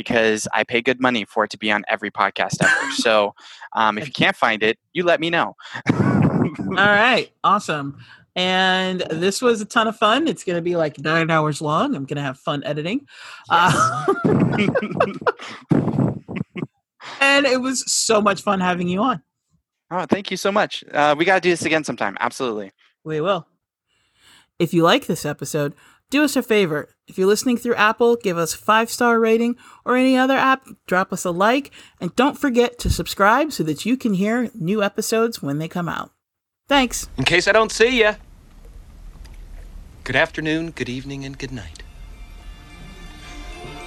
because 0.00 0.48
I 0.54 0.64
pay 0.64 0.80
good 0.80 0.98
money 0.98 1.26
for 1.26 1.44
it 1.44 1.50
to 1.50 1.58
be 1.58 1.70
on 1.70 1.84
every 1.86 2.10
podcast 2.10 2.56
ever. 2.62 2.92
so 2.92 3.34
um, 3.74 3.98
if 3.98 4.06
you 4.06 4.12
can't 4.14 4.34
find 4.34 4.62
it, 4.62 4.78
you 4.94 5.04
let 5.04 5.20
me 5.20 5.28
know. 5.28 5.54
All 5.92 5.98
right, 6.70 7.30
awesome. 7.44 7.98
And 8.34 9.00
this 9.10 9.42
was 9.42 9.60
a 9.60 9.66
ton 9.66 9.88
of 9.88 9.96
fun. 9.96 10.26
It's 10.26 10.42
going 10.42 10.56
to 10.56 10.62
be 10.62 10.74
like 10.74 10.98
nine 10.98 11.30
hours 11.30 11.60
long. 11.60 11.94
I'm 11.94 12.06
going 12.06 12.16
to 12.16 12.22
have 12.22 12.38
fun 12.38 12.64
editing. 12.64 13.06
Uh, 13.50 14.06
and 17.20 17.44
it 17.44 17.60
was 17.60 17.84
so 17.92 18.22
much 18.22 18.40
fun 18.40 18.60
having 18.60 18.88
you 18.88 19.02
on. 19.02 19.22
oh, 19.90 20.06
thank 20.06 20.30
you 20.30 20.38
so 20.38 20.50
much. 20.50 20.82
Uh, 20.90 21.14
we 21.18 21.26
got 21.26 21.34
to 21.34 21.42
do 21.42 21.50
this 21.50 21.66
again 21.66 21.84
sometime. 21.84 22.16
Absolutely. 22.20 22.72
We 23.04 23.20
will. 23.20 23.46
If 24.58 24.72
you 24.72 24.82
like 24.82 25.06
this 25.06 25.26
episode, 25.26 25.74
do 26.08 26.24
us 26.24 26.36
a 26.36 26.42
favor. 26.42 26.88
If 27.10 27.18
you're 27.18 27.26
listening 27.26 27.56
through 27.56 27.74
Apple, 27.74 28.14
give 28.14 28.38
us 28.38 28.54
five 28.54 28.88
star 28.88 29.18
rating 29.18 29.56
or 29.84 29.96
any 29.96 30.16
other 30.16 30.36
app, 30.36 30.64
drop 30.86 31.12
us 31.12 31.24
a 31.24 31.32
like, 31.32 31.72
and 32.00 32.14
don't 32.14 32.38
forget 32.38 32.78
to 32.78 32.88
subscribe 32.88 33.50
so 33.50 33.64
that 33.64 33.84
you 33.84 33.96
can 33.96 34.14
hear 34.14 34.48
new 34.54 34.80
episodes 34.80 35.42
when 35.42 35.58
they 35.58 35.66
come 35.66 35.88
out. 35.88 36.12
Thanks. 36.68 37.08
In 37.18 37.24
case 37.24 37.48
I 37.48 37.52
don't 37.52 37.72
see 37.72 38.00
ya. 38.00 38.14
Good 40.04 40.14
afternoon, 40.14 40.70
good 40.70 40.88
evening, 40.88 41.24
and 41.24 41.36
good 41.36 41.50
night. 41.50 41.82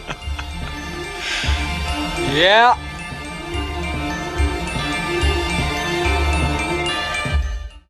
yeah. 2.35 2.77